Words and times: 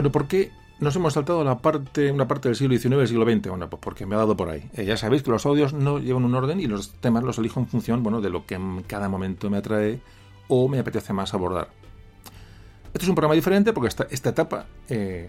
Bueno, 0.00 0.12
¿por 0.12 0.28
qué 0.28 0.50
nos 0.78 0.96
hemos 0.96 1.12
saltado 1.12 1.44
la 1.44 1.58
parte, 1.58 2.10
una 2.10 2.26
parte 2.26 2.48
del 2.48 2.56
siglo 2.56 2.74
XIX 2.74 2.86
y 2.86 2.96
del 2.96 3.08
siglo 3.08 3.30
XX? 3.30 3.50
Bueno, 3.50 3.68
pues 3.68 3.82
porque 3.82 4.06
me 4.06 4.14
ha 4.14 4.18
dado 4.18 4.34
por 4.34 4.48
ahí. 4.48 4.70
Eh, 4.72 4.86
ya 4.86 4.96
sabéis 4.96 5.22
que 5.22 5.30
los 5.30 5.44
audios 5.44 5.74
no 5.74 5.98
llevan 5.98 6.24
un 6.24 6.34
orden 6.34 6.58
y 6.58 6.66
los 6.66 6.92
temas 6.92 7.22
los 7.22 7.36
elijo 7.36 7.60
en 7.60 7.66
función 7.66 8.02
bueno, 8.02 8.22
de 8.22 8.30
lo 8.30 8.46
que 8.46 8.54
en 8.54 8.82
cada 8.84 9.10
momento 9.10 9.50
me 9.50 9.58
atrae 9.58 10.00
o 10.48 10.68
me 10.68 10.78
apetece 10.78 11.12
más 11.12 11.34
abordar. 11.34 11.68
Esto 12.94 13.02
es 13.02 13.08
un 13.10 13.14
programa 13.14 13.34
diferente 13.34 13.74
porque 13.74 13.88
esta, 13.88 14.06
esta 14.10 14.30
etapa 14.30 14.64
eh, 14.88 15.28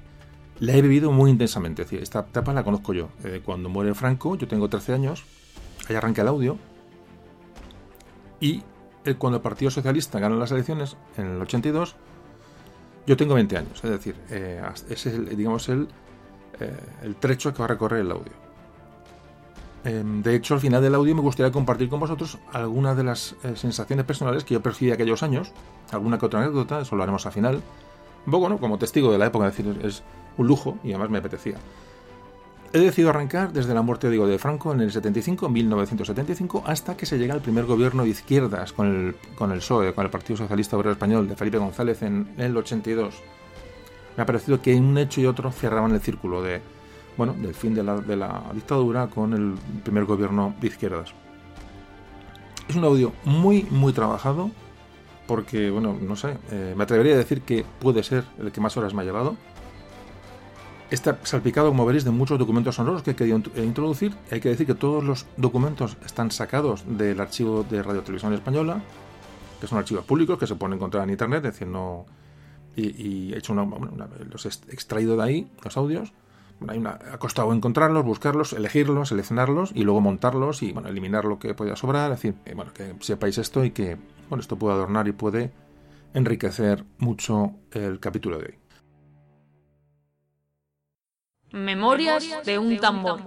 la 0.61 0.73
he 0.73 0.81
vivido 0.81 1.11
muy 1.11 1.31
intensamente. 1.31 1.81
Es 1.81 1.89
decir, 1.89 2.01
esta 2.01 2.21
etapa 2.21 2.53
la 2.53 2.63
conozco 2.63 2.93
yo. 2.93 3.09
Eh, 3.25 3.41
cuando 3.43 3.67
muere 3.67 3.93
Franco, 3.93 4.37
yo 4.37 4.47
tengo 4.47 4.69
13 4.69 4.93
años, 4.93 5.25
ahí 5.89 5.97
arranca 5.97 6.21
el 6.21 6.29
audio. 6.29 6.57
Y 8.39 8.63
cuando 9.17 9.35
el 9.35 9.43
Partido 9.43 9.69
Socialista 9.69 10.21
gana 10.21 10.37
las 10.37 10.53
elecciones 10.53 10.95
en 11.17 11.25
el 11.25 11.41
82, 11.41 11.97
yo 13.05 13.17
tengo 13.17 13.33
20 13.33 13.57
años, 13.57 13.83
es 13.83 13.89
decir, 13.89 14.15
eh, 14.29 14.61
ese 14.89 15.09
es, 15.09 15.37
digamos, 15.37 15.67
el, 15.69 15.87
eh, 16.59 16.71
el 17.03 17.15
trecho 17.15 17.53
que 17.53 17.59
va 17.59 17.65
a 17.65 17.69
recorrer 17.69 18.01
el 18.01 18.11
audio. 18.11 18.31
Em, 19.83 20.21
de 20.21 20.35
hecho, 20.35 20.53
al 20.53 20.59
final 20.59 20.81
del 20.81 20.93
audio 20.93 21.15
me 21.15 21.21
gustaría 21.21 21.51
compartir 21.51 21.89
con 21.89 21.99
vosotros 21.99 22.37
algunas 22.53 22.95
de 22.95 23.03
las 23.03 23.35
eh, 23.43 23.55
sensaciones 23.55 24.05
personales 24.05 24.43
que 24.43 24.53
yo 24.53 24.61
percibí 24.61 24.91
aquellos 24.91 25.23
años, 25.23 25.51
alguna 25.91 26.19
que 26.19 26.27
otra 26.27 26.41
anécdota, 26.41 26.81
eso 26.81 26.95
lo 26.95 27.03
haremos 27.03 27.25
al 27.25 27.31
final. 27.31 27.61
Un 28.25 28.31
poco, 28.31 28.49
¿no? 28.49 28.59
Como 28.59 28.77
testigo 28.77 29.11
de 29.11 29.17
la 29.17 29.25
época, 29.25 29.47
es 29.47 29.57
decir, 29.57 29.79
es 29.83 30.03
un 30.37 30.45
lujo 30.45 30.77
y 30.83 30.89
además 30.89 31.09
me 31.09 31.17
apetecía. 31.17 31.57
He 32.73 32.79
decidido 32.79 33.09
arrancar 33.09 33.51
desde 33.51 33.73
la 33.73 33.81
muerte 33.81 34.09
digo, 34.09 34.25
de 34.25 34.39
Franco 34.39 34.71
en 34.71 34.79
el 34.79 34.93
75, 34.93 35.49
1975, 35.49 36.63
hasta 36.65 36.95
que 36.95 37.05
se 37.05 37.17
llega 37.17 37.33
al 37.33 37.41
primer 37.41 37.65
gobierno 37.65 38.03
de 38.03 38.09
izquierdas 38.09 38.71
con 38.71 38.87
el, 38.87 39.15
con 39.35 39.51
el 39.51 39.57
PSOE, 39.57 39.93
con 39.93 40.05
el 40.05 40.09
Partido 40.09 40.37
Socialista 40.37 40.77
Obrero 40.77 40.93
Español 40.93 41.27
de 41.27 41.35
Felipe 41.35 41.57
González 41.57 42.01
en, 42.01 42.33
el 42.37 42.55
82. 42.55 43.15
Me 44.15 44.23
ha 44.23 44.25
parecido 44.25 44.61
que 44.61 44.73
un 44.73 44.97
hecho 44.97 45.19
y 45.19 45.25
otro 45.25 45.51
cerraban 45.51 45.91
el 45.91 45.99
círculo 45.99 46.41
de, 46.41 46.61
bueno, 47.17 47.33
del 47.33 47.53
fin 47.53 47.75
de 47.75 47.83
la, 47.83 47.97
de 47.99 48.15
la 48.15 48.41
dictadura 48.53 49.07
con 49.07 49.33
el 49.33 49.55
primer 49.83 50.05
gobierno 50.05 50.55
de 50.61 50.67
izquierdas. 50.67 51.13
Es 52.69 52.75
un 52.77 52.85
audio 52.85 53.11
muy, 53.25 53.63
muy 53.69 53.91
trabajado, 53.91 54.49
porque, 55.27 55.69
bueno, 55.69 55.97
no 55.99 56.15
sé, 56.15 56.37
eh, 56.51 56.73
me 56.77 56.85
atrevería 56.85 57.15
a 57.15 57.17
decir 57.17 57.41
que 57.41 57.65
puede 57.79 58.01
ser 58.01 58.23
el 58.39 58.53
que 58.53 58.61
más 58.61 58.77
horas 58.77 58.93
me 58.93 59.01
ha 59.01 59.05
llevado 59.05 59.35
Está 60.91 61.17
salpicado, 61.23 61.69
como 61.69 61.85
veréis, 61.85 62.03
de 62.03 62.11
muchos 62.11 62.37
documentos 62.37 62.75
sonoros 62.75 63.01
que 63.01 63.11
he 63.11 63.15
querido 63.15 63.41
eh, 63.55 63.63
introducir. 63.63 64.13
Hay 64.29 64.41
que 64.41 64.49
decir 64.49 64.67
que 64.67 64.75
todos 64.75 65.01
los 65.05 65.25
documentos 65.37 65.95
están 66.05 66.31
sacados 66.31 66.83
del 66.85 67.21
archivo 67.21 67.63
de 67.63 67.81
Radio 67.81 68.01
Televisión 68.01 68.33
Española, 68.33 68.81
que 69.61 69.67
son 69.67 69.77
archivos 69.77 70.03
públicos 70.03 70.37
que 70.37 70.47
se 70.47 70.55
pueden 70.55 70.75
encontrar 70.75 71.05
en 71.05 71.11
internet, 71.11 71.45
es 71.45 71.53
decir, 71.53 71.67
no. 71.67 72.05
Y, 72.75 73.33
he 73.33 73.37
hecho 73.37 73.53
una, 73.53 73.65
los 74.29 74.45
he 74.45 74.49
extraído 74.73 75.15
de 75.15 75.23
ahí, 75.23 75.51
los 75.63 75.77
audios. 75.77 76.11
ha 76.67 77.17
costado 77.19 77.53
encontrarlos, 77.53 78.03
buscarlos, 78.03 78.51
elegirlos, 78.51 79.09
seleccionarlos 79.09 79.71
y 79.73 79.83
luego 79.83 80.01
montarlos 80.01 80.61
y 80.61 80.73
bueno, 80.73 80.89
eliminar 80.89 81.23
lo 81.23 81.39
que 81.39 81.53
podía 81.53 81.77
sobrar. 81.77 82.11
Es 82.11 82.17
decir, 82.17 82.35
eh, 82.45 82.53
bueno, 82.53 82.73
que 82.73 82.95
sepáis 82.99 83.37
esto 83.37 83.63
y 83.63 83.71
que 83.71 83.97
bueno, 84.27 84.41
esto 84.41 84.57
puede 84.57 84.75
adornar 84.75 85.07
y 85.07 85.13
puede 85.13 85.53
enriquecer 86.13 86.83
mucho 86.97 87.53
el 87.71 88.01
capítulo 88.01 88.37
de 88.39 88.45
hoy. 88.45 88.60
Memorias 91.53 92.25
de 92.45 92.57
un 92.57 92.77
tambor. 92.77 93.21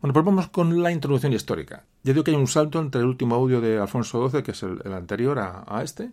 Bueno, 0.00 0.12
pues 0.12 0.24
vamos 0.24 0.48
con 0.48 0.82
la 0.82 0.90
introducción 0.90 1.32
histórica. 1.32 1.86
Ya 2.02 2.12
digo 2.12 2.24
que 2.24 2.32
hay 2.32 2.36
un 2.36 2.46
salto 2.46 2.78
entre 2.78 3.00
el 3.00 3.06
último 3.06 3.36
audio 3.36 3.60
de 3.62 3.78
Alfonso 3.78 4.28
XII, 4.28 4.42
que 4.42 4.50
es 4.50 4.62
el, 4.62 4.92
anterior 4.92 5.38
a 5.38 5.82
este, 5.82 6.10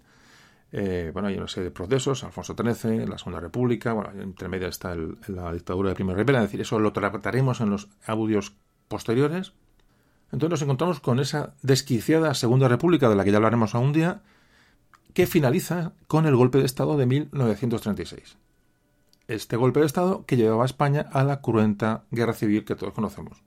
eh, 0.71 1.09
bueno, 1.13 1.29
hay 1.29 1.37
una 1.37 1.47
serie 1.47 1.65
de 1.65 1.71
procesos, 1.71 2.23
Alfonso 2.23 2.55
XIII, 2.55 3.07
la 3.07 3.17
Segunda 3.17 3.39
República, 3.39 3.93
bueno, 3.93 4.11
entre 4.21 4.47
medio 4.49 4.67
está 4.67 4.95
la 5.27 5.51
dictadura 5.51 5.89
de 5.89 5.95
Primo 5.95 6.13
Rivera, 6.13 6.39
es 6.39 6.45
decir, 6.45 6.61
eso 6.61 6.79
lo 6.79 6.93
trataremos 6.93 7.59
en 7.61 7.71
los 7.71 7.89
audios 8.05 8.53
posteriores. 8.87 9.53
Entonces 10.31 10.51
nos 10.51 10.61
encontramos 10.61 10.99
con 10.99 11.19
esa 11.19 11.55
desquiciada 11.63 12.35
Segunda 12.35 12.67
República, 12.67 13.09
de 13.09 13.15
la 13.15 13.23
que 13.23 13.31
ya 13.31 13.37
hablaremos 13.37 13.73
a 13.73 13.79
un 13.79 13.93
día, 13.93 14.21
que 15.13 15.25
finaliza 15.25 15.93
con 16.07 16.27
el 16.27 16.35
golpe 16.35 16.59
de 16.59 16.65
Estado 16.65 16.97
de 16.97 17.07
1936. 17.07 18.37
Este 19.27 19.55
golpe 19.55 19.79
de 19.79 19.87
Estado 19.87 20.23
que 20.25 20.37
llevaba 20.37 20.63
a 20.63 20.65
España 20.67 21.07
a 21.11 21.23
la 21.23 21.41
cruenta 21.41 22.03
guerra 22.11 22.33
civil 22.33 22.63
que 22.63 22.75
todos 22.75 22.93
conocemos. 22.93 23.41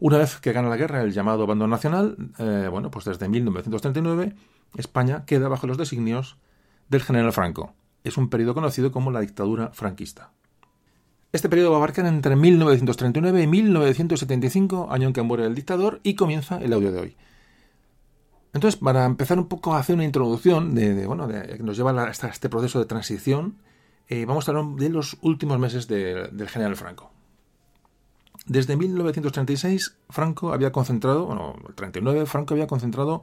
Una 0.00 0.18
vez 0.18 0.40
que 0.40 0.52
gana 0.52 0.68
la 0.68 0.76
guerra 0.76 1.02
el 1.02 1.12
llamado 1.12 1.46
bando 1.46 1.68
nacional, 1.68 2.16
eh, 2.38 2.68
bueno, 2.70 2.90
pues 2.90 3.04
desde 3.04 3.28
1939 3.28 4.34
España 4.76 5.24
queda 5.26 5.48
bajo 5.48 5.66
los 5.66 5.78
designios 5.78 6.36
del 6.88 7.02
general 7.02 7.32
Franco. 7.32 7.74
Es 8.04 8.16
un 8.16 8.30
periodo 8.30 8.54
conocido 8.54 8.92
como 8.92 9.10
la 9.10 9.20
dictadura 9.20 9.70
franquista. 9.72 10.32
Este 11.32 11.48
periodo 11.48 11.70
va 11.70 11.76
a 11.76 11.78
abarcar 11.78 12.06
entre 12.06 12.34
1939 12.34 13.42
y 13.42 13.46
1975, 13.46 14.88
año 14.90 15.08
en 15.08 15.12
que 15.12 15.22
muere 15.22 15.44
el 15.44 15.54
dictador, 15.54 16.00
y 16.02 16.14
comienza 16.14 16.58
el 16.58 16.72
audio 16.72 16.90
de 16.90 17.00
hoy. 17.00 17.16
Entonces, 18.52 18.80
para 18.80 19.04
empezar 19.04 19.38
un 19.38 19.46
poco 19.46 19.74
a 19.74 19.78
hacer 19.78 19.94
una 19.94 20.04
introducción 20.04 20.74
de, 20.74 21.06
bueno, 21.06 21.28
de, 21.28 21.56
que 21.56 21.62
nos 21.62 21.76
lleva 21.76 21.90
hasta 22.02 22.28
este 22.28 22.48
proceso 22.48 22.80
de 22.80 22.86
transición, 22.86 23.58
eh, 24.08 24.24
vamos 24.24 24.48
a 24.48 24.50
hablar 24.50 24.74
de 24.74 24.88
los 24.88 25.18
últimos 25.20 25.58
meses 25.60 25.86
del 25.86 26.48
general 26.48 26.74
Franco. 26.74 27.12
Desde 28.46 28.76
1936, 28.76 29.98
Franco 30.08 30.52
había 30.52 30.72
concentrado, 30.72 31.26
bueno, 31.26 31.54
el 31.68 31.74
39, 31.76 32.26
Franco 32.26 32.54
había 32.54 32.66
concentrado 32.66 33.22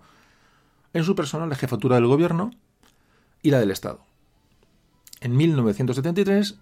en 0.93 1.03
su 1.03 1.15
persona 1.15 1.45
la 1.47 1.55
jefatura 1.55 1.95
del 1.95 2.07
gobierno 2.07 2.51
y 3.41 3.51
la 3.51 3.59
del 3.59 3.71
Estado. 3.71 3.99
En 5.21 5.35
1973, 5.35 6.57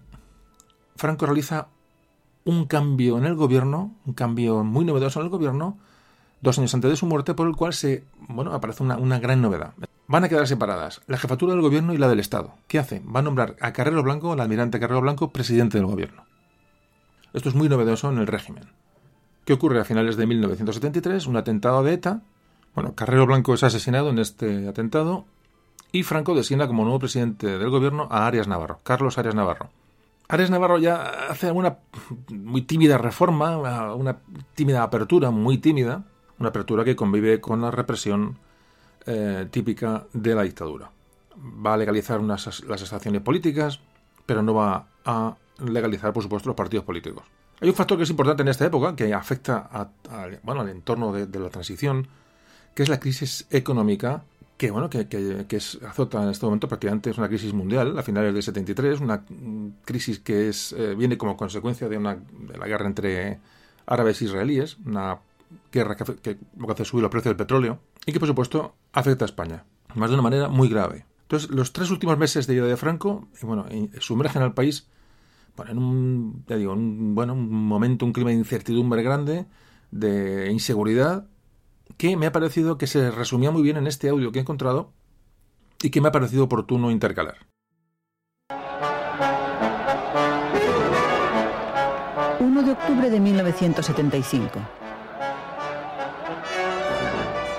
Franco 0.96 1.26
realiza 1.26 1.68
un 2.44 2.66
cambio 2.66 3.18
en 3.18 3.24
el 3.24 3.34
gobierno, 3.34 3.94
un 4.06 4.14
cambio 4.14 4.64
muy 4.64 4.84
novedoso 4.84 5.20
en 5.20 5.26
el 5.26 5.30
gobierno, 5.30 5.78
dos 6.40 6.58
años 6.58 6.74
antes 6.74 6.90
de 6.90 6.96
su 6.96 7.06
muerte, 7.06 7.34
por 7.34 7.48
el 7.48 7.56
cual 7.56 7.74
se, 7.74 8.04
bueno, 8.28 8.54
aparece 8.54 8.82
una, 8.82 8.96
una 8.96 9.18
gran 9.18 9.42
novedad. 9.42 9.74
Van 10.06 10.22
a 10.22 10.28
quedar 10.28 10.46
separadas 10.46 11.02
la 11.08 11.18
jefatura 11.18 11.52
del 11.52 11.62
gobierno 11.62 11.92
y 11.92 11.98
la 11.98 12.08
del 12.08 12.20
Estado. 12.20 12.54
¿Qué 12.68 12.78
hace? 12.78 13.00
Va 13.00 13.20
a 13.20 13.22
nombrar 13.22 13.56
a 13.60 13.72
Carrero 13.72 14.02
Blanco, 14.02 14.32
al 14.32 14.40
almirante 14.40 14.78
Carrero 14.78 15.00
Blanco, 15.00 15.32
presidente 15.32 15.78
del 15.78 15.86
gobierno. 15.86 16.24
Esto 17.32 17.48
es 17.48 17.54
muy 17.54 17.68
novedoso 17.68 18.10
en 18.10 18.18
el 18.18 18.26
régimen. 18.26 18.64
¿Qué 19.44 19.52
ocurre 19.52 19.80
a 19.80 19.84
finales 19.84 20.16
de 20.16 20.26
1973? 20.26 21.26
Un 21.26 21.36
atentado 21.36 21.82
de 21.82 21.92
ETA 21.92 22.22
bueno, 22.76 22.94
Carrero 22.94 23.26
Blanco 23.26 23.54
es 23.54 23.64
asesinado 23.64 24.10
en 24.10 24.18
este 24.18 24.68
atentado 24.68 25.24
y 25.92 26.02
Franco 26.02 26.34
designa 26.34 26.66
como 26.66 26.84
nuevo 26.84 26.98
presidente 26.98 27.58
del 27.58 27.70
gobierno 27.70 28.06
a 28.10 28.26
Arias 28.26 28.48
Navarro, 28.48 28.80
Carlos 28.82 29.16
Arias 29.16 29.34
Navarro. 29.34 29.70
Arias 30.28 30.50
Navarro 30.50 30.76
ya 30.76 31.28
hace 31.30 31.50
una 31.50 31.78
muy 32.28 32.62
tímida 32.62 32.98
reforma, 32.98 33.56
una 33.94 34.18
tímida 34.54 34.82
apertura, 34.82 35.30
muy 35.30 35.56
tímida, 35.56 36.04
una 36.38 36.50
apertura 36.50 36.84
que 36.84 36.94
convive 36.94 37.40
con 37.40 37.62
la 37.62 37.70
represión 37.70 38.36
eh, 39.06 39.48
típica 39.50 40.04
de 40.12 40.34
la 40.34 40.42
dictadura. 40.42 40.90
Va 41.34 41.72
a 41.72 41.76
legalizar 41.78 42.20
unas, 42.20 42.62
las 42.64 42.82
asociaciones 42.82 43.22
políticas, 43.22 43.80
pero 44.26 44.42
no 44.42 44.52
va 44.52 44.86
a 45.06 45.34
legalizar, 45.64 46.12
por 46.12 46.22
supuesto, 46.22 46.50
los 46.50 46.56
partidos 46.56 46.84
políticos. 46.84 47.24
Hay 47.58 47.70
un 47.70 47.74
factor 47.74 47.96
que 47.96 48.04
es 48.04 48.10
importante 48.10 48.42
en 48.42 48.48
esta 48.48 48.66
época, 48.66 48.94
que 48.94 49.14
afecta 49.14 49.88
bueno, 50.42 50.60
al 50.60 50.68
entorno 50.68 51.10
de 51.10 51.40
la 51.40 51.48
transición, 51.48 52.06
que 52.76 52.82
es 52.82 52.90
la 52.90 53.00
crisis 53.00 53.46
económica 53.50 54.22
que 54.58 54.70
bueno 54.70 54.90
que, 54.90 55.08
que, 55.08 55.56
es, 55.56 55.78
azota 55.82 56.22
en 56.22 56.28
este 56.28 56.44
momento 56.44 56.68
prácticamente 56.68 57.08
es 57.08 57.16
una 57.16 57.26
crisis 57.26 57.54
mundial 57.54 57.98
a 57.98 58.02
finales 58.02 58.34
del 58.34 58.42
73 58.42 59.00
una 59.00 59.24
crisis 59.84 60.20
que 60.20 60.50
es 60.50 60.72
eh, 60.72 60.94
viene 60.94 61.16
como 61.16 61.38
consecuencia 61.38 61.88
de 61.88 61.96
una 61.96 62.18
la 62.58 62.66
guerra 62.66 62.86
entre 62.86 63.40
árabes 63.86 64.20
e 64.20 64.26
israelíes 64.26 64.76
una 64.84 65.18
guerra 65.72 65.96
que, 65.96 66.16
que 66.16 66.38
hace 66.68 66.84
subir 66.84 67.02
los 67.02 67.10
precios 67.10 67.30
del 67.30 67.36
petróleo 67.36 67.80
y 68.04 68.12
que 68.12 68.20
por 68.20 68.28
supuesto 68.28 68.74
afecta 68.92 69.24
a 69.24 69.26
España 69.32 69.64
más 69.94 70.10
de 70.10 70.14
una 70.14 70.22
manera 70.22 70.48
muy 70.48 70.68
grave. 70.68 71.06
Entonces 71.22 71.48
los 71.50 71.72
tres 71.72 71.90
últimos 71.90 72.18
meses 72.18 72.46
de 72.46 72.54
vida 72.54 72.66
de 72.66 72.76
Franco 72.76 73.26
bueno 73.40 73.64
sumergen 74.00 74.42
al 74.42 74.52
país 74.52 74.86
bueno, 75.56 75.72
en 75.72 75.78
un 75.78 76.44
digo 76.46 76.74
un, 76.74 77.14
bueno 77.14 77.32
un 77.32 77.50
momento 77.50 78.04
un 78.04 78.12
clima 78.12 78.30
de 78.30 78.36
incertidumbre 78.36 79.02
grande 79.02 79.46
de 79.90 80.50
inseguridad 80.52 81.26
que 81.96 82.16
me 82.16 82.26
ha 82.26 82.32
parecido 82.32 82.78
que 82.78 82.86
se 82.86 83.10
resumía 83.10 83.50
muy 83.50 83.62
bien 83.62 83.76
en 83.76 83.86
este 83.86 84.08
audio 84.08 84.32
que 84.32 84.38
he 84.38 84.42
encontrado 84.42 84.92
y 85.82 85.90
que 85.90 86.00
me 86.00 86.08
ha 86.08 86.12
parecido 86.12 86.44
oportuno 86.44 86.90
intercalar. 86.90 87.36
1 92.40 92.62
de 92.62 92.72
octubre 92.72 93.10
de 93.10 93.20
1975. 93.20 94.60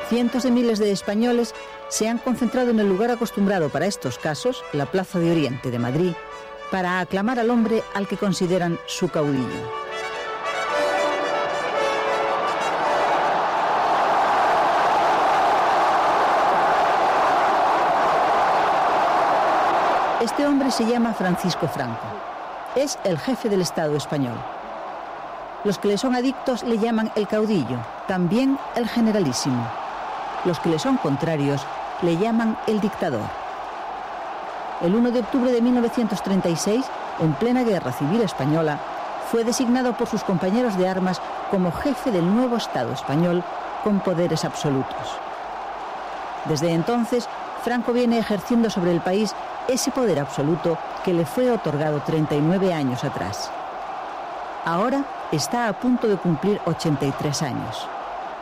cientos 0.08 0.44
de 0.44 0.52
miles 0.52 0.80
de 0.80 0.92
españoles 0.92 1.54
se 1.90 2.08
han 2.08 2.18
concentrado 2.18 2.72
en 2.72 2.80
el 2.80 2.88
lugar 2.88 3.12
acostumbrado 3.12 3.70
para 3.70 3.88
estos 3.88 4.18
casos, 4.18 4.64
la 4.74 4.86
Plaza 4.86 5.20
de 5.20 5.32
Oriente 5.32 5.70
de 5.70 5.80
Madrid, 5.80 6.14
para 6.72 7.00
aclamar 7.00 7.40
al 7.40 7.50
hombre 7.50 7.84
al 7.94 8.08
que 8.08 8.18
consideran 8.18 8.78
su 8.88 9.10
caudillo. 9.10 9.87
Se 20.72 20.86
llama 20.86 21.14
Francisco 21.14 21.68
Franco. 21.68 22.06
Es 22.76 23.00
el 23.04 23.18
jefe 23.18 23.50
del 23.50 23.62
Estado 23.62 23.96
español. 23.96 24.38
Los 25.64 25.78
que 25.80 25.88
le 25.88 25.98
son 25.98 26.16
adictos 26.16 26.64
le 26.64 26.78
llaman 26.78 27.12
el 27.16 27.28
caudillo, 27.28 27.78
también 28.08 28.60
el 28.76 28.88
generalísimo. 28.88 29.66
Los 30.46 30.60
que 30.60 30.70
le 30.70 30.80
son 30.80 30.98
contrarios 30.98 31.62
le 32.02 32.18
llaman 32.18 32.58
el 32.68 32.82
dictador. 32.82 33.28
El 34.82 34.96
1 34.96 35.12
de 35.12 35.20
octubre 35.22 35.52
de 35.52 35.62
1936, 35.62 36.86
en 37.20 37.34
plena 37.34 37.64
guerra 37.64 37.92
civil 37.92 38.22
española, 38.22 38.78
fue 39.32 39.44
designado 39.44 39.94
por 39.94 40.08
sus 40.08 40.24
compañeros 40.24 40.78
de 40.78 40.88
armas 40.88 41.22
como 41.50 41.72
jefe 41.72 42.12
del 42.12 42.34
nuevo 42.34 42.58
Estado 42.58 42.94
español 42.94 43.44
con 43.84 44.00
poderes 44.00 44.46
absolutos. 44.46 45.18
Desde 46.46 46.72
entonces, 46.72 47.28
Franco 47.64 47.92
viene 47.92 48.20
ejerciendo 48.20 48.70
sobre 48.70 48.92
el 48.92 49.02
país 49.02 49.34
ese 49.68 49.92
poder 49.92 50.20
absoluto 50.20 50.78
que 51.04 51.14
le 51.14 51.26
fue 51.26 51.52
otorgado 51.52 52.02
39 52.06 52.74
años 52.74 53.04
atrás. 53.04 53.52
Ahora 54.66 55.06
está 55.32 55.68
a 55.70 55.80
punto 55.80 56.08
de 56.08 56.18
cumplir 56.18 56.60
83 56.66 57.42
años. 57.42 57.88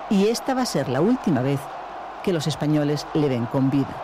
Y 0.09 0.27
esta 0.27 0.53
va 0.53 0.61
a 0.61 0.65
ser 0.65 0.89
la 0.89 1.01
última 1.01 1.41
vez 1.41 1.59
que 2.23 2.33
los 2.33 2.47
españoles 2.47 3.05
le 3.13 3.29
ven 3.29 3.45
con 3.45 3.69
vida. 3.69 3.95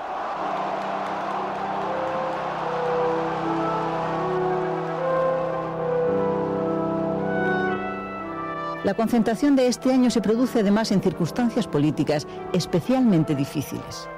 La 8.84 8.96
concentración 8.96 9.56
de 9.56 9.68
este 9.68 9.94
año 9.94 10.10
se 10.10 10.22
produce 10.22 10.62
además 10.62 10.92
en 10.92 11.04
circunstancias 11.04 11.68
políticas 11.68 12.28
especialmente 12.52 13.36
difíciles. 13.36 14.10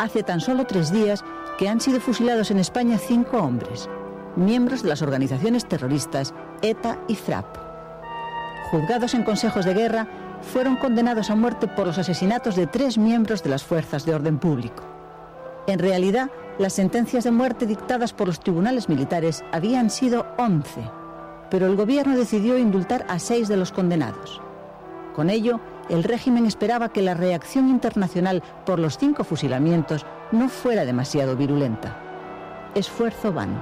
Hace 0.00 0.22
tan 0.22 0.40
solo 0.40 0.64
tres 0.64 0.90
días 0.90 1.22
que 1.58 1.68
han 1.68 1.78
sido 1.78 2.00
fusilados 2.00 2.50
en 2.50 2.58
España 2.58 2.96
cinco 2.96 3.36
hombres, 3.36 3.86
miembros 4.34 4.82
de 4.82 4.88
las 4.88 5.02
organizaciones 5.02 5.68
terroristas 5.68 6.32
ETA 6.62 6.98
y 7.06 7.16
FRAP. 7.16 7.44
Juzgados 8.70 9.12
en 9.12 9.24
consejos 9.24 9.66
de 9.66 9.74
guerra, 9.74 10.08
fueron 10.40 10.76
condenados 10.76 11.28
a 11.28 11.34
muerte 11.34 11.68
por 11.68 11.86
los 11.86 11.98
asesinatos 11.98 12.56
de 12.56 12.66
tres 12.66 12.96
miembros 12.96 13.42
de 13.42 13.50
las 13.50 13.62
fuerzas 13.62 14.06
de 14.06 14.14
orden 14.14 14.38
público. 14.38 14.84
En 15.66 15.78
realidad, 15.78 16.30
las 16.58 16.72
sentencias 16.72 17.24
de 17.24 17.32
muerte 17.32 17.66
dictadas 17.66 18.14
por 18.14 18.28
los 18.28 18.40
tribunales 18.40 18.88
militares 18.88 19.44
habían 19.52 19.90
sido 19.90 20.24
11, 20.38 20.80
pero 21.50 21.66
el 21.66 21.76
gobierno 21.76 22.16
decidió 22.16 22.56
indultar 22.56 23.04
a 23.10 23.18
seis 23.18 23.48
de 23.48 23.58
los 23.58 23.70
condenados. 23.70 24.40
Con 25.14 25.28
ello, 25.28 25.60
el 25.90 26.04
régimen 26.04 26.46
esperaba 26.46 26.90
que 26.90 27.02
la 27.02 27.14
reacción 27.14 27.68
internacional 27.68 28.42
por 28.64 28.78
los 28.78 28.96
cinco 28.96 29.24
fusilamientos 29.24 30.06
no 30.30 30.48
fuera 30.48 30.84
demasiado 30.84 31.36
virulenta. 31.36 31.96
Esfuerzo 32.76 33.32
vano. 33.32 33.58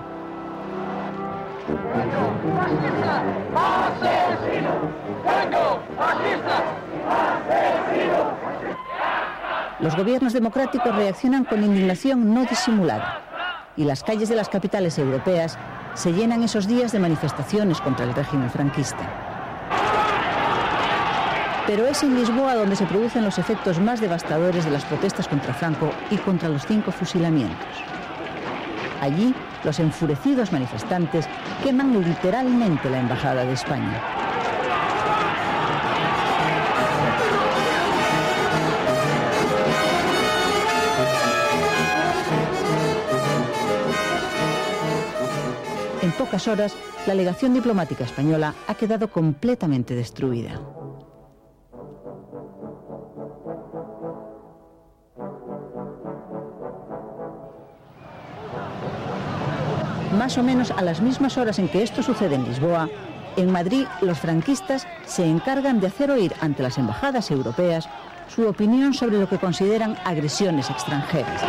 Los 9.81 9.97
gobiernos 9.97 10.35
democráticos 10.35 10.95
reaccionan 10.95 11.45
con 11.45 11.65
indignación 11.65 12.35
no 12.35 12.45
disimulada 12.45 13.23
y 13.77 13.85
las 13.85 14.03
calles 14.03 14.29
de 14.29 14.37
las 14.37 14.49
capitales 14.51 14.99
europeas 14.99 15.57
se 15.95 16.13
llenan 16.13 16.43
esos 16.43 16.67
días 16.67 16.93
de 16.93 16.99
manifestaciones 16.99 17.81
contra 17.81 18.05
el 18.05 18.15
régimen 18.15 18.51
franquista 18.51 19.28
pero 21.69 21.87
es 21.87 22.03
en 22.03 22.15
Lisboa 22.15 22.55
donde 22.55 22.77
se 22.77 22.87
producen 22.87 23.23
los 23.23 23.39
efectos 23.39 23.79
más 23.79 24.01
devastadores 24.01 24.65
de 24.65 24.71
las 24.71 24.87
protestas 24.87 25.29
contra 25.29 25.53
Franco 25.53 25.91
y 26.11 26.17
contra 26.17 26.49
los 26.49 26.65
cinco 26.65 26.91
fusilamientos. 26.91 27.69
Allí, 29.03 29.35
los 29.65 29.79
enfurecidos 29.79 30.51
manifestantes 30.51 31.29
queman 31.63 31.93
literalmente 32.03 32.89
la 32.89 33.01
Embajada 33.01 33.45
de 33.45 33.53
España. 33.53 34.03
En 46.01 46.13
pocas 46.13 46.49
horas, 46.49 46.75
la 47.07 47.13
legación 47.13 47.53
diplomática 47.53 48.05
española 48.05 48.55
ha 48.67 48.75
quedado 48.75 49.09
completamente 49.09 49.95
destruida. 49.95 50.59
Más 60.19 60.37
o 60.37 60.43
menos 60.43 60.73
a 60.73 60.83
las 60.83 61.01
mismas 61.01 61.39
horas 61.39 61.61
en 61.61 61.69
que 61.69 61.83
esto 61.83 62.03
sucede 62.03 62.35
en 62.35 62.45
Lisboa, 62.45 62.89
en 63.37 63.53
Madrid 63.53 63.87
los 64.01 64.19
franquistas 64.19 64.85
se 65.07 65.25
encargan 65.25 65.79
de 65.79 65.87
hacer 65.87 66.11
oír 66.11 66.35
ante 66.41 66.65
las 66.65 66.77
embajadas 66.77 67.31
europeas 67.31 67.89
su 68.27 68.47
opinión 68.49 68.95
sobre 68.95 69.21
lo 69.21 69.29
que 69.29 69.39
consideran 69.39 69.97
agresiones 70.05 70.71
extranjeras. 70.71 71.41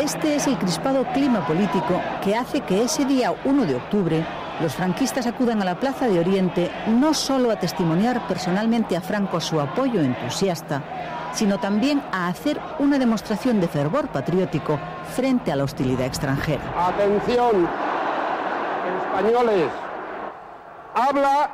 Este 0.00 0.36
es 0.36 0.46
el 0.46 0.56
crispado 0.56 1.04
clima 1.12 1.46
político 1.46 2.00
que 2.24 2.34
hace 2.34 2.62
que 2.62 2.84
ese 2.84 3.04
día 3.04 3.34
1 3.44 3.66
de 3.66 3.74
octubre 3.74 4.24
los 4.60 4.74
franquistas 4.74 5.26
acudan 5.26 5.60
a 5.60 5.64
la 5.64 5.78
Plaza 5.78 6.08
de 6.08 6.18
Oriente 6.18 6.70
no 6.88 7.12
solo 7.12 7.50
a 7.50 7.56
testimoniar 7.56 8.26
personalmente 8.26 8.96
a 8.96 9.00
Franco 9.00 9.40
su 9.40 9.60
apoyo 9.60 10.00
entusiasta, 10.00 10.82
sino 11.32 11.58
también 11.58 12.02
a 12.12 12.28
hacer 12.28 12.58
una 12.78 12.98
demostración 12.98 13.60
de 13.60 13.68
fervor 13.68 14.08
patriótico 14.08 14.78
frente 15.14 15.52
a 15.52 15.56
la 15.56 15.64
hostilidad 15.64 16.06
extranjera. 16.06 16.62
Atención, 16.88 17.68
españoles, 19.02 19.70
habla 20.94 21.50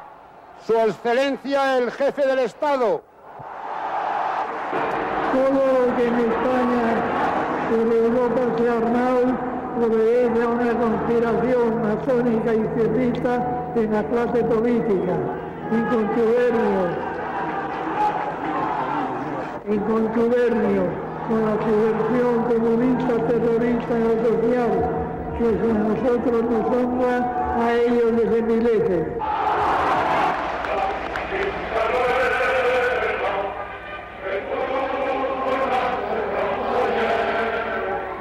su 0.64 0.74
excelencia 0.74 1.78
el 1.78 1.90
jefe 1.90 2.26
del 2.26 2.38
Estado. 2.40 3.02
Todo 5.32 5.86
lo 5.86 5.96
que 5.96 6.06
en 6.06 6.18
España 6.20 6.94
y 7.70 7.74
Europa 7.74 8.40
se 8.58 8.68
ha 8.68 8.76
armado 8.76 9.31
obedece 9.82 10.42
a 10.42 10.48
una 10.48 10.72
conspiración 10.78 11.82
masónica 11.82 12.54
y 12.54 12.62
cerdista 12.76 13.72
en 13.74 13.92
la 13.92 14.02
clase 14.04 14.44
política, 14.44 15.14
en 15.72 15.84
contubernio, 15.86 16.82
en 19.68 19.80
contubernio 19.80 20.82
con 21.28 21.40
la 21.46 21.56
subversión 21.64 22.42
comunista, 22.44 23.14
terrorista 23.26 23.94
y 23.98 24.12
social, 24.26 24.70
que 25.38 25.46
a 25.46 25.72
nosotros 25.72 26.44
nos 26.50 26.66
honra, 26.76 27.16
a 27.58 27.74
ellos 27.74 28.12
les 28.12 28.38
envilece. 28.38 29.06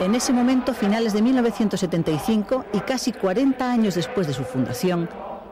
En 0.01 0.15
ese 0.15 0.33
momento, 0.33 0.73
finales 0.73 1.13
de 1.13 1.21
1975 1.21 2.65
y 2.73 2.79
casi 2.79 3.11
40 3.11 3.71
años 3.71 3.93
después 3.93 4.25
de 4.25 4.33
su 4.33 4.43
fundación, 4.43 5.07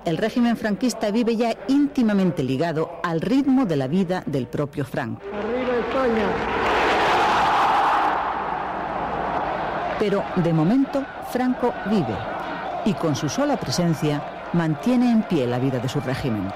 el 0.06 0.18
régimen 0.18 0.58
franquista 0.58 1.12
vive 1.12 1.36
ya 1.36 1.56
íntimamente 1.68 2.41
ligado 2.41 3.00
al 3.03 3.22
ritmo 3.22 3.68
de 3.68 3.75
la 3.75 3.86
vida 3.86 4.24
del 4.25 4.48
propio 4.48 4.86
Franco. 4.86 5.22
Pero 10.00 10.24
de 10.38 10.51
momento, 10.51 11.06
Franco 11.32 11.72
vive 11.86 12.18
y 12.86 12.96
con 12.96 13.15
su 13.15 13.29
sola 13.29 13.56
presencia 13.60 14.50
mantiene 14.53 15.12
en 15.12 15.22
pie 15.22 15.46
la 15.46 15.60
vida 15.60 15.77
de 15.77 15.89
su 15.89 16.00
régimen. 16.00 16.51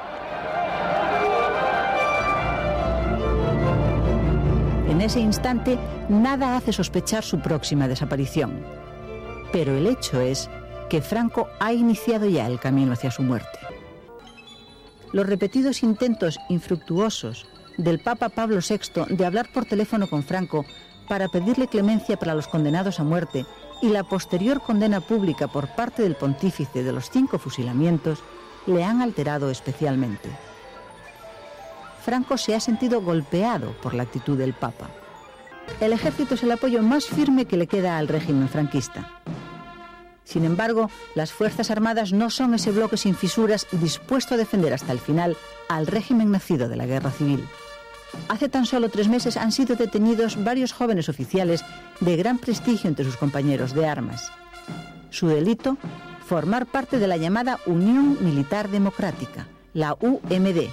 Ese 5.04 5.20
instante, 5.20 5.78
nada 6.10 6.56
hace 6.56 6.74
sospechar 6.74 7.24
su 7.24 7.40
próxima 7.40 7.88
desaparición. 7.88 8.64
Pero 9.52 9.76
el 9.76 9.88
hecho 9.88 10.22
es 10.22 10.50
que 10.90 11.02
Franco 11.02 11.48
ha 11.60 11.74
iniciado 11.74 12.28
ya 12.28 12.48
el 12.48 12.60
camino 12.60 12.94
hacia 12.94 13.12
su 13.12 13.22
muerte. 13.22 13.60
Los 15.12 15.28
repetidos 15.28 15.84
intentos 15.84 16.40
infructuosos 16.50 17.46
del 17.78 18.00
Papa 18.00 18.30
Pablo 18.30 18.60
VI 18.68 19.16
de 19.16 19.26
hablar 19.26 19.52
por 19.54 19.66
teléfono 19.66 20.08
con 20.08 20.24
Franco 20.24 20.66
para 21.08 21.28
pedirle 21.28 21.68
clemencia 21.68 22.18
para 22.18 22.36
los 22.36 22.48
condenados 22.48 23.00
a 23.00 23.04
muerte 23.04 23.46
y 23.82 23.90
la 23.90 24.04
posterior 24.04 24.62
condena 24.62 25.02
pública 25.02 25.48
por 25.48 25.68
parte 25.76 26.04
del 26.04 26.16
pontífice 26.16 26.84
de 26.84 26.92
los 26.94 27.10
cinco 27.10 27.38
fusilamientos 27.38 28.20
le 28.66 28.84
han 28.84 29.02
alterado 29.02 29.50
especialmente. 29.50 30.30
Franco 32.04 32.38
se 32.38 32.54
ha 32.54 32.60
sentido 32.60 33.02
golpeado 33.02 33.72
por 33.82 33.94
la 33.94 34.04
actitud 34.04 34.38
del 34.38 34.54
Papa. 34.54 34.90
El 35.80 35.94
ejército 35.94 36.36
es 36.36 36.44
el 36.44 36.52
apoyo 36.52 36.84
más 36.84 37.06
firme 37.06 37.46
que 37.46 37.56
le 37.56 37.68
queda 37.68 37.98
al 37.98 38.10
régimen 38.10 38.50
franquista. 38.50 39.10
Sin 40.26 40.44
embargo, 40.44 40.90
las 41.16 41.32
Fuerzas 41.32 41.72
Armadas 41.72 42.12
no 42.12 42.30
son 42.30 42.54
ese 42.54 42.72
bloque 42.72 42.98
sin 42.98 43.16
fisuras 43.16 43.68
dispuesto 43.72 44.34
a 44.34 44.38
defender 44.38 44.74
hasta 44.74 44.92
el 44.92 45.00
final 45.00 45.38
al 45.70 45.88
régimen 45.88 46.32
nacido 46.32 46.68
de 46.68 46.76
la 46.76 46.86
guerra 46.86 47.12
civil. 47.12 47.48
Hace 48.28 48.50
tan 48.50 48.66
solo 48.66 48.90
tres 48.90 49.08
meses 49.08 49.38
han 49.38 49.52
sido 49.52 49.76
detenidos 49.76 50.44
varios 50.44 50.74
jóvenes 50.74 51.10
oficiales 51.10 51.64
de 52.00 52.16
gran 52.18 52.38
prestigio 52.38 52.90
entre 52.90 53.06
sus 53.06 53.18
compañeros 53.18 53.74
de 53.74 53.88
armas. 53.88 54.32
Su 55.10 55.28
delito, 55.28 55.78
formar 56.26 56.66
parte 56.66 57.00
de 57.00 57.08
la 57.08 57.18
llamada 57.18 57.60
Unión 57.66 58.18
Militar 58.22 58.70
Democrática, 58.70 59.48
la 59.74 59.96
UMD, 60.00 60.70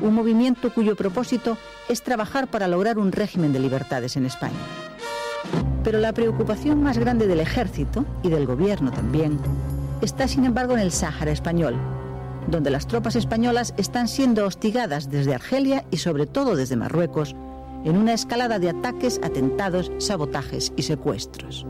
un 0.00 0.14
movimiento 0.14 0.72
cuyo 0.72 0.96
propósito 0.96 1.56
es 1.88 2.02
trabajar 2.02 2.48
para 2.48 2.68
lograr 2.68 2.98
un 2.98 3.12
régimen 3.12 3.52
de 3.52 3.60
libertades 3.60 4.16
en 4.16 4.26
España. 4.26 4.58
Pero 5.84 5.98
la 5.98 6.12
preocupación 6.12 6.82
más 6.82 6.98
grande 6.98 7.26
del 7.26 7.40
ejército 7.40 8.04
y 8.22 8.28
del 8.28 8.46
gobierno 8.46 8.90
también 8.90 9.38
está 10.02 10.28
sin 10.28 10.44
embargo 10.44 10.74
en 10.74 10.80
el 10.80 10.92
Sáhara 10.92 11.30
español, 11.30 11.76
donde 12.48 12.70
las 12.70 12.86
tropas 12.86 13.16
españolas 13.16 13.74
están 13.76 14.08
siendo 14.08 14.46
hostigadas 14.46 15.10
desde 15.10 15.34
Argelia 15.34 15.84
y 15.90 15.98
sobre 15.98 16.26
todo 16.26 16.56
desde 16.56 16.76
Marruecos 16.76 17.34
en 17.84 17.96
una 17.96 18.12
escalada 18.12 18.58
de 18.58 18.70
ataques, 18.70 19.20
atentados, 19.22 19.90
sabotajes 19.98 20.72
y 20.76 20.82
secuestros. 20.82 21.66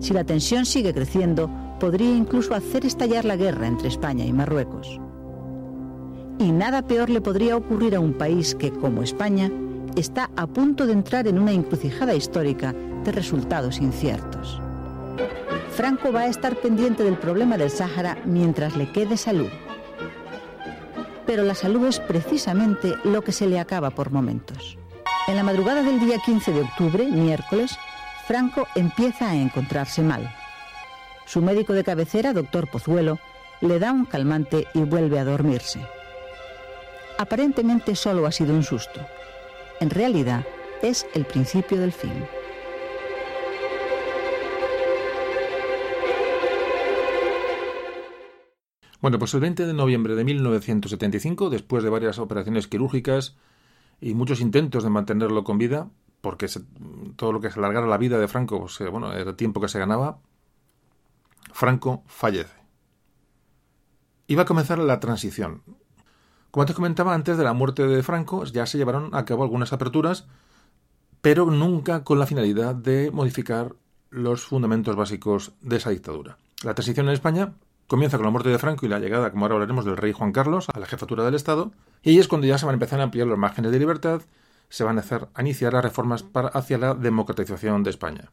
Si 0.00 0.12
la 0.12 0.24
tensión 0.24 0.66
sigue 0.66 0.94
creciendo, 0.94 1.50
podría 1.80 2.14
incluso 2.14 2.54
hacer 2.54 2.84
estallar 2.86 3.24
la 3.24 3.36
guerra 3.36 3.66
entre 3.66 3.88
España 3.88 4.24
y 4.24 4.32
Marruecos. 4.32 5.00
Y 6.38 6.52
nada 6.52 6.82
peor 6.82 7.10
le 7.10 7.20
podría 7.20 7.56
ocurrir 7.56 7.94
a 7.94 8.00
un 8.00 8.14
país 8.14 8.54
que, 8.54 8.70
como 8.70 9.02
España, 9.02 9.50
está 9.96 10.30
a 10.36 10.46
punto 10.46 10.86
de 10.86 10.92
entrar 10.92 11.26
en 11.28 11.38
una 11.38 11.52
encrucijada 11.52 12.14
histórica 12.14 12.74
de 13.04 13.12
resultados 13.12 13.78
inciertos. 13.78 14.60
Franco 15.70 16.12
va 16.12 16.20
a 16.20 16.26
estar 16.28 16.56
pendiente 16.56 17.02
del 17.02 17.18
problema 17.18 17.56
del 17.56 17.70
Sáhara 17.70 18.18
mientras 18.24 18.76
le 18.76 18.90
quede 18.90 19.16
salud. 19.16 19.50
Pero 21.26 21.42
la 21.42 21.54
salud 21.54 21.86
es 21.86 22.00
precisamente 22.00 22.94
lo 23.04 23.22
que 23.22 23.32
se 23.32 23.46
le 23.46 23.58
acaba 23.58 23.90
por 23.90 24.10
momentos. 24.10 24.78
En 25.26 25.36
la 25.36 25.42
madrugada 25.42 25.82
del 25.82 26.00
día 26.00 26.18
15 26.24 26.52
de 26.52 26.60
octubre, 26.60 27.06
miércoles, 27.06 27.76
Franco 28.26 28.66
empieza 28.74 29.30
a 29.30 29.36
encontrarse 29.36 30.02
mal. 30.02 30.32
Su 31.26 31.40
médico 31.40 31.72
de 31.72 31.84
cabecera, 31.84 32.32
doctor 32.32 32.70
Pozuelo, 32.70 33.18
le 33.60 33.78
da 33.78 33.92
un 33.92 34.04
calmante 34.04 34.66
y 34.74 34.80
vuelve 34.80 35.18
a 35.18 35.24
dormirse. 35.24 35.80
Aparentemente 37.16 37.94
solo 37.94 38.26
ha 38.26 38.32
sido 38.32 38.54
un 38.54 38.64
susto. 38.64 39.00
En 39.80 39.90
realidad, 39.90 40.44
es 40.82 41.06
el 41.14 41.24
principio 41.24 41.78
del 41.80 41.92
fin. 41.92 42.12
Bueno, 49.00 49.18
pues 49.18 49.34
el 49.34 49.40
20 49.40 49.66
de 49.66 49.74
noviembre 49.74 50.16
de 50.16 50.24
1975, 50.24 51.50
después 51.50 51.84
de 51.84 51.90
varias 51.90 52.18
operaciones 52.18 52.66
quirúrgicas 52.66 53.36
y 54.00 54.14
muchos 54.14 54.40
intentos 54.40 54.82
de 54.82 54.90
mantenerlo 54.90 55.44
con 55.44 55.58
vida, 55.58 55.90
porque 56.20 56.48
todo 57.16 57.32
lo 57.32 57.40
que 57.40 57.50
se 57.50 57.58
alargara 57.58 57.86
la 57.86 57.98
vida 57.98 58.18
de 58.18 58.28
Franco, 58.28 58.60
pues, 58.60 58.80
eh, 58.80 58.88
bueno, 58.88 59.12
era 59.12 59.36
tiempo 59.36 59.60
que 59.60 59.68
se 59.68 59.78
ganaba, 59.78 60.20
Franco 61.52 62.02
fallece. 62.06 62.56
Iba 64.26 64.42
a 64.42 64.46
comenzar 64.46 64.78
la 64.78 65.00
transición. 65.00 65.62
Como 66.54 66.62
antes 66.62 66.76
comentaba, 66.76 67.14
antes 67.14 67.36
de 67.36 67.42
la 67.42 67.52
muerte 67.52 67.84
de 67.84 68.00
Franco 68.04 68.44
ya 68.44 68.64
se 68.64 68.78
llevaron 68.78 69.12
a 69.12 69.24
cabo 69.24 69.42
algunas 69.42 69.72
aperturas, 69.72 70.28
pero 71.20 71.46
nunca 71.46 72.04
con 72.04 72.20
la 72.20 72.26
finalidad 72.26 72.76
de 72.76 73.10
modificar 73.10 73.74
los 74.10 74.44
fundamentos 74.44 74.94
básicos 74.94 75.54
de 75.62 75.78
esa 75.78 75.90
dictadura. 75.90 76.38
La 76.62 76.72
transición 76.74 77.08
en 77.08 77.14
España 77.14 77.54
Comienza 77.88 78.18
con 78.18 78.24
la 78.26 78.30
muerte 78.30 78.50
de 78.50 78.58
Franco 78.60 78.86
y 78.86 78.88
la 78.88 79.00
llegada, 79.00 79.32
como 79.32 79.44
ahora 79.46 79.56
hablaremos, 79.56 79.84
del 79.84 79.96
rey 79.96 80.12
Juan 80.12 80.30
Carlos 80.30 80.68
a 80.72 80.78
la 80.78 80.86
jefatura 80.86 81.24
del 81.24 81.34
Estado, 81.34 81.72
y 82.04 82.10
ahí 82.10 82.18
es 82.20 82.28
cuando 82.28 82.46
ya 82.46 82.56
se 82.56 82.66
van 82.66 82.74
a 82.74 82.78
empezar 82.78 83.00
a 83.00 83.02
ampliar 83.02 83.26
los 83.26 83.36
márgenes 83.36 83.72
de 83.72 83.80
libertad, 83.80 84.22
se 84.68 84.84
van 84.84 84.96
a, 84.96 85.00
hacer, 85.00 85.26
a 85.34 85.42
iniciar 85.42 85.72
las 85.72 85.82
reformas 85.82 86.22
para, 86.22 86.50
hacia 86.50 86.78
la 86.78 86.94
democratización 86.94 87.82
de 87.82 87.90
España. 87.90 88.30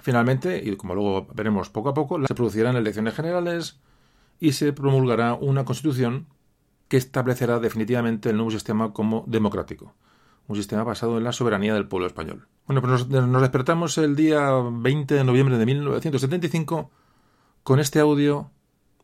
Finalmente, 0.00 0.62
y 0.64 0.74
como 0.76 0.94
luego 0.94 1.26
veremos 1.34 1.68
poco 1.68 1.90
a 1.90 1.94
poco, 1.94 2.18
se 2.26 2.34
producirán 2.34 2.76
elecciones 2.76 3.12
generales 3.12 3.78
y 4.38 4.52
se 4.52 4.72
promulgará 4.72 5.34
una 5.34 5.66
constitución 5.66 6.26
que 6.90 6.96
establecerá 6.96 7.60
definitivamente 7.60 8.30
el 8.30 8.36
nuevo 8.36 8.50
sistema 8.50 8.92
como 8.92 9.22
democrático, 9.28 9.94
un 10.48 10.56
sistema 10.56 10.82
basado 10.82 11.18
en 11.18 11.24
la 11.24 11.30
soberanía 11.30 11.72
del 11.72 11.86
pueblo 11.86 12.08
español. 12.08 12.48
Bueno, 12.66 12.82
pues 12.82 13.06
nos, 13.08 13.42
despertamos 13.42 13.96
el 13.96 14.16
día 14.16 14.50
20 14.50 15.14
de 15.14 15.22
noviembre 15.22 15.56
de 15.56 15.66
1975 15.66 16.90
con 17.62 17.78
este 17.78 18.00
audio 18.00 18.50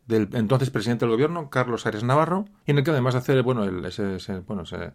del 0.09 0.29
entonces 0.33 0.71
presidente 0.71 1.05
del 1.05 1.13
gobierno, 1.13 1.49
Carlos 1.49 1.87
Aires 1.87 2.03
Navarro, 2.03 2.47
en 2.67 2.79
el 2.79 2.83
que 2.83 2.91
además 2.91 3.15
de 3.15 3.21
hacer 3.21 3.41
bueno, 3.45 3.63
el, 3.63 3.85
ese, 3.85 4.41
bueno, 4.41 4.65
ese 4.65 4.93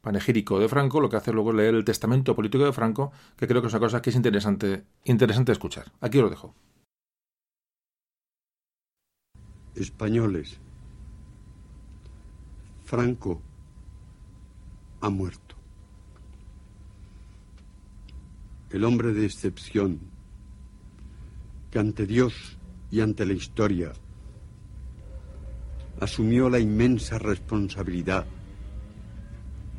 panegírico 0.00 0.58
de 0.58 0.68
Franco, 0.68 1.00
lo 1.00 1.08
que 1.08 1.18
hace 1.18 1.32
luego 1.32 1.50
es 1.50 1.56
leer 1.58 1.76
el 1.76 1.84
testamento 1.84 2.34
político 2.34 2.64
de 2.64 2.72
Franco, 2.72 3.12
que 3.36 3.46
creo 3.46 3.62
que 3.62 3.68
es 3.68 3.72
una 3.72 3.80
cosa 3.80 4.02
que 4.02 4.10
es 4.10 4.16
interesante, 4.16 4.82
interesante 5.04 5.52
escuchar. 5.52 5.92
Aquí 6.00 6.18
os 6.18 6.24
lo 6.24 6.30
dejo. 6.30 6.56
Españoles, 9.76 10.60
Franco 12.92 13.40
ha 15.00 15.08
muerto. 15.08 15.54
El 18.68 18.84
hombre 18.84 19.14
de 19.14 19.24
excepción 19.24 19.98
que 21.70 21.78
ante 21.78 22.04
Dios 22.04 22.58
y 22.90 23.00
ante 23.00 23.24
la 23.24 23.32
historia. 23.32 23.94
Asumió 26.00 26.50
la 26.50 26.58
inmensa 26.58 27.18
responsabilidad 27.18 28.26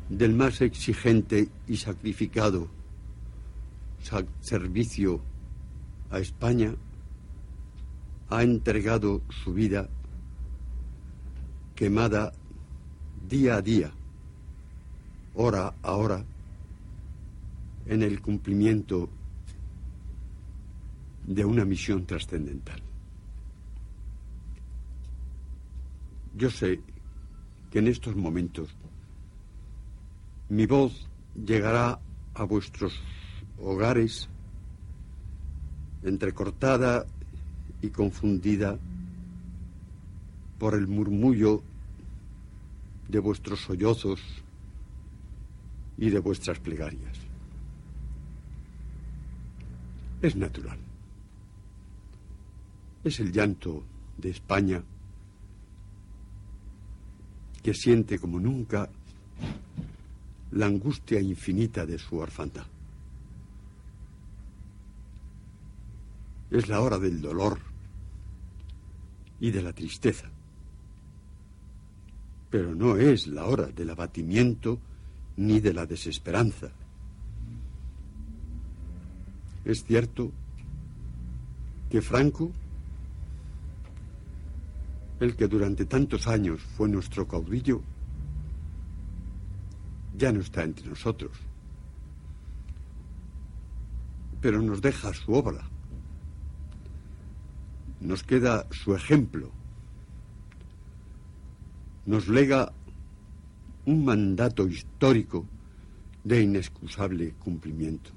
del 0.08 0.34
más 0.34 0.60
exigente 0.60 1.50
y 1.68 1.76
sacrificado 1.76 2.66
servicio 4.40 5.20
a 6.10 6.18
España, 6.18 6.74
ha 8.28 8.42
entregado 8.42 9.22
su 9.44 9.54
vida 9.54 9.88
quemada 11.76 12.32
día 13.28 13.56
a 13.56 13.62
día, 13.62 13.90
hora 15.34 15.74
a 15.82 15.92
hora, 15.92 16.24
en 17.86 18.02
el 18.02 18.20
cumplimiento 18.20 19.08
de 21.26 21.44
una 21.44 21.64
misión 21.64 22.06
trascendental. 22.06 22.80
Yo 26.36 26.50
sé 26.50 26.80
que 27.70 27.78
en 27.78 27.88
estos 27.88 28.16
momentos 28.16 28.68
mi 30.48 30.66
voz 30.66 31.08
llegará 31.34 32.00
a 32.34 32.44
vuestros 32.44 33.00
hogares 33.58 34.28
entrecortada 36.02 37.06
y 37.80 37.88
confundida 37.88 38.78
por 40.58 40.74
el 40.74 40.86
murmullo 40.86 41.62
de 43.08 43.18
vuestros 43.18 43.60
sollozos 43.60 44.20
y 45.96 46.10
de 46.10 46.18
vuestras 46.18 46.58
plegarias. 46.58 47.16
Es 50.22 50.36
natural. 50.36 50.78
Es 53.04 53.20
el 53.20 53.32
llanto 53.32 53.84
de 54.16 54.30
España 54.30 54.82
que 57.62 57.74
siente 57.74 58.18
como 58.18 58.40
nunca 58.40 58.88
la 60.52 60.66
angustia 60.66 61.20
infinita 61.20 61.84
de 61.84 61.98
su 61.98 62.16
orfandad. 62.16 62.66
Es 66.50 66.68
la 66.68 66.80
hora 66.80 66.98
del 66.98 67.20
dolor 67.20 67.58
y 69.40 69.50
de 69.50 69.62
la 69.62 69.72
tristeza, 69.72 70.30
pero 72.54 72.72
no 72.72 72.96
es 72.96 73.26
la 73.26 73.46
hora 73.46 73.66
del 73.66 73.90
abatimiento 73.90 74.78
ni 75.38 75.58
de 75.58 75.74
la 75.74 75.86
desesperanza. 75.86 76.70
Es 79.64 79.82
cierto 79.82 80.30
que 81.90 82.00
Franco 82.00 82.52
el 85.18 85.34
que 85.34 85.48
durante 85.48 85.84
tantos 85.86 86.28
años 86.28 86.60
fue 86.76 86.88
nuestro 86.88 87.26
caudillo, 87.26 87.80
ya 90.16 90.30
no 90.30 90.38
está 90.38 90.62
entre 90.62 90.86
nosotros. 90.86 91.32
pero 94.40 94.62
nos 94.62 94.80
deja 94.80 95.12
su 95.12 95.32
obra. 95.32 95.68
Nos 98.00 98.22
queda 98.22 98.68
su 98.70 98.94
ejemplo. 98.94 99.50
Nos 102.06 102.28
lega 102.28 102.72
un 103.86 104.04
mandato 104.04 104.66
histórico 104.66 105.46
de 106.22 106.42
inexcusable 106.42 107.34
cumplimiento. 107.34 108.10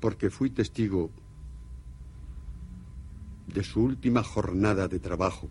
Porque 0.00 0.30
fui 0.30 0.50
testigo 0.50 1.10
de 3.46 3.62
su 3.62 3.82
última 3.82 4.22
jornada 4.22 4.88
de 4.88 4.98
trabajo, 4.98 5.48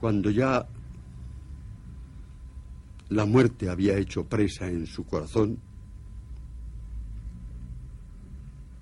cuando 0.00 0.30
ya 0.30 0.66
la 3.08 3.24
muerte 3.24 3.68
había 3.68 3.96
hecho 3.96 4.24
presa 4.24 4.68
en 4.68 4.86
su 4.86 5.04
corazón, 5.04 5.58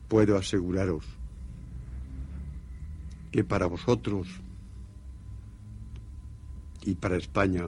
puedo 0.08 0.36
aseguraros 0.36 1.17
que 3.30 3.44
para 3.44 3.66
vosotros 3.66 4.28
y 6.82 6.94
para 6.94 7.16
España 7.16 7.66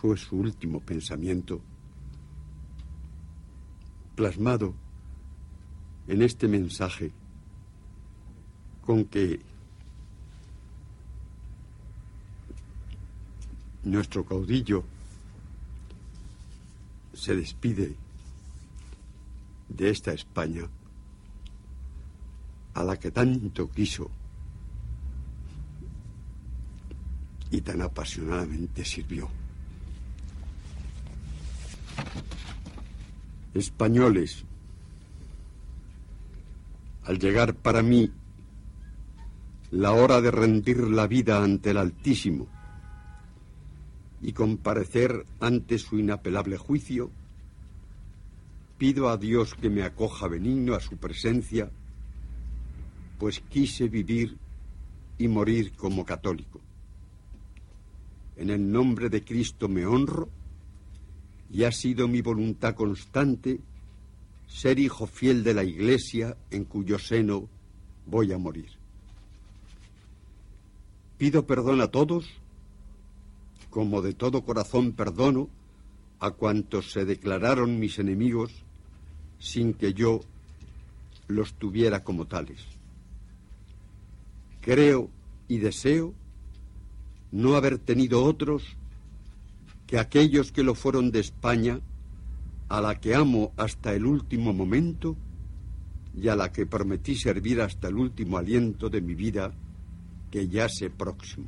fue 0.00 0.16
su 0.16 0.36
último 0.36 0.80
pensamiento 0.80 1.60
plasmado 4.14 4.74
en 6.06 6.22
este 6.22 6.48
mensaje 6.48 7.12
con 8.84 9.04
que 9.06 9.40
nuestro 13.82 14.24
caudillo 14.24 14.84
se 17.14 17.34
despide 17.34 17.94
de 19.68 19.90
esta 19.90 20.12
España 20.12 20.68
a 22.74 22.84
la 22.84 22.98
que 22.98 23.10
tanto 23.10 23.70
quiso 23.70 24.10
y 27.50 27.60
tan 27.60 27.82
apasionadamente 27.82 28.84
sirvió. 28.84 29.28
Españoles, 33.54 34.44
al 37.04 37.18
llegar 37.18 37.54
para 37.54 37.82
mí 37.82 38.10
la 39.70 39.92
hora 39.92 40.20
de 40.20 40.30
rendir 40.32 40.78
la 40.78 41.06
vida 41.06 41.42
ante 41.42 41.70
el 41.70 41.78
Altísimo 41.78 42.48
y 44.20 44.32
comparecer 44.32 45.24
ante 45.38 45.78
su 45.78 45.98
inapelable 45.98 46.56
juicio, 46.56 47.10
pido 48.78 49.10
a 49.10 49.16
Dios 49.16 49.54
que 49.54 49.70
me 49.70 49.82
acoja 49.82 50.26
benigno 50.26 50.74
a 50.74 50.80
su 50.80 50.96
presencia, 50.96 51.70
pues 53.18 53.40
quise 53.40 53.88
vivir 53.88 54.36
y 55.18 55.28
morir 55.28 55.72
como 55.72 56.04
católico. 56.04 56.60
En 58.36 58.50
el 58.50 58.70
nombre 58.70 59.08
de 59.08 59.24
Cristo 59.24 59.68
me 59.68 59.86
honro 59.86 60.28
y 61.50 61.64
ha 61.64 61.72
sido 61.72 62.08
mi 62.08 62.20
voluntad 62.20 62.74
constante 62.74 63.60
ser 64.48 64.78
hijo 64.78 65.06
fiel 65.06 65.44
de 65.44 65.54
la 65.54 65.64
Iglesia 65.64 66.36
en 66.50 66.64
cuyo 66.64 66.98
seno 66.98 67.48
voy 68.06 68.32
a 68.32 68.38
morir. 68.38 68.70
Pido 71.16 71.46
perdón 71.46 71.80
a 71.80 71.88
todos, 71.88 72.26
como 73.70 74.02
de 74.02 74.14
todo 74.14 74.44
corazón 74.44 74.92
perdono 74.92 75.48
a 76.20 76.32
cuantos 76.32 76.90
se 76.90 77.04
declararon 77.04 77.78
mis 77.78 77.98
enemigos 77.98 78.52
sin 79.38 79.74
que 79.74 79.94
yo 79.94 80.20
los 81.28 81.54
tuviera 81.54 82.02
como 82.02 82.26
tales. 82.26 82.73
Creo 84.64 85.10
y 85.46 85.58
deseo 85.58 86.14
no 87.30 87.54
haber 87.54 87.78
tenido 87.78 88.24
otros 88.24 88.62
que 89.86 89.98
aquellos 89.98 90.52
que 90.52 90.62
lo 90.62 90.74
fueron 90.74 91.10
de 91.10 91.20
España 91.20 91.80
a 92.70 92.80
la 92.80 92.98
que 92.98 93.14
amo 93.14 93.52
hasta 93.58 93.92
el 93.92 94.06
último 94.06 94.54
momento 94.54 95.16
y 96.16 96.28
a 96.28 96.36
la 96.36 96.50
que 96.50 96.64
prometí 96.64 97.14
servir 97.14 97.60
hasta 97.60 97.88
el 97.88 97.96
último 97.96 98.38
aliento 98.38 98.88
de 98.88 99.02
mi 99.02 99.14
vida 99.14 99.52
que 100.30 100.48
ya 100.48 100.70
se 100.70 100.88
próximo. 100.88 101.46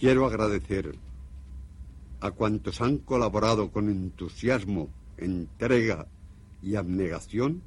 Quiero 0.00 0.24
agradecer 0.24 0.94
a 2.20 2.30
cuantos 2.30 2.80
han 2.80 2.96
colaborado 2.96 3.70
con 3.70 3.90
entusiasmo, 3.90 4.88
entrega 5.18 6.06
y 6.62 6.76
abnegación 6.76 7.60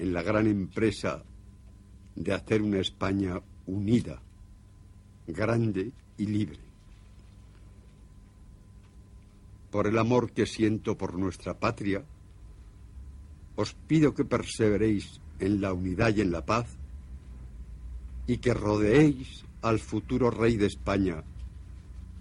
en 0.00 0.12
la 0.12 0.22
gran 0.22 0.48
empresa 0.48 1.22
de 2.16 2.32
hacer 2.32 2.62
una 2.62 2.80
España 2.80 3.40
unida, 3.66 4.20
grande 5.28 5.92
y 6.18 6.26
libre. 6.26 6.70
por 9.70 9.86
el 9.86 9.98
amor 9.98 10.32
que 10.32 10.46
siento 10.46 10.96
por 10.98 11.16
nuestra 11.16 11.54
patria, 11.54 12.02
os 13.56 13.74
pido 13.86 14.14
que 14.14 14.24
perseveréis 14.24 15.20
en 15.38 15.60
la 15.60 15.72
unidad 15.72 16.14
y 16.16 16.20
en 16.20 16.32
la 16.32 16.44
paz 16.44 16.66
y 18.26 18.38
que 18.38 18.54
rodeéis 18.54 19.44
al 19.62 19.78
futuro 19.78 20.30
rey 20.30 20.56
de 20.56 20.66
España, 20.66 21.22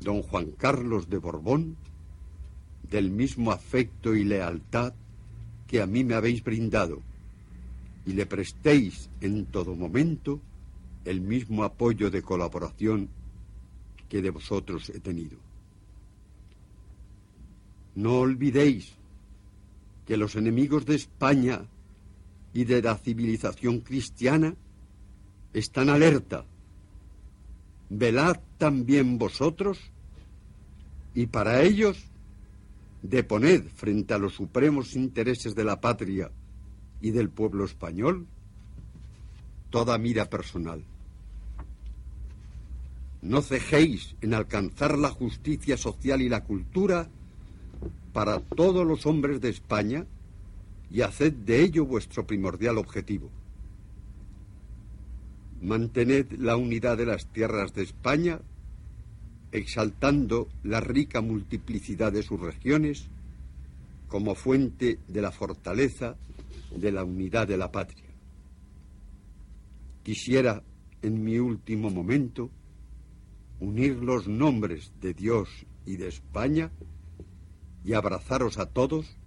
don 0.02 0.22
Juan 0.22 0.52
Carlos 0.52 1.10
de 1.10 1.18
Borbón, 1.18 1.76
del 2.90 3.12
mismo 3.12 3.52
afecto 3.52 4.16
y 4.16 4.24
lealtad 4.24 4.94
que 5.68 5.82
a 5.82 5.86
mí 5.86 6.04
me 6.04 6.16
habéis 6.16 6.44
brindado, 6.44 7.02
y 8.10 8.14
le 8.14 8.26
prestéis 8.26 9.08
en 9.22 9.46
todo 9.46 9.76
momento 9.76 10.42
el 11.06 11.22
mismo 11.22 11.64
apoyo 11.64 12.10
de 12.10 12.24
colaboración 12.24 13.08
que 14.10 14.24
de 14.24 14.32
vosotros 14.32 14.90
he 14.90 15.00
tenido. 15.00 15.38
No 17.94 18.18
olvidéis 18.18 18.96
que 20.08 20.18
los 20.18 20.36
enemigos 20.36 20.88
de 20.88 20.96
España 20.96 21.68
y 22.52 22.64
de 22.64 22.82
la 22.82 22.98
civilización 22.98 23.82
cristiana 23.82 24.56
están 25.54 25.90
alerta. 25.90 26.46
Velad 27.92 28.40
también 28.58 29.20
vosotros 29.20 29.78
y 31.14 31.28
para 31.28 31.62
ellos 31.62 32.06
deponed 33.04 33.68
frente 33.76 34.16
a 34.16 34.18
los 34.18 34.34
supremos 34.34 34.96
intereses 34.96 35.54
de 35.54 35.64
la 35.64 35.80
patria 35.80 36.32
y 37.02 37.12
del 37.12 37.30
pueblo 37.30 37.66
español 37.66 38.28
toda 39.70 39.98
mira 39.98 40.30
personal. 40.30 40.84
No 43.22 43.42
cejéis 43.42 44.16
en 44.22 44.34
alcanzar 44.34 44.98
la 44.98 45.10
justicia 45.10 45.78
social 45.78 46.22
y 46.22 46.30
la 46.30 46.44
cultura 46.44 47.10
para 48.14 48.40
todos 48.40 48.86
los 48.88 49.06
hombres 49.06 49.42
de 49.42 49.50
España 49.50 50.06
y 50.90 51.02
haced 51.02 51.34
de 51.34 51.62
ello 51.62 51.86
vuestro 51.86 52.26
primordial 52.26 52.78
objetivo. 52.78 53.30
Mantened 55.62 56.32
la 56.40 56.56
unidad 56.56 56.98
de 56.98 57.06
las 57.06 57.28
tierras 57.28 57.74
de 57.74 57.84
España, 57.84 58.40
exaltando 59.52 60.48
la 60.64 60.80
rica 60.80 61.22
multiplicidad 61.22 62.12
de 62.14 62.24
sus 62.24 62.40
regiones 62.40 63.08
como 64.08 64.34
fuente 64.34 64.98
de 65.08 65.22
la 65.22 65.32
fortaleza 65.32 66.16
de 66.76 66.92
la 66.92 67.04
unidad 67.04 67.48
de 67.48 67.58
la 67.58 67.72
patria. 67.72 68.06
Quisiera, 70.04 70.64
en 71.02 71.24
mi 71.24 71.38
último 71.40 71.90
momento, 71.90 72.50
unir 73.60 73.98
los 73.98 74.28
nombres 74.28 74.94
de 75.02 75.14
Dios 75.14 75.50
y 75.86 75.98
de 75.98 76.08
España 76.08 76.72
y 77.84 77.94
abrazaros 77.94 78.58
a 78.58 78.68
todos 78.68 79.18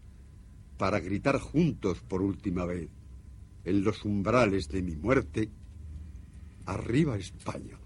para 0.79 1.01
gritar 1.01 1.39
juntos 1.39 2.01
por 2.01 2.23
última 2.23 2.65
vez 2.65 2.91
en 3.65 3.85
los 3.85 4.05
umbrales 4.05 4.69
de 4.69 4.83
mi 4.83 4.97
muerte, 4.97 5.51
arriba 6.67 7.17
España, 7.17 7.79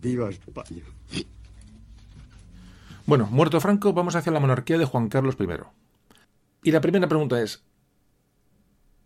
viva 0.00 0.28
España. 0.28 0.82
Bueno, 3.06 3.26
muerto 3.30 3.60
Franco, 3.60 3.92
vamos 3.92 4.16
hacia 4.16 4.32
la 4.32 4.40
monarquía 4.40 4.78
de 4.78 4.84
Juan 4.84 5.08
Carlos 5.08 5.36
I. 5.38 5.46
Y 6.62 6.70
la 6.70 6.80
primera 6.80 7.08
pregunta 7.08 7.42
es, 7.42 7.62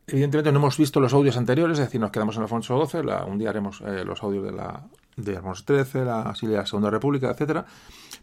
evidentemente 0.08 0.50
no 0.52 0.58
hemos 0.58 0.76
visto 0.76 1.00
los 1.00 1.12
audios 1.12 1.36
anteriores, 1.36 1.78
es 1.78 1.86
decir, 1.86 2.00
nos 2.00 2.10
quedamos 2.10 2.36
en 2.36 2.42
Alfonso 2.42 2.86
XII, 2.86 3.00
un 3.26 3.38
día 3.38 3.50
haremos 3.50 3.80
eh, 3.82 4.04
los 4.04 4.22
audios 4.22 4.44
de, 4.44 4.52
la, 4.52 4.84
de 5.16 5.36
Alfonso 5.36 5.64
XIII, 5.66 6.04
la, 6.04 6.34
la 6.42 6.66
Segunda 6.66 6.90
República, 6.90 7.30
etcétera, 7.30 7.66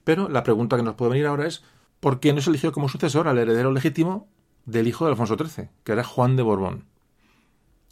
pero 0.04 0.28
la 0.28 0.44
pregunta 0.44 0.78
que 0.78 0.84
nos 0.84 0.96
puede 0.96 1.12
venir 1.12 1.28
ahora 1.28 1.48
es, 1.48 1.64
¿por 2.00 2.20
qué 2.20 2.34
no 2.34 2.42
se 2.42 2.50
eligió 2.50 2.72
como 2.72 2.90
sucesor 2.90 3.28
al 3.28 3.38
heredero 3.38 3.72
legítimo 3.72 4.28
del 4.66 4.88
hijo 4.88 5.06
de 5.06 5.12
Alfonso 5.12 5.38
XIII, 5.38 5.70
que 5.84 5.92
era 5.92 6.04
Juan 6.04 6.36
de 6.36 6.44
Borbón? 6.44 6.86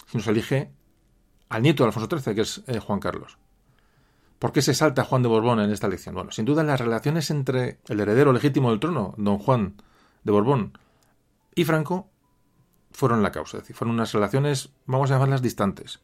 Si 0.07 0.17
no 0.17 0.23
se 0.23 0.31
elige 0.31 0.71
al 1.49 1.61
nieto 1.61 1.83
de 1.83 1.87
Alfonso 1.87 2.09
XIII, 2.17 2.35
que 2.35 2.41
es 2.41 2.63
eh, 2.67 2.79
Juan 2.79 2.99
Carlos. 2.99 3.37
¿Por 4.39 4.51
qué 4.51 4.61
se 4.61 4.73
salta 4.73 5.05
Juan 5.05 5.21
de 5.23 5.29
Borbón 5.29 5.59
en 5.61 5.71
esta 5.71 5.87
elección? 5.87 6.15
Bueno, 6.15 6.31
sin 6.31 6.45
duda 6.45 6.63
las 6.63 6.81
relaciones 6.81 7.29
entre 7.29 7.79
el 7.87 7.99
heredero 7.99 8.33
legítimo 8.33 8.71
del 8.71 8.79
trono, 8.79 9.13
don 9.17 9.37
Juan 9.37 9.75
de 10.23 10.31
Borbón, 10.31 10.77
y 11.55 11.63
Franco 11.63 12.09
fueron 12.93 13.21
la 13.23 13.31
causa. 13.31 13.57
Es 13.57 13.63
decir, 13.63 13.75
fueron 13.75 13.95
unas 13.95 14.13
relaciones, 14.13 14.69
vamos 14.85 15.11
a 15.11 15.15
llamarlas 15.15 15.41
distantes. 15.41 15.99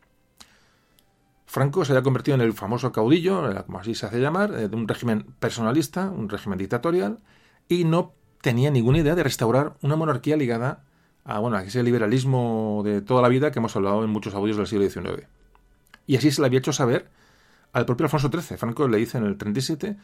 Franco 1.45 1.83
se 1.85 1.93
había 1.93 2.03
convertido 2.03 2.35
en 2.35 2.41
el 2.41 2.53
famoso 2.53 2.91
caudillo, 2.91 3.41
como 3.65 3.79
así 3.79 3.95
se 3.95 4.05
hace 4.05 4.19
llamar, 4.19 4.53
eh, 4.53 4.67
de 4.67 4.75
un 4.75 4.87
régimen 4.87 5.25
personalista, 5.39 6.09
un 6.09 6.29
régimen 6.29 6.59
dictatorial, 6.59 7.19
y 7.67 7.85
no 7.85 8.13
tenía 8.41 8.69
ninguna 8.69 8.99
idea 8.99 9.15
de 9.15 9.23
restaurar 9.23 9.75
una 9.81 9.95
monarquía 9.95 10.37
ligada 10.37 10.83
a, 11.23 11.39
bueno, 11.39 11.57
a 11.57 11.63
ese 11.63 11.81
liberalismo 11.83 12.81
de 12.83 13.01
toda 13.01 13.21
la 13.21 13.29
vida 13.29 13.51
que 13.51 13.59
hemos 13.59 13.75
hablado 13.75 14.03
en 14.03 14.09
muchos 14.09 14.33
audios 14.35 14.57
del 14.57 14.67
siglo 14.67 14.87
XIX. 14.89 15.27
Y 16.05 16.17
así 16.17 16.31
se 16.31 16.41
le 16.41 16.47
había 16.47 16.59
hecho 16.59 16.73
saber 16.73 17.09
al 17.73 17.85
propio 17.85 18.05
Alfonso 18.05 18.29
XIII. 18.29 18.57
Franco 18.57 18.87
le 18.87 18.97
dice 18.97 19.17
en 19.17 19.25
el 19.25 19.37
37 19.37 19.97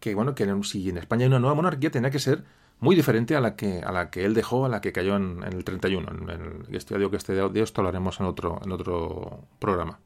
que, 0.00 0.14
bueno, 0.14 0.34
que 0.34 0.46
si 0.62 0.88
en 0.88 0.98
España 0.98 1.22
hay 1.24 1.28
una 1.28 1.38
nueva 1.38 1.54
monarquía 1.54 1.90
tenía 1.90 2.10
que 2.10 2.18
ser 2.18 2.44
muy 2.80 2.94
diferente 2.94 3.34
a 3.34 3.40
la 3.40 3.56
que, 3.56 3.80
a 3.82 3.90
la 3.90 4.10
que 4.10 4.24
él 4.24 4.34
dejó, 4.34 4.66
a 4.66 4.68
la 4.68 4.80
que 4.80 4.92
cayó 4.92 5.16
en, 5.16 5.42
el 5.42 5.64
31. 5.64 6.08
En, 6.10 6.30
en, 6.30 6.74
este, 6.74 6.96
que 6.96 7.16
este 7.16 7.34
de 7.34 7.60
esto 7.60 7.82
lo 7.82 7.88
haremos 7.88 8.20
en 8.20 8.26
otro, 8.26 8.60
en 8.64 8.72
otro 8.72 9.44
programa. 9.58 9.98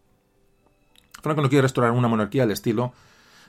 Franco 1.23 1.43
no 1.43 1.49
quiere 1.49 1.63
restaurar 1.63 1.93
una 1.93 2.09
monarquía 2.09 2.45
al 2.45 2.51
estilo 2.51 2.93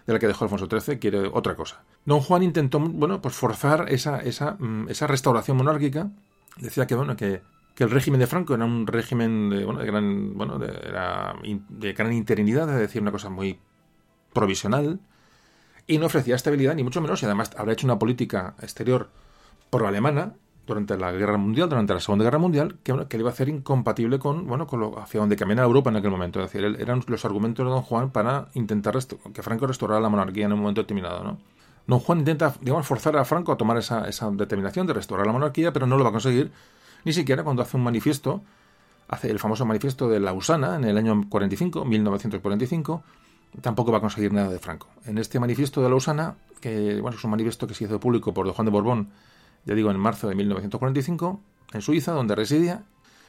de 0.05 0.13
la 0.13 0.19
que 0.19 0.27
dejó 0.27 0.43
Alfonso 0.43 0.67
XIII, 0.67 0.99
quiere 0.99 1.19
otra 1.19 1.55
cosa. 1.55 1.83
Don 2.05 2.19
Juan 2.19 2.43
intentó, 2.43 2.79
bueno, 2.79 3.21
pues 3.21 3.35
forzar 3.35 3.85
esa, 3.89 4.19
esa, 4.19 4.57
mm, 4.59 4.89
esa 4.89 5.07
restauración 5.07 5.55
monárquica. 5.57 6.11
Decía 6.57 6.85
que, 6.85 6.95
bueno, 6.95 7.15
que 7.15 7.41
que 7.75 7.83
el 7.83 7.91
régimen 7.91 8.19
de 8.19 8.27
Franco 8.27 8.53
era 8.53 8.65
un 8.65 8.85
régimen 8.85 9.49
de, 9.49 9.65
bueno, 9.65 9.79
de 9.79 9.85
gran, 9.85 10.37
bueno, 10.37 10.59
de, 10.59 10.67
de 11.69 11.93
gran 11.93 12.13
interinidad, 12.13 12.69
es 12.69 12.79
decir, 12.79 13.01
una 13.01 13.11
cosa 13.11 13.29
muy 13.29 13.59
provisional, 14.31 14.99
y 15.87 15.97
no 15.97 16.05
ofrecía 16.05 16.35
estabilidad, 16.35 16.75
ni 16.75 16.83
mucho 16.83 17.01
menos, 17.01 17.21
y 17.21 17.25
además 17.25 17.51
habrá 17.57 17.73
hecho 17.73 17.87
una 17.87 17.99
política 17.99 18.55
exterior 18.61 19.09
pro-alemana 19.69 20.33
durante 20.65 20.97
la 20.97 21.11
Guerra 21.11 21.37
Mundial, 21.37 21.67
durante 21.67 21.93
la 21.93 21.99
Segunda 21.99 22.23
Guerra 22.23 22.37
Mundial, 22.37 22.77
que, 22.83 22.93
que 23.09 23.17
le 23.17 23.21
iba 23.21 23.29
a 23.29 23.33
hacer 23.33 23.49
incompatible 23.49 24.17
con, 24.17 24.47
bueno, 24.47 24.65
con 24.65 24.79
lo, 24.79 24.97
hacia 24.99 25.19
donde 25.19 25.35
caminaba 25.35 25.67
Europa 25.67 25.89
en 25.89 25.97
aquel 25.97 26.11
momento. 26.11 26.41
Es 26.41 26.51
decir, 26.51 26.77
eran 26.79 27.03
los 27.05 27.25
argumentos 27.25 27.65
de 27.65 27.71
Don 27.71 27.81
Juan 27.81 28.11
para 28.11 28.47
intentar 28.53 28.97
que 29.33 29.43
Franco 29.43 29.67
restaurara 29.67 29.99
la 29.99 30.09
monarquía 30.09 30.45
en 30.45 30.53
un 30.53 30.59
momento 30.59 30.81
determinado, 30.81 31.23
¿no? 31.23 31.37
Don 31.85 31.99
Juan 31.99 32.19
intenta, 32.19 32.53
digamos, 32.61 32.87
forzar 32.87 33.17
a 33.17 33.25
Franco 33.25 33.51
a 33.51 33.57
tomar 33.57 33.77
esa, 33.77 34.07
esa 34.07 34.31
determinación 34.31 34.87
de 34.87 34.93
restaurar 34.93 35.27
la 35.27 35.33
monarquía, 35.33 35.73
pero 35.73 35.85
no 35.85 35.97
lo 35.97 36.03
va 36.03 36.11
a 36.11 36.13
conseguir 36.13 36.51
ni 37.03 37.11
siquiera 37.11 37.43
cuando 37.43 37.61
hace 37.61 37.75
un 37.75 37.83
manifiesto, 37.83 38.41
hace 39.09 39.29
el 39.29 39.39
famoso 39.39 39.65
manifiesto 39.65 40.07
de 40.07 40.21
Lausana 40.21 40.77
en 40.77 40.85
el 40.85 40.97
año 40.97 41.25
45, 41.27 41.83
1945, 41.83 43.03
tampoco 43.61 43.91
va 43.91 43.99
a 43.99 44.01
conseguir 44.01 44.33
nada 44.33 44.49
de 44.49 44.59
Franco. 44.59 44.87
En 45.05 45.17
este 45.17 45.39
manifiesto 45.39 45.81
de 45.81 45.89
Lausana, 45.89 46.35
que 46.61 46.99
bueno, 47.01 47.17
es 47.17 47.23
un 47.23 47.31
manifiesto 47.31 47.67
que 47.67 47.73
se 47.73 47.85
hizo 47.85 47.99
público 47.99 48.33
por 48.33 48.45
Don 48.45 48.53
Juan 48.53 48.65
de 48.65 48.71
Borbón, 48.71 49.09
ya 49.65 49.75
digo, 49.75 49.91
en 49.91 49.99
marzo 49.99 50.27
de 50.27 50.35
1945, 50.35 51.41
en 51.73 51.81
Suiza, 51.81 52.11
donde 52.11 52.35
residía, 52.35 52.83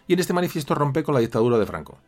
y 0.06 0.14
en 0.14 0.20
este 0.20 0.32
manifiesto 0.32 0.74
rompe 0.74 1.02
con 1.02 1.14
la 1.14 1.20
dictadura 1.20 1.58
de 1.58 1.66
Franco. 1.66 1.98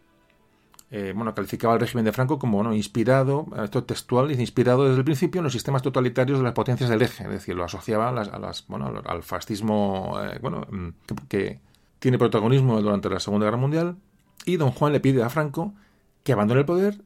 Eh, 0.91 1.13
bueno, 1.17 1.35
calificaba 1.35 1.75
al 1.75 1.81
régimen 1.81 2.05
de 2.05 2.13
Franco 2.13 2.39
como 2.39 2.59
bueno, 2.59 2.73
inspirado, 2.73 3.47
esto 3.63 3.83
textual, 3.83 4.31
inspirado 4.31 4.85
desde 4.85 4.99
el 4.99 5.05
principio 5.05 5.41
en 5.41 5.45
los 5.45 5.53
sistemas 5.53 5.83
totalitarios 5.83 6.39
de 6.39 6.45
las 6.45 6.53
potencias 6.53 6.89
del 6.89 7.03
eje, 7.03 7.25
es 7.25 7.31
decir, 7.31 7.57
lo 7.57 7.65
asociaba 7.65 8.09
a 8.11 8.13
las, 8.13 8.67
bueno, 8.69 9.03
al 9.05 9.23
fascismo 9.25 10.17
eh, 10.23 10.39
bueno, 10.41 10.65
mm, 10.71 10.89
que, 11.29 11.61
tiene 11.99 12.19
protagonismo 12.19 12.81
durante 12.81 13.11
la 13.11 13.19
Segunda 13.19 13.47
Guerra 13.47 13.57
Mundial, 13.57 13.97
y 14.45 14.59
don 14.59 14.71
Juan 14.71 14.93
le 14.93 15.01
pide 15.01 15.25
a 15.25 15.29
Franco 15.29 15.75
que 16.23 16.33
abandone 16.33 16.61
el 16.61 16.67
poder 16.67 17.03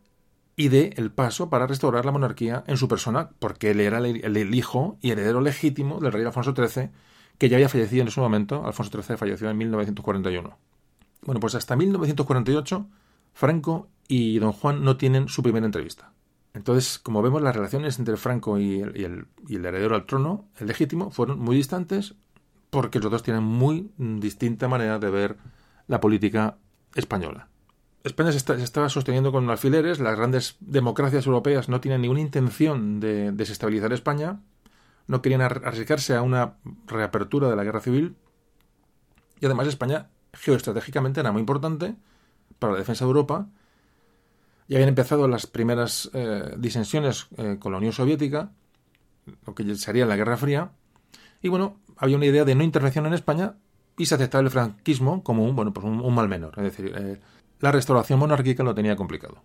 y 0.60 0.68
dé 0.68 0.92
el 0.98 1.10
paso 1.10 1.48
para 1.48 1.66
restaurar 1.66 2.04
la 2.04 2.12
monarquía 2.12 2.64
en 2.66 2.76
su 2.76 2.86
persona, 2.86 3.30
porque 3.38 3.70
él 3.70 3.80
era 3.80 3.96
el, 3.96 4.54
hijo 4.54 4.98
y 5.00 5.10
heredero 5.10 5.40
legítimo 5.40 6.00
del 6.00 6.12
rey 6.12 6.22
Alfonso 6.22 6.54
XIII, 6.54 6.90
que 7.38 7.48
ya 7.48 7.56
había 7.56 7.70
fallecido 7.70 8.02
en 8.02 8.08
ese 8.08 8.20
momento, 8.20 8.66
Alfonso 8.66 9.00
XIII 9.00 9.16
falleció 9.16 9.48
en 9.48 9.56
1941. 9.56 10.58
Bueno, 11.22 11.40
pues 11.40 11.54
hasta 11.54 11.76
1948 11.76 12.86
Franco 13.32 13.88
y 14.06 14.38
don 14.38 14.52
Juan 14.52 14.84
no 14.84 14.98
tienen 14.98 15.28
su 15.28 15.42
primera 15.42 15.64
entrevista. 15.64 16.12
Entonces, 16.52 16.98
como 16.98 17.22
vemos, 17.22 17.40
las 17.40 17.56
relaciones 17.56 17.98
entre 17.98 18.18
Franco 18.18 18.58
y 18.58 18.82
el, 18.82 19.28
heredero 19.48 19.94
al 19.94 20.04
trono, 20.04 20.44
el 20.58 20.66
legítimo, 20.66 21.10
fueron 21.10 21.38
muy 21.38 21.56
distantes 21.56 22.16
porque 22.68 22.98
los 22.98 23.10
dos 23.10 23.22
tienen 23.22 23.44
muy 23.44 23.90
distinta 23.96 24.68
manera 24.68 24.98
de 24.98 25.08
ver 25.08 25.38
la 25.86 26.02
política 26.02 26.58
española. 26.94 27.49
España 28.02 28.32
se, 28.32 28.38
estaba 28.38 28.88
sosteniendo 28.88 29.30
con 29.30 29.48
alfileres, 29.50 30.00
las 30.00 30.16
grandes 30.16 30.56
democracias 30.60 31.26
europeas 31.26 31.68
no 31.68 31.80
tienen 31.80 32.00
ninguna 32.00 32.20
intención 32.20 32.98
de 32.98 33.32
desestabilizar 33.32 33.92
España, 33.92 34.40
no 35.06 35.22
querían 35.22 35.42
arriesgarse 35.42 36.14
a 36.14 36.22
una 36.22 36.54
reapertura 36.86 37.50
de 37.50 37.56
la 37.56 37.64
guerra 37.64 37.80
civil 37.80 38.16
y 39.40 39.46
además 39.46 39.66
España 39.66 40.08
geoestratégicamente 40.32 41.20
era 41.20 41.32
muy 41.32 41.40
importante 41.40 41.96
para 42.58 42.74
la 42.74 42.78
defensa 42.78 43.04
de 43.04 43.08
Europa. 43.08 43.48
Ya 44.68 44.76
habían 44.76 44.90
empezado 44.90 45.26
las 45.26 45.46
primeras 45.46 46.10
eh, 46.12 46.54
disensiones 46.58 47.26
eh, 47.36 47.56
con 47.58 47.72
la 47.72 47.78
Unión 47.78 47.92
Soviética, 47.92 48.52
lo 49.46 49.54
que 49.54 49.74
sería 49.74 50.06
la 50.06 50.16
Guerra 50.16 50.36
Fría. 50.36 50.70
Y 51.42 51.48
bueno, 51.48 51.80
había 51.96 52.16
una 52.16 52.26
idea 52.26 52.44
de 52.44 52.54
no 52.54 52.62
intervención 52.62 53.06
en 53.06 53.14
España 53.14 53.56
y 53.98 54.06
se 54.06 54.14
aceptaba 54.14 54.44
el 54.44 54.50
franquismo 54.50 55.24
como 55.24 55.44
un, 55.44 55.56
bueno, 55.56 55.72
pues 55.72 55.84
un, 55.84 56.14
mal 56.14 56.28
menor. 56.28 56.52
Es 56.58 56.64
decir, 56.64 56.92
eh, 56.96 57.20
la 57.60 57.72
restauración 57.72 58.18
monárquica 58.18 58.62
lo 58.62 58.74
tenía 58.74 58.96
complicado. 58.96 59.42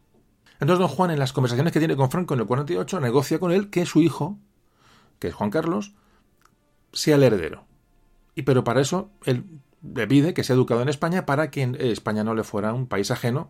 Entonces 0.59 0.79
don 0.79 0.87
Juan, 0.87 1.11
en 1.11 1.19
las 1.19 1.33
conversaciones 1.33 1.73
que 1.73 1.79
tiene 1.79 1.95
con 1.95 2.09
Franco 2.09 2.33
en 2.33 2.41
el 2.41 2.45
48, 2.45 2.99
negocia 2.99 3.39
con 3.39 3.51
él 3.51 3.69
que 3.69 3.85
su 3.85 4.01
hijo, 4.01 4.37
que 5.19 5.27
es 5.27 5.33
Juan 5.33 5.49
Carlos, 5.49 5.93
sea 6.93 7.15
el 7.15 7.23
heredero. 7.23 7.65
Y 8.35 8.43
pero 8.43 8.63
para 8.63 8.81
eso 8.81 9.09
él 9.25 9.45
le 9.81 10.07
pide 10.07 10.33
que 10.33 10.43
sea 10.43 10.55
educado 10.55 10.81
en 10.81 10.89
España 10.89 11.25
para 11.25 11.51
que 11.51 11.75
España 11.79 12.23
no 12.23 12.33
le 12.33 12.43
fuera 12.43 12.73
un 12.73 12.87
país 12.87 13.11
ajeno, 13.11 13.49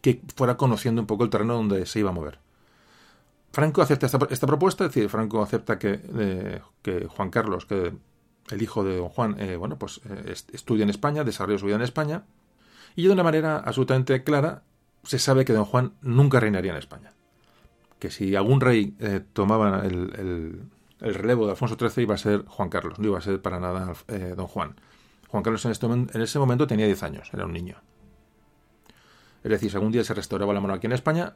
que 0.00 0.22
fuera 0.34 0.56
conociendo 0.56 1.00
un 1.00 1.06
poco 1.06 1.24
el 1.24 1.30
terreno 1.30 1.54
donde 1.54 1.86
se 1.86 2.00
iba 2.00 2.10
a 2.10 2.14
mover. 2.14 2.38
Franco 3.52 3.82
acepta 3.82 4.06
esta, 4.06 4.46
propuesta, 4.46 4.84
es 4.84 4.92
decir, 4.92 5.08
Franco 5.08 5.40
acepta 5.40 5.78
que, 5.78 6.00
eh, 6.18 6.60
que, 6.82 7.06
Juan 7.06 7.30
Carlos, 7.30 7.66
que 7.66 7.94
el 8.50 8.62
hijo 8.62 8.82
de 8.82 8.96
don 8.96 9.08
Juan, 9.08 9.36
eh, 9.38 9.56
bueno, 9.56 9.78
pues 9.78 10.00
eh, 10.10 10.34
estudie 10.52 10.82
en 10.82 10.90
España, 10.90 11.22
desarrolle 11.22 11.58
su 11.58 11.66
vida 11.66 11.76
en 11.76 11.82
España, 11.82 12.24
y 12.96 13.06
de 13.06 13.12
una 13.12 13.22
manera 13.22 13.58
absolutamente 13.58 14.22
clara 14.22 14.62
se 15.02 15.18
sabe 15.18 15.44
que 15.44 15.52
don 15.52 15.64
Juan 15.64 15.94
nunca 16.00 16.40
reinaría 16.40 16.72
en 16.72 16.78
España. 16.78 17.12
Que 17.98 18.10
si 18.10 18.36
algún 18.36 18.60
rey 18.60 18.96
tomaba 19.32 19.84
el, 19.84 20.68
el, 21.00 21.14
relevo 21.14 21.44
de 21.46 21.52
Alfonso 21.52 21.76
XIII 21.78 22.04
iba 22.04 22.14
a 22.14 22.18
ser 22.18 22.44
Juan 22.46 22.68
Carlos, 22.68 22.98
no 22.98 23.08
iba 23.08 23.18
a 23.18 23.22
ser 23.22 23.40
para 23.42 23.60
nada 23.60 23.94
don 24.36 24.46
Juan. 24.46 24.76
Juan 25.28 25.42
Carlos 25.42 25.64
en, 25.64 25.72
este 25.72 25.86
en 25.86 26.22
ese 26.22 26.38
momento 26.38 26.66
tenía 26.66 26.86
10 26.86 27.02
años, 27.02 27.30
era 27.32 27.44
un 27.44 27.52
niño. 27.52 27.76
Es 29.42 29.50
decir, 29.50 29.70
si 29.70 29.76
algún 29.76 29.92
día 29.92 30.02
se 30.04 30.14
restauraba 30.14 30.54
la 30.54 30.60
monarquía 30.60 30.88
en 30.88 30.92
España, 30.92 31.34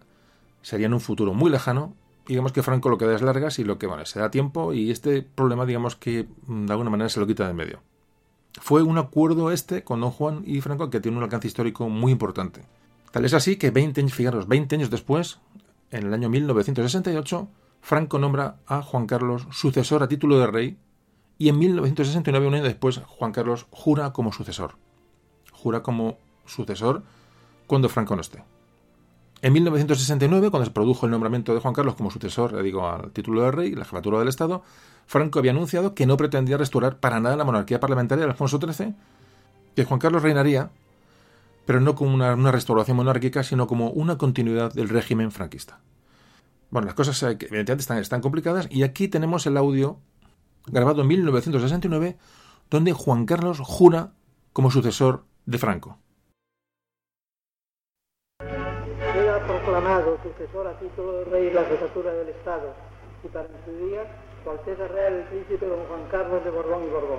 sería 0.62 0.87
en 0.87 0.94
un 0.94 1.01
futuro 1.01 1.35
muy 1.35 1.51
lejano. 1.51 1.94
Digamos 2.27 2.53
que 2.53 2.62
Franco 2.62 2.88
lo 2.88 2.97
que 2.99 3.05
da 3.05 3.14
es 3.14 3.23
largas 3.23 3.59
y 3.59 3.64
lo 3.64 3.79
que, 3.79 3.87
bueno, 3.87 4.05
se 4.07 4.18
da 4.18 4.31
tiempo 4.31 4.73
y 4.73 4.90
este 4.90 5.23
problema, 5.23 5.66
digamos 5.66 5.97
que 5.97 6.27
mm, 6.47 6.66
de 6.66 6.73
alguna 6.73 6.90
manera 6.90 7.09
se 7.09 7.21
lo 7.21 7.27
quita 7.27 7.47
de 7.47 7.55
medio. 7.55 7.83
Fue 8.54 8.82
un 8.82 8.98
acuerdo 8.98 9.50
este 9.52 9.84
con 9.84 10.00
don 10.00 10.11
Juan 10.11 10.42
y 10.44 10.61
Franco 10.61 10.90
que 10.90 11.00
tiene 11.00 11.16
un 11.16 11.22
alcance 11.22 11.48
histórico 11.48 11.88
muy 11.88 12.12
importante. 12.12 12.62
Tal 13.11 13.24
es 13.24 13.34
así 13.34 13.56
que 13.56 13.70
20 13.70 14.00
años, 14.00 14.14
fijaros, 14.14 14.48
20 14.48 14.76
años 14.76 14.90
después, 14.90 15.38
en 15.90 16.06
el 16.06 16.14
año 16.14 16.28
1968, 16.28 17.48
Franco 17.80 18.18
nombra 18.18 18.56
a 18.66 18.82
Juan 18.82 19.06
Carlos 19.06 19.46
sucesor 19.50 20.02
a 20.02 20.08
título 20.08 20.38
de 20.38 20.46
rey 20.46 20.78
y 21.38 21.48
en 21.48 21.58
1969, 21.58 22.46
un 22.46 22.54
año 22.54 22.64
después, 22.64 23.00
Juan 23.06 23.32
Carlos 23.32 23.66
jura 23.70 24.12
como 24.12 24.32
sucesor. 24.32 24.74
Jura 25.52 25.82
como 25.82 26.18
sucesor 26.46 27.04
cuando 27.66 27.88
Franco 27.88 28.16
no 28.16 28.22
esté. 28.22 28.42
En 29.40 29.53
1969, 29.53 30.51
cuando 30.51 30.66
se 30.66 30.72
produjo 30.72 31.07
el 31.07 31.12
nombramiento 31.12 31.55
de 31.55 31.61
Juan 31.61 31.72
Carlos 31.72 31.94
como 31.94 32.11
sucesor, 32.11 32.61
digo, 32.62 32.88
al 32.88 33.12
título 33.12 33.42
de 33.42 33.53
rey, 33.53 33.74
la 33.74 33.85
jefatura 33.85 34.18
del 34.18 34.29
Estado, 34.29 34.62
Franco 35.07 35.38
había 35.38 35.53
anunciado 35.53 35.94
que 35.94 36.07
no 36.07 36.16
pretendía 36.16 36.57
restaurar 36.57 36.98
para 36.98 37.20
nada 37.20 37.37
la 37.37 37.44
monarquía 37.44 37.79
parlamentaria 37.79 38.24
de 38.24 38.31
Alfonso 38.33 38.59
XIII, 38.59 38.94
que 39.77 39.85
Juan 39.85 40.01
Carlos 40.01 40.22
reinaría, 40.22 40.70
pero 41.66 41.81
no 41.81 41.94
como 41.94 42.12
una, 42.12 42.35
una 42.35 42.51
restauración 42.51 42.96
monárquica, 42.96 43.44
sino 43.44 43.68
como 43.68 43.90
una 43.90 44.18
continuidad 44.18 44.72
del 44.74 44.88
régimen 44.88 45.31
franquista. 45.31 45.81
Bueno, 46.70 46.87
las 46.87 46.94
cosas 46.94 47.22
eh, 47.22 47.38
evidentemente 47.40 47.83
están, 47.83 47.98
están 47.98 48.20
complicadas 48.20 48.66
y 48.70 48.83
aquí 48.83 49.07
tenemos 49.07 49.46
el 49.46 49.57
audio 49.57 49.98
grabado 50.66 51.03
en 51.03 51.09
1969, 51.09 52.18
donde 52.70 52.92
Juan 52.92 53.24
Carlos 53.24 53.61
jura 53.61 54.12
como 54.53 54.70
sucesor 54.70 55.24
de 55.46 55.59
Franco. 55.59 55.98
Proclamado 59.68 60.16
sucesor 60.22 60.66
a 60.66 60.72
título 60.78 61.12
de 61.18 61.24
rey 61.26 61.50
la 61.50 61.62
jefatura 61.64 62.11
del 62.11 62.31
Estado 62.31 62.72
y 63.22 63.28
para 63.28 63.44
en 63.44 63.64
su 63.66 63.87
día 63.87 64.00
su 64.42 64.50
Alteza 64.50 64.88
Real 64.88 65.12
el 65.12 65.24
Príncipe 65.24 65.66
don 65.66 65.85
Juan 65.85 66.00
Carlos 66.11 66.42
de 66.42 66.50
Borbón 66.50 66.85
y 66.85 66.88
Borbón. 66.88 67.18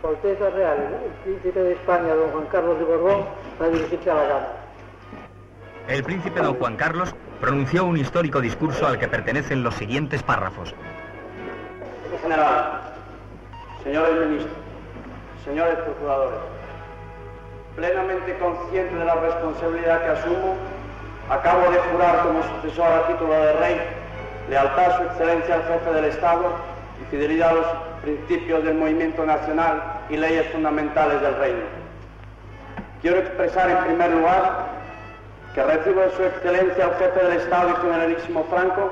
Su 0.00 0.08
Alteza 0.08 0.50
Real 0.50 0.78
el 1.04 1.12
Príncipe 1.22 1.60
de 1.60 1.72
España 1.74 2.14
don 2.14 2.30
Juan 2.32 2.46
Carlos 2.46 2.78
de 2.80 2.84
Borbón 2.84 3.26
va 3.62 3.66
a 3.66 3.68
dirigirse 3.68 4.10
a 4.10 4.14
la 4.14 4.22
Cámara. 4.22 4.52
El 5.86 6.02
príncipe 6.02 6.40
don 6.40 6.56
Juan 6.56 6.76
Carlos 6.76 7.14
pronunció 7.40 7.84
un 7.84 7.96
histórico 7.96 8.40
discurso 8.40 8.84
al 8.84 8.98
que 8.98 9.06
pertenecen 9.06 9.62
los 9.62 9.74
siguientes 9.76 10.24
párrafos. 10.24 10.74
General, 12.22 12.80
señores 13.84 14.26
ministros, 14.26 14.56
señores 15.44 15.78
procuradores, 15.78 16.40
plenamente 17.76 18.36
consciente 18.38 18.96
de 18.96 19.04
la 19.04 19.14
responsabilidad 19.14 20.02
que 20.02 20.10
asumo, 20.10 20.56
acabo 21.30 21.70
de 21.70 21.78
jurar 21.78 22.22
como 22.22 22.42
sucesor 22.42 22.86
a 22.92 23.06
título 23.08 23.32
de 23.32 23.52
rey 23.54 23.80
lealtad 24.48 24.92
a 24.92 24.96
su 24.96 25.02
excelencia 25.04 25.54
al 25.56 25.64
jefe 25.64 25.92
del 25.92 26.04
Estado 26.04 26.44
y 27.02 27.10
fidelidad 27.10 27.50
a 27.50 27.54
los 27.54 27.66
principios 28.02 28.62
del 28.64 28.74
movimiento 28.74 29.26
nacional 29.26 29.82
y 30.08 30.16
leyes 30.16 30.46
fundamentales 30.52 31.20
del 31.20 31.36
reino. 31.36 31.64
Quiero 33.02 33.18
expresar 33.18 33.70
en 33.70 33.78
primer 33.84 34.10
lugar 34.12 34.66
que 35.54 35.62
recibo 35.62 36.00
de 36.00 36.10
su 36.12 36.22
excelencia 36.22 36.84
al 36.84 36.94
jefe 36.96 37.24
del 37.24 37.38
Estado 37.38 37.70
y 37.70 37.82
generalísimo 37.82 38.44
Franco 38.50 38.90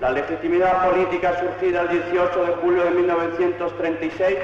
la 0.00 0.10
legitimidad 0.10 0.90
política 0.90 1.38
surgida 1.38 1.82
el 1.82 1.88
18 1.88 2.44
de 2.44 2.52
julio 2.54 2.84
de 2.84 2.90
1936 2.90 4.36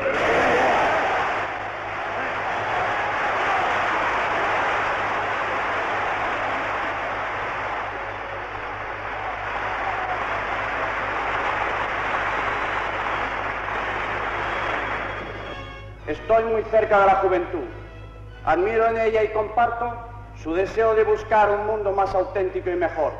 Estoy 16.40 16.54
muy 16.54 16.62
cerca 16.70 17.00
de 17.00 17.06
la 17.06 17.14
juventud. 17.16 17.66
Admiro 18.46 18.86
en 18.86 18.96
ella 18.96 19.22
y 19.22 19.28
comparto 19.28 19.94
su 20.42 20.54
deseo 20.54 20.94
de 20.94 21.04
buscar 21.04 21.50
un 21.50 21.66
mundo 21.66 21.92
más 21.92 22.14
auténtico 22.14 22.70
y 22.70 22.76
mejor. 22.76 23.12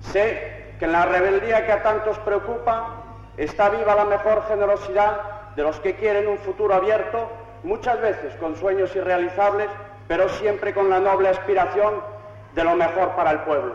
Sé 0.00 0.74
que 0.78 0.86
en 0.86 0.92
la 0.92 1.04
rebeldía 1.04 1.66
que 1.66 1.72
a 1.72 1.82
tantos 1.82 2.18
preocupa 2.20 2.94
está 3.36 3.68
viva 3.68 3.94
la 3.94 4.06
mejor 4.06 4.42
generosidad 4.48 5.20
de 5.54 5.62
los 5.64 5.78
que 5.80 5.96
quieren 5.96 6.28
un 6.28 6.38
futuro 6.38 6.74
abierto, 6.74 7.30
muchas 7.62 8.00
veces 8.00 8.34
con 8.36 8.56
sueños 8.56 8.96
irrealizables, 8.96 9.68
pero 10.08 10.26
siempre 10.30 10.72
con 10.72 10.88
la 10.88 10.98
noble 10.98 11.28
aspiración 11.28 12.02
de 12.54 12.64
lo 12.64 12.74
mejor 12.74 13.10
para 13.16 13.32
el 13.32 13.40
pueblo. 13.40 13.74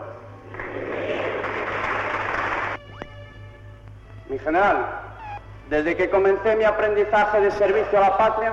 Mi 4.28 4.38
general, 4.40 5.05
desde 5.68 5.96
que 5.96 6.10
comencé 6.10 6.56
mi 6.56 6.64
aprendizaje 6.64 7.40
de 7.40 7.50
servicio 7.52 7.98
a 7.98 8.02
la 8.02 8.16
patria, 8.16 8.52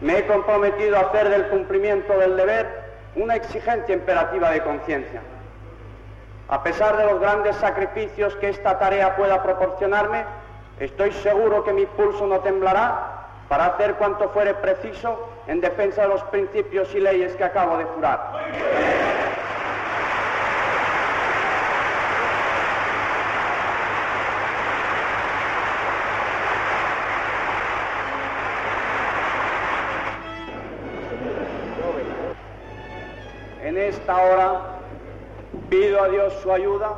me 0.00 0.18
he 0.18 0.26
comprometido 0.26 0.96
a 0.96 1.00
hacer 1.00 1.28
del 1.28 1.46
cumplimiento 1.48 2.16
del 2.18 2.36
deber 2.36 2.66
una 3.16 3.34
exigencia 3.34 3.94
imperativa 3.94 4.50
de 4.50 4.62
conciencia. 4.62 5.22
A 6.48 6.62
pesar 6.62 6.96
de 6.96 7.04
los 7.06 7.20
grandes 7.20 7.56
sacrificios 7.56 8.36
que 8.36 8.50
esta 8.50 8.78
tarea 8.78 9.16
pueda 9.16 9.42
proporcionarme, 9.42 10.24
estoy 10.78 11.10
seguro 11.12 11.64
que 11.64 11.72
mi 11.72 11.86
pulso 11.86 12.26
no 12.26 12.40
temblará 12.40 13.24
para 13.48 13.66
hacer 13.66 13.94
cuanto 13.94 14.28
fuere 14.30 14.54
preciso 14.54 15.28
en 15.46 15.60
defensa 15.60 16.02
de 16.02 16.08
los 16.08 16.22
principios 16.24 16.94
y 16.94 17.00
leyes 17.00 17.34
que 17.34 17.44
acabo 17.44 17.78
de 17.78 17.84
jurar. 17.84 18.32
Esta 33.86 34.16
hora 34.16 34.78
pido 35.70 36.02
a 36.02 36.08
Dios 36.08 36.34
su 36.42 36.52
ayuda 36.52 36.94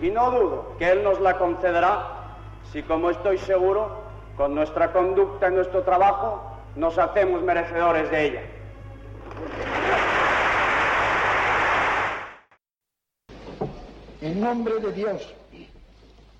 y 0.00 0.10
no 0.10 0.30
dudo 0.30 0.76
que 0.78 0.90
Él 0.90 1.02
nos 1.02 1.20
la 1.20 1.38
concederá 1.38 2.36
si, 2.72 2.82
como 2.82 3.10
estoy 3.10 3.38
seguro, 3.38 4.02
con 4.36 4.54
nuestra 4.54 4.92
conducta 4.92 5.48
y 5.48 5.54
nuestro 5.54 5.82
trabajo 5.82 6.42
nos 6.74 6.98
hacemos 6.98 7.42
merecedores 7.42 8.10
de 8.10 8.24
ella. 8.24 8.42
En 14.20 14.40
nombre 14.40 14.80
de 14.80 14.92
Dios 14.92 15.34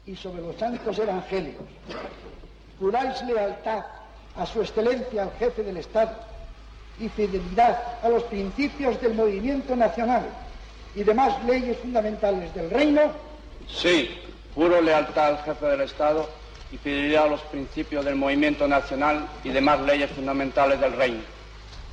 y 0.07 0.17
sobre 0.17 0.43
los 0.43 0.57
santos 0.57 0.99
evangelios, 0.99 1.63
juráis 2.81 3.23
lealtad 3.23 3.85
a 4.37 4.47
su 4.47 4.63
excelencia 4.63 5.23
al 5.23 5.31
jefe 5.33 5.63
del 5.63 5.77
Estado 5.77 6.34
y 7.01 7.09
fidelidad 7.09 7.99
a 8.03 8.09
los 8.09 8.23
principios 8.25 9.01
del 9.01 9.15
movimiento 9.15 9.75
nacional 9.75 10.25
y 10.95 11.03
demás 11.03 11.43
leyes 11.45 11.77
fundamentales 11.79 12.55
del 12.55 12.71
reino? 12.71 13.01
Sí, 13.69 14.11
juro 14.55 14.81
lealtad 14.81 15.27
al 15.27 15.39
jefe 15.39 15.67
del 15.67 15.81
Estado 15.83 16.29
y 16.71 16.79
fidelidad 16.79 17.25
a 17.25 17.29
los 17.29 17.41
principios 17.43 18.05
del 18.05 18.17
movimiento 18.17 18.69
nacional 18.69 19.29
y 19.43 19.51
demás 19.51 19.81
leyes 19.81 20.11
fundamentales 20.11 20.81
del 20.81 20.93
reino. 20.93 21.21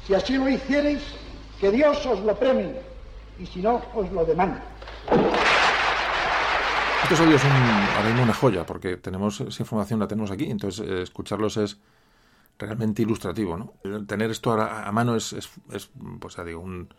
Si 0.05 0.13
así 0.13 0.37
lo 0.37 0.49
hiciereis, 0.49 1.01
que 1.59 1.71
Dios 1.71 2.05
os 2.05 2.19
lo 2.21 2.35
premie 2.35 2.81
y 3.39 3.45
si 3.45 3.61
no, 3.61 3.81
os 3.93 4.11
lo 4.11 4.25
demande. 4.25 4.59
Estos 7.03 7.19
audios 7.19 7.41
son 7.41 7.51
ahora 7.51 8.07
mismo 8.07 8.23
una 8.23 8.33
joya 8.33 8.65
porque 8.65 8.97
tenemos 8.97 9.41
esa 9.41 9.63
información, 9.63 9.99
la 9.99 10.07
tenemos 10.07 10.31
aquí, 10.31 10.49
entonces 10.49 10.87
eh, 10.87 11.01
escucharlos 11.01 11.57
es 11.57 11.77
realmente 12.57 13.01
ilustrativo, 13.01 13.57
¿no? 13.57 14.05
Tener 14.05 14.31
esto 14.31 14.53
a, 14.53 14.87
a 14.87 14.91
mano 14.91 15.15
es, 15.15 15.33
es, 15.33 15.49
es, 15.71 15.89
pues 16.19 16.35
ya 16.35 16.43
digo, 16.43 16.61
un, 16.61 16.89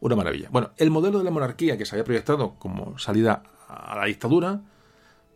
una 0.00 0.16
maravilla. 0.16 0.48
Bueno, 0.50 0.70
el 0.76 0.90
modelo 0.90 1.18
de 1.18 1.24
la 1.24 1.30
monarquía 1.30 1.76
que 1.76 1.84
se 1.84 1.94
había 1.94 2.04
proyectado 2.04 2.54
como 2.58 2.98
salida 2.98 3.42
a 3.68 3.96
la 3.96 4.06
dictadura, 4.06 4.60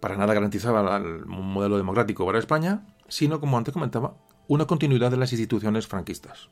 para 0.00 0.16
nada 0.16 0.34
garantizaba 0.34 0.98
un 0.98 1.52
modelo 1.52 1.76
democrático 1.76 2.26
para 2.26 2.38
España, 2.38 2.86
sino, 3.08 3.40
como 3.40 3.56
antes 3.56 3.72
comentaba, 3.72 4.14
una 4.48 4.66
continuidad 4.66 5.10
de 5.10 5.16
las 5.16 5.32
instituciones 5.32 5.86
franquistas. 5.86 6.48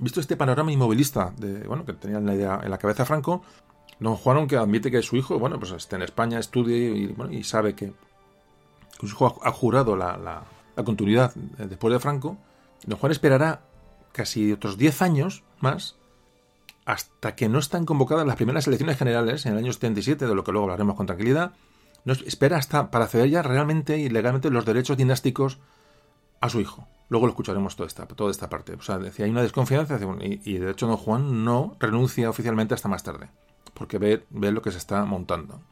Visto 0.00 0.20
este 0.20 0.36
panorama 0.36 0.72
inmovilista 0.72 1.32
de, 1.36 1.66
bueno, 1.66 1.84
que 1.84 1.92
tenía 1.92 2.18
en 2.18 2.26
la, 2.26 2.34
idea, 2.34 2.60
en 2.62 2.70
la 2.70 2.78
cabeza 2.78 3.04
Franco, 3.04 3.42
don 4.00 4.16
Juan, 4.16 4.36
aunque 4.38 4.56
admite 4.56 4.90
que 4.90 5.02
su 5.02 5.16
hijo, 5.16 5.38
bueno, 5.38 5.58
pues 5.58 5.72
esté 5.72 5.96
en 5.96 6.02
España, 6.02 6.38
estudie 6.38 7.14
y, 7.30 7.44
sabe 7.44 7.74
que, 7.74 7.92
su 8.98 9.06
hijo 9.06 9.40
ha, 9.42 9.52
jurado 9.52 9.96
la, 9.96 10.42
la 10.76 10.84
continuidad 10.84 11.34
después 11.34 11.92
de 11.92 12.00
Franco, 12.00 12.38
Don 12.86 12.98
Juan 12.98 13.12
esperará 13.12 13.62
casi 14.12 14.52
otros 14.52 14.76
10 14.78 15.02
años 15.02 15.44
más 15.60 15.96
hasta 16.84 17.34
que 17.34 17.48
no 17.48 17.58
están 17.58 17.86
convocadas 17.86 18.26
las 18.26 18.36
primeras 18.36 18.66
elecciones 18.66 18.98
generales 18.98 19.46
en 19.46 19.52
el 19.52 19.58
año 19.58 19.72
77, 19.72 20.26
de 20.26 20.34
lo 20.34 20.44
que 20.44 20.52
luego 20.52 20.66
hablaremos 20.66 20.96
con 20.96 21.06
tranquilidad. 21.06 21.52
No 22.04 22.12
espera 22.12 22.58
hasta 22.58 22.90
para 22.90 23.06
ceder 23.06 23.30
ya 23.30 23.42
realmente 23.42 23.98
y 23.98 24.10
legalmente 24.10 24.50
los 24.50 24.66
derechos 24.66 24.98
dinásticos 24.98 25.58
a 26.40 26.50
su 26.50 26.60
hijo. 26.60 26.86
Luego 27.08 27.26
lo 27.26 27.30
escucharemos 27.30 27.76
toda 27.76 27.86
esta, 27.86 28.06
toda 28.06 28.30
esta 28.30 28.50
parte. 28.50 28.74
O 28.74 28.82
sea, 28.82 28.98
decía, 28.98 29.24
hay 29.24 29.30
una 29.30 29.42
desconfianza 29.42 29.98
y, 30.20 30.40
y, 30.44 30.58
de 30.58 30.70
hecho 30.70 30.86
don 30.86 30.98
Juan 30.98 31.44
no 31.44 31.76
renuncia 31.80 32.28
oficialmente 32.28 32.74
hasta 32.74 32.88
más 32.88 33.02
tarde, 33.02 33.30
porque 33.72 33.98
ve, 33.98 34.24
ve 34.28 34.52
lo 34.52 34.60
que 34.60 34.70
se 34.70 34.78
está 34.78 35.04
montando. 35.06 35.62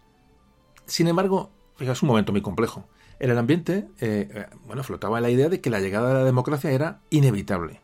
Sin 0.86 1.08
embargo, 1.08 1.50
es 1.78 2.02
un 2.02 2.08
momento 2.08 2.32
muy 2.32 2.40
complejo. 2.40 2.84
En 3.22 3.30
el 3.30 3.38
ambiente, 3.38 3.86
eh, 4.00 4.48
bueno, 4.66 4.82
flotaba 4.82 5.20
la 5.20 5.30
idea 5.30 5.48
de 5.48 5.60
que 5.60 5.70
la 5.70 5.78
llegada 5.78 6.08
de 6.08 6.14
la 6.14 6.24
democracia 6.24 6.72
era 6.72 6.98
inevitable. 7.08 7.80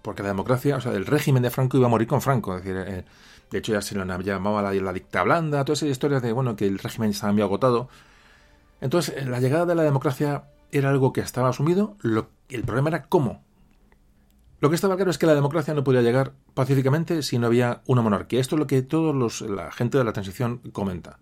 Porque 0.00 0.22
la 0.22 0.30
democracia, 0.30 0.76
o 0.76 0.80
sea, 0.80 0.92
el 0.92 1.04
régimen 1.04 1.42
de 1.42 1.50
Franco 1.50 1.76
iba 1.76 1.84
a 1.84 1.90
morir 1.90 2.08
con 2.08 2.22
Franco. 2.22 2.56
Es 2.56 2.64
decir, 2.64 2.82
eh, 2.88 3.04
de 3.50 3.58
hecho 3.58 3.72
ya 3.74 3.82
se 3.82 3.94
lo 3.94 4.06
llamaba 4.06 4.62
la, 4.62 4.72
la 4.72 4.94
dicta 4.94 5.22
blanda, 5.22 5.66
todas 5.66 5.82
esas 5.82 5.92
historias 5.92 6.22
de, 6.22 6.32
bueno, 6.32 6.56
que 6.56 6.66
el 6.66 6.78
régimen 6.78 7.10
estaba 7.10 7.34
muy 7.34 7.42
agotado. 7.42 7.90
Entonces, 8.80 9.22
la 9.26 9.38
llegada 9.38 9.66
de 9.66 9.74
la 9.74 9.82
democracia 9.82 10.44
era 10.72 10.88
algo 10.88 11.12
que 11.12 11.20
estaba 11.20 11.50
asumido. 11.50 11.98
El 12.48 12.62
problema 12.62 12.88
era 12.88 13.02
cómo. 13.02 13.44
Lo 14.60 14.70
que 14.70 14.76
estaba 14.76 14.96
claro 14.96 15.10
es 15.10 15.18
que 15.18 15.26
la 15.26 15.34
democracia 15.34 15.74
no 15.74 15.84
podía 15.84 16.00
llegar 16.00 16.32
pacíficamente 16.54 17.20
si 17.20 17.38
no 17.38 17.48
había 17.48 17.82
una 17.84 18.00
monarquía. 18.00 18.40
Esto 18.40 18.56
es 18.56 18.60
lo 18.60 18.66
que 18.66 18.80
todos 18.80 19.14
los, 19.14 19.42
la 19.42 19.70
gente 19.72 19.98
de 19.98 20.04
la 20.04 20.14
transición 20.14 20.62
comenta. 20.72 21.18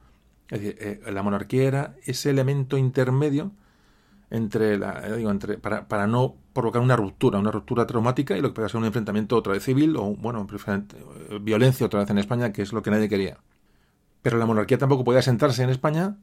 Es 0.48 0.60
decir, 0.60 0.76
eh, 0.80 1.00
la 1.10 1.22
monarquía 1.22 1.64
era 1.64 1.96
ese 2.04 2.30
elemento 2.30 2.78
intermedio 2.78 3.52
entre 4.30 4.78
la, 4.78 5.06
eh, 5.06 5.16
digo, 5.16 5.30
entre, 5.30 5.58
para, 5.58 5.88
para, 5.88 6.06
no 6.06 6.34
provocar 6.52 6.82
una 6.82 6.96
ruptura, 6.96 7.38
una 7.38 7.50
ruptura 7.50 7.86
traumática 7.86 8.36
y 8.36 8.40
lo 8.40 8.48
que 8.48 8.54
puede 8.54 8.68
ser 8.68 8.78
un 8.78 8.86
enfrentamiento 8.86 9.36
otra 9.36 9.52
vez 9.52 9.62
civil 9.62 9.96
o, 9.96 10.16
bueno, 10.16 10.46
eh, 10.50 11.38
violencia 11.40 11.86
otra 11.86 12.00
vez 12.00 12.10
en 12.10 12.18
España, 12.18 12.52
que 12.52 12.62
es 12.62 12.72
lo 12.72 12.82
que 12.82 12.90
nadie 12.90 13.08
quería. 13.08 13.38
Pero 14.22 14.38
la 14.38 14.46
monarquía 14.46 14.78
tampoco 14.78 15.04
podía 15.04 15.22
sentarse 15.22 15.62
en 15.62 15.70
España 15.70 16.16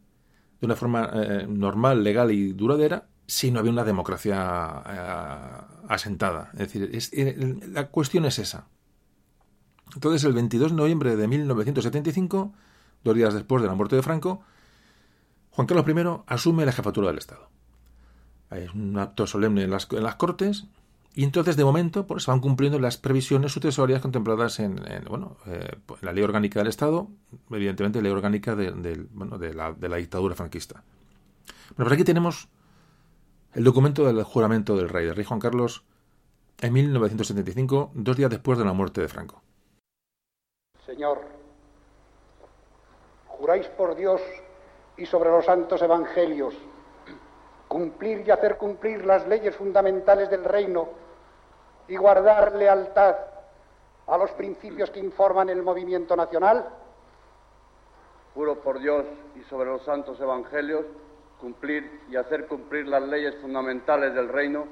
de 0.59 0.65
una 0.65 0.75
forma 0.75 1.09
eh, 1.13 1.45
normal, 1.47 2.03
legal 2.03 2.31
y 2.31 2.53
duradera 2.53 3.07
si 3.25 3.51
no 3.51 3.59
había 3.59 3.71
una 3.71 3.83
democracia 3.83 4.83
eh, 4.89 5.83
asentada. 5.87 6.49
Es 6.53 6.59
decir, 6.59 6.89
es, 6.93 7.11
la 7.69 7.87
cuestión 7.87 8.25
es 8.25 8.39
esa. 8.39 8.67
Entonces, 9.93 10.23
el 10.23 10.33
22 10.33 10.71
de 10.71 10.77
noviembre 10.77 11.15
de 11.15 11.27
1975 11.27 12.53
dos 13.03 13.15
días 13.15 13.33
después 13.33 13.61
de 13.61 13.67
la 13.67 13.75
muerte 13.75 13.95
de 13.95 14.01
Franco, 14.01 14.41
Juan 15.51 15.67
Carlos 15.67 15.85
I 15.87 16.23
asume 16.27 16.65
la 16.65 16.71
jefatura 16.71 17.07
del 17.07 17.17
Estado. 17.17 17.49
Hay 18.49 18.67
un 18.73 18.97
acto 18.97 19.27
solemne 19.27 19.63
en 19.63 19.71
las, 19.71 19.87
Cortes 20.15 20.65
Y 21.15 21.23
entonces, 21.23 21.55
de 21.57 21.63
momento, 21.63 22.07
pues, 22.07 22.23
se 22.23 22.31
van 22.31 22.39
cumpliendo 22.39 22.79
las 22.79 22.97
previsiones 22.97 23.51
sucesorias 23.51 24.01
contempladas 24.01 24.59
en, 24.59 24.81
bueno, 25.07 25.37
eh, 25.47 25.77
la 26.01 26.13
ley 26.13 26.23
orgánica 26.23 26.59
del 26.59 26.67
Estado, 26.67 27.07
evidentemente 27.51 28.01
ley 28.01 28.11
orgánica 28.11 28.55
de 28.55 29.89
la 29.89 29.95
dictadura 29.97 30.35
franquista. 30.35 30.83
Bueno, 31.75 31.89
pues 31.89 31.93
aquí 31.93 32.03
tenemos 32.03 32.49
el 33.53 33.63
documento 33.63 34.05
del 34.05 34.23
juramento 34.23 34.75
del 34.75 34.89
rey, 34.89 35.05
del 35.05 35.15
rey 35.15 35.25
Juan 35.25 35.39
Carlos, 35.39 35.83
en 36.61 36.73
1975, 36.73 37.91
dos 37.93 38.17
días 38.17 38.29
después 38.29 38.57
de 38.57 38.65
la 38.65 38.73
muerte 38.73 39.01
de 39.01 39.07
Franco. 39.07 39.41
Señor, 40.85 41.42
juráis 43.43 43.67
por 43.67 43.93
Dios 43.93 44.21
y 44.95 45.05
sobre 45.05 45.29
los 45.29 45.43
santos 45.43 45.81
evangelios 45.81 46.55
cumplir 47.67 48.25
y 48.25 48.31
hacer 48.31 48.55
cumplir 48.55 49.05
las 49.05 49.27
leyes 49.27 49.53
fundamentales 49.57 50.29
del 50.29 50.45
reino 50.45 50.87
y 51.89 51.97
guardar 51.97 52.55
lealtad 52.55 53.17
a 54.07 54.17
los 54.17 54.31
principios 54.31 54.89
que 54.91 55.01
informan 55.01 55.49
el 55.49 55.61
movimiento 55.61 56.15
nacional? 56.15 56.69
Juro 58.33 58.61
por 58.61 58.79
Dios 58.79 59.03
y 59.35 59.43
sobre 59.49 59.71
los 59.71 59.83
santos 59.83 60.17
evangelios 60.21 60.85
cumplir 61.41 61.99
y 62.09 62.15
hacer 62.15 62.47
cumplir 62.47 62.87
las 62.87 63.03
leyes 63.03 63.35
fundamentales 63.41 64.13
del 64.13 64.29
reino 64.29 64.67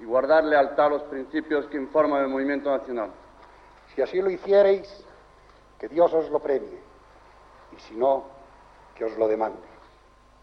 y 0.00 0.04
guardar 0.04 0.42
lealtad 0.42 0.86
a 0.86 0.90
los 0.90 1.02
principios 1.04 1.66
que 1.66 1.76
informan 1.76 2.22
el 2.22 2.28
movimiento 2.28 2.76
nacional. 2.76 3.12
Si 3.94 4.02
así 4.02 4.20
lo 4.20 4.30
hiciereis, 4.30 5.04
que 5.78 5.86
Dios 5.86 6.12
os 6.12 6.28
lo 6.28 6.40
premie, 6.40 6.85
y 7.76 7.80
si 7.80 7.94
no, 7.94 8.24
que 8.94 9.04
os 9.04 9.16
lo 9.16 9.28
demande. 9.28 9.66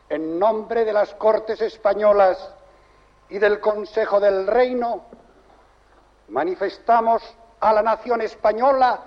En 0.10 0.38
nombre 0.38 0.86
de 0.86 0.94
las 0.94 1.14
Cortes 1.16 1.62
Españolas 1.62 2.54
y 3.30 3.40
del 3.40 3.60
Consejo 3.60 4.20
del 4.20 4.46
Reino, 4.46 5.06
manifestamos 6.30 7.24
a 7.60 7.74
la 7.74 7.82
nación 7.82 8.22
española 8.22 9.00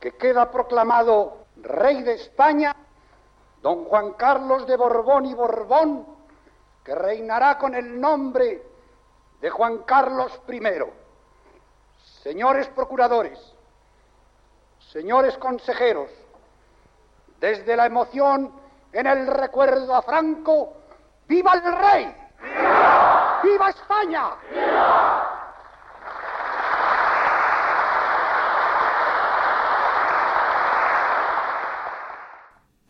que 0.00 0.16
queda 0.16 0.50
proclamado 0.50 1.44
Rey 1.56 2.02
de 2.02 2.14
España, 2.14 2.74
don 3.62 3.84
Juan 3.84 4.14
Carlos 4.14 4.66
de 4.66 4.76
Borbón 4.76 5.26
y 5.26 5.34
Borbón, 5.34 6.06
que 6.82 6.94
reinará 6.94 7.58
con 7.58 7.74
el 7.74 8.00
nombre 8.00 8.62
de 9.40 9.50
Juan 9.50 9.78
Carlos 9.78 10.40
I. 10.48 10.60
Señores 12.22 12.68
procuradores, 12.68 13.38
señores 14.92 15.36
consejeros, 15.38 16.10
desde 17.40 17.74
la 17.74 17.86
emoción 17.86 18.52
en 18.92 19.06
el 19.06 19.26
recuerdo 19.26 19.94
a 19.94 20.02
Franco, 20.02 20.76
¡viva 21.26 21.52
el 21.54 21.62
rey! 21.62 22.14
¡Viva, 23.42 23.70
España! 23.70 24.30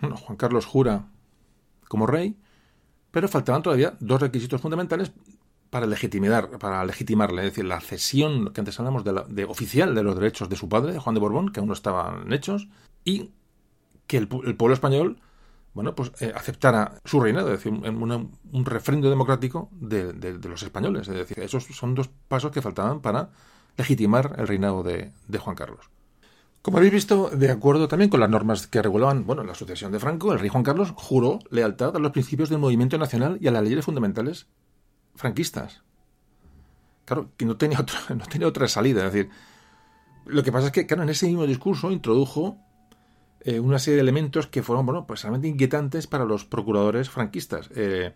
Bueno, 0.00 0.16
Juan 0.16 0.36
Carlos 0.36 0.66
jura 0.66 1.04
como 1.88 2.06
rey, 2.06 2.36
pero 3.10 3.28
faltaban 3.28 3.62
todavía 3.62 3.94
dos 4.00 4.20
requisitos 4.20 4.60
fundamentales 4.60 5.12
para 5.68 5.86
legitimar, 5.86 6.58
para 6.58 6.84
legitimarle, 6.84 7.42
es 7.42 7.52
decir, 7.52 7.64
la 7.64 7.80
cesión 7.80 8.52
que 8.52 8.60
antes 8.60 8.78
hablamos 8.80 9.04
de, 9.04 9.22
de, 9.28 9.44
oficial 9.44 9.94
de 9.94 10.02
los 10.02 10.16
derechos 10.16 10.48
de 10.48 10.56
su 10.56 10.68
padre, 10.68 10.98
Juan 10.98 11.14
de 11.14 11.20
Borbón, 11.20 11.52
que 11.52 11.60
aún 11.60 11.68
no 11.68 11.74
estaban 11.74 12.32
hechos, 12.32 12.68
y 13.04 13.30
que 14.10 14.16
el, 14.16 14.26
pueblo 14.26 14.74
español, 14.74 15.20
bueno, 15.72 15.94
pues 15.94 16.10
eh, 16.18 16.32
aceptara 16.34 16.94
su 17.04 17.20
reinado, 17.20 17.52
es 17.52 17.62
decir, 17.62 17.72
un, 17.72 18.32
un 18.52 18.64
refrendo 18.64 19.08
democrático 19.08 19.68
de, 19.70 20.12
los 20.42 20.64
españoles. 20.64 21.06
Es 21.06 21.14
decir, 21.14 21.38
esos 21.38 21.64
son 21.66 21.94
dos 21.94 22.10
pasos 22.26 22.50
que 22.50 22.60
faltaban 22.60 23.00
para 23.02 23.30
legitimar 23.76 24.34
el 24.36 24.48
reinado 24.48 24.82
de, 24.82 25.12
Juan 25.38 25.54
Carlos. 25.54 25.90
Como 26.60 26.78
habéis 26.78 26.92
visto, 26.92 27.30
de 27.30 27.52
acuerdo 27.52 27.86
también 27.86 28.10
con 28.10 28.18
las 28.18 28.28
normas 28.28 28.66
que 28.66 28.82
regulaban 28.82 29.24
bueno, 29.24 29.44
la 29.44 29.54
sucesión 29.54 29.92
de 29.92 30.00
Franco, 30.00 30.32
el 30.32 30.40
rey 30.40 30.48
Juan 30.48 30.64
Carlos 30.64 30.92
juró 30.96 31.38
lealtad 31.48 31.94
a 31.94 32.00
los 32.00 32.10
principios 32.10 32.48
del 32.48 32.58
movimiento 32.58 32.98
nacional 32.98 33.38
y 33.40 33.46
a 33.46 33.52
las 33.52 33.62
leyes 33.62 33.84
fundamentales 33.84 34.48
franquistas. 35.14 35.84
Claro, 37.04 37.30
que 37.36 37.44
no 37.44 37.56
tenía, 37.56 37.78
no 38.08 38.26
tenía 38.26 38.48
otra 38.48 38.66
salida. 38.66 39.06
Es 39.06 39.12
decir, 39.12 39.30
lo 40.26 40.42
que 40.42 40.50
pasa 40.50 40.66
es 40.66 40.72
que, 40.72 40.86
claro, 40.88 41.04
en 41.04 41.10
ese 41.10 41.26
mismo 41.26 41.46
discurso 41.46 41.92
introdujo 41.92 42.58
eh, 43.42 43.58
una 43.58 43.78
serie 43.78 43.96
de 43.96 44.02
elementos 44.02 44.46
que 44.46 44.62
fueron, 44.62 44.84
bueno, 44.84 45.06
pues 45.06 45.22
realmente 45.22 45.48
inquietantes 45.48 46.06
para 46.06 46.24
los 46.24 46.44
procuradores 46.44 47.08
franquistas. 47.08 47.70
Eh, 47.74 48.12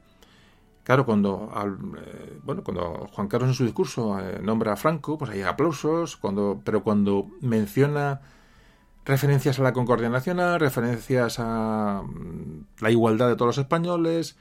claro, 0.82 1.06
cuando, 1.06 1.50
al, 1.54 1.78
eh, 1.96 2.38
bueno, 2.42 2.62
cuando 2.62 3.08
Juan 3.10 3.28
Carlos 3.28 3.48
en 3.48 3.54
su 3.54 3.64
discurso 3.64 4.18
nombra 4.42 4.74
a 4.74 4.76
Franco, 4.76 5.16
pues 5.16 5.30
hay 5.30 5.42
aplausos, 5.42 6.16
cuando, 6.16 6.60
pero 6.62 6.82
cuando 6.82 7.30
menciona 7.40 8.20
referencias 9.06 9.58
a 9.58 9.62
la 9.62 9.72
concordia 9.72 10.10
nacional, 10.10 10.60
referencias 10.60 11.37
a 11.38 12.02
mm, 12.02 12.66
la 12.80 12.90
igualdad 12.90 13.28
de 13.28 13.37
todos 13.37 13.56
los 13.56 13.58
españoles, 13.58 14.37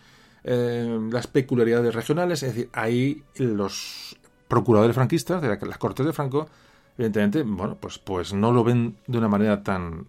las 0.45 1.27
peculiaridades 1.27 1.95
regionales, 1.95 2.43
es 2.43 2.53
decir, 2.53 2.69
ahí 2.73 3.23
los 3.37 4.17
procuradores 4.49 4.93
franquistas 4.93 5.41
de 5.41 5.47
las 5.47 5.77
Cortes 5.77 6.05
de 6.05 6.11
Franco, 6.11 6.49
evidentemente, 6.97 7.43
bueno, 7.43 7.77
pues, 7.79 7.97
pues 7.97 8.33
no 8.33 8.51
lo 8.51 8.65
ven 8.65 8.97
de 9.07 9.17
una 9.17 9.29
manera 9.29 9.63
tan, 9.63 10.05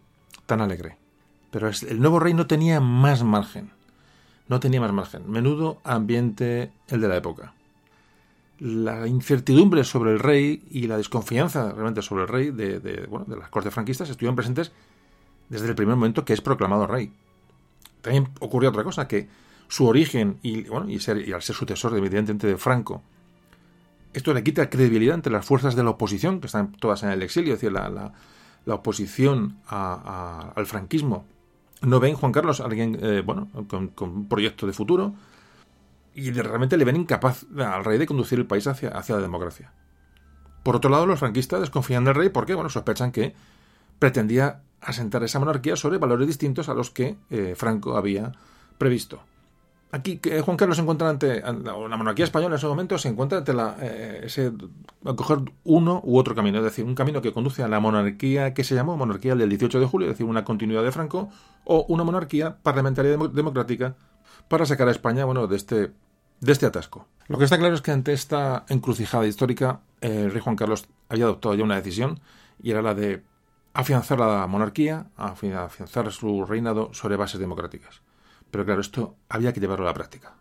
tan 0.46 0.61
alegre. 0.61 0.96
Pero 1.50 1.68
el 1.68 2.00
nuevo 2.00 2.18
rey 2.18 2.35
no 2.35 2.46
tenía 2.46 2.80
más 2.80 3.22
margen. 3.22 3.70
No 4.48 4.61
tenía 4.61 4.80
más 4.80 4.92
margen. 4.92 5.30
Menudo 5.30 5.80
ambiente 5.85 6.72
el 6.88 7.00
de 7.00 7.09
la 7.09 7.16
época. 7.16 7.54
La 8.59 9.07
incertidumbre 9.07 9.85
sobre 9.85 10.12
el 10.12 10.18
rey 10.18 10.62
y 10.70 10.87
la 10.87 10.96
desconfianza 10.96 11.72
realmente 11.72 12.02
sobre 12.02 12.22
el 12.22 12.28
rey 12.28 12.50
de, 12.50 13.07
bueno, 13.09 13.26
de 13.26 13.37
las 13.37 13.48
cortes 13.48 13.72
franquistas 13.72 14.11
estuvieron 14.11 14.37
presentes 14.37 14.72
desde 15.48 15.68
el 15.68 15.74
primer 15.74 15.96
momento 15.96 16.24
que 16.24 16.33
es 16.33 16.40
proclamado 16.40 16.87
rey. 16.87 17.12
También 18.00 18.28
ocurrió 18.40 18.70
otra 18.70 18.85
cosa, 18.85 19.09
que 19.09 19.28
su 19.68 19.87
origen 19.87 20.38
y, 20.42 20.64
bueno, 20.64 20.88
y, 20.88 20.98
ser, 21.00 21.24
al 21.35 21.42
ser 21.42 21.57
sucesor 21.57 21.96
evidentemente 21.96 22.46
de 22.46 22.57
Franco, 22.57 23.02
esto 24.12 24.33
le 24.33 24.44
quita 24.44 24.70
credibilidad 24.70 25.14
entre 25.14 25.33
las 25.33 25.44
fuerzas 25.44 25.74
de 25.74 25.83
la 25.83 25.90
oposición, 25.90 26.40
que 26.40 26.46
están 26.46 26.72
todas 26.72 27.02
en 27.02 27.11
el 27.11 27.22
exilio, 27.22 27.54
es 27.54 27.61
decir, 27.61 27.72
la, 27.72 27.88
la, 27.88 28.12
la 28.64 28.74
oposición 28.74 29.59
al 29.66 30.66
franquismo. 30.66 31.24
No 31.83 32.00
ven 32.00 32.14
Juan 32.14 32.33
Carlos 32.33 32.61
alguien, 32.61 32.98
eh, 33.03 33.22
bueno, 33.24 33.48
con, 33.68 33.92
un 34.00 34.29
proyecto 34.29 34.66
de 34.66 34.72
futuro 34.72 35.14
y 36.14 36.31
realmente 36.31 36.77
le 36.77 36.85
ven 36.85 36.96
incapaz 36.96 37.44
al 37.59 37.85
rey 37.85 37.98
de 37.98 38.07
conducir 38.07 38.38
el 38.38 38.46
país 38.46 38.66
hacia, 38.66 38.90
hacia 38.90 39.16
la 39.16 39.22
democracia. 39.22 39.72
Por 40.62 40.77
otro 40.77 40.90
lado, 40.90 41.07
los 41.07 41.18
franquistas 41.18 41.61
desconfían 41.61 42.05
del 42.05 42.14
rey 42.14 42.30
porque, 42.30 42.55
bueno, 42.55 42.70
sospechan 42.70 43.12
que 43.12 43.34
pretendía 43.99 44.62
asentar 44.80 45.22
esa 45.24 45.38
monarquía 45.38 45.76
sobre 45.76 45.99
valores 45.99 46.26
distintos 46.26 46.68
a 46.68 46.74
los 46.74 46.91
que 46.91 47.16
eh, 47.30 47.55
Franco 47.57 47.97
había 47.97 48.32
previsto 48.78 49.20
aquí 49.95 50.20
Juan 50.45 50.57
Carlos 50.57 50.76
se 50.76 50.82
encuentra 50.82 51.09
ante 51.09 51.40
la 51.40 51.97
monarquía 51.97 52.24
española 52.24 52.55
en 52.55 52.59
ese 52.59 52.66
momento 52.66 52.99
se 52.99 53.09
encuentra 53.09 53.38
ante 53.38 53.53
la, 53.55 53.76
eh, 53.80 54.22
ese 54.24 54.53
coger 55.16 55.38
uno 55.62 56.01
u 56.05 56.18
otro 56.18 56.34
camino, 56.34 56.59
es 56.59 56.64
decir, 56.64 56.84
un 56.84 56.95
camino 56.95 57.22
que 57.22 57.32
conduce 57.32 57.62
a 57.62 57.68
la 57.68 57.78
monarquía 57.78 58.55
que 58.55 58.64
se 58.64 58.74
llamó 58.74 58.97
monarquía 58.97 59.36
del 59.36 59.49
18 59.49 59.78
de 59.78 59.86
julio, 59.86 60.09
es 60.09 60.14
decir, 60.14 60.26
una 60.26 60.45
continuidad 60.45 60.82
de 60.82 60.90
Franco, 60.90 61.30
o 61.64 61.86
una 61.88 62.03
monarquía 62.03 62.57
parlamentaria 62.62 63.16
democrática 63.16 63.95
para 64.49 64.66
sacar 64.66 64.88
a 64.88 64.90
España, 64.90 65.24
bueno, 65.24 65.47
de 65.47 65.57
este 65.57 65.92
de 66.40 66.53
este 66.53 66.66
atasco. 66.66 67.07
Lo 67.28 67.38
que 67.38 67.45
está 67.45 67.57
claro 67.57 67.74
es 67.74 67.80
que 67.80 67.92
ante 67.92 68.12
esta 68.12 68.64
encrucijada 68.68 69.26
histórica, 69.26 69.80
el 70.01 70.30
rey 70.30 70.42
Juan 70.42 70.57
Carlos 70.57 70.86
había 71.09 71.24
adoptado 71.24 71.55
ya 71.55 71.64
una 71.64 71.76
decisión 71.76 72.20
y 72.62 72.72
era 72.72 72.82
la 72.82 72.95
de 72.95 73.22
afianzar 73.72 74.18
la 74.18 74.47
monarquía, 74.47 75.07
afianzar 75.16 76.11
su 76.12 76.45
reinado 76.45 76.92
sobre 76.92 77.16
bases 77.16 77.40
democráticas. 77.40 78.03
Pero 78.55 78.64
claro, 78.64 78.82
esto 78.82 79.16
había 79.28 79.52
que 79.52 79.59
llevarlo 79.59 79.84
a 79.84 79.88
la 79.88 79.94
práctica. 79.94 80.32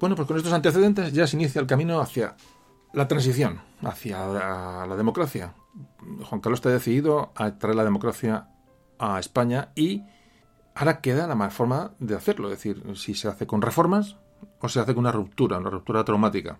Bueno, 0.00 0.16
pues 0.16 0.26
con 0.26 0.36
estos 0.38 0.52
antecedentes 0.52 1.12
ya 1.12 1.28
se 1.28 1.36
inicia 1.36 1.60
el 1.60 1.68
camino 1.68 2.00
hacia 2.00 2.34
la 2.92 3.06
transición, 3.06 3.60
hacia 3.82 4.26
la, 4.26 4.96
democracia, 4.96 5.54
Juan 6.24 6.40
Carlos 6.40 6.58
está 6.58 6.70
decidido 6.70 7.32
a 7.34 7.58
traer 7.58 7.76
la 7.76 7.84
democracia 7.84 8.48
a 8.98 9.18
España 9.18 9.70
y 9.74 10.02
ahora 10.74 11.00
queda 11.00 11.26
la 11.26 11.34
más 11.34 11.54
forma 11.54 11.92
de 11.98 12.14
hacerlo, 12.14 12.48
es 12.50 12.58
decir, 12.58 12.82
si 12.96 13.14
se 13.14 13.28
hace 13.28 13.46
con 13.46 13.62
reformas 13.62 14.16
o 14.60 14.68
se 14.68 14.80
hace 14.80 14.94
con 14.94 15.04
una 15.04 15.12
ruptura, 15.12 15.58
una 15.58 15.70
ruptura 15.70 16.04
traumática. 16.04 16.58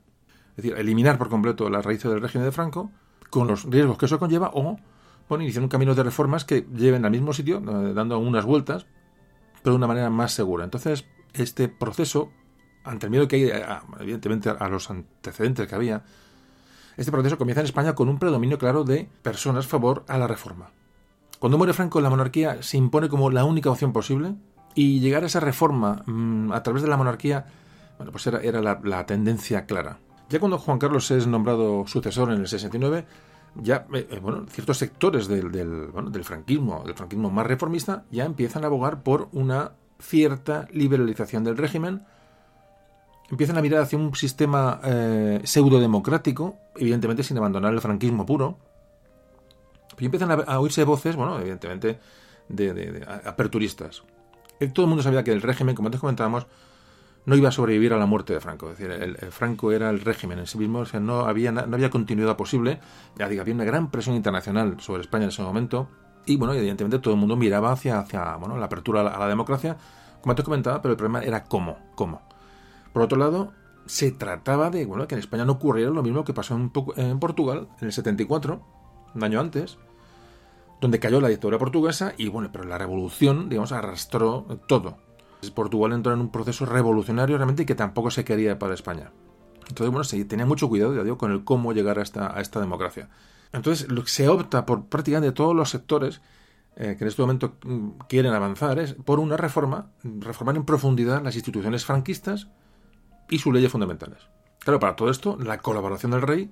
Es 0.50 0.56
decir, 0.56 0.74
eliminar 0.76 1.18
por 1.18 1.28
completo 1.28 1.68
las 1.70 1.84
raíces 1.84 2.10
del 2.10 2.20
régimen 2.20 2.46
de 2.46 2.52
Franco 2.52 2.90
con 3.30 3.46
los 3.46 3.64
riesgos 3.64 3.98
que 3.98 4.06
eso 4.06 4.18
conlleva 4.18 4.50
o 4.54 4.76
bueno, 5.28 5.44
iniciar 5.44 5.62
un 5.62 5.68
camino 5.68 5.94
de 5.94 6.02
reformas 6.02 6.44
que 6.44 6.66
lleven 6.74 7.04
al 7.04 7.12
mismo 7.12 7.32
sitio, 7.32 7.58
eh, 7.58 7.94
dando 7.94 8.18
unas 8.18 8.44
vueltas, 8.44 8.86
pero 9.62 9.74
de 9.74 9.76
una 9.76 9.86
manera 9.86 10.10
más 10.10 10.32
segura. 10.32 10.64
Entonces, 10.64 11.06
este 11.34 11.68
proceso 11.68 12.32
ante 12.82 13.06
el 13.06 13.10
miedo 13.10 13.28
que 13.28 13.36
hay, 13.36 13.62
evidentemente, 14.00 14.50
a 14.50 14.68
los 14.68 14.90
antecedentes 14.90 15.68
que 15.68 15.74
había, 15.74 16.02
este 16.96 17.12
proceso 17.12 17.38
comienza 17.38 17.60
en 17.60 17.66
España 17.66 17.94
con 17.94 18.08
un 18.08 18.18
predominio 18.18 18.58
claro 18.58 18.84
de 18.84 19.08
personas 19.22 19.66
favor 19.66 20.04
a 20.08 20.18
la 20.18 20.26
reforma. 20.26 20.70
Cuando 21.38 21.56
muere 21.56 21.72
Franco, 21.72 22.00
la 22.00 22.10
monarquía 22.10 22.62
se 22.62 22.76
impone 22.76 23.08
como 23.08 23.30
la 23.30 23.44
única 23.44 23.70
opción 23.70 23.92
posible 23.92 24.34
y 24.74 25.00
llegar 25.00 25.22
a 25.22 25.26
esa 25.26 25.40
reforma 25.40 26.02
mm, 26.06 26.52
a 26.52 26.62
través 26.62 26.82
de 26.82 26.88
la 26.88 26.96
monarquía, 26.96 27.46
bueno, 27.96 28.12
pues 28.12 28.26
era, 28.26 28.60
la, 28.60 29.06
tendencia 29.06 29.64
clara. 29.64 29.98
Ya 30.28 30.38
cuando 30.38 30.58
Juan 30.58 30.78
Carlos 30.78 31.10
es 31.10 31.26
nombrado 31.26 31.86
sucesor 31.86 32.30
en 32.30 32.40
el 32.40 32.48
69, 32.48 33.06
ya 33.56 33.86
eh, 33.94 34.06
eh, 34.10 34.20
bueno, 34.20 34.44
ciertos 34.48 34.78
sectores 34.78 35.28
del, 35.28 35.50
del, 35.50 35.90
del 36.12 36.24
franquismo, 36.24 36.82
del 36.84 36.94
franquismo 36.94 37.30
más 37.30 37.46
reformista, 37.46 38.04
ya 38.10 38.24
empiezan 38.24 38.64
a 38.64 38.66
abogar 38.66 39.02
por 39.02 39.28
una 39.32 39.72
cierta 39.98 40.68
liberalización 40.72 41.42
del 41.44 41.56
régimen, 41.56 42.02
empiezan 43.30 43.56
a 43.56 43.62
mirar 43.62 43.82
hacia 43.82 43.98
un 43.98 44.14
sistema 44.14 44.80
eh, 44.84 45.40
pseudo-democrático, 45.44 46.56
evidentemente 46.76 47.22
sin 47.22 47.38
abandonar 47.38 47.72
el 47.72 47.80
franquismo 47.80 48.26
puro, 48.26 48.58
y 49.98 50.06
empiezan 50.06 50.30
a, 50.30 50.58
oírse 50.58 50.82
voces, 50.84 51.14
bueno, 51.14 51.38
evidentemente, 51.38 51.98
de, 52.48 53.06
aperturistas. 53.24 54.02
Eh, 54.58 54.68
todo 54.68 54.86
el 54.86 54.88
mundo 54.88 55.02
sabía 55.02 55.22
que 55.22 55.32
el 55.32 55.42
régimen, 55.42 55.74
como 55.74 55.88
antes 55.88 56.00
comentábamos, 56.00 56.46
no 57.26 57.36
iba 57.36 57.50
a 57.50 57.52
sobrevivir 57.52 57.92
a 57.92 57.98
la 57.98 58.06
muerte 58.06 58.32
de 58.32 58.40
Franco. 58.40 58.70
Es 58.70 58.78
decir, 58.78 58.90
el, 58.90 59.16
Franco 59.30 59.72
era 59.72 59.90
el 59.90 60.00
régimen 60.00 60.38
en 60.38 60.46
sí 60.46 60.58
mismo, 60.58 60.80
o 60.80 60.86
sea, 60.86 61.00
no 61.00 61.26
había, 61.26 61.52
no 61.52 61.74
había 61.74 61.90
continuidad 61.90 62.36
posible. 62.36 62.80
Ya 63.18 63.28
digo, 63.28 63.42
había 63.42 63.54
una 63.54 63.64
gran 63.64 63.90
presión 63.90 64.16
internacional 64.16 64.80
sobre 64.80 65.02
España 65.02 65.24
en 65.24 65.30
ese 65.30 65.42
momento. 65.42 65.88
Y 66.26 66.36
bueno, 66.36 66.54
evidentemente 66.54 66.98
todo 66.98 67.14
el 67.14 67.20
mundo 67.20 67.36
miraba 67.36 67.72
hacia, 67.72 68.00
hacia 68.00 68.36
bueno, 68.36 68.56
la 68.56 68.66
apertura 68.66 69.00
a 69.02 69.18
la, 69.18 69.28
democracia, 69.28 69.76
como 70.20 70.32
antes 70.32 70.44
comentaba, 70.44 70.80
pero 70.80 70.92
el 70.92 70.96
problema 70.96 71.22
era 71.22 71.44
cómo, 71.44 71.78
cómo. 71.94 72.22
Por 72.92 73.02
otro 73.02 73.18
lado, 73.18 73.52
se 73.86 74.12
trataba 74.12 74.70
de 74.70 74.86
bueno, 74.86 75.08
que 75.08 75.14
en 75.14 75.20
España 75.20 75.44
no 75.44 75.52
ocurriera 75.52 75.90
lo 75.90 76.02
mismo 76.02 76.24
que 76.24 76.32
pasó 76.32 76.54
en, 76.54 76.70
Portugal 77.18 77.68
en 77.80 77.86
el 77.86 77.92
74, 77.92 78.60
un 79.14 79.24
año 79.24 79.40
antes, 79.40 79.78
donde 80.80 80.98
cayó 80.98 81.20
la 81.20 81.28
dictadura 81.28 81.58
portuguesa 81.58 82.14
y 82.16 82.28
bueno, 82.28 82.50
pero 82.52 82.64
la 82.64 82.78
revolución, 82.78 83.48
digamos, 83.48 83.72
arrastró 83.72 84.46
todo. 84.66 84.98
Portugal 85.54 85.92
entró 85.92 86.12
en 86.12 86.20
un 86.20 86.30
proceso 86.30 86.66
revolucionario 86.66 87.36
realmente 87.36 87.64
que 87.64 87.74
tampoco 87.74 88.10
se 88.10 88.24
quería 88.24 88.58
para 88.58 88.74
España. 88.74 89.12
Entonces, 89.68 89.90
bueno, 89.90 90.04
se 90.04 90.24
tenía 90.24 90.46
mucho 90.46 90.68
cuidado, 90.68 90.94
ya 90.94 91.02
digo, 91.02 91.16
con 91.16 91.32
el 91.32 91.44
cómo 91.44 91.72
llegar 91.72 91.98
a 91.98 92.02
esta, 92.02 92.36
a 92.36 92.40
esta 92.40 92.60
democracia. 92.60 93.08
Entonces, 93.52 93.88
se 94.06 94.28
opta 94.28 94.66
por 94.66 94.86
prácticamente 94.86 95.32
todos 95.32 95.56
los 95.56 95.70
sectores 95.70 96.20
eh, 96.76 96.96
que 96.96 97.04
en 97.04 97.08
este 97.08 97.22
momento 97.22 97.56
mm, 97.64 97.88
quieren 98.08 98.32
avanzar 98.32 98.78
es 98.78 98.94
por 98.94 99.18
una 99.18 99.36
reforma, 99.36 99.90
reformar 100.02 100.56
en 100.56 100.64
profundidad 100.64 101.22
las 101.22 101.34
instituciones 101.34 101.84
franquistas 101.84 102.48
y 103.30 103.38
sus 103.38 103.54
leyes 103.54 103.72
fundamentales. 103.72 104.18
Claro, 104.58 104.78
para 104.78 104.96
todo 104.96 105.10
esto, 105.10 105.38
la 105.40 105.58
colaboración 105.58 106.12
del 106.12 106.22
rey 106.22 106.50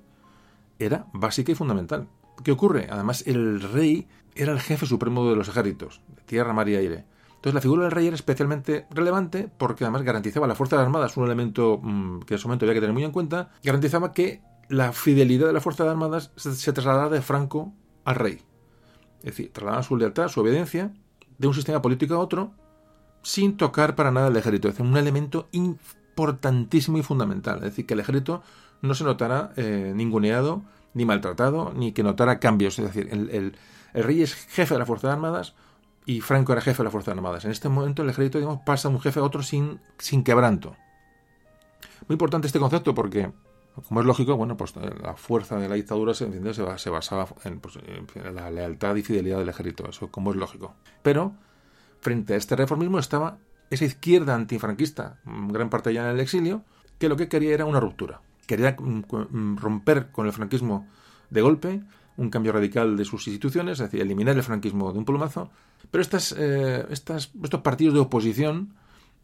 era 0.79 1.05
básica 1.13 1.51
y 1.51 1.55
fundamental. 1.55 2.07
¿Qué 2.43 2.51
ocurre? 2.51 2.87
Además, 2.89 3.23
el 3.27 3.61
rey 3.61 4.07
era 4.35 4.53
el 4.53 4.59
jefe 4.59 4.85
supremo 4.85 5.29
de 5.29 5.35
los 5.35 5.47
ejércitos, 5.47 6.01
de 6.15 6.23
tierra, 6.23 6.53
mar 6.53 6.69
y 6.69 6.75
aire. 6.75 7.05
Entonces, 7.27 7.53
la 7.53 7.61
figura 7.61 7.83
del 7.83 7.91
rey 7.91 8.07
era 8.07 8.15
especialmente 8.15 8.87
relevante 8.89 9.49
porque 9.57 9.83
además 9.83 10.03
garantizaba 10.03 10.47
la 10.47 10.55
fuerza 10.55 10.81
Armadas, 10.81 11.15
un 11.17 11.25
elemento 11.25 11.79
mm, 11.81 12.21
que 12.21 12.33
en 12.33 12.37
ese 12.37 12.47
momento 12.47 12.65
había 12.65 12.73
que 12.73 12.81
tener 12.81 12.93
muy 12.93 13.03
en 13.03 13.11
cuenta, 13.11 13.51
garantizaba 13.63 14.11
que 14.11 14.41
la 14.69 14.93
fidelidad 14.93 15.47
de 15.47 15.53
las 15.53 15.63
Fuerzas 15.63 15.87
Armadas 15.87 16.31
se, 16.35 16.73
trasladaba 16.73 17.09
de 17.09 17.21
Franco 17.21 17.73
al 18.05 18.15
rey. 18.15 18.41
Es 19.19 19.25
decir, 19.25 19.51
trasladaba 19.51 19.83
su 19.83 19.97
lealtad, 19.97 20.27
su 20.27 20.41
obediencia 20.41 20.93
de 21.37 21.47
un 21.47 21.53
sistema 21.53 21.81
político 21.81 22.13
a 22.13 22.19
otro 22.19 22.51
sin 23.21 23.57
tocar 23.57 23.95
para 23.95 24.11
nada 24.11 24.27
el 24.27 24.37
ejército. 24.37 24.67
Es 24.67 24.75
decir, 24.75 24.89
un 24.89 24.97
elemento 24.97 25.49
importantísimo 26.19 26.97
y 26.97 27.03
fundamental. 27.03 27.57
Es 27.57 27.63
decir, 27.63 27.85
que 27.85 27.93
el 27.93 28.01
ejército 28.01 28.43
no 28.81 28.93
se 28.93 29.03
notara 29.03 29.53
eh, 29.55 29.93
ninguneado 29.95 30.63
ni 30.93 31.05
maltratado, 31.05 31.71
ni 31.73 31.93
que 31.93 32.03
notara 32.03 32.39
cambios. 32.39 32.77
Es 32.77 32.85
decir, 32.85 33.09
el, 33.11 33.55
rey 33.93 34.21
es 34.21 34.35
jefe 34.35 34.75
de 34.75 34.79
las 34.79 34.87
Fuerzas 34.87 35.11
Armadas 35.11 35.55
y 36.05 36.21
Franco 36.21 36.51
era 36.51 36.61
jefe 36.61 36.79
de 36.79 36.83
las 36.85 36.91
Fuerzas 36.91 37.13
Armadas. 37.15 37.45
En 37.45 37.51
este 37.51 37.69
momento 37.69 38.01
el 38.01 38.09
ejército 38.09 38.37
digamos, 38.37 38.61
pasa 38.65 38.89
de 38.89 38.95
un 38.95 39.01
jefe 39.01 39.19
a 39.19 39.23
otro 39.23 39.43
sin, 39.43 39.79
sin 39.97 40.23
quebranto. 40.23 40.75
Muy 42.07 42.15
importante 42.15 42.47
este 42.47 42.59
concepto 42.59 42.93
porque, 42.93 43.31
como 43.87 44.01
es 44.01 44.05
lógico, 44.05 44.35
bueno, 44.35 44.57
pues 44.57 44.73
eh, 44.75 44.93
la 45.01 45.13
fuerza 45.13 45.57
de 45.57 45.69
la 45.69 45.75
dictadura 45.75 46.13
se, 46.13 46.25
basaba 46.89 47.25
pues, 47.25 47.79
en, 47.85 48.35
la 48.35 48.49
lealtad 48.51 48.95
y 48.95 49.03
fidelidad 49.03 49.37
del 49.37 49.49
ejército, 49.49 49.87
eso 49.87 50.09
como 50.09 50.31
es 50.31 50.37
lógico. 50.37 50.73
Pero, 51.01 51.33
frente 52.01 52.33
a 52.33 52.37
este 52.37 52.55
reformismo 52.55 52.99
estaba 52.99 53.37
esa 53.69 53.85
izquierda 53.85 54.35
antifranquista, 54.35 55.19
gran 55.25 55.69
parte 55.69 55.93
ya 55.93 56.03
en 56.03 56.15
el 56.15 56.19
exilio, 56.19 56.63
que 56.97 57.09
lo 57.09 57.15
que 57.15 57.29
quería 57.29 57.53
era 57.53 57.65
una 57.65 57.79
ruptura 57.79 58.21
quería 58.49 58.75
mm, 58.79 59.03
mm, 59.29 59.57
romper 59.57 60.11
con 60.11 60.25
el 60.25 60.33
franquismo 60.33 60.87
de 61.29 61.41
golpe, 61.41 61.83
un 62.17 62.31
cambio 62.31 62.51
radical 62.51 62.97
de 62.97 63.05
sus 63.05 63.27
instituciones, 63.27 63.73
es 63.73 63.85
decir, 63.85 64.01
eliminar 64.01 64.35
el 64.35 64.41
franquismo 64.41 64.91
de 64.91 64.97
un 64.97 65.05
plumazo. 65.05 65.51
Pero 65.91 66.01
estas, 66.01 66.35
eh, 66.35 66.83
estas, 66.89 67.31
estos 67.43 67.61
partidos 67.61 67.93
de 67.93 67.99
oposición, 67.99 68.73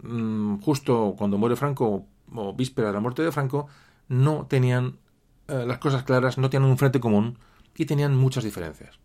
mm, 0.04 0.58
justo 0.60 1.16
cuando 1.18 1.40
muere 1.40 1.56
Franco 1.56 2.06
o 2.36 2.54
víspera 2.54 2.90
de 2.90 2.94
la 2.94 3.00
muerte 3.00 3.24
de 3.24 3.32
Franco, 3.32 3.68
no 4.10 4.46
tenían 4.46 5.00
eh, 5.48 5.66
las 5.66 5.80
cosas 5.80 6.04
claras, 6.04 6.38
no 6.38 6.52
tenían 6.52 6.70
un 6.70 6.78
frente 6.78 7.00
común 7.00 7.40
y 7.76 7.86
tenían 7.86 8.16
muchas 8.16 8.44
diferencias. 8.44 9.00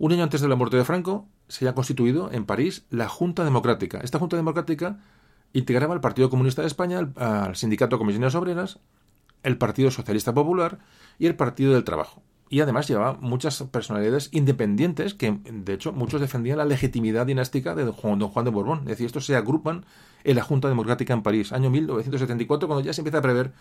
Un 0.00 0.12
año 0.12 0.22
antes 0.22 0.40
de 0.40 0.48
la 0.48 0.56
muerte 0.56 0.78
de 0.78 0.84
Franco 0.86 1.28
se 1.48 1.62
había 1.62 1.74
constituido 1.74 2.32
en 2.32 2.46
París 2.46 2.86
la 2.88 3.06
Junta 3.06 3.44
Democrática. 3.44 4.00
Esta 4.02 4.18
Junta 4.18 4.34
Democrática 4.34 4.98
integraba 5.52 5.92
al 5.92 6.00
Partido 6.00 6.30
Comunista 6.30 6.62
de 6.62 6.68
España, 6.68 7.12
al, 7.16 7.54
Sindicato 7.54 7.98
Comisiones 7.98 8.34
Obreras, 8.34 8.78
el 9.42 9.58
Partido 9.58 9.90
Socialista 9.90 10.32
Popular 10.32 10.78
y 11.18 11.26
el 11.26 11.36
Partido 11.36 11.74
del 11.74 11.84
Trabajo. 11.84 12.22
Y 12.48 12.60
además 12.60 12.88
llevaba 12.88 13.18
muchas 13.20 13.62
personalidades 13.64 14.30
independientes 14.32 15.12
que, 15.12 15.38
de 15.44 15.74
hecho, 15.74 15.92
muchos 15.92 16.22
defendían 16.22 16.56
la 16.56 16.64
legitimidad 16.64 17.26
dinástica 17.26 17.74
de 17.74 17.84
don 17.84 17.92
Juan 17.92 18.44
de 18.46 18.50
Borbón. 18.50 18.78
Es 18.84 18.86
decir, 18.86 19.04
estos 19.04 19.26
se 19.26 19.36
agrupan 19.36 19.84
en 20.24 20.34
la 20.34 20.42
Junta 20.42 20.68
Democrática 20.68 21.12
en 21.12 21.22
París, 21.22 21.52
año 21.52 21.68
1974, 21.68 22.66
cuando 22.66 22.82
ya 22.82 22.94
se 22.94 23.02
empieza 23.02 23.18
a 23.18 23.22
prever 23.22 23.52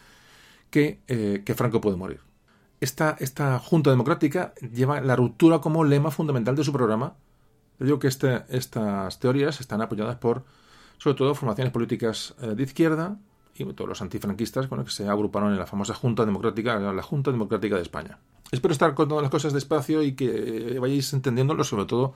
que, 0.70 1.02
eh, 1.10 1.44
que 1.44 1.54
Franco 1.54 1.82
puede 1.82 1.98
morir. 1.98 2.29
Esta, 2.82 3.18
esta, 3.20 3.60
Junta 3.60 3.90
Democrática 3.90 4.54
lleva 4.74 5.02
la 5.02 5.16
ruptura 5.16 5.60
como 5.60 5.84
lema 5.84 6.12
fundamental 6.12 6.56
de 6.56 6.64
su 6.64 6.72
programa. 6.72 7.16
Yo 7.80 7.86
digo 7.86 8.00
que 8.00 8.08
este, 8.08 8.44
estas 8.50 9.20
teorías 9.20 9.60
están 9.60 9.82
apoyadas 9.82 10.16
por, 10.18 10.44
sobre 10.98 11.18
todo, 11.18 11.36
formaciones 11.36 11.74
políticas 11.74 12.36
eh, 12.42 12.56
de 12.56 12.64
izquierda, 12.64 13.18
y 13.56 13.74
todos 13.74 13.90
los 13.90 14.02
antifranquistas 14.02 14.70
bueno, 14.70 14.86
que 14.86 14.92
se 14.92 15.08
agruparon 15.08 15.52
en 15.52 15.60
la 15.60 15.66
famosa 15.66 15.94
Junta 15.94 16.26
Democrática, 16.26 16.80
la 16.80 17.04
Junta 17.04 17.32
Democrática 17.32 17.76
de 17.76 17.82
España. 17.82 18.18
Espero 18.52 18.72
estar 18.72 18.94
contando 18.94 19.22
las 19.22 19.32
cosas 19.32 19.54
despacio 19.54 20.02
y 20.02 20.14
que 20.14 20.78
vayáis 20.80 21.12
entendiéndolo, 21.14 21.64
sobre 21.64 21.86
todo 21.86 22.14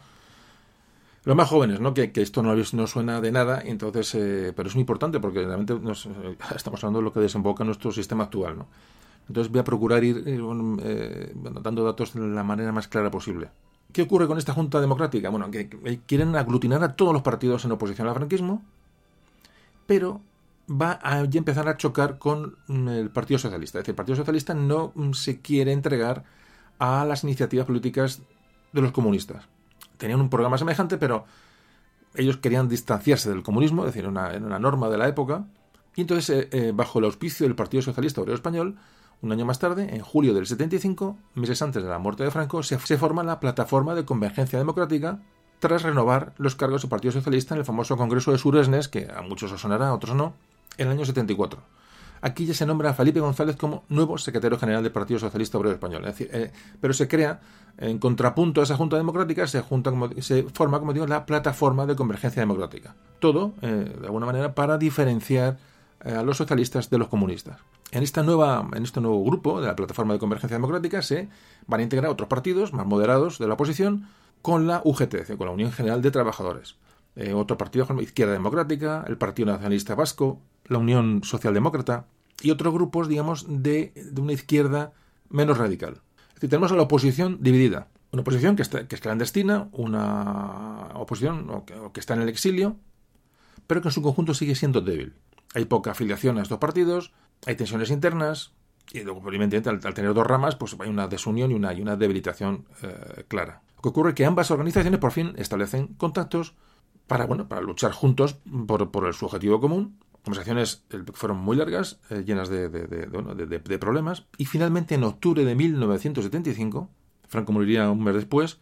los 1.25 1.35
más 1.35 1.47
jóvenes, 1.47 1.79
¿no? 1.79 1.93
Que, 1.93 2.11
esto 2.15 2.43
no, 2.43 2.55
no, 2.55 2.87
suena 2.87 3.21
de 3.21 3.31
nada, 3.31 3.61
entonces, 3.63 4.13
eh, 4.15 4.53
pero 4.55 4.67
es 4.67 4.75
muy 4.75 4.81
importante 4.81 5.19
porque 5.19 5.45
realmente 5.45 5.77
nos, 5.79 6.05
eh, 6.05 6.37
estamos 6.55 6.83
hablando 6.83 6.99
de 6.99 7.05
lo 7.05 7.13
que 7.13 7.21
desemboca 7.21 7.63
nuestro 7.63 7.91
sistema 7.91 8.25
actual, 8.25 8.57
¿no? 8.57 8.67
Entonces 9.27 9.51
voy 9.51 9.59
a 9.61 9.63
procurar 9.63 10.03
ir 10.03 10.23
eh, 10.25 11.31
dando 11.35 11.83
datos 11.83 12.13
de 12.13 12.21
la 12.21 12.43
manera 12.43 12.71
más 12.71 12.87
clara 12.87 13.09
posible. 13.09 13.49
¿Qué 13.91 14.01
ocurre 14.01 14.27
con 14.27 14.37
esta 14.37 14.53
Junta 14.53 14.81
Democrática? 14.81 15.29
Bueno, 15.29 15.51
que 15.51 15.69
quieren 16.05 16.35
aglutinar 16.35 16.83
a 16.83 16.95
todos 16.95 17.13
los 17.13 17.21
partidos 17.21 17.63
en 17.65 17.71
oposición 17.71 18.07
al 18.07 18.15
franquismo, 18.15 18.63
pero 19.85 20.21
va 20.69 20.99
a 21.03 21.19
empezar 21.19 21.67
a 21.67 21.77
chocar 21.77 22.17
con 22.17 22.57
mm, 22.67 22.87
el 22.89 23.09
Partido 23.11 23.37
Socialista. 23.37 23.77
Es 23.77 23.83
decir, 23.83 23.91
el 23.91 23.95
Partido 23.95 24.15
Socialista 24.15 24.53
no 24.53 24.91
mm, 24.95 25.13
se 25.13 25.41
quiere 25.41 25.71
entregar 25.71 26.23
a 26.79 27.05
las 27.05 27.23
iniciativas 27.23 27.65
políticas 27.65 28.21
de 28.71 28.81
los 28.81 28.91
comunistas. 28.91 29.47
Tenían 29.97 30.21
un 30.21 30.29
programa 30.29 30.57
semejante, 30.57 30.97
pero 30.97 31.25
ellos 32.15 32.37
querían 32.37 32.67
distanciarse 32.67 33.29
del 33.29 33.43
comunismo, 33.43 33.85
es 33.85 33.93
decir, 33.93 34.07
una, 34.07 34.29
una 34.37 34.59
norma 34.59 34.89
de 34.89 34.97
la 34.97 35.07
época. 35.07 35.45
Y 35.95 36.01
entonces, 36.01 36.29
eh, 36.29 36.49
eh, 36.51 36.71
bajo 36.73 36.99
el 36.99 37.05
auspicio 37.05 37.45
del 37.45 37.55
Partido 37.55 37.83
Socialista 37.83 38.21
Obrero 38.21 38.35
Español, 38.35 38.77
un 39.23 39.31
año 39.31 39.45
más 39.45 39.57
tarde, 39.57 39.95
en 39.95 40.01
julio 40.01 40.33
del 40.33 40.45
75, 40.45 41.17
meses 41.35 41.61
antes 41.61 41.81
de 41.81 41.89
la 41.89 41.97
muerte 41.97 42.23
de 42.23 42.31
Franco, 42.31 42.61
se, 42.61 42.77
forma 42.77 43.23
la 43.23 43.39
Plataforma 43.39 43.95
de 43.95 44.03
Convergencia 44.03 44.59
Democrática 44.59 45.19
tras 45.59 45.81
renovar 45.81 46.33
los 46.37 46.55
cargos 46.55 46.81
del 46.81 46.89
Partido 46.89 47.13
Socialista 47.13 47.55
en 47.55 47.59
el 47.59 47.65
famoso 47.65 47.95
Congreso 47.95 48.33
de 48.33 48.37
Suresnes, 48.37 48.89
que 48.89 49.07
a 49.15 49.21
muchos 49.21 49.49
os 49.53 49.61
sonará, 49.61 49.87
a 49.87 49.93
otros 49.93 50.13
no, 50.13 50.33
en 50.77 50.87
el 50.87 50.93
año 50.93 51.05
74. 51.05 51.61
Aquí 52.19 52.45
ya 52.45 52.53
se 52.53 52.65
nombra 52.65 52.89
a 52.89 52.93
Felipe 52.93 53.21
González 53.21 53.55
como 53.55 53.85
nuevo 53.87 54.17
secretario 54.17 54.59
general 54.59 54.83
del 54.83 54.91
Partido 54.91 55.21
Socialista 55.21 55.57
Obrero 55.57 55.75
Español. 55.75 56.03
Eh, 56.19 56.51
pero 56.81 56.93
se 56.93 57.07
crea, 57.07 57.39
en 57.77 57.99
contrapunto 57.99 58.59
a 58.59 58.65
esa 58.65 58.75
Junta 58.75 58.97
Democrática, 58.97 59.47
se, 59.47 59.61
junta, 59.61 59.89
como, 59.89 60.09
se 60.21 60.43
forma, 60.43 60.79
como 60.79 60.91
digo, 60.91 61.07
la 61.07 61.25
Plataforma 61.25 61.85
de 61.85 61.95
Convergencia 61.95 62.41
Democrática. 62.41 62.95
Todo, 63.19 63.53
eh, 63.61 63.95
de 63.99 64.05
alguna 64.05 64.25
manera, 64.25 64.53
para 64.53 64.77
diferenciar 64.77 65.57
eh, 66.03 66.11
a 66.11 66.23
los 66.23 66.35
socialistas 66.35 66.89
de 66.89 66.97
los 66.97 67.07
comunistas. 67.07 67.59
En, 67.93 68.01
esta 68.01 68.23
nueva, 68.23 68.67
en 68.73 68.81
este 68.81 69.01
nuevo 69.01 69.23
grupo 69.23 69.61
de 69.61 69.67
la 69.67 69.75
Plataforma 69.75 70.13
de 70.13 70.19
Convergencia 70.19 70.57
Democrática 70.57 71.03
se 71.03 71.29
van 71.67 71.79
a 71.79 71.83
integrar 71.83 72.09
otros 72.09 72.27
partidos 72.27 72.73
más 72.73 72.87
moderados 72.87 73.37
de 73.37 73.47
la 73.47 73.53
oposición 73.53 74.07
con 74.41 74.65
la 74.65 74.81
UGT, 74.83 75.37
con 75.37 75.45
la 75.45 75.53
Unión 75.53 75.71
General 75.71 76.01
de 76.01 76.09
Trabajadores. 76.09 76.75
eh, 77.15 77.33
otro 77.33 77.55
partido, 77.55 77.85
Izquierda 78.01 78.33
Democrática, 78.33 79.05
el 79.07 79.19
Partido 79.19 79.51
Nacionalista 79.51 79.93
Vasco, 79.93 80.41
la 80.65 80.79
Unión 80.79 81.21
Socialdemócrata 81.23 82.07
y 82.41 82.49
otros 82.49 82.73
grupos, 82.73 83.07
digamos, 83.07 83.45
de, 83.47 83.93
una 84.19 84.33
izquierda 84.33 84.93
menos 85.29 85.59
radical. 85.59 86.01
Es 86.29 86.33
decir, 86.33 86.49
tenemos 86.49 86.71
a 86.71 86.75
la 86.75 86.81
oposición 86.81 87.37
dividida. 87.41 87.89
Una 88.11 88.23
oposición 88.23 88.55
que, 88.55 88.63
está, 88.63 88.79
es 88.89 89.01
clandestina, 89.01 89.69
una 89.71 90.89
oposición 90.95 91.63
que 91.93 91.99
está 91.99 92.15
en 92.15 92.23
el 92.23 92.29
exilio, 92.29 92.75
pero 93.67 93.83
que 93.83 93.89
en 93.89 93.93
su 93.93 94.01
conjunto 94.01 94.33
sigue 94.33 94.55
siendo 94.55 94.81
débil. 94.81 95.13
Hay 95.53 95.65
poca 95.65 95.91
afiliación 95.91 96.39
a 96.39 96.41
estos 96.41 96.57
partidos, 96.57 97.13
hay 97.45 97.55
tensiones 97.55 97.89
internas, 97.89 98.53
y 98.91 99.01
luego, 99.01 99.21
evidentemente, 99.27 99.69
al, 99.69 99.93
tener 99.93 100.13
dos 100.13 100.27
ramas, 100.27 100.55
pues 100.55 100.75
hay 100.79 100.89
una 100.89 101.07
desunión 101.07 101.51
y 101.51 101.55
una, 101.55 101.73
y 101.73 101.81
una 101.81 101.95
debilitación 101.95 102.65
eh, 102.81 103.23
clara. 103.27 103.61
Lo 103.77 103.81
que 103.81 103.89
ocurre 103.89 104.09
es 104.09 104.15
que 104.15 104.25
ambas 104.25 104.51
organizaciones 104.51 104.99
por 104.99 105.11
fin 105.11 105.33
establecen 105.37 105.87
contactos 105.95 106.55
para, 107.07 107.25
bueno, 107.25 107.47
para 107.47 107.61
luchar 107.61 107.91
juntos 107.91 108.37
por, 108.67 108.91
por 108.91 109.13
su 109.13 109.25
objetivo 109.25 109.59
común. 109.59 109.99
Conversaciones 110.23 110.85
eh, 110.89 111.03
fueron 111.13 111.37
muy 111.37 111.57
largas, 111.57 111.99
eh, 112.09 112.23
llenas 112.25 112.49
de, 112.49 112.69
de, 112.69 113.79
problemas, 113.79 114.25
y 114.37 114.45
finalmente 114.45 114.95
en 114.95 115.03
octubre 115.03 115.43
de 115.43 115.55
1975, 115.55 116.89
Franco 117.27 117.51
moriría 117.51 117.89
un 117.89 118.03
mes 118.03 118.15
después, 118.15 118.59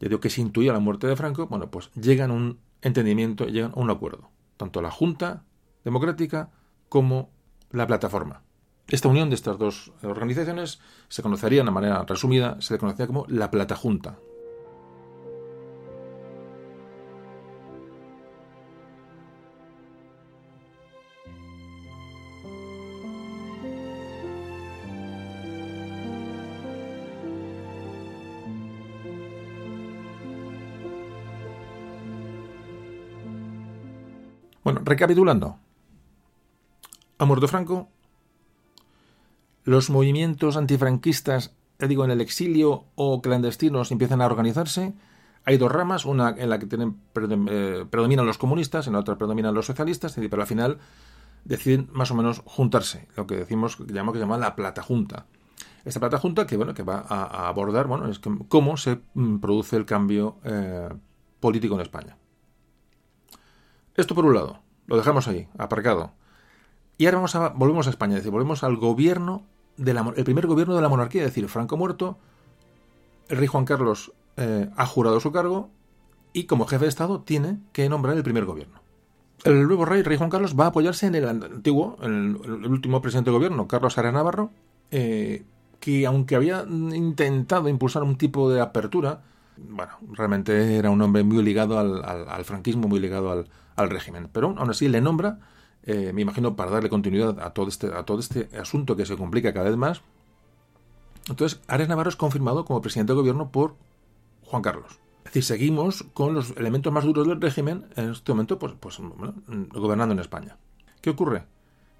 ya 0.00 0.08
digo 0.08 0.20
que 0.20 0.30
se 0.30 0.40
intuía 0.40 0.72
la 0.72 0.80
muerte 0.80 1.06
de 1.06 1.16
Franco, 1.16 1.46
bueno, 1.46 1.70
pues 1.70 1.90
llegan 1.94 2.30
a 2.30 2.34
un 2.34 2.58
entendimiento, 2.82 3.46
llegan 3.46 3.72
a 3.74 3.80
un 3.80 3.90
acuerdo, 3.90 4.30
tanto 4.56 4.82
la 4.82 4.90
Junta 4.90 5.44
Democrática 5.84 6.50
como 6.88 7.30
la 7.72 7.86
plataforma. 7.86 8.42
Esta 8.88 9.08
unión 9.08 9.28
de 9.30 9.36
estas 9.36 9.58
dos 9.58 9.92
organizaciones 10.02 10.80
se 11.08 11.22
conocería 11.22 11.58
de 11.58 11.62
una 11.62 11.70
manera 11.70 12.04
resumida, 12.04 12.60
se 12.60 12.74
le 12.74 12.80
conocía 12.80 13.06
como 13.06 13.24
la 13.28 13.50
Plata 13.50 13.76
Junta. 13.76 14.18
Bueno, 34.62 34.82
recapitulando. 34.84 35.58
Ha 37.20 37.26
muerto 37.26 37.48
Franco, 37.48 37.90
los 39.64 39.90
movimientos 39.90 40.56
antifranquistas, 40.56 41.54
digo, 41.78 42.02
en 42.02 42.10
el 42.10 42.22
exilio 42.22 42.86
o 42.94 43.20
clandestinos 43.20 43.92
empiezan 43.92 44.22
a 44.22 44.26
organizarse. 44.26 44.94
Hay 45.44 45.58
dos 45.58 45.70
ramas, 45.70 46.06
una 46.06 46.30
en 46.30 46.48
la 46.48 46.58
que 46.58 46.66
eh, 46.70 47.84
predominan 47.90 48.24
los 48.24 48.38
comunistas, 48.38 48.86
en 48.86 48.94
la 48.94 49.00
otra 49.00 49.18
predominan 49.18 49.52
los 49.52 49.66
socialistas, 49.66 50.16
pero 50.30 50.40
al 50.40 50.48
final 50.48 50.78
deciden 51.44 51.90
más 51.92 52.10
o 52.10 52.14
menos 52.14 52.40
juntarse, 52.46 53.06
lo 53.14 53.26
que 53.26 53.36
decimos, 53.36 53.76
que 53.76 53.84
llamamos, 53.92 54.14
que 54.14 54.18
se 54.18 54.24
llama 54.24 54.38
la 54.38 54.56
plata 54.56 54.82
junta. 54.82 55.26
Esta 55.84 56.00
plata 56.00 56.16
junta 56.16 56.46
que, 56.46 56.56
bueno, 56.56 56.72
que 56.72 56.84
va 56.84 57.04
a, 57.06 57.48
abordar 57.48 57.86
bueno, 57.86 58.08
es 58.08 58.18
cómo 58.48 58.78
se 58.78 58.98
mm, 59.12 59.40
produce 59.40 59.76
el 59.76 59.84
cambio 59.84 60.38
eh, 60.42 60.88
político 61.38 61.74
en 61.74 61.82
España. 61.82 62.16
Esto 63.94 64.14
por 64.14 64.24
un 64.24 64.32
lado, 64.32 64.60
lo 64.86 64.96
dejamos 64.96 65.28
ahí, 65.28 65.48
aparcado. 65.58 66.14
Y 67.00 67.06
ahora 67.06 67.16
vamos 67.16 67.34
a, 67.34 67.48
volvemos 67.48 67.86
a 67.86 67.90
España, 67.90 68.12
es 68.12 68.18
decir, 68.18 68.30
volvemos 68.30 68.62
al 68.62 68.76
gobierno, 68.76 69.46
de 69.78 69.94
la, 69.94 70.12
el 70.14 70.24
primer 70.24 70.46
gobierno 70.46 70.76
de 70.76 70.82
la 70.82 70.90
monarquía, 70.90 71.22
es 71.22 71.28
decir, 71.28 71.48
Franco 71.48 71.78
muerto, 71.78 72.18
el 73.30 73.38
rey 73.38 73.46
Juan 73.46 73.64
Carlos 73.64 74.12
eh, 74.36 74.68
ha 74.76 74.84
jurado 74.84 75.18
su 75.18 75.32
cargo 75.32 75.70
y 76.34 76.44
como 76.44 76.66
jefe 76.66 76.84
de 76.84 76.90
Estado 76.90 77.22
tiene 77.22 77.58
que 77.72 77.88
nombrar 77.88 78.18
el 78.18 78.22
primer 78.22 78.44
gobierno. 78.44 78.82
El 79.44 79.66
nuevo 79.66 79.86
rey, 79.86 80.02
rey 80.02 80.18
Juan 80.18 80.28
Carlos, 80.28 80.54
va 80.60 80.66
a 80.66 80.68
apoyarse 80.68 81.06
en 81.06 81.14
el 81.14 81.26
antiguo, 81.26 81.96
el, 82.02 82.36
último 82.66 83.00
presidente 83.00 83.30
de 83.30 83.36
gobierno, 83.36 83.66
Carlos 83.66 83.96
Ara 83.96 84.12
Navarro, 84.12 84.50
eh, 84.90 85.44
que 85.80 86.04
aunque 86.04 86.36
había 86.36 86.66
intentado 86.68 87.70
impulsar 87.70 88.02
un 88.02 88.16
tipo 88.16 88.50
de 88.50 88.60
apertura, 88.60 89.22
bueno, 89.56 89.92
realmente 90.12 90.76
era 90.76 90.90
un 90.90 91.00
hombre 91.00 91.22
muy 91.22 91.42
ligado 91.42 91.78
al, 91.78 92.44
franquismo, 92.44 92.88
muy 92.88 93.00
ligado 93.00 93.30
al, 93.30 93.46
al 93.76 93.88
régimen. 93.88 94.28
Pero 94.30 94.54
aún 94.54 94.68
así 94.68 94.86
le 94.86 95.00
nombra 95.00 95.38
eh, 95.84 96.12
me 96.12 96.22
imagino 96.22 96.56
para 96.56 96.70
darle 96.70 96.88
continuidad 96.88 97.40
a 97.40 97.50
todo, 97.50 97.68
este, 97.68 97.86
a 97.88 98.04
todo 98.04 98.20
este 98.20 98.48
asunto 98.58 98.96
que 98.96 99.06
se 99.06 99.16
complica 99.16 99.52
cada 99.52 99.68
vez 99.68 99.78
más. 99.78 100.02
Entonces, 101.28 101.60
Ares 101.68 101.88
Navarro 101.88 102.10
es 102.10 102.16
confirmado 102.16 102.64
como 102.64 102.80
presidente 102.80 103.12
de 103.12 103.18
gobierno 103.18 103.50
por 103.50 103.76
Juan 104.44 104.62
Carlos. 104.62 104.98
Es 105.20 105.24
decir, 105.24 105.44
seguimos 105.44 106.04
con 106.14 106.34
los 106.34 106.56
elementos 106.56 106.92
más 106.92 107.04
duros 107.04 107.26
del 107.26 107.40
régimen 107.40 107.86
en 107.96 108.10
este 108.10 108.32
momento, 108.32 108.58
pues, 108.58 108.74
pues 108.80 108.98
gobernando 109.72 110.12
en 110.12 110.18
España. 110.18 110.56
¿Qué 111.00 111.10
ocurre? 111.10 111.44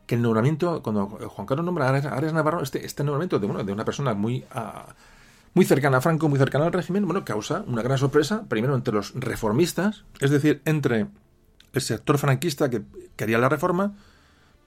Que 0.07 0.17
el 0.17 0.23
nombramiento, 0.23 0.83
cuando 0.83 1.07
Juan 1.07 1.47
Carlos 1.47 1.65
nombra 1.65 1.89
a 1.89 1.91
Ares 1.91 2.33
Navarro, 2.33 2.63
este, 2.63 2.85
este 2.85 3.05
nombramiento 3.05 3.39
de, 3.39 3.47
bueno, 3.47 3.63
de 3.63 3.73
una 3.73 3.85
persona 3.85 4.15
muy, 4.15 4.45
ah, 4.51 4.87
muy 5.55 5.65
cercana 5.65 5.99
a 5.99 6.01
Franco, 6.01 6.29
muy 6.29 6.39
cercana 6.39 6.67
al 6.67 6.73
régimen, 6.73 7.05
bueno, 7.07 7.25
causa 7.25 7.63
una 7.67 7.83
gran 7.83 7.99
sorpresa, 7.99 8.45
primero 8.49 8.75
entre 8.75 8.95
los 8.95 9.13
reformistas, 9.15 10.05
es 10.21 10.31
decir, 10.31 10.61
entre 10.65 11.07
el 11.73 11.81
sector 11.81 12.19
franquista 12.19 12.71
que 12.71 12.83
quería 13.17 13.39
la 13.39 13.49
reforma, 13.49 13.95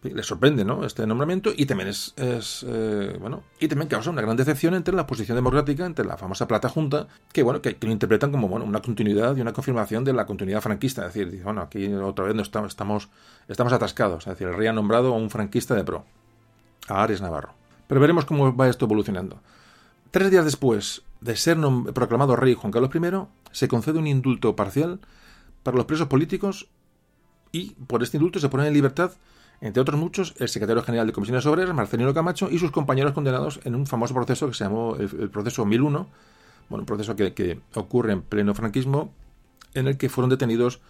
le 0.09 0.23
sorprende 0.23 0.65
¿no? 0.65 0.85
este 0.85 1.07
nombramiento 1.07 1.51
y 1.55 1.65
también 1.65 1.89
es, 1.89 2.13
eh, 2.17 3.17
bueno 3.19 3.43
y 3.59 3.67
también 3.67 3.87
causa 3.87 4.09
una 4.09 4.21
gran 4.21 4.35
decepción 4.35 4.73
entre 4.73 4.93
la 4.93 5.07
posición 5.07 5.35
democrática 5.35 5.85
entre 5.85 6.05
la 6.05 6.17
famosa 6.17 6.47
plata 6.47 6.67
junta 6.67 7.07
que 7.31 7.43
bueno 7.43 7.61
que, 7.61 7.77
lo 7.79 7.91
interpretan 7.91 8.31
como 8.31 8.47
bueno 8.47 8.65
una 8.65 8.81
continuidad 8.81 9.35
y 9.37 9.41
una 9.41 9.53
confirmación 9.53 10.03
de 10.03 10.13
la 10.13 10.25
continuidad 10.25 10.61
franquista. 10.61 11.07
Es 11.07 11.13
decir 11.13 11.41
bueno 11.43 11.61
aquí 11.61 11.87
otra 11.93 12.25
vez 12.25 12.35
no 12.35 12.41
estamos 12.41 12.69
estamos 12.69 13.09
estamos 13.47 13.73
atascados. 13.73 14.27
Es 14.27 14.33
decir 14.33 14.47
el 14.47 14.55
rey 14.55 14.67
ha 14.67 14.73
nombrado 14.73 15.13
a 15.13 15.17
un 15.17 15.29
franquista 15.29 15.75
de 15.75 15.83
pro 15.83 16.05
a 16.87 17.03
Ares 17.03 17.21
Navarro. 17.21 17.53
Pero 17.87 18.01
veremos 18.01 18.25
cómo 18.25 18.55
va 18.55 18.67
esto 18.67 18.85
evolucionando. 18.85 19.39
Tres 20.11 20.31
días 20.31 20.45
después 20.45 21.03
de 21.21 21.35
ser 21.35 21.57
proclamado 21.93 22.35
rey 22.35 22.53
Juan 22.53 22.71
Carlos 22.71 22.91
I 22.93 22.99
se 23.51 23.67
concede 23.67 23.99
un 23.99 24.07
indulto 24.07 24.55
parcial 24.55 24.99
para 25.63 25.77
los 25.77 25.85
presos 25.85 26.07
políticos 26.07 26.67
y 27.53 27.75
por 27.87 28.03
este 28.03 28.17
indulto 28.17 28.39
se 28.39 28.49
pone 28.49 28.67
en 28.67 28.73
libertad, 28.73 29.11
entre 29.61 29.79
otros 29.79 29.97
muchos, 29.97 30.33
el 30.39 30.49
secretario 30.49 30.83
general 30.83 31.07
de 31.07 31.13
Comisiones 31.13 31.45
Obreras, 31.45 31.73
Marcelino 31.73 32.13
Camacho, 32.13 32.49
y 32.51 32.59
sus 32.59 32.71
compañeros 32.71 33.13
condenados 33.13 33.61
en 33.63 33.75
un 33.75 33.87
famoso 33.87 34.13
proceso 34.13 34.47
que 34.47 34.55
se 34.55 34.65
llamó 34.65 34.97
el, 34.97 35.29
proceso 35.29 35.63
1001, 35.63 36.09
bueno, 36.69 36.81
un 36.81 36.85
proceso 36.85 37.15
que, 37.15 37.61
ocurre 37.75 38.11
en 38.11 38.23
pleno 38.23 38.55
franquismo, 38.55 39.13
en 39.75 39.87
el 39.87 39.97
que 39.97 40.09
fueron 40.09 40.29
detenidos 40.29 40.81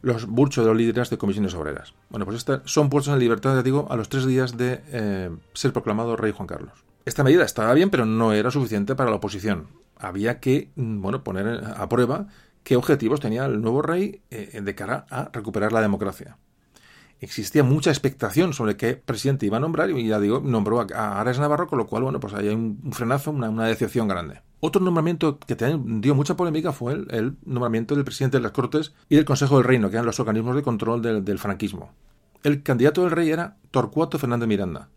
los 0.00 0.28
muchos 0.28 0.64
de 0.64 0.70
los 0.70 0.78
líderes 0.78 1.10
de 1.10 1.18
comisiones 1.18 1.54
obreras. 1.54 1.92
Bueno, 2.08 2.24
pues 2.24 2.38
estas 2.38 2.62
son 2.64 2.88
puestos 2.88 3.12
en 3.12 3.18
libertad, 3.18 3.56
ya 3.56 3.62
digo, 3.62 3.88
a 3.90 3.96
los 3.96 4.08
tres 4.08 4.26
días 4.26 4.56
de 4.56 4.80
eh, 4.86 5.30
ser 5.54 5.72
proclamado 5.72 6.16
rey 6.16 6.32
Juan 6.32 6.46
Carlos. 6.46 6.84
Esta 7.04 7.24
medida 7.24 7.44
estaba 7.44 7.74
bien, 7.74 7.90
pero 7.90 8.06
no 8.06 8.32
era 8.32 8.52
suficiente 8.52 8.94
para 8.94 9.10
la 9.10 9.16
oposición. 9.16 9.66
Había 9.98 10.38
que, 10.38 10.70
mm, 10.76 11.00
bueno, 11.02 11.24
poner 11.24 11.64
a 11.76 11.88
prueba 11.88 12.28
qué 12.66 12.74
objetivos 12.74 13.20
tenía 13.20 13.44
el 13.44 13.62
nuevo 13.62 13.80
rey 13.80 14.22
eh, 14.32 14.60
de 14.60 14.74
cara 14.74 15.06
a 15.08 15.30
recuperar 15.32 15.70
la 15.70 15.80
democracia. 15.80 16.36
Existía 17.20 17.62
mucha 17.62 17.90
expectación 17.90 18.54
sobre 18.54 18.76
qué 18.76 18.96
presidente 18.96 19.46
iba 19.46 19.58
a 19.58 19.60
nombrar 19.60 19.88
y 19.90 20.08
ya 20.08 20.18
digo, 20.18 20.40
nombró 20.40 20.80
a 20.80 21.20
Ares 21.20 21.38
Navarro, 21.38 21.68
con 21.68 21.78
lo 21.78 21.86
cual, 21.86 22.02
bueno, 22.02 22.18
pues 22.18 22.34
hay 22.34 22.48
un 22.48 22.90
frenazo, 22.90 23.30
una, 23.30 23.66
decepción 23.66 24.08
grande. 24.08 24.42
Otro 24.58 24.82
nombramiento 24.82 25.38
que 25.38 25.54
dio 25.54 26.16
mucha 26.16 26.34
polémica 26.34 26.72
fue 26.72 26.94
el, 26.94 27.36
nombramiento 27.44 27.94
del 27.94 28.02
presidente 28.02 28.38
de 28.38 28.42
las 28.42 28.50
Cortes 28.50 28.94
y 29.08 29.14
del 29.14 29.24
Consejo 29.24 29.58
del 29.58 29.64
Reino, 29.64 29.88
que 29.88 29.94
eran 29.94 30.06
los 30.06 30.18
organismos 30.18 30.56
de 30.56 30.62
control 30.62 31.02
del, 31.02 31.24
del 31.24 31.38
franquismo. 31.38 31.92
El 32.42 32.64
candidato 32.64 33.02
del 33.02 33.12
rey 33.12 33.30
era 33.30 33.58
Torcuato 33.70 34.18
Fernández 34.18 34.48
Miranda, 34.48 34.88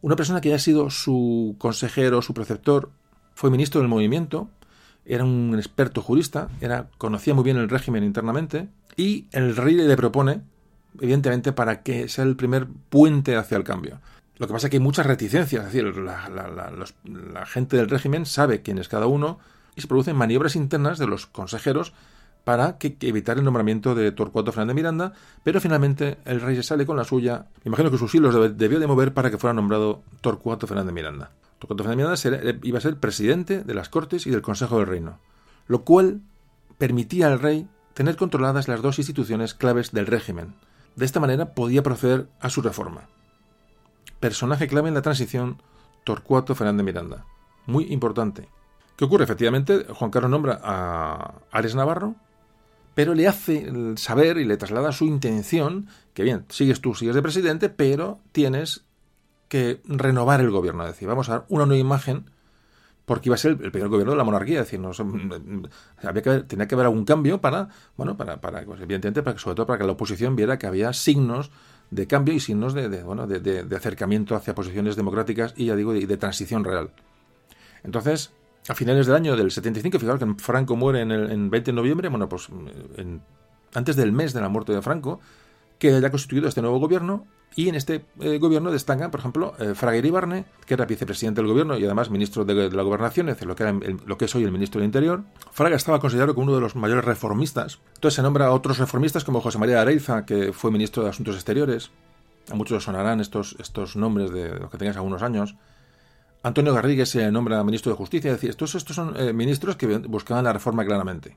una 0.00 0.16
persona 0.16 0.40
que 0.40 0.54
ha 0.54 0.58
sido 0.58 0.88
su 0.88 1.56
consejero, 1.58 2.22
su 2.22 2.32
preceptor, 2.32 2.90
fue 3.34 3.50
ministro 3.50 3.82
del 3.82 3.88
movimiento 3.88 4.48
era 5.04 5.24
un 5.24 5.54
experto 5.56 6.00
jurista, 6.00 6.48
era, 6.60 6.88
conocía 6.98 7.34
muy 7.34 7.44
bien 7.44 7.56
el 7.56 7.68
régimen 7.68 8.04
internamente, 8.04 8.68
y 8.96 9.26
el 9.32 9.56
rey 9.56 9.74
le 9.74 9.96
propone, 9.96 10.42
evidentemente, 11.00 11.52
para 11.52 11.82
que 11.82 12.08
sea 12.08 12.24
el 12.24 12.36
primer 12.36 12.66
puente 12.88 13.36
hacia 13.36 13.56
el 13.56 13.64
cambio. 13.64 14.00
Lo 14.38 14.46
que 14.46 14.52
pasa 14.52 14.66
es 14.66 14.70
que 14.70 14.76
hay 14.76 14.82
muchas 14.82 15.06
reticencias, 15.06 15.66
es 15.66 15.72
decir, 15.72 15.96
la, 15.96 17.46
gente 17.46 17.76
del 17.76 17.88
régimen 17.88 18.26
sabe 18.26 18.62
quién 18.62 18.78
es 18.78 18.88
cada 18.88 19.06
uno 19.06 19.38
y 19.76 19.80
se 19.80 19.86
producen 19.86 20.16
maniobras 20.16 20.56
internas 20.56 20.98
de 20.98 21.06
los 21.06 21.26
consejeros 21.26 21.92
para 22.44 22.76
que, 22.78 22.96
evitar 23.02 23.38
el 23.38 23.44
nombramiento 23.44 23.94
de 23.94 24.10
Torcuato 24.10 24.50
Fernández 24.50 24.74
Miranda, 24.74 25.12
pero 25.44 25.60
finalmente 25.60 26.18
el 26.24 26.40
rey 26.40 26.56
se 26.56 26.62
sale 26.62 26.86
con 26.86 26.96
la 26.96 27.04
suya. 27.04 27.46
Me 27.62 27.68
imagino 27.68 27.90
que 27.90 27.98
sus 27.98 28.14
hilos 28.14 28.56
debió 28.56 28.80
de 28.80 28.86
mover 28.86 29.14
para 29.14 29.30
que 29.30 29.38
fuera 29.38 29.54
nombrado 29.54 30.02
Torcuato 30.20 30.66
Fernández 30.66 30.92
Miranda. 30.92 31.30
Torcuato 31.62 31.84
Fernández 31.84 32.24
Miranda 32.24 32.58
iba 32.64 32.78
a 32.78 32.80
ser 32.80 32.98
presidente 32.98 33.62
de 33.62 33.74
las 33.74 33.88
Cortes 33.88 34.26
y 34.26 34.30
del 34.30 34.42
Consejo 34.42 34.78
del 34.78 34.88
Reino, 34.88 35.20
lo 35.68 35.84
cual 35.84 36.22
permitía 36.76 37.28
al 37.28 37.38
rey 37.38 37.68
tener 37.94 38.16
controladas 38.16 38.66
las 38.66 38.82
dos 38.82 38.98
instituciones 38.98 39.54
claves 39.54 39.92
del 39.92 40.08
régimen. 40.08 40.56
De 40.96 41.04
esta 41.04 41.20
manera 41.20 41.54
podía 41.54 41.84
proceder 41.84 42.26
a 42.40 42.50
su 42.50 42.62
reforma. 42.62 43.02
Personaje 44.18 44.66
clave 44.66 44.88
en 44.88 44.94
la 44.94 45.02
transición, 45.02 45.62
Torcuato 46.02 46.56
Fernández 46.56 46.84
Miranda. 46.84 47.26
Muy 47.66 47.92
importante. 47.92 48.48
¿Qué 48.96 49.04
ocurre? 49.04 49.22
Efectivamente, 49.22 49.86
Juan 49.88 50.10
Carlos 50.10 50.32
nombra 50.32 50.60
a 50.64 51.34
Ares 51.52 51.76
Navarro 51.76 52.16
pero 52.94 53.14
le 53.14 53.26
hace 53.26 53.70
saber 53.96 54.36
y 54.36 54.44
le 54.44 54.56
traslada 54.56 54.92
su 54.92 55.06
intención 55.06 55.88
que 56.12 56.24
bien, 56.24 56.44
sigues 56.48 56.80
tú, 56.80 56.94
sigues 56.94 57.14
de 57.14 57.22
presidente, 57.22 57.70
pero 57.70 58.20
tienes 58.32 58.84
que 59.52 59.82
renovar 59.84 60.40
el 60.40 60.50
gobierno, 60.50 60.82
es 60.84 60.92
decir, 60.92 61.06
vamos 61.06 61.28
a 61.28 61.32
dar 61.32 61.44
una 61.50 61.66
nueva 61.66 61.78
imagen 61.78 62.24
porque 63.04 63.28
iba 63.28 63.34
a 63.34 63.38
ser 63.38 63.58
el, 63.60 63.70
primer 63.70 63.90
gobierno 63.90 64.12
de 64.12 64.16
la 64.16 64.24
monarquía, 64.24 64.60
es 64.60 64.66
decir, 64.66 64.80
no, 64.80 64.92
había 66.02 66.22
que, 66.22 66.38
tenía 66.44 66.66
que 66.66 66.74
haber 66.74 66.86
algún 66.86 67.04
cambio 67.04 67.38
para, 67.42 67.68
bueno, 67.98 68.16
para, 68.16 68.40
para 68.40 68.64
pues, 68.64 68.80
evidentemente, 68.80 69.22
para, 69.22 69.38
sobre 69.38 69.56
todo 69.56 69.66
para 69.66 69.78
que 69.78 69.84
la 69.84 69.92
oposición 69.92 70.36
viera 70.36 70.58
que 70.58 70.66
había 70.66 70.94
signos 70.94 71.50
de 71.90 72.06
cambio 72.06 72.32
y 72.32 72.40
signos 72.40 72.72
de, 72.72 72.88
de 72.88 73.02
bueno, 73.02 73.26
de, 73.26 73.40
de, 73.40 73.76
acercamiento 73.76 74.34
hacia 74.34 74.54
posiciones 74.54 74.96
democráticas 74.96 75.52
y, 75.54 75.66
ya 75.66 75.76
digo, 75.76 75.92
de, 75.92 76.16
transición 76.16 76.64
real. 76.64 76.92
Entonces, 77.84 78.32
a 78.68 78.74
finales 78.74 79.04
del 79.04 79.16
año 79.16 79.36
del 79.36 79.50
75, 79.50 79.98
fijaros 79.98 80.18
que 80.18 80.42
Franco 80.42 80.76
muere 80.76 81.02
en 81.02 81.10
el 81.10 81.30
en 81.30 81.50
20 81.50 81.72
de 81.72 81.74
noviembre, 81.74 82.08
bueno, 82.08 82.30
pues 82.30 82.48
en, 82.96 83.20
antes 83.74 83.96
del 83.96 84.12
mes 84.12 84.32
de 84.32 84.40
la 84.40 84.48
muerte 84.48 84.72
de 84.72 84.80
Franco, 84.80 85.20
queda 85.82 85.98
ya 85.98 86.10
constituido 86.12 86.46
este 86.48 86.62
nuevo 86.62 86.78
gobierno 86.78 87.26
y 87.56 87.68
en 87.68 87.74
este 87.74 88.04
eh, 88.20 88.38
gobierno 88.38 88.70
destacan, 88.70 89.10
por 89.10 89.18
ejemplo, 89.18 89.54
eh, 89.58 89.74
Fraga 89.74 89.96
Iribarne, 89.96 90.44
que 90.64 90.74
era 90.74 90.86
vicepresidente 90.86 91.40
del 91.40 91.50
gobierno 91.50 91.76
y 91.76 91.84
además 91.84 92.08
ministro 92.08 92.44
de, 92.44 92.70
la 92.70 92.82
gobernación, 92.84 93.28
es 93.28 93.34
decir, 93.34 93.48
lo 93.48 93.56
que, 93.56 93.96
lo 94.06 94.16
que 94.16 94.26
es 94.26 94.34
hoy 94.36 94.44
el 94.44 94.52
ministro 94.52 94.78
del 94.78 94.86
Interior. 94.86 95.24
Fraga 95.50 95.74
estaba 95.74 95.98
considerado 95.98 96.36
como 96.36 96.44
uno 96.44 96.54
de 96.54 96.60
los 96.60 96.76
mayores 96.76 97.04
reformistas. 97.04 97.80
Entonces 97.96 98.14
se 98.14 98.22
nombra 98.22 98.46
a 98.46 98.52
otros 98.52 98.78
reformistas 98.78 99.24
como 99.24 99.40
José 99.40 99.58
María 99.58 99.80
Areiza, 99.80 100.24
que 100.24 100.52
fue 100.52 100.70
ministro 100.70 101.02
de 101.02 101.10
Asuntos 101.10 101.34
Exteriores. 101.34 101.90
A 102.48 102.54
muchos 102.54 102.84
sonarán 102.84 103.20
estos, 103.20 103.56
estos 103.58 103.96
nombres 103.96 104.30
de 104.30 104.50
los 104.60 104.70
que 104.70 104.78
tengáis 104.78 104.96
algunos 104.96 105.22
años. 105.22 105.56
Antonio 106.44 106.72
Garrigues 106.74 107.08
se 107.08 107.28
nombra 107.32 107.64
ministro 107.64 107.90
de 107.90 107.96
Justicia. 107.96 108.30
Es 108.30 108.36
decir, 108.36 108.50
estos, 108.50 108.76
estos 108.76 108.94
son 108.94 109.16
eh, 109.16 109.32
ministros 109.32 109.74
que 109.74 109.88
buscaban 109.98 110.44
la 110.44 110.52
reforma 110.52 110.84
claramente. 110.84 111.36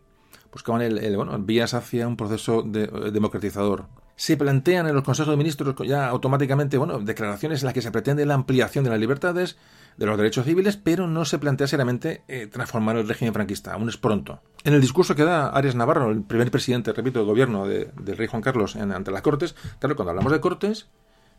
Buscaban 0.51 0.83
el, 0.83 1.15
bueno, 1.17 1.35
vías 1.39 1.73
hacia 1.73 2.07
un 2.07 2.15
proceso 2.15 2.61
democratizador 2.61 3.87
se 4.15 4.37
plantean 4.37 4.87
en 4.87 4.95
los 4.95 5.03
consejos 5.03 5.31
de 5.31 5.37
ministros 5.37 5.75
ya 5.87 6.07
automáticamente, 6.07 6.77
bueno, 6.77 6.99
declaraciones 6.99 7.61
en 7.61 7.65
las 7.65 7.73
que 7.73 7.81
se 7.81 7.91
pretende 7.91 8.25
la 8.25 8.33
ampliación 8.33 8.83
de 8.83 8.89
las 8.89 8.99
libertades, 8.99 9.57
de 9.97 10.05
los 10.05 10.17
derechos 10.17 10.45
civiles, 10.45 10.77
pero 10.77 11.07
no 11.07 11.25
se 11.25 11.39
plantea 11.39 11.67
seriamente 11.67 12.23
eh, 12.27 12.47
transformar 12.47 12.97
el 12.97 13.07
régimen 13.07 13.33
franquista, 13.33 13.73
aún 13.73 13.89
es 13.89 13.97
pronto. 13.97 14.41
En 14.63 14.73
el 14.73 14.81
discurso 14.81 15.15
que 15.15 15.23
da 15.23 15.49
Arias 15.49 15.75
Navarro, 15.75 16.11
el 16.11 16.23
primer 16.23 16.51
presidente, 16.51 16.91
repito, 16.93 17.19
del 17.19 17.27
gobierno 17.27 17.67
de, 17.67 17.91
del 18.01 18.17
rey 18.17 18.27
Juan 18.27 18.41
Carlos 18.41 18.75
ante 18.75 19.11
las 19.11 19.21
Cortes, 19.21 19.55
claro, 19.79 19.95
cuando 19.95 20.11
hablamos 20.11 20.31
de 20.31 20.39
Cortes, 20.39 20.87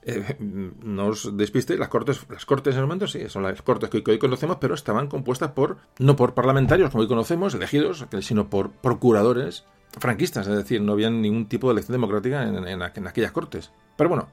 eh, 0.09 0.37
no 0.39 1.07
os 1.09 1.37
despiste, 1.37 1.77
las 1.77 1.89
cortes, 1.89 2.25
las 2.31 2.47
cortes 2.47 2.75
en 2.75 2.81
el 2.81 2.87
momento 2.87 3.09
sí, 3.09 3.29
son 3.29 3.43
las 3.43 3.61
cortes 3.61 3.91
que 3.91 4.09
hoy 4.09 4.19
conocemos, 4.21 4.59
pero 4.61 4.75
estaban 4.75 5.09
compuestas 5.09 5.51
por, 5.51 5.79
no 5.99 6.15
por 6.15 6.35
parlamentarios 6.35 6.91
como 6.91 7.03
hoy 7.03 7.09
conocemos, 7.09 7.55
elegidos, 7.55 8.07
sino 8.21 8.49
por 8.49 8.71
procuradores 8.71 9.65
franquistas, 9.99 10.47
es 10.47 10.57
decir, 10.57 10.81
no 10.81 10.93
había 10.93 11.11
ningún 11.11 11.47
tipo 11.47 11.69
de 11.69 11.73
elección 11.73 11.95
democrática 11.95 12.43
en, 12.43 12.83
aquellas 12.83 13.33
cortes. 13.33 13.73
Pero 13.97 14.11
bueno, 14.11 14.29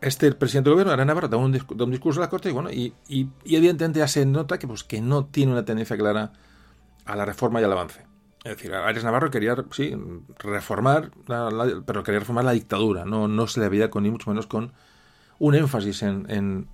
este 0.00 0.32
presidente 0.32 0.70
del 0.70 0.74
gobierno, 0.74 0.92
Arana 0.92 1.14
Navarro, 1.14 1.28
da 1.28 1.36
un, 1.36 1.52
discurso 1.52 2.20
a 2.20 2.24
la 2.24 2.30
corte 2.30 2.48
y 2.48 2.52
bueno, 2.52 2.70
y, 2.70 2.94
evidentemente 3.44 4.00
ya 4.00 4.08
se 4.08 4.24
nota 4.26 4.58
que, 4.58 4.66
pues, 4.66 4.84
que 4.84 5.00
no 5.00 5.26
tiene 5.26 5.52
una 5.52 5.64
tendencia 5.64 5.96
clara 5.96 6.32
a 7.04 7.16
la 7.16 7.24
reforma 7.24 7.60
y 7.60 7.64
al 7.64 7.72
avance. 7.72 8.06
Es 8.44 8.56
decir, 8.56 8.74
Arias 8.74 9.04
Navarro 9.04 9.30
quería, 9.30 9.54
sí, 9.70 9.94
reformar, 10.38 11.12
pero 11.86 12.02
quería 12.02 12.20
reformar 12.20 12.44
la 12.44 12.52
dictadura, 12.52 13.04
no, 13.04 13.28
no 13.28 13.46
se 13.46 13.60
le 13.60 13.68
veía 13.68 13.90
con 13.90 14.02
ni 14.02 14.10
mucho 14.10 14.30
menos 14.30 14.46
con 14.46 14.72
un 15.38 15.54
énfasis 15.54 16.02
en, 16.02 16.26
en, 16.28 16.68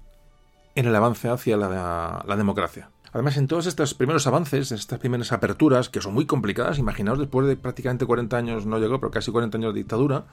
el 0.74 0.94
avance 0.94 1.28
hacia 1.28 1.57
la 1.57 2.36
democracia. 2.36 2.90
Además, 3.12 3.36
en 3.36 3.46
todos 3.46 3.66
estos 3.66 3.94
primeros 3.94 4.26
avances, 4.26 4.72
estas 4.72 4.98
primeras 4.98 5.32
aperturas, 5.32 5.88
que 5.88 6.00
son 6.00 6.14
muy 6.14 6.26
complicadas, 6.26 6.78
imaginaos 6.78 7.18
después 7.18 7.46
de 7.46 7.56
prácticamente 7.56 8.06
40 8.06 8.36
años, 8.36 8.66
no 8.66 8.78
llegó, 8.78 9.00
pero 9.00 9.11
casi 9.11 9.30
40 9.30 9.59
años 9.59 9.74
de 9.74 9.80
dictadura, 9.80 10.26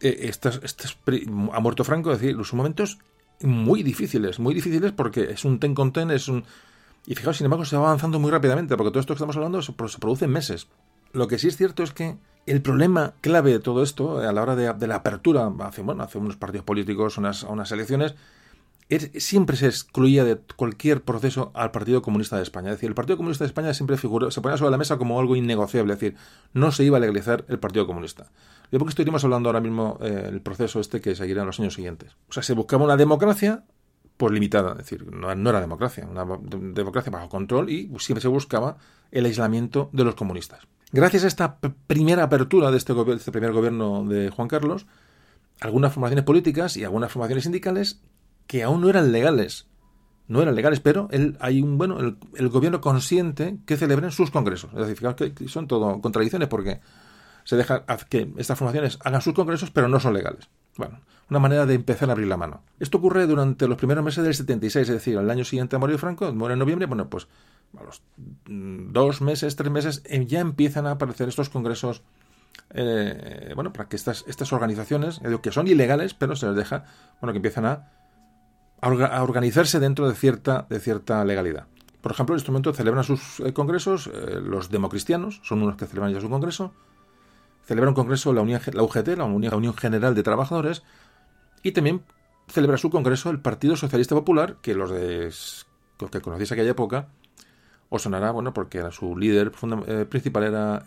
eh, 0.00 0.32
ha 1.52 1.60
muerto 1.60 1.84
Franco, 1.84 2.12
es 2.12 2.20
decir, 2.20 2.44
son 2.44 2.56
momentos 2.56 2.98
muy 3.42 3.82
difíciles, 3.82 4.38
muy 4.38 4.54
difíciles 4.54 4.92
porque 4.92 5.30
es 5.30 5.44
un 5.44 5.58
ten 5.58 5.74
con 5.74 5.92
ten, 5.92 6.10
es 6.10 6.28
un... 6.28 6.44
Y 7.06 7.14
fijaos, 7.14 7.38
sin 7.38 7.46
embargo, 7.46 7.64
se 7.64 7.76
va 7.76 7.86
avanzando 7.86 8.18
muy 8.18 8.30
rápidamente, 8.30 8.76
porque 8.76 8.90
todo 8.90 9.00
esto 9.00 9.14
que 9.14 9.16
estamos 9.16 9.36
hablando 9.36 9.62
se, 9.62 9.72
produce 9.72 10.26
en 10.26 10.32
meses. 10.32 10.68
Lo 11.12 11.28
que 11.28 11.38
sí 11.38 11.48
es 11.48 11.56
cierto 11.56 11.82
es 11.82 11.92
que 11.92 12.16
el 12.46 12.60
problema 12.60 13.14
clave 13.20 13.52
de 13.52 13.58
todo 13.58 13.82
esto, 13.82 14.18
a 14.18 14.32
la 14.32 14.42
hora 14.42 14.54
de, 14.54 14.86
la 14.86 14.96
apertura, 14.96 15.50
hace 15.60 15.80
unos 16.18 16.36
partidos 16.36 16.64
políticos, 16.64 17.16
unas, 17.16 17.42
unas 17.42 17.72
elecciones, 17.72 18.14
siempre 18.98 19.56
se 19.56 19.66
excluía 19.66 20.24
de 20.24 20.38
cualquier 20.56 21.02
proceso 21.02 21.52
al 21.54 21.70
Partido 21.70 22.02
Comunista 22.02 22.36
de 22.36 22.42
España. 22.42 22.70
Es 22.70 22.76
decir, 22.76 22.88
el 22.88 22.94
Partido 22.94 23.16
Comunista 23.16 23.44
de 23.44 23.48
España 23.48 23.72
siempre 23.72 23.96
figuró, 23.96 24.30
se 24.30 24.40
ponía 24.40 24.56
sobre 24.56 24.72
la 24.72 24.78
mesa 24.78 24.98
como 24.98 25.20
algo 25.20 25.36
innegociable, 25.36 25.92
es 25.92 26.00
decir, 26.00 26.18
no 26.52 26.72
se 26.72 26.84
iba 26.84 26.96
a 26.96 27.00
legalizar 27.00 27.44
el 27.48 27.60
Partido 27.60 27.86
Comunista. 27.86 28.30
¿De 28.70 28.78
por 28.78 28.88
qué 28.88 28.90
estaríamos 28.90 29.22
hablando 29.22 29.48
ahora 29.48 29.60
mismo 29.60 29.98
eh, 30.00 30.28
el 30.28 30.40
proceso 30.40 30.80
este 30.80 31.00
que 31.00 31.14
seguirá 31.14 31.42
en 31.42 31.46
los 31.46 31.60
años 31.60 31.74
siguientes? 31.74 32.16
O 32.28 32.32
sea, 32.32 32.42
se 32.42 32.54
buscaba 32.54 32.84
una 32.84 32.96
democracia 32.96 33.64
pues 34.16 34.32
limitada, 34.32 34.72
es 34.72 34.78
decir, 34.78 35.10
no, 35.10 35.30
era 35.30 35.60
democracia, 35.60 36.06
una 36.06 36.26
democracia 36.42 37.10
bajo 37.10 37.30
control 37.30 37.70
y 37.70 37.90
siempre 37.98 38.20
se 38.20 38.28
buscaba 38.28 38.76
el 39.12 39.24
aislamiento 39.24 39.88
de 39.94 40.04
los 40.04 40.14
comunistas. 40.14 40.60
Gracias 40.92 41.24
a 41.24 41.28
esta 41.28 41.58
primera 41.86 42.24
apertura 42.24 42.70
de 42.70 42.76
este, 42.76 42.92
de 42.92 43.14
este 43.14 43.32
primer 43.32 43.52
gobierno 43.52 44.04
de 44.04 44.28
Juan 44.28 44.48
Carlos, 44.48 44.86
algunas 45.60 45.94
formaciones 45.94 46.24
políticas 46.24 46.76
y 46.76 46.84
algunas 46.84 47.12
formaciones 47.12 47.44
sindicales 47.44 48.02
que 48.50 48.64
aún 48.64 48.80
no 48.80 48.88
eran 48.88 49.12
legales. 49.12 49.68
No 50.26 50.42
eran 50.42 50.56
legales, 50.56 50.80
pero 50.80 51.06
el, 51.12 51.36
hay 51.38 51.62
un 51.62 51.78
bueno, 51.78 51.98
el, 52.34 52.48
gobierno 52.48 52.80
consiente 52.80 53.58
que 53.64 53.76
celebren 53.76 54.10
sus 54.10 54.32
congresos. 54.32 54.72
Es 54.72 54.88
decir, 54.88 55.14
que 55.14 55.46
son 55.46 55.68
todo 55.68 56.00
contradicciones 56.00 56.48
porque 56.48 56.80
se 57.44 57.54
deja 57.54 57.84
que 58.08 58.32
estas 58.38 58.58
formaciones 58.58 58.98
hagan 59.04 59.22
sus 59.22 59.34
congresos, 59.34 59.70
pero 59.70 59.86
no 59.86 60.00
son 60.00 60.14
legales. 60.14 60.48
Bueno, 60.76 60.98
una 61.28 61.38
manera 61.38 61.64
de 61.64 61.74
empezar 61.74 62.08
a 62.08 62.12
abrir 62.12 62.26
la 62.26 62.36
mano. 62.36 62.64
Esto 62.80 62.98
ocurre 62.98 63.28
durante 63.28 63.68
los 63.68 63.78
primeros 63.78 64.02
meses 64.04 64.24
del 64.24 64.34
76, 64.34 64.88
es 64.88 64.94
decir, 64.94 65.16
al 65.16 65.30
año 65.30 65.44
siguiente 65.44 65.76
a 65.76 65.78
morir 65.78 65.98
Franco, 65.98 66.32
muere 66.32 66.54
en 66.54 66.58
noviembre, 66.58 66.86
bueno, 66.86 67.08
pues 67.08 67.28
a 67.78 67.84
los 67.84 68.02
mm, 68.46 68.90
dos 68.90 69.20
meses, 69.20 69.54
tres 69.54 69.70
meses, 69.70 70.02
eh, 70.06 70.26
ya 70.26 70.40
empiezan 70.40 70.88
a 70.88 70.92
aparecer 70.92 71.28
estos 71.28 71.50
congresos 71.50 72.02
eh, 72.74 73.52
bueno, 73.54 73.72
para 73.72 73.88
que 73.88 73.94
estas, 73.94 74.24
estas 74.26 74.52
organizaciones, 74.52 75.20
que 75.40 75.52
son 75.52 75.68
ilegales, 75.68 76.14
pero 76.14 76.34
se 76.34 76.46
les 76.46 76.56
deja, 76.56 76.84
bueno, 77.20 77.32
que 77.32 77.38
empiezan 77.38 77.64
a 77.64 77.99
a 78.80 79.22
organizarse 79.22 79.78
dentro 79.78 80.08
de 80.08 80.14
cierta, 80.14 80.66
de 80.68 80.80
cierta 80.80 81.24
legalidad. 81.24 81.66
Por 82.00 82.12
ejemplo, 82.12 82.34
en 82.34 82.38
este 82.38 82.50
momento 82.50 82.72
celebran 82.72 83.04
sus 83.04 83.40
eh, 83.40 83.52
congresos 83.52 84.06
eh, 84.06 84.40
los 84.42 84.70
democristianos, 84.70 85.40
son 85.44 85.62
unos 85.62 85.76
que 85.76 85.86
celebran 85.86 86.12
ya 86.12 86.20
su 86.20 86.30
congreso, 86.30 86.72
celebra 87.64 87.90
un 87.90 87.94
congreso 87.94 88.32
la, 88.32 88.40
Unión, 88.40 88.60
la 88.72 88.82
UGT, 88.82 89.08
la 89.18 89.24
Unión, 89.24 89.74
General 89.74 90.14
de 90.14 90.22
Trabajadores, 90.22 90.82
y 91.62 91.72
también 91.72 92.02
celebra 92.48 92.78
su 92.78 92.90
congreso 92.90 93.30
el 93.30 93.40
Partido 93.40 93.76
Socialista 93.76 94.14
Popular, 94.14 94.56
que 94.62 94.74
los, 94.74 94.90
de, 94.90 95.30
que 96.10 96.20
conocéis 96.20 96.52
aquella 96.52 96.70
época 96.70 97.08
os 97.90 98.02
sonará, 98.02 98.30
bueno, 98.30 98.54
porque 98.54 98.82
su 98.92 99.18
líder 99.18 99.52
eh, 99.86 100.06
principal 100.08 100.44
era 100.44 100.82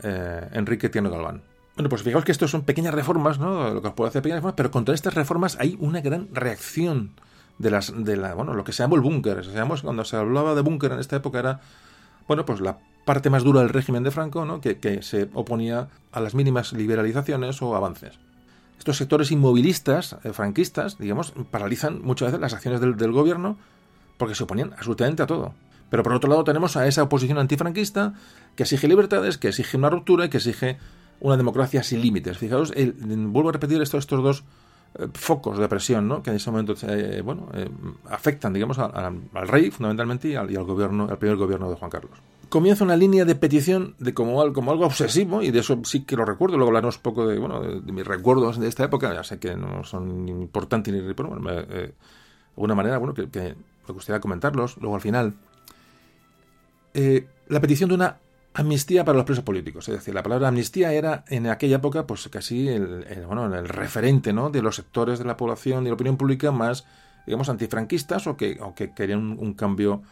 Enrique 0.54 0.89
Tiano 0.89 1.12
Galván. 1.12 1.44
Bueno, 1.76 1.89
pues 1.89 2.02
fijaos 2.02 2.24
que 2.24 2.32
estos 2.32 2.50
son 2.50 2.64
pequeñas 2.64 2.94
reformas, 2.94 3.39
¿no? 3.39 3.74
Lo 3.74 3.82
que 3.82 3.89
os 3.89 3.94
puedo 3.94 4.08
hacer 4.08 4.22
pequeñas 4.22 4.38
reformas, 4.38 4.56
pero 4.56 4.72
contra 4.72 4.96
estas 4.96 5.14
reformas 5.14 5.58
hay 5.60 5.76
una 5.80 6.02
gran 6.02 6.30
reacción 6.34 7.12
de 7.58 7.70
las 7.72 7.93
de 7.95 8.18
la 8.18 8.34
bueno 8.34 8.54
lo 8.54 8.64
que 8.64 8.72
se 8.72 8.84
llamó 8.84 8.95
el 8.95 9.01
búnker. 9.01 9.43
Cuando 9.82 10.06
se 10.06 10.18
hablaba 10.18 10.56
de 10.56 10.62
búnker 10.62 10.91
en 10.91 10.99
esta 10.99 11.16
época 11.16 11.39
era 11.39 11.62
bueno 12.28 12.45
pues 12.45 12.62
la 12.62 12.78
parte 13.06 13.30
más 13.30 13.43
dura 13.43 13.62
del 13.62 13.70
régimen 13.70 14.04
de 14.04 14.12
Franco 14.12 14.45
¿no? 14.45 14.62
que, 14.62 14.99
se 15.01 15.30
oponía 15.34 15.89
a 16.12 16.20
las 16.22 16.36
mínimas 16.36 16.74
liberalizaciones 16.74 17.62
o 17.62 17.76
avances. 17.76 18.14
Estos 18.78 18.97
sectores 18.97 19.32
inmovilistas 19.32 20.18
eh, 20.24 20.34
franquistas 20.34 20.97
digamos 20.97 21.34
paralizan 21.51 22.01
muchas 22.01 22.28
veces 22.28 22.41
las 22.41 22.54
acciones 22.54 22.82
del, 22.82 23.12
gobierno 23.12 23.58
porque 24.18 24.36
se 24.36 24.43
oponían 24.43 24.74
absolutamente 24.74 25.24
a 25.24 25.28
todo. 25.28 25.54
Pero 25.89 26.01
por 26.01 26.14
otro 26.14 26.30
lado 26.30 26.43
tenemos 26.43 26.76
a 26.76 26.88
esa 26.88 27.04
oposición 27.04 27.38
antifranquista 27.38 28.14
que 28.56 28.64
exige 28.64 28.88
libertades 28.88 29.38
que 29.38 29.49
exige 29.49 29.78
una 29.78 29.89
ruptura 29.89 30.26
y 30.26 30.30
que 30.30 30.38
exige 30.38 30.78
una 31.20 31.38
democracia 31.38 31.84
sin 31.84 32.01
límites. 32.01 32.38
Fijaos 32.38 32.74
vuelvo 32.74 33.49
a 33.49 33.54
repetir 33.54 33.82
esto, 33.82 33.97
estos 33.97 34.24
dos 34.24 34.43
eh, 35.00 35.08
focos 35.14 35.58
de 35.58 35.68
presión 35.68 36.08
¿no? 36.08 36.22
que 36.22 36.30
en 36.30 36.36
ese 36.36 36.52
momento 36.52 36.76
eh, 36.88 37.22
bueno, 37.24 37.48
eh, 37.54 37.68
afectan 38.10 38.54
digamos 38.54 38.78
al, 38.78 39.22
rey 39.48 39.72
fundamentalmente 39.72 40.30
y 40.30 40.36
al, 40.36 40.52
gobierno 40.64 41.08
al 41.10 41.18
primer 41.18 41.38
gobierno 41.38 41.70
de 41.70 41.76
Juan 41.76 41.89
Carlos. 41.89 42.12
Comienza 42.50 42.84
una 42.84 42.96
línea 42.96 43.26
de 43.26 43.34
petición 43.34 43.96
de 43.98 44.14
como, 44.14 44.54
como 44.54 44.72
algo 44.72 44.86
obsesivo 44.86 45.41
y 45.41 45.50
de 45.50 45.60
eso 45.60 45.80
sí 45.84 46.04
que 46.04 46.16
lo 46.16 46.24
recuerdo. 46.24 46.58
Luego 46.58 46.70
hablaremos 46.70 46.98
un 46.98 47.02
poco 47.02 47.26
de, 47.26 47.39
bueno, 47.39 47.62
de, 47.62 47.91
mis 47.91 48.06
recuerdos 48.06 48.60
de 48.60 48.68
esta 48.68 48.84
época. 48.84 49.12
Ya 49.12 49.24
sé 49.24 49.39
que 49.39 49.56
no 49.56 49.84
son 49.84 50.30
importantes 50.30 50.94
ni 50.94 51.00
de 51.00 51.16
alguna 52.56 52.76
manera 52.76 53.00
bueno 53.00 53.16
que, 53.16 53.56
me 53.88 53.94
gustaría 53.94 54.20
comentarlos. 54.20 54.78
Luego 54.78 54.94
al 54.94 55.02
final 55.02 55.34
la 56.94 57.60
petición 57.60 57.89
de 57.89 57.96
una 57.96 58.18
amnistía 58.54 59.04
para 59.04 59.18
los 59.18 59.26
presos 59.26 59.43
políticos. 59.43 59.88
Es 59.89 59.95
decir, 59.95 60.14
la 60.14 60.24
palabra 60.24 60.47
amnistía 60.47 60.93
era 60.93 61.24
en 61.28 61.47
aquella 61.47 61.78
época 61.78 62.06
pues 62.06 62.28
casi 62.30 62.68
el, 62.68 63.06
bueno, 63.26 63.54
el 63.54 63.68
referente 63.68 64.34
¿no? 64.34 64.49
de 64.49 64.62
los 64.62 64.76
sectores 64.76 65.20
de 65.20 65.26
la 65.26 65.38
población 65.38 65.86
y 65.86 65.88
la 65.88 65.95
opinión 65.95 66.18
pública 66.18 66.51
más, 66.51 66.86
digamos, 67.26 67.49
antifranquistas 67.49 68.28
o 68.28 68.38
que, 68.38 68.60
o 68.62 68.76
que 68.76 68.93
querían 68.93 69.38
un, 69.39 69.54
cambio 69.54 70.04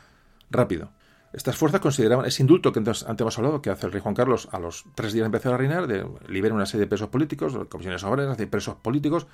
rápido. 0.50 0.90
estas 1.34 1.56
fuerzas 1.56 1.82
consideraban 1.82 2.26
ese 2.26 2.42
indulto 2.42 2.74
que 2.74 2.80
antes, 2.80 3.06
hemos 3.08 3.38
hablado, 3.38 3.62
que 3.62 3.70
hace 3.70 3.86
el 3.86 3.92
rey 3.92 4.02
Juan 4.02 4.16
Carlos 4.16 4.50
a 4.52 4.60
los 4.60 4.86
tres 4.96 5.14
días 5.14 5.24
de 5.24 5.28
empezar 5.28 5.54
a 5.54 5.58
reinar, 5.58 5.88
de 5.88 6.06
liberar 6.28 6.56
una 6.56 6.66
serie 6.66 6.86
de 6.86 6.90
presos 6.90 7.10
políticos, 7.10 7.58
comisiones 7.70 8.04
obreras, 8.04 8.38
de 8.38 8.48
presos 8.48 8.76
políticos, 8.76 9.28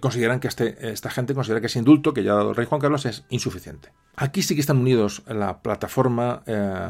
consideran 0.00 0.40
que 0.40 0.48
este, 0.48 0.90
esta 0.90 1.10
gente 1.10 1.34
considera 1.34 1.60
que 1.60 1.66
ese 1.66 1.78
indulto 1.78 2.14
que 2.14 2.22
ya 2.22 2.32
ha 2.32 2.36
dado 2.36 2.50
el 2.50 2.56
rey 2.56 2.66
Juan 2.66 2.80
Carlos 2.80 3.06
es 3.06 3.24
insuficiente. 3.28 3.90
Aquí 4.16 4.42
sí 4.42 4.54
que 4.54 4.60
están 4.60 4.78
unidos 4.78 5.22
la 5.26 5.60
plataforma, 5.60 6.42
eh, 6.46 6.88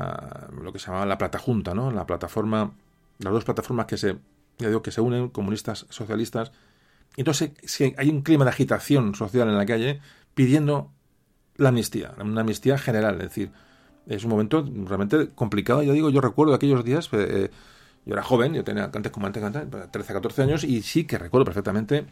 lo 0.62 0.72
que 0.72 0.78
se 0.78 0.86
llama 0.86 1.04
la 1.06 1.18
plata 1.18 1.38
junta, 1.38 1.74
¿no? 1.74 1.90
La 1.90 2.06
plataforma, 2.06 2.72
las 3.18 3.32
dos 3.32 3.44
plataformas 3.44 3.86
que 3.86 3.96
se, 3.96 4.18
ya 4.58 4.68
digo, 4.68 4.82
que 4.82 4.90
se 4.90 5.00
unen, 5.00 5.28
comunistas, 5.28 5.86
socialistas. 5.88 6.52
Entonces, 7.16 7.52
si 7.62 7.94
hay 7.96 8.08
un 8.08 8.22
clima 8.22 8.44
de 8.44 8.50
agitación 8.50 9.14
social 9.14 9.48
en 9.48 9.56
la 9.56 9.66
calle 9.66 10.00
pidiendo 10.34 10.92
la 11.56 11.70
amnistía, 11.70 12.14
una 12.20 12.42
amnistía 12.42 12.78
general, 12.78 13.16
es 13.16 13.28
decir, 13.28 13.52
es 14.06 14.24
un 14.24 14.30
momento 14.30 14.64
realmente 14.84 15.30
complicado. 15.34 15.82
Ya 15.82 15.92
digo, 15.92 16.10
yo 16.10 16.20
recuerdo 16.20 16.54
aquellos 16.54 16.84
días, 16.84 17.08
eh, 17.12 17.50
yo 18.04 18.12
era 18.12 18.22
joven, 18.22 18.54
yo 18.54 18.64
tenía 18.64 18.84
antes 18.84 19.10
como 19.10 19.26
antes, 19.26 19.42
13, 19.90 20.12
14 20.12 20.42
años, 20.42 20.64
y 20.64 20.82
sí 20.82 21.04
que 21.04 21.18
recuerdo 21.18 21.44
perfectamente 21.44 22.06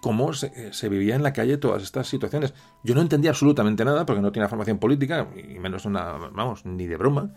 cómo 0.00 0.32
se, 0.32 0.72
se, 0.72 0.88
vivía 0.88 1.14
en 1.14 1.22
la 1.22 1.32
calle 1.32 1.58
todas 1.58 1.82
estas 1.82 2.08
situaciones. 2.08 2.54
Yo 2.84 2.94
no 2.94 3.00
entendía 3.00 3.30
absolutamente 3.30 3.84
nada 3.84 4.06
porque 4.06 4.22
no 4.22 4.32
tenía 4.32 4.48
formación 4.48 4.78
política, 4.78 5.28
y 5.36 5.58
menos 5.58 5.84
una, 5.84 6.12
vamos, 6.32 6.64
ni 6.64 6.86
de 6.86 6.96
broma. 6.96 7.30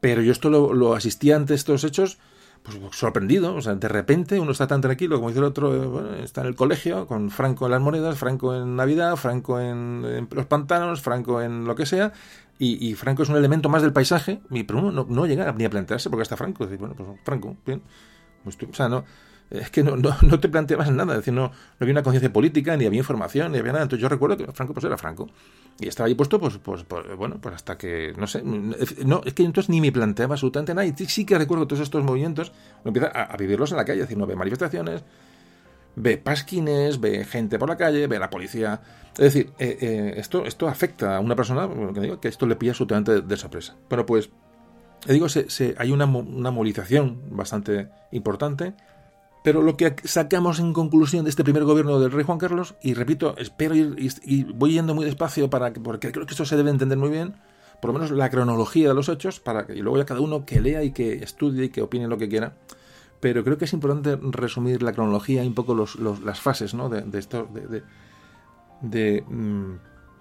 Pero 0.00 0.22
yo 0.22 0.32
esto 0.32 0.50
lo, 0.50 0.74
lo 0.74 0.94
asistía 0.94 1.36
ante 1.36 1.54
estos 1.54 1.84
hechos 1.84 2.18
pues 2.62 2.78
sorprendido, 2.92 3.54
o 3.54 3.60
sea, 3.60 3.74
de 3.74 3.88
repente 3.88 4.38
uno 4.38 4.52
está 4.52 4.66
tan 4.66 4.80
tranquilo, 4.80 5.16
como 5.16 5.28
dice 5.28 5.40
el 5.40 5.46
otro, 5.46 5.74
eh, 5.74 5.86
bueno, 5.86 6.14
está 6.14 6.42
en 6.42 6.46
el 6.48 6.54
colegio, 6.54 7.06
con 7.06 7.30
Franco 7.30 7.66
en 7.66 7.72
las 7.72 7.80
monedas, 7.80 8.16
Franco 8.16 8.54
en 8.54 8.76
Navidad, 8.76 9.16
Franco 9.16 9.58
en, 9.58 10.28
los 10.30 10.46
pantanos, 10.46 11.00
Franco 11.00 11.42
en 11.42 11.64
lo 11.64 11.74
que 11.74 11.86
sea, 11.86 12.12
y, 12.58 12.94
Franco 12.94 13.24
es 13.24 13.28
un 13.28 13.34
elemento 13.34 13.68
más 13.68 13.82
del 13.82 13.92
paisaje, 13.92 14.40
pero 14.48 14.78
uno 14.78 14.92
no, 14.92 15.06
no 15.08 15.26
llega 15.26 15.50
ni 15.50 15.64
a 15.64 15.70
plantearse 15.70 16.08
porque 16.08 16.22
está 16.22 16.36
Franco, 16.36 16.64
decir, 16.64 16.78
bueno, 16.78 16.94
pues 16.94 17.08
Franco, 17.24 17.56
bien, 17.66 17.82
pues 18.44 18.56
o 18.70 18.72
sea, 18.72 18.88
no, 18.88 19.04
es 19.52 19.70
que 19.70 19.82
no, 19.82 19.96
no, 19.96 20.16
no 20.22 20.40
te 20.40 20.48
planteabas 20.48 20.90
nada, 20.90 21.12
es 21.12 21.18
decir, 21.20 21.34
no, 21.34 21.48
no 21.48 21.52
había 21.80 21.92
una 21.92 22.02
conciencia 22.02 22.32
política, 22.32 22.76
ni 22.76 22.86
había 22.86 22.98
información, 22.98 23.52
ni 23.52 23.58
había 23.58 23.72
nada, 23.72 23.84
entonces 23.84 24.02
yo 24.02 24.08
recuerdo 24.08 24.36
que 24.36 24.52
Franco 24.52 24.74
pues 24.74 24.84
era 24.84 24.98
Franco, 24.98 25.28
y 25.80 25.88
estaba 25.88 26.06
ahí 26.06 26.14
puesto, 26.14 26.38
pues, 26.38 26.58
pues, 26.58 26.84
pues, 26.84 27.16
bueno, 27.16 27.38
pues 27.40 27.54
hasta 27.54 27.76
que, 27.76 28.12
no 28.16 28.26
sé, 28.26 28.42
no, 28.42 29.22
es 29.24 29.34
que 29.34 29.42
entonces 29.42 29.68
ni 29.68 29.80
me 29.80 29.90
planteaba 29.90 30.34
absolutamente 30.34 30.74
nada. 30.74 30.86
Y 30.86 30.92
sí 31.06 31.24
que 31.24 31.38
recuerdo 31.38 31.66
todos 31.66 31.82
estos 31.82 32.04
movimientos, 32.04 32.52
empieza 32.84 33.08
a, 33.08 33.36
vivirlos 33.36 33.70
en 33.72 33.78
la 33.78 33.84
calle, 33.84 34.00
es 34.00 34.04
decir, 34.04 34.18
no 34.18 34.26
ve 34.26 34.36
manifestaciones, 34.36 35.02
ve 35.96 36.18
pasquines, 36.18 37.00
ve 37.00 37.24
gente 37.24 37.58
por 37.58 37.68
la 37.68 37.76
calle, 37.76 38.06
ve 38.06 38.18
la 38.18 38.30
policía. 38.30 38.80
Es 39.14 39.34
decir, 39.34 39.50
eh, 39.58 39.78
eh, 39.80 40.14
esto, 40.16 40.44
esto 40.44 40.68
afecta 40.68 41.16
a 41.16 41.20
una 41.20 41.34
persona, 41.34 41.68
que 41.92 42.00
digo, 42.00 42.20
que 42.20 42.28
esto 42.28 42.46
le 42.46 42.56
pilla 42.56 42.72
absolutamente 42.72 43.20
de 43.20 43.36
sorpresa. 43.36 43.76
Bueno, 43.88 44.06
pues, 44.06 44.30
digo, 45.06 45.28
se, 45.28 45.50
se, 45.50 45.74
hay 45.78 45.90
una, 45.90 46.04
una 46.04 46.50
movilización 46.50 47.22
bastante 47.30 47.88
importante 48.12 48.74
pero 49.42 49.62
lo 49.62 49.76
que 49.76 49.94
sacamos 50.04 50.60
en 50.60 50.72
conclusión 50.72 51.24
de 51.24 51.30
este 51.30 51.44
primer 51.44 51.64
gobierno 51.64 51.98
del 51.98 52.12
rey 52.12 52.24
Juan 52.24 52.38
Carlos, 52.38 52.74
y 52.82 52.94
repito, 52.94 53.36
espero 53.38 53.74
ir, 53.74 53.96
y, 53.98 54.44
voy 54.44 54.72
yendo 54.72 54.94
muy 54.94 55.04
despacio 55.04 55.50
para 55.50 55.72
porque 55.72 56.12
creo 56.12 56.26
que 56.26 56.32
esto 56.32 56.44
se 56.44 56.56
debe 56.56 56.70
entender 56.70 56.98
muy 56.98 57.10
bien, 57.10 57.34
por 57.80 57.88
lo 57.88 57.94
menos 57.94 58.12
la 58.12 58.30
cronología 58.30 58.88
de 58.88 58.94
los 58.94 59.08
hechos, 59.08 59.40
para 59.40 59.66
que 59.66 59.74
y 59.74 59.80
luego 59.80 59.98
ya 59.98 60.04
cada 60.04 60.20
uno 60.20 60.46
que 60.46 60.60
lea 60.60 60.84
y 60.84 60.92
que 60.92 61.14
estudie 61.14 61.64
y 61.64 61.68
que 61.70 61.82
opine 61.82 62.06
lo 62.06 62.18
que 62.18 62.28
quiera. 62.28 62.54
Pero 63.18 63.44
creo 63.44 63.58
que 63.58 63.66
es 63.66 63.72
importante 63.72 64.18
resumir 64.20 64.82
la 64.82 64.92
cronología 64.92 65.44
y 65.44 65.46
un 65.46 65.54
poco 65.54 65.74
los, 65.74 65.96
las 65.96 66.40
fases 66.40 66.74
¿no? 66.74 66.88
de, 66.88 67.02
de, 67.02 67.20
de, 67.20 67.82
de, 68.80 69.22
mm, 69.22 69.72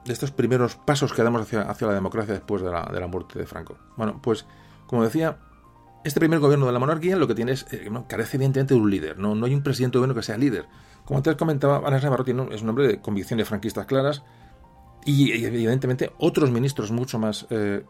de, 0.05 0.13
estos 0.13 0.31
primeros 0.31 0.75
pasos 0.75 1.13
que 1.13 1.23
damos 1.23 1.41
hacia, 1.41 1.61
hacia 1.63 1.87
la 1.87 1.93
democracia 1.93 2.33
después 2.33 2.61
de 2.61 2.69
la, 2.69 2.89
de 2.91 2.99
la 2.99 3.07
muerte 3.07 3.39
de 3.39 3.47
Franco. 3.47 3.77
Bueno, 3.97 4.19
pues 4.21 4.45
como 4.85 5.03
decía, 5.03 5.37
este 6.03 6.19
primer 6.19 6.39
gobierno 6.39 6.65
de 6.65 6.71
la 6.71 6.79
monarquía 6.79 7.15
lo 7.15 7.27
que 7.27 7.35
tiene 7.35 7.53
es, 7.53 7.65
eh, 7.71 7.89
carece 8.07 8.37
evidentemente 8.37 8.73
de 8.73 8.79
un 8.79 8.89
líder, 8.89 9.17
¿no? 9.17 9.35
no 9.35 9.45
hay 9.45 9.53
un 9.53 9.63
presidente 9.63 9.97
gobierno 9.97 10.15
que 10.15 10.23
sea 10.23 10.37
líder. 10.37 10.65
Como 11.05 11.17
antes 11.17 11.35
comentaba, 11.35 11.85
Ana 11.85 11.99
Navarro 11.99 12.25
es 12.51 12.61
un 12.61 12.69
hombre 12.69 12.87
de 12.87 13.01
convicciones 13.01 13.47
franquistas 13.47 13.85
claras 13.85 14.23
y, 15.05 15.31
evidentemente 15.45 16.11
otros 16.19 16.51
ministros 16.51 16.91
mucho 16.91 17.19
más 17.19 17.47
eh, 17.49 17.83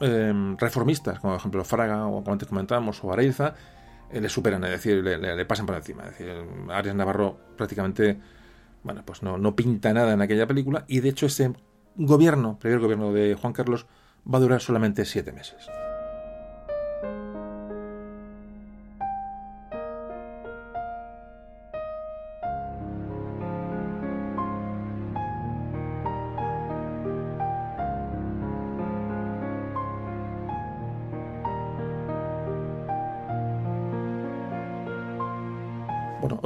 em, 0.00 0.56
reformistas, 0.56 1.18
como 1.20 1.32
por 1.32 1.40
ejemplo 1.40 1.64
Fraga 1.64 2.06
o 2.06 2.22
como 2.22 2.32
antes 2.32 2.48
comentábamos, 2.48 3.02
o 3.02 3.12
Areiza, 3.12 3.54
eh, 4.10 4.20
le 4.20 4.28
superan, 4.28 4.62
es 4.64 4.70
decir, 4.70 5.02
le, 5.02 5.44
pasan 5.44 5.66
por 5.66 5.76
encima. 5.76 6.04
Es 6.04 6.26
Arias 6.70 6.94
Navarro 6.94 7.38
prácticamente, 7.56 8.18
bueno, 8.84 9.02
pues 9.04 9.22
no, 9.22 9.38
no 9.38 9.54
pinta 9.56 9.92
nada 9.92 10.12
en 10.12 10.22
aquella 10.22 10.46
película 10.46 10.84
y 10.88 11.00
de 11.00 11.08
hecho 11.08 11.26
ese 11.26 11.52
gobierno, 11.96 12.58
primer 12.58 12.80
gobierno 12.80 13.12
de 13.12 13.34
Juan 13.34 13.52
Carlos, 13.52 13.86
va 14.32 14.38
a 14.38 14.40
durar 14.40 14.60
solamente 14.60 15.04
siete 15.04 15.32
meses. 15.32 15.68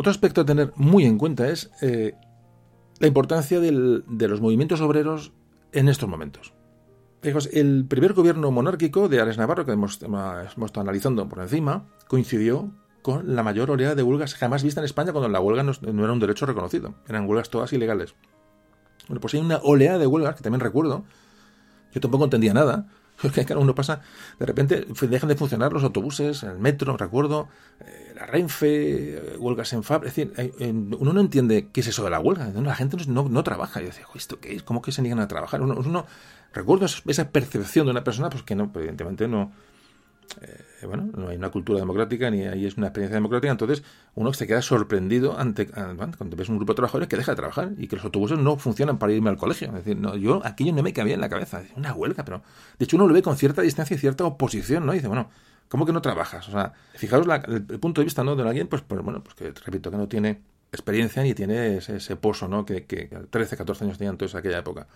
Otro 0.07 0.13
aspecto 0.13 0.43
a 0.43 0.45
tener 0.45 0.73
muy 0.77 1.05
en 1.05 1.19
cuenta 1.19 1.49
es 1.49 1.69
eh, 1.83 2.15
la 3.01 3.09
importancia 3.09 3.59
de 3.59 4.29
los 4.29 4.41
movimientos 4.41 4.81
obreros 4.81 5.33
en 5.73 5.89
estos 5.89 6.09
momentos. 6.09 6.55
el 7.23 7.87
primer 7.89 8.13
gobierno 8.13 8.53
monárquico 8.53 9.09
de 9.09 9.21
Ares 9.21 9.37
Navarro, 9.37 9.67
que 9.67 9.73
hemos, 9.73 10.01
hemos, 10.05 10.47
estado 10.47 10.83
analizando 10.83 11.29
por 11.29 11.41
encima, 11.41 11.89
coincidió 12.07 12.71
con 13.03 13.35
la 13.35 13.43
mayor 13.43 13.69
oleada 13.73 13.97
de 13.97 14.05
huelgas 14.05 14.37
jamás 14.37 14.63
vista 14.63 14.81
en 14.81 14.85
España 14.85 15.11
cuando 15.11 15.29
la 15.29 15.41
huelga 15.41 15.65
no, 15.65 15.73
no, 15.93 16.05
era 16.05 16.13
un 16.13 16.21
derecho 16.21 16.47
reconocido. 16.47 16.95
Eran 17.09 17.29
huelgas 17.29 17.51
todas 17.51 17.73
ilegales. 17.73 18.15
Bueno, 19.09 19.21
pues 19.21 19.35
hay 19.35 19.41
una 19.41 19.57
oleada 19.65 19.99
de 19.99 20.07
huelgas 20.07 20.37
que 20.37 20.43
también 20.45 20.61
recuerdo. 20.61 21.05
Yo 21.91 22.01
tampoco 22.01 22.23
entendía 22.23 22.55
nada. 22.55 22.87
cada 23.47 23.59
uno 23.59 23.75
pasa, 23.75 24.03
de 24.39 24.47
repente 24.47 24.87
dejan 25.03 25.29
de 25.29 25.37
funcionar 25.37 25.73
los 25.73 25.85
autobuses, 25.85 26.43
el 26.43 26.59
metro, 26.59 26.97
recuerdo, 26.97 27.49
eh, 27.81 28.13
la 28.15 28.27
Renfe, 28.27 29.17
eh, 29.17 29.37
huelgas 29.39 29.73
en 29.73 29.83
fab. 29.83 30.05
Es 30.05 30.15
decir, 30.15 30.33
uno 30.99 31.13
no 31.13 31.21
entiende 31.21 31.69
qué 31.73 31.81
es 31.81 31.87
eso 31.87 32.05
de 32.05 32.11
la 32.11 32.21
huelga. 32.21 32.49
La 32.49 32.75
gente 32.75 32.97
no, 33.09 33.29
no 33.29 33.43
trabaja. 33.45 33.81
Yo 33.81 33.87
decía, 33.87 34.07
¿esto 34.15 34.41
qué 34.41 34.55
es? 34.55 34.63
¿Cómo 34.63 34.83
que 34.83 34.93
se 34.93 35.03
niegan 35.03 35.21
a 35.21 35.29
trabajar? 35.29 35.63
Uno, 35.63 35.75
uno 35.75 36.07
recuerdo 36.53 36.87
esa 36.87 37.31
percepción 37.31 37.87
de 37.87 37.93
una 37.93 38.05
persona, 38.05 38.31
pues 38.31 38.43
que 38.43 38.55
no, 38.55 38.71
evidentemente 38.75 39.29
no, 39.29 39.53
eh, 40.41 40.87
bueno, 40.87 41.09
no 41.17 41.29
hay 41.29 41.37
una 41.37 41.51
cultura 41.51 41.79
democrática 41.79 42.31
ni 42.31 42.43
hay 42.43 42.67
es 42.67 42.77
una 42.77 42.89
experiencia 42.89 43.17
democrática, 43.17 43.51
entonces 43.51 43.83
uno 44.15 44.33
se 44.33 44.47
queda 44.47 44.63
sorprendido 44.63 45.39
ante 45.39 45.67
cuando 45.67 46.37
ves 46.37 46.49
un 46.49 46.57
grupo 46.57 46.73
de 46.73 46.77
trabajadores 46.77 47.09
que 47.09 47.17
deja 47.17 47.33
de 47.33 47.37
trabajar 47.37 47.73
y 47.79 47.89
que 47.89 47.97
los 47.97 48.05
autobuses 48.05 48.39
no 48.39 48.57
funcionan 48.57 48.99
para 48.99 49.13
irme 49.13 49.31
al 49.31 49.37
colegio. 49.37 49.69
Es 49.69 49.75
decir, 49.75 49.97
no, 49.97 50.17
yo 50.17 50.43
aquello 50.45 50.73
no 50.73 50.83
me 50.83 50.93
cabía 50.93 51.15
en 51.15 51.21
la 51.21 51.29
cabeza, 51.29 51.63
una 51.77 51.93
huelga, 51.95 52.25
pero 52.25 52.43
de 52.79 52.85
hecho 52.85 52.97
uno 52.97 53.07
lo 53.07 53.15
ve 53.15 53.23
con 53.23 53.37
cierta 53.37 53.63
distancia 53.63 53.95
y 53.95 53.99
cierta 53.99 54.25
oposición, 54.25 54.87
¿no? 54.87 54.93
Dice, 54.93 55.09
bueno, 55.09 55.31
¿cómo 55.69 55.87
que 55.87 55.93
no 55.93 56.03
trabajas? 56.03 56.49
O 56.49 56.53
sea, 56.53 56.73
fijaros 56.95 57.27
el, 57.49 57.63
punto 57.81 58.01
de 58.01 58.05
vista 58.05 58.23
¿no? 58.25 58.37
de 58.37 58.43
alguien, 58.43 58.69
pues, 58.69 58.83
pues, 58.83 59.03
bueno, 59.03 59.23
pues 59.23 59.35
que 59.35 59.53
repito 59.65 59.91
que 59.91 59.97
no 59.97 60.09
tiene 60.09 60.43
experiencia 60.73 61.23
ni 61.23 61.35
tiene 61.35 61.79
ese, 61.79 62.17
pozo, 62.17 62.49
¿no? 62.49 62.65
Que, 62.65 62.85
que 62.85 63.07
13, 63.31 63.57
14 63.57 63.85
años 63.85 63.99
tenían 63.99 64.17
todos 64.19 64.35
en 64.35 64.41
aquella 64.41 64.59
época. 64.59 64.87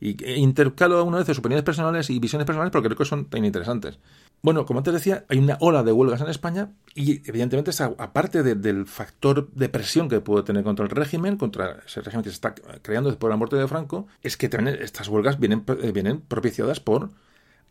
Y 0.00 0.32
intercalo 0.34 0.98
alguna 0.98 1.18
vez 1.18 1.38
opiniones 1.38 1.64
personales 1.64 2.08
y 2.10 2.18
visiones 2.20 2.46
personales 2.46 2.70
porque 2.70 2.88
creo 2.88 2.98
que 2.98 3.04
son 3.04 3.24
tan 3.24 3.44
interesantes. 3.44 3.98
Bueno, 4.40 4.64
como 4.66 4.78
antes 4.78 4.94
decía, 4.94 5.24
hay 5.28 5.38
una 5.38 5.56
ola 5.60 5.82
de 5.82 5.92
huelgas 5.92 6.20
en 6.20 6.28
España 6.28 6.70
y 6.94 7.28
evidentemente 7.28 7.72
aparte 7.98 8.42
del 8.42 8.86
factor 8.86 9.50
de 9.50 9.68
presión 9.68 10.08
que 10.08 10.20
puede 10.20 10.44
tener 10.44 10.62
contra 10.62 10.84
el 10.84 10.90
régimen, 10.90 11.36
contra 11.36 11.80
ese 11.84 12.02
régimen 12.02 12.22
que 12.22 12.30
se 12.30 12.34
está 12.34 12.54
creando 12.82 13.10
después 13.10 13.28
de 13.28 13.32
la 13.32 13.36
muerte 13.36 13.56
de 13.56 13.66
Franco, 13.66 14.06
es 14.22 14.36
que 14.36 14.48
también 14.48 14.78
estas 14.80 15.08
huelgas 15.08 15.40
vienen, 15.40 15.64
eh, 15.82 15.90
vienen 15.92 16.20
propiciadas 16.20 16.78
por 16.78 17.10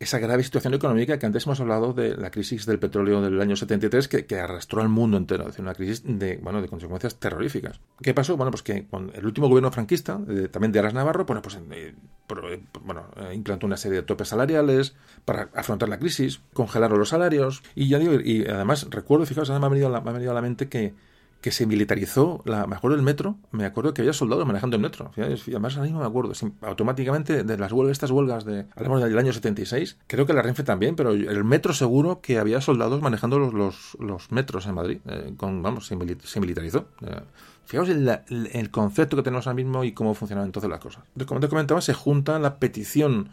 esa 0.00 0.18
grave 0.18 0.44
situación 0.44 0.74
económica 0.74 1.18
que 1.18 1.26
antes 1.26 1.44
hemos 1.46 1.60
hablado 1.60 1.92
de 1.92 2.16
la 2.16 2.30
crisis 2.30 2.66
del 2.66 2.78
petróleo 2.78 3.20
del 3.20 3.40
año 3.40 3.56
73 3.56 4.08
que, 4.08 4.26
que 4.26 4.38
arrastró 4.38 4.80
al 4.80 4.88
mundo 4.88 5.16
entero, 5.16 5.48
es 5.48 5.58
una 5.58 5.74
crisis 5.74 6.02
de, 6.04 6.38
bueno, 6.38 6.62
de 6.62 6.68
consecuencias 6.68 7.16
terroríficas. 7.16 7.80
¿Qué 8.00 8.14
pasó? 8.14 8.36
Bueno, 8.36 8.50
pues 8.50 8.62
que 8.62 8.86
con 8.86 9.10
el 9.14 9.26
último 9.26 9.48
gobierno 9.48 9.72
franquista, 9.72 10.20
también 10.50 10.72
de 10.72 10.78
Aras 10.78 10.94
Navarro, 10.94 11.24
bueno, 11.24 11.42
pues 11.42 11.56
eh, 11.56 11.60
eh, 11.72 12.62
bueno, 12.82 13.06
eh, 13.16 13.34
implantó 13.34 13.66
una 13.66 13.76
serie 13.76 13.98
de 13.98 14.02
topes 14.02 14.28
salariales 14.28 14.94
para 15.24 15.50
afrontar 15.54 15.88
la 15.88 15.98
crisis, 15.98 16.40
congelaron 16.52 16.98
los 16.98 17.08
salarios 17.08 17.62
y 17.74 17.88
ya 17.88 17.98
digo, 17.98 18.14
y 18.14 18.46
además 18.46 18.86
recuerdo, 18.90 19.26
fijaos, 19.26 19.50
además 19.50 19.70
me 19.70 19.78
ha 19.78 19.80
venido 19.80 19.96
a 19.96 20.00
me 20.00 20.10
ha 20.10 20.12
venido 20.12 20.30
a 20.30 20.34
la 20.34 20.42
mente 20.42 20.68
que 20.68 20.94
que 21.40 21.52
se 21.52 21.66
militarizó, 21.66 22.42
la, 22.44 22.66
me 22.66 22.74
acuerdo 22.74 22.96
del 22.96 23.04
metro, 23.04 23.36
me 23.52 23.64
acuerdo 23.64 23.94
que 23.94 24.02
había 24.02 24.12
soldados 24.12 24.44
manejando 24.46 24.76
el 24.76 24.82
metro. 24.82 25.12
Además, 25.16 25.76
ahora 25.76 25.84
mismo 25.84 26.00
me 26.00 26.06
acuerdo, 26.06 26.32
automáticamente 26.62 27.44
de 27.44 27.58
las 27.58 27.70
huelgas, 27.72 27.92
estas 27.92 28.10
huelgas 28.10 28.44
de, 28.44 28.66
hablamos 28.74 29.02
del 29.02 29.16
año 29.16 29.32
76, 29.32 29.98
creo 30.06 30.26
que 30.26 30.32
la 30.32 30.42
Renfe 30.42 30.64
también, 30.64 30.96
pero 30.96 31.12
el 31.12 31.44
metro 31.44 31.72
seguro 31.72 32.20
que 32.20 32.38
había 32.38 32.60
soldados 32.60 33.00
manejando 33.02 33.38
los, 33.38 33.96
los, 33.98 34.32
metros 34.32 34.66
en 34.66 34.74
Madrid, 34.74 34.98
eh, 35.06 35.32
vamos, 35.38 35.86
se, 35.86 35.96
militarizó. 36.40 36.86
Eh, 37.02 37.20
fijaos 37.66 37.88
el, 37.88 38.70
concepto 38.70 39.16
que 39.16 39.22
tenemos 39.22 39.46
ahora 39.46 39.54
mismo 39.54 39.84
y 39.84 39.92
cómo 39.92 40.14
funcionan 40.14 40.46
entonces 40.46 40.68
las 40.68 40.80
cosas. 40.80 41.04
Como 41.26 41.40
te 41.40 41.48
comentaba, 41.48 41.80
se 41.80 41.94
junta 41.94 42.38
la 42.38 42.58
petición 42.58 43.28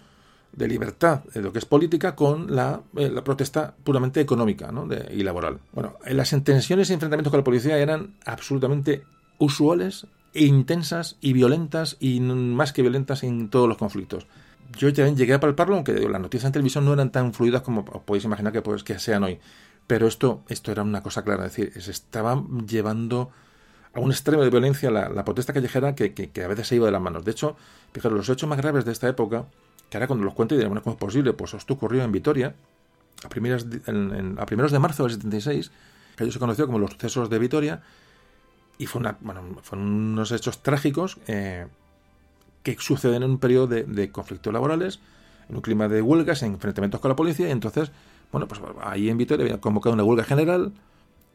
de 0.55 0.67
libertad 0.67 1.23
de 1.33 1.41
lo 1.41 1.51
que 1.51 1.59
es 1.59 1.65
política 1.65 2.15
con 2.15 2.55
la, 2.55 2.81
eh, 2.95 3.09
la 3.09 3.23
protesta 3.23 3.75
puramente 3.83 4.21
económica 4.21 4.71
¿no? 4.71 4.87
de, 4.87 5.13
y 5.13 5.23
laboral. 5.23 5.59
Bueno, 5.73 5.95
las 6.05 6.29
tensiones 6.43 6.89
y 6.89 6.93
enfrentamientos 6.93 7.31
con 7.31 7.39
la 7.39 7.43
policía 7.43 7.77
eran 7.77 8.15
absolutamente 8.25 9.03
usuales 9.37 10.07
e 10.33 10.45
intensas 10.45 11.17
y 11.21 11.33
violentas 11.33 11.97
y 11.99 12.19
más 12.19 12.73
que 12.73 12.81
violentas 12.81 13.23
en 13.23 13.49
todos 13.49 13.67
los 13.67 13.77
conflictos. 13.77 14.27
Yo 14.77 14.91
también 14.93 15.15
llegué 15.15 15.33
a 15.33 15.39
palparlo, 15.39 15.75
aunque 15.75 15.93
las 15.93 16.21
noticias 16.21 16.47
en 16.47 16.53
televisión 16.53 16.85
no 16.85 16.93
eran 16.93 17.11
tan 17.11 17.33
fluidas 17.33 17.61
como 17.61 17.85
podéis 17.85 18.25
imaginar 18.25 18.51
que, 18.51 18.61
pues, 18.61 18.83
que 18.83 18.99
sean 18.99 19.23
hoy. 19.23 19.39
Pero 19.87 20.07
esto, 20.07 20.43
esto 20.49 20.71
era 20.71 20.81
una 20.81 21.03
cosa 21.03 21.23
clara, 21.23 21.45
es 21.45 21.55
decir, 21.55 21.81
se 21.81 21.91
estaba 21.91 22.43
llevando 22.67 23.29
a 23.93 23.99
un 23.99 24.11
extremo 24.11 24.43
de 24.43 24.49
violencia 24.49 24.89
la, 24.91 25.23
protesta 25.23 25.53
callejera 25.53 25.95
que, 25.95 26.13
que, 26.13 26.43
a 26.43 26.47
veces 26.47 26.67
se 26.67 26.75
iba 26.75 26.87
de 26.87 26.91
las 26.91 27.01
manos. 27.01 27.23
De 27.23 27.31
hecho, 27.31 27.55
fijaros, 27.93 28.17
los 28.17 28.29
hechos 28.29 28.49
más 28.49 28.57
graves 28.57 28.83
de 28.83 28.91
esta 28.91 29.07
época, 29.07 29.45
que 29.95 29.97
ahora 29.97 30.07
cuando 30.07 30.25
los 30.25 30.33
cuento 30.33 30.55
diré, 30.55 30.67
bueno, 30.67 30.83
¿cómo 30.83 30.95
es 30.95 30.99
posible? 30.99 31.31
Pues 31.31 31.53
esto 31.53 31.73
ocurrió 31.73 32.03
en 32.03 32.11
Vitoria, 32.11 32.53
a, 33.23 33.29
primeras, 33.29 33.65
a 33.65 34.45
primeros 34.45 34.71
de 34.73 34.79
marzo 34.79 35.03
del 35.03 35.13
76, 35.13 35.71
que 36.17 36.31
se 36.31 36.39
conoció 36.39 36.65
como 36.65 36.79
los 36.79 36.91
sucesos 36.91 37.29
de 37.29 37.39
Vitoria, 37.39 37.81
y 38.77 38.87
fue 38.87 38.99
una, 38.99 39.17
bueno, 39.21 39.41
fueron 39.63 39.87
unos 39.87 40.33
hechos 40.33 40.61
trágicos 40.61 41.17
eh, 41.27 41.67
que 42.61 42.75
suceden 42.77 43.23
en 43.23 43.31
un 43.31 43.37
periodo 43.37 43.67
de, 43.67 43.83
de, 43.83 44.11
conflictos 44.11 44.51
laborales, 44.51 44.99
en 45.47 45.55
un 45.55 45.61
clima 45.61 45.87
de 45.87 46.01
huelgas, 46.01 46.43
en 46.43 46.53
enfrentamientos 46.53 46.99
con 46.99 47.07
la 47.07 47.15
policía, 47.15 47.47
y 47.47 47.51
entonces, 47.51 47.91
bueno, 48.33 48.49
pues 48.49 48.59
ahí 48.81 49.09
en 49.09 49.17
Vitoria 49.17 49.45
había 49.45 49.61
convocado 49.61 49.93
una 49.93 50.03
huelga 50.03 50.25
general, 50.25 50.73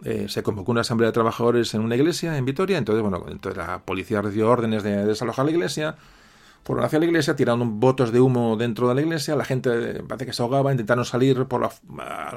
eh, 0.04 0.26
se 0.28 0.42
convocó 0.42 0.70
una 0.72 0.82
asamblea 0.82 1.08
de 1.08 1.14
trabajadores 1.14 1.72
en 1.72 1.80
una 1.80 1.96
iglesia 1.96 2.36
en 2.36 2.44
Vitoria, 2.44 2.76
entonces, 2.76 3.02
bueno, 3.02 3.24
entonces 3.28 3.56
la 3.56 3.78
policía 3.80 4.20
recibió 4.20 4.50
órdenes 4.50 4.82
de 4.82 5.06
desalojar 5.06 5.46
la 5.46 5.50
iglesia, 5.50 5.96
fueron 6.64 6.84
hacia 6.84 6.98
la 6.98 7.06
iglesia, 7.06 7.36
tiraron 7.36 7.80
botos 7.80 8.12
de 8.12 8.20
humo 8.20 8.56
dentro 8.56 8.88
de 8.88 8.94
la 8.94 9.00
iglesia, 9.00 9.34
la 9.36 9.44
gente 9.44 10.02
parece 10.04 10.26
que 10.26 10.32
se 10.32 10.42
ahogaba, 10.42 10.70
intentaron 10.70 11.04
salir 11.04 11.46
por 11.46 11.60
la, 11.60 11.70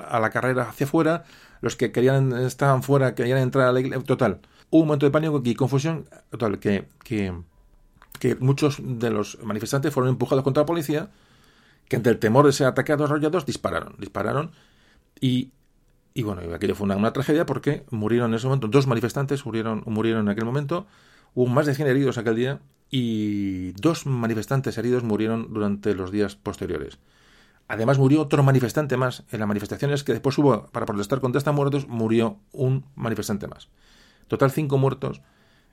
a 0.09 0.19
la 0.19 0.29
carrera 0.29 0.69
hacia 0.69 0.85
afuera, 0.85 1.23
los 1.61 1.75
que 1.75 1.91
querían 1.91 2.33
estaban 2.33 2.83
fuera, 2.83 3.15
querían 3.15 3.39
entrar 3.39 3.67
a 3.67 3.71
la 3.71 3.79
iglesia, 3.79 4.03
total, 4.03 4.39
hubo 4.69 4.81
un 4.81 4.87
momento 4.87 5.05
de 5.05 5.11
pánico 5.11 5.41
y 5.43 5.55
confusión, 5.55 6.07
total, 6.29 6.59
que, 6.59 6.87
que, 7.03 7.33
que 8.19 8.35
muchos 8.35 8.77
de 8.81 9.09
los 9.09 9.39
manifestantes 9.43 9.93
fueron 9.93 10.09
empujados 10.09 10.43
contra 10.43 10.61
la 10.61 10.67
policía, 10.67 11.09
que 11.87 11.97
ante 11.97 12.09
el 12.09 12.19
temor 12.19 12.45
de 12.45 12.53
ser 12.53 12.67
atacados, 12.67 13.09
arrollados, 13.09 13.45
dispararon, 13.45 13.95
dispararon, 13.99 14.51
y 15.19 15.51
y 16.13 16.23
bueno, 16.23 16.41
aquello 16.53 16.75
fue 16.75 16.85
una, 16.85 17.11
tragedia 17.11 17.45
porque 17.45 17.85
murieron 17.89 18.31
en 18.31 18.35
ese 18.35 18.45
momento, 18.45 18.67
dos 18.67 18.85
manifestantes 18.87 19.45
murieron, 19.45 19.83
murieron 19.85 20.21
en 20.21 20.29
aquel 20.29 20.45
momento, 20.45 20.85
hubo 21.33 21.47
más 21.47 21.65
de 21.65 21.73
100 21.73 21.87
heridos 21.87 22.17
aquel 22.17 22.35
día 22.35 22.59
y 22.95 23.71
dos 23.71 24.05
manifestantes 24.05 24.77
heridos 24.77 25.03
murieron 25.03 25.51
durante 25.51 25.95
los 25.95 26.11
días 26.11 26.35
posteriores. 26.35 26.99
Además 27.67 27.97
murió 27.97 28.21
otro 28.21 28.43
manifestante 28.43 28.97
más. 28.97 29.23
En 29.31 29.39
las 29.39 29.47
manifestaciones 29.47 30.03
que 30.03 30.11
después 30.11 30.37
hubo 30.37 30.67
para 30.67 30.85
protestar 30.85 31.19
contra 31.19 31.39
estos 31.39 31.55
muertos, 31.55 31.87
murió 31.87 32.37
un 32.51 32.85
manifestante 32.93 33.47
más. 33.47 33.69
Total 34.27 34.51
cinco 34.51 34.77
muertos, 34.77 35.23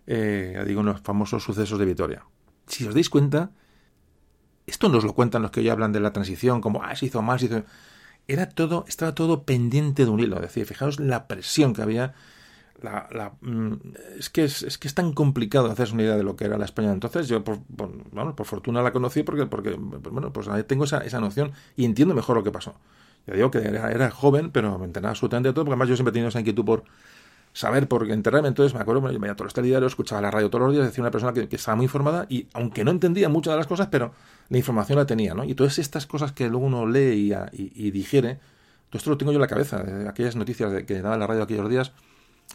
eh, 0.07 0.65
digo, 0.67 0.81
en 0.81 0.87
los 0.87 1.03
famosos 1.03 1.45
sucesos 1.45 1.79
de 1.79 1.85
Vitoria. 1.85 2.25
Si 2.67 2.87
os 2.87 2.95
dais 2.95 3.11
cuenta, 3.11 3.51
esto 4.67 4.89
nos 4.89 5.05
lo 5.05 5.15
cuentan 5.15 5.43
los 5.43 5.51
que 5.51 5.61
hoy 5.61 5.69
hablan 5.69 5.93
de 5.93 6.01
la 6.01 6.15
transición, 6.15 6.63
como, 6.63 6.83
ah, 6.83 6.97
se 6.97 7.05
hizo 7.05 7.21
más, 7.21 7.43
se 7.43 7.49
hizo 7.49 7.65
era 8.29 8.49
todo, 8.49 8.87
estaba 8.89 9.15
todo 9.15 9.43
pendiente 9.43 10.07
de 10.07 10.11
un 10.11 10.21
hilo. 10.21 10.37
Es 10.37 10.43
decir, 10.43 10.65
fijaos 10.65 10.99
la 11.01 11.29
presión 11.29 11.75
que 11.75 11.83
había. 11.83 12.15
La, 12.83 13.33
mm, 13.41 13.73
es, 14.19 14.31
que 14.31 14.45
es, 14.45 14.79
que 14.79 14.89
es 14.89 14.95
tan 14.95 15.13
complicado 15.13 15.71
hacerse 15.71 15.95
una 15.95 16.03
idea 16.03 16.17
de 16.17 16.23
lo 16.23 16.37
que 16.37 16.45
era 16.45 16.59
la 16.59 16.65
España 16.65 16.93
entonces. 16.93 17.29
Yo, 17.29 17.45
por, 17.45 17.59
bueno, 17.69 18.35
por 18.35 18.47
fortuna 18.47 18.83
la 18.83 18.93
conocí 18.93 19.23
porque, 19.23 19.47
porque 19.47 19.77
bueno, 19.79 20.33
pues 20.33 20.49
tengo 20.67 20.85
esa, 20.85 20.99
esa 20.99 21.21
noción 21.21 21.53
y 21.77 21.85
entiendo 21.85 22.15
mejor 22.15 22.37
lo 22.37 22.45
que 22.45 22.51
pasó. 22.51 22.75
Ya 23.27 23.35
digo 23.35 23.51
que 23.51 23.59
era, 23.59 24.11
joven, 24.11 24.51
pero 24.51 24.79
me 24.79 24.87
enteraba 24.87 25.11
absolutamente 25.11 25.51
de 25.51 25.53
todo, 25.53 25.65
porque 25.65 25.75
además 25.75 25.89
yo 25.89 25.97
siempre 25.97 26.11
he 26.11 26.15
tenido 26.15 26.29
esa 26.29 26.41
inquietud 26.41 26.65
por 26.65 26.85
saber 27.53 27.89
por 27.89 28.07
qué 28.07 28.13
enterrarme. 28.13 28.49
Entonces 28.49 28.75
me 28.75 28.81
acuerdo, 28.81 29.01
me 29.01 29.17
veía 29.19 29.37
todos 29.37 29.57
los 29.57 29.93
escuchaba 29.93 30.21
la 30.21 30.31
radio 30.31 30.51
todos 30.51 30.67
los 30.67 30.73
días, 30.75 30.87
decía 30.87 31.03
una 31.03 31.11
persona 31.11 31.33
que, 31.33 31.49
estaba 31.55 31.77
muy 31.77 31.85
informada 31.85 32.27
y 32.29 32.47
aunque 32.55 32.85
no 32.85 32.91
entendía 32.91 33.29
muchas 33.29 33.53
de 33.53 33.59
las 33.59 33.67
cosas, 33.67 33.89
pero 33.89 34.13
la 34.49 34.59
información 34.59 34.99
la 34.99 35.07
tenía, 35.07 35.35
¿no? 35.35 35.45
Y 35.45 35.55
todas 35.55 35.79
estas 35.79 36.07
cosas 36.07 36.33
que 36.33 36.49
luego 36.49 36.67
uno 36.67 36.87
lee 36.87 37.35
y, 37.53 37.91
digiere, 37.91 38.39
todo 38.89 38.99
esto 38.99 39.11
lo 39.11 39.19
tengo 39.19 39.33
yo 39.33 39.37
en 39.37 39.43
la 39.43 39.49
cabeza. 39.49 39.85
Aquellas 40.09 40.37
noticias 40.37 40.85
que 40.85 41.03
daba 41.03 41.17
la 41.17 41.27
radio 41.27 41.43
aquellos 41.43 41.69
días, 41.69 41.93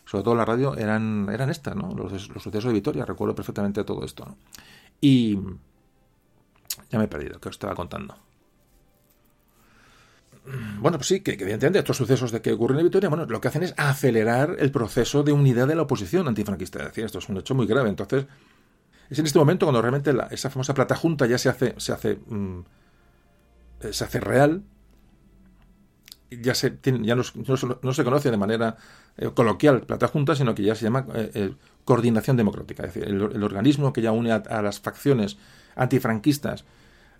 sobre 0.03 0.23
todo 0.23 0.35
la 0.35 0.45
radio, 0.45 0.75
eran, 0.75 1.29
eran 1.31 1.49
estas, 1.49 1.75
¿no? 1.75 1.93
Los, 1.95 2.23
sucesos 2.23 2.65
de 2.65 2.73
Vitoria, 2.73 3.05
recuerdo 3.05 3.35
perfectamente 3.35 3.83
todo 3.83 4.03
esto, 4.03 4.25
¿no? 4.25 4.37
Y 4.99 5.39
ya 6.89 6.99
me 6.99 7.05
he 7.05 7.07
perdido, 7.07 7.39
que 7.39 7.49
os 7.49 7.55
estaba 7.55 7.75
contando. 7.75 8.15
Bueno, 10.79 10.97
pues 10.97 11.07
sí, 11.07 11.21
que, 11.21 11.31
evidentemente 11.31 11.79
estos 11.79 11.97
sucesos 11.97 12.31
de 12.31 12.41
que 12.41 12.53
ocurren 12.53 12.79
en 12.79 12.85
Vitoria, 12.85 13.09
bueno, 13.09 13.25
lo 13.25 13.41
que 13.41 13.47
hacen 13.47 13.63
es 13.63 13.73
acelerar 13.77 14.55
el 14.59 14.71
proceso 14.71 15.23
de 15.23 15.31
unidad 15.31 15.67
de 15.67 15.75
la 15.75 15.83
oposición 15.83 16.27
antifranquista. 16.27 16.79
Es 16.79 16.85
decir, 16.85 17.05
esto 17.05 17.17
es 17.17 17.29
un 17.29 17.37
hecho 17.37 17.55
muy 17.55 17.65
grave. 17.65 17.89
Entonces, 17.89 18.27
es 19.09 19.17
en 19.17 19.25
este 19.25 19.39
momento 19.39 19.65
cuando 19.65 19.81
realmente 19.81 20.13
esa 20.31 20.49
famosa 20.49 20.73
plata 20.73 20.95
junta 20.95 21.25
ya 21.25 21.39
se 21.39 21.49
hace, 21.49 21.73
se 21.77 21.93
hace, 21.93 22.19
mm, 22.27 22.59
se 23.89 24.03
hace 24.03 24.19
real, 24.19 24.63
ya, 26.41 26.55
se, 26.55 26.77
ya 26.83 27.15
no, 27.15 27.23
se 27.23 28.03
conoce 28.03 28.31
de 28.31 28.37
manera 28.37 28.77
eh, 29.17 29.29
coloquial 29.33 29.81
plata 29.81 30.07
junta, 30.07 30.35
sino 30.35 30.55
que 30.55 30.63
ya 30.63 30.75
se 30.75 30.83
llama 30.85 31.05
eh, 31.13 31.31
eh, 31.33 31.53
coordinación 31.83 32.37
democrática, 32.37 32.83
es 32.83 32.93
decir, 32.93 33.09
el, 33.09 33.43
organismo 33.43 33.93
que 33.93 34.01
ya 34.01 34.11
une 34.11 34.31
a, 34.31 34.61
las 34.61 34.79
facciones 34.79 35.37
antifranquistas, 35.75 36.65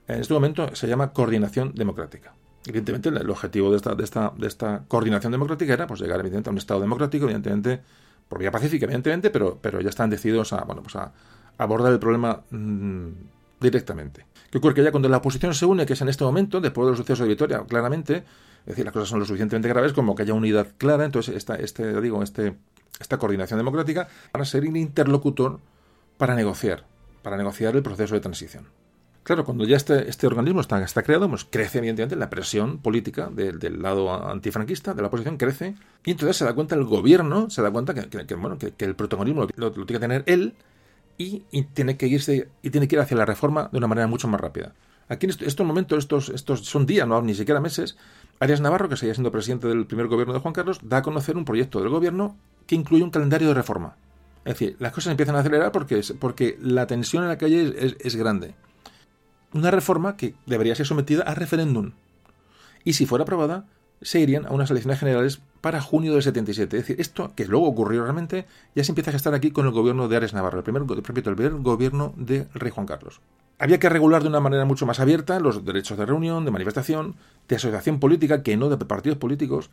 en 0.08 0.22
este 0.22 0.34
momento 0.34 0.76
se 0.76 0.88
llama 0.88 1.14
coordinación 1.14 1.74
democrática. 1.74 2.34
Evidentemente, 2.68 3.10
el 3.10 3.30
objetivo 3.30 3.70
de 3.70 3.78
esta, 3.78 3.94
de 3.94 4.04
esta, 4.04 4.34
de 4.36 4.48
esta 4.48 4.84
coordinación 4.88 5.32
democrática 5.32 5.74
era 5.74 5.88
pues, 5.88 6.00
llegar 6.00 6.20
evidentemente, 6.20 6.50
a 6.50 6.52
un 6.52 6.58
Estado 6.58 6.80
democrático, 6.80 7.26
evidentemente, 7.26 7.82
por 8.28 8.40
vía 8.40 8.52
pacífica, 8.52 8.86
evidentemente, 8.86 9.30
pero, 9.30 9.60
pero 9.62 9.82
ya 9.82 9.90
están 9.90 10.10
decididos 10.10 10.52
a, 10.54 10.64
bueno, 10.64 10.82
pues 10.82 10.96
a, 10.96 11.12
abordar 11.58 11.92
el 11.94 12.00
problema 12.00 12.42
mm, 12.50 13.10
directamente. 13.60 14.26
¿Qué 14.50 14.58
ocurre? 14.58 14.74
Que 14.74 14.84
ya 14.84 14.92
cuando 14.92 15.10
la 15.10 15.18
oposición 15.18 15.54
se 15.54 15.66
une, 15.66 15.86
que 15.86 15.94
es 15.94 16.02
en 16.02 16.10
este 16.10 16.24
momento, 16.24 16.62
después 16.62 16.86
de 16.86 16.92
los 16.92 17.00
sucesos 17.00 17.20
de 17.20 17.28
Vitoria, 17.28 17.64
claramente, 17.68 18.24
es 18.66 18.70
decir, 18.70 18.86
las 18.86 18.94
cosas 18.94 19.10
son 19.10 19.20
lo 19.20 19.26
suficientemente 19.26 19.70
graves 19.70 19.94
como 19.94 20.16
que 20.16 20.24
haya 20.24 20.34
unidad 20.34 20.68
clara, 20.78 21.06
entonces 21.06 21.36
esta, 21.36 21.56
este, 21.56 22.02
digo, 22.02 22.24
este, 22.24 22.56
esta 23.00 23.18
coordinación 23.18 23.60
democrática 23.60 24.08
para 24.32 24.44
ser 24.44 24.68
un 24.68 24.76
interlocutor 24.76 25.60
para 26.18 26.34
negociar, 26.34 26.86
para 27.22 27.38
negociar 27.38 27.76
el 27.76 27.84
proceso 27.84 28.16
de 28.16 28.22
transición. 28.22 28.68
Claro, 29.24 29.44
cuando 29.44 29.66
ya 29.66 29.76
este, 29.76 30.08
este 30.08 30.28
organismo 30.28 30.62
está, 30.62 30.84
está 30.84 31.02
creado, 31.02 31.28
pues 31.28 31.46
crece 31.46 31.80
evidentemente 31.80 32.16
la 32.16 32.30
presión 32.30 32.78
política 32.78 33.30
del 33.32 33.82
lado 33.82 34.14
antifranquista, 34.30 34.94
de 34.94 35.02
la 35.02 35.08
oposición, 35.08 35.38
crece, 35.38 35.76
y 36.06 36.12
entonces 36.12 36.38
se 36.38 36.46
da 36.46 36.54
cuenta 36.54 36.76
el 36.76 36.84
gobierno, 36.84 37.50
se 37.50 37.64
da 37.64 37.72
cuenta 37.72 37.96
que, 37.96 38.36
bueno, 38.36 38.60
que, 38.60 38.74
el 38.78 38.96
protagonismo 38.96 39.48
lo, 39.56 39.72
tiene 39.72 39.88
que 39.88 40.00
tener 40.00 40.24
él, 40.28 40.54
y, 41.18 41.40
tiene 41.74 41.98
que 41.98 42.08
irse 42.08 42.50
y 42.62 42.70
tiene 42.70 42.88
que 42.88 42.96
ir 42.96 43.02
hacia 43.02 43.18
la 43.18 43.26
reforma 43.26 43.70
de 43.72 43.78
una 43.78 43.88
manera 43.88 44.08
mucho 44.08 44.28
más 44.28 44.40
rápida. 44.40 44.74
Aquí 45.08 45.26
en 45.26 45.32
estos 45.40 45.66
momentos, 45.66 46.00
estos, 46.00 46.30
estos 46.30 46.66
son 46.66 46.86
días, 46.86 47.08
no 47.08 47.22
ni 47.22 47.36
siquiera 47.36 47.60
meses, 47.60 47.98
Arias 48.40 48.62
Navarro, 48.62 48.90
que 48.90 48.98
seguía 48.98 49.14
siendo 49.14 49.32
presidente 49.32 49.68
del 49.68 49.86
primer 49.86 50.08
gobierno 50.08 50.34
de 50.34 50.40
Juan 50.40 50.54
Carlos, 50.54 50.80
da 50.84 50.98
a 50.98 51.02
conocer 51.02 51.38
un 51.38 51.46
proyecto 51.46 51.80
del 51.80 51.90
gobierno 51.90 52.36
que 52.68 52.76
incluye 52.76 53.04
un 53.04 53.12
calendario 53.12 53.48
de 53.48 53.54
reforma. 53.54 53.96
Es 54.44 54.54
decir, 54.54 54.76
las 54.80 54.92
cosas 54.92 55.12
empiezan 55.12 55.36
a 55.36 55.40
acelerar 55.40 55.72
porque, 55.72 56.02
porque 56.20 56.58
la 56.62 56.86
tensión 56.86 57.24
en 57.24 57.30
la 57.30 57.38
calle 57.38 57.74
es, 57.78 57.96
es 58.00 58.16
grande. 58.16 58.56
Una 59.54 59.72
reforma 59.72 60.18
que 60.18 60.36
debería 60.46 60.76
ser 60.76 60.86
sometida 60.86 61.24
a 61.24 61.34
referéndum. 61.34 61.94
Y 62.84 62.94
si 62.94 63.06
fuera 63.06 63.24
aprobada, 63.24 63.66
se 64.02 64.20
irían 64.20 64.46
a 64.46 64.52
unas 64.52 64.70
elecciones 64.72 65.00
generales 65.00 65.42
para 65.62 65.82
junio 65.82 66.14
del 66.14 66.22
77. 66.22 66.78
Es 66.78 66.84
decir, 66.84 67.02
esto 67.02 67.34
que 67.36 67.46
luego 67.46 67.68
ocurrió 67.68 68.04
realmente, 68.04 68.46
ya 68.76 68.84
se 68.84 68.92
empieza 68.92 69.10
a 69.10 69.14
gestar 69.14 69.34
aquí 69.34 69.52
con 69.52 69.66
el 69.66 69.72
gobierno 69.72 70.08
de 70.08 70.16
Ares 70.16 70.34
Navarro, 70.34 70.60
el 70.60 70.64
primer, 70.64 70.86
primer 70.86 71.52
gobierno 71.56 72.14
de 72.18 72.48
Rey 72.54 72.72
Juan 72.72 72.86
Carlos. 72.86 73.20
Había 73.58 73.80
que 73.80 73.90
regular 73.90 74.22
de 74.22 74.28
una 74.28 74.42
manera 74.42 74.66
mucho 74.66 74.86
más 74.86 75.00
abierta 75.00 75.40
los 75.40 75.66
derechos 75.66 75.98
de 75.98 76.06
reunión, 76.06 76.46
de 76.46 76.52
manifestación, 76.52 77.16
de 77.48 77.56
asociación 77.56 78.00
política, 78.00 78.44
que 78.44 78.58
no 78.58 78.70
de 78.70 78.78
partidos 78.78 79.18
políticos. 79.18 79.72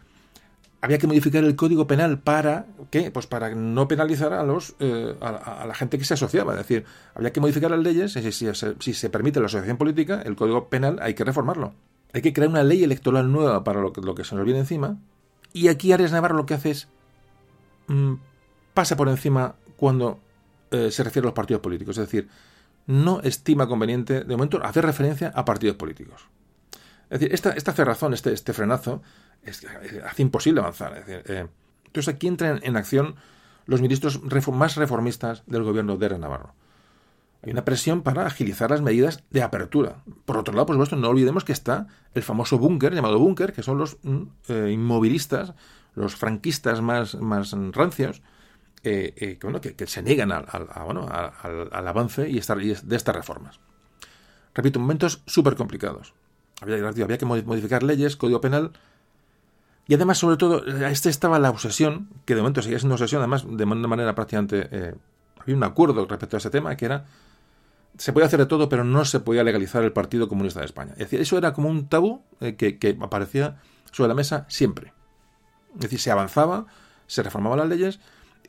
Había 0.80 0.98
que 0.98 1.06
modificar 1.06 1.44
el 1.44 1.56
código 1.56 1.86
penal 1.86 2.18
para 2.18 2.66
¿qué? 2.90 3.10
Pues 3.10 3.26
para 3.26 3.54
no 3.54 3.86
penalizar 3.86 4.32
a 4.32 4.42
los 4.44 4.74
eh, 4.80 5.14
a, 5.20 5.64
la 5.66 5.74
gente 5.74 5.98
que 5.98 6.04
se 6.04 6.14
asociaba. 6.14 6.52
Es 6.52 6.58
decir, 6.58 6.84
había 7.14 7.32
que 7.32 7.40
modificar 7.40 7.70
las 7.70 7.80
leyes. 7.80 8.12
Si 8.12 8.94
se 8.94 9.10
permite 9.10 9.40
la 9.40 9.46
asociación 9.46 9.76
política, 9.76 10.22
el 10.24 10.36
código 10.36 10.68
penal 10.68 10.98
hay 11.02 11.14
que 11.14 11.24
reformarlo 11.24 11.74
hay 12.12 12.22
que 12.22 12.32
crear 12.32 12.48
una 12.48 12.62
ley 12.62 12.84
electoral 12.84 13.30
nueva 13.30 13.64
para 13.64 13.80
lo 13.80 13.92
que, 13.92 14.00
lo 14.00 14.14
que 14.14 14.24
se 14.24 14.34
nos 14.34 14.44
viene 14.44 14.60
encima. 14.60 14.98
Y 15.52 15.68
aquí 15.68 15.92
Arias 15.92 16.12
Navarro 16.12 16.36
lo 16.36 16.46
que 16.46 16.54
hace 16.54 16.70
es 16.70 16.88
mm, 17.88 18.14
pasa 18.74 18.96
por 18.96 19.08
encima 19.08 19.54
cuando 19.76 20.20
eh, 20.70 20.90
se 20.90 21.04
refiere 21.04 21.26
a 21.26 21.28
los 21.28 21.34
partidos 21.34 21.62
políticos. 21.62 21.96
Es 21.98 22.06
decir, 22.06 22.28
no 22.86 23.20
estima 23.20 23.66
conveniente, 23.66 24.24
de 24.24 24.36
momento, 24.36 24.62
hacer 24.64 24.84
referencia 24.84 25.32
a 25.34 25.44
partidos 25.44 25.76
políticos. 25.76 26.26
Es 27.10 27.20
decir, 27.20 27.34
esta, 27.34 27.50
esta 27.50 27.72
cerrazón, 27.72 28.14
este, 28.14 28.32
este 28.32 28.52
frenazo, 28.52 29.02
es, 29.42 29.66
hace 30.04 30.22
imposible 30.22 30.60
avanzar. 30.60 31.04
Eh, 31.06 31.46
entonces 31.86 32.14
aquí 32.14 32.26
entran 32.26 32.60
en 32.62 32.76
acción 32.76 33.16
los 33.66 33.80
ministros 33.80 34.20
más 34.52 34.76
reformistas 34.76 35.42
del 35.46 35.62
gobierno 35.62 35.96
de 35.96 36.06
Arias 36.06 36.20
Navarro. 36.20 36.54
Hay 37.44 37.50
una 37.50 37.64
presión 37.64 38.02
para 38.02 38.24
agilizar 38.24 38.70
las 38.70 38.82
medidas 38.82 39.24
de 39.30 39.42
apertura. 39.42 39.96
Por 40.24 40.36
otro 40.36 40.54
lado, 40.54 40.66
por 40.66 40.76
supuesto, 40.76 40.94
no 40.94 41.08
olvidemos 41.08 41.42
que 41.44 41.52
está 41.52 41.88
el 42.14 42.22
famoso 42.22 42.56
búnker, 42.56 42.94
llamado 42.94 43.18
búnker, 43.18 43.52
que 43.52 43.64
son 43.64 43.78
los 43.78 43.98
mm, 44.02 44.22
eh, 44.48 44.70
inmovilistas, 44.72 45.54
los 45.96 46.14
franquistas 46.14 46.80
más, 46.80 47.16
más 47.16 47.52
rancios, 47.72 48.22
eh, 48.84 49.12
eh, 49.16 49.38
que, 49.38 49.46
bueno, 49.46 49.60
que, 49.60 49.86
se 49.88 50.02
niegan 50.02 50.30
al, 50.30 50.46
bueno, 50.84 51.08
al, 51.08 51.88
avance 51.88 52.28
y 52.28 52.34
de 52.34 52.96
estas 52.96 53.16
reformas. 53.16 53.58
Repito, 54.54 54.78
momentos 54.78 55.22
súper 55.26 55.56
complicados. 55.56 56.14
Había, 56.60 57.18
que 57.18 57.24
modificar 57.24 57.82
leyes, 57.82 58.16
código 58.16 58.40
penal, 58.40 58.70
y 59.88 59.94
además, 59.94 60.18
sobre 60.18 60.36
todo, 60.36 60.64
este 60.64 61.10
estaba 61.10 61.40
la 61.40 61.50
obsesión, 61.50 62.08
que 62.24 62.36
de 62.36 62.40
momento 62.40 62.62
seguía 62.62 62.78
siendo 62.78 62.94
obsesión, 62.94 63.20
además, 63.20 63.44
de 63.48 63.64
una 63.64 63.88
manera 63.88 64.14
prácticamente... 64.14 64.94
había 65.40 65.56
un 65.56 65.64
acuerdo 65.64 66.06
respecto 66.06 66.36
a 66.36 66.38
ese 66.38 66.50
tema, 66.50 66.76
que 66.76 66.84
era 66.84 67.06
se 67.98 68.12
podía 68.12 68.26
hacer 68.26 68.40
de 68.40 68.46
todo, 68.46 68.68
pero 68.68 68.84
no 68.84 69.04
se 69.04 69.20
podía 69.20 69.44
legalizar 69.44 69.82
el 69.82 69.92
Partido 69.92 70.28
Comunista 70.28 70.60
de 70.60 70.66
España. 70.66 70.94
Eso 70.98 71.38
era 71.38 71.52
como 71.52 71.68
un 71.68 71.88
tabú 71.88 72.22
eh, 72.40 72.56
que, 72.56 72.98
aparecía 73.00 73.60
sobre 73.90 74.08
la 74.08 74.14
mesa 74.14 74.46
siempre. 74.48 74.92
Es 75.74 75.82
decir, 75.82 76.00
se 76.00 76.10
avanzaba, 76.10 76.66
se 77.06 77.22
reformaban 77.22 77.58
las 77.58 77.68
leyes, 77.68 78.00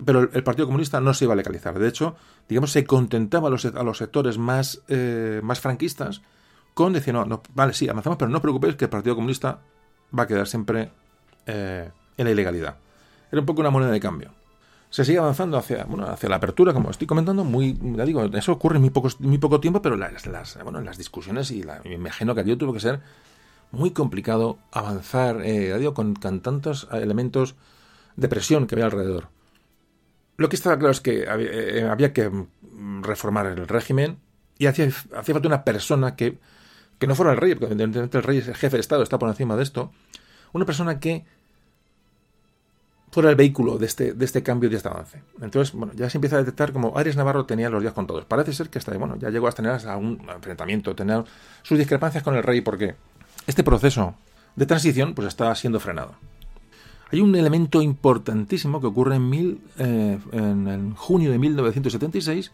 pero 0.03 0.29
el, 0.31 0.43
Partido 0.43 0.67
Comunista 0.67 1.01
no 1.01 1.13
se 1.13 1.25
iba 1.25 1.33
a 1.33 1.37
legalizar. 1.37 1.77
De 1.77 1.87
hecho, 1.87 2.15
digamos, 2.47 2.71
se 2.71 2.85
contentaba 2.85 3.47
a 3.47 3.51
los, 3.51 3.65
a 3.65 3.83
los 3.83 3.97
sectores 3.97 4.37
más, 4.37 4.81
eh, 4.87 5.41
más 5.43 5.59
franquistas 5.59 6.21
con 6.73 6.93
decir, 6.93 7.13
no, 7.13 7.25
no, 7.25 7.43
vale, 7.53 7.73
sí, 7.73 7.87
avanzamos, 7.87 8.17
pero 8.17 8.29
no 8.29 8.37
os 8.37 8.41
preocupéis 8.41 8.75
que 8.75 8.85
el 8.85 8.89
Partido 8.89 9.15
Comunista 9.15 9.61
va 10.17 10.23
a 10.23 10.27
quedar 10.27 10.47
siempre 10.47 10.91
eh, 11.45 11.91
en 12.17 12.25
la 12.25 12.31
ilegalidad. 12.31 12.77
Era 13.31 13.41
un 13.41 13.45
poco 13.45 13.61
una 13.61 13.69
moneda 13.69 13.91
de 13.91 13.99
cambio 13.99 14.31
se 14.93 15.03
sigue 15.03 15.17
avanzando 15.17 15.57
hacia, 15.57 15.85
bueno, 15.85 16.05
hacia 16.05 16.29
la 16.29 16.35
apertura, 16.35 16.71
como 16.71 16.91
estoy 16.91 17.07
comentando, 17.07 17.43
muy, 17.43 17.75
ya 17.81 18.05
digo, 18.05 18.25
eso 18.25 18.51
ocurre 18.51 18.75
en 18.75 18.83
muy, 18.83 18.91
poco, 19.39 19.59
tiempo, 19.59 19.81
pero 19.81 19.97
las, 19.97 20.23
bueno, 20.63 20.81
las 20.81 20.99
discusiones 20.99 21.49
y 21.49 21.63
me 21.83 21.95
imagino 21.95 22.35
que 22.35 22.41
aquello 22.41 22.59
tuvo 22.59 22.73
que 22.73 22.79
ser 22.79 23.01
muy 23.71 23.89
complicado 23.89 24.59
avanzar, 24.71 25.41
eh, 25.43 25.75
digo, 25.79 25.95
con, 25.95 26.13
tantos 26.13 26.87
elementos 26.91 27.55
de 28.17 28.27
presión 28.27 28.67
que 28.67 28.75
había 28.75 28.85
alrededor. 28.85 29.29
Lo 30.37 30.47
que 30.47 30.55
estaba 30.55 30.77
claro 30.77 30.91
es 30.91 31.01
que 31.01 31.23
eh, 31.27 31.87
había, 31.89 32.13
que 32.13 32.29
reformar 33.01 33.47
el 33.47 33.67
régimen 33.67 34.19
y 34.59 34.67
hacía, 34.67 34.85
hacía 35.17 35.33
falta 35.33 35.47
una 35.47 35.63
persona 35.63 36.15
que, 36.15 36.37
que 36.99 37.07
no 37.07 37.15
fuera 37.15 37.31
el 37.31 37.39
rey, 37.39 37.55
porque 37.55 37.73
evidentemente 37.73 38.19
el 38.19 38.23
rey 38.23 38.37
es 38.37 38.47
el 38.47 38.55
jefe 38.55 38.77
de 38.77 38.81
Estado, 38.81 39.01
está 39.01 39.17
por 39.17 39.29
encima 39.29 39.55
de 39.55 39.63
esto, 39.63 39.91
una 40.51 40.65
persona 40.65 40.99
que 40.99 41.25
fuera 43.13 43.29
el 43.29 43.35
vehículo 43.35 43.77
de 43.77 43.85
este, 43.85 44.13
de 44.13 44.25
este 44.25 44.41
cambio 44.41 44.71
de 44.71 44.77
este 44.77 44.89
avance. 44.89 45.21
Entonces, 45.39 45.75
bueno, 45.75 45.93
ya 45.95 46.09
se 46.09 46.17
empieza 46.17 46.37
a 46.37 46.39
detectar 46.39 46.73
como 46.73 46.97
Arias 46.97 47.15
Navarro 47.15 47.45
tenía 47.45 47.69
los 47.69 47.83
días 47.83 47.93
contados. 47.93 48.25
Parece 48.25 48.53
ser 48.53 48.69
que 48.69 48.79
hasta, 48.79 48.97
bueno, 48.97 49.17
ya 49.19 49.29
llegó 49.29 49.47
a 49.47 49.51
tener 49.51 49.79
un 49.95 50.19
enfrentamiento, 50.33 50.95
tener 50.95 51.23
sus 51.61 51.77
discrepancias 51.77 52.23
con 52.23 52.35
el 52.35 52.41
rey, 52.41 52.61
porque 52.61 52.95
este 53.45 53.63
proceso 53.63 54.15
de 54.55 54.65
transición 54.65 55.13
pues 55.13 55.27
está 55.27 55.53
siendo 55.53 55.79
frenado. 55.79 56.15
Hay 57.11 57.21
un 57.21 57.35
elemento 57.35 57.83
importantísimo 57.83 58.81
que 58.81 58.87
ocurre 58.87 59.17
en, 59.17 59.29
mil, 59.29 59.61
eh, 59.77 60.17
en, 60.31 60.95
junio 60.95 61.31
de 61.31 61.37
1976, 61.37 62.51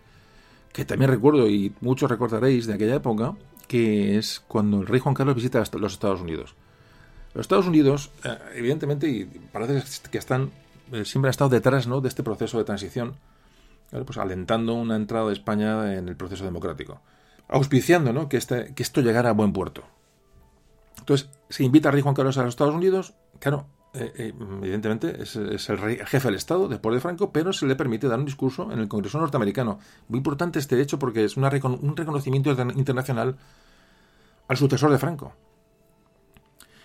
que 0.74 0.84
también 0.84 1.10
recuerdo 1.10 1.48
y 1.48 1.74
muchos 1.80 2.12
recordaréis 2.12 2.66
de 2.66 2.74
aquella 2.74 2.96
época, 2.96 3.36
que 3.70 4.18
es 4.18 4.44
cuando 4.46 4.82
el 4.82 4.88
rey 4.88 5.00
Juan 5.00 5.16
Carlos 5.16 5.36
visita 5.36 5.64
los 5.72 5.94
Estados 5.94 6.20
Unidos. 6.20 6.54
Los 7.34 7.44
Estados 7.44 7.68
Unidos, 7.68 8.12
eh, 8.24 8.38
evidentemente, 8.56 9.08
y 9.08 9.26
parece 9.26 9.84
que 10.10 10.18
están, 10.18 10.52
eh, 10.92 11.06
siempre 11.06 11.30
han 11.30 11.32
estado 11.32 11.50
detrás 11.50 11.88
¿no? 11.88 12.02
de 12.02 12.10
este 12.10 12.24
proceso 12.24 12.58
de 12.58 12.64
transición, 12.64 13.16
pues 14.06 14.18
alentando 14.18 14.74
una 14.74 14.96
entrada 14.96 15.28
de 15.28 15.34
España 15.34 15.96
en 15.96 16.10
el 16.10 16.16
proceso 16.16 16.44
democrático, 16.44 17.02
auspiciando 17.48 18.14
¿no? 18.14 18.30
que, 18.30 18.38
este, 18.38 18.74
que 18.74 18.84
esto 18.84 19.02
llegara 19.02 19.30
a 19.30 19.34
buen 19.34 19.54
puerto. 19.54 19.84
Entonces, 21.00 21.30
se 21.50 21.64
invita 21.64 21.90
a 21.90 21.92
rey 21.92 22.02
Juan 22.02 22.16
Carlos 22.16 22.38
a 22.38 22.44
los 22.44 22.50
Estados 22.50 22.76
Unidos, 22.76 23.14
claro, 23.40 23.68
eh, 23.94 24.34
evidentemente 24.62 25.24
es, 25.24 25.36
el, 25.36 25.78
rey, 25.80 25.98
jefe 26.06 26.28
del 26.28 26.36
Estado 26.36 26.68
después 26.68 26.94
de 26.94 27.02
Franco, 27.02 27.32
pero 27.32 27.54
se 27.54 27.66
le 27.66 27.76
permite 27.76 28.08
dar 28.08 28.20
un 28.20 28.26
discurso 28.26 28.72
en 28.72 28.80
el 28.80 28.88
Congreso 28.88 29.20
norteamericano. 29.20 29.80
Muy 30.08 30.18
importante 30.18 30.60
este 30.60 30.80
hecho 30.80 31.00
porque 31.00 31.26
es 31.26 31.38
un 31.38 31.50
reconocimiento 31.50 32.52
internacional 32.76 33.38
al 34.48 34.58
sucesor 34.58 34.92
de 34.92 35.00
Franco 35.00 35.34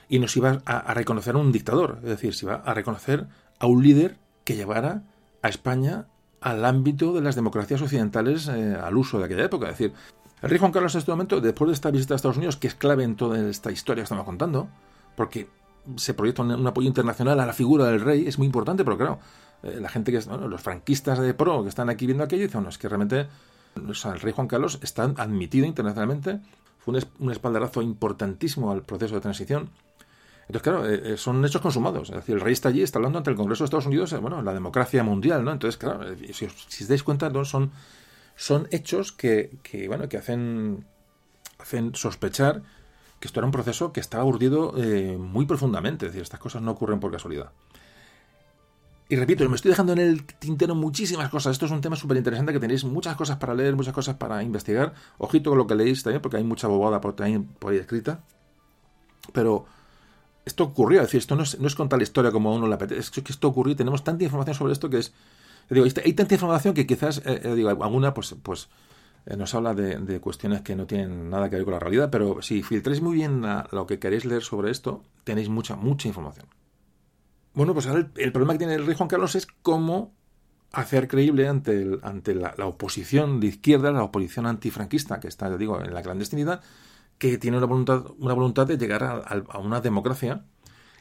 y 0.09 0.19
nos 0.19 0.37
iba 0.37 0.63
a, 0.65 0.95
reconocer 0.95 1.35
a 1.35 1.39
un 1.39 1.53
dictador, 1.53 1.99
es 2.03 2.11
decir, 2.11 2.35
se 2.35 2.47
iba 2.47 2.57
a 2.57 2.75
reconocer 2.75 3.27
a 3.59 3.67
un 3.67 3.83
líder 3.83 4.19
que 4.45 4.57
llevara 4.57 5.03
a 5.43 5.49
España 5.49 6.07
al 6.41 6.65
ámbito 6.65 7.13
de 7.15 7.23
las 7.23 7.35
democracias 7.35 7.81
occidentales 7.81 8.49
eh, 8.49 8.77
al 8.81 8.97
uso 8.97 9.19
de 9.19 9.25
aquella 9.25 9.45
época. 9.45 9.71
Es 9.71 9.79
decir, 9.79 9.95
el 10.43 10.51
rey 10.51 10.59
Juan 10.59 10.73
Carlos 10.73 10.95
en 10.95 10.99
este 10.99 11.11
momento, 11.11 11.41
después 11.41 11.69
de 11.69 11.75
esta 11.75 11.91
visita 11.91 12.15
a 12.15 12.17
Estados 12.17 12.37
Unidos, 12.37 12.57
que 12.57 12.67
es 12.67 12.75
clave 12.75 13.05
en 13.05 13.17
toda 13.17 13.49
esta 13.49 13.71
historia 13.71 14.03
que 14.03 14.05
estamos 14.05 14.27
contando, 14.27 14.69
porque 15.17 15.49
se 15.97 16.15
proyecta 16.15 16.43
un, 16.43 16.67
apoyo 16.67 16.87
internacional 16.87 17.41
a 17.41 17.47
la 17.47 17.53
figura 17.53 17.87
del 17.87 18.01
rey, 18.01 18.27
es 18.27 18.39
muy 18.39 18.47
importante, 18.47 18.85
pero 18.85 18.97
claro, 18.97 19.19
eh, 19.63 19.79
la 19.81 19.89
gente 19.89 20.13
que 20.13 20.19
es, 20.19 20.27
los 20.27 20.61
franquistas 20.61 21.19
de 21.19 21.33
pro 21.35 21.63
que 21.63 21.69
están 21.69 21.89
aquí 21.89 22.07
viendo 22.07 22.25
aquello, 22.25 22.43
dicen, 22.43 22.63
no, 22.63 22.69
es 22.69 22.79
que 22.79 22.89
realmente 22.89 23.27
el 23.77 24.21
rey 24.21 24.33
Juan 24.33 24.49
Carlos 24.49 24.79
está 24.83 25.05
admitido 25.05 25.67
internacionalmente, 25.67 26.41
fue 26.79 26.99
un 27.19 27.31
espaldarazo 27.31 27.81
importantísimo 27.81 28.71
al 28.71 28.83
proceso 28.83 29.15
de 29.15 29.23
transición, 29.23 29.71
entonces, 30.47 30.63
claro, 30.63 30.89
eh, 30.89 31.15
eh, 31.15 31.17
son 31.17 31.45
hechos 31.45 31.63
consumados. 31.63 32.11
Es 32.11 32.17
decir, 32.17 32.35
el 32.35 32.41
rey 32.41 32.53
está 32.53 32.69
allí, 32.69 32.83
está 32.83 32.99
hablando 32.99 33.19
ante 33.19 33.31
el 33.31 33.37
Congreso 33.37 33.65
de 33.65 33.67
Estados 33.67 33.87
Unidos, 33.87 34.13
eh, 34.13 34.19
bueno, 34.19 34.43
la 34.43 34.53
democracia 34.53 35.03
mundial, 35.03 35.45
¿no? 35.45 35.53
Entonces, 35.53 35.79
claro, 35.79 36.05
si, 36.33 36.45
os, 36.45 36.89
dais 36.89 37.03
cuenta, 37.03 37.33
son, 37.45 37.73
son 38.37 38.69
hechos 38.71 39.13
que, 39.13 39.59
que, 39.63 39.89
bueno, 39.89 40.09
que 40.09 40.19
hacen, 40.19 40.85
hacen 41.59 41.95
sospechar 41.95 42.63
que 43.21 43.29
esto 43.29 43.41
era 43.41 43.47
un 43.47 43.53
proceso 43.53 43.93
que 43.93 44.01
estaba 44.01 44.25
urdido 44.25 44.75
muy 45.19 45.47
profundamente. 45.47 46.07
Es 46.07 46.13
decir, 46.13 46.23
estas 46.23 46.41
cosas 46.41 46.61
no 46.61 46.73
ocurren 46.73 47.01
por 47.01 47.11
casualidad. 47.11 47.53
Y 49.09 49.17
repito, 49.17 49.49
me 49.49 49.57
estoy 49.57 49.71
dejando 49.71 49.95
en 49.95 50.01
el 50.01 50.25
tintero 50.25 50.75
muchísimas 50.75 51.31
cosas. 51.31 51.53
Esto 51.53 51.65
es 51.65 51.73
un 51.73 51.81
tema 51.81 51.97
súper 51.97 52.19
interesante 52.19 52.53
que 52.53 52.61
tenéis 52.61 52.85
muchas 52.85 53.17
cosas 53.17 53.39
para 53.39 53.55
leer, 53.55 53.77
muchas 53.77 53.95
cosas 53.95 54.17
para 54.17 54.43
investigar. 54.43 54.93
Ojito 55.17 55.51
con 55.51 55.59
lo 55.59 55.67
que 55.67 55.75
leéis 55.75 56.03
también, 56.03 56.21
porque 56.21 56.37
hay 56.37 56.45
mucha 56.45 56.69
bobada 56.69 57.01
por, 57.01 57.15
por 57.15 57.73
ahí 57.73 57.79
escrita. 57.79 58.25
Pero 59.33 59.65
esto 60.45 60.65
ocurrió, 60.65 61.01
es 61.01 61.07
decir, 61.07 61.19
esto 61.19 61.37
no 61.37 61.43
es, 61.43 61.59
no 61.59 61.67
es 61.67 61.75
contar 61.75 61.99
la 61.99 62.03
historia 62.03 62.31
como 62.31 62.51
a 62.51 62.55
uno 62.55 62.69
le 62.69 62.75
apetece, 62.75 63.01
es 63.01 63.11
que 63.11 63.33
esto 63.33 63.49
ocurrió 63.49 63.73
y 63.73 63.77
tenemos 63.77 64.05
tanta 64.05 64.25
información 64.25 64.55
sobre 64.55 64.73
esto 64.73 64.91
que 64.91 64.99
es... 64.99 65.13
Digo, 65.71 65.87
hay 65.87 66.13
tanta 66.13 66.35
información 66.35 66.75
que 66.75 66.87
quizás, 66.87 67.19
eh, 67.25 67.41
eh, 67.43 67.55
digo, 67.55 67.71
alguna 67.71 68.13
pues, 68.13 68.35
pues 68.43 68.69
eh, 69.25 69.37
nos 69.37 69.55
habla 69.55 69.73
de, 69.73 70.21
cuestiones 70.21 70.61
que 70.61 70.77
no 70.77 70.87
tienen 70.87 71.31
nada 71.31 71.49
que 71.49 71.57
ver 71.57 71.65
con 71.65 71.73
la 71.73 71.81
realidad, 71.81 72.11
pero 72.11 72.43
si 72.43 72.63
filtréis 72.63 73.01
muy 73.01 73.15
bien 73.15 73.43
lo 73.71 73.87
que 73.87 73.99
queréis 73.99 74.27
leer 74.27 74.43
sobre 74.43 74.71
esto, 74.71 75.03
tenéis 75.25 75.49
mucha, 75.49 75.77
mucha 75.77 76.09
información. 76.09 76.47
Bueno, 77.55 77.73
pues 77.73 77.87
ahora 77.87 78.11
el, 78.17 78.33
problema 78.33 78.53
que 78.55 78.59
tiene 78.59 78.75
el 78.75 78.85
rey 78.85 78.95
Juan 78.97 79.09
Carlos 79.09 79.35
es 79.37 79.47
cómo 79.63 80.13
hacer 80.73 81.09
creíble 81.09 81.49
ante, 81.49 81.99
ante 82.03 82.35
la, 82.35 82.53
oposición 82.67 83.41
de 83.41 83.47
izquierda, 83.47 83.93
la 83.93 84.03
oposición 84.03 84.47
antifranquista, 84.47 85.21
que 85.21 85.29
está, 85.29 85.57
digo, 85.57 85.81
en 85.81 85.95
la 85.95 86.03
clandestinidad, 86.03 86.61
que 87.19 87.39
tiene 87.39 87.57
una 87.57 87.67
voluntad, 87.67 88.05
una 88.19 88.35
voluntad 88.35 88.67
de 88.67 88.77
llegar 88.77 89.05
a, 89.05 89.59
una 89.59 89.81
democracia 89.81 90.45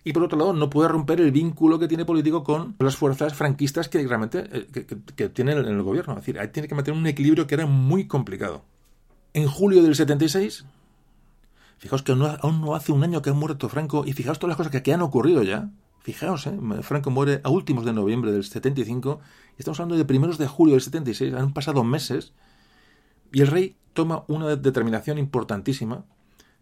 y 0.03 0.13
por 0.13 0.23
otro 0.23 0.37
lado 0.37 0.53
no 0.53 0.69
puede 0.69 0.89
romper 0.89 1.21
el 1.21 1.31
vínculo 1.31 1.79
que 1.79 1.87
tiene 1.87 2.05
político 2.05 2.43
con 2.43 2.75
las 2.79 2.97
fuerzas 2.97 3.33
franquistas 3.33 3.87
que 3.87 4.05
realmente 4.05 4.43
eh, 4.51 4.67
que, 5.15 5.29
tiene 5.29 5.53
en 5.53 5.65
el 5.65 5.81
gobierno. 5.81 6.13
Es 6.13 6.19
decir, 6.19 6.39
ahí 6.39 6.49
tiene 6.49 6.67
que 6.67 6.75
mantener 6.75 6.99
un 6.99 7.07
equilibrio 7.07 7.47
que 7.47 7.55
era 7.55 7.65
muy 7.65 8.07
complicado. 8.07 8.65
En 9.33 9.47
julio 9.47 9.81
del 9.81 9.95
76, 9.95 10.65
fijaos 11.77 12.03
que 12.03 12.11
aún 12.11 12.61
no 12.61 12.75
hace 12.75 12.91
un 12.91 13.03
año 13.03 13.21
que 13.21 13.29
ha 13.29 13.33
muerto 13.33 13.69
Franco 13.69 14.03
y 14.05 14.13
fijaos 14.13 14.39
todas 14.39 14.57
las 14.57 14.67
cosas 14.67 14.81
que, 14.81 14.93
han 14.93 15.01
ocurrido 15.01 15.41
ya. 15.41 15.69
Fijaos, 16.01 16.47
¿eh? 16.47 16.57
Franco 16.81 17.11
muere 17.11 17.39
a 17.45 17.49
últimos 17.49 17.85
de 17.85 17.93
noviembre 17.93 18.33
del 18.33 18.43
75 18.43 19.21
y 19.57 19.59
estamos 19.59 19.79
hablando 19.79 19.95
de 19.95 20.03
primeros 20.03 20.37
de 20.37 20.47
julio 20.47 20.73
del 20.73 20.81
76, 20.81 21.33
han 21.33 21.53
pasado 21.53 21.85
meses 21.85 22.33
y 23.31 23.41
el 23.41 23.47
rey 23.47 23.77
toma 23.93 24.23
una 24.27 24.55
determinación 24.55 25.17
importantísima, 25.17 26.05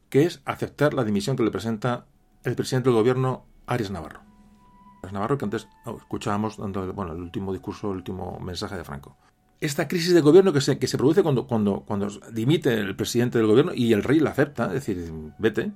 que 0.10 0.24
es 0.24 0.42
aceptar 0.46 0.94
la 0.94 1.04
dimisión 1.04 1.36
que 1.36 1.44
le 1.44 1.52
presenta 1.52 2.06
el 2.44 2.56
presidente 2.56 2.90
del 2.90 2.98
gobierno, 2.98 3.46
Arias 3.66 3.92
Navarro. 3.92 4.22
Arias 5.02 5.14
Navarro, 5.14 5.38
que 5.38 5.46
antes 5.46 5.68
escuchábamos 5.98 6.58
dando 6.58 6.94
bueno, 6.94 7.14
el 7.14 7.22
último 7.22 7.54
discurso, 7.54 7.92
el 7.92 7.98
último 7.98 8.40
mensaje 8.40 8.76
de 8.76 8.84
Franco. 8.84 9.18
Esta 9.60 9.88
crisis 9.88 10.14
de 10.14 10.22
gobierno 10.22 10.54
que 10.54 10.62
se, 10.62 10.80
que 10.80 10.88
se 10.88 10.98
produce 10.98 11.24
cuando, 11.24 11.46
cuando, 11.46 11.82
cuando 11.82 12.08
dimite 12.32 12.74
el 12.74 12.96
presidente 12.96 13.38
del 13.38 13.48
gobierno 13.48 13.74
y 13.76 13.94
el 13.94 14.04
rey 14.04 14.20
la 14.20 14.32
acepta, 14.32 14.68
es 14.68 14.74
decir, 14.74 15.14
vete, 15.38 15.72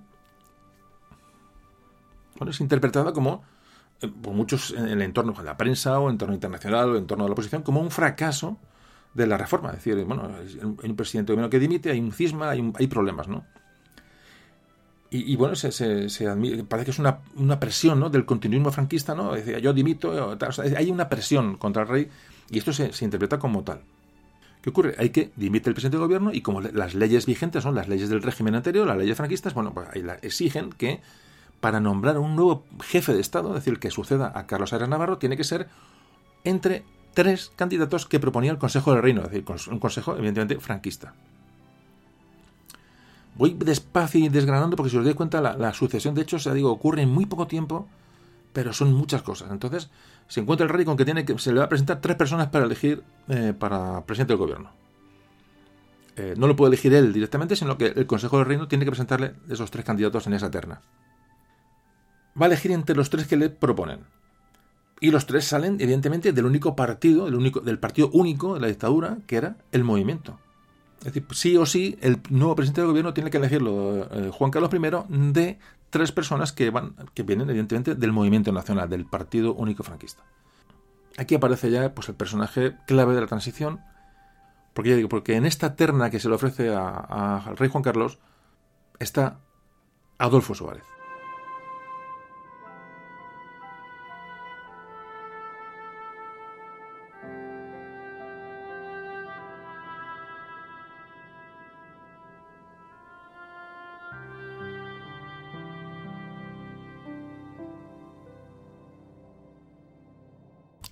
bueno, 2.38 2.52
es 2.52 2.60
interpretada 2.60 3.14
como, 3.14 3.44
eh, 4.02 4.08
por 4.08 4.34
muchos 4.34 4.72
en 4.72 4.88
el 4.88 5.02
entorno 5.02 5.34
de 5.34 5.44
la 5.44 5.56
prensa 5.56 6.00
o 6.00 6.08
en 6.08 6.14
entorno 6.14 6.34
internacional 6.34 6.90
o 6.90 6.92
en 6.94 7.04
entorno 7.04 7.24
de 7.26 7.30
la 7.30 7.34
oposición, 7.34 7.62
como 7.62 7.80
un 7.80 7.92
fracaso 7.92 8.58
de 9.16 9.26
la 9.26 9.38
reforma. 9.38 9.70
Es 9.70 9.78
decir, 9.78 10.04
bueno, 10.06 10.30
hay 10.84 10.90
un 10.90 10.96
presidente 10.96 11.34
gobierno 11.34 11.50
que 11.50 11.60
dimite, 11.60 11.90
hay 11.90 12.00
un 12.00 12.12
cisma, 12.12 12.52
hay, 12.52 12.72
hay 12.78 12.88
problemas, 12.88 13.28
¿no? 13.28 13.44
Y, 15.12 15.38
bueno, 15.38 15.56
se, 15.56 15.72
se, 15.72 16.26
parece 16.68 16.86
que 16.86 16.92
es 16.92 17.00
una, 17.00 17.20
una, 17.38 17.58
presión 17.58 18.02
¿no? 18.02 18.10
del 18.10 18.26
continuismo 18.26 18.70
franquista, 18.72 19.16
¿no? 19.16 19.34
Decir, 19.34 19.60
yo 19.60 19.72
dimito, 19.72 20.38
hay 20.76 20.92
una 20.92 21.08
presión 21.08 21.56
contra 21.56 21.84
el 21.84 21.88
rey 21.88 22.10
y 22.50 22.58
esto 22.58 22.74
se, 22.74 22.92
interpreta 23.06 23.40
como 23.40 23.64
tal. 23.64 23.80
¿Qué 24.62 24.72
ocurre? 24.72 24.96
Hay 24.98 25.12
que 25.12 25.32
dimite 25.38 25.70
el 25.70 25.74
presidente 25.74 25.98
del 25.98 26.06
gobierno 26.06 26.34
y 26.34 26.42
como 26.42 26.60
las 26.60 26.96
leyes 26.96 27.28
vigentes 27.28 27.64
son 27.64 27.76
las 27.76 27.88
leyes 27.88 28.10
del 28.10 28.24
régimen 28.24 28.56
anterior, 28.56 28.86
las 28.86 28.98
leyes 28.98 29.16
franquistas, 29.16 29.54
bueno, 29.54 29.74
pues 29.74 29.88
ahí 29.94 30.02
la 30.02 30.16
exigen 30.16 30.72
que 30.72 31.00
para 31.62 31.80
nombrar 31.80 32.18
un 32.18 32.36
nuevo 32.36 32.66
jefe 32.84 33.14
de 33.14 33.22
Estado, 33.22 33.50
es 33.50 33.64
decir, 33.64 33.80
que 33.80 33.92
suceda 33.92 34.34
a 34.36 34.48
Carlos 34.48 34.74
Arias 34.74 34.90
Navarro, 34.90 35.18
tiene 35.18 35.38
que 35.38 35.46
ser 35.46 35.70
entre 36.44 36.84
tres 37.16 37.52
candidatos 37.56 38.06
que 38.06 38.20
proponía 38.20 38.52
el 38.52 38.60
Consejo 38.60 38.94
del 38.94 39.02
Reino, 39.02 39.22
es 39.22 39.32
decir, 39.32 39.46
un 39.72 39.80
consejo 39.80 40.16
evidentemente 40.16 40.60
franquista. 40.60 41.16
Voy 43.36 43.54
despacio 43.58 44.24
y 44.24 44.30
desgranando 44.30 44.76
porque 44.76 44.92
si 44.92 44.98
os 44.98 45.04
dais 45.04 45.16
cuenta 45.16 45.42
la, 45.42 45.74
sucesión 45.74 46.14
de 46.14 46.22
hechos, 46.22 46.44
ya 46.44 46.54
digo, 46.54 46.72
ocurre 46.72 47.02
en 47.02 47.10
muy 47.10 47.26
poco 47.26 47.48
tiempo, 47.48 47.88
pero 48.54 48.72
son 48.72 48.94
muchas 48.94 49.24
cosas. 49.24 49.52
Entonces, 49.52 49.90
se 50.28 50.42
encuentra 50.42 50.66
el 50.66 50.72
rey 50.72 50.86
con 50.86 50.96
que 50.96 51.04
tiene 51.04 51.26
que 51.26 51.38
se 51.40 51.52
le 51.52 51.60
va 51.60 51.66
a 51.66 51.70
presentar 51.70 52.00
tres 52.00 52.16
personas 52.16 52.48
para 52.48 52.66
elegir 52.66 53.04
eh, 53.28 53.54
para 53.58 54.06
presidente 54.06 54.34
del 54.34 54.38
gobierno. 54.38 54.72
Eh, 56.18 56.36
no 56.38 56.48
lo 56.48 56.56
puede 56.56 56.70
elegir 56.70 56.94
él 56.94 57.12
directamente, 57.12 57.58
sino 57.58 57.78
que 57.78 57.88
el 57.88 58.08
Consejo 58.08 58.38
del 58.38 58.46
Reino 58.46 58.68
tiene 58.68 58.86
que 58.86 58.92
presentarle 58.92 59.36
esos 59.50 59.70
tres 59.72 59.84
candidatos 59.84 60.28
en 60.28 60.34
esa 60.34 60.50
terna. 60.50 60.82
Va 62.40 62.46
a 62.46 62.48
elegir 62.48 62.72
entre 62.72 62.96
los 62.96 63.10
tres 63.10 63.28
que 63.28 63.36
le 63.36 63.50
proponen. 63.50 64.00
Y 65.00 65.12
los 65.12 65.26
tres 65.26 65.46
salen, 65.46 65.78
evidentemente, 65.80 66.32
del 66.32 66.46
único 66.46 66.76
partido, 66.76 67.26
del, 67.26 67.36
único, 67.36 67.60
del 67.60 67.80
partido 67.80 68.10
único 68.14 68.54
de 68.54 68.62
la 68.62 68.68
dictadura, 68.68 69.18
que 69.28 69.36
era 69.36 69.58
el 69.72 69.84
movimiento. 69.84 70.40
Es 71.00 71.14
decir, 71.14 71.26
sí 71.34 71.58
o 71.58 71.66
sí, 71.66 71.98
el 72.02 72.20
nuevo 72.30 72.56
presidente 72.56 72.82
del 72.82 72.90
gobierno 72.90 73.14
tiene 73.14 73.30
que 73.30 73.38
elegirlo 73.38 74.08
eh, 74.12 74.32
Juan 74.34 74.52
Carlos 74.52 74.72
I 74.74 74.80
de 75.34 75.60
tres 75.90 76.12
personas 76.12 76.52
que, 76.52 76.70
van, 76.70 76.96
que 77.14 77.24
vienen, 77.24 77.50
evidentemente, 77.50 77.96
del 77.96 78.12
movimiento 78.12 78.52
nacional, 78.52 78.90
del 78.90 79.06
Partido 79.06 79.54
Único 79.54 79.84
Franquista. 79.84 80.24
Aquí 81.18 81.36
aparece 81.36 81.72
ya 81.72 81.94
pues, 81.94 82.10
el 82.10 82.16
personaje 82.16 82.76
clave 82.88 83.14
de 83.16 83.22
la 83.22 83.28
transición, 83.28 83.82
porque 84.74 84.90
ya 84.90 84.96
digo, 84.96 85.10
porque 85.10 85.36
en 85.36 85.46
esta 85.46 85.76
terna 85.76 86.10
que 86.10 86.20
se 86.20 86.28
le 86.28 86.36
ofrece 86.36 86.74
al 86.74 87.56
rey 87.58 87.70
Juan 87.70 87.84
Carlos 87.84 88.20
está 89.00 89.40
Adolfo 90.18 90.56
Suárez. 90.56 90.84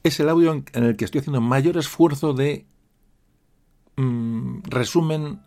Es 0.03 0.19
el 0.19 0.29
audio 0.29 0.51
en, 0.51 0.65
el 0.83 0.95
que 0.97 1.05
estoy 1.05 1.19
haciendo 1.19 1.41
mayor 1.41 1.77
esfuerzo 1.77 2.33
de 2.33 2.65
mm, 3.95 4.63
resumen 4.63 5.41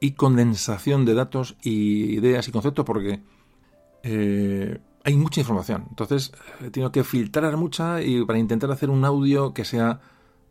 y 0.00 0.12
condensación 0.12 1.04
de 1.04 1.14
datos 1.14 1.56
y 1.62 2.16
ideas 2.16 2.46
y 2.48 2.52
conceptos 2.52 2.84
porque 2.84 3.20
eh, 4.02 4.80
hay 5.04 5.16
mucha 5.16 5.40
información. 5.40 5.86
Entonces 5.90 6.32
he 6.60 6.70
tenido 6.70 6.92
que 6.92 7.04
filtrar 7.04 7.56
mucha 7.56 8.02
y 8.02 8.24
para 8.24 8.38
intentar 8.38 8.70
hacer 8.70 8.90
un 8.90 9.04
audio 9.04 9.54
que 9.54 9.64
sea 9.64 10.00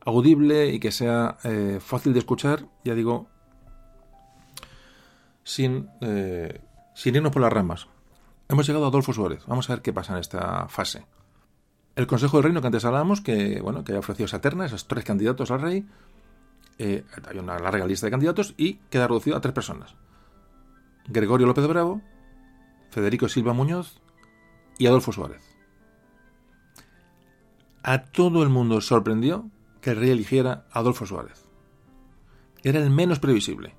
audible 0.06 0.74
y 0.74 0.80
que 0.80 0.92
sea 0.92 1.38
eh, 1.44 1.80
fácil 1.82 2.14
de 2.14 2.20
escuchar, 2.20 2.66
ya 2.84 2.96
digo, 2.96 3.28
sin, 5.44 5.90
eh, 6.02 6.62
sin 6.96 7.16
irnos 7.16 7.32
por 7.32 7.42
las 7.42 7.52
ramas. 7.52 7.88
Hemos 8.50 8.66
llegado 8.66 8.86
a 8.86 8.88
Adolfo 8.88 9.12
Suárez. 9.12 9.44
Vamos 9.48 9.70
a 9.70 9.74
ver 9.74 9.82
qué 9.82 9.92
pasa 9.92 10.14
en 10.14 10.20
esta 10.20 10.68
fase. 10.70 11.06
El 11.98 12.06
Consejo 12.06 12.38
del 12.38 12.44
Reino 12.44 12.62
que 12.62 12.68
antes 12.68 12.86
hablábamos, 12.86 13.22
que 13.22 13.60
bueno, 13.60 13.84
que 13.84 13.94
ha 13.94 13.98
ofrecido 14.00 14.28
esa 14.28 14.40
terna, 14.40 14.68
esos 14.68 14.88
tres 14.88 15.04
candidatos 15.04 15.50
al 15.50 15.62
rey, 15.62 15.88
eh, 16.78 17.04
hay 17.28 17.40
una 17.40 17.58
larga 17.58 17.88
lista 17.88 18.06
de 18.06 18.12
candidatos 18.12 18.54
y 18.56 18.76
queda 18.92 19.08
reducido 19.08 19.36
a 19.36 19.42
tres 19.42 19.52
personas. 19.52 19.96
Gregorio 21.08 21.48
López 21.48 21.66
Bravo, 21.66 22.04
Federico 22.92 23.28
Silva 23.28 23.54
Muñoz 23.54 24.00
y 24.78 24.86
Adolfo 24.86 25.12
Suárez. 25.12 25.42
A 27.82 28.04
todo 28.04 28.44
el 28.44 28.50
mundo 28.50 28.80
sorprendió 28.80 29.50
que 29.82 29.90
el 29.90 29.98
rey 29.98 30.12
eligiera 30.12 30.68
a 30.72 30.82
Adolfo 30.82 31.08
Suárez. 31.08 31.46
Era 32.62 32.78
el 32.78 32.92
menos 32.92 33.18
previsible. 33.18 33.76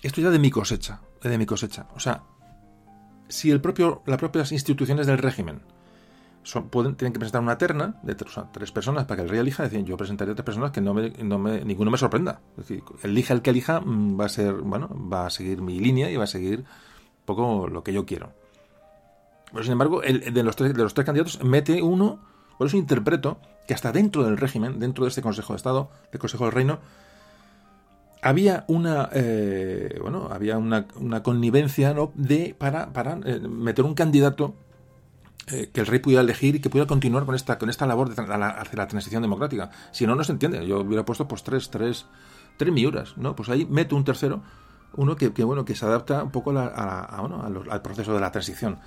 Esto 0.00 0.20
ya 0.20 0.30
de 0.30 0.38
mi 0.38 0.52
cosecha, 0.52 1.00
de 1.24 1.38
mi 1.38 1.46
cosecha. 1.46 1.88
O 1.96 1.98
sea, 1.98 2.22
si 3.28 3.50
el 3.50 3.60
propio, 3.60 4.04
las 4.06 4.18
propias 4.18 4.52
instituciones 4.52 5.08
del 5.08 5.18
régimen 5.18 5.62
tienen 6.42 7.12
que 7.12 7.18
presentar 7.18 7.40
una 7.40 7.58
terna 7.58 7.96
de 8.02 8.14
tres, 8.14 8.72
personas 8.72 9.04
para 9.04 9.16
que 9.16 9.22
el 9.22 9.28
rey 9.28 9.40
elija. 9.40 9.62
Decir, 9.62 9.84
yo 9.84 9.96
presentaré 9.96 10.34
tres 10.34 10.44
personas 10.44 10.70
que 10.70 10.80
no 10.80 10.94
me, 10.94 11.10
no 11.10 11.38
me, 11.38 11.64
ninguno 11.64 11.90
me 11.90 11.98
sorprenda. 11.98 12.40
Es 12.58 12.68
decir, 12.68 12.82
elija 13.02 13.34
el 13.34 13.42
que 13.42 13.50
elija, 13.50 13.80
mm, 13.80 14.20
va 14.20 14.26
a 14.26 14.28
ser, 14.28 14.54
bueno, 14.54 14.88
va 15.10 15.26
a 15.26 15.30
seguir 15.30 15.62
mi 15.62 15.78
línea 15.78 16.10
y 16.10 16.16
va 16.16 16.24
a 16.24 16.28
seguir 16.28 16.60
un 16.60 17.24
poco 17.24 17.68
lo 17.68 17.82
que 17.82 17.92
yo 17.92 18.06
quiero. 18.06 18.32
Pero 19.52 19.62
sin 19.62 19.72
embargo, 19.72 20.02
el, 20.02 20.32
de, 20.32 20.42
los 20.42 20.56
tres, 20.56 20.74
de 20.74 20.82
los 20.82 20.94
tres 20.94 21.04
candidatos 21.04 21.42
mete 21.44 21.82
uno, 21.82 22.20
por 22.58 22.66
eso 22.66 22.76
interpreto 22.76 23.38
que 23.66 23.74
hasta 23.74 23.92
dentro 23.92 24.24
del 24.24 24.36
régimen, 24.36 24.80
dentro 24.80 25.04
de 25.04 25.10
este 25.10 25.22
Consejo 25.22 25.52
de 25.52 25.58
Estado, 25.58 25.90
del 26.10 26.20
Consejo 26.20 26.44
del 26.44 26.52
Reino, 26.52 26.78
había 28.22 28.64
una 28.68 29.10
eh, 29.12 29.98
bueno 30.00 30.28
había 30.30 30.56
una, 30.56 30.86
una 30.94 31.24
connivencia 31.24 31.92
¿no? 31.92 32.12
de 32.14 32.54
para, 32.56 32.92
para 32.92 33.18
eh, 33.24 33.40
meter 33.40 33.84
un 33.84 33.94
candidato 33.94 34.54
eh, 35.48 35.70
que 35.72 35.80
el 35.80 35.86
rey 35.86 35.98
pudiera 35.98 36.22
elegir 36.22 36.56
y 36.56 36.60
que 36.60 36.70
pudiera 36.70 36.86
continuar 36.86 37.24
con 37.24 37.34
esta, 37.34 37.58
con 37.58 37.68
esta 37.68 37.86
labor 37.86 38.14
de 38.14 38.26
la, 38.26 38.48
hacia 38.48 38.76
la 38.76 38.86
transición 38.86 39.22
democrática. 39.22 39.70
Si 39.90 40.06
no, 40.06 40.14
no 40.14 40.24
se 40.24 40.32
entiende. 40.32 40.66
Yo 40.66 40.80
hubiera 40.80 41.04
puesto 41.04 41.26
pues 41.26 41.42
tres, 41.42 41.70
tres, 41.70 42.06
tres 42.56 42.72
miuras, 42.72 43.16
¿no? 43.16 43.34
Pues 43.34 43.48
ahí 43.48 43.66
meto 43.66 43.96
un 43.96 44.04
tercero, 44.04 44.42
uno 44.94 45.16
que, 45.16 45.28
bueno, 45.44 45.64
que 45.64 45.74
se 45.74 45.86
adapta 45.86 46.22
un 46.22 46.30
poco 46.30 46.50
al 46.50 47.82
proceso 47.82 48.12
de 48.14 48.20
la 48.20 48.30
transición, 48.30 48.78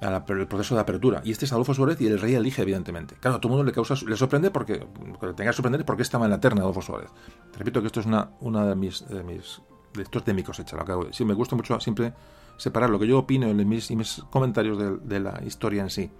al 0.00 0.24
proceso 0.24 0.74
de 0.74 0.80
apertura. 0.82 1.22
Y 1.24 1.32
este 1.32 1.46
es 1.46 1.52
Adolfo 1.52 1.72
Suárez 1.72 2.00
y 2.00 2.06
el 2.06 2.20
rey 2.20 2.34
elige, 2.34 2.62
evidentemente. 2.62 3.16
Claro, 3.18 3.38
a 3.38 3.40
todo 3.40 3.48
el 3.48 3.56
mundo 3.56 3.64
le 3.64 3.72
causa, 3.72 3.94
le 4.06 4.16
sorprende 4.16 4.50
porque, 4.50 4.86
que 5.20 5.26
tenga 5.34 5.52
sorprender 5.52 5.84
porque 5.84 6.02
estaba 6.02 6.26
en 6.26 6.32
la 6.32 6.40
terna 6.40 6.60
Adolfo 6.60 6.82
Suárez. 6.82 7.10
Repito 7.56 7.80
que 7.80 7.86
esto 7.86 8.00
es 8.00 8.06
una, 8.06 8.30
una 8.40 8.66
de 8.66 8.74
mis, 8.74 9.08
de 9.08 9.22
mis, 9.22 9.62
de, 9.94 10.04
de 10.20 10.34
mi 10.34 10.42
cosecha. 10.42 10.76
Lo 10.76 10.84
que 10.84 10.92
hago. 10.92 11.12
Sí, 11.12 11.24
me 11.24 11.34
gusta 11.34 11.56
mucho 11.56 11.80
siempre 11.80 12.12
separar 12.56 12.90
lo 12.90 12.98
que 12.98 13.06
yo 13.06 13.18
opino 13.18 13.48
en 13.48 13.68
mis, 13.68 13.90
mis 13.90 14.22
comentarios 14.30 14.78
de, 15.02 15.20
la 15.20 15.40
historia 15.44 15.82
en 15.82 15.90
sí. 15.90 16.10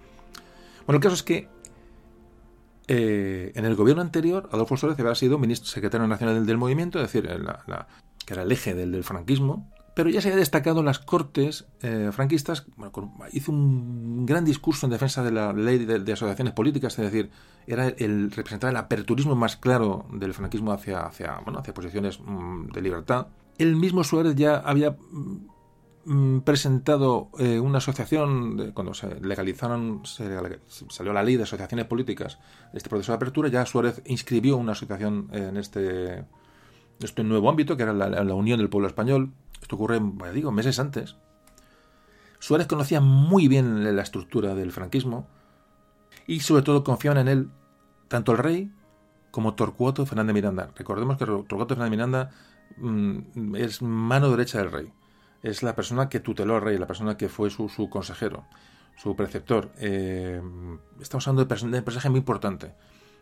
Bueno, 0.85 0.97
el 0.97 1.03
caso 1.03 1.15
es 1.15 1.23
que 1.23 1.47
eh, 2.87 3.51
en 3.55 3.65
el 3.65 3.75
gobierno 3.75 4.01
anterior, 4.01 4.49
Adolfo 4.51 4.77
Suárez 4.77 4.99
había 4.99 5.15
sido 5.15 5.39
ministro 5.39 5.69
secretario 5.69 6.07
nacional 6.07 6.45
del, 6.45 6.57
movimiento, 6.57 6.99
es 6.99 7.11
decir, 7.11 7.29
que 8.25 8.33
era 8.33 8.43
el 8.43 8.51
eje 8.51 8.75
del, 8.75 9.03
franquismo, 9.03 9.71
pero 9.95 10.09
ya 10.09 10.21
se 10.21 10.27
había 10.27 10.39
destacado 10.39 10.81
en 10.81 10.85
las 10.85 10.99
cortes 10.99 11.65
eh, 11.81 12.09
franquistas, 12.11 12.65
hizo 13.31 13.51
un 13.51 14.25
gran 14.25 14.43
discurso 14.43 14.85
en 14.85 14.91
defensa 14.91 15.23
de 15.23 15.31
la 15.31 15.53
ley 15.53 15.85
de, 15.85 16.13
asociaciones 16.13 16.53
políticas, 16.53 16.99
es 16.99 17.05
decir, 17.05 17.31
era 17.65 17.87
el 17.87 18.29
representante 18.29 18.71
el 18.71 18.77
aperturismo 18.77 19.35
más 19.35 19.55
claro 19.55 20.05
del 20.11 20.33
franquismo 20.33 20.71
hacia, 20.73 20.99
hacia, 20.99 21.39
bueno, 21.43 21.59
hacia 21.59 21.73
posiciones 21.73 22.19
mm, 22.19 22.67
de 22.71 22.81
libertad. 22.81 23.27
El 23.57 23.77
mismo 23.77 24.03
Suárez 24.03 24.35
ya 24.35 24.57
había 24.57 24.97
Mm, 25.15 25.54
presentado 26.43 27.31
eh, 27.39 27.59
una 27.59 27.79
asociación, 27.79 28.71
cuando 28.73 28.93
se 28.93 29.19
legalizaron, 29.21 30.03
salió 30.05 31.13
la 31.13 31.23
ley 31.23 31.35
de 31.35 31.43
asociaciones 31.43 31.87
políticas, 31.87 32.37
este 32.73 32.89
proceso 32.89 33.11
de 33.11 33.15
apertura, 33.15 33.49
ya 33.49 33.65
Suárez 33.65 34.03
inscribió 34.05 34.57
una 34.57 34.73
asociación 34.73 35.29
en 35.31 35.57
este, 35.57 36.25
este 36.99 37.23
nuevo 37.23 37.49
ámbito, 37.49 37.75
que 37.75 37.83
era 37.83 37.93
la, 37.93 38.35
Unión 38.35 38.59
del 38.59 38.69
Pueblo 38.69 38.87
Español. 38.87 39.33
Esto 39.59 39.77
ocurre, 39.77 39.99
digo, 40.31 40.51
meses 40.51 40.77
antes. 40.77 41.15
Suárez 42.37 42.67
conocía 42.67 43.01
muy 43.01 43.47
bien 43.47 43.95
la 43.95 44.03
estructura 44.03 44.53
del 44.53 44.71
franquismo 44.71 45.27
y 46.27 46.41
sobre 46.41 46.61
todo 46.61 46.83
confiaban 46.83 47.17
en 47.17 47.27
él 47.27 47.49
tanto 48.09 48.33
el 48.33 48.37
rey 48.37 48.71
como 49.31 49.55
Torcuato 49.55 50.05
Fernández 50.05 50.35
Miranda. 50.35 50.71
Recordemos 50.75 51.17
que 51.17 51.25
Torcuato 51.25 51.69
Fernández 51.69 51.91
Miranda 51.91 52.29
mm, 52.77 53.55
es 53.55 53.81
mano 53.81 54.29
derecha 54.29 54.59
del 54.59 54.71
rey 54.71 54.93
es 55.43 55.63
la 55.63 55.75
persona 55.75 56.09
que 56.09 56.19
tuteló 56.19 56.55
al 56.55 56.61
rey, 56.61 56.77
la 56.77 56.87
persona 56.87 57.17
que 57.17 57.29
fue 57.29 57.49
su, 57.49 57.89
consejero, 57.89 58.45
su 58.97 59.15
preceptor. 59.15 59.71
Eh, 59.79 60.41
estamos 61.01 61.27
hablando 61.27 61.45
de, 61.45 61.65
un 61.65 61.83
personaje 61.83 62.09
muy 62.09 62.19
importante. 62.19 62.73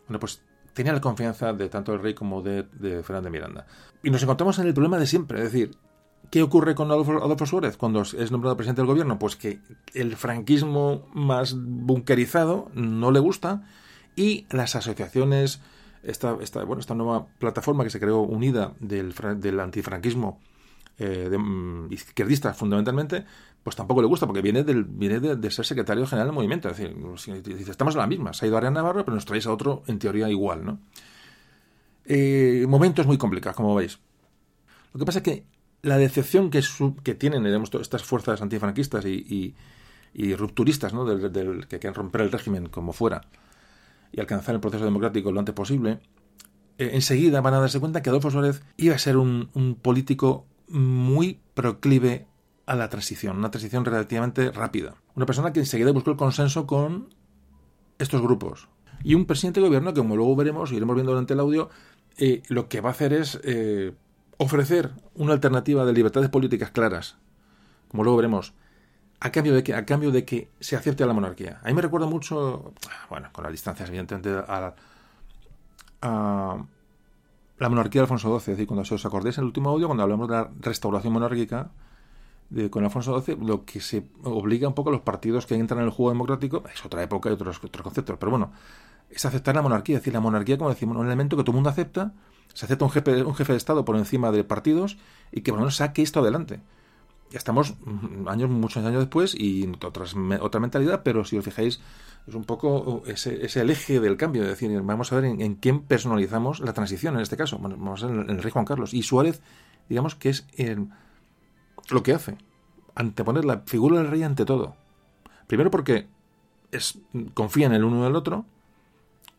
Bueno, 0.07 0.19
pues 0.19 0.41
tenía 0.73 0.93
la 0.93 1.01
confianza 1.01 1.53
de 1.53 1.69
tanto 1.69 1.91
del 1.91 2.01
rey 2.01 2.13
como 2.13 2.41
de, 2.41 2.63
de 2.63 3.03
Fernando 3.03 3.27
de 3.27 3.31
Miranda. 3.31 3.67
Y 4.01 4.09
nos 4.09 4.23
encontramos 4.23 4.59
en 4.59 4.67
el 4.67 4.73
problema 4.73 4.97
de 4.97 5.07
siempre, 5.07 5.39
es 5.39 5.51
decir, 5.51 5.77
¿Qué 6.33 6.41
ocurre 6.41 6.73
con 6.73 6.89
Adolfo, 6.89 7.45
Suárez 7.45 7.77
cuando 7.77 8.01
es 8.01 8.31
nombrado 8.31 8.57
presidente 8.57 8.81
del 8.81 8.87
gobierno? 8.87 9.19
Pues 9.19 9.35
que 9.35 9.59
el 9.93 10.15
franquismo 10.15 11.07
más 11.13 11.55
bunkerizado 11.55 12.71
no 12.73 13.11
le 13.11 13.19
gusta 13.19 13.67
y 14.15 14.47
las 14.49 14.75
asociaciones, 14.75 15.61
esta, 16.01 16.35
esta, 16.41 16.63
bueno, 16.63 16.79
esta 16.79 16.95
nueva 16.95 17.27
plataforma 17.37 17.83
que 17.83 17.91
se 17.91 17.99
creó 17.99 18.21
unida 18.21 18.73
del, 18.79 19.13
del 19.37 19.59
antifranquismo 19.59 20.39
eh, 20.97 21.29
mm, 21.37 21.91
izquierdista 21.91 22.53
fundamentalmente, 22.53 23.25
pues 23.63 23.75
tampoco 23.75 24.01
le 24.01 24.07
gusta, 24.07 24.25
porque 24.25 24.41
viene, 24.41 24.63
del, 24.63 24.83
viene 24.83 25.19
de, 25.19 25.51
ser 25.51 25.65
secretario 25.65 26.05
general 26.05 26.27
del 26.27 26.35
movimiento. 26.35 26.69
Es 26.69 26.77
decir, 26.77 27.69
estamos 27.69 27.95
en 27.95 27.99
la 27.99 28.07
misma, 28.07 28.33
se 28.33 28.45
ha 28.45 28.47
ido 28.47 28.57
a 28.57 28.59
Arián 28.59 28.73
Navarro, 28.73 29.05
pero 29.05 29.15
nos 29.15 29.25
traéis 29.25 29.47
a 29.47 29.53
otro, 29.53 29.83
en 29.87 29.99
teoría, 29.99 30.29
igual, 30.29 30.65
¿no? 30.65 30.79
eh, 32.05 32.65
momentos 32.67 33.05
muy 33.05 33.17
complicados, 33.17 33.55
como 33.55 33.75
veis. 33.75 33.99
Lo 34.93 34.99
que 34.99 35.05
pasa 35.05 35.19
es 35.19 35.23
que 35.23 35.45
la 35.81 35.97
decepción 35.97 36.49
que, 36.49 36.61
tienen 37.15 37.45
estas 37.45 38.03
fuerzas 38.03 38.41
antifranquistas 38.41 39.05
y, 39.05 39.55
rupturistas, 40.35 40.93
¿no? 40.93 41.05
Del, 41.05 41.67
que 41.67 41.79
quieren 41.79 41.95
romper 41.95 42.21
el 42.21 42.31
régimen 42.31 42.67
como 42.67 42.93
fuera 42.93 43.21
y 44.11 44.19
alcanzar 44.19 44.55
el 44.55 44.61
proceso 44.61 44.85
democrático 44.85 45.31
lo 45.31 45.39
antes 45.39 45.55
posible, 45.55 45.99
eh, 46.77 46.91
enseguida 46.93 47.41
van 47.41 47.55
a 47.55 47.59
darse 47.59 47.79
cuenta 47.79 48.01
que 48.01 48.09
Adolfo 48.09 48.29
Suárez 48.29 48.63
iba 48.77 48.95
a 48.95 48.99
ser 48.99 49.17
un 49.17 49.79
político 49.81 50.45
muy 50.67 51.39
proclive 51.53 52.27
a 52.65 52.75
la 52.75 52.89
transición, 52.89 53.37
una 53.37 53.51
transición 53.51 53.85
relativamente 53.85 54.51
rápida. 54.51 54.95
Una 55.15 55.25
persona 55.25 55.53
que 55.53 55.59
enseguida 55.59 55.91
buscó 55.91 56.11
el 56.11 56.17
consenso 56.17 56.65
con 56.65 57.13
estos 57.99 58.21
grupos. 58.21 58.69
Y 59.03 59.15
un 59.15 59.25
presidente 59.25 59.59
de 59.59 59.67
gobierno 59.67 59.93
que, 59.93 59.99
como 59.99 60.15
luego 60.15 60.35
veremos, 60.35 60.71
y 60.71 60.77
iremos 60.77 60.95
viendo 60.95 61.11
durante 61.11 61.33
el 61.33 61.39
audio, 61.39 61.69
eh, 62.17 62.41
lo 62.47 62.69
que 62.69 62.81
va 62.81 62.89
a 62.89 62.91
hacer 62.93 63.11
es 63.13 63.39
eh, 63.43 63.93
ofrecer 64.37 64.91
una 65.15 65.33
alternativa 65.33 65.85
de 65.85 65.93
libertades 65.93 66.29
políticas 66.29 66.71
claras, 66.71 67.17
como 67.89 68.03
luego 68.03 68.17
veremos, 68.17 68.53
a 69.19 69.31
cambio 69.31 69.53
de 69.53 69.63
que, 69.63 69.73
a 69.73 69.85
cambio 69.85 70.11
de 70.11 70.25
que 70.25 70.49
se 70.59 70.75
acepte 70.75 71.03
a 71.03 71.07
la 71.07 71.13
monarquía. 71.13 71.59
A 71.63 71.67
mí 71.67 71.73
me 71.73 71.81
recuerda 71.81 72.07
mucho, 72.07 72.73
bueno, 73.09 73.29
con 73.31 73.43
las 73.43 73.51
distancias, 73.51 73.89
evidentemente, 73.89 74.29
a, 74.47 74.75
a 76.01 76.65
la 77.63 77.69
monarquía 77.69 78.01
de 78.01 78.03
Alfonso 78.03 78.27
XII. 78.27 78.51
Es 78.51 78.57
decir, 78.57 78.67
cuando 78.67 78.81
os 78.81 79.05
acordáis 79.05 79.37
en 79.37 79.43
el 79.43 79.47
último 79.47 79.69
audio, 79.69 79.87
cuando 79.87 80.03
hablamos 80.03 80.27
de 80.27 80.35
la 80.35 80.49
restauración 80.59 81.13
monárquica, 81.13 81.71
de, 82.49 82.69
con 82.69 82.83
Alfonso 82.83 83.19
XII, 83.19 83.37
lo 83.37 83.65
que 83.65 83.79
se 83.79 84.03
obliga 84.23 84.67
un 84.67 84.75
poco 84.75 84.89
a 84.89 84.91
los 84.91 85.01
partidos 85.01 85.45
que 85.45 85.55
entran 85.55 85.79
en 85.79 85.85
el 85.85 85.91
juego 85.91 86.11
democrático, 86.11 86.63
es 86.71 86.85
otra 86.85 87.01
época 87.01 87.29
y 87.29 87.33
otros, 87.33 87.63
otros 87.63 87.81
conceptos, 87.81 88.17
pero 88.19 88.29
bueno, 88.31 88.51
es 89.09 89.25
aceptar 89.25 89.55
la 89.55 89.61
monarquía, 89.61 89.95
es 89.95 90.01
decir, 90.01 90.13
la 90.13 90.19
monarquía, 90.19 90.57
como 90.57 90.69
decimos, 90.69 90.97
un 90.97 91.05
elemento 91.05 91.37
que 91.37 91.43
todo 91.43 91.51
el 91.51 91.55
mundo 91.55 91.69
acepta, 91.69 92.13
se 92.53 92.65
acepta 92.65 92.85
un 92.85 92.91
jefe, 92.91 93.23
un 93.23 93.33
jefe 93.33 93.53
de 93.53 93.57
Estado 93.57 93.85
por 93.85 93.95
encima 93.95 94.31
de 94.31 94.43
partidos 94.43 94.97
y 95.31 95.41
que 95.41 95.51
por 95.51 95.59
lo 95.59 95.61
menos 95.63 95.77
saque 95.77 96.01
esto 96.01 96.19
adelante. 96.19 96.59
Ya 97.31 97.37
estamos 97.37 97.75
mm, 97.83 98.27
años, 98.27 98.49
muchos 98.49 98.85
años 98.85 98.99
después 98.99 99.33
y 99.33 99.71
otras, 99.81 100.15
otra 100.41 100.59
mentalidad, 100.59 101.01
pero 101.03 101.23
si 101.23 101.37
os 101.37 101.45
fijáis, 101.45 101.79
es 102.27 102.35
un 102.35 102.45
poco 102.45 103.03
ese, 103.05 103.45
ese 103.45 103.61
el 103.61 103.69
eje 103.69 103.99
del 103.99 104.17
cambio. 104.17 104.43
Es 104.43 104.49
decir, 104.49 104.71
vamos 104.81 105.11
a 105.11 105.15
ver 105.19 105.25
en, 105.25 105.55
quién 105.55 105.81
personalizamos 105.81 106.59
la 106.59 106.73
transición 106.73 107.15
en 107.15 107.21
este 107.21 107.37
caso. 107.37 107.57
Bueno, 107.57 107.75
vamos 107.77 108.03
a 108.03 108.07
ver 108.07 108.29
en 108.29 108.29
el 108.29 108.43
rey 108.43 108.51
Juan 108.51 108.65
Carlos. 108.65 108.93
Y 108.93 109.03
Suárez, 109.03 109.41
digamos 109.89 110.15
que 110.15 110.29
es 110.29 110.45
lo 111.89 112.03
que 112.03 112.13
hace. 112.13 112.37
Anteponer 112.95 113.45
la 113.45 113.63
figura 113.65 113.97
del 113.97 114.07
rey 114.07 114.23
ante 114.23 114.45
todo. 114.45 114.75
Primero 115.47 115.69
porque 115.69 116.07
es, 116.71 116.97
confía 117.33 117.65
en 117.65 117.73
el 117.73 117.83
uno 117.83 118.03
y 118.03 118.07
el 118.07 118.15
otro 118.15 118.45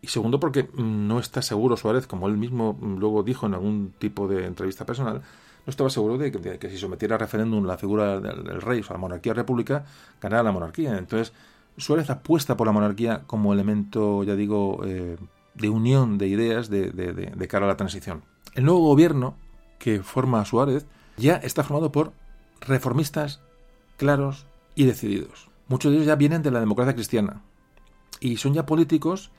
y 0.05 0.09
segundo, 0.09 0.39
porque 0.39 0.69
no 0.75 1.19
está 1.19 1.41
seguro 1.41 1.79
Suárez, 1.79 2.07
como 2.07 2.29
él 2.29 2.37
mismo 2.37 2.79
luego 2.83 3.23
dijo 3.23 3.47
en 3.47 3.55
algún 3.55 3.95
tipo 3.99 4.29
de 4.29 4.45
entrevista 4.45 4.85
personal, 4.85 5.23
no 5.65 5.71
estaba 5.71 5.89
seguro 5.89 6.19
de 6.19 6.31
que, 6.31 6.69
si 6.69 6.77
sometiera 6.77 7.15
a 7.15 7.19
referéndum 7.19 7.65
la 7.65 7.79
figura 7.79 8.21
del, 8.21 8.61
rey, 8.61 8.81
o 8.81 8.85
sea, 8.85 8.95
la 8.95 8.99
monarquía 8.99 9.33
república, 9.33 9.87
ganara 10.21 10.43
la 10.43 10.53
monarquía. 10.53 10.99
Entonces, 10.99 11.33
Suárez 11.77 12.11
apuesta 12.11 12.57
por 12.57 12.67
la 12.67 12.73
monarquía 12.73 13.23
como 13.27 13.53
elemento, 13.53 14.23
ya 14.25 14.37
digo, 14.37 14.81
eh, 14.87 15.17
de 15.55 15.69
unión 15.69 16.19
de 16.19 16.29
ideas 16.29 16.69
de, 16.71 17.49
cara 17.49 17.67
a 17.67 17.69
la 17.69 17.77
transición. 17.77 18.23
El 18.55 18.65
nuevo 18.65 18.81
gobierno 18.81 19.37
que 19.79 20.03
forma 20.03 20.45
Suárez 20.45 20.87
ya 21.17 21.37
está 21.37 21.63
formado 21.65 21.93
por 21.93 22.13
reformistas 22.61 23.41
claros 23.97 24.47
y 24.75 24.85
decididos. 24.85 25.51
Muchos 25.69 25.91
de 25.91 25.97
ellos 25.97 26.07
ya 26.07 26.17
vienen 26.17 26.43
de 26.43 26.51
la 26.51 26.61
democracia 26.61 26.95
cristiana 26.95 27.43
y 28.21 28.37
son 28.37 28.55
ya 28.55 28.67
políticos 28.67 29.31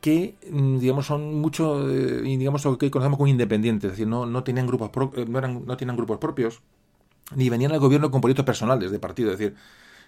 que 0.00 0.36
mm, 0.50 0.78
digamos 0.78 1.06
son 1.06 1.40
mucho 1.40 1.88
eh, 1.88 2.22
digamos 2.22 2.64
lo 2.64 2.76
que 2.76 2.90
conocemos 2.90 3.18
como 3.18 3.28
independientes, 3.28 3.92
es 3.92 3.92
decir, 3.92 4.08
no, 4.08 4.44
tenían 4.44 4.66
grupos 4.66 4.90
eh, 5.16 5.26
no, 5.28 5.40
no 5.40 5.76
tenían 5.76 5.96
grupos 5.96 6.18
propios, 6.18 6.60
ni 7.36 7.48
venían 7.48 7.72
al 7.72 7.78
gobierno 7.78 8.10
con 8.10 8.20
proyectos 8.20 8.44
personales 8.44 8.90
de 8.90 8.98
partido, 8.98 9.32
es 9.32 9.38
decir, 9.38 9.56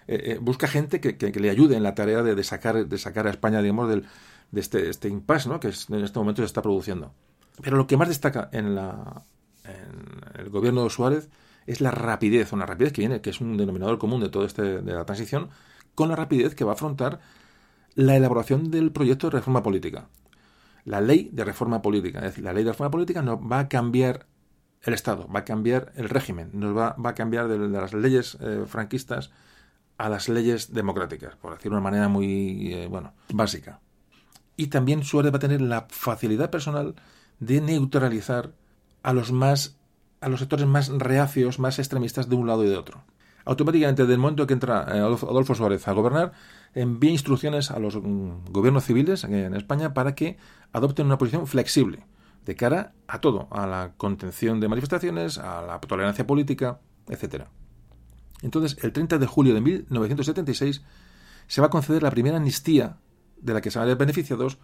eh, 0.07 0.37
busca 0.41 0.67
gente 0.67 0.99
que, 1.01 1.17
que, 1.17 1.39
le 1.39 1.49
ayude 1.49 1.75
en 1.75 1.83
la 1.83 1.95
tarea 1.95 2.21
de, 2.21 2.35
de, 2.35 2.43
sacar 2.43 2.87
de 2.87 2.97
sacar 2.97 3.27
a 3.27 3.31
España 3.31 3.61
digamos 3.61 3.89
del, 3.89 4.05
de 4.51 4.61
este, 4.61 4.89
este 4.89 5.09
impasse 5.09 5.49
¿no? 5.49 5.59
que 5.59 5.67
en 5.67 6.03
este 6.03 6.19
momento 6.19 6.41
se 6.41 6.45
está 6.45 6.61
produciendo. 6.61 7.13
Pero 7.61 7.77
lo 7.77 7.87
que 7.87 7.97
más 7.97 8.07
destaca 8.07 8.49
en, 8.51 8.75
la, 8.75 9.23
en 9.63 10.39
el 10.39 10.49
gobierno 10.49 10.83
de 10.83 10.89
Suárez 10.89 11.29
es 11.65 11.81
la 11.81 11.91
rapidez, 11.91 12.53
una 12.53 12.65
rapidez 12.65 12.93
que 12.93 13.01
viene, 13.01 13.21
que 13.21 13.29
es 13.29 13.41
un 13.41 13.57
denominador 13.57 13.97
común 13.97 14.21
de 14.21 14.29
todo 14.29 14.45
este 14.45 14.81
de 14.81 14.93
la 14.93 15.05
transición, 15.05 15.49
con 15.95 16.09
la 16.09 16.15
rapidez 16.15 16.53
que 16.53 16.63
va 16.63 16.71
a 16.71 16.75
afrontar 16.75 17.19
la 17.95 18.15
elaboración 18.15 18.71
del 18.71 18.91
proyecto 18.91 19.27
de 19.27 19.37
reforma 19.37 19.63
política. 19.63 20.09
La 20.83 21.01
ley 21.01 21.29
de 21.31 21.43
reforma 21.43 21.81
política. 21.81 22.19
Es 22.19 22.25
decir, 22.25 22.43
la 22.43 22.53
ley 22.53 22.63
de 22.63 22.71
reforma 22.71 22.91
política 22.91 23.21
nos 23.21 23.39
va 23.39 23.59
a 23.59 23.69
cambiar 23.69 24.27
el 24.83 24.93
Estado, 24.93 25.27
va 25.27 25.39
a 25.39 25.45
cambiar 25.45 25.91
el 25.95 26.09
régimen, 26.09 26.51
nos 26.53 26.77
va, 26.77 26.95
va 27.03 27.11
a 27.11 27.15
cambiar 27.15 27.47
de, 27.47 27.57
las 27.57 27.93
leyes 27.93 28.37
eh, 28.41 28.65
franquistas 28.67 29.31
a 29.97 30.09
las 30.09 30.29
leyes 30.29 30.73
democráticas, 30.73 31.35
por 31.35 31.53
decirlo 31.53 31.75
de 31.75 31.81
una 31.81 31.89
manera 31.89 32.07
muy 32.07 32.73
eh, 32.73 32.87
bueno, 32.87 33.13
básica. 33.33 33.79
Y 34.57 34.67
también 34.67 35.03
Suárez 35.03 35.33
va 35.33 35.37
a 35.37 35.39
tener 35.39 35.61
la 35.61 35.87
facilidad 35.89 36.49
personal 36.49 36.95
de 37.39 37.61
neutralizar 37.61 38.53
a 39.03 39.13
los 39.13 39.31
más 39.31 39.77
a 40.21 40.29
los 40.29 40.39
sectores 40.39 40.65
más 40.65 40.89
reacios, 40.89 41.59
más 41.59 41.77
extremistas 41.77 42.29
de 42.29 42.35
un 42.35 42.47
lado 42.47 42.63
y 42.63 42.69
de 42.69 42.77
otro 42.77 43.03
automáticamente, 43.45 44.01
desde 44.01 44.13
el 44.15 44.19
momento 44.19 44.45
que 44.47 44.53
entra 44.53 44.85
eh, 44.91 44.99
Adolfo 44.99 45.55
Suárez 45.55 45.87
a 45.87 45.93
gobernar, 45.93 46.33
envía 46.73 47.11
instrucciones 47.11 47.71
a 47.71 47.79
los 47.79 47.95
mm, 47.95 48.51
gobiernos 48.51 48.83
civiles 48.83 49.23
en 49.23 49.55
España 49.55 49.93
para 49.93 50.15
que 50.15 50.37
adopten 50.73 51.05
una 51.05 51.17
posición 51.17 51.47
flexible 51.47 52.05
de 52.43 52.55
cara 52.55 52.93
a 53.07 53.21
todo, 53.21 53.47
a 53.51 53.65
la 53.65 53.93
contención 53.97 54.59
de 54.59 54.67
manifestaciones, 54.67 55.37
a 55.37 55.61
la 55.61 55.79
tolerancia 55.79 56.27
política, 56.27 56.79
etcétera. 57.07 57.47
Entonces, 58.45 58.77
el 58.83 58.93
30 58.93 59.17
de 59.17 59.25
julio 59.25 59.53
de 59.53 59.61
1976 59.61 60.81
se 61.47 61.61
va 61.61 61.67
a 61.67 61.69
conceder 61.69 62.03
la 62.03 62.11
primera 62.11 62.37
amnistía 62.37 62.97
de 63.41 63.53
la 63.53 63.61
que 63.61 63.71
se 63.71 63.79
van 63.79 63.87
a 63.87 63.89
ver 63.89 63.97
beneficiados 63.97 64.57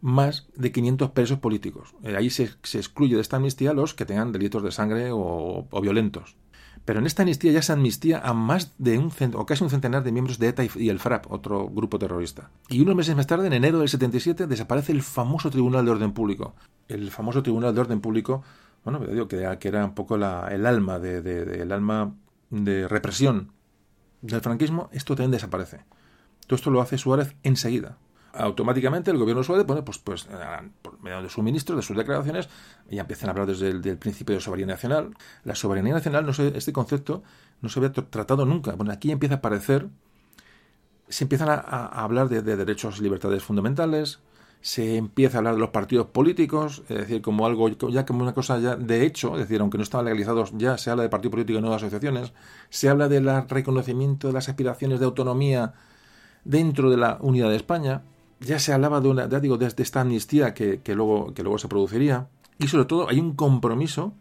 más 0.00 0.48
de 0.56 0.72
500 0.72 1.10
presos 1.10 1.38
políticos. 1.38 1.94
Eh, 2.02 2.16
ahí 2.16 2.30
se, 2.30 2.44
excluye 2.44 3.14
de 3.14 3.20
esta 3.20 3.36
amnistía 3.36 3.74
los 3.74 3.94
que 3.94 4.06
tengan 4.06 4.32
delitos 4.32 4.62
de 4.62 4.72
sangre 4.72 5.10
o 5.12 5.80
violentos. 5.82 6.36
Pero 6.84 7.00
en 7.00 7.06
esta 7.06 7.22
amnistía 7.22 7.52
ya 7.52 7.62
se 7.62 7.72
amnistía 7.72 8.18
a 8.18 8.32
más 8.32 8.74
de 8.78 8.98
un 8.98 9.12
o 9.34 9.46
casi 9.46 9.62
un 9.62 9.70
centenar 9.70 10.02
de 10.02 10.12
miembros 10.12 10.38
de 10.38 10.48
ETA 10.48 10.64
y 10.76 10.88
el 10.88 10.98
FRAP, 10.98 11.30
otro 11.30 11.68
grupo 11.68 11.98
terrorista. 11.98 12.50
Y 12.68 12.80
unos 12.80 12.96
meses 12.96 13.14
más 13.14 13.26
tarde, 13.26 13.46
en 13.46 13.52
enero 13.52 13.80
del 13.80 13.88
77, 13.88 14.46
desaparece 14.46 14.92
el 14.92 15.02
famoso 15.02 15.50
Tribunal 15.50 15.84
de 15.84 15.90
Orden 15.90 16.12
Público. 16.12 16.54
El 16.88 17.10
famoso 17.10 17.42
Tribunal 17.42 17.74
de 17.74 17.80
Orden 17.82 18.00
Público, 18.00 18.42
bueno, 18.84 19.00
digo 19.00 19.28
que 19.28 19.58
que 19.60 19.68
era 19.68 19.84
un 19.84 19.94
poco 19.94 20.16
la, 20.16 20.48
el 20.50 20.64
alma 20.64 20.98
de, 20.98 21.18
el 21.62 21.70
alma 21.70 22.14
de 22.50 22.88
represión 22.88 23.52
del 24.22 24.40
franquismo, 24.40 24.90
esto 24.92 25.14
también 25.14 25.30
desaparece. 25.32 25.84
Todo 26.46 26.56
esto 26.56 26.70
lo 26.70 26.80
hace 26.80 26.98
Suárez 26.98 27.34
enseguida 27.42 27.98
automáticamente 28.32 29.10
el 29.10 29.18
gobierno 29.18 29.42
Suárez, 29.42 29.66
bueno, 29.66 29.84
pues, 29.84 29.98
pues 29.98 30.28
por 30.82 31.00
medio 31.00 31.22
de 31.22 31.28
su 31.28 31.42
ministro, 31.42 31.76
de 31.76 31.82
sus 31.82 31.96
declaraciones, 31.96 32.48
ya 32.88 33.02
empiezan 33.02 33.28
a 33.28 33.32
hablar 33.32 33.46
desde 33.46 33.68
el 33.68 33.98
principio 33.98 34.34
de 34.34 34.40
soberanía 34.40 34.74
nacional. 34.74 35.14
La 35.44 35.54
soberanía 35.54 35.94
nacional, 35.94 36.26
no 36.26 36.32
sé, 36.32 36.52
este 36.56 36.72
concepto 36.72 37.22
no 37.60 37.68
se 37.68 37.80
había 37.80 37.92
tratado 37.92 38.46
nunca. 38.46 38.72
Bueno, 38.72 38.92
aquí 38.92 39.10
empieza 39.10 39.36
a 39.36 39.38
aparecer, 39.38 39.88
se 41.08 41.24
empiezan 41.24 41.48
a, 41.50 41.86
hablar 41.86 42.28
de, 42.28 42.42
derechos 42.42 42.98
y 42.98 43.02
libertades 43.02 43.42
fundamentales, 43.42 44.20
se 44.62 44.96
empieza 44.96 45.36
a 45.36 45.38
hablar 45.38 45.54
de 45.54 45.60
los 45.60 45.70
partidos 45.70 46.06
políticos, 46.08 46.82
es 46.88 46.98
decir, 46.98 47.22
como 47.22 47.46
algo, 47.46 47.68
ya 47.68 48.04
como 48.04 48.22
una 48.22 48.34
cosa 48.34 48.58
ya 48.58 48.76
de 48.76 49.06
hecho, 49.06 49.34
es 49.34 49.40
decir, 49.40 49.60
aunque 49.60 49.78
no 49.78 49.84
estaban 49.84 50.04
legalizados, 50.04 50.52
ya 50.56 50.76
se 50.76 50.90
habla 50.90 51.02
de 51.02 51.08
partido 51.08 51.30
político 51.30 51.58
y 51.58 51.62
nuevas 51.62 51.82
asociaciones, 51.82 52.32
se 52.68 52.88
habla 52.88 53.08
del 53.08 53.26
reconocimiento 53.48 54.26
de 54.26 54.34
las 54.34 54.48
aspiraciones 54.48 55.00
de 55.00 55.06
autonomía 55.06 55.72
dentro 56.44 56.90
de 56.90 56.98
la 56.98 57.18
unidad 57.20 57.48
de 57.48 57.56
España, 57.56 58.02
ya 58.40 58.58
se 58.58 58.72
hablaba 58.72 59.00
de 59.00 59.08
una, 59.08 59.28
ya 59.28 59.40
digo, 59.40 59.56
de, 59.56 59.66
esta 59.66 60.00
amnistía 60.00 60.54
que, 60.54 60.80
luego, 60.94 61.32
que 61.34 61.42
luego 61.42 61.58
se 61.58 61.68
produciría. 61.68 62.28
Y 62.58 62.68
sobre 62.68 62.84
todo 62.84 63.08
hay 63.08 63.18
un 63.18 63.34
compromiso 63.34 64.14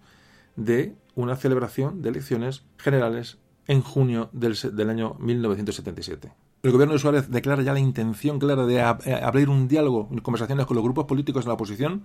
de 0.56 0.96
una 1.16 1.36
celebración 1.36 2.02
de 2.02 2.10
elecciones 2.10 2.64
generales 2.78 3.38
en 3.68 3.82
junio 3.82 4.30
del, 4.32 4.58
del 4.74 4.90
año 4.90 5.16
1977. 5.20 6.32
El 6.62 6.72
gobierno 6.72 6.94
de 6.94 7.00
Suárez 7.00 7.30
declara 7.30 7.64
ya 7.64 7.74
la 7.74 7.80
intención 7.80 8.40
clara 8.40 8.66
de 8.66 8.78
eh, 8.78 9.14
abrir 9.14 9.50
un 9.50 9.68
diálogo, 9.68 10.10
conversaciones 10.22 10.66
con 10.66 10.76
los 10.76 10.84
grupos 10.84 11.06
políticos 11.06 11.46
de 11.46 11.50
la 11.50 11.54
oposición, 11.54 12.04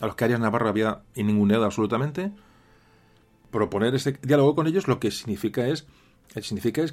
a 0.00 0.06
los 0.06 0.16
que 0.16 0.24
Arias 0.24 0.40
Navarro 0.40 0.68
había 0.68 1.02
ninguneado 1.14 1.64
absolutamente. 1.64 2.32
Proponer 3.50 3.94
ese 3.94 4.18
diálogo 4.22 4.54
con 4.54 4.66
ellos 4.66 4.88
lo 4.88 4.98
que 4.98 5.10
significa 5.10 5.68
es, 5.68 5.86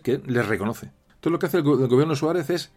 que 0.03 0.21
les 0.25 0.47
reconoce. 0.47 0.91
Entonces 1.15 1.31
lo 1.31 1.39
que 1.39 1.45
hace 1.47 1.57
el, 1.57 1.65
el 1.65 1.87
gobierno 1.87 2.13
de 2.13 2.19
Suárez 2.19 2.49
es 2.49 2.71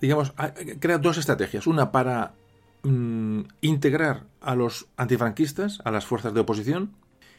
digamos, 0.00 0.32
crea 0.80 0.98
dos 0.98 1.18
estrategias. 1.18 1.66
Una 1.66 1.92
para 1.92 2.34
mm, 2.82 3.40
integrar 3.60 4.24
a 4.40 4.54
los 4.54 4.88
antifranquistas, 4.96 5.80
a 5.84 5.90
las 5.90 6.06
fuerzas 6.06 6.34
de 6.34 6.40
oposición, 6.40 6.92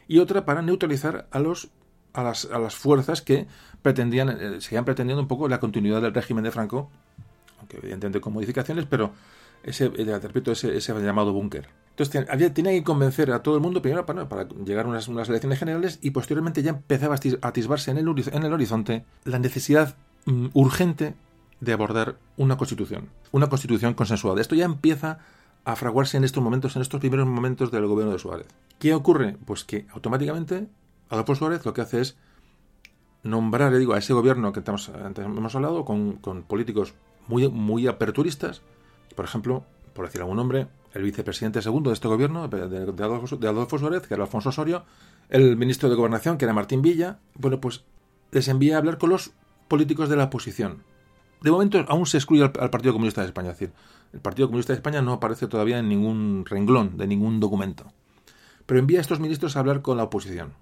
y 0.08 0.18
otra 0.18 0.44
para 0.44 0.62
neutralizar 0.62 1.28
a 1.30 1.38
los 1.38 1.70
a 2.12 2.22
las, 2.22 2.74
fuerzas 2.74 3.22
que 3.22 3.46
pretendían, 3.82 4.28
eh, 4.28 4.60
seguían 4.60 4.84
pretendiendo 4.84 5.22
un 5.22 5.28
poco 5.28 5.48
la 5.48 5.60
continuidad 5.60 6.02
del 6.02 6.14
régimen 6.14 6.44
de 6.44 6.50
Franco, 6.50 6.90
aunque 7.58 7.78
evidentemente 7.78 8.20
con 8.20 8.32
modificaciones, 8.32 8.86
pero 8.86 9.12
ese, 9.62 9.86
eh, 9.96 10.18
repito, 10.18 10.52
ese, 10.52 10.80
llamado 10.80 11.32
búnker. 11.32 11.68
Entonces 11.90 12.26
había, 12.28 12.52
tenía 12.52 12.72
que 12.72 12.82
convencer 12.82 13.30
a 13.32 13.42
todo 13.42 13.54
el 13.54 13.60
mundo 13.60 13.82
primero 13.82 14.06
para, 14.06 14.28
para 14.28 14.48
llegar 14.48 14.86
a 14.86 14.88
unas, 14.88 15.08
unas, 15.08 15.28
elecciones 15.28 15.58
generales 15.58 15.98
y 16.02 16.10
posteriormente 16.10 16.62
ya 16.62 16.70
empezaba 16.70 17.14
a 17.14 17.48
atisbarse 17.48 17.90
en 17.90 17.98
el, 17.98 18.08
en 18.08 18.42
el 18.42 18.52
horizonte 18.52 19.04
la 19.24 19.38
necesidad 19.38 19.94
mm, 20.24 20.46
urgente 20.54 21.14
de 21.60 21.72
abordar 21.72 22.16
una 22.36 22.56
constitución, 22.56 23.08
una 23.30 23.48
constitución 23.48 23.94
consensuada. 23.94 24.40
Esto 24.40 24.54
ya 24.54 24.64
empieza 24.64 25.18
a 25.64 25.76
fraguarse 25.76 26.16
en 26.16 26.24
estos 26.24 26.42
momentos, 26.42 26.74
en 26.74 26.82
estos 26.82 26.98
primeros 26.98 27.26
momentos 27.26 27.70
del 27.70 27.86
gobierno 27.86 28.12
de 28.12 28.18
Suárez. 28.18 28.48
¿Qué 28.78 28.94
ocurre? 28.94 29.36
Pues 29.44 29.64
que 29.64 29.86
automáticamente 29.92 30.66
Adolfo 31.12 31.34
Suárez 31.34 31.64
lo 31.66 31.74
que 31.74 31.82
hace 31.82 32.00
es 32.00 32.16
nombrar, 33.22 33.76
digo, 33.76 33.92
a 33.92 33.98
ese 33.98 34.14
gobierno 34.14 34.52
que 34.52 34.60
estamos, 34.60 34.88
antes 34.88 35.24
hemos 35.24 35.54
hablado, 35.54 35.84
con, 35.84 36.18
políticos 36.48 36.94
muy, 37.28 37.48
muy 37.48 37.86
aperturistas, 37.86 38.62
por 39.14 39.26
ejemplo, 39.26 39.64
por 39.92 40.06
decir 40.06 40.22
algún 40.22 40.38
nombre, 40.38 40.68
el 40.94 41.02
vicepresidente 41.02 41.60
segundo 41.60 41.90
de 41.90 41.94
este 41.94 42.08
gobierno, 42.08 42.48
de, 42.48 42.66
de, 42.66 43.04
Adolfo, 43.04 43.36
de, 43.36 43.46
Adolfo, 43.46 43.78
Suárez, 43.78 44.06
que 44.06 44.14
era 44.14 44.24
Alfonso 44.24 44.48
Osorio, 44.48 44.84
el 45.28 45.56
ministro 45.58 45.90
de 45.90 45.96
Gobernación, 45.96 46.38
que 46.38 46.46
era 46.46 46.54
Martín 46.54 46.80
Villa, 46.80 47.18
bueno, 47.34 47.60
pues 47.60 47.84
les 48.30 48.48
envía 48.48 48.76
a 48.76 48.78
hablar 48.78 48.96
con 48.96 49.10
los 49.10 49.32
políticos 49.68 50.08
de 50.08 50.16
la 50.16 50.24
oposición. 50.24 50.82
De 51.42 51.50
momento 51.50 51.84
aún 51.88 52.06
se 52.06 52.16
excluye 52.16 52.42
al, 52.42 52.52
al, 52.58 52.70
Partido 52.70 52.94
Comunista 52.94 53.20
de 53.20 53.26
España, 53.26 53.50
es 53.50 53.58
decir, 53.58 53.74
el 54.14 54.20
Partido 54.20 54.48
Comunista 54.48 54.72
de 54.72 54.78
España 54.78 55.02
no 55.02 55.12
aparece 55.12 55.46
todavía 55.46 55.78
en 55.78 55.90
ningún 55.90 56.46
renglón 56.46 56.96
de 56.96 57.06
ningún 57.06 57.38
documento. 57.38 57.92
Pero 58.64 58.80
envía 58.80 58.98
a 58.98 59.02
estos 59.02 59.20
ministros 59.20 59.56
a 59.56 59.60
hablar 59.60 59.82
con 59.82 59.98
la 59.98 60.04
oposición. 60.04 60.54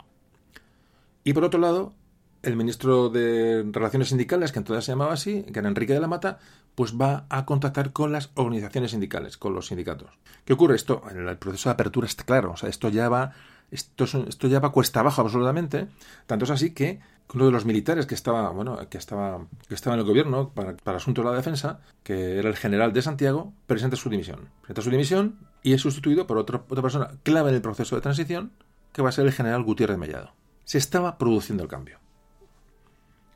Y 1.25 1.33
por 1.33 1.45
otro 1.45 1.61
lado, 1.61 1.95
el 2.43 2.57
ministro 2.57 3.11
de 3.11 3.65
Relaciones 3.71 4.09
Sindicales, 4.09 4.53
que 4.53 4.59
entonces 4.59 4.85
se 4.85 4.93
llamaba 4.93 5.13
así, 5.13 5.43
que 5.43 5.59
era 5.59 5.69
Enrique 5.69 5.93
de 5.93 6.01
la 6.01 6.09
Mata, 6.09 6.39
pues 6.75 6.99
va 6.99 7.27
a 7.29 7.45
contactar 7.45 7.93
con 7.93 8.13
las 8.13 8.31
organizaciones 8.35 8.93
sindicales, 8.93 9.37
con 9.37 9.55
los 9.55 9.67
sindicatos. 9.67 10.11
¿Qué 10.45 10.55
ocurre? 10.55 10.77
Esto, 10.77 11.03
en 11.11 11.29
el 11.29 11.37
proceso 11.37 11.69
de 11.69 11.75
apertura 11.75 12.07
está 12.07 12.25
claro, 12.25 12.53
o 12.53 12.57
sea, 12.57 12.69
esto 12.69 12.89
ya 12.89 13.09
va, 13.09 13.33
esto, 13.71 14.05
esto 14.05 14.49
ya 14.49 14.61
va 14.61 14.73
cuesta 14.73 15.01
abajo 15.01 15.21
absolutamente, 15.21 15.89
tanto 16.27 16.45
es 16.47 16.51
así 16.51 16.73
que 16.73 17.01
uno 17.35 17.47
de 17.47 17.53
los 17.53 17.65
militares 17.65 18.07
que 18.07 18.15
estaba, 18.15 18.51
bueno, 18.51 18.79
que 18.89 18.99
estaba, 18.99 19.47
que 19.69 19.75
estaba 19.75 19.95
en 19.95 20.01
el 20.01 20.07
gobierno 20.07 20.51
para, 20.51 20.75
asuntos 20.97 21.25
de 21.25 21.31
la 21.31 21.37
defensa, 21.37 21.81
que 22.03 22.39
era 22.39 22.49
el 22.49 22.57
general 22.57 22.93
de 22.93 23.03
Santiago, 23.03 23.53
presenta 23.67 23.97
su 23.97 24.09
dimisión. 24.09 24.49
Presenta 24.63 24.83
su 24.83 24.91
dimisión 24.91 25.39
y 25.63 25.75
es 25.75 25.81
sustituido 25.81 26.27
por 26.27 26.39
otra 26.39 26.65
persona 26.65 27.11
clave 27.23 27.51
en 27.51 27.57
el 27.57 27.63
proceso 27.63 27.95
de 27.95 28.03
transición, 28.03 28.53
que 28.93 29.03
va 29.03 29.11
a 29.11 29.13
ser 29.13 29.27
el 29.27 29.33
general 29.33 29.63
Gutiérrez 29.63 29.99
Mellado. 29.99 30.33
Se 30.71 30.79
estaba 30.79 31.19
produciendo 31.19 31.65
el 31.65 31.69
cambio. 31.69 31.99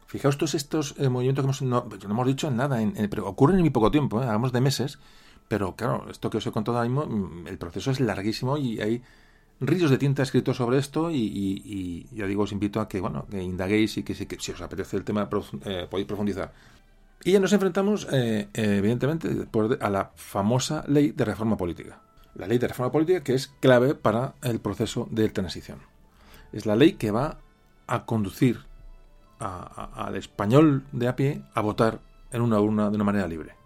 Fijaos 0.06 0.38
todos 0.38 0.54
estos 0.54 0.94
eh, 0.98 1.08
movimientos 1.08 1.42
que 1.42 1.46
hemos, 1.46 1.62
no, 1.62 1.88
hemos 2.00 2.26
dicho 2.28 2.48
nada, 2.48 2.80
en, 2.80 2.96
en, 2.96 3.10
pero 3.10 3.26
ocurren 3.26 3.56
en 3.56 3.62
muy 3.62 3.70
poco 3.70 3.90
tiempo, 3.90 4.22
¿eh? 4.22 4.26
hablamos 4.26 4.52
de 4.52 4.60
meses, 4.60 5.00
pero 5.48 5.74
claro, 5.74 6.06
esto 6.08 6.30
que 6.30 6.36
os 6.36 6.46
he 6.46 6.52
contado 6.52 6.78
ahora 6.78 6.88
mismo, 6.88 7.06
mm, 7.06 7.48
el 7.48 7.58
proceso 7.58 7.90
es 7.90 7.98
larguísimo 7.98 8.56
y 8.56 8.80
hay 8.80 9.02
ríos 9.58 9.90
de 9.90 9.98
tinta 9.98 10.22
escritos 10.22 10.58
sobre 10.58 10.78
esto 10.78 11.10
y, 11.10 12.06
ya 12.12 12.28
digo, 12.28 12.44
os 12.44 12.52
invito 12.52 12.80
a 12.80 12.86
que, 12.86 13.00
bueno, 13.00 13.26
que 13.28 13.42
indaguéis 13.42 13.96
y 13.96 14.04
que, 14.04 14.14
que 14.14 14.38
si 14.38 14.52
os 14.52 14.60
apetece 14.60 14.96
el 14.96 15.02
tema 15.02 15.28
eh, 15.64 15.88
podéis 15.90 16.06
profundizar. 16.06 16.52
Y 17.24 17.32
ya 17.32 17.40
nos 17.40 17.52
enfrentamos, 17.52 18.06
eh, 18.12 18.46
evidentemente, 18.52 19.48
a 19.80 19.90
la 19.90 20.12
famosa 20.14 20.84
ley 20.86 21.10
de 21.10 21.24
reforma 21.24 21.56
política. 21.56 22.00
La 22.36 22.46
ley 22.46 22.58
de 22.58 22.68
reforma 22.68 22.92
política 22.92 23.24
que 23.24 23.34
es 23.34 23.48
clave 23.58 23.96
para 23.96 24.36
el 24.42 24.60
proceso 24.60 25.08
de 25.10 25.28
transición. 25.30 25.93
Es 26.54 26.66
la 26.66 26.76
ley 26.76 26.92
que 26.92 27.10
va 27.10 27.38
a 27.88 28.06
conducir 28.06 28.60
al 29.40 30.14
español 30.14 30.84
de 30.92 31.08
a 31.08 31.16
pie 31.16 31.42
a 31.52 31.60
votar 31.60 32.00
en 32.30 32.42
una 32.42 32.60
urna 32.60 32.90
de 32.90 32.94
una 32.94 33.04
manera 33.04 33.26
libre. 33.26 33.56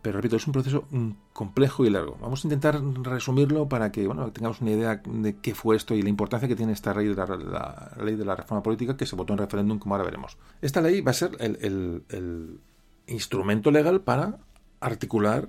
Pero 0.00 0.16
repito, 0.16 0.36
es 0.36 0.46
un 0.46 0.54
proceso 0.54 0.86
complejo 1.34 1.84
y 1.84 1.90
largo. 1.90 2.16
Vamos 2.22 2.42
a 2.42 2.48
intentar 2.48 2.82
resumirlo 3.02 3.68
para 3.68 3.92
que 3.92 4.08
tengamos 4.32 4.62
una 4.62 4.70
idea 4.70 5.02
de 5.04 5.36
qué 5.36 5.54
fue 5.54 5.76
esto 5.76 5.94
y 5.94 6.00
la 6.00 6.08
importancia 6.08 6.48
que 6.48 6.56
tiene 6.56 6.72
esta 6.72 6.94
ley 6.94 7.08
de 7.08 7.14
la, 7.14 7.92
ley 8.02 8.16
de 8.16 8.24
la 8.24 8.36
reforma 8.36 8.62
política 8.62 8.96
que 8.96 9.04
se 9.04 9.16
votó 9.16 9.34
en 9.34 9.40
referéndum, 9.40 9.78
como 9.78 9.94
ahora 9.94 10.06
veremos. 10.06 10.38
Esta 10.62 10.80
ley 10.80 11.02
va 11.02 11.10
a 11.10 11.14
ser 11.14 11.36
el, 11.40 12.04
el 12.08 12.60
instrumento 13.06 13.70
legal 13.70 14.00
para 14.00 14.38
articular 14.80 15.48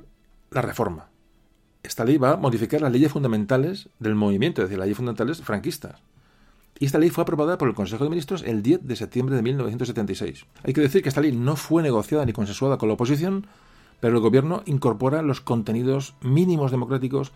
la 0.51 0.61
reforma. 0.61 1.09
Esta 1.83 2.03
ley 2.03 2.17
va 2.17 2.33
a 2.33 2.37
modificar 2.37 2.81
las 2.81 2.91
leyes 2.91 3.13
fundamentales 3.13 3.87
del 3.99 4.15
movimiento, 4.15 4.61
es 4.61 4.67
decir, 4.67 4.77
las 4.77 4.87
leyes 4.87 4.97
fundamentales 4.97 5.41
franquistas. 5.41 6.01
Y 6.77 6.85
esta 6.85 6.99
ley 6.99 7.09
fue 7.09 7.21
aprobada 7.21 7.57
por 7.57 7.69
el 7.69 7.73
Consejo 7.73 8.03
de 8.03 8.09
Ministros 8.09 8.43
el 8.43 8.61
10 8.61 8.81
de 8.83 8.95
septiembre 8.97 9.35
de 9.35 9.41
1976. 9.41 10.45
Hay 10.63 10.73
que 10.73 10.81
decir 10.81 11.01
que 11.01 11.09
esta 11.09 11.21
ley 11.21 11.31
no 11.31 11.55
fue 11.55 11.81
negociada 11.81 12.25
ni 12.25 12.33
consensuada 12.33 12.77
con 12.77 12.89
la 12.89 12.95
oposición, 12.95 13.47
pero 14.01 14.15
el 14.15 14.21
gobierno 14.21 14.61
incorpora 14.65 15.21
los 15.21 15.39
contenidos 15.39 16.15
mínimos 16.21 16.71
democráticos 16.71 17.31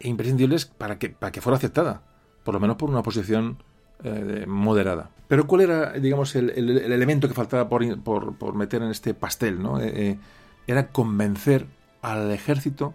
e 0.00 0.08
imprescindibles 0.08 0.64
para 0.64 0.98
que, 0.98 1.10
para 1.10 1.30
que 1.30 1.42
fuera 1.42 1.58
aceptada, 1.58 2.02
por 2.42 2.54
lo 2.54 2.60
menos 2.60 2.76
por 2.76 2.88
una 2.88 3.00
oposición 3.00 3.58
eh, 4.02 4.46
moderada. 4.48 5.10
Pero 5.28 5.46
¿cuál 5.46 5.60
era, 5.60 5.92
digamos, 5.92 6.34
el, 6.34 6.50
el, 6.50 6.70
el 6.70 6.92
elemento 6.92 7.28
que 7.28 7.34
faltaba 7.34 7.68
por, 7.68 8.00
por, 8.00 8.36
por, 8.36 8.54
meter 8.54 8.82
en 8.82 8.90
este 8.90 9.12
pastel? 9.12 9.62
¿no? 9.62 9.78
Eh, 9.78 9.92
eh, 9.94 10.18
era 10.66 10.88
convencer 10.88 11.66
al 12.00 12.30
ejército 12.30 12.94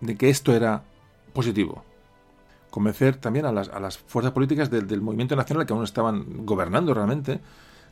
de 0.00 0.16
que 0.16 0.28
esto 0.28 0.54
era 0.54 0.82
positivo 1.32 1.84
convencer 2.74 3.18
también 3.18 3.46
a 3.46 3.52
las, 3.52 3.68
a 3.68 3.78
las 3.78 3.98
fuerzas 3.98 4.32
políticas 4.32 4.68
del, 4.68 5.00
movimiento 5.00 5.36
nacional 5.36 5.64
que 5.64 5.72
aún 5.72 5.84
estaban 5.84 6.44
gobernando 6.44 6.92
realmente 6.92 7.38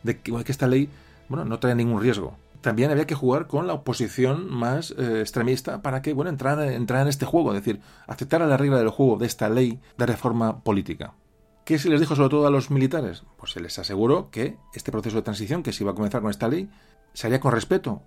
de 0.02 0.18
que, 0.18 0.32
que, 0.42 0.50
esta 0.50 0.66
ley 0.66 0.88
bueno, 1.28 1.44
no 1.44 1.60
trae 1.60 1.76
ningún 1.76 2.02
riesgo. 2.02 2.36
También 2.62 2.90
había 2.90 3.06
que 3.06 3.14
jugar 3.14 3.46
con 3.46 3.68
la 3.68 3.74
oposición 3.74 4.52
más 4.52 4.90
eh, 4.98 5.20
extremista 5.20 5.82
para 5.82 6.02
que 6.02 6.14
bueno, 6.14 6.30
entrara, 6.30 6.72
entrara 6.72 7.02
en 7.02 7.08
este 7.08 7.26
juego, 7.26 7.54
es 7.54 7.64
decir, 7.64 7.80
aceptara 8.08 8.48
la 8.48 8.56
regla 8.56 8.76
del 8.78 8.88
juego 8.88 9.18
de 9.18 9.26
esta 9.26 9.48
ley 9.48 9.78
de 9.98 10.06
reforma 10.06 10.64
política. 10.64 11.14
¿Qué 11.64 11.78
se 11.78 11.88
les 11.88 12.00
dijo 12.00 12.16
sobre 12.16 12.30
todo 12.30 12.48
a 12.48 12.50
los 12.50 12.72
militares? 12.72 13.22
Pues 13.36 13.52
se 13.52 13.60
les 13.60 13.78
aseguró 13.78 14.30
que 14.30 14.56
este 14.74 14.90
proceso 14.90 15.14
de 15.14 15.22
transición 15.22 15.62
que 15.62 15.72
se 15.72 15.84
iba 15.84 15.92
a 15.92 15.94
comenzar 15.94 16.22
con 16.22 16.30
esta 16.32 16.48
ley 16.48 16.68
se 17.12 17.28
haría 17.28 17.38
con 17.38 17.52
respeto 17.52 18.02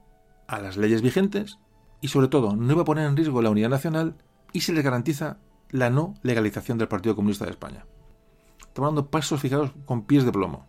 a 0.46 0.60
las 0.60 0.76
leyes 0.76 1.02
vigentes 1.02 1.58
y 2.02 2.10
sobre 2.10 2.28
todo 2.28 2.58
no 2.58 2.74
iba 2.74 2.82
a 2.82 2.86
poner 2.86 3.08
en 3.08 3.16
riesgo 3.16 3.42
la 3.42 3.50
unidad 3.50 3.70
nacional 3.70 4.18
y 4.52 4.60
se 4.60 4.74
les 4.74 4.84
garantiza 4.84 5.38
la 5.72 5.90
no 5.90 6.16
legalización 6.24 6.78
del 6.78 6.88
Partido 6.88 7.16
Comunista 7.16 7.46
de 7.46 7.52
España. 7.52 7.86
Tomando 8.74 9.10
pasos 9.10 9.42
fijados 9.42 9.72
con 9.86 10.06
pies 10.06 10.26
de 10.26 10.32
plomo. 10.32 10.66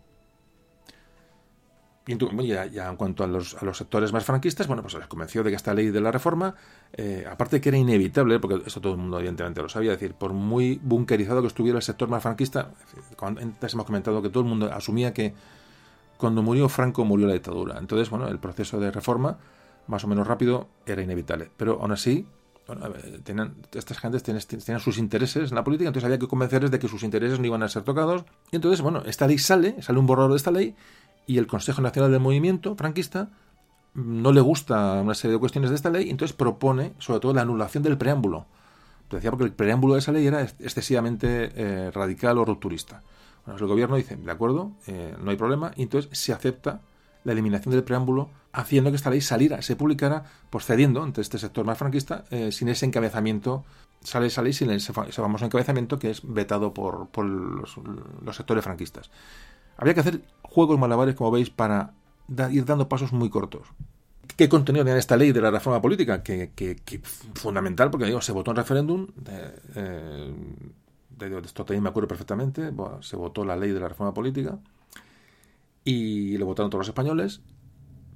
Y 2.07 2.47
ya, 2.47 2.87
en 2.89 2.95
cuanto 2.95 3.25
a 3.25 3.27
los, 3.27 3.61
a 3.61 3.73
sectores 3.73 4.13
más 4.13 4.23
franquistas, 4.23 4.65
bueno, 4.65 4.81
pues 4.81 4.93
les 4.93 5.07
convenció 5.07 5.43
de 5.43 5.49
que 5.49 5.57
esta 5.57 5.73
ley 5.73 5.89
de 5.89 5.99
la 5.99 6.09
reforma, 6.09 6.55
eh, 6.93 7.25
aparte 7.29 7.59
que 7.59 7.67
era 7.67 7.77
inevitable, 7.77 8.39
porque 8.39 8.65
eso 8.65 8.79
todo 8.79 8.93
el 8.93 8.99
mundo 8.99 9.19
evidentemente 9.19 9.61
lo 9.61 9.67
sabía, 9.67 9.91
es 9.91 9.99
decir, 9.99 10.15
por 10.15 10.31
muy 10.31 10.79
bunkerizado 10.81 11.41
que 11.41 11.47
estuviera 11.47 11.77
el 11.77 11.83
sector 11.83 12.07
más 12.07 12.23
franquista, 12.23 12.71
antes 13.21 13.73
hemos 13.73 13.85
comentado 13.85 14.21
que 14.21 14.29
todo 14.29 14.43
el 14.43 14.49
mundo 14.49 14.71
asumía 14.71 15.13
que 15.13 15.33
cuando 16.17 16.41
murió 16.41 16.69
Franco 16.69 17.03
murió 17.03 17.27
la 17.27 17.33
dictadura. 17.33 17.77
Entonces, 17.77 18.09
bueno, 18.09 18.29
el 18.29 18.39
proceso 18.39 18.79
de 18.79 18.89
reforma, 18.89 19.37
más 19.87 20.05
o 20.05 20.07
menos 20.07 20.25
rápido, 20.25 20.69
era 20.85 21.01
inevitable. 21.01 21.51
Pero 21.57 21.79
aún 21.81 21.91
así, 21.91 22.25
bueno, 22.67 22.93
estas 23.73 23.97
gentes 23.97 24.23
tenían, 24.23 24.79
sus 24.79 24.97
intereses 24.97 25.49
en 25.49 25.55
la 25.55 25.63
política, 25.63 25.87
entonces 25.87 26.05
había 26.05 26.19
que 26.19 26.27
convencerles 26.27 26.69
de 26.69 26.79
que 26.79 26.87
sus 26.87 27.03
intereses 27.03 27.39
no 27.39 27.45
iban 27.45 27.63
a 27.63 27.69
ser 27.69 27.83
tocados. 27.83 28.25
Y 28.51 28.57
entonces, 28.57 28.81
bueno, 28.81 29.03
esta 29.05 29.25
ley 29.25 29.37
sale, 29.37 29.81
sale 29.81 29.99
un 29.99 30.05
borrador 30.05 30.31
de 30.31 30.37
esta 30.37 30.51
ley, 30.51 30.75
y 31.25 31.37
el 31.37 31.47
Consejo 31.47 31.81
Nacional 31.81 32.11
del 32.11 32.19
Movimiento 32.19 32.75
franquista 32.75 33.29
no 33.93 34.31
le 34.31 34.41
gusta 34.41 35.01
una 35.01 35.15
serie 35.15 35.33
de 35.33 35.39
cuestiones 35.39 35.69
de 35.69 35.77
esta 35.77 35.89
ley, 35.89 36.07
y 36.07 36.09
entonces 36.09 36.35
propone, 36.35 36.93
sobre 36.99 37.19
todo, 37.19 37.33
la 37.33 37.41
anulación 37.41 37.83
del 37.83 37.97
preámbulo. 37.97 38.45
Decía 39.09 39.31
porque 39.31 39.45
el 39.45 39.53
preámbulo 39.53 39.93
de 39.93 39.99
esa 39.99 40.11
ley 40.11 40.27
era 40.27 40.41
excesivamente 40.41 41.51
eh, 41.55 41.91
radical 41.91 42.37
o 42.37 42.45
rupturista. 42.45 43.01
Bueno, 43.45 43.61
el 43.61 43.67
gobierno 43.67 43.95
dice, 43.95 44.17
de 44.17 44.31
acuerdo, 44.31 44.73
eh, 44.87 45.15
no 45.21 45.31
hay 45.31 45.37
problema, 45.37 45.71
y 45.77 45.83
entonces 45.83 46.09
se 46.17 46.33
acepta 46.33 46.81
la 47.27 47.33
eliminación 47.33 47.73
del 47.73 47.83
preámbulo, 47.83 48.29
haciendo 48.53 48.89
que 48.89 48.95
esta 48.95 49.09
ley 49.09 49.19
saliera, 49.19 49.61
se 49.61 49.75
publicara, 49.75 50.23
pues 50.49 50.65
cediendo 50.65 51.03
ante 51.03 51.19
este 51.19 51.37
sector 51.37 51.65
más 51.65 51.77
franquista, 51.77 52.23
eh, 52.31 52.53
sin 52.53 52.69
ese 52.69 52.85
encabezamiento, 52.85 53.65
sale 54.01 54.27
esa 54.27 54.41
ley 54.41 54.53
sin 54.53 54.71
ese, 54.71 54.93
ese 54.93 55.21
famoso 55.21 55.43
encabezamiento 55.43 55.99
que 55.99 56.09
es 56.09 56.21
vetado 56.23 56.73
por, 56.73 57.09
por 57.09 57.25
los, 57.25 57.75
los, 58.23 58.35
sectores 58.35 58.63
franquistas. 58.63 59.11
Había 59.75 59.93
que 59.93 59.99
hacer 59.99 60.21
juegos 60.41 60.79
malabares, 60.79 61.15
como 61.15 61.31
veis, 61.31 61.49
para 61.49 61.95
ir 62.49 62.63
dando 62.63 62.87
pasos 62.87 63.11
muy 63.11 63.29
cortos. 63.29 63.67
¿Qué 64.37 64.47
contenido 64.47 64.85
tenía 64.85 64.99
esta 64.99 65.17
ley 65.17 65.33
de 65.33 65.41
la 65.41 65.51
reforma 65.51 65.81
política? 65.81 66.23
Que, 66.23 66.51
que, 66.55 67.01
fundamental, 67.33 67.91
porque 67.91 68.05
digo, 68.05 68.21
se 68.21 68.31
votó 68.31 68.51
en 68.51 68.57
referéndum, 68.57 69.07
de, 69.17 69.53
eh, 69.75 70.33
de, 71.09 71.39
esto 71.39 71.65
también 71.65 71.83
me 71.83 71.89
acuerdo 71.89 72.07
perfectamente, 72.07 72.69
bueno, 72.69 73.01
se 73.01 73.17
votó 73.17 73.43
la 73.43 73.57
ley 73.57 73.71
de 73.71 73.81
la 73.81 73.89
reforma 73.89 74.13
política, 74.13 74.59
y 75.87 76.37
lo 76.37 76.45
votaron 76.45 76.69
todos 76.69 76.81
los 76.81 76.89
españoles. 76.89 77.39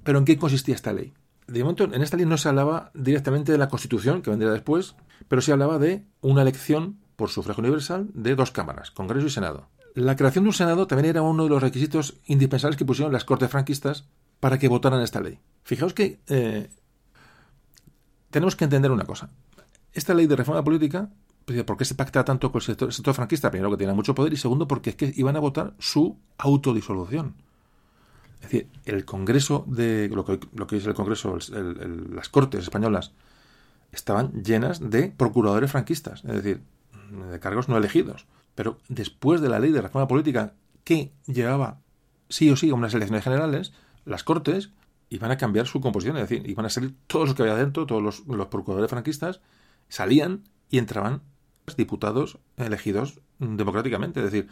Pero 0.03 0.19
¿en 0.19 0.25
qué 0.25 0.37
consistía 0.37 0.75
esta 0.75 0.91
ley? 0.91 1.13
De 1.47 1.63
momento, 1.63 1.85
en 1.85 2.01
esta 2.01 2.17
ley 2.17 2.25
no 2.25 2.37
se 2.37 2.49
hablaba 2.49 2.91
directamente 2.93 3.53
de 3.53 3.57
la 3.57 3.69
Constitución, 3.69 4.21
que 4.21 4.29
vendría 4.29 4.51
después, 4.51 4.95
pero 5.29 5.41
se 5.41 5.53
hablaba 5.53 5.79
de 5.79 6.05
una 6.19 6.41
elección 6.41 6.99
por 7.15 7.29
sufragio 7.29 7.61
universal 7.61 8.09
de 8.13 8.35
dos 8.35 8.51
cámaras, 8.51 8.91
Congreso 8.91 9.27
y 9.27 9.29
Senado. 9.29 9.69
La 9.95 10.17
creación 10.17 10.43
de 10.43 10.49
un 10.49 10.53
Senado 10.53 10.85
también 10.85 11.11
era 11.11 11.21
uno 11.21 11.45
de 11.45 11.49
los 11.49 11.63
requisitos 11.63 12.17
indispensables 12.25 12.75
que 12.75 12.83
pusieron 12.83 13.13
las 13.13 13.23
Cortes 13.23 13.49
franquistas 13.49 14.05
para 14.41 14.59
que 14.59 14.67
votaran 14.67 15.01
esta 15.01 15.21
ley. 15.21 15.39
Fijaos 15.63 15.93
que 15.93 16.19
eh, 16.27 16.69
tenemos 18.31 18.57
que 18.57 18.65
entender 18.65 18.91
una 18.91 19.05
cosa. 19.05 19.29
Esta 19.93 20.13
ley 20.13 20.27
de 20.27 20.35
reforma 20.35 20.61
política 20.63 21.09
pues, 21.45 21.63
¿por 21.63 21.77
qué 21.77 21.85
se 21.85 21.95
pacta 21.95 22.25
tanto 22.25 22.51
con 22.51 22.59
el 22.59 22.65
sector, 22.65 22.89
el 22.89 22.93
sector 22.93 23.13
franquista? 23.13 23.49
Primero, 23.49 23.71
que 23.71 23.77
tiene 23.77 23.93
mucho 23.93 24.13
poder, 24.13 24.33
y 24.33 24.37
segundo, 24.37 24.67
porque 24.67 24.91
es 24.91 24.95
que 24.97 25.13
iban 25.15 25.37
a 25.37 25.39
votar 25.39 25.73
su 25.79 26.17
autodisolución. 26.37 27.35
Es 28.41 28.49
decir, 28.49 28.67
el 28.85 29.05
Congreso 29.05 29.65
de 29.67 30.09
lo 30.09 30.25
que, 30.25 30.39
lo 30.55 30.67
que 30.67 30.77
es 30.77 30.85
el 30.85 30.93
Congreso, 30.93 31.37
el- 31.53 32.15
las 32.15 32.29
Cortes 32.29 32.63
españolas, 32.63 33.13
estaban 33.91 34.43
llenas 34.43 34.89
de 34.89 35.09
procuradores 35.09 35.71
franquistas, 35.71 36.23
es 36.25 36.33
decir, 36.33 36.61
de 37.31 37.39
cargos 37.39 37.69
no 37.69 37.77
elegidos. 37.77 38.25
Pero 38.55 38.77
después 38.89 39.41
de 39.41 39.49
la 39.49 39.59
ley 39.59 39.71
de 39.71 39.81
reforma 39.81 40.07
política 40.07 40.53
que 40.83 41.11
llevaba 41.27 41.79
sí 42.29 42.49
o 42.49 42.55
sí 42.55 42.69
a 42.69 42.73
unas 42.73 42.93
elecciones 42.93 43.23
generales, 43.23 43.73
las 44.05 44.23
Cortes 44.23 44.71
iban 45.09 45.29
a 45.31 45.37
cambiar 45.37 45.67
su 45.67 45.81
composición, 45.81 46.17
es 46.17 46.27
decir, 46.29 46.49
iban 46.49 46.65
a 46.65 46.69
salir 46.69 46.95
todos 47.07 47.27
los 47.27 47.35
que 47.35 47.43
había 47.43 47.55
dentro, 47.55 47.85
todos 47.85 48.01
los, 48.01 48.25
los 48.27 48.47
procuradores 48.47 48.89
franquistas, 48.89 49.41
salían 49.89 50.43
y 50.69 50.77
entraban 50.77 51.21
diputados 51.77 52.39
elegidos 52.57 53.19
democráticamente. 53.39 54.21
Es 54.21 54.31
decir, 54.31 54.47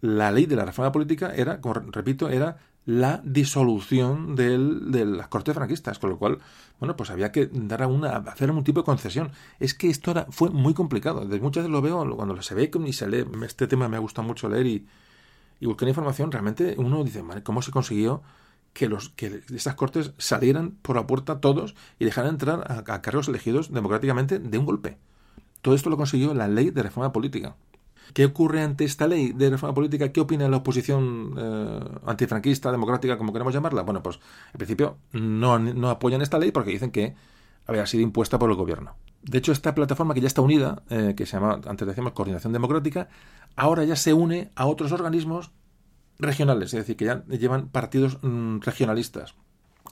la 0.00 0.30
ley 0.32 0.46
de 0.46 0.56
la 0.56 0.64
reforma 0.64 0.92
política 0.92 1.34
era, 1.34 1.60
como 1.60 1.74
re- 1.74 1.84
repito, 1.92 2.28
era 2.30 2.56
la 2.84 3.20
disolución 3.24 4.34
del- 4.34 4.90
de 4.90 5.04
las 5.04 5.28
cortes 5.28 5.54
franquistas, 5.54 5.98
con 5.98 6.10
lo 6.10 6.18
cual, 6.18 6.38
bueno, 6.80 6.96
pues 6.96 7.10
había 7.10 7.30
que 7.30 7.48
dar 7.52 7.86
una, 7.86 8.16
hacer 8.16 8.48
algún 8.48 8.64
tipo 8.64 8.80
de 8.80 8.84
concesión. 8.84 9.30
Es 9.60 9.74
que 9.74 9.88
esto 9.88 10.10
era, 10.10 10.26
fue 10.30 10.50
muy 10.50 10.74
complicado. 10.74 11.20
Muchas 11.24 11.62
veces 11.64 11.70
lo 11.70 11.80
veo 11.82 12.16
cuando 12.16 12.40
se 12.42 12.54
ve 12.54 12.70
y 12.86 12.92
se 12.92 13.08
lee. 13.08 13.24
Este 13.44 13.66
tema 13.68 13.88
me 13.88 13.96
ha 13.96 14.00
gustado 14.00 14.26
mucho 14.26 14.48
leer 14.48 14.66
y, 14.66 14.86
buscar 15.66 15.88
información. 15.88 16.32
Realmente 16.32 16.74
uno 16.78 17.04
dice, 17.04 17.22
"Madre, 17.22 17.42
¿cómo 17.44 17.62
se 17.62 17.70
consiguió 17.70 18.22
que 18.72 18.88
los 18.88 19.10
que 19.10 19.42
estas 19.54 19.74
cortes 19.76 20.12
salieran 20.18 20.72
por 20.82 20.96
la 20.96 21.06
puerta 21.06 21.40
todos 21.40 21.74
y 22.00 22.04
dejaran 22.04 22.30
entrar 22.30 22.64
a, 22.68 22.94
a 22.94 23.02
cargos 23.02 23.28
elegidos 23.28 23.72
democráticamente 23.72 24.38
de 24.40 24.58
un 24.58 24.66
golpe? 24.66 24.98
Todo 25.62 25.74
esto 25.74 25.90
lo 25.90 25.96
consiguió 25.96 26.34
la 26.34 26.48
ley 26.48 26.70
de 26.70 26.82
reforma 26.82 27.12
política. 27.12 27.54
¿Qué 28.14 28.26
ocurre 28.26 28.62
ante 28.62 28.84
esta 28.84 29.06
ley 29.06 29.32
de 29.32 29.50
reforma 29.50 29.74
política? 29.74 30.12
¿Qué 30.12 30.20
opina 30.20 30.48
la 30.48 30.58
oposición 30.58 31.34
eh, 31.38 31.80
antifranquista, 32.06 32.70
democrática, 32.70 33.16
como 33.16 33.32
queremos 33.32 33.54
llamarla? 33.54 33.82
Bueno, 33.82 34.02
pues 34.02 34.18
en 34.52 34.58
principio 34.58 34.98
no, 35.12 35.54
apoyan 35.88 36.20
esta 36.20 36.38
ley 36.38 36.52
porque 36.52 36.70
dicen 36.70 36.90
que 36.90 37.14
había 37.66 37.86
sido 37.86 38.02
impuesta 38.02 38.38
por 38.38 38.50
el 38.50 38.56
gobierno. 38.56 38.96
De 39.22 39.38
hecho, 39.38 39.52
esta 39.52 39.74
plataforma 39.74 40.14
que 40.14 40.20
ya 40.20 40.26
está 40.26 40.42
unida, 40.42 40.82
eh, 40.90 41.14
que 41.16 41.26
se 41.26 41.32
llama, 41.32 41.60
antes 41.66 41.86
decíamos, 41.86 42.12
Coordinación 42.12 42.52
Democrática, 42.52 43.08
ahora 43.56 43.84
ya 43.84 43.96
se 43.96 44.12
une 44.12 44.50
a 44.56 44.66
otros 44.66 44.92
organismos 44.92 45.52
regionales, 46.18 46.74
es 46.74 46.80
decir, 46.80 46.96
que 46.96 47.06
ya 47.06 47.24
llevan 47.26 47.68
partidos 47.68 48.18
mm, 48.22 48.60
regionalistas 48.60 49.34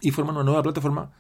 y 0.01 0.11
forman 0.11 0.37
una 0.37 0.45
nueva 0.45 0.63
plataforma 0.63 1.13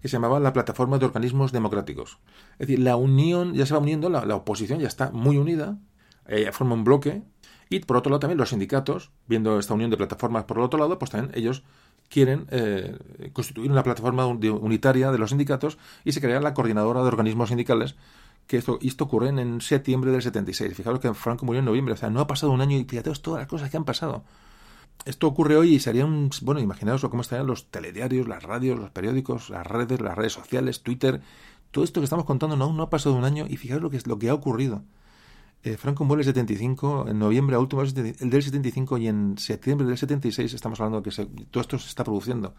que 0.00 0.08
se 0.08 0.16
llamaba 0.16 0.38
la 0.38 0.52
Plataforma 0.52 0.98
de 0.98 1.06
Organismos 1.06 1.52
Democráticos. 1.52 2.18
Es 2.52 2.68
decir, 2.68 2.78
la 2.78 2.96
unión 2.96 3.54
ya 3.54 3.64
se 3.64 3.72
va 3.72 3.80
uniendo, 3.80 4.10
la 4.10 4.36
oposición 4.36 4.78
ya 4.78 4.88
está 4.88 5.10
muy 5.10 5.38
unida, 5.38 5.78
eh, 6.28 6.50
forma 6.52 6.74
un 6.74 6.84
bloque, 6.84 7.22
y 7.68 7.80
por 7.80 7.96
otro 7.96 8.10
lado 8.10 8.20
también 8.20 8.38
los 8.38 8.50
sindicatos, 8.50 9.10
viendo 9.26 9.58
esta 9.58 9.74
unión 9.74 9.90
de 9.90 9.96
plataformas 9.96 10.44
por 10.44 10.58
el 10.58 10.64
otro 10.64 10.78
lado, 10.78 10.98
pues 10.98 11.10
también 11.10 11.32
ellos 11.34 11.64
quieren 12.08 12.46
eh, 12.50 12.96
constituir 13.32 13.70
una 13.70 13.82
plataforma 13.82 14.26
unitaria 14.26 15.10
de 15.10 15.18
los 15.18 15.30
sindicatos 15.30 15.76
y 16.04 16.12
se 16.12 16.20
crea 16.20 16.40
la 16.40 16.54
coordinadora 16.54 17.00
de 17.02 17.08
organismos 17.08 17.48
sindicales 17.48 17.96
que 18.46 18.58
esto, 18.58 18.78
esto 18.80 19.04
ocurre 19.04 19.28
en, 19.28 19.60
septiembre 19.60 20.12
del 20.12 20.22
76. 20.22 20.74
Fijaros 20.74 21.00
que 21.00 21.12
Franco 21.14 21.44
murió 21.44 21.60
en 21.60 21.64
noviembre, 21.64 21.94
o 21.94 21.96
sea, 21.96 22.10
no 22.10 22.20
ha 22.20 22.26
pasado 22.26 22.52
un 22.52 22.60
año 22.60 22.76
y 22.76 22.84
fíjate 22.84 23.10
todas 23.20 23.40
las 23.40 23.48
cosas 23.48 23.70
que 23.70 23.76
han 23.76 23.84
pasado. 23.84 24.24
Esto 25.04 25.26
ocurre 25.26 25.56
hoy 25.56 25.74
y 25.74 25.80
sería 25.80 26.04
un... 26.04 26.30
Bueno, 26.42 26.60
imaginaos 26.60 27.02
cómo 27.02 27.22
estarían 27.22 27.46
los 27.46 27.70
telediarios, 27.70 28.28
las 28.28 28.42
radios, 28.42 28.78
los 28.78 28.90
periódicos, 28.90 29.50
las 29.50 29.66
redes, 29.66 30.00
las 30.00 30.16
redes 30.16 30.32
sociales, 30.32 30.82
Twitter. 30.82 31.20
Todo 31.70 31.84
esto 31.84 32.00
que 32.00 32.04
estamos 32.04 32.24
contando 32.24 32.56
no, 32.56 32.72
no 32.72 32.82
ha 32.84 32.90
pasado 32.90 33.14
un 33.14 33.24
año 33.24 33.46
y 33.48 33.56
fijaros 33.56 33.82
lo 33.82 33.90
que, 33.90 34.00
lo 34.06 34.18
que 34.18 34.30
ha 34.30 34.34
ocurrido. 34.34 34.82
Eh, 35.62 35.76
Franco 35.76 36.04
muere 36.04 36.20
el 36.22 36.26
75, 36.26 37.06
en 37.08 37.18
noviembre 37.18 37.56
a 37.56 37.58
último 37.58 37.84
70 37.84 38.24
del 38.26 38.42
75 38.42 38.98
y 38.98 39.08
en 39.08 39.36
septiembre 39.38 39.86
del 39.86 39.98
76 39.98 40.54
estamos 40.54 40.80
hablando 40.80 40.98
de 41.00 41.04
que 41.04 41.10
se- 41.10 41.26
todo 41.50 41.60
esto 41.60 41.78
se 41.78 41.88
está 41.88 42.04
produciendo. 42.04 42.54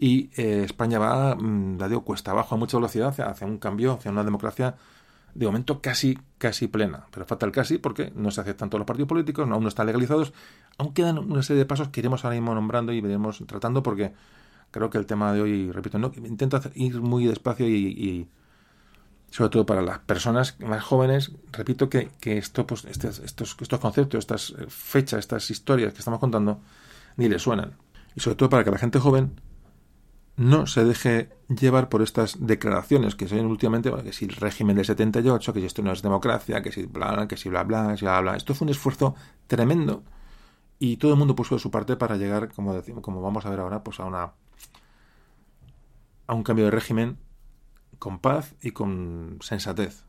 Y 0.00 0.30
eh, 0.36 0.64
España 0.64 0.98
va, 0.98 1.36
mm, 1.36 1.78
la 1.78 1.88
digo, 1.88 2.04
cuesta 2.04 2.32
abajo 2.32 2.54
a 2.54 2.58
mucha 2.58 2.76
velocidad 2.78 3.08
hacia, 3.20 3.46
un 3.46 3.58
cambio, 3.58 3.92
hacia 3.94 4.10
una 4.10 4.24
democracia 4.24 4.76
de 5.34 5.46
momento 5.46 5.80
casi, 5.82 6.18
casi 6.38 6.68
plena. 6.68 7.06
Pero 7.12 7.26
falta 7.26 7.46
el 7.46 7.52
casi 7.52 7.78
porque 7.78 8.12
no 8.16 8.30
se 8.30 8.40
aceptan 8.42 8.70
todos 8.70 8.80
los 8.80 8.86
partidos 8.86 9.08
políticos, 9.08 9.48
aún 9.50 9.62
no 9.62 9.68
están 9.68 9.86
legalizados. 9.86 10.32
Aún 10.78 10.94
quedan 10.94 11.18
una 11.18 11.42
serie 11.42 11.60
de 11.60 11.66
pasos 11.66 11.88
que 11.88 12.00
iremos 12.00 12.24
ahora 12.24 12.36
mismo 12.36 12.54
nombrando 12.54 12.92
y 12.92 12.98
iremos 12.98 13.42
tratando 13.46 13.82
porque 13.82 14.12
creo 14.70 14.90
que 14.90 14.98
el 14.98 15.06
tema 15.06 15.32
de 15.32 15.42
hoy, 15.42 15.72
repito, 15.72 15.98
no 15.98 16.12
intento 16.16 16.60
ir 16.74 17.00
muy 17.02 17.26
despacio 17.26 17.68
y, 17.68 17.74
y 17.88 18.28
sobre 19.32 19.48
todo 19.48 19.64
para 19.64 19.80
las 19.80 19.98
personas 20.00 20.60
más 20.60 20.84
jóvenes, 20.84 21.32
repito 21.52 21.88
que, 21.88 22.10
que 22.20 22.36
esto, 22.36 22.66
pues, 22.66 22.84
estos, 22.84 23.18
estos, 23.20 23.56
estos 23.58 23.80
conceptos, 23.80 24.18
estas 24.18 24.50
eh, 24.50 24.66
fechas, 24.68 25.20
estas 25.20 25.50
historias 25.50 25.94
que 25.94 26.00
estamos 26.00 26.20
contando, 26.20 26.60
ni 27.16 27.30
les 27.30 27.40
suenan. 27.40 27.78
Y 28.14 28.20
sobre 28.20 28.36
todo 28.36 28.50
para 28.50 28.62
que 28.62 28.70
la 28.70 28.76
gente 28.76 28.98
joven 28.98 29.40
no 30.36 30.66
se 30.66 30.84
deje 30.84 31.30
llevar 31.48 31.88
por 31.88 32.02
estas 32.02 32.46
declaraciones 32.46 33.14
que 33.14 33.26
se 33.26 33.36
ven 33.36 33.46
últimamente, 33.46 33.90
que 34.04 34.12
si 34.12 34.26
el 34.26 34.32
régimen 34.32 34.76
del 34.76 34.84
78, 34.84 35.54
que 35.54 35.60
si 35.60 35.66
esto 35.66 35.80
no 35.80 35.92
es 35.92 36.02
democracia, 36.02 36.60
que 36.60 36.70
si 36.70 36.84
bla, 36.84 37.26
que 37.26 37.38
si 37.38 37.48
bla, 37.48 37.62
bla, 37.64 37.96
que 37.96 38.04
bla, 38.04 38.20
bla. 38.20 38.36
Esto 38.36 38.54
fue 38.54 38.66
un 38.66 38.70
esfuerzo 38.70 39.14
tremendo 39.46 40.02
y 40.78 40.98
todo 40.98 41.12
el 41.12 41.18
mundo 41.18 41.34
puso 41.34 41.54
de 41.54 41.58
su 41.58 41.70
parte 41.70 41.96
para 41.96 42.18
llegar, 42.18 42.52
como 42.52 42.74
decimos, 42.74 43.02
como 43.02 43.22
vamos 43.22 43.46
a 43.46 43.50
ver 43.50 43.60
ahora, 43.60 43.82
pues 43.82 43.98
a 43.98 44.04
una 44.04 44.32
a 46.26 46.34
un 46.34 46.42
cambio 46.42 46.66
de 46.66 46.70
régimen 46.70 47.16
con 48.02 48.18
paz 48.18 48.56
y 48.60 48.72
con 48.72 49.38
sensatez. 49.42 50.02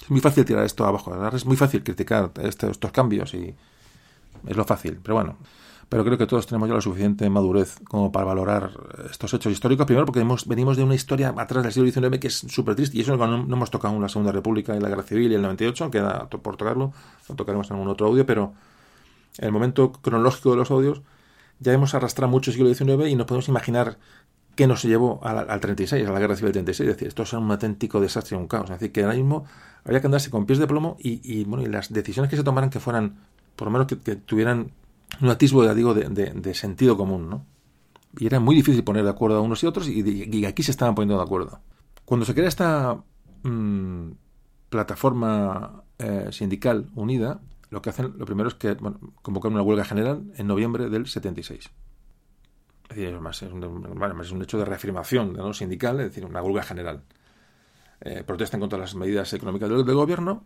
Es 0.00 0.10
muy 0.10 0.20
fácil 0.22 0.46
tirar 0.46 0.64
esto 0.64 0.86
abajo, 0.86 1.14
es 1.36 1.44
muy 1.44 1.58
fácil 1.58 1.84
criticar 1.84 2.32
este- 2.42 2.70
estos 2.70 2.92
cambios 2.92 3.34
y 3.34 3.54
es 4.46 4.56
lo 4.56 4.64
fácil, 4.64 5.00
pero 5.02 5.16
bueno. 5.16 5.36
Pero 5.90 6.02
creo 6.02 6.16
que 6.16 6.26
todos 6.26 6.46
tenemos 6.46 6.66
ya 6.66 6.74
la 6.76 6.80
suficiente 6.80 7.28
madurez 7.28 7.78
como 7.90 8.10
para 8.10 8.24
valorar 8.24 8.70
estos 9.10 9.34
hechos 9.34 9.52
históricos. 9.52 9.84
Primero 9.84 10.06
porque 10.06 10.20
hemos, 10.20 10.46
venimos 10.48 10.78
de 10.78 10.82
una 10.84 10.94
historia 10.94 11.34
atrás 11.36 11.62
del 11.62 11.72
siglo 11.74 11.90
XIX 11.90 12.18
que 12.18 12.28
es 12.28 12.38
súper 12.38 12.74
triste 12.74 12.96
y 12.96 13.02
eso 13.02 13.18
no, 13.18 13.26
no 13.44 13.54
hemos 13.56 13.70
tocado 13.70 13.92
aún 13.92 14.02
la 14.02 14.08
Segunda 14.08 14.32
República 14.32 14.74
y 14.74 14.80
la 14.80 14.88
Guerra 14.88 15.02
Civil 15.02 15.30
y 15.30 15.34
el 15.34 15.42
98, 15.42 15.90
queda 15.90 16.26
por 16.30 16.56
tocarlo, 16.56 16.94
lo 17.28 17.34
tocaremos 17.34 17.68
en 17.68 17.74
algún 17.76 17.88
otro 17.90 18.06
audio, 18.06 18.24
pero 18.24 18.54
en 19.36 19.44
el 19.44 19.52
momento 19.52 19.92
cronológico 19.92 20.52
de 20.52 20.56
los 20.56 20.70
audios 20.70 21.02
ya 21.60 21.72
hemos 21.74 21.94
arrastrado 21.94 22.30
mucho 22.30 22.50
el 22.50 22.56
siglo 22.56 22.74
XIX 22.74 23.10
y 23.10 23.14
nos 23.14 23.26
podemos 23.26 23.48
imaginar 23.48 23.98
qué 24.54 24.66
nos 24.66 24.82
llevó 24.82 25.20
al, 25.24 25.48
al 25.50 25.60
36, 25.60 26.06
a 26.06 26.12
la 26.12 26.18
Guerra 26.18 26.36
Civil 26.36 26.52
del 26.52 26.64
36. 26.64 26.88
Es 26.88 26.96
decir, 26.96 27.08
esto 27.08 27.22
es 27.22 27.32
un 27.32 27.50
auténtico 27.50 28.00
desastre 28.00 28.36
un 28.36 28.46
caos. 28.46 28.70
Es 28.70 28.78
decir, 28.80 28.92
que 28.92 29.02
ahora 29.02 29.14
mismo 29.14 29.44
había 29.84 30.00
que 30.00 30.06
andarse 30.06 30.30
con 30.30 30.46
pies 30.46 30.58
de 30.58 30.66
plomo 30.66 30.96
y, 30.98 31.44
bueno, 31.44 31.64
y 31.64 31.66
las 31.68 31.92
decisiones 31.92 32.30
que 32.30 32.36
se 32.36 32.44
tomaran 32.44 32.70
que 32.70 32.80
fueran, 32.80 33.16
por 33.56 33.66
lo 33.66 33.72
menos 33.72 33.86
que, 33.86 33.98
que 33.98 34.16
tuvieran 34.16 34.72
un 35.20 35.28
atisbo, 35.28 35.64
ya 35.64 35.74
digo, 35.74 35.94
de, 35.94 36.54
sentido 36.54 36.96
común, 36.96 37.28
¿no? 37.28 37.46
Y 38.18 38.26
era 38.26 38.38
muy 38.40 38.54
difícil 38.54 38.84
poner 38.84 39.04
de 39.04 39.10
acuerdo 39.10 39.38
a 39.38 39.40
unos 39.40 39.62
y 39.62 39.66
otros 39.66 39.88
y, 39.88 40.02
y 40.02 40.44
aquí 40.44 40.62
se 40.62 40.70
estaban 40.70 40.94
poniendo 40.94 41.16
de 41.16 41.24
acuerdo. 41.24 41.60
Cuando 42.04 42.24
se 42.24 42.34
crea 42.34 42.48
esta 42.48 43.02
mm, 43.42 44.10
plataforma 44.68 45.82
eh, 45.98 46.28
sindical 46.30 46.90
unida, 46.94 47.40
lo 47.70 47.82
que 47.82 47.90
hacen, 47.90 48.14
lo 48.16 48.24
primero 48.24 48.48
es 48.48 48.54
que 48.54 48.74
bueno, 48.74 49.00
convocan 49.22 49.52
una 49.52 49.62
huelga 49.62 49.84
general 49.84 50.22
en 50.36 50.46
noviembre 50.46 50.88
del 50.88 51.06
76. 51.06 51.70
Es 52.88 52.96
decir, 52.96 53.18
más, 53.20 53.42
es, 53.42 53.52
un, 53.52 54.42
hecho 54.42 54.58
de 54.58 54.64
reafirmación 54.64 55.32
¿no? 55.32 55.52
sindical, 55.54 56.00
es 56.00 56.06
decir, 56.06 56.24
una 56.24 56.42
huelga 56.42 56.62
general. 56.62 57.02
Eh, 58.00 58.22
protestan 58.26 58.60
contra 58.60 58.78
las 58.78 58.94
medidas 58.94 59.32
económicas 59.32 59.68
del, 59.68 59.84
gobierno, 59.84 60.44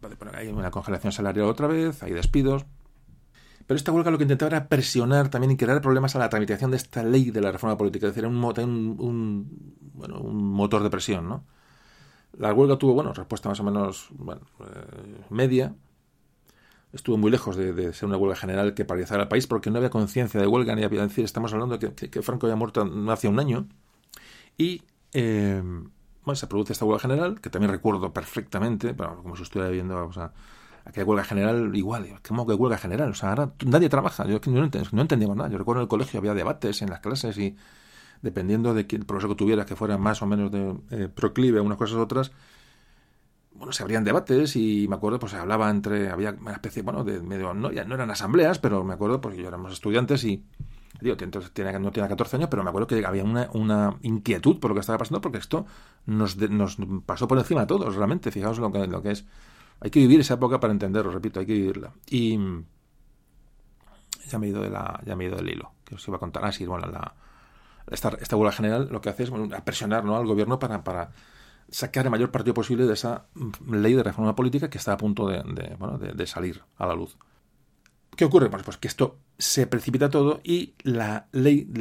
bueno, 0.00 0.16
hay 0.34 0.48
una 0.48 0.70
congelación 0.70 1.12
salarial 1.12 1.46
otra 1.46 1.68
vez, 1.68 2.02
hay 2.02 2.12
despidos. 2.12 2.66
Pero 3.66 3.76
esta 3.76 3.92
huelga 3.92 4.10
lo 4.10 4.18
que 4.18 4.24
intentaba 4.24 4.48
era 4.48 4.68
presionar 4.68 5.28
también 5.28 5.52
y 5.52 5.56
crear 5.56 5.80
problemas 5.80 6.14
a 6.14 6.18
la 6.18 6.28
tramitación 6.28 6.70
de 6.70 6.76
esta 6.76 7.02
ley 7.02 7.30
de 7.30 7.40
la 7.40 7.50
reforma 7.50 7.76
política, 7.76 8.06
es 8.06 8.14
decir, 8.14 8.28
un, 8.28 8.36
un, 8.36 8.96
un, 8.98 9.80
bueno, 9.94 10.20
un 10.20 10.52
motor 10.52 10.82
de 10.82 10.90
presión. 10.90 11.28
¿no? 11.28 11.44
La 12.38 12.52
huelga 12.52 12.76
tuvo 12.76 12.94
bueno, 12.94 13.12
respuesta 13.12 13.48
más 13.48 13.58
o 13.60 13.64
menos 13.64 14.08
bueno, 14.10 14.42
eh, 14.60 15.24
media, 15.30 15.74
estuvo 16.92 17.16
muy 17.16 17.30
lejos 17.30 17.56
de, 17.56 17.92
ser 17.92 18.08
una 18.08 18.16
huelga 18.16 18.36
general 18.36 18.74
que 18.74 18.84
paralizara 18.84 19.22
al 19.22 19.28
país 19.28 19.46
porque 19.46 19.70
no 19.70 19.78
había 19.78 19.90
conciencia 19.90 20.40
de 20.40 20.46
huelga 20.46 20.74
ni 20.74 20.84
había 20.84 21.02
decir 21.02 21.24
estamos 21.24 21.52
hablando 21.52 21.78
que, 21.78 21.92
que, 21.92 22.22
Franco 22.22 22.46
había 22.46 22.56
muerto 22.56 22.84
no 22.84 23.12
hace 23.12 23.28
un 23.28 23.38
año 23.38 23.66
y 24.56 24.82
eh, 25.12 25.60
bueno 26.24 26.36
se 26.36 26.46
produce 26.46 26.72
esta 26.72 26.84
huelga 26.84 27.00
general 27.00 27.40
que 27.40 27.50
también 27.50 27.70
recuerdo 27.70 28.12
perfectamente 28.12 28.92
bueno, 28.92 29.22
como 29.22 29.36
si 29.36 29.42
estuviera 29.42 29.70
viendo 29.70 30.06
o 30.06 30.12
sea, 30.12 30.32
aquella 30.84 31.06
huelga 31.06 31.24
general 31.24 31.74
igual 31.74 32.20
¿cómo 32.26 32.46
que 32.46 32.54
huelga 32.54 32.78
general? 32.78 33.10
o 33.10 33.14
sea 33.14 33.30
ahora 33.30 33.52
nadie 33.64 33.88
trabaja 33.88 34.26
yo 34.26 34.40
no, 34.46 34.64
entend, 34.64 34.92
no 34.92 35.34
nada 35.34 35.50
yo 35.50 35.58
recuerdo 35.58 35.80
en 35.80 35.84
el 35.84 35.88
colegio 35.88 36.18
había 36.18 36.34
debates 36.34 36.82
en 36.82 36.90
las 36.90 37.00
clases 37.00 37.36
y 37.38 37.56
dependiendo 38.22 38.74
de 38.74 38.86
quién 38.86 39.02
profesor 39.02 39.30
que 39.30 39.36
tuviera 39.36 39.66
que 39.66 39.76
fuera 39.76 39.98
más 39.98 40.22
o 40.22 40.26
menos 40.26 40.50
de 40.50 40.76
eh, 40.90 41.08
proclive 41.08 41.58
a 41.58 41.62
unas 41.62 41.76
cosas 41.76 41.96
u 41.96 42.00
otras 42.00 42.32
bueno, 43.56 43.72
se 43.72 43.82
abrían 43.82 44.04
debates 44.04 44.56
y 44.56 44.86
me 44.88 44.96
acuerdo, 44.96 45.18
pues 45.18 45.32
se 45.32 45.38
hablaba 45.38 45.70
entre, 45.70 46.10
había 46.10 46.36
una 46.40 46.52
especie, 46.52 46.82
bueno, 46.82 47.04
de 47.04 47.20
medio, 47.20 47.54
no, 47.54 47.72
ya 47.72 47.84
no 47.84 47.94
eran 47.94 48.10
asambleas, 48.10 48.58
pero 48.58 48.84
me 48.84 48.94
acuerdo, 48.94 49.20
porque 49.20 49.38
yo 49.38 49.48
éramos 49.48 49.72
estudiantes 49.72 50.24
y 50.24 50.44
Digo, 51.00 51.16
entonces 51.20 51.52
tiene, 51.52 51.78
no 51.78 51.92
tiene 51.92 52.08
14 52.08 52.36
años, 52.36 52.48
pero 52.50 52.62
me 52.62 52.70
acuerdo 52.70 52.86
que 52.86 53.04
había 53.04 53.22
una, 53.22 53.50
una 53.52 53.98
inquietud 54.02 54.58
por 54.58 54.70
lo 54.70 54.74
que 54.74 54.80
estaba 54.80 54.98
pasando, 54.98 55.20
porque 55.20 55.38
esto 55.38 55.66
nos, 56.06 56.36
nos 56.36 56.78
pasó 57.04 57.28
por 57.28 57.38
encima 57.38 57.62
a 57.62 57.66
todos, 57.66 57.94
realmente. 57.94 58.30
Fijaos 58.30 58.58
lo 58.58 58.72
que, 58.72 58.86
lo 58.86 59.02
que 59.02 59.10
es. 59.10 59.26
Hay 59.80 59.90
que 59.90 60.00
vivir 60.00 60.20
esa 60.20 60.34
época 60.34 60.58
para 60.58 60.72
entenderlo, 60.72 61.12
repito, 61.12 61.40
hay 61.40 61.46
que 61.46 61.52
vivirla. 61.52 61.92
Y 62.08 62.38
ya 64.28 64.38
me 64.38 64.46
he 64.46 64.50
ido, 64.50 64.62
de 64.62 64.70
la, 64.70 65.00
ya 65.04 65.16
me 65.16 65.24
he 65.24 65.28
ido 65.28 65.36
del 65.36 65.50
hilo, 65.50 65.72
que 65.84 65.96
os 65.96 66.08
iba 66.08 66.16
a 66.16 66.20
contar. 66.20 66.44
Ah, 66.46 66.52
sí, 66.52 66.64
bueno, 66.64 66.86
la, 66.86 67.14
esta, 67.90 68.08
esta 68.20 68.52
general 68.52 68.88
lo 68.90 69.00
que 69.00 69.10
hace 69.10 69.24
es 69.24 69.30
presionar 69.64 70.04
¿no? 70.04 70.16
al 70.16 70.26
gobierno 70.26 70.58
para, 70.58 70.82
para 70.82 71.10
sacar 71.68 72.06
el 72.06 72.10
mayor 72.10 72.30
partido 72.30 72.54
posible 72.54 72.86
de 72.86 72.94
esa 72.94 73.26
ley 73.68 73.94
de 73.94 74.02
reforma 74.02 74.36
política 74.36 74.70
que 74.70 74.78
está 74.78 74.92
a 74.92 74.96
punto 74.96 75.28
de 75.28 76.26
salir 76.26 76.62
a 76.76 76.86
la 76.86 76.94
luz. 76.94 77.16
¿Qué 78.16 78.24
ocurre? 78.24 78.48
Pues, 78.48 78.62
pues 78.62 78.78
que 78.78 78.88
esto 78.88 79.18
se 79.38 79.66
precipita 79.66 80.08
todo 80.08 80.40
y 80.42 80.74
la 80.82 81.28
ley 81.32 81.64
de 81.68 81.80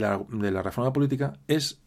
la, 0.52 0.62
reforma 0.62 0.91
política 0.91 1.40
es 1.48 1.82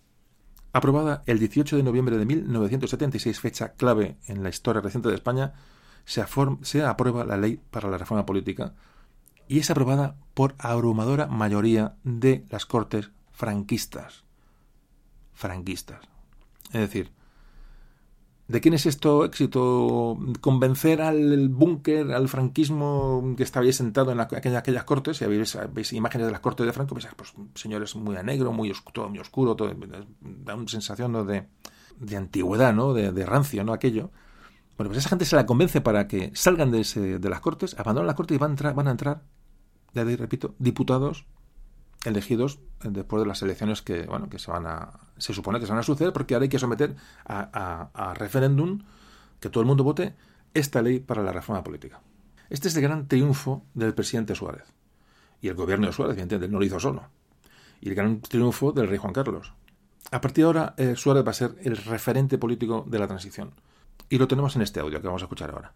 aprobada 0.73 1.23
el 1.27 1.39
18 1.39 1.77
de 1.77 1.83
noviembre 1.83 2.17
de 2.17 2.25
1976, 2.25 3.39
fecha 3.39 3.75
clave 3.75 4.17
en 4.27 4.43
la 4.43 4.49
historia 4.49 4.81
reciente 4.81 5.11
de 5.11 5.17
España, 5.17 5.53
se, 6.07 6.25
se 6.63 6.83
aprueba 6.83 7.27
la 7.27 7.37
ley 7.37 7.61
para 7.71 7.91
la 7.91 7.99
reforma 7.99 8.25
política 8.25 8.75
y 9.49 9.59
es 9.59 9.71
aprobada 9.71 10.17
por 10.33 10.55
abrumadora 10.59 11.27
mayoría 11.27 11.97
de 12.03 12.47
las 12.49 12.65
cortes 12.65 13.11
franquistas. 13.33 14.25
Franquistas. 15.35 16.01
Es 16.73 16.81
decir, 16.81 17.13
¿De 18.49 18.63
quién 18.63 18.73
es 18.73 18.87
esto 18.87 19.27
éxito? 19.27 20.19
Convencer 20.41 21.03
al 21.03 21.51
búnker, 21.51 22.13
al 22.13 22.29
franquismo 22.29 23.35
que 23.37 23.43
estaba 23.43 23.67
ahí 23.67 23.75
sentado 23.75 24.11
en 24.11 24.21
aquellas, 24.21 24.85
cortes, 24.85 25.21
y 25.21 25.27
veis, 25.27 25.93
imágenes 25.93 26.27
de 26.27 26.33
las 26.33 26.41
cortes 26.41 26.65
de 26.65 26.73
Franco, 26.73 26.95
pues, 26.95 27.07
pues 27.15 27.35
señores 27.55 27.95
muy 27.95 28.17
a 28.17 28.23
negro, 28.23 28.51
muy 28.53 28.71
oscuro, 28.71 29.11
muy 29.11 29.19
oscuro, 29.19 29.55
todo, 29.55 29.71
da 30.21 30.55
una 30.55 30.69
sensación 30.69 31.27
de, 31.27 31.47
de, 32.01 32.17
antigüedad, 32.17 32.73
¿no? 32.73 32.95
De, 32.95 33.27
rancio, 33.27 33.63
¿no? 33.65 33.75
Aquello. 33.75 34.11
Bueno, 34.79 34.91
pues 34.91 34.99
esa 34.99 35.11
gente 35.11 35.27
se 35.27 35.37
la 35.37 35.45
convence 35.45 35.83
para 35.83 36.09
que 36.09 36.31
salgan 36.35 36.71
de, 36.71 37.19
de 37.19 37.29
las 37.29 37.41
cortes, 37.41 37.79
abandonen 37.79 38.07
las 38.07 38.17
cortes 38.17 38.35
y 38.35 38.39
van 38.39 38.53
a 38.53 38.55
entrar, 38.55 38.75
van 38.75 38.89
a 38.89 38.93
entrar 38.93 39.23
repito, 39.95 40.55
diputados 40.59 41.27
elegidos 42.09 42.59
después 42.83 43.23
de 43.23 43.29
las 43.29 43.43
elecciones 43.43 43.83
que, 43.83 44.07
bueno, 44.07 44.29
que 44.29 44.39
se 44.39 44.51
van 44.51 44.67
a, 44.67 45.01
se 45.19 45.33
supone 45.35 45.61
que 45.61 45.67
se 45.67 45.73
van 45.73 45.81
a 45.81 45.85
suceder, 45.85 46.13
porque 46.13 46.35
ahora 46.35 46.45
hay 46.45 46.49
que 46.49 46.59
someter 46.59 46.97
a, 47.25 48.15
referéndum, 48.17 48.83
que 49.41 49.51
todo 49.51 49.61
el 49.61 49.67
mundo 49.67 49.85
vote, 49.85 50.15
esta 50.55 50.83
ley 50.83 51.01
para 51.01 51.23
la 51.23 51.33
reforma 51.33 51.63
política. 51.63 52.01
Este 52.51 52.69
es 52.69 52.77
el 52.77 52.83
gran 52.83 53.07
triunfo 53.07 53.65
del 53.75 53.95
presidente 53.95 54.35
Suárez. 54.35 54.65
Y 55.41 55.49
el 55.49 55.55
gobierno 55.55 55.87
de 55.87 55.93
Suárez, 55.93 56.19
entiende, 56.19 56.49
no 56.49 56.59
lo 56.59 56.65
hizo 56.65 56.81
solo. 56.81 57.09
Y 57.81 57.91
el 57.91 57.95
gran 57.95 58.21
triunfo 58.21 58.73
del 58.73 58.89
rey 58.89 58.99
Juan 58.99 59.13
Carlos. 59.13 59.53
A 60.11 60.21
partir 60.21 60.45
de 60.45 60.47
ahora, 60.47 60.75
eh, 60.79 60.97
Suárez 60.97 61.25
va 61.25 61.31
a 61.31 61.35
ser 61.35 61.55
el 61.63 61.77
referente 61.77 62.39
político 62.39 62.85
de 62.89 62.99
la 62.99 63.07
transición. 63.07 63.53
Y 64.09 64.19
lo 64.19 64.27
tenemos 64.27 64.57
en 64.57 64.63
este 64.63 64.81
audio 64.81 65.01
que 65.01 65.07
vamos 65.07 65.23
a 65.23 65.27
escuchar 65.27 65.51
ahora. 65.51 65.75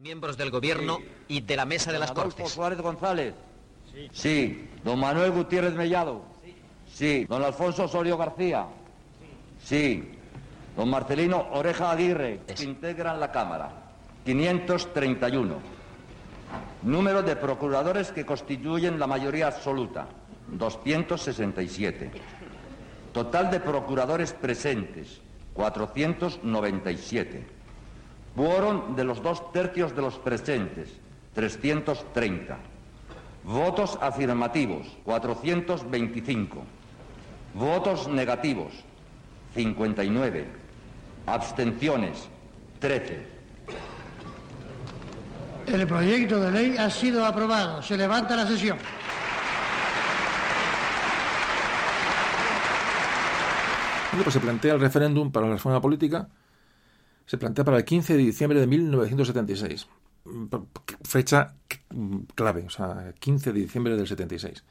Miembros 0.00 0.36
del 0.36 0.50
gobierno 0.50 0.98
y 1.28 1.40
de 1.40 1.56
la 1.56 1.66
mesa 1.66 1.92
de 1.92 1.98
las 1.98 2.12
Cortes. 2.12 2.50
Suárez 2.50 2.80
González. 2.80 3.34
Sí. 4.12 4.68
Don 4.84 4.98
Manuel 4.98 5.32
Gutiérrez 5.32 5.74
Mellado. 5.74 6.22
Sí. 6.92 7.24
Don 7.28 7.42
Alfonso 7.42 7.84
Osorio 7.84 8.16
García. 8.16 8.66
Sí. 9.62 10.12
Don 10.76 10.88
Marcelino 10.88 11.48
Oreja 11.52 11.90
Aguirre. 11.90 12.40
Se 12.54 12.64
integran 12.64 13.20
la 13.20 13.32
Cámara. 13.32 13.70
531. 14.24 15.56
Número 16.82 17.22
de 17.22 17.36
procuradores 17.36 18.12
que 18.12 18.24
constituyen 18.24 18.98
la 18.98 19.06
mayoría 19.06 19.48
absoluta. 19.48 20.06
267. 20.48 22.10
Total 23.12 23.50
de 23.50 23.60
procuradores 23.60 24.32
presentes. 24.32 25.20
497. 25.54 27.46
Quórum 28.36 28.94
de 28.94 29.02
los 29.02 29.20
dos 29.20 29.50
tercios 29.50 29.94
de 29.96 30.02
los 30.02 30.18
presentes. 30.18 30.88
330. 31.34 32.58
Votos 33.48 33.96
afirmativos, 34.02 34.86
425. 35.04 36.62
Votos 37.54 38.06
negativos, 38.06 38.74
59. 39.54 40.46
Abstenciones, 41.24 42.28
13. 42.78 43.26
El 45.66 45.86
proyecto 45.86 46.40
de 46.40 46.50
ley 46.50 46.76
ha 46.76 46.90
sido 46.90 47.24
aprobado. 47.24 47.80
Se 47.80 47.96
levanta 47.96 48.36
la 48.36 48.46
sesión. 48.46 48.76
Bueno, 54.10 54.24
pues 54.24 54.34
se 54.34 54.40
plantea 54.40 54.74
el 54.74 54.80
referéndum 54.80 55.32
para 55.32 55.46
la 55.46 55.54
reforma 55.54 55.80
política. 55.80 56.28
Se 57.24 57.38
plantea 57.38 57.64
para 57.64 57.78
el 57.78 57.84
15 57.86 58.12
de 58.12 58.18
diciembre 58.18 58.60
de 58.60 58.66
1976 58.66 59.88
fecha 61.02 61.54
clave, 62.34 62.64
o 62.66 62.70
sea, 62.70 63.14
15 63.18 63.52
de 63.52 63.60
diciembre 63.60 63.96
del 63.96 64.06
76. 64.06 64.64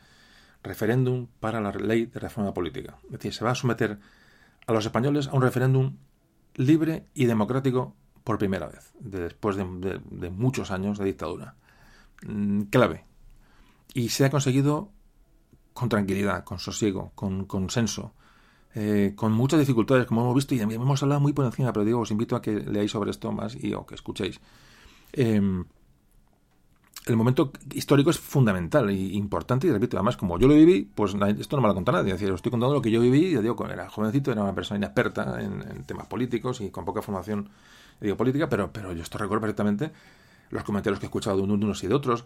Referéndum 0.64 1.28
para 1.40 1.62
la 1.62 1.72
ley 1.72 2.08
de 2.08 2.20
reforma 2.20 2.54
política. 2.54 2.98
Es 3.06 3.12
decir, 3.12 3.34
se 3.34 3.46
va 3.46 3.52
a 3.52 3.56
someter 3.56 4.00
a 4.66 4.74
los 4.74 4.86
españoles 4.86 5.28
a 5.28 5.34
un 5.34 5.42
referéndum 5.42 5.96
libre 6.56 7.06
y 7.14 7.26
democrático 7.26 7.96
por 8.24 8.38
primera 8.38 8.68
vez, 8.68 8.92
después 9.00 9.56
de, 9.56 10.30
muchos 10.30 10.72
años 10.72 10.98
de 10.98 11.06
dictadura. 11.06 11.56
Mm, 12.26 12.64
clave. 12.64 13.06
Y 13.94 14.10
se 14.10 14.26
ha 14.26 14.30
conseguido 14.30 14.92
con 15.74 15.88
tranquilidad, 15.88 16.44
con 16.44 16.60
sosiego, 16.60 17.12
con 17.16 17.46
consenso, 17.46 18.14
eh, 18.76 19.14
con 19.16 19.32
muchas 19.32 19.60
dificultades, 19.60 20.06
como 20.08 20.22
hemos 20.22 20.36
visto, 20.36 20.56
y 20.56 20.60
hemos 20.60 21.02
hablado 21.02 21.22
muy 21.22 21.34
por 21.34 21.46
encima, 21.46 21.72
pero 21.72 21.86
digo, 21.86 22.02
os 22.02 22.12
invito 22.12 22.36
a 22.36 22.42
que 22.42 22.60
leáis 22.60 22.92
sobre 22.92 23.12
esto 23.12 23.32
más 23.32 23.56
y 23.56 23.74
o 23.74 23.86
que 23.86 23.96
escuchéis. 23.96 24.42
Em, 25.14 25.66
el 27.06 27.16
momento 27.16 27.52
histórico 27.74 28.10
es 28.10 28.20
fundamental 28.20 28.90
e 28.90 28.94
importante 28.94 29.68
y 29.68 29.72
repito, 29.72 29.98
además 29.98 30.18
como 30.18 30.38
yo 30.38 30.48
lo 30.48 30.54
viví, 30.54 30.90
pues 30.94 31.16
esto 31.40 31.56
no 31.56 31.62
me 31.62 31.68
lo 31.70 31.74
conta 31.74 31.92
nadie, 31.92 32.14
es 32.14 32.20
decir, 32.20 32.34
estoy 32.34 32.52
contando 32.52 32.76
lo 32.76 32.82
que 32.82 32.92
yo 32.92 33.00
viví, 33.00 33.32
ya 33.32 33.42
digo, 33.42 33.56
era 33.68 33.90
jovencito, 33.90 34.32
era 34.32 34.44
una 34.44 34.54
persona 34.54 34.78
inexperta 34.78 35.42
en, 35.42 35.84
temas 35.86 36.08
políticos 36.08 36.60
y 36.62 36.70
con 36.70 36.84
poca 36.86 37.02
formación 37.02 37.50
política, 38.18 38.50
pero, 38.50 38.72
pero 38.72 38.94
yo 38.94 39.04
esto 39.04 39.18
recuerdo 39.18 39.42
perfectamente 39.42 39.92
los 40.50 40.64
comentarios 40.64 41.00
que 41.00 41.06
he 41.06 41.08
escuchado 41.08 41.38
de 41.38 41.44
unos 41.44 41.84
y 41.84 41.88
de 41.88 41.94
otros. 41.94 42.26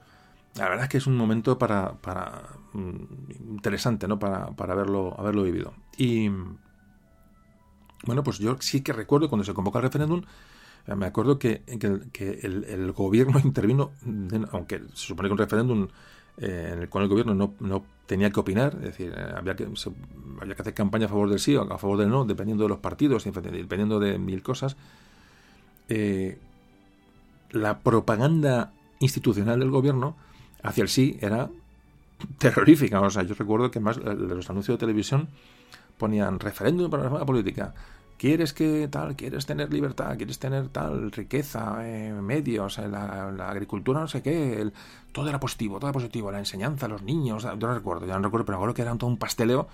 La 0.56 0.68
verdad 0.68 0.84
es 0.84 0.90
que 0.90 0.98
es 0.98 1.08
un 1.08 1.16
momento 1.16 1.58
para, 1.58 1.94
para 1.94 2.44
mm, 2.74 3.52
interesante, 3.52 4.08
¿no? 4.08 4.20
Para, 4.20 4.48
para 4.48 4.74
haberlo, 4.74 5.18
haberlo 5.18 5.44
vivido. 5.44 5.74
Y 5.98 6.30
bueno, 8.06 8.24
pues 8.24 8.40
yo 8.40 8.58
sí 8.60 8.82
que 8.82 8.94
recuerdo 8.94 9.30
cuando 9.30 9.46
se 9.46 9.54
convoca 9.54 9.80
el 9.80 9.84
referéndum, 9.84 10.24
me 10.96 11.06
acuerdo 11.06 11.40
que, 11.40 11.64
que, 12.12 12.40
el, 12.44 12.92
gobierno 12.92 13.40
intervino, 13.44 13.92
aunque 14.52 14.80
se 14.94 15.08
supone 15.08 15.30
que 15.30 15.34
un 15.34 15.38
referéndum 15.38 15.88
eh, 16.38 16.72
en 16.74 16.80
el 16.80 16.90
cual 16.90 17.04
el 17.04 17.10
gobierno 17.10 17.34
no, 17.34 17.54
no, 17.60 17.84
tenía 18.06 18.32
que 18.32 18.40
opinar, 18.40 18.76
es 18.76 18.82
decir, 18.82 19.14
eh, 19.16 19.34
había 19.36 19.56
que, 19.56 19.68
había 20.42 20.56
que 20.56 20.62
hacer 20.62 20.74
campaña 20.74 21.06
a 21.06 21.10
favor 21.10 21.30
del 21.30 21.40
sí 21.40 21.56
o 21.56 21.62
a 21.62 21.78
favor 21.78 21.98
del 21.98 22.10
no, 22.10 22.26
dependiendo 22.26 22.64
de 22.64 22.70
los 22.70 22.80
partidos, 22.80 23.24
dependiendo 23.24 24.00
de 24.00 24.18
mil 24.18 24.42
cosas. 24.42 24.76
la 27.52 27.80
propaganda 27.80 28.74
institucional 29.00 29.60
del 29.60 29.72
gobierno 29.72 30.16
hacia 30.64 30.84
el 30.84 30.90
sí 30.90 31.18
era 31.22 31.50
terrorífica. 32.38 33.02
O 33.02 33.10
sea, 33.10 33.24
yo 33.24 33.36
recuerdo 33.36 33.72
que 33.72 33.80
más 33.80 33.98
los 33.98 34.50
anuncios 34.50 34.78
de 34.78 34.80
televisión 34.80 35.30
ponían 35.98 36.40
referéndum 36.40 36.90
para 36.90 37.10
la 37.10 37.26
política, 37.26 37.74
quieres 38.22 38.54
que 38.54 38.88
tal, 38.88 39.16
quieres 39.16 39.48
tener 39.48 39.74
libertad, 39.74 40.16
quieres 40.16 40.38
tener 40.38 40.70
tal 40.70 41.12
riqueza, 41.12 41.78
eh, 41.80 42.14
medios, 42.14 42.78
eh, 42.78 42.88
la, 42.88 43.50
agricultura, 43.50 44.00
no 44.00 44.08
sé 44.08 44.22
qué, 44.22 44.72
todo 45.12 45.28
era 45.28 45.40
positivo, 45.40 45.80
todo 45.80 45.88
era 45.90 45.94
positivo, 45.94 46.32
la 46.32 46.38
enseñanza, 46.38 46.88
los 46.88 47.02
niños, 47.02 47.42
yo 47.42 47.56
no 47.56 47.74
recuerdo, 47.74 48.06
ya 48.06 48.20
no 48.20 48.26
recuerdo, 48.26 48.46
pero 48.46 48.58
recuerdo 48.60 48.76
que 48.76 48.84
era 48.84 48.96
todo 48.96 49.10
un 49.10 49.18
pasteleo. 49.18 49.70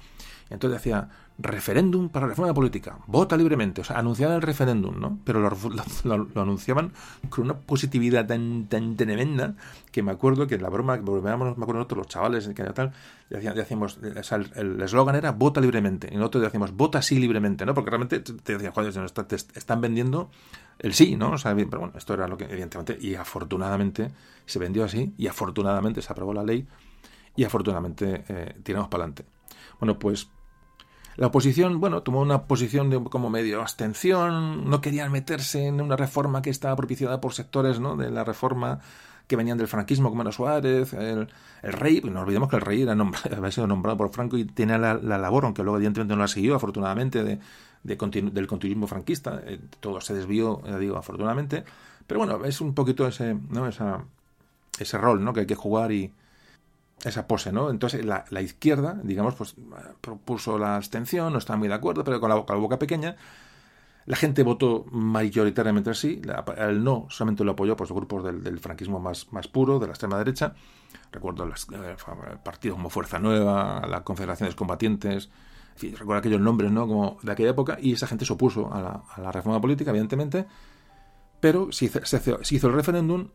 Entonces 0.49 0.79
decía, 0.79 1.09
referéndum 1.39 2.09
para 2.09 2.25
la 2.25 2.31
reforma 2.31 2.53
política, 2.53 2.97
vota 3.05 3.37
libremente, 3.37 3.81
o 3.81 3.83
sea, 3.83 3.99
anunciaban 3.99 4.37
el 4.37 4.41
referéndum, 4.41 4.99
¿no? 4.99 5.19
Pero 5.23 5.39
lo, 5.39 6.41
anunciaban 6.41 6.93
con 7.29 7.45
una 7.45 7.59
positividad 7.59 8.25
tan, 8.25 8.67
tremenda 8.67 9.55
que 9.91 10.01
me 10.01 10.11
acuerdo 10.11 10.47
que 10.47 10.57
la 10.57 10.69
broma, 10.69 10.97
me 10.97 11.01
acuerdo 11.01 11.73
nosotros, 11.73 11.97
los 11.97 12.07
chavales, 12.07 12.47
que 12.47 12.63
tal, 12.63 12.91
decíamos, 13.29 13.99
el 14.55 14.81
eslogan 14.81 15.15
era 15.15 15.31
vota 15.31 15.61
libremente, 15.61 16.09
y 16.11 16.15
nosotros 16.15 16.43
decíamos 16.43 16.75
vota 16.75 17.01
sí 17.03 17.19
libremente, 17.19 17.65
¿no? 17.65 17.75
Porque 17.75 17.91
realmente 17.91 18.19
te 18.19 18.53
decían, 18.53 18.73
joder, 18.73 19.11
te 19.11 19.35
están 19.35 19.79
vendiendo 19.79 20.31
el 20.79 20.93
sí, 20.95 21.15
¿no? 21.15 21.31
O 21.33 21.37
sea, 21.37 21.55
pero 21.55 21.79
bueno, 21.79 21.93
esto 21.95 22.15
era 22.15 22.27
lo 22.27 22.37
que, 22.37 22.45
evidentemente, 22.45 22.97
y 22.99 23.13
afortunadamente 23.13 24.11
se 24.47 24.57
vendió 24.57 24.83
así, 24.83 25.13
y 25.17 25.27
afortunadamente 25.27 26.01
se 26.01 26.11
aprobó 26.11 26.33
la 26.33 26.43
ley, 26.43 26.67
y 27.35 27.43
afortunadamente 27.43 28.25
eh, 28.27 28.55
tiramos 28.63 28.89
para 28.89 29.03
adelante. 29.03 29.25
Bueno, 29.79 29.99
pues 29.99 30.29
la 31.17 31.27
oposición, 31.27 31.79
bueno, 31.79 32.03
tomó 32.03 32.21
una 32.21 32.43
posición 32.43 32.89
de 32.89 33.03
como 33.03 33.29
medio 33.29 33.61
abstención, 33.61 34.69
no 34.69 34.81
querían 34.81 35.11
meterse 35.11 35.65
en 35.65 35.81
una 35.81 35.95
reforma 35.95 36.41
que 36.41 36.49
estaba 36.49 36.75
propiciada 36.75 37.19
por 37.19 37.33
sectores, 37.33 37.79
¿no? 37.79 37.97
De 37.97 38.09
la 38.09 38.23
reforma 38.23 38.79
que 39.27 39.35
venían 39.35 39.57
del 39.57 39.67
franquismo, 39.67 40.09
como 40.09 40.21
era 40.21 40.31
Suárez, 40.31 40.93
el, 40.93 41.27
rey, 41.63 42.01
no 42.01 42.21
olvidemos 42.21 42.49
que 42.49 42.55
el 42.55 42.61
rey 42.61 42.83
era 42.83 42.93
había 43.35 43.51
sido 43.51 43.67
nombrado 43.67 43.97
por 43.97 44.09
Franco 44.09 44.37
y 44.37 44.45
tenía 44.45 44.77
la, 44.77 44.93
labor, 44.95 45.45
aunque 45.45 45.63
luego 45.63 45.77
evidentemente 45.77 46.15
no 46.15 46.21
la 46.21 46.27
siguió, 46.27 46.55
afortunadamente, 46.55 47.23
de, 47.23 47.39
del 47.83 48.47
continuismo 48.47 48.87
franquista, 48.87 49.41
eh, 49.45 49.59
todo 49.79 49.99
se 49.99 50.13
desvió, 50.13 50.61
digo, 50.79 50.97
afortunadamente, 50.97 51.65
pero 52.05 52.19
bueno, 52.19 52.45
es 52.45 52.61
un 52.61 52.73
poquito 52.73 53.05
ese, 53.07 53.35
¿no? 53.49 53.67
Esa, 53.67 54.05
ese 54.79 54.97
rol 54.97 55.23
¿no? 55.23 55.33
que 55.33 55.41
hay 55.41 55.45
que 55.45 55.55
jugar 55.55 55.91
y 55.91 56.13
esa 57.03 57.27
pose, 57.27 57.51
¿no? 57.51 57.69
Entonces 57.69 58.05
la, 58.05 58.41
izquierda, 58.41 58.99
digamos, 59.03 59.35
pues 59.35 59.55
propuso 60.01 60.57
la 60.57 60.75
abstención, 60.75 61.31
no 61.31 61.39
estaba 61.39 61.57
muy 61.57 61.67
de 61.67 61.75
acuerdo, 61.75 62.03
pero 62.03 62.19
con 62.19 62.29
la, 62.29 62.35
boca 62.35 62.79
pequeña, 62.79 63.15
la 64.05 64.15
gente 64.15 64.43
votó 64.43 64.85
mayoritariamente 64.91 65.89
así, 65.89 66.21
el 66.57 66.83
no 66.83 67.07
solamente 67.09 67.43
lo 67.43 67.51
apoyó 67.51 67.75
por 67.75 67.89
los 67.89 67.95
grupos 67.95 68.23
del, 68.23 68.59
franquismo 68.59 68.99
más, 68.99 69.25
puro, 69.51 69.79
de 69.79 69.87
la 69.87 69.91
extrema 69.91 70.17
derecha. 70.17 70.53
Recuerdo 71.11 71.45
las, 71.45 71.67
eh, 71.71 71.95
partidos 72.43 72.77
como 72.77 72.89
Fuerza 72.89 73.19
Nueva, 73.19 73.85
la 73.87 74.03
Confederación 74.03 74.49
de 74.49 74.55
Combatientes, 74.55 75.29
en 75.73 75.79
fin, 75.79 75.95
recuerdo 75.95 76.19
aquellos 76.19 76.41
nombres 76.41 76.71
¿no? 76.71 76.87
como 76.87 77.17
de 77.21 77.31
aquella 77.31 77.51
época, 77.51 77.77
y 77.79 77.93
esa 77.93 78.07
gente 78.07 78.25
se 78.25 78.33
opuso 78.33 78.73
a 78.73 79.03
la, 79.17 79.31
reforma 79.31 79.61
política, 79.61 79.91
evidentemente, 79.91 80.47
pero 81.39 81.71
se 81.71 81.87
se 81.87 82.55
hizo, 82.55 82.67
el 82.67 82.73
referéndum, 82.73 83.27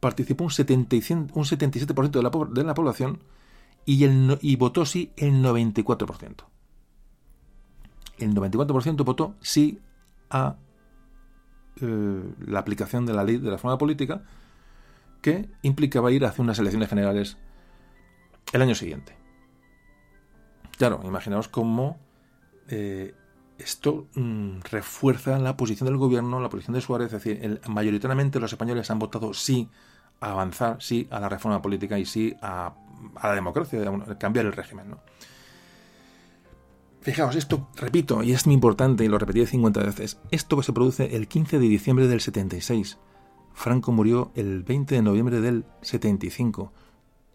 participó 0.00 0.44
un, 0.44 0.50
75, 0.50 1.38
un 1.38 1.44
77% 1.44 2.10
de 2.10 2.22
la, 2.22 2.30
de 2.52 2.64
la 2.64 2.74
población 2.74 3.20
y, 3.84 4.04
el, 4.04 4.38
y 4.42 4.56
votó 4.56 4.84
sí 4.84 5.12
el 5.16 5.42
94%. 5.42 6.44
El 8.18 8.34
94% 8.34 9.04
votó 9.04 9.34
sí 9.40 9.78
a 10.30 10.56
eh, 11.80 12.34
la 12.46 12.60
aplicación 12.60 13.04
de 13.06 13.12
la 13.12 13.24
ley 13.24 13.36
de 13.36 13.50
la 13.50 13.58
forma 13.58 13.78
política 13.78 14.22
que 15.20 15.48
implicaba 15.62 16.10
ir 16.12 16.24
hacia 16.24 16.42
unas 16.42 16.58
elecciones 16.58 16.88
generales 16.88 17.36
el 18.52 18.62
año 18.62 18.74
siguiente. 18.74 19.14
Claro, 20.78 21.00
imaginaos 21.04 21.48
cómo 21.48 21.98
eh, 22.68 23.14
esto 23.58 24.08
mm, 24.14 24.60
refuerza 24.70 25.38
la 25.38 25.56
posición 25.56 25.86
del 25.86 25.96
gobierno, 25.96 26.40
la 26.40 26.48
posición 26.48 26.74
de 26.74 26.80
Suárez, 26.80 27.12
es 27.12 27.24
decir, 27.24 27.60
mayoritariamente 27.68 28.40
los 28.40 28.52
españoles 28.52 28.90
han 28.90 28.98
votado 28.98 29.32
sí 29.34 29.68
a 30.20 30.32
avanzar, 30.32 30.76
sí 30.80 31.06
a 31.10 31.20
la 31.20 31.28
reforma 31.28 31.62
política 31.62 31.98
y 31.98 32.06
sí 32.06 32.34
a, 32.42 32.74
la 33.22 33.34
democracia, 33.34 33.80
cambiar 34.18 34.46
el 34.46 34.52
régimen. 34.52 34.96
Fijaos, 37.00 37.36
esto, 37.36 37.68
repito, 37.76 38.22
y 38.22 38.32
es 38.32 38.46
muy 38.46 38.54
importante, 38.54 39.04
y 39.04 39.08
lo 39.08 39.18
repetí 39.18 39.46
50 39.46 39.80
veces, 39.80 40.18
esto 40.30 40.60
se 40.62 40.72
produce 40.72 41.14
el 41.16 41.28
15 41.28 41.58
de 41.58 41.68
diciembre 41.68 42.08
del 42.08 42.20
76. 42.20 42.98
Franco 43.54 43.92
murió 43.92 44.32
el 44.34 44.64
20 44.64 44.96
de 44.96 45.02
noviembre 45.02 45.40
del 45.40 45.64
75. 45.82 46.72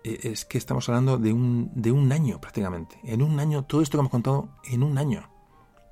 E, 0.03 0.19
es 0.23 0.45
que 0.45 0.57
estamos 0.57 0.89
hablando 0.89 1.17
de 1.17 1.31
un 1.31 2.11
año 2.11 2.41
prácticamente. 2.41 2.99
En 3.03 3.21
un 3.21 3.39
año, 3.39 3.63
todo 3.63 3.81
esto 3.81 3.97
que 3.97 4.01
hemos 4.01 4.11
contado, 4.11 4.49
en 4.65 4.83
un 4.83 4.97
año. 4.97 5.29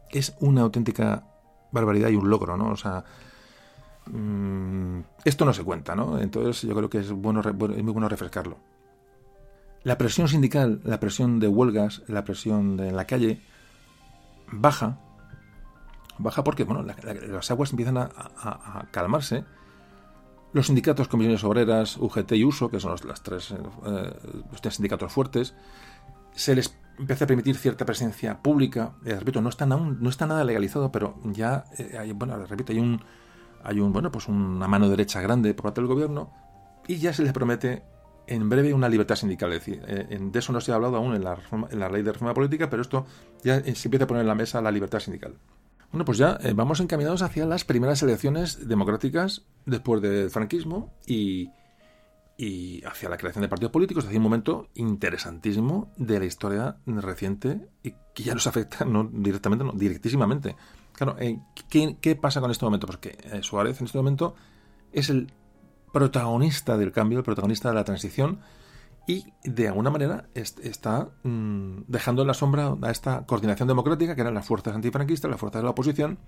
Es 0.10 0.36
una 0.40 0.62
auténtica 0.62 1.24
barbaridad 1.72 2.10
y 2.10 2.16
un 2.16 2.30
logro, 2.30 2.58
¿no? 2.58 2.70
O 2.70 2.76
sea, 2.76 3.04
mm, 4.08 5.00
esto 5.24 5.46
no 5.46 5.54
se 5.54 5.64
cuenta, 5.64 5.96
¿no? 5.96 6.20
Entonces 6.20 6.62
yo 6.64 6.76
creo 6.76 6.90
que 6.90 7.00
es, 7.00 7.12
bueno, 7.12 7.42
es 7.42 7.84
muy 7.84 7.94
bueno 7.94 8.10
refrescarlo. 8.10 8.58
La 9.84 9.98
presión 9.98 10.28
sindical, 10.28 10.82
la 10.84 11.00
presión 11.00 11.40
de 11.40 11.48
huelgas, 11.48 12.04
la 12.08 12.24
presión 12.26 12.76
de 12.76 12.92
la 12.92 13.06
calle, 13.06 13.42
baja, 14.52 15.00
baja 16.18 16.44
porque 16.44 16.66
bueno, 16.66 16.84
las 16.84 17.52
aguas 17.52 17.72
empiezan 17.72 17.98
a, 17.98 18.88
calmarse. 18.92 19.46
Los 20.52 20.66
sindicatos, 20.66 21.08
comisiones 21.08 21.44
obreras, 21.44 21.96
UGT 21.98 22.32
y 22.34 22.44
USO, 22.44 22.70
que 22.70 22.80
son 22.80 22.96
las 23.06 23.22
tres, 23.22 23.52
eh, 23.52 24.14
los 24.52 24.62
tres 24.62 24.76
sindicatos 24.76 25.14
fuertes, 25.14 25.56
se 26.34 26.56
les 26.56 26.76
empieza 27.00 27.24
a 27.26 27.28
permitir 27.28 27.56
cierta 27.56 27.86
presencia 27.86 28.42
pública. 28.42 28.94
Eh, 29.06 29.16
repito, 29.18 29.42
no 29.42 29.50
está, 29.50 29.66
no 29.66 30.10
está 30.10 30.28
nada 30.28 30.44
legalizado, 30.44 30.92
pero 30.92 31.20
ya, 31.24 31.66
eh, 31.78 31.98
hay, 31.98 32.12
bueno, 32.12 32.46
repito, 32.46 32.72
hay 32.74 32.80
un, 32.80 33.02
hay 33.64 33.80
un, 33.80 33.92
bueno, 33.92 34.12
pues 34.12 34.28
una 34.28 34.68
mano 34.68 34.90
derecha 34.90 35.22
grande 35.22 35.54
por 35.54 35.64
parte 35.64 35.82
del 35.82 35.88
gobierno 35.88 36.32
y 36.88 36.98
ya 36.98 37.14
se 37.14 37.24
les 37.24 37.34
promete 37.34 37.84
en 38.30 38.48
breve 38.48 38.74
una 38.74 38.88
libertad 38.88 39.16
sindical. 39.16 39.52
Es 39.54 39.66
decir, 39.66 39.84
eh, 39.88 40.18
de 40.20 40.40
eso 40.40 40.54
no 40.54 40.62
se 40.62 40.72
ha 40.72 40.76
hablado 40.76 40.98
aún 40.98 41.16
en 41.16 41.24
la, 41.24 41.38
en 41.72 41.80
la 41.80 41.90
ley 41.90 42.04
de 42.04 42.12
reforma 42.12 42.34
política, 42.34 42.70
pero 42.70 42.82
esto 42.82 43.06
ya 43.44 43.58
eh, 43.58 43.76
se 43.76 43.88
empieza 43.88 44.06
a 44.06 44.08
poner 44.08 44.22
en 44.22 44.28
la 44.28 44.36
mesa 44.36 44.62
la 44.62 44.72
libertad 44.72 45.00
sindical. 45.00 45.36
Bueno, 45.92 46.06
pues 46.06 46.20
ya 46.20 46.38
eh, 46.44 46.54
vamos 46.56 46.80
encaminados 46.80 47.24
hacia 47.24 47.46
las 47.48 47.66
primeras 47.66 48.04
elecciones 48.04 48.68
democráticas 48.68 49.46
después 49.66 50.02
del 50.02 50.30
franquismo 50.30 50.94
y, 51.08 51.50
y 52.42 52.82
hacia 52.86 53.10
la 53.10 53.18
creación 53.18 53.42
de 53.42 53.50
partidos 53.50 53.74
políticos. 53.74 54.06
Es 54.06 54.08
decir, 54.08 54.20
un 54.20 54.24
momento 54.24 54.70
interesantísimo 54.76 55.92
de 55.98 56.20
la 56.20 56.26
historia 56.26 56.78
reciente 56.86 57.68
y 57.84 57.94
que 58.16 58.24
ya 58.24 58.34
nos 58.34 58.48
afecta 58.48 58.86
no 58.86 59.10
directamente, 59.12 59.66
no, 59.66 59.74
directísimamente. 59.74 60.56
Claro, 60.94 61.18
¿qué, 61.70 61.98
¿qué, 62.00 62.16
pasa 62.16 62.40
con 62.40 62.50
este 62.50 62.64
momento? 62.64 62.88
Porque 62.88 63.18
Suárez 63.42 63.82
en 63.82 63.88
este 63.88 63.98
momento 63.98 64.36
es 64.94 65.10
el 65.10 65.34
protagonista 65.92 66.78
del 66.78 66.94
cambio, 66.94 67.18
el 67.18 67.26
protagonista 67.26 67.68
de 67.68 67.76
la 67.76 67.84
transición, 67.84 68.40
y 69.06 69.26
de 69.44 69.68
alguna 69.68 69.90
manera 69.90 70.30
está 70.34 71.10
mm, 71.24 71.82
dejando 71.88 72.22
en 72.22 72.28
la 72.30 72.34
sombra 72.34 72.78
a 72.82 72.90
esta 72.90 73.26
coordinación 73.26 73.68
democrática, 73.68 74.16
que 74.16 74.22
eran 74.22 74.34
las 74.34 74.46
fuerzas 74.46 74.76
antifranquistas, 74.76 75.30
las 75.30 75.40
fuerzas 75.40 75.60
de 75.60 75.66
la 75.66 75.72
oposición, 75.72 76.20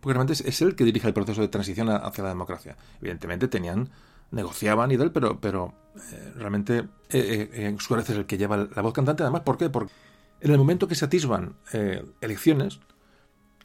porque 0.00 0.14
realmente 0.14 0.32
es, 0.32 0.62
él 0.62 0.74
que 0.74 0.82
dirige 0.82 1.06
el 1.06 1.14
proceso 1.14 1.42
de 1.42 1.48
transición 1.48 1.90
hacia 1.90 2.24
la 2.24 2.30
democracia. 2.30 2.76
Evidentemente 3.00 3.46
tenían, 3.46 3.90
negociaban 4.32 4.90
y 4.90 4.98
tal, 4.98 5.12
pero, 5.12 5.40
pero 5.40 5.72
eh, 5.96 6.32
realmente 6.36 6.78
eh, 7.10 7.50
eh, 7.52 7.76
Suárez 7.78 8.10
es 8.10 8.16
el 8.16 8.26
que 8.26 8.38
lleva 8.38 8.56
la 8.56 8.82
voz 8.82 8.92
cantante, 8.92 9.22
además, 9.22 9.42
¿por 9.42 9.56
qué? 9.56 9.70
Porque 9.70 9.92
en 10.40 10.50
el 10.50 10.58
momento 10.58 10.88
que 10.88 10.96
se 10.96 11.04
atisban 11.04 11.54
elecciones, 12.20 12.80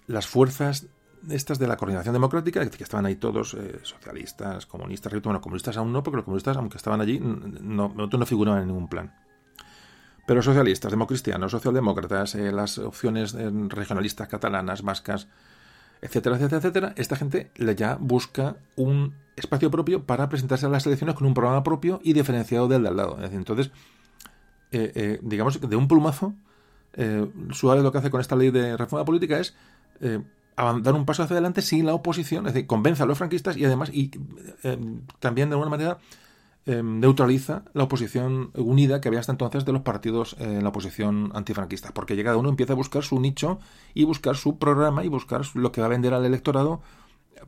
las 0.06 0.28
fuerzas 0.28 0.88
estas 1.30 1.60
de 1.60 1.68
la 1.68 1.78
coordinación 1.78 2.14
democrática, 2.14 2.68
que 2.70 2.84
estaban 2.84 3.06
ahí 3.06 3.16
todos, 3.16 3.54
eh, 3.56 3.80
socialistas, 3.84 4.66
comunistas, 4.66 5.14
bueno, 5.22 5.42
comunistas 5.42 5.78
aún 5.78 5.92
no, 5.92 6.04
porque 6.04 6.18
los 6.18 6.26
comunistas, 6.26 6.58
aunque 6.58 6.78
estaban 6.78 7.02
allí, 7.02 7.20
no, 7.20 7.94
no 7.96 8.26
figuraban 8.26 8.62
en 8.62 8.68
ningún 8.68 8.88
plan. 8.88 9.14
Pero 10.26 10.42
socialistas, 10.42 10.92
democristianos, 10.92 11.52
socialdemócratas, 11.52 12.36
eh, 12.36 12.52
las 12.52 12.78
opciones 12.78 13.34
eh, 13.34 13.50
regionalistas 13.68 14.28
catalanas, 14.28 14.82
vascas, 14.82 15.28
etcétera, 16.02 16.36
etcétera, 16.36 16.58
etcétera, 16.58 16.94
esta 16.96 17.16
gente 17.16 17.52
ya 17.76 17.98
busca 18.00 18.58
un 18.76 19.16
espacio 19.36 19.70
propio 19.72 20.04
para 20.04 20.30
presentarse 20.30 20.66
a 20.66 20.70
las 20.70 20.86
elecciones 20.86 21.16
con 21.16 21.28
un 21.28 21.34
programa 21.34 21.64
propio 21.64 22.00
y 22.04 22.14
diferenciado 22.14 22.68
del 22.68 22.84
de 22.84 22.90
al 22.90 22.98
lado. 22.98 23.18
Entonces, 23.24 23.72
digamos 25.22 25.58
que 25.58 25.68
de 25.68 25.76
un 25.76 25.88
plumazo, 25.88 26.34
Suárez 27.52 27.84
lo 27.84 27.92
que 27.92 27.98
hace 28.00 28.10
con 28.10 28.22
esta 28.22 28.36
ley 28.36 28.50
de 28.50 28.76
reforma 28.76 29.06
política 29.06 29.40
es 29.40 29.54
dar 30.58 30.94
un 30.96 31.06
paso 31.06 31.24
hacia 31.24 31.36
adelante 31.36 31.62
sin 31.62 31.86
la 31.86 31.94
oposición, 31.94 32.48
es 32.48 32.54
decir, 32.54 32.68
convence 32.68 33.04
a 33.04 33.06
los 33.06 33.18
franquistas 33.18 33.58
y 33.58 33.66
además 33.66 33.90
y 33.94 34.10
eh, 34.64 34.78
también 35.20 35.50
de 35.50 35.54
alguna 35.54 35.70
manera 35.70 36.00
eh, 36.68 36.84
neutraliza 36.84 37.64
la 37.74 37.84
oposición 37.84 38.52
unida 38.54 39.02
que 39.02 39.08
había 39.08 39.20
hasta 39.20 39.32
entonces 39.32 39.66
de 39.66 39.72
los 39.72 39.82
partidos 39.82 40.36
en 40.40 40.62
la 40.64 40.70
oposición 40.70 41.32
antifranquista, 41.34 41.94
porque 41.94 42.16
llega 42.16 42.36
uno 42.38 42.50
empieza 42.50 42.74
a 42.74 42.76
buscar 42.76 43.04
su 43.04 43.20
nicho 43.20 43.60
y 43.94 44.04
buscar 44.04 44.36
su 44.36 44.60
programa 44.60 45.04
y 45.04 45.08
buscar 45.08 45.42
lo 45.54 45.72
que 45.72 45.82
va 45.82 45.88
a 45.88 45.90
vender 45.90 46.14
al 46.14 46.26
electorado 46.26 46.82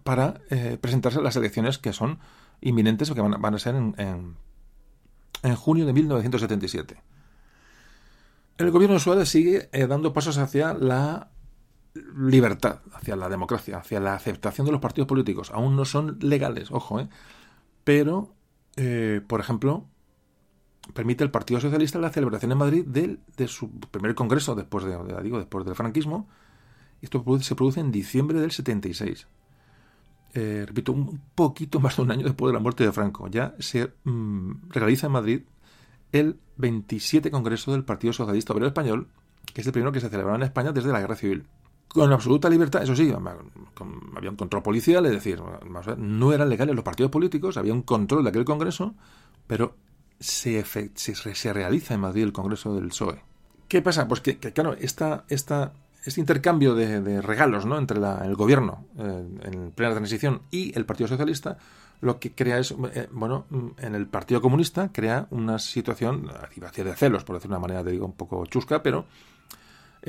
para 0.04 0.42
eh, 0.50 0.78
presentarse 0.80 1.20
a 1.20 1.22
las 1.22 1.36
elecciones 1.36 1.78
que 1.78 1.94
son 1.94 2.20
inminentes 2.62 3.12
o 3.12 3.16
que 3.16 3.22
van, 3.22 3.56
a 3.56 3.60
ser 3.60 3.76
en, 3.76 3.94
en, 3.98 4.36
en, 5.44 5.56
junio 5.56 5.86
de 5.86 5.94
1977. 5.94 7.04
El 8.58 8.72
gobierno 8.72 8.96
de 8.96 9.00
Suárez 9.00 9.30
sigue 9.30 9.70
dando 9.88 10.14
pasos 10.14 10.38
hacia 10.38 10.74
la 10.74 11.30
libertad, 12.16 12.80
hacia 12.94 13.16
la 13.16 13.30
democracia, 13.30 13.78
hacia 13.78 14.00
la 14.00 14.14
aceptación 14.14 14.66
de 14.66 14.72
los 14.72 14.82
partidos 14.82 15.08
políticos. 15.08 15.52
Aún 15.54 15.76
no 15.76 15.86
son 15.86 16.18
legales, 16.22 16.72
ojo, 16.72 17.00
¿eh? 17.00 17.10
pero, 17.84 18.34
eh, 18.82 19.20
por 19.28 19.42
ejemplo, 19.42 19.86
permite 20.94 21.26
el 21.26 21.32
Partido 21.32 21.60
Socialista 21.60 22.00
la 22.00 22.12
celebración 22.12 22.54
en 22.54 22.58
Madrid 22.58 22.86
de, 22.86 23.18
de 23.36 23.48
su 23.50 23.70
primer 23.70 24.16
congreso 24.16 24.56
después 24.56 24.86
de, 24.86 24.98
digo, 25.22 25.38
después 25.38 25.66
del 25.66 25.76
franquismo. 25.76 26.30
Esto 27.02 27.22
se 27.42 27.56
produce 27.56 27.82
en 27.82 27.92
diciembre 27.92 28.40
del 28.40 28.52
76. 28.52 29.28
Eh, 30.34 30.64
repito, 30.66 30.94
un 30.94 31.20
poquito 31.36 31.82
más 31.82 31.98
de 31.98 32.04
un 32.04 32.12
año 32.12 32.24
después 32.24 32.50
de 32.50 32.54
la 32.54 32.62
muerte 32.62 32.86
de 32.86 32.94
Franco. 32.94 33.28
Ya 33.28 33.54
se 33.60 33.92
mm, 34.06 34.70
realiza 34.70 35.08
en 35.08 35.12
Madrid 35.12 35.42
el 36.14 36.40
27 36.56 37.32
Congreso 37.32 37.74
del 37.74 37.84
Partido 37.84 38.14
Socialista 38.14 38.54
Obrero 38.54 38.68
Español, 38.68 39.10
que 39.54 39.60
es 39.60 39.68
el 39.68 39.74
primero 39.74 39.92
que 39.92 40.00
se 40.00 40.08
celebraba 40.08 40.38
en 40.38 40.44
España 40.44 40.72
desde 40.72 40.94
la 40.94 41.02
Guerra 41.02 41.16
Civil 41.16 41.44
con 41.90 42.14
absoluta 42.14 42.50
libertad, 42.50 42.84
eso 42.84 42.96
sí, 42.96 43.12
había 44.16 44.30
un 44.30 44.36
control 44.38 44.64
policial, 44.64 45.06
es 45.08 45.12
decir, 45.12 45.42
no 45.98 46.34
eran 46.34 46.50
legales 46.50 46.76
los 46.76 46.86
partidos 46.86 47.12
políticos, 47.12 47.58
había 47.58 47.74
un 47.74 47.82
control 47.82 48.24
de 48.24 48.30
aquel 48.30 48.46
Congreso, 48.46 48.94
pero 49.48 49.76
se, 50.20 50.64
se, 50.64 51.16
se 51.16 51.54
realiza 51.54 51.96
en 51.96 52.02
Madrid 52.02 52.24
el 52.24 52.34
Congreso 52.34 52.76
del 52.76 52.90
PSOE. 52.90 53.24
¿Qué 53.68 53.82
pasa? 53.82 54.08
Pues 54.08 54.22
que, 54.22 54.38
claro, 54.38 54.76
esta, 54.80 55.26
esta 55.30 55.74
este 56.06 56.22
intercambio 56.22 56.76
de, 56.76 57.22
regalos 57.22 57.66
¿no? 57.66 57.78
entre 57.78 58.00
el 58.00 58.36
gobierno 58.36 58.86
eh, 58.98 59.28
en 59.44 59.72
plena 59.72 59.94
transición 59.94 60.42
y 60.50 60.78
el 60.78 60.86
Partido 60.86 61.08
Socialista 61.08 61.58
lo 62.02 62.20
que 62.20 62.32
crea 62.32 62.60
es, 62.60 62.74
eh, 62.94 63.10
bueno, 63.12 63.46
en 63.78 63.94
el 63.94 64.08
Partido 64.08 64.42
Comunista 64.42 64.90
crea 64.94 65.28
una 65.32 65.60
situación 65.60 66.32
de 66.76 66.96
celos, 66.96 67.26
por 67.26 67.36
decir 67.36 67.52
una 67.52 67.60
manera, 67.60 67.84
te 67.84 67.92
digo, 67.92 68.06
un 68.06 68.14
poco 68.14 68.46
chusca, 68.46 68.82
pero 68.82 69.06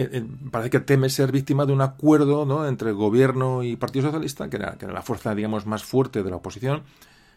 eh, 0.02 0.26
parece 0.50 0.70
que 0.70 0.80
teme 0.80 1.08
ser 1.10 1.32
víctima 1.32 1.66
de 1.66 1.72
un 1.72 1.80
acuerdo 1.80 2.46
¿no? 2.46 2.66
entre 2.66 2.92
gobierno 2.92 3.62
y 3.62 3.76
Partido 3.76 4.06
Socialista, 4.06 4.48
que 4.48 4.56
era, 4.56 4.76
la 4.80 5.02
fuerza, 5.02 5.34
digamos, 5.34 5.66
más 5.66 5.84
fuerte 5.84 6.22
de 6.22 6.30
la 6.30 6.36
oposición, 6.36 6.82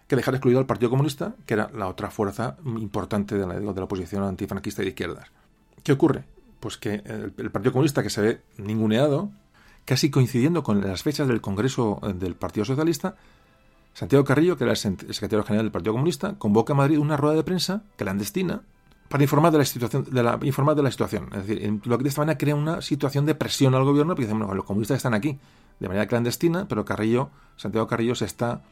que 0.08 0.16
dejar 0.16 0.36
excluido 0.36 0.60
al 0.60 0.66
Partido 0.66 0.90
Comunista, 0.90 1.36
que 1.46 1.54
era 1.54 1.70
la 1.74 1.88
otra 1.88 2.10
fuerza 2.10 2.58
importante 2.66 3.38
de 3.38 3.48
la, 3.48 3.56
de 3.56 3.74
la 3.76 3.84
oposición 3.84 4.24
antifranquista 4.24 4.82
y 4.82 4.86
de 4.86 4.90
izquierdas. 4.90 5.32
¿Qué 5.84 5.92
ocurre? 5.92 6.26
pues 6.64 6.78
que 6.78 7.04
el, 7.06 7.52
Partido 7.52 7.74
Comunista 7.74 8.02
que 8.04 8.10
se 8.10 8.22
ve 8.22 8.42
ninguneado, 8.58 9.32
casi 9.84 10.10
coincidiendo 10.10 10.64
con 10.64 10.80
las 10.80 11.04
fechas 11.04 11.28
del 11.28 11.42
Congreso 11.42 12.00
eh, 12.04 12.14
del 12.14 12.36
Partido 12.36 12.64
Socialista, 12.64 13.18
Santiago 13.94 14.24
Carrillo, 14.24 14.56
que 14.56 14.64
era 14.64 14.72
el 14.72 14.78
secretario 14.78 15.44
general 15.44 15.66
del 15.66 15.74
Partido 15.74 15.92
Comunista, 15.92 16.36
convoca 16.38 16.72
a 16.72 16.78
Madrid 16.78 17.00
una 17.00 17.18
rueda 17.18 17.36
de 17.36 17.44
prensa 17.44 17.84
clandestina 17.98 18.62
para 19.10 19.24
informar 19.24 19.52
de 19.52 19.60
la 19.60 19.66
situación, 19.66 20.06
de 20.10 20.24
la, 20.24 20.40
informar 20.42 20.76
de 20.76 20.84
la 20.84 20.92
situación. 20.92 21.30
Es 21.34 21.48
decir, 21.48 21.82
lo 21.86 21.98
que 21.98 22.04
de 22.04 22.10
esta 22.10 22.22
manera 22.22 22.38
crea 22.38 22.56
una 22.56 22.82
situación 22.82 23.26
de 23.26 23.36
presión 23.36 23.76
al 23.76 23.84
gobierno, 23.84 24.14
porque 24.14 24.26
dicen, 24.26 24.40
bueno, 24.40 24.54
los 24.54 24.66
comunistas 24.66 24.98
están 24.98 25.14
aquí 25.14 25.38
de 25.80 25.88
manera 25.88 26.08
clandestina, 26.08 26.68
pero 26.68 26.86
Carrillo, 26.86 27.30
Santiago 27.58 27.88
Carrillo 27.88 28.16
se 28.16 28.26
está 28.26 28.64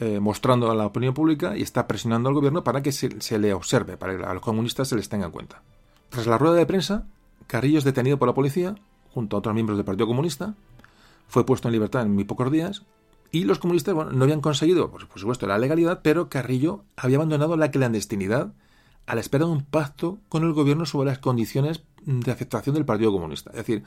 eh, 0.00 0.20
mostrando 0.20 0.70
a 0.70 0.74
la 0.74 0.86
opinión 0.86 1.14
pública 1.14 1.56
y 1.56 1.62
está 1.62 1.88
presionando 1.88 2.28
al 2.28 2.34
gobierno 2.34 2.62
para 2.62 2.82
que 2.82 2.92
se, 2.92 3.38
le 3.38 3.52
observe, 3.52 3.96
para 3.96 4.16
que 4.16 4.24
a 4.24 4.34
los 4.34 4.42
comunistas 4.42 4.88
se 4.88 4.96
les 4.96 5.08
tenga 5.08 5.26
en 5.26 5.32
cuenta. 5.32 5.62
Tras 6.10 6.26
la 6.26 6.38
rueda 6.38 6.54
de 6.54 6.66
prensa, 6.66 7.06
Carrillo 7.46 7.78
es 7.78 7.84
detenido 7.84 8.18
por 8.18 8.28
la 8.28 8.34
policía, 8.34 8.76
junto 9.12 9.36
a 9.36 9.40
otros 9.40 9.54
miembros 9.54 9.76
del 9.76 9.84
Partido 9.84 10.06
Comunista, 10.06 10.54
fue 11.26 11.44
puesto 11.44 11.68
en 11.68 11.72
libertad 11.72 12.02
en 12.02 12.14
muy 12.14 12.24
pocos 12.24 12.52
días, 12.52 12.84
y 13.30 13.44
los 13.44 13.58
comunistas 13.58 13.94
bueno, 13.94 14.12
no 14.12 14.24
habían 14.24 14.40
conseguido, 14.40 14.90
por 14.90 15.02
supuesto, 15.18 15.46
la 15.46 15.58
legalidad, 15.58 16.00
pero 16.02 16.28
Carrillo 16.28 16.84
había 16.96 17.16
abandonado 17.16 17.56
la 17.56 17.70
clandestinidad 17.70 18.52
a 19.08 19.14
la 19.14 19.20
espera 19.20 19.46
de 19.46 19.50
un 19.50 19.64
pacto 19.64 20.18
con 20.28 20.44
el 20.44 20.52
gobierno 20.52 20.86
sobre 20.86 21.10
las 21.10 21.18
condiciones 21.18 21.82
de 22.04 22.30
aceptación 22.30 22.74
del 22.74 22.84
Partido 22.84 23.10
Comunista. 23.10 23.50
Es 23.50 23.56
decir, 23.56 23.82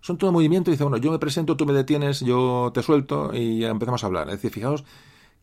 son 0.00 0.18
todo 0.18 0.32
movimiento 0.32 0.70
y 0.70 0.72
dice, 0.72 0.84
bueno, 0.84 0.98
yo 0.98 1.10
me 1.10 1.18
presento, 1.18 1.56
tú 1.56 1.64
me 1.64 1.72
detienes, 1.72 2.20
yo 2.20 2.70
te 2.74 2.82
suelto 2.82 3.32
y 3.34 3.64
empezamos 3.64 4.02
a 4.04 4.06
hablar. 4.06 4.28
Es 4.28 4.34
decir, 4.34 4.50
fijaos 4.50 4.84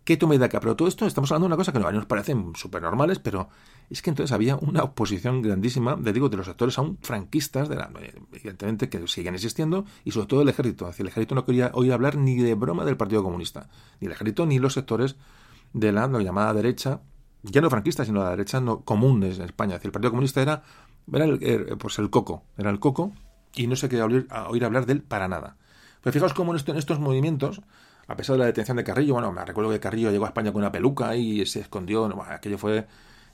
qué 0.03 0.17
toma 0.17 0.37
de 0.37 0.45
acá. 0.45 0.59
Pero 0.59 0.75
todo 0.75 0.87
esto 0.87 1.05
estamos 1.05 1.31
hablando 1.31 1.45
de 1.45 1.49
una 1.49 1.57
cosa 1.57 1.71
que 1.71 1.79
nos 1.79 2.05
parecen 2.05 2.53
súper 2.55 2.81
normales, 2.81 3.19
pero 3.19 3.49
es 3.89 4.01
que 4.01 4.09
entonces 4.09 4.31
había 4.33 4.55
una 4.55 4.83
oposición 4.83 5.41
grandísima, 5.41 5.95
de 5.95 6.13
digo, 6.13 6.29
de 6.29 6.37
los 6.37 6.47
actores 6.47 6.77
aún 6.77 6.97
franquistas, 7.01 7.69
de 7.69 7.75
la, 7.75 7.91
evidentemente 8.33 8.89
que 8.89 9.07
siguen 9.07 9.35
existiendo, 9.35 9.85
y 10.03 10.11
sobre 10.11 10.27
todo 10.27 10.41
el 10.41 10.49
ejército. 10.49 10.85
Es 10.85 10.91
decir, 10.91 11.05
el 11.05 11.09
ejército 11.09 11.35
no 11.35 11.45
quería 11.45 11.71
oír 11.73 11.93
hablar 11.93 12.17
ni 12.17 12.35
de 12.35 12.55
broma 12.55 12.85
del 12.85 12.97
Partido 12.97 13.23
Comunista, 13.23 13.69
ni 13.99 14.07
el 14.07 14.13
ejército 14.13 14.45
ni 14.45 14.59
los 14.59 14.73
sectores 14.73 15.15
de 15.73 15.91
la, 15.91 16.07
llamada 16.07 16.53
derecha, 16.53 17.01
ya 17.43 17.61
no 17.61 17.69
franquista, 17.69 18.05
sino 18.05 18.23
la 18.23 18.31
derecha 18.31 18.59
no, 18.59 18.81
común 18.81 19.23
en 19.23 19.41
España. 19.41 19.79
El 19.81 19.91
Partido 19.91 20.11
Comunista 20.11 20.41
era, 20.41 20.63
era 21.11 21.25
el, 21.25 21.77
pues 21.77 21.99
el 21.99 22.09
coco, 22.09 22.43
era 22.57 22.69
el 22.69 22.79
coco, 22.79 23.13
y 23.53 23.67
no 23.67 23.75
se 23.75 23.89
quería 23.89 24.05
oír, 24.05 24.27
hablar 24.63 24.85
de 24.85 24.93
él 24.93 25.01
para 25.01 25.27
nada. 25.27 25.57
Pues 26.01 26.13
fijaos 26.13 26.33
cómo 26.33 26.55
en, 26.55 26.77
estos 26.77 26.99
movimientos 26.99 27.61
a 28.07 28.15
pesar 28.15 28.33
de 28.33 28.39
la 28.39 28.45
detención 28.45 28.77
de 28.77 28.83
Carrillo, 28.83 29.13
bueno, 29.13 29.31
me 29.31 29.45
recuerdo 29.45 29.71
que 29.71 29.79
Carrillo 29.79 30.11
llegó 30.11 30.25
a 30.25 30.29
España 30.29 30.51
con 30.51 30.61
una 30.61 30.71
peluca 30.71 31.15
y 31.15 31.45
se 31.45 31.61
escondió, 31.61 32.05
aquello 32.29 32.57
fue, 32.57 32.87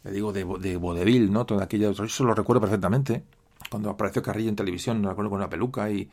le 0.03 0.11
digo, 0.11 0.31
de, 0.31 0.45
de 0.59 0.77
vodevil, 0.77 1.31
¿no? 1.31 1.45
Todo 1.45 1.61
aquello, 1.61 1.91
eso 1.91 2.23
lo 2.23 2.35
recuerdo 2.35 2.61
perfectamente. 2.61 3.23
Cuando 3.69 3.89
apareció 3.89 4.21
Carrillo 4.21 4.49
en 4.49 4.55
televisión, 4.55 5.01
me 5.01 5.09
recuerdo 5.09 5.31
con 5.31 5.39
una 5.39 5.49
peluca 5.49 5.89
y 5.89 6.09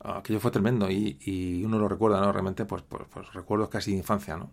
ah, 0.00 0.18
aquello 0.18 0.40
fue 0.40 0.50
tremendo 0.50 0.90
y, 0.90 1.62
uno 1.64 1.78
lo 1.78 1.88
recuerda, 1.88 2.20
¿no? 2.20 2.30
Realmente, 2.32 2.64
pues, 2.64 2.82
pues, 2.82 3.04
pues, 3.12 3.32
recuerdos 3.32 3.68
casi 3.70 3.92
de 3.92 3.98
infancia, 3.98 4.36
¿no? 4.36 4.50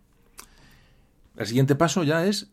El 1.36 1.48
siguiente 1.48 1.76
paso 1.76 2.04
ya 2.04 2.26
es, 2.26 2.52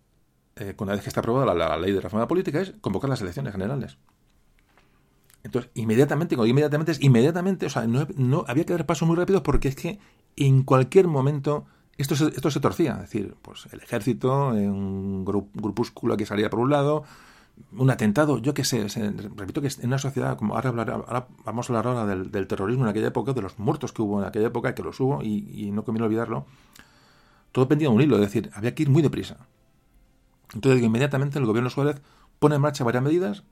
eh, 0.61 0.75
una 0.79 0.93
vez 0.93 1.03
que 1.03 1.09
está 1.09 1.21
aprobada 1.21 1.55
la, 1.55 1.77
ley 1.77 1.93
de 1.93 2.01
reforma 2.01 2.29
política, 2.29 2.61
es 2.61 2.75
convocar 2.81 3.11
las 3.11 3.21
elecciones 3.21 3.53
generales. 3.53 3.99
Entonces, 5.43 5.71
inmediatamente, 5.75 6.35
inmediatamente 6.35 6.93
es 6.93 7.03
inmediatamente, 7.03 7.67
o 7.67 7.71
sea, 7.71 7.87
no, 7.87 8.45
había 8.47 8.65
que 8.65 8.75
dar 8.75 8.87
pasos 8.87 9.09
muy 9.09 9.17
rápidos 9.17 9.43
porque 9.43 9.69
es 9.69 9.75
que 9.75 9.99
en 10.37 10.63
cualquier 10.63 11.09
momento 11.09 11.65
esto 11.97 12.15
se, 12.15 12.61
torcía. 12.61 12.93
Es 12.95 13.11
decir, 13.11 13.35
pues 13.43 13.67
el 13.73 13.81
ejército, 13.81 14.49
un 14.49 15.25
grupúsculo 15.25 16.17
que 16.17 16.27
salía 16.27 16.51
por 16.51 16.61
un 16.61 16.71
lado, 16.71 17.05
un 17.73 17.91
atentado, 17.91 18.39
yo 18.39 18.55
qué 18.55 18.65
sé, 18.65 18.87
repito 19.37 19.61
que 19.61 19.69
en 19.69 19.87
una 19.87 19.99
sociedad, 19.99 20.37
como 20.37 20.57
ahora, 20.57 20.73
vamos 21.45 21.71
a 21.71 21.73
hablar 21.73 21.87
ahora 21.87 22.07
del, 22.07 22.47
terrorismo 22.47 22.85
en 22.85 22.91
aquella 22.91 23.09
época, 23.09 23.33
de 23.33 23.43
los 23.43 23.59
muertos 23.59 23.93
que 23.93 24.03
hubo 24.03 24.21
en 24.21 24.27
aquella 24.27 24.49
época, 24.49 24.75
que 24.75 24.83
los 24.83 24.99
hubo, 25.01 25.23
y, 25.23 25.71
no 25.73 25.85
conviene 25.85 26.07
olvidarlo, 26.07 26.47
todo 27.53 27.69
pendía 27.69 27.89
de 27.89 27.95
un 27.95 28.01
hilo, 28.01 28.17
es 28.17 28.23
decir, 28.23 28.51
había 28.55 28.75
que 28.75 28.85
ir 28.85 28.91
muy 28.91 29.03
deprisa. 29.03 29.47
Entonces, 30.55 30.83
inmediatamente 30.83 31.39
el 31.39 31.47
gobierno 31.47 31.71
Suárez 31.71 32.01
pone 32.39 32.57
en 32.57 32.61
marcha 32.61 32.85
varias 32.85 33.03
medidas 33.03 33.45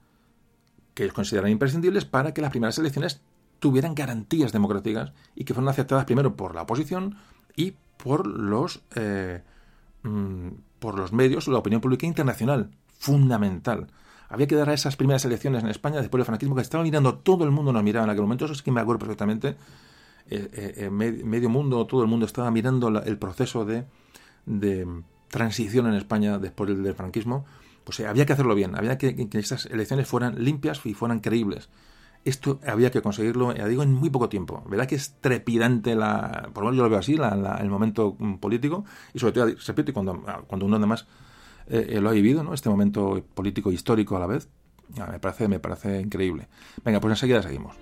que 0.95 1.05
ellos 1.05 1.15
consideran 1.15 1.51
imprescindibles 1.51 2.05
para 2.05 2.35
que 2.35 2.41
las 2.41 2.51
primeras 2.51 2.79
elecciones 2.79 3.21
tuvieran 3.61 3.95
garantías 3.95 4.53
democráticas 4.53 5.13
y 5.35 5.45
que 5.45 5.55
fueran 5.55 5.69
aceptadas 5.69 6.05
primero 6.05 6.37
por 6.37 6.55
la 6.55 6.63
oposición 6.63 7.17
y 7.57 7.75
por 7.97 8.27
los 8.27 8.81
eh, 8.95 9.43
mm, 10.03 10.49
por 10.79 10.97
los 10.97 11.13
medios, 11.13 11.49
la 11.49 11.59
opinión 11.59 11.81
pública 11.81 12.07
internacional, 12.07 12.71
fundamental. 12.99 13.89
Había 14.29 14.47
que 14.47 14.55
dar 14.55 14.69
a 14.71 14.75
esas 14.75 14.97
primeras 14.97 15.25
elecciones 15.25 15.63
en 15.63 15.71
España 15.71 16.01
después 16.01 16.21
del 16.21 16.27
franquismo 16.27 16.55
que 16.55 16.63
estaba 16.63 16.85
mirando, 16.85 17.17
todo 17.17 17.45
el 17.45 17.51
mundo 17.51 17.73
nos 17.73 17.83
miraba 17.83 18.05
en 18.05 18.11
aquel 18.11 18.23
momento, 18.23 18.45
eso 18.45 18.55
es 18.55 18.63
que 18.63 18.71
me 18.71 18.81
acuerdo 18.81 19.01
perfectamente. 19.01 19.57
Eh, 20.31 20.75
eh, 20.77 20.91
medio 20.91 21.49
mundo, 21.49 21.87
todo 21.87 22.03
el 22.03 22.09
mundo 22.09 22.27
estaba 22.27 22.51
mirando 22.51 22.89
el 22.89 23.19
proceso 23.19 23.65
de, 23.65 23.87
de, 24.45 24.87
transición 25.29 25.87
en 25.87 25.95
España 25.95 26.39
después 26.39 26.71
del, 26.71 26.95
franquismo. 26.95 27.47
Pues 27.85 28.01
había 28.01 28.27
que 28.27 28.35
hacerlo 28.35 28.55
bien, 28.55 28.77
había 28.77 28.99
que 28.99 29.29
que 29.29 29.39
estas 29.39 29.67
elecciones 29.67 30.07
fueran 30.07 30.45
limpias 30.45 30.81
y 30.85 30.95
fueran 30.95 31.21
creíbles. 31.21 31.71
Esto 32.25 32.61
había 32.67 32.91
que 32.91 33.01
conseguirlo, 33.01 33.55
ya 33.55 33.67
digo, 33.67 33.83
en 33.83 33.95
muy 33.95 34.11
poco 34.11 34.29
tiempo. 34.29 34.63
¿Verdad 34.69 34.87
que 34.87 34.97
es 34.97 35.15
trepidante, 35.21 35.95
la, 35.95 36.51
por 36.53 36.65
lo 36.65 36.71
menos 36.71 36.77
yo 36.77 36.83
lo 36.83 36.91
veo 36.91 36.99
así, 36.99 37.15
el 37.15 37.71
momento 37.71 38.17
mm, 38.19 38.35
político? 38.35 38.85
Y 39.15 39.19
sobre 39.19 39.33
todo, 39.33 39.47
repito, 39.67 39.95
cuando, 39.95 40.23
cuando 40.47 40.67
uno 40.67 40.77
además 40.77 41.07
eh, 41.69 41.87
eh, 41.91 42.01
lo 42.01 42.11
ha 42.11 42.13
vivido, 42.13 42.43
¿no? 42.43 42.55
este 42.55 42.69
momento 42.69 43.25
político 43.35 43.73
histórico 43.73 44.17
a 44.17 44.21
la 44.21 44.27
vez, 44.27 44.49
me, 44.97 45.19
parece, 45.21 45.49
me 45.49 45.61
parece 45.61 46.01
increíble. 46.01 46.49
Venga, 46.85 47.01
pues 47.01 47.13
enseguida 47.13 47.43
seguimos. 47.43 47.77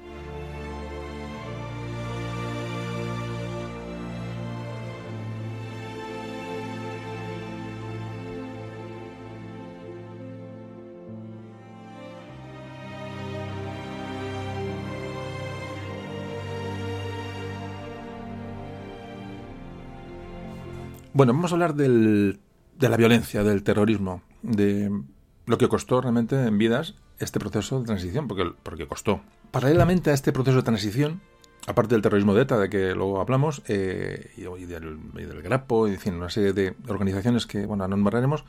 Bueno, 21.16 21.32
vamos 21.32 21.50
a 21.50 21.54
hablar 21.54 21.74
del, 21.74 22.40
de 22.78 22.88
la 22.90 22.98
violencia, 22.98 23.42
del 23.42 23.62
terrorismo, 23.62 24.20
de 24.42 24.92
lo 25.46 25.56
que 25.56 25.66
costó 25.66 26.02
realmente 26.02 26.38
en 26.38 26.58
vidas 26.58 26.94
este 27.18 27.40
proceso 27.40 27.80
de 27.80 27.86
transición, 27.86 28.28
porque, 28.28 28.52
porque 28.62 28.86
costó. 28.86 29.22
Paralelamente 29.50 30.10
a 30.10 30.12
este 30.12 30.30
proceso 30.30 30.58
de 30.58 30.62
transición, 30.64 31.22
aparte 31.66 31.94
del 31.94 32.02
terrorismo 32.02 32.34
de 32.34 32.42
ETA, 32.42 32.58
de 32.58 32.68
que 32.68 32.94
luego 32.94 33.18
hablamos, 33.18 33.62
eh, 33.66 34.30
y, 34.36 34.64
del, 34.66 35.42
Grapo, 35.42 35.88
y 35.88 35.96
en 36.04 36.16
una 36.16 36.28
serie 36.28 36.52
de 36.52 36.76
organizaciones 36.86 37.46
que, 37.46 37.64
bueno, 37.64 37.88
no 37.88 37.96
nombraremos, 37.96 38.44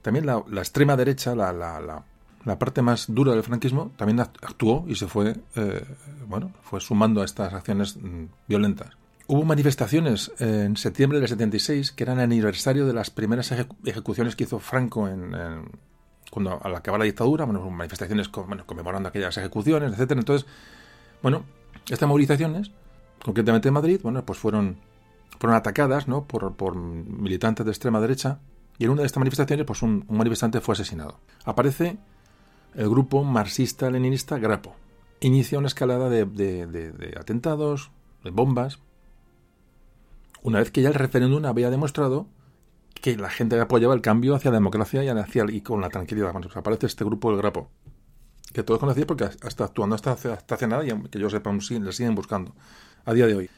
también 0.00 0.24
la, 0.24 0.42
extrema 0.56 0.96
derecha, 0.96 1.34
la, 1.34 1.52
la, 1.52 2.02
la, 2.46 2.58
parte 2.58 2.80
más 2.80 3.12
dura 3.14 3.32
del 3.32 3.42
franquismo, 3.42 3.92
también 3.98 4.20
actuó 4.20 4.86
y 4.88 4.94
se 4.94 5.06
fue, 5.06 5.36
eh, 5.54 5.84
bueno, 6.26 6.50
fue 6.62 6.80
sumando 6.80 7.20
a 7.20 7.26
estas 7.26 7.52
acciones 7.52 7.98
mm, 7.98 8.24
violentas. 8.48 8.96
Hubo 9.28 9.44
manifestaciones 9.44 10.30
en 10.38 10.76
septiembre 10.76 11.18
del 11.18 11.28
76 11.28 11.90
que 11.90 12.04
eran 12.04 12.18
el 12.18 12.24
aniversario 12.24 12.86
de 12.86 12.92
las 12.92 13.10
primeras 13.10 13.52
ejecuciones 13.84 14.36
que 14.36 14.44
hizo 14.44 14.60
Franco 14.60 15.08
en, 15.08 15.34
cuando 16.30 16.60
al 16.62 16.76
acabar 16.76 17.00
la 17.00 17.06
dictadura, 17.06 17.44
bueno, 17.44 17.68
manifestaciones 17.68 18.28
conmemorando 18.28 19.08
aquellas 19.08 19.36
ejecuciones, 19.36 19.92
etcétera. 19.92 20.20
Entonces, 20.20 20.46
bueno, 21.22 21.44
estas 21.90 22.08
movilizaciones, 22.08 22.70
concretamente 23.24 23.66
en 23.66 23.74
Madrid, 23.74 24.00
bueno, 24.00 24.24
pues 24.24 24.38
fueron, 24.38 24.76
fueron 25.40 25.56
atacadas 25.56 26.06
por, 26.28 26.76
militantes 26.76 27.66
de 27.66 27.72
extrema 27.72 28.00
derecha 28.00 28.38
y 28.78 28.84
en 28.84 28.90
una 28.90 29.00
de 29.00 29.06
estas 29.06 29.18
manifestaciones, 29.18 29.66
pues 29.66 29.82
un, 29.82 30.04
manifestante 30.08 30.60
fue 30.60 30.74
asesinado. 30.74 31.18
Aparece 31.44 31.98
el 32.76 32.88
grupo 32.88 33.24
marxista-leninista 33.24 34.38
Grapo. 34.38 34.76
Inicia 35.18 35.58
una 35.58 35.66
escalada 35.66 36.08
de 36.10 37.14
atentados, 37.18 37.90
de 38.22 38.30
bombas, 38.30 38.78
una 40.46 40.60
vez 40.60 40.70
que 40.70 40.80
ya 40.80 40.88
el 40.88 40.94
referéndum 40.94 41.44
había 41.44 41.70
demostrado 41.70 42.28
que 42.94 43.16
la 43.16 43.30
gente 43.30 43.58
apoyaba 43.58 43.94
el 43.94 44.00
cambio 44.00 44.36
hacia 44.36 44.52
la 44.52 44.58
democracia 44.58 45.02
y, 45.02 45.08
hacia, 45.08 45.44
y 45.48 45.60
con 45.60 45.80
la 45.80 45.88
tranquilidad. 45.88 46.30
Bueno, 46.30 46.46
pues 46.46 46.56
aparece 46.56 46.86
este 46.86 47.04
grupo 47.04 47.30
del 47.30 47.38
Grapo, 47.38 47.68
que 48.52 48.62
todos 48.62 48.78
conocían 48.78 49.08
porque 49.08 49.24
está 49.24 49.64
actuando 49.64 49.96
hasta, 49.96 50.12
hasta 50.12 50.54
hace 50.54 50.68
nada 50.68 50.86
y 50.86 50.92
que 51.08 51.18
yo 51.18 51.28
sepa, 51.28 51.52
le 51.52 51.92
siguen 51.92 52.14
buscando 52.14 52.54
a 53.04 53.12
día 53.12 53.26
de 53.26 53.34
hoy. 53.34 53.50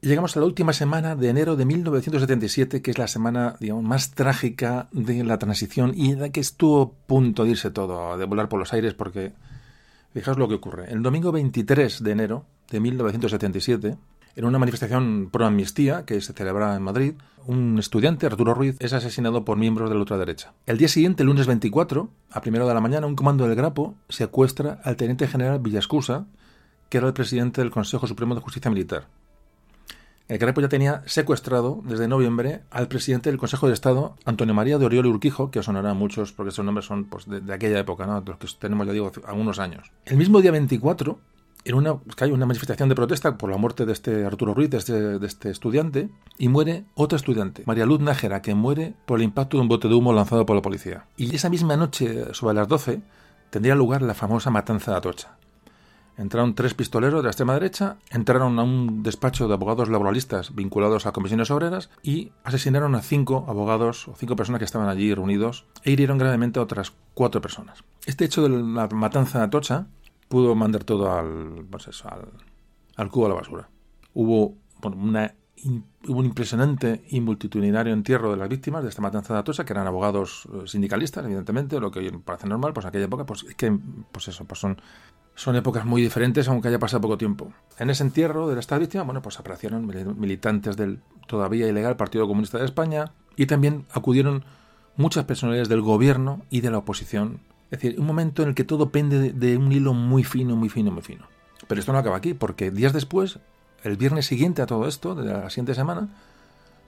Llegamos 0.00 0.36
a 0.36 0.40
la 0.40 0.46
última 0.46 0.72
semana 0.72 1.16
de 1.16 1.28
enero 1.28 1.56
de 1.56 1.64
1977, 1.64 2.82
que 2.82 2.90
es 2.92 2.98
la 2.98 3.08
semana 3.08 3.56
digamos, 3.58 3.82
más 3.82 4.12
trágica 4.12 4.88
de 4.92 5.24
la 5.24 5.38
transición 5.38 5.92
y 5.96 6.12
en 6.12 6.20
la 6.20 6.28
que 6.30 6.40
estuvo 6.40 6.82
a 6.82 7.06
punto 7.06 7.42
de 7.42 7.50
irse 7.50 7.72
todo, 7.72 8.16
de 8.16 8.24
volar 8.26 8.48
por 8.48 8.60
los 8.60 8.72
aires, 8.72 8.94
porque 8.94 9.32
fijaos 10.14 10.38
lo 10.38 10.46
que 10.46 10.54
ocurre. 10.54 10.92
El 10.92 11.02
domingo 11.02 11.32
23 11.32 12.02
de 12.02 12.10
enero 12.12 12.46
de 12.70 12.78
1977, 12.78 13.96
en 14.36 14.44
una 14.44 14.58
manifestación 14.58 15.28
pro 15.30 15.46
amnistía 15.46 16.04
que 16.04 16.20
se 16.20 16.32
celebraba 16.32 16.76
en 16.76 16.82
Madrid, 16.82 17.14
un 17.46 17.78
estudiante, 17.78 18.26
Arturo 18.26 18.54
Ruiz, 18.54 18.76
es 18.78 18.92
asesinado 18.92 19.44
por 19.44 19.56
miembros 19.56 19.90
de 19.90 19.94
la 19.94 20.00
ultraderecha. 20.00 20.54
El 20.66 20.78
día 20.78 20.88
siguiente, 20.88 21.24
lunes 21.24 21.46
24, 21.46 22.08
a 22.30 22.40
primero 22.40 22.66
de 22.66 22.74
la 22.74 22.80
mañana, 22.80 23.06
un 23.06 23.16
comando 23.16 23.46
del 23.46 23.56
Grapo 23.56 23.94
secuestra 24.08 24.80
al 24.84 24.96
teniente 24.96 25.26
general 25.26 25.58
Villascusa, 25.58 26.26
que 26.88 26.98
era 26.98 27.08
el 27.08 27.12
presidente 27.12 27.60
del 27.60 27.70
Consejo 27.70 28.06
Supremo 28.06 28.34
de 28.34 28.40
Justicia 28.40 28.70
Militar. 28.70 29.08
El 30.28 30.38
Grapo 30.38 30.60
ya 30.60 30.68
tenía 30.68 31.02
secuestrado 31.04 31.82
desde 31.84 32.08
noviembre 32.08 32.62
al 32.70 32.88
presidente 32.88 33.28
del 33.28 33.38
Consejo 33.38 33.66
de 33.66 33.74
Estado, 33.74 34.16
Antonio 34.24 34.54
María 34.54 34.78
de 34.78 34.86
Oriol 34.86 35.06
Urquijo, 35.06 35.50
que 35.50 35.58
os 35.58 35.66
sonará 35.66 35.90
a 35.90 35.94
muchos 35.94 36.32
porque 36.32 36.50
esos 36.50 36.64
nombres 36.64 36.86
son 36.86 37.04
pues, 37.04 37.26
de, 37.28 37.52
aquella 37.52 37.78
época, 37.80 38.06
¿no? 38.06 38.22
los 38.24 38.36
que 38.38 38.46
tenemos, 38.58 38.86
ya 38.86 38.92
digo, 38.92 39.10
algunos 39.26 39.58
años. 39.58 39.90
El 40.06 40.16
mismo 40.16 40.40
día 40.40 40.52
24, 40.52 41.18
en 41.64 41.74
una, 41.74 41.96
hay 42.20 42.30
una 42.30 42.46
manifestación 42.46 42.88
de 42.88 42.94
protesta 42.94 43.38
por 43.38 43.50
la 43.50 43.56
muerte 43.56 43.86
de 43.86 43.92
este 43.92 44.24
Arturo 44.24 44.54
Ruiz, 44.54 44.70
de 44.70 44.78
este, 44.78 45.18
de 45.18 45.26
este 45.26 45.50
estudiante, 45.50 46.08
y 46.38 46.48
muere 46.48 46.84
otra 46.94 47.16
estudiante, 47.16 47.62
María 47.66 47.86
Luz 47.86 48.00
Nájera, 48.00 48.42
que 48.42 48.54
muere 48.54 48.94
por 49.06 49.18
el 49.18 49.24
impacto 49.24 49.56
de 49.56 49.62
un 49.62 49.68
bote 49.68 49.88
de 49.88 49.94
humo 49.94 50.12
lanzado 50.12 50.46
por 50.46 50.56
la 50.56 50.62
policía. 50.62 51.06
Y 51.16 51.34
esa 51.34 51.50
misma 51.50 51.76
noche, 51.76 52.34
sobre 52.34 52.54
las 52.54 52.68
12, 52.68 53.00
tendría 53.50 53.74
lugar 53.74 54.02
la 54.02 54.14
famosa 54.14 54.50
matanza 54.50 54.92
de 54.92 54.96
Atocha. 54.96 55.36
Entraron 56.18 56.54
tres 56.54 56.74
pistoleros 56.74 57.20
de 57.20 57.24
la 57.24 57.30
extrema 57.30 57.54
derecha, 57.54 57.96
entraron 58.10 58.58
a 58.58 58.62
un 58.62 59.02
despacho 59.02 59.48
de 59.48 59.54
abogados 59.54 59.88
laboralistas 59.88 60.54
vinculados 60.54 61.06
a 61.06 61.12
comisiones 61.12 61.50
obreras 61.50 61.88
y 62.02 62.32
asesinaron 62.44 62.94
a 62.94 63.00
cinco 63.00 63.46
abogados 63.48 64.08
o 64.08 64.14
cinco 64.14 64.36
personas 64.36 64.58
que 64.58 64.66
estaban 64.66 64.88
allí 64.88 65.14
reunidos 65.14 65.64
e 65.84 65.90
hirieron 65.90 66.18
gravemente 66.18 66.58
a 66.58 66.62
otras 66.62 66.92
cuatro 67.14 67.40
personas. 67.40 67.82
Este 68.04 68.26
hecho 68.26 68.42
de 68.42 68.50
la 68.50 68.88
matanza 68.88 69.38
de 69.38 69.44
Atocha 69.46 69.86
pudo 70.32 70.54
mandar 70.54 70.82
todo 70.82 71.12
al, 71.12 71.66
pues 71.70 71.88
eso, 71.88 72.08
al, 72.96 73.10
cubo 73.10 73.26
a 73.26 73.28
la 73.28 73.34
basura. 73.34 73.68
Hubo 74.14 74.56
una 74.82 75.34
un 76.08 76.24
impresionante 76.24 77.04
y 77.10 77.20
multitudinario 77.20 77.92
entierro 77.92 78.30
de 78.30 78.38
las 78.38 78.48
víctimas 78.48 78.82
de 78.82 78.88
esta 78.88 79.02
matanza 79.02 79.34
de 79.34 79.40
Atocha, 79.40 79.64
que 79.66 79.74
eran 79.74 79.86
abogados 79.86 80.48
eh, 80.52 80.66
sindicalistas, 80.66 81.22
evidentemente, 81.24 81.78
lo 81.78 81.90
que 81.90 81.98
hoy 81.98 82.10
parece 82.24 82.48
normal, 82.48 82.72
pues 82.72 82.84
en 82.84 82.88
aquella 82.88 83.04
época, 83.04 83.26
pues 83.26 83.44
es 83.44 83.54
que, 83.54 83.78
pues 84.10 84.26
eso, 84.26 84.46
pues 84.46 84.58
son 84.58 84.80
son 85.34 85.54
épocas 85.56 85.84
muy 85.84 86.00
diferentes, 86.00 86.48
aunque 86.48 86.68
haya 86.68 86.78
pasado 86.78 87.02
poco 87.02 87.18
tiempo. 87.18 87.52
En 87.78 87.90
ese 87.90 88.02
entierro 88.02 88.48
de 88.48 88.58
esta 88.58 88.78
víctima, 88.78 89.04
bueno, 89.04 89.20
pues 89.20 89.38
aparecieron 89.38 89.86
militantes 90.18 90.76
del 90.76 91.00
todavía 91.26 91.68
ilegal 91.68 91.96
Partido 91.96 92.26
Comunista 92.26 92.58
de 92.58 92.64
España 92.64 93.12
y 93.36 93.46
también 93.46 93.86
acudieron 93.92 94.44
muchas 94.96 95.24
personalidades 95.24 95.68
del 95.68 95.82
gobierno 95.82 96.42
y 96.50 96.60
de 96.60 96.70
la 96.70 96.78
oposición. 96.78 97.40
Es 97.72 97.80
decir, 97.80 97.98
un 97.98 98.04
momento 98.04 98.42
en 98.42 98.50
el 98.50 98.54
que 98.54 98.64
todo 98.64 98.90
pende 98.90 99.32
de, 99.32 99.56
un 99.56 99.72
hilo 99.72 99.94
muy 99.94 100.24
fino, 100.24 100.56
muy 100.56 100.68
fino, 100.68 100.90
muy 100.90 101.00
fino. 101.00 101.26
Pero 101.66 101.80
esto 101.80 101.90
no 101.90 101.98
acaba 101.98 102.18
aquí, 102.18 102.34
porque 102.34 102.70
días 102.70 102.92
después, 102.92 103.38
el 103.82 103.96
viernes 103.96 104.26
siguiente 104.26 104.60
a 104.60 104.66
todo 104.66 104.86
esto, 104.86 105.14
de 105.14 105.32
la 105.32 105.48
siguiente 105.48 105.74
semana, 105.74 106.10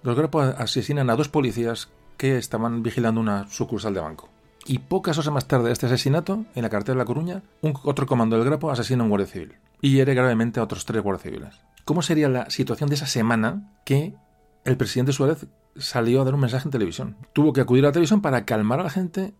los 0.02 0.14
grupos 0.14 0.54
asesinan 0.58 1.08
a 1.08 1.16
dos 1.16 1.30
policías 1.30 1.88
que 2.18 2.36
estaban 2.36 2.82
vigilando 2.82 3.18
una 3.18 3.48
sucursal 3.48 3.94
de 3.94 4.00
banco. 4.00 4.28
Y 4.66 4.80
pocas 4.80 5.16
horas 5.16 5.32
más 5.32 5.48
tarde 5.48 5.68
de 5.68 5.72
este 5.72 5.86
asesinato, 5.86 6.44
en 6.54 6.62
la 6.62 6.68
carretera 6.68 6.96
de 6.96 6.98
La 6.98 7.06
Coruña, 7.06 7.42
un, 7.62 7.72
otro 7.84 8.04
comando 8.04 8.36
del 8.36 8.44
Grapo 8.44 8.70
asesina 8.70 9.00
a 9.00 9.04
un 9.04 9.08
guardia 9.08 9.26
civil 9.26 9.54
y 9.80 9.92
hiere 9.92 10.14
gravemente 10.14 10.60
a 10.60 10.64
otros 10.64 10.84
tres 10.84 11.02
guardias 11.02 11.22
civiles. 11.22 11.54
¿Cómo 11.86 12.02
sería 12.02 12.28
la 12.28 12.50
situación 12.50 12.90
de 12.90 12.96
esa 12.96 13.06
semana 13.06 13.72
que 13.86 14.14
el 14.66 14.76
presidente 14.76 15.12
Suárez 15.12 15.46
salió 15.76 16.20
a 16.20 16.24
dar 16.24 16.34
un 16.34 16.40
mensaje 16.40 16.68
en 16.68 16.72
televisión? 16.72 17.16
Tuvo 17.32 17.54
que 17.54 17.62
acudir 17.62 17.84
a 17.84 17.88
la 17.88 17.92
televisión 17.92 18.20
para 18.20 18.44
calmar 18.44 18.80
a 18.80 18.84
la 18.84 18.90
gente 18.90 19.32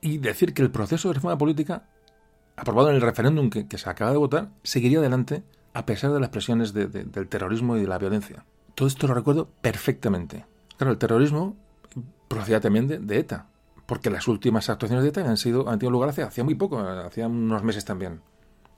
y 0.00 0.18
decir 0.18 0.54
que 0.54 0.62
el 0.62 0.70
proceso 0.70 1.08
de 1.08 1.14
reforma 1.14 1.38
política, 1.38 1.84
aprobado 2.56 2.90
en 2.90 2.96
el 2.96 3.02
referéndum 3.02 3.50
que, 3.50 3.66
se 3.78 3.90
acaba 3.90 4.12
de 4.12 4.18
votar, 4.18 4.50
seguiría 4.62 4.98
adelante 4.98 5.42
a 5.72 5.86
pesar 5.86 6.12
de 6.12 6.20
las 6.20 6.30
presiones 6.30 6.72
del 6.72 7.28
terrorismo 7.28 7.76
y 7.76 7.82
de 7.82 7.86
la 7.86 7.98
violencia. 7.98 8.44
Todo 8.74 8.88
esto 8.88 9.06
lo 9.06 9.14
recuerdo 9.14 9.48
perfectamente. 9.60 10.46
Claro, 10.76 10.92
el 10.92 10.98
terrorismo 10.98 11.56
procedía 12.28 12.60
también 12.60 13.06
de 13.06 13.18
ETA, 13.18 13.46
porque 13.86 14.08
las 14.08 14.28
últimas 14.28 14.70
actuaciones 14.70 15.02
de 15.02 15.10
ETA 15.10 15.28
han, 15.28 15.36
sido, 15.36 15.68
han 15.68 15.78
tenido 15.78 15.90
lugar 15.90 16.10
hace, 16.10 16.42
muy 16.42 16.54
poco, 16.54 16.78
hacía 16.78 17.26
unos 17.26 17.62
meses 17.64 17.84
también. 17.84 18.20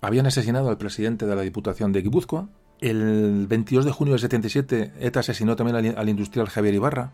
Habían 0.00 0.26
asesinado 0.26 0.70
al 0.70 0.78
presidente 0.78 1.26
de 1.26 1.36
la 1.36 1.42
Diputación 1.42 1.92
de 1.92 2.02
Guipúzcoa. 2.02 2.48
El 2.80 3.46
22 3.46 3.84
de 3.84 3.92
junio 3.92 4.12
del 4.14 4.20
77, 4.20 4.94
ETA 4.98 5.20
asesinó 5.20 5.54
también 5.54 5.96
al, 5.96 6.08
industrial 6.08 6.48
Javier 6.48 6.74
Ibarra. 6.74 7.12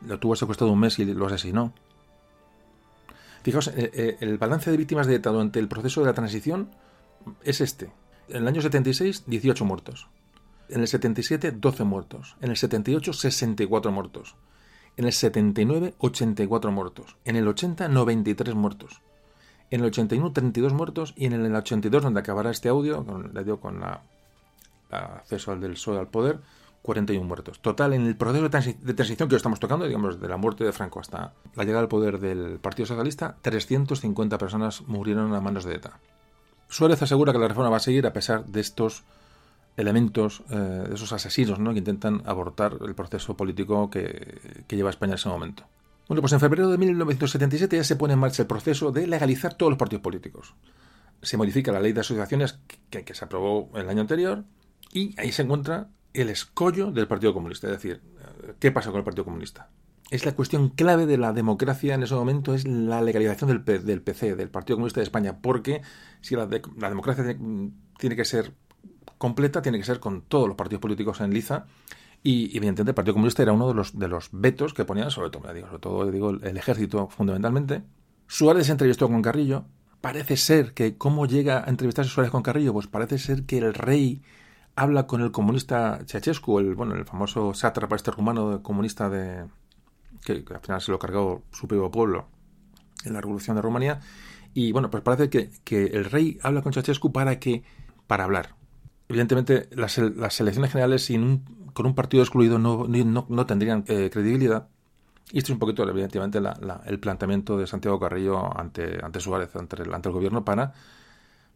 Lo 0.00 0.18
tuvo 0.18 0.34
secuestrado 0.34 0.72
un 0.72 0.80
mes 0.80 0.98
y 0.98 1.04
lo 1.04 1.26
asesinó. 1.26 1.72
Fijaos, 3.44 3.68
eh, 3.68 3.90
eh, 3.92 4.16
el 4.20 4.38
balance 4.38 4.70
de 4.70 4.78
víctimas 4.78 5.06
de 5.06 5.16
ETA 5.16 5.30
durante 5.30 5.60
el 5.60 5.68
proceso 5.68 6.00
de 6.00 6.06
la 6.06 6.14
transición 6.14 6.70
es 7.42 7.60
este. 7.60 7.92
En 8.28 8.38
el 8.38 8.48
año 8.48 8.62
76, 8.62 9.24
18 9.26 9.64
muertos. 9.66 10.08
En 10.70 10.80
el 10.80 10.88
77, 10.88 11.52
12 11.52 11.84
muertos. 11.84 12.36
En 12.40 12.50
el 12.50 12.56
78, 12.56 13.12
64 13.12 13.92
muertos. 13.92 14.34
En 14.96 15.04
el 15.04 15.12
79, 15.12 15.94
84 15.98 16.72
muertos. 16.72 17.16
En 17.26 17.36
el 17.36 17.46
80, 17.46 17.88
93 17.88 18.54
muertos. 18.54 19.02
En 19.70 19.80
el 19.80 19.86
81, 19.88 20.32
32 20.32 20.72
muertos. 20.72 21.12
Y 21.14 21.26
en 21.26 21.34
el 21.34 21.54
82, 21.54 22.02
donde 22.02 22.20
acabará 22.20 22.50
este 22.50 22.70
audio, 22.70 23.04
con, 23.04 23.30
con 23.60 23.80
la, 23.80 24.00
acceso 24.90 25.52
al 25.52 25.60
del 25.60 25.72
PSOE 25.72 25.98
al 25.98 26.08
poder, 26.08 26.40
41 26.84 27.26
muertos. 27.26 27.60
Total, 27.60 27.94
en 27.94 28.06
el 28.06 28.14
proceso 28.14 28.42
de, 28.42 28.50
transición 28.94 29.26
que 29.26 29.36
estamos 29.36 29.58
tocando, 29.58 29.86
digamos, 29.86 30.20
de 30.20 30.28
la 30.28 30.36
muerte 30.36 30.64
de 30.64 30.72
Franco 30.72 31.00
hasta 31.00 31.32
la 31.54 31.64
llegada 31.64 31.80
al 31.80 31.88
poder 31.88 32.20
del 32.20 32.58
Partido 32.58 32.84
Socialista, 32.84 33.38
350 33.40 34.36
personas 34.36 34.82
murieron 34.82 35.32
a 35.32 35.40
manos 35.40 35.64
de 35.64 35.76
ETA. 35.76 35.98
Suárez 36.68 37.00
asegura 37.00 37.32
que 37.32 37.38
la 37.38 37.48
reforma 37.48 37.70
va 37.70 37.78
a 37.78 37.80
seguir 37.80 38.06
a 38.06 38.12
pesar 38.12 38.44
de 38.44 38.60
estos 38.60 39.02
elementos, 39.78 40.42
eh, 40.50 40.90
esos 40.92 41.10
asesinos 41.14 41.58
¿no? 41.58 41.72
que 41.72 41.78
intentan 41.78 42.20
abortar 42.26 42.76
el 42.86 42.94
proceso 42.94 43.34
político 43.34 43.88
que, 43.88 44.66
lleva 44.68 44.90
España 44.90 45.12
en 45.12 45.18
ese 45.18 45.30
momento. 45.30 45.64
Bueno, 46.06 46.20
pues 46.20 46.34
en 46.34 46.40
febrero 46.40 46.68
de 46.68 46.76
1977 46.76 47.78
ya 47.78 47.84
se 47.84 47.96
pone 47.96 48.12
en 48.12 48.20
marcha 48.20 48.42
el 48.42 48.46
proceso 48.46 48.92
de 48.92 49.06
legalizar 49.06 49.54
todos 49.54 49.70
los 49.70 49.78
partidos 49.78 50.02
políticos. 50.02 50.54
Se 51.22 51.38
modifica 51.38 51.72
la 51.72 51.80
ley 51.80 51.94
de 51.94 52.00
asociaciones 52.00 52.58
que, 52.90 53.04
que 53.04 53.14
se 53.14 53.24
aprobó 53.24 53.70
el 53.74 53.88
año 53.88 54.02
anterior 54.02 54.44
y 54.92 55.18
ahí 55.18 55.32
se 55.32 55.40
encuentra 55.40 55.88
el 56.14 56.30
escollo 56.30 56.92
del 56.92 57.08
Partido 57.08 57.34
Comunista. 57.34 57.66
Es 57.66 57.74
decir, 57.74 58.00
¿qué 58.60 58.72
pasa 58.72 58.90
con 58.90 58.98
el 58.98 59.04
Partido 59.04 59.24
Comunista? 59.24 59.68
Es 60.10 60.24
la 60.24 60.32
cuestión 60.32 60.68
clave 60.68 61.06
de 61.06 61.18
la 61.18 61.32
democracia 61.32 61.94
en 61.94 62.02
ese 62.02 62.14
momento, 62.14 62.54
es 62.54 62.66
la 62.66 63.02
legalización 63.02 63.50
del, 63.64 63.84
del 63.84 64.00
PC, 64.00 64.36
del 64.36 64.48
Partido 64.48 64.76
Comunista 64.76 65.00
de 65.00 65.04
España, 65.04 65.38
porque 65.40 65.82
si 66.20 66.36
la, 66.36 66.46
democracia 66.46 67.36
tiene 67.98 68.16
que 68.16 68.24
ser 68.24 68.52
completa 69.18 69.62
tiene 69.62 69.78
que 69.78 69.84
ser 69.84 70.00
con 70.00 70.22
todos 70.22 70.48
los 70.48 70.56
partidos 70.56 70.82
políticos 70.82 71.20
en 71.20 71.32
liza 71.32 71.66
y 72.22 72.56
evidentemente 72.56 72.90
el 72.90 72.94
Partido 72.94 73.14
Comunista 73.14 73.42
era 73.42 73.52
uno 73.52 73.68
de 73.68 73.74
los, 73.74 73.98
de 73.98 74.08
los 74.08 74.28
vetos 74.32 74.74
que 74.74 74.84
ponían, 74.84 75.10
sobre 75.10 75.30
todo, 75.30 75.52
digo, 75.52 75.66
sobre 75.66 75.80
todo 75.80 76.10
digo, 76.10 76.30
el 76.30 76.56
ejército 76.56 77.08
fundamentalmente. 77.08 77.82
Suárez 78.26 78.66
se 78.66 78.72
entrevistó 78.72 79.08
con 79.08 79.22
Carrillo. 79.22 79.64
Parece 80.00 80.36
ser 80.36 80.74
que, 80.74 80.96
¿cómo 80.96 81.26
llega 81.26 81.64
a 81.64 81.70
entrevistarse 81.70 82.10
Suárez 82.10 82.30
con 82.30 82.42
Carrillo? 82.42 82.72
Pues 82.72 82.86
parece 82.86 83.18
ser 83.18 83.44
que 83.44 83.58
el 83.58 83.74
rey 83.74 84.22
habla 84.76 85.06
con 85.06 85.20
el 85.20 85.30
comunista 85.30 86.00
Ceausescu, 86.06 86.58
el, 86.58 86.74
bueno, 86.74 86.94
el 86.94 87.04
famoso 87.04 87.54
sátrapa 87.54 87.96
este 87.96 88.10
rumano 88.10 88.62
comunista 88.62 89.08
de, 89.08 89.46
que, 90.24 90.44
al 90.50 90.60
final 90.60 90.80
se 90.80 90.90
lo 90.90 90.98
cargó 90.98 91.42
su 91.52 91.68
propio 91.68 91.90
pueblo 91.90 92.26
en 93.04 93.12
la 93.12 93.20
revolución 93.20 93.56
de 93.56 93.62
Rumanía. 93.62 94.00
Y 94.54 94.72
bueno, 94.72 94.90
pues 94.90 95.02
parece 95.02 95.28
que, 95.28 95.50
que 95.64 95.86
el 95.86 96.04
rey 96.04 96.38
habla 96.42 96.62
con 96.62 96.72
Ceausescu 96.72 97.12
para 97.12 97.38
que, 97.38 97.62
para 98.06 98.24
hablar, 98.24 98.54
evidentemente 99.08 99.68
las, 99.72 99.98
las 99.98 100.40
elecciones 100.40 100.70
generales 100.70 101.04
sin 101.04 101.44
con 101.74 101.86
un 101.86 101.94
partido 101.94 102.22
excluido 102.22 102.58
no, 102.58 102.86
no, 102.86 103.46
tendrían 103.46 103.84
eh, 103.88 104.08
credibilidad. 104.10 104.68
Y 105.32 105.38
esto 105.38 105.52
es 105.52 105.54
un 105.54 105.58
poquito, 105.58 105.88
evidentemente, 105.88 106.38
el 106.86 107.00
planteamiento 107.00 107.58
de 107.58 107.66
Santiago 107.66 107.98
Carrillo 107.98 108.56
ante, 108.56 109.04
ante 109.04 109.20
Suárez, 109.20 109.54
ante 109.56 109.82
el, 109.82 109.92
ante 109.92 110.08
el 110.08 110.14
gobierno, 110.14 110.44
para, 110.44 110.72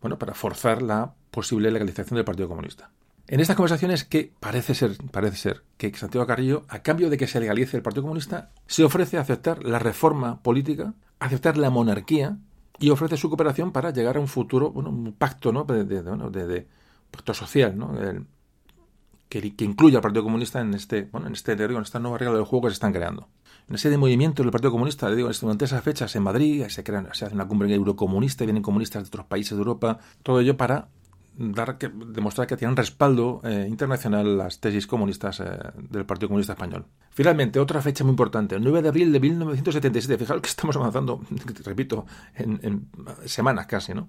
bueno, 0.00 0.18
para 0.18 0.34
forzar 0.34 0.82
la 0.82 1.14
posible 1.30 1.70
legalización 1.70 2.16
del 2.16 2.24
Partido 2.24 2.48
Comunista. 2.48 2.90
En 3.28 3.40
estas 3.40 3.56
conversaciones 3.56 4.04
que 4.04 4.32
parece 4.40 4.74
ser, 4.74 4.96
parece 5.10 5.36
ser 5.36 5.62
que 5.76 5.94
Santiago 5.94 6.26
Carrillo, 6.26 6.64
a 6.68 6.80
cambio 6.80 7.10
de 7.10 7.18
que 7.18 7.26
se 7.26 7.38
legalice 7.38 7.76
el 7.76 7.82
Partido 7.82 8.02
Comunista, 8.02 8.50
se 8.66 8.84
ofrece 8.84 9.18
a 9.18 9.20
aceptar 9.20 9.62
la 9.64 9.78
reforma 9.78 10.42
política, 10.42 10.94
aceptar 11.20 11.58
la 11.58 11.68
monarquía 11.68 12.38
y 12.78 12.88
ofrece 12.88 13.18
su 13.18 13.28
cooperación 13.28 13.70
para 13.70 13.90
llegar 13.90 14.16
a 14.16 14.20
un 14.20 14.28
futuro, 14.28 14.70
bueno, 14.70 14.88
un 14.88 15.12
pacto 15.12 15.52
¿no? 15.52 15.64
de, 15.64 15.84
de 15.84 16.68
pacto 17.10 17.34
social, 17.34 17.76
¿no? 17.76 17.92
que, 19.28 19.54
incluya 19.58 19.98
al 19.98 20.02
Partido 20.02 20.24
Comunista 20.24 20.60
en 20.60 20.72
este, 20.72 21.02
bueno, 21.12 21.26
en 21.26 21.34
este 21.34 21.52
en 21.52 22.02
nueva 22.02 22.18
regla 22.18 22.34
del 22.34 22.44
juego 22.44 22.66
que 22.66 22.70
se 22.70 22.74
están 22.74 22.92
creando. 22.92 23.28
una 23.68 23.76
serie 23.76 23.92
de 23.92 23.98
movimientos 23.98 24.44
del 24.44 24.52
Partido 24.52 24.70
Comunista, 24.72 25.10
digo, 25.10 25.30
durante 25.40 25.66
esas 25.66 25.82
fechas 25.82 26.16
en 26.16 26.22
Madrid, 26.22 26.64
se, 26.68 26.82
crean, 26.82 27.08
se 27.12 27.26
hace 27.26 27.34
una 27.34 27.46
cumbre 27.46 27.72
eurocomunista 27.74 28.44
vienen 28.44 28.62
comunistas 28.62 29.02
de 29.02 29.08
otros 29.08 29.26
países 29.26 29.52
de 29.52 29.58
Europa, 29.58 29.98
todo 30.22 30.40
ello 30.40 30.56
para 30.56 30.88
demostrar 31.38 32.46
que 32.46 32.56
tienen 32.56 32.76
respaldo 32.76 33.40
eh, 33.44 33.66
internacional 33.68 34.36
las 34.36 34.58
tesis 34.58 34.86
comunistas 34.86 35.40
eh, 35.40 35.44
del 35.88 36.04
Partido 36.04 36.28
Comunista 36.28 36.54
Español. 36.54 36.86
Finalmente, 37.10 37.60
otra 37.60 37.80
fecha 37.80 38.02
muy 38.02 38.10
importante, 38.10 38.56
el 38.56 38.62
9 38.62 38.82
de 38.82 38.88
abril 38.88 39.12
de 39.12 39.20
1977. 39.20 40.18
Fijaros 40.18 40.42
que 40.42 40.48
estamos 40.48 40.76
avanzando, 40.76 41.20
repito, 41.64 42.06
en, 42.34 42.58
en 42.62 42.88
semanas 43.24 43.66
casi, 43.66 43.94
¿no? 43.94 44.08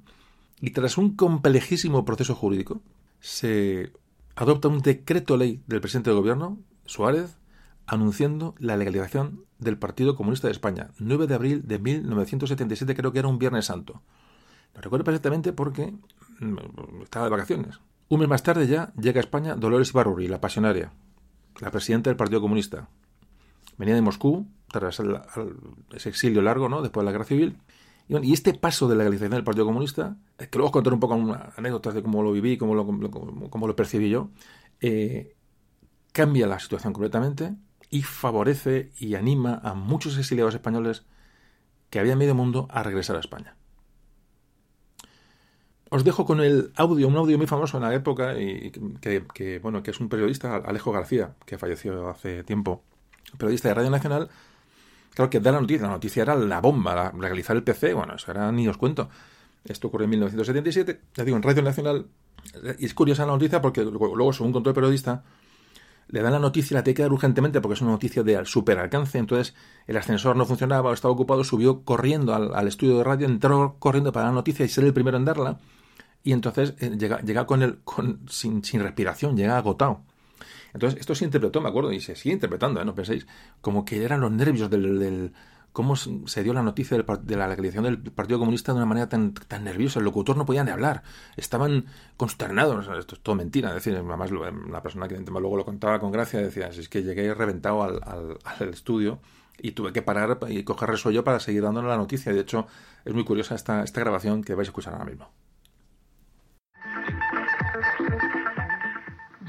Y 0.60 0.72
tras 0.72 0.98
un 0.98 1.16
complejísimo 1.16 2.04
proceso 2.04 2.34
jurídico, 2.34 2.82
se 3.20 3.94
adopta 4.36 4.68
un 4.68 4.80
decreto 4.80 5.38
ley 5.38 5.62
del 5.68 5.82
presidente 5.82 6.10
del 6.10 6.20
gobierno, 6.20 6.58
Suárez, 6.86 7.38
anunciando 7.86 8.56
la 8.58 8.76
legalización 8.76 9.46
del 9.60 9.78
Partido 9.78 10.16
Comunista 10.16 10.48
de 10.48 10.54
España. 10.54 10.90
9 10.98 11.28
de 11.28 11.36
abril 11.36 11.68
de 11.68 11.80
1977, 11.80 12.96
creo 12.96 13.12
que 13.12 13.20
era 13.20 13.28
un 13.28 13.40
Viernes 13.40 13.66
Santo. 13.66 14.02
Lo 14.76 14.82
recuerdo 14.82 15.04
perfectamente 15.04 15.54
porque 15.54 15.94
estaba 17.04 17.26
de 17.26 17.32
vacaciones. 17.32 17.80
Un 18.08 18.20
mes 18.22 18.30
más 18.30 18.44
tarde 18.44 18.68
ya 18.68 18.92
llega 19.00 19.20
a 19.20 19.24
España 19.24 19.56
Dolores 19.56 19.92
Ibarruri, 19.92 20.28
la 20.28 20.42
pasionaria, 20.42 20.92
la 21.60 21.72
presidenta 21.72 22.10
del 22.10 22.18
Partido 22.18 22.42
Comunista. 22.42 22.90
Venía 23.78 23.96
de 23.96 24.02
Moscú, 24.02 24.48
tras 24.68 25.02
ese 25.94 26.10
exilio 26.10 26.42
largo, 26.42 26.70
¿no? 26.70 26.82
Después 26.82 27.04
de 27.04 27.06
la 27.06 27.12
guerra 27.12 27.26
civil. 27.26 27.58
Y, 28.08 28.34
este 28.34 28.54
paso 28.56 28.88
de 28.88 28.96
legalización 28.96 29.32
del 29.32 29.44
Partido 29.44 29.66
Comunista, 29.66 30.18
que 30.38 30.50
luego 30.54 30.68
os 30.68 30.72
contaré 30.72 30.96
un 30.96 31.00
poco 31.00 31.38
anécdotas 31.56 31.94
de 31.94 32.02
cómo 32.02 32.24
lo 32.24 32.32
viví, 32.32 32.58
cómo 32.58 32.74
lo, 32.74 32.86
cómo, 32.86 33.68
lo 33.68 33.76
percibí 33.76 34.10
yo, 34.10 34.32
eh, 34.82 35.36
cambia 36.12 36.48
la 36.48 36.60
situación 36.60 36.92
completamente 36.92 37.54
y 37.92 38.02
favorece 38.02 38.92
y 38.98 39.14
anima 39.14 39.62
a 39.64 39.76
muchos 39.76 40.18
exiliados 40.18 40.56
españoles 40.56 41.06
que 41.92 42.00
habían 42.00 42.18
medio 42.18 42.34
mundo 42.34 42.68
a 42.72 42.82
regresar 42.82 43.16
a 43.16 43.20
España. 43.20 43.56
Os 45.90 46.04
dejo 46.04 46.26
con 46.26 46.40
el 46.40 46.72
audio, 46.76 47.08
un 47.08 47.16
audio 47.16 47.38
muy 47.38 47.48
famoso 47.48 47.78
en 47.78 47.84
la 47.84 47.94
época, 47.94 48.40
y 48.40 48.72
que, 49.02 49.60
bueno, 49.62 49.82
que 49.82 49.92
es 49.92 50.00
un 50.00 50.08
periodista, 50.08 50.56
Alejo 50.58 50.92
García, 50.92 51.36
que 51.46 51.58
falleció 51.58 52.10
hace 52.10 52.44
tiempo, 52.44 52.84
periodista 53.38 53.70
de 53.70 53.74
Radio 53.74 53.90
Nacional, 53.90 54.30
claro 55.16 55.30
que 55.30 55.40
da 55.40 55.52
la 55.52 55.62
noticia, 55.62 55.88
la 55.88 55.94
noticia 55.94 56.22
era 56.24 56.36
la 56.36 56.62
bomba, 56.62 57.12
legalizar 57.20 57.56
el 57.56 57.64
PC, 57.64 57.94
bueno, 57.94 58.16
eso 58.16 58.32
era 58.32 58.52
ni 58.52 58.68
os 58.68 58.78
cuento. 58.78 59.10
Esto 59.66 59.88
ocurrió 59.88 60.06
en 60.06 60.12
1977, 60.12 61.02
ya 61.16 61.24
digo, 61.24 61.38
en 61.38 61.44
Radio 61.44 61.64
Nacional, 61.64 62.06
y 62.78 62.86
es 62.86 62.94
curiosa 62.94 63.26
la 63.26 63.34
noticia 63.34 63.62
porque 63.62 63.84
luego, 63.84 64.32
según 64.32 64.54
contó 64.54 64.70
el 64.70 64.76
periodista, 64.76 65.24
le 66.08 66.22
dan 66.22 66.34
la 66.34 66.40
noticia, 66.40 66.76
la 66.76 66.84
tiene 66.84 66.96
que 66.96 67.02
dar 67.04 67.12
urgentemente 67.12 67.62
porque 67.62 67.76
es 67.76 67.82
una 67.82 67.92
noticia 67.92 68.24
de 68.24 68.44
super 68.46 68.80
alcance, 68.80 69.18
entonces 69.18 69.56
el 69.86 69.98
ascensor 69.98 70.36
no 70.36 70.46
funcionaba, 70.46 70.94
estaba 70.94 71.14
ocupado, 71.14 71.44
subió 71.44 71.84
corriendo 71.84 72.34
al, 72.34 72.68
estudio 72.68 72.98
de 72.98 73.04
radio, 73.04 73.28
entró 73.28 73.76
corriendo 73.80 74.12
para 74.12 74.28
la 74.28 74.32
noticia 74.32 74.66
y 74.66 74.70
ser 74.70 74.86
el 74.86 74.94
primero 74.94 75.18
en 75.18 75.26
darla, 75.26 75.60
y 76.30 76.32
entonces 76.32 76.76
eh, 76.78 76.96
llega, 76.96 77.22
llega 77.22 77.48
con 77.48 77.64
el, 77.64 77.80
sin, 78.30 78.64
sin 78.64 78.84
respiración, 78.84 79.36
llega 79.36 79.58
agotado. 79.58 80.04
Entonces, 80.76 81.00
esto 81.00 81.16
se 81.16 81.26
interpretó, 81.26 81.60
me 81.60 81.70
acuerdo, 81.70 81.92
y 81.92 82.00
se 82.02 82.16
sigue 82.16 82.34
interpretando, 82.34 82.80
¿eh? 82.80 82.86
no 82.86 82.94
penséis, 82.94 83.26
como 83.62 83.84
que 83.84 84.04
eran 84.04 84.22
los 84.22 84.32
nervios 84.32 84.70
del, 84.70 85.34
cómo 85.74 85.96
se 85.96 86.44
dio 86.44 86.54
la 86.54 86.62
noticia 86.62 86.96
de 86.96 87.36
la 87.36 87.48
legalización 87.48 87.86
del 87.86 87.98
Partido 88.12 88.38
Comunista 88.38 88.74
de 88.74 88.78
una 88.78 88.86
manera 88.86 89.10
tan, 89.10 89.34
tan 89.34 89.64
nerviosa. 89.64 89.98
El 89.98 90.06
locutor 90.06 90.38
no 90.38 90.46
podía 90.46 90.64
ni 90.64 90.70
hablar. 90.70 91.02
Estaban 91.36 91.86
consternados. 92.16 92.88
Esto 92.96 93.16
es 93.16 93.22
todo 93.22 93.34
mentira. 93.34 93.70
Es 93.70 93.84
decir, 93.84 93.96
además 93.96 94.30
la 94.70 94.84
persona 94.84 95.08
que 95.08 95.18
luego 95.18 95.58
lo 95.58 95.66
contaba 95.66 96.00
con 96.00 96.12
gracia 96.12 96.40
decía, 96.42 96.68
es 96.68 96.90
que 96.90 97.02
llegué 97.02 97.34
reventado 97.34 97.82
al, 97.82 98.00
al, 98.04 98.70
estudio 98.70 99.20
y 99.58 99.72
tuve 99.72 99.94
que 99.94 100.04
parar 100.04 100.38
y 100.48 100.64
coger 100.64 100.90
resuello 100.90 101.24
para 101.24 101.40
seguir 101.40 101.64
dándole 101.64 101.88
la 101.88 101.98
noticia. 101.98 102.32
De 102.32 102.42
hecho, 102.42 102.68
es 103.04 103.16
muy 103.16 103.24
curiosa 103.24 103.56
esta, 103.56 103.84
esta 103.84 104.00
grabación 104.02 104.44
que 104.44 104.54
vais 104.54 104.68
a 104.68 104.70
escuchar 104.70 104.94
ahora 104.94 105.06
mismo. 105.06 105.32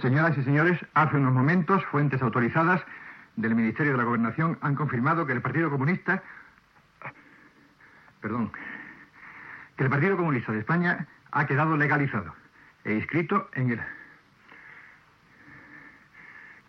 Señoras 0.00 0.36
y 0.38 0.42
señores, 0.44 0.78
hace 0.94 1.16
unos 1.16 1.34
momentos 1.34 1.84
fuentes 1.86 2.22
autorizadas 2.22 2.80
del 3.36 3.54
Ministerio 3.54 3.92
de 3.92 3.98
la 3.98 4.04
Gobernación 4.04 4.56
han 4.62 4.74
confirmado 4.74 5.26
que 5.26 5.32
el 5.32 5.42
Partido 5.42 5.68
Comunista, 5.68 6.22
perdón, 8.22 8.50
que 9.76 9.84
el 9.84 9.90
Partido 9.90 10.16
Comunista 10.16 10.52
de 10.52 10.60
España 10.60 11.06
ha 11.32 11.46
quedado 11.46 11.76
legalizado 11.76 12.34
e 12.84 12.94
inscrito 12.94 13.50
en 13.52 13.72
el... 13.72 13.80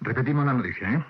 Repetimos 0.01 0.45
la 0.45 0.53
noticia, 0.53 0.91
¿eh? 0.91 1.05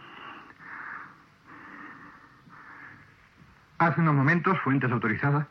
Hace 3.80 4.00
unos 4.00 4.14
momentos, 4.14 4.60
fuentes 4.60 4.92
autorizadas 4.92 5.48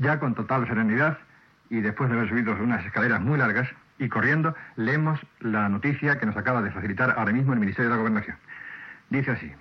ya 0.00 0.18
con 0.18 0.34
total 0.34 0.66
serenidad 0.66 1.18
y 1.70 1.80
después 1.80 2.08
de 2.10 2.16
haber 2.16 2.28
subido 2.28 2.52
unas 2.52 2.84
escaleras 2.84 3.20
muy 3.20 3.38
largas 3.38 3.68
y 3.98 4.08
corriendo, 4.08 4.54
leemos 4.76 5.20
la 5.40 5.68
noticia 5.68 6.18
que 6.18 6.26
nos 6.26 6.36
acaba 6.36 6.62
de 6.62 6.70
facilitar 6.70 7.14
ahora 7.18 7.32
mismo 7.32 7.52
el 7.52 7.60
Ministerio 7.60 7.90
de 7.90 7.96
la 7.96 8.00
Gobernación. 8.00 8.36
Dice 9.10 9.32
así, 9.32 9.52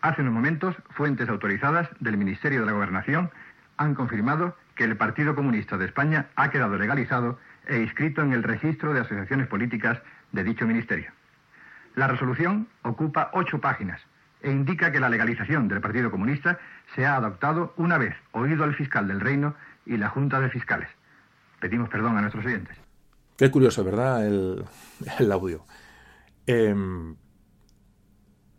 hace 0.00 0.22
unos 0.22 0.34
momentos, 0.34 0.74
fuentes 0.90 1.28
autorizadas 1.28 1.88
del 2.00 2.16
Ministerio 2.16 2.60
de 2.60 2.66
la 2.66 2.72
Gobernación 2.72 3.30
han 3.76 3.94
confirmado 3.94 4.56
que 4.74 4.84
el 4.84 4.96
Partido 4.96 5.34
Comunista 5.34 5.76
de 5.76 5.86
España 5.86 6.26
ha 6.36 6.50
quedado 6.50 6.76
legalizado 6.78 7.38
e 7.66 7.78
inscrito 7.78 8.22
en 8.22 8.32
el 8.32 8.42
registro 8.42 8.94
de 8.94 9.00
asociaciones 9.00 9.46
políticas 9.46 10.00
de 10.32 10.44
dicho 10.44 10.66
ministerio. 10.66 11.10
La 11.94 12.06
resolución 12.06 12.68
ocupa 12.82 13.30
ocho 13.32 13.60
páginas 13.60 14.00
e 14.42 14.50
indica 14.50 14.92
que 14.92 15.00
la 15.00 15.08
legalización 15.08 15.68
del 15.68 15.80
Partido 15.80 16.10
Comunista 16.10 16.58
se 16.94 17.04
ha 17.04 17.16
adoptado 17.16 17.74
una 17.76 17.98
vez 17.98 18.14
oído 18.32 18.64
el 18.64 18.74
fiscal 18.74 19.08
del 19.08 19.20
Reino 19.20 19.54
y 19.84 19.96
la 19.96 20.08
Junta 20.08 20.40
de 20.40 20.50
Fiscales. 20.50 20.88
Pedimos 21.60 21.88
perdón 21.88 22.16
a 22.16 22.20
nuestros 22.20 22.44
oyentes. 22.44 22.76
Qué 23.36 23.50
curioso, 23.50 23.84
¿verdad? 23.84 24.26
El, 24.26 25.32
audio. 25.32 25.64
Em, 26.46 27.16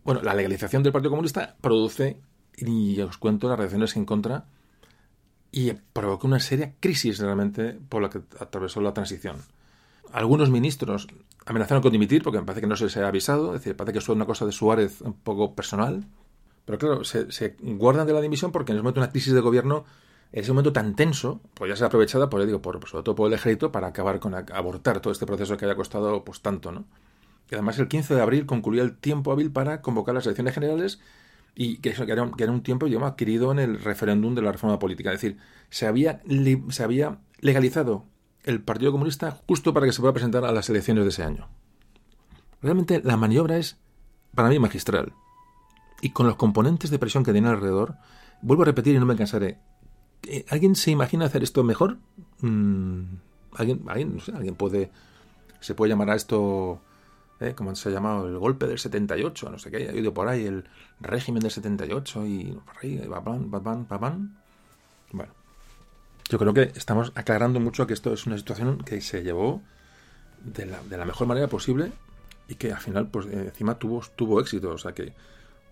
bueno, 0.04 0.22
la 0.22 0.34
legalización 0.34 0.84
del 0.84 0.94
Partido 0.94 1.12
Comunista 1.12 1.56
produce, 1.62 2.22
y 2.56 3.00
os 3.02 3.18
cuento 3.18 3.50
las 3.50 3.58
reacciones 3.58 3.96
en 3.96 4.06
contra, 4.06 4.46
y 5.52 5.74
provoca 5.74 6.28
una 6.28 6.40
seria 6.40 6.74
crisis 6.80 7.20
realmente 7.20 7.80
por 7.90 8.02
la 8.02 8.10
que 8.10 8.22
atravesó 8.40 8.82
la 8.82 8.94
transición. 8.94 9.38
Algunos 10.12 10.50
ministros 10.50 11.08
amenazaron 11.48 11.82
con 11.82 11.92
dimitir 11.92 12.24
porque 12.24 12.40
me 12.40 12.46
parece 12.46 12.62
que 12.62 12.68
no 12.68 12.76
se 12.76 12.84
les 12.86 12.98
ha 12.98 13.08
avisado, 13.08 13.56
es 13.56 13.62
decir, 13.62 13.76
parece 13.76 13.94
que 13.94 14.00
es 14.00 14.10
una 14.10 14.26
cosa 14.26 14.46
de 14.46 14.52
Suárez 14.52 15.02
un 15.02 15.14
poco 15.14 15.56
personal, 15.56 16.06
pero 16.66 16.78
claro, 16.78 17.04
se, 17.06 17.56
guardan 17.62 18.06
de 18.06 18.14
la 18.14 18.22
dimisión 18.22 18.52
porque 18.52 18.74
en 18.74 18.78
ese 18.78 18.84
momento 18.84 19.00
una 19.00 19.12
crisis 19.12 19.34
de 19.34 19.40
gobierno 19.40 19.86
ese 20.34 20.52
momento 20.52 20.74
tan 20.74 20.94
tenso 20.94 21.40
podría 21.54 21.78
ser 21.78 21.88
aprovechada 21.88 22.30
por, 22.30 22.46
digo, 22.46 22.62
por, 22.62 22.86
sobre 22.86 23.04
todo 23.04 23.16
por 23.16 23.28
el 23.28 23.34
ejército 23.34 23.72
para 23.72 23.88
acabar 23.88 24.20
con 24.20 24.36
abortar 24.36 25.00
todo 25.00 25.14
este 25.14 25.26
proceso 25.26 25.56
que 25.56 25.64
haya 25.64 25.76
costado 25.76 26.26
pues 26.26 26.42
tanto, 26.42 26.74
¿no? 26.74 26.84
Y 27.50 27.56
además 27.56 27.80
el 27.80 27.88
15 27.88 28.14
de 28.14 28.22
abril 28.22 28.46
concluía 28.46 28.84
el 28.84 28.98
tiempo 28.98 29.32
hábil 29.32 29.50
para 29.50 29.82
convocar 29.82 30.14
las 30.16 30.26
elecciones 30.26 30.54
generales 30.54 31.00
y 31.56 31.78
que, 31.78 31.92
eso, 31.92 32.06
que, 32.06 32.12
era, 32.12 32.24
un, 32.24 32.62
tiempo 32.62 32.88
digamos, 32.88 33.10
adquirido 33.10 33.54
en 33.54 33.60
el 33.60 33.80
referéndum 33.80 34.36
de 34.36 34.42
la 34.42 34.52
reforma 34.52 34.80
política. 34.80 35.14
Es 35.14 35.22
decir, 35.22 35.38
se 35.70 35.88
había, 35.88 36.22
se 36.70 36.84
había 36.84 37.20
legalizado 37.40 38.04
el 38.44 38.62
Partido 38.62 38.92
Comunista 38.92 39.40
justo 39.48 39.74
para 39.74 39.86
que 39.86 39.92
se 39.92 40.02
pueda 40.02 40.14
presentar 40.14 40.46
a 40.46 40.52
las 40.52 40.70
elecciones 40.70 41.04
de 41.04 41.10
ese 41.10 41.24
año. 41.24 41.48
Realmente 42.62 43.02
la 43.04 43.18
maniobra 43.18 43.58
es, 43.58 43.78
para 44.34 44.50
mí, 44.50 44.60
magistral. 44.60 45.14
Y 46.02 46.12
con 46.12 46.28
los 46.28 46.36
componentes 46.36 46.90
de 46.90 47.00
presión 47.00 47.24
que 47.24 47.34
tiene 47.34 47.50
alrededor, 47.50 47.96
vuelvo 48.42 48.64
a 48.64 48.68
repetir 48.68 48.96
y 48.96 49.00
no 49.00 49.06
me 49.06 49.16
cansaré, 49.16 49.60
¿Alguien 50.50 50.76
se 50.76 50.92
imagina 50.92 51.26
hacer 51.26 51.44
esto 51.44 51.64
mejor? 51.64 51.98
Mm, 52.42 53.04
¿Alguien, 53.56 53.84
alguien, 53.88 54.20
alguien 54.34 54.56
puede... 54.56 54.92
Se 55.60 55.74
puede 55.74 55.90
llamar 55.90 56.10
a 56.12 56.16
esto... 56.16 56.82
¿eh? 57.40 57.54
como 57.56 57.76
se 57.76 57.90
ha 57.90 57.92
llamado 57.92 58.28
el 58.28 58.38
golpe 58.38 58.68
del 58.68 58.80
78, 58.80 59.50
no 59.50 59.60
sé 59.60 59.72
qué, 59.72 59.90
ha 59.90 59.96
ido 59.96 60.14
por 60.14 60.28
ahí 60.28 60.46
el 60.46 60.66
régimen 61.00 61.42
del 61.42 61.52
78 61.52 62.26
y 62.26 62.44
por 62.66 62.76
ahí, 62.82 62.98
babán, 63.08 63.50
babán, 63.50 63.88
babán. 63.88 64.38
Bueno, 65.12 65.34
yo 66.30 66.38
creo 66.38 66.54
que 66.54 66.72
estamos 66.76 67.12
aclarando 67.16 67.60
mucho 67.60 67.88
que 67.88 67.94
esto 67.94 68.14
es 68.14 68.26
una 68.26 68.38
situación 68.38 68.80
que 68.80 69.00
se 69.02 69.24
llevó 69.24 69.62
de 70.44 70.66
la, 70.66 70.82
de 70.84 70.98
la 70.98 71.06
mejor 71.06 71.28
manera 71.28 71.48
posible 71.48 71.92
y 72.48 72.56
que 72.56 72.72
al 72.72 72.80
final, 72.80 73.08
pues 73.08 73.28
encima 73.28 73.76
tuvo, 73.76 74.04
tuvo 74.16 74.40
éxito. 74.40 74.72
O 74.72 74.78
sea 74.78 74.94
que 74.94 75.14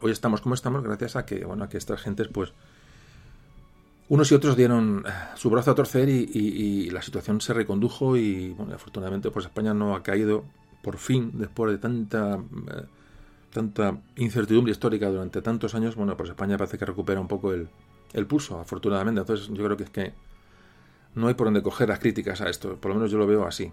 hoy 0.02 0.12
estamos 0.12 0.42
como 0.42 0.56
estamos 0.56 0.84
gracias 0.84 1.16
a 1.16 1.26
que, 1.26 1.46
bueno, 1.46 1.64
a 1.64 1.70
que 1.70 1.78
estas 1.78 2.02
gentes, 2.02 2.28
pues, 2.28 2.54
unos 4.08 4.32
y 4.32 4.36
otros 4.36 4.56
dieron 4.56 5.04
eh, 5.08 5.12
su 5.36 5.50
brazo 5.50 5.72
a 5.72 5.76
torcer 5.76 6.10
y, 6.10 6.90
la 6.92 7.02
situación 7.02 7.42
se 7.42 7.54
recondujo 7.54 8.16
y 8.16 8.50
bueno, 8.50 8.76
afortunadamente 8.76 9.32
pues 9.32 9.46
España 9.46 9.74
no 9.74 9.96
ha 9.96 10.04
caído 10.04 10.46
por 10.84 10.98
fin 10.98 11.32
después 11.34 11.72
de 11.72 11.80
tanta 11.80 12.36
eh, 12.36 12.86
tanta 13.52 13.98
incertidumbre 14.16 14.72
histórica 14.72 15.10
durante 15.10 15.42
tantos 15.42 15.74
años, 15.76 15.96
bueno, 15.96 16.16
pues 16.16 16.30
España 16.30 16.58
parece 16.58 16.78
que 16.78 16.86
recupera 16.86 17.20
un 17.20 17.28
poco 17.28 17.54
el, 17.54 17.68
el 18.14 18.28
pulso, 18.28 18.60
afortunadamente. 18.60 19.22
Entonces 19.22 19.48
yo 19.48 19.64
creo 19.64 19.78
que 19.78 19.84
es 19.84 19.90
que 19.90 20.14
no 21.16 21.28
hay 21.28 21.34
por 21.34 21.48
dónde 21.48 21.64
coger 21.64 21.90
las 21.90 22.00
críticas 22.00 22.42
a 22.42 22.50
esto, 22.50 22.76
por 22.76 22.90
lo 22.90 22.96
menos 22.96 23.12
yo 23.12 23.18
lo 23.18 23.26
veo 23.26 23.46
así. 23.46 23.72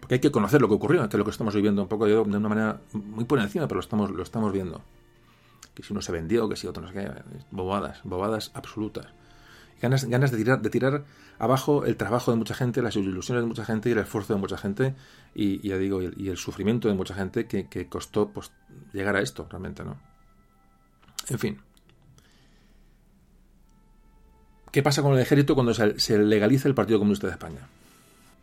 Porque 0.00 0.14
hay 0.14 0.20
que 0.20 0.30
conocer 0.30 0.60
lo 0.60 0.68
que 0.68 0.74
ocurrió, 0.74 1.08
que 1.08 1.16
es 1.16 1.18
lo 1.18 1.24
que 1.24 1.30
estamos 1.30 1.54
viviendo 1.54 1.82
un 1.82 1.88
poco 1.88 2.06
de 2.06 2.18
una 2.18 2.38
manera 2.38 2.80
muy 2.92 3.24
por 3.24 3.38
encima, 3.38 3.66
pero 3.66 3.76
lo 3.76 3.80
estamos, 3.80 4.10
lo 4.10 4.22
estamos 4.22 4.52
viendo. 4.52 4.82
Que 5.74 5.82
si 5.82 5.92
uno 5.92 6.02
se 6.02 6.12
vendió, 6.12 6.48
que 6.48 6.56
si 6.56 6.66
otro 6.66 6.82
no 6.82 6.88
sé 6.88 6.94
qué, 6.94 7.10
bobadas, 7.50 8.00
bobadas 8.04 8.50
absolutas. 8.54 9.06
Ganas, 9.80 10.04
ganas 10.04 10.30
de, 10.30 10.38
tirar, 10.38 10.62
de 10.62 10.70
tirar 10.70 11.04
abajo 11.38 11.84
el 11.84 11.96
trabajo 11.96 12.30
de 12.30 12.36
mucha 12.38 12.54
gente, 12.54 12.80
las 12.80 12.96
ilusiones 12.96 13.42
de 13.42 13.48
mucha 13.48 13.64
gente 13.64 13.88
y 13.88 13.92
el 13.92 13.98
esfuerzo 13.98 14.34
de 14.34 14.40
mucha 14.40 14.56
gente 14.56 14.94
y, 15.34 15.66
ya 15.66 15.76
digo, 15.76 16.00
y 16.02 16.28
el, 16.28 16.36
sufrimiento 16.38 16.88
de 16.88 16.94
mucha 16.94 17.14
gente 17.14 17.46
que, 17.46 17.68
que 17.68 17.88
costó 17.88 18.30
pues, 18.30 18.52
llegar 18.92 19.16
a 19.16 19.20
esto 19.20 19.46
realmente, 19.50 19.84
¿no? 19.84 19.98
En 21.28 21.38
fin. 21.38 21.65
¿Qué 24.76 24.82
pasa 24.82 25.00
con 25.00 25.14
el 25.14 25.20
ejército 25.20 25.54
cuando 25.54 25.72
se, 25.72 26.18
legaliza 26.18 26.68
el 26.68 26.74
Partido 26.74 26.98
Comunista 26.98 27.26
de 27.26 27.32
España? 27.32 27.66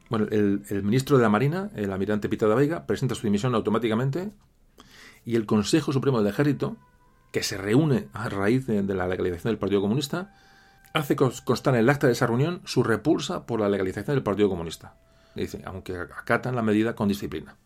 Bueno, 0.10 0.26
el, 0.32 0.64
ministro 0.82 1.18
de 1.18 1.22
la 1.22 1.30
Marina, 1.30 1.70
el 1.76 1.92
almirante 1.92 2.28
Pitada 2.28 2.56
Veiga, 2.56 2.88
presenta 2.88 3.14
su 3.14 3.28
dimisión 3.28 3.54
automáticamente 3.54 4.32
y 5.26 5.36
el 5.36 5.46
Consejo 5.46 5.94
Supremo 5.94 6.18
del 6.18 6.34
Ejército, 6.34 6.76
que 7.32 7.44
se 7.44 7.56
reúne 7.56 8.08
a 8.14 8.30
raíz 8.30 8.66
de, 8.66 8.82
la 8.82 9.08
legalización 9.08 9.52
del 9.52 9.60
Partido 9.60 9.82
Comunista, 9.82 10.36
hace 10.96 11.16
constar 11.16 11.76
en 11.76 11.82
el 11.82 11.90
acta 11.92 12.08
de 12.08 12.14
esa 12.14 12.26
reunión 12.26 12.62
su 12.66 12.82
repulsa 12.82 13.46
por 13.46 13.60
la 13.60 13.70
legalización 13.70 14.16
del 14.16 14.24
Partido 14.24 14.50
Comunista. 14.50 14.96
Dice, 15.36 15.62
aunque 15.66 15.96
acatan 15.96 16.56
la 16.56 16.64
medida 16.64 16.96
con 16.96 17.10
disciplina. 17.10 17.58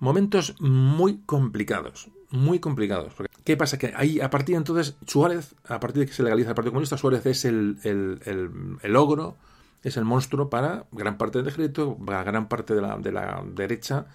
Momentos 0.00 0.54
muy 0.60 1.22
complicados, 1.24 2.10
muy 2.32 2.58
complicados. 2.58 3.12
¿Qué 3.44 3.56
pasa? 3.56 3.78
Que 3.78 3.92
ahí, 3.96 4.20
a 4.20 4.30
partir 4.30 4.54
de 4.54 4.58
entonces, 4.58 4.96
Suárez, 5.06 5.54
a 5.68 5.78
partir 5.78 6.00
de 6.00 6.06
que 6.06 6.14
se 6.14 6.22
legaliza 6.22 6.50
el 6.50 6.54
Partido 6.54 6.72
Comunista, 6.72 6.96
Suárez 6.96 7.24
es 7.26 7.44
el, 7.44 7.78
el, 7.84 8.78
el, 8.82 8.96
ogro, 8.96 9.36
es 9.82 9.96
el 9.96 10.04
monstruo 10.04 10.48
para 10.48 10.86
gran 10.92 11.18
parte 11.18 11.38
del 11.38 11.48
ejército, 11.48 11.96
para 11.96 12.24
gran 12.24 12.48
parte 12.48 12.74
de 12.74 12.80
la, 12.80 12.96
de 12.96 13.12
la 13.12 13.44
derecha 13.46 14.06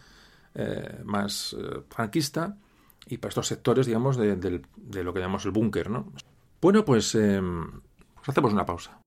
eh, 0.56 1.02
más 1.06 1.56
eh, 1.58 1.82
franquista 1.90 2.58
y 3.06 3.18
para 3.18 3.30
estos 3.30 3.48
sectores, 3.48 3.86
digamos, 3.86 4.18
de, 4.18 4.36
de, 4.36 5.04
lo 5.04 5.14
que 5.14 5.20
llamamos 5.20 5.46
el 5.46 5.52
búnker, 5.52 5.90
¿no? 5.90 6.12
Bueno, 6.60 6.84
pues, 6.84 7.12
pues 7.12 8.28
hacemos 8.28 8.52
una 8.52 8.66
pausa. 8.66 9.00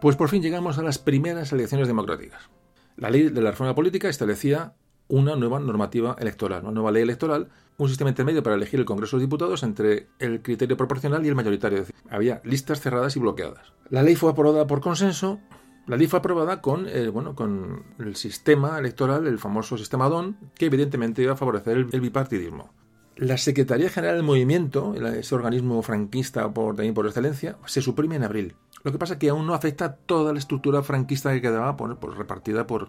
Pues 0.00 0.16
por 0.16 0.30
fin 0.30 0.42
llegamos 0.42 0.78
a 0.78 0.82
las 0.82 0.98
primeras 0.98 1.52
elecciones 1.52 1.86
democráticas. 1.86 2.48
La 2.96 3.10
ley 3.10 3.28
de 3.28 3.40
la 3.42 3.50
reforma 3.50 3.74
política 3.74 4.08
establecía 4.08 4.74
una 5.08 5.36
nueva 5.36 5.60
normativa 5.60 6.16
electoral, 6.18 6.62
una 6.62 6.72
nueva 6.72 6.90
ley 6.90 7.02
electoral, 7.02 7.48
un 7.76 7.88
sistema 7.88 8.08
intermedio 8.08 8.42
para 8.42 8.56
elegir 8.56 8.80
el 8.80 8.86
Congreso 8.86 9.18
de 9.18 9.24
Diputados 9.24 9.62
entre 9.62 10.08
el 10.18 10.40
criterio 10.40 10.76
proporcional 10.76 11.24
y 11.26 11.28
el 11.28 11.34
mayoritario. 11.34 11.84
había 12.08 12.40
listas 12.44 12.80
cerradas 12.80 13.16
y 13.16 13.20
bloqueadas. 13.20 13.74
La 13.90 14.02
ley 14.02 14.16
fue 14.16 14.30
aprobada 14.30 14.66
por 14.66 14.80
consenso. 14.80 15.40
La 15.86 15.96
ley 15.96 16.06
fue 16.06 16.20
aprobada 16.20 16.62
con, 16.62 16.86
eh, 16.88 17.08
bueno, 17.08 17.34
con 17.34 17.84
el 17.98 18.16
sistema 18.16 18.78
electoral, 18.78 19.26
el 19.26 19.38
famoso 19.38 19.76
sistema 19.76 20.08
DON, 20.08 20.36
que 20.54 20.66
evidentemente 20.66 21.22
iba 21.22 21.32
a 21.32 21.36
favorecer 21.36 21.76
el, 21.76 22.00
bipartidismo. 22.00 22.70
La 23.16 23.36
Secretaría 23.36 23.90
General 23.90 24.16
del 24.16 24.24
Movimiento, 24.24 24.94
ese 24.94 25.34
organismo 25.34 25.82
franquista 25.82 26.54
por, 26.54 26.76
también 26.76 26.94
por 26.94 27.06
excelencia, 27.06 27.58
se 27.66 27.82
suprime 27.82 28.16
en 28.16 28.24
abril. 28.24 28.54
Lo 28.82 28.92
que 28.92 28.98
pasa 28.98 29.14
es 29.14 29.18
que 29.18 29.28
aún 29.28 29.46
no 29.46 29.54
afecta 29.54 29.94
toda 29.94 30.32
la 30.32 30.38
estructura 30.38 30.82
franquista 30.82 31.32
que 31.32 31.42
quedaba 31.42 31.76
por, 31.76 32.16
repartida 32.16 32.66
por 32.66 32.88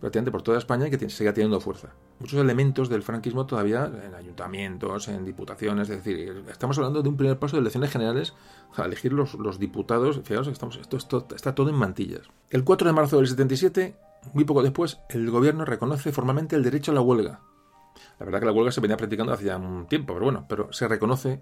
prácticamente 0.00 0.30
por 0.30 0.42
toda 0.42 0.58
España 0.58 0.86
y 0.86 0.90
que 0.90 1.10
sigue 1.10 1.32
teniendo 1.32 1.60
fuerza. 1.60 1.88
Muchos 2.20 2.38
elementos 2.40 2.88
del 2.88 3.02
franquismo 3.02 3.46
todavía 3.46 3.90
en 4.04 4.14
ayuntamientos, 4.14 5.08
en 5.08 5.24
diputaciones, 5.24 5.90
es 5.90 6.04
decir, 6.04 6.44
estamos 6.48 6.78
hablando 6.78 7.02
de 7.02 7.08
un 7.08 7.16
primer 7.16 7.38
paso 7.38 7.56
de 7.56 7.62
elecciones 7.62 7.90
generales 7.90 8.32
a 8.76 8.84
elegir 8.84 9.12
los, 9.12 9.58
diputados. 9.58 10.20
Fijaos, 10.22 10.46
estamos, 10.46 10.76
esto, 10.76 10.96
esto, 10.96 11.26
está 11.34 11.54
todo 11.54 11.68
en 11.70 11.74
mantillas. 11.74 12.22
El 12.50 12.62
4 12.62 12.88
de 12.88 12.92
marzo 12.92 13.16
del 13.16 13.26
77, 13.26 13.96
muy 14.34 14.44
poco 14.44 14.62
después, 14.62 15.00
el 15.08 15.28
gobierno 15.30 15.64
reconoce 15.64 16.12
formalmente 16.12 16.54
el 16.54 16.62
derecho 16.62 16.92
a 16.92 16.94
la 16.94 17.00
huelga. 17.00 17.40
La 18.20 18.26
verdad 18.26 18.38
que 18.38 18.46
la 18.46 18.52
huelga 18.52 18.70
se 18.70 18.80
venía 18.80 18.96
practicando 18.96 19.32
hacía 19.32 19.56
un 19.56 19.86
tiempo, 19.86 20.14
pero 20.14 20.26
bueno, 20.26 20.46
pero 20.48 20.72
se 20.72 20.86
reconoce 20.86 21.40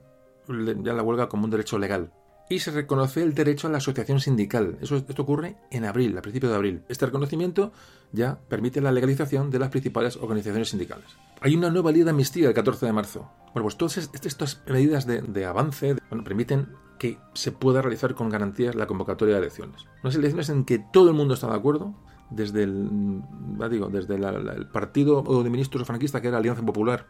ya 0.48 0.94
la 0.94 1.02
huelga 1.02 1.28
como 1.28 1.44
un 1.44 1.50
derecho 1.50 1.78
legal 1.78 2.10
y 2.48 2.60
se 2.60 2.70
reconoce 2.70 3.22
el 3.22 3.34
derecho 3.34 3.66
a 3.66 3.70
la 3.70 3.78
asociación 3.78 4.20
sindical. 4.20 4.78
Eso, 4.80 4.96
esto 4.96 5.22
ocurre 5.22 5.56
en 5.70 5.84
abril, 5.84 6.16
a 6.16 6.22
principios 6.22 6.50
de 6.50 6.56
abril. 6.56 6.82
Este 6.88 7.06
reconocimiento 7.06 7.72
ya 8.12 8.38
permite 8.48 8.80
la 8.80 8.92
legalización 8.92 9.50
de 9.50 9.58
las 9.58 9.70
principales 9.70 10.16
organizaciones 10.16 10.70
sindicales. 10.70 11.06
Hay 11.40 11.56
una 11.56 11.70
nueva 11.70 11.92
ley 11.92 12.02
de 12.02 12.10
amnistía 12.10 12.48
el 12.48 12.54
14 12.54 12.86
de 12.86 12.92
marzo. 12.92 13.30
Bueno, 13.52 13.64
pues 13.64 13.76
todas 13.76 13.98
estas 13.98 14.62
medidas 14.68 15.06
de, 15.06 15.44
avance 15.44 15.96
permiten 16.24 16.68
que 16.98 17.18
se 17.34 17.52
pueda 17.52 17.82
realizar 17.82 18.14
con 18.14 18.30
garantías 18.30 18.74
la 18.74 18.86
convocatoria 18.86 19.34
de 19.34 19.40
elecciones. 19.40 19.84
Unas 20.02 20.14
elecciones 20.14 20.48
en 20.48 20.64
que 20.64 20.78
todo 20.78 21.08
el 21.08 21.14
mundo 21.14 21.34
está 21.34 21.48
de 21.48 21.56
acuerdo, 21.56 21.94
desde 22.30 22.62
el, 22.62 23.22
digo, 23.70 23.88
desde 23.88 24.14
el 24.14 24.68
partido 24.72 25.22
de 25.42 25.50
ministros 25.50 25.86
franquista, 25.86 26.20
que 26.20 26.28
era 26.28 26.38
Alianza 26.38 26.64
Popular, 26.64 27.06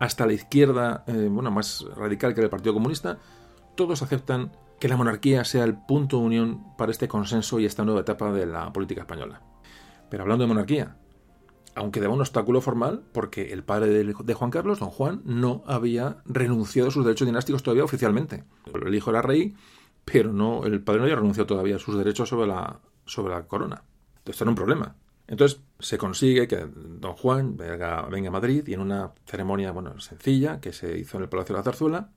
hasta 0.00 0.26
la 0.26 0.32
izquierda 0.32 1.04
eh, 1.06 1.28
bueno, 1.30 1.50
más 1.50 1.84
radical, 1.94 2.32
que 2.34 2.40
era 2.40 2.46
el 2.46 2.50
Partido 2.50 2.72
Comunista, 2.72 3.18
todos 3.74 4.02
aceptan 4.02 4.52
que 4.78 4.88
la 4.88 4.96
monarquía 4.96 5.44
sea 5.44 5.64
el 5.64 5.74
punto 5.76 6.18
de 6.18 6.24
unión 6.24 6.76
para 6.76 6.90
este 6.90 7.08
consenso 7.08 7.60
y 7.60 7.66
esta 7.66 7.84
nueva 7.84 8.00
etapa 8.00 8.32
de 8.32 8.46
la 8.46 8.72
política 8.72 9.02
española. 9.02 9.42
Pero 10.08 10.22
hablando 10.22 10.44
de 10.44 10.48
monarquía, 10.48 10.96
aunque 11.74 12.00
daba 12.00 12.14
un 12.14 12.20
obstáculo 12.20 12.60
formal, 12.60 13.02
porque 13.12 13.52
el 13.52 13.62
padre 13.62 14.04
de 14.04 14.34
Juan 14.34 14.50
Carlos, 14.50 14.80
don 14.80 14.90
Juan, 14.90 15.22
no 15.24 15.62
había 15.66 16.18
renunciado 16.24 16.88
a 16.88 16.92
sus 16.92 17.04
derechos 17.04 17.26
dinásticos 17.26 17.62
todavía 17.62 17.84
oficialmente. 17.84 18.44
El 18.74 18.94
hijo 18.94 19.10
era 19.10 19.22
rey, 19.22 19.54
pero 20.04 20.32
no, 20.32 20.64
el 20.64 20.82
padre 20.82 20.98
no 20.98 21.04
había 21.04 21.16
renunciado 21.16 21.46
todavía 21.46 21.76
a 21.76 21.78
sus 21.78 21.96
derechos 21.96 22.28
sobre 22.28 22.48
la, 22.48 22.80
sobre 23.04 23.34
la 23.34 23.46
corona. 23.46 23.84
Entonces, 24.18 24.40
era 24.40 24.50
un 24.50 24.56
problema. 24.56 24.96
Entonces 25.30 25.60
se 25.78 25.96
consigue 25.96 26.48
que 26.48 26.66
don 26.74 27.12
Juan 27.12 27.56
venga, 27.56 28.02
venga, 28.10 28.28
a 28.28 28.32
Madrid 28.32 28.66
y 28.66 28.74
en 28.74 28.80
una 28.80 29.12
ceremonia 29.26 29.70
bueno, 29.70 30.00
sencilla 30.00 30.60
que 30.60 30.72
se 30.72 30.98
hizo 30.98 31.18
en 31.18 31.22
el 31.22 31.28
Palacio 31.28 31.54
de 31.54 31.60
la 31.60 31.62
Zarzuela, 31.62 32.10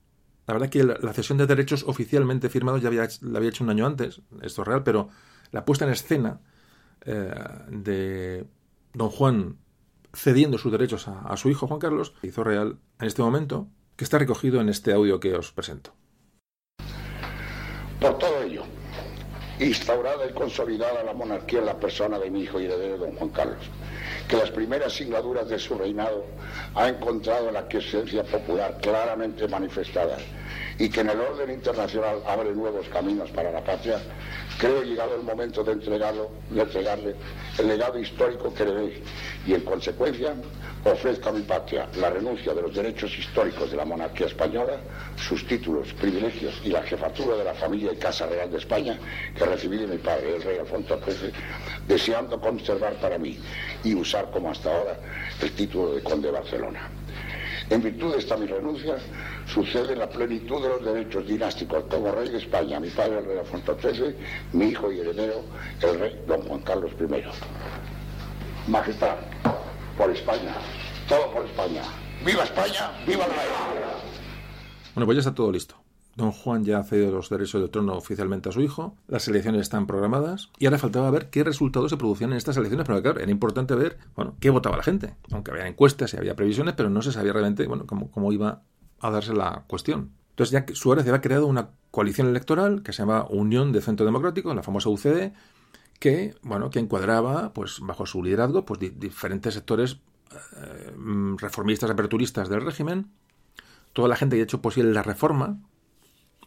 la 0.48 0.54
verdad 0.54 0.70
que 0.70 0.84
la, 0.84 1.14
cesión 1.14 1.38
de 1.38 1.48
derechos 1.48 1.84
oficialmente 1.88 2.50
firmados 2.50 2.82
ya 2.82 2.90
había, 2.90 3.08
la 3.22 3.38
había 3.38 3.50
hecho 3.50 3.64
un 3.64 3.70
año 3.70 3.86
antes, 3.86 4.22
esto 4.42 4.62
es 4.62 4.68
real, 4.68 4.84
pero 4.84 5.10
la 5.52 5.66
puesta 5.66 5.86
en 5.86 5.92
escena 5.92 6.42
eh, 7.06 7.34
de 7.70 8.46
don 8.94 9.10
Juan 9.10 9.58
cediendo 10.14 10.58
sus 10.58 10.72
derechos 10.72 11.08
a, 11.08 11.22
a, 11.22 11.38
su 11.38 11.50
hijo 11.50 11.68
Juan 11.68 11.80
Carlos 11.80 12.14
hizo 12.22 12.44
real 12.44 12.78
en 13.00 13.08
este 13.08 13.22
momento, 13.22 13.68
que 13.96 14.04
está 14.04 14.18
recogido 14.20 14.62
en 14.62 14.70
este 14.70 14.94
audio 14.94 15.20
que 15.20 15.34
os 15.34 15.52
presento. 15.52 15.94
Por 18.00 18.18
todo 18.18 18.44
ello, 18.44 18.64
instaurada 19.60 20.26
y 20.30 20.34
consolidada 20.34 21.04
la 21.04 21.14
monarquía 21.14 21.60
en 21.60 21.66
la 21.68 21.80
persona 21.80 22.18
de 22.20 22.30
mi 22.30 22.42
hijo 22.42 22.60
y 22.60 22.66
heredero 22.66 22.98
don 22.98 23.16
Juan 23.16 23.30
Carlos, 23.30 23.66
que 24.28 24.38
las 24.38 24.52
primeras 24.52 24.94
sigladuras 24.94 25.50
de 25.50 25.60
su 25.60 25.76
reinado 25.76 26.26
ha 26.76 26.90
encontrado 26.90 27.52
la 27.52 27.68
quiesencia 27.68 28.24
popular 28.24 28.78
claramente 28.82 29.48
manifestada 29.48 30.18
y 30.80 30.90
que 30.90 31.02
en 31.02 31.10
el 31.10 31.20
orden 31.20 31.52
internacional 31.52 32.22
abre 32.28 32.54
nuevos 32.54 32.88
caminos 32.90 33.30
para 33.32 33.52
la 33.52 33.64
patria, 33.64 34.02
creo 34.58 34.84
llegado 34.84 35.16
el 35.16 35.24
momento 35.24 35.64
de, 35.64 35.74
entregarlo, 35.74 36.32
de 36.50 36.62
entregarle 36.62 37.16
el 37.58 37.68
legado 37.68 38.00
histórico 38.00 38.54
que 38.54 38.66
le 38.66 39.02
y 39.46 39.54
en 39.54 39.62
consecuencia 39.62 40.34
ofrezco 40.86 41.30
a 41.30 41.32
mi 41.32 41.42
patria 41.42 41.88
la 41.98 42.10
renuncia 42.10 42.54
de 42.54 42.62
los 42.62 42.74
derechos 42.76 43.18
históricos 43.18 43.72
de 43.72 43.78
la 43.78 43.86
monarquía 43.86 44.28
española, 44.28 44.78
sus 45.16 45.46
títulos, 45.48 45.94
privilegios 45.94 46.60
y 46.64 46.70
la 46.70 46.84
jefatura 46.84 47.38
de 47.38 47.44
la 47.46 47.54
familia 47.54 47.94
y 47.94 47.98
Casa 47.98 48.26
Real 48.28 48.52
de 48.52 48.58
España 48.58 49.00
que 49.36 49.46
recibí 49.46 49.78
de 49.78 49.88
mi 49.88 49.98
padre, 49.98 50.36
el 50.36 50.42
rey 50.42 50.58
Alfonso 50.60 51.00
XIII, 51.06 51.32
deseando 51.88 52.40
conservar 52.40 52.94
para 52.96 53.18
mí 53.18 53.40
y 53.84 53.96
usar 53.96 54.30
como 54.32 54.52
hasta 54.52 54.76
ahora 54.76 55.00
el 55.42 55.52
título 55.52 55.96
de 55.96 56.04
conde 56.04 56.28
de 56.28 56.34
Barcelona. 56.34 57.03
En 57.74 57.82
virtud 57.82 58.12
de 58.12 58.20
esta 58.20 58.38
mi 58.38 58.46
renuncia, 58.46 58.98
sucede 59.48 59.96
la 59.96 60.08
plenitud 60.08 60.62
de 60.62 60.70
los 60.70 60.86
derechos 60.86 61.26
dinásticos 61.26 61.84
como 61.90 62.12
rey 62.12 62.30
de 62.30 62.38
España, 62.38 62.80
mi 62.80 62.92
padre 62.92 63.18
el 63.18 63.26
rey 63.26 63.40
Alfonso 63.40 63.76
XIII, 63.82 64.16
mi 64.52 64.66
hijo 64.66 64.92
y 64.92 65.00
heredero, 65.00 65.42
el 65.82 66.00
rey 66.00 66.22
don 66.28 66.42
Juan 66.44 66.62
Carlos 66.62 66.92
I. 67.00 68.70
Majestad, 68.70 69.16
por 69.98 70.12
España, 70.12 70.54
todo 71.10 71.32
por 71.32 71.46
España. 71.48 71.82
¡Viva 72.24 72.44
España! 72.44 72.92
¡Viva 73.08 73.28
la! 73.28 73.34
Bueno, 74.94 75.08
pues 75.08 75.16
ya 75.16 75.20
está 75.22 75.34
todo 75.34 75.52
listo. 75.52 75.83
Don 76.16 76.32
Juan 76.32 76.64
ya 76.64 76.80
ha 76.80 76.84
cedido 76.84 77.12
los 77.12 77.30
derechos 77.30 77.62
del 77.62 77.72
trono 77.72 77.96
oficialmente 77.96 78.50
a 78.50 78.52
su 78.52 78.62
hijo, 78.62 78.96
las 79.08 79.28
elecciones 79.28 79.62
están 79.62 79.88
programadas 79.88 80.52
y 80.60 80.66
ahora 80.66 80.78
faltaba 80.78 81.10
ver 81.10 81.30
qué 81.30 81.44
resultados 81.44 81.90
se 81.90 81.98
producían 81.98 82.32
en 82.32 82.38
estas 82.38 82.58
elecciones, 82.58 82.86
pero 82.86 83.02
claro, 83.02 83.20
era 83.20 83.32
importante 83.32 83.74
ver, 83.74 83.98
bueno, 84.16 84.36
qué 84.40 84.50
votaba 84.52 84.78
la 84.78 84.84
gente, 84.84 85.16
aunque 85.32 85.52
había 85.52 85.68
encuestas 85.68 86.14
y 86.14 86.18
había 86.18 86.36
previsiones, 86.36 86.76
pero 86.76 86.90
no 86.90 87.02
se 87.02 87.12
sabía 87.12 87.34
realmente, 87.34 87.66
bueno, 87.66 87.86
cómo, 87.88 88.12
cómo 88.12 88.32
iba 88.32 88.62
a 89.00 89.12
darse 89.12 89.34
la 89.34 89.64
cuestión. 89.68 90.12
Entonces 90.32 90.52
ya 90.52 90.66
Suárez 90.74 91.06
había 91.08 91.22
creado 91.22 91.48
una 91.48 91.70
coalición 91.92 92.28
electoral 92.28 92.82
que 92.84 92.94
se 92.94 93.04
llama 93.04 93.26
Unión 93.30 93.72
de 93.72 93.82
Centro 93.82 94.06
Democrático, 94.06 94.54
la 94.54 94.64
famosa 94.64 94.90
UCD, 94.90 95.32
que, 96.00 96.36
bueno, 96.42 96.70
que 96.70 96.80
encuadraba, 96.80 97.54
pues, 97.54 97.80
bajo 97.82 98.06
su 98.06 98.24
liderazgo, 98.24 98.66
pues, 98.66 98.80
diferentes 98.80 99.54
sectores 99.54 100.00
eh, 100.32 100.92
reformistas, 101.38 101.90
aperturistas 101.90 102.50
del 102.50 102.66
régimen, 102.66 103.12
toda 103.94 104.08
la 104.08 104.16
gente 104.16 104.36
que 104.36 104.42
ha 104.42 104.44
hecho 104.44 104.62
posible 104.62 104.92
la 104.92 105.04
reforma, 105.04 105.60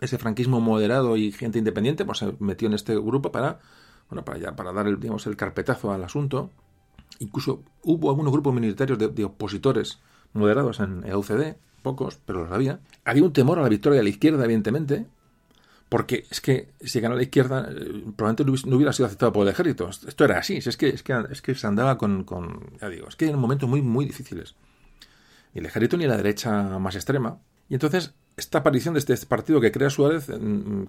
ese 0.01 0.18
franquismo 0.18 0.60
moderado 0.60 1.16
y 1.16 1.32
gente 1.32 1.59
independiente, 1.59 2.05
pues 2.05 2.18
se 2.18 2.35
metió 2.39 2.68
en 2.68 2.74
este 2.74 2.94
grupo 2.97 3.32
para, 3.32 3.60
bueno, 4.10 4.24
para, 4.24 4.39
ya, 4.39 4.56
para 4.56 4.73
dar 4.73 4.86
el, 4.86 5.01
digamos, 5.01 5.27
el 5.27 5.36
carpetazo 5.36 5.93
al 5.93 6.05
asunto. 6.05 6.51
Incluso 7.18 7.62
hubo 7.82 8.10
algunos 8.10 8.32
grupos 8.32 8.55
minoritarios 8.55 8.98
de, 8.98 9.24
opositores 9.24 10.01
moderados 10.32 10.81
en 10.81 11.05
el 11.05 11.16
UCD, 11.16 11.56
pocos, 11.82 12.18
pero 12.24 12.44
los 12.44 12.52
había. 12.52 12.81
Había 13.05 13.23
un 13.23 13.32
temor 13.32 13.59
a 13.59 13.62
la 13.62 13.68
victoria 13.68 13.98
de 13.98 14.05
la 14.05 14.10
izquierda, 14.10 14.44
evidentemente, 14.44 15.06
porque 15.89 16.27
es 16.31 16.40
que 16.40 16.73
si 16.81 17.01
ganaba 17.01 17.16
la 17.16 17.23
izquierda, 17.23 17.68
eh, 17.70 18.05
probablemente 18.16 18.68
no 18.68 18.77
hubiera 18.77 18.93
sido 18.93 19.06
aceptado 19.06 19.32
por 19.32 19.47
el 19.47 19.52
ejército. 19.52 19.89
Esto 19.89 20.24
era 20.24 20.39
así, 20.39 20.56
es 20.56 20.77
que, 20.77 20.89
es 20.89 21.02
que, 21.02 21.14
es 21.31 21.40
que 21.40 21.55
se 21.55 21.66
andaba 21.66 21.97
con, 21.97 22.24
con, 22.24 22.73
ya 22.81 22.89
digo, 22.89 23.09
es 23.09 23.16
que 23.16 23.28
en 23.28 23.39
momentos 23.39 23.68
muy, 23.68 23.81
muy 23.82 24.05
difíciles. 24.05 24.56
Ni 25.55 25.60
el 25.60 25.66
ejército 25.66 25.97
ni 25.97 26.06
la 26.06 26.16
derecha 26.16 26.78
más 26.78 26.97
extrema. 26.97 27.39
Y 27.68 27.74
entonces, 27.74 28.14
esta 28.37 28.59
aparición 28.59 28.95
de 28.95 29.01
este 29.01 29.17
partido 29.27 29.61
que 29.61 29.73
crea 29.73 29.91
Suárez, 29.91 30.27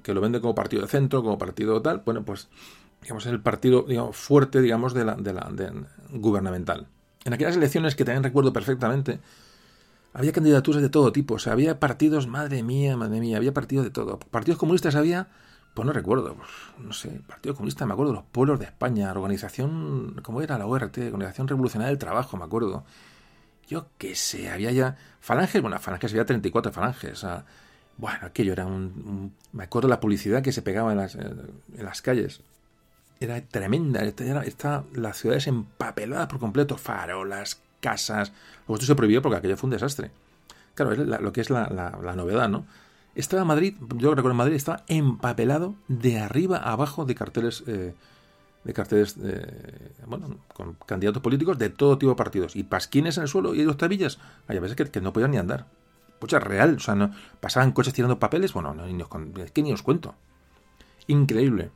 que 0.03 0.13
lo 0.13 0.21
vende 0.21 0.41
como 0.41 0.53
partido 0.53 0.81
de 0.81 0.89
centro, 0.89 1.23
como 1.23 1.37
partido 1.37 1.81
tal, 1.81 2.01
bueno, 2.05 2.23
pues, 2.25 2.49
digamos, 3.01 3.25
es 3.25 3.31
el 3.31 3.41
partido 3.41 3.83
digamos, 3.83 4.17
fuerte, 4.17 4.61
digamos, 4.61 4.93
de 4.93 5.05
la, 5.05 5.15
de 5.15 5.33
la 5.33 5.49
gubernamental. 6.11 6.87
En 7.23 7.33
aquellas 7.33 7.55
elecciones 7.55 7.95
que 7.95 8.05
también 8.05 8.23
recuerdo 8.23 8.51
perfectamente, 8.51 9.19
había 10.13 10.31
candidaturas 10.31 10.81
de 10.81 10.89
todo 10.89 11.11
tipo, 11.11 11.35
o 11.35 11.39
sea, 11.39 11.53
había 11.53 11.79
partidos, 11.79 12.27
madre 12.27 12.63
mía, 12.63 12.97
madre 12.97 13.19
mía, 13.19 13.37
había 13.37 13.53
partidos 13.53 13.85
de 13.85 13.91
todo. 13.91 14.19
Partidos 14.19 14.59
comunistas 14.59 14.95
había, 14.95 15.27
pues 15.73 15.85
no 15.85 15.93
recuerdo, 15.93 16.35
pues, 16.35 16.49
no 16.79 16.91
sé, 16.91 17.21
Partido 17.27 17.55
Comunista, 17.55 17.85
me 17.85 17.93
acuerdo, 17.93 18.11
los 18.11 18.23
pueblos 18.23 18.59
de 18.59 18.65
España, 18.65 19.11
organización, 19.11 20.19
¿cómo 20.23 20.41
era 20.41 20.57
la 20.57 20.65
ORT? 20.65 20.97
Organización 20.97 21.47
Revolucionaria 21.47 21.89
del 21.89 21.99
Trabajo, 21.99 22.35
me 22.35 22.43
acuerdo. 22.45 22.83
Yo 23.67 23.87
qué 23.97 24.15
sé, 24.15 24.49
había 24.49 24.71
ya 24.71 24.95
falanges, 25.19 25.61
bueno, 25.61 25.77
falanges 25.79 26.11
había 26.11 26.25
34 26.25 26.71
falanges, 26.71 27.25
bueno, 27.97 28.19
aquello 28.21 28.53
era 28.53 28.65
un, 28.65 29.33
me 29.51 29.63
acuerdo 29.63 29.89
la 29.89 29.99
publicidad 29.99 30.41
que 30.41 30.51
se 30.51 30.61
pegaba 30.61 30.91
en 30.91 30.97
las, 30.99 31.15
en 31.15 31.83
las 31.83 32.01
calles. 32.01 32.41
Era 33.19 33.41
tremenda, 33.41 34.01
era, 34.01 34.83
las 34.93 35.17
ciudades 35.17 35.47
empapeladas 35.47 36.27
por 36.27 36.39
completo, 36.39 36.77
farolas, 36.77 37.59
casas. 37.81 38.31
Luego 38.67 38.75
esto 38.75 38.85
se 38.85 38.95
prohibió 38.95 39.21
porque 39.21 39.37
aquello 39.37 39.57
fue 39.57 39.67
un 39.67 39.71
desastre. 39.71 40.11
Claro, 40.75 40.91
es 40.91 40.99
lo 40.99 41.33
que 41.33 41.41
es 41.41 41.49
la, 41.49 42.13
novedad, 42.15 42.49
¿no? 42.49 42.65
Estaba 43.15 43.43
Madrid, 43.45 43.75
yo 43.95 44.11
recuerdo 44.11 44.31
en 44.33 44.37
Madrid, 44.37 44.55
estaba 44.55 44.83
empapelado 44.87 45.73
de 45.87 46.19
arriba 46.19 46.57
a 46.57 46.73
abajo 46.73 47.05
de 47.05 47.15
carteles, 47.15 47.63
eh, 47.65 47.95
de 48.67 48.73
carteles, 48.73 49.15
eh, 49.23 49.93
bueno, 50.05 50.39
con 50.53 50.73
candidatos 50.85 51.23
políticos 51.23 51.57
de 51.57 51.69
todo 51.69 51.97
tipo 51.97 52.09
de 52.09 52.17
partidos. 52.17 52.53
Y 52.57 52.63
pasquines 52.63 53.15
en 53.15 53.23
el 53.23 53.29
suelo 53.29 53.55
y 53.55 53.63
los 53.63 53.77
tabillas. 53.77 54.19
Hay 54.49 54.59
veces 54.59 54.75
que, 54.89 54.99
no 54.99 55.13
podían 55.13 55.31
ni 55.31 55.37
andar. 55.37 55.67
Pucha, 56.19 56.39
real, 56.39 56.75
o 56.75 56.79
sea, 56.79 56.93
no, 56.93 57.11
pasaban 57.39 57.71
coches 57.71 57.93
tirando 57.93 58.19
papeles, 58.19 58.51
bueno, 58.51 58.73
no, 58.73 58.85
ni 58.85 59.01
os, 59.01 59.07
es 59.37 59.51
que 59.51 59.63
ni 59.63 59.71
os 59.71 59.83
cuento. 59.83 60.15
Increíble. 61.07 61.71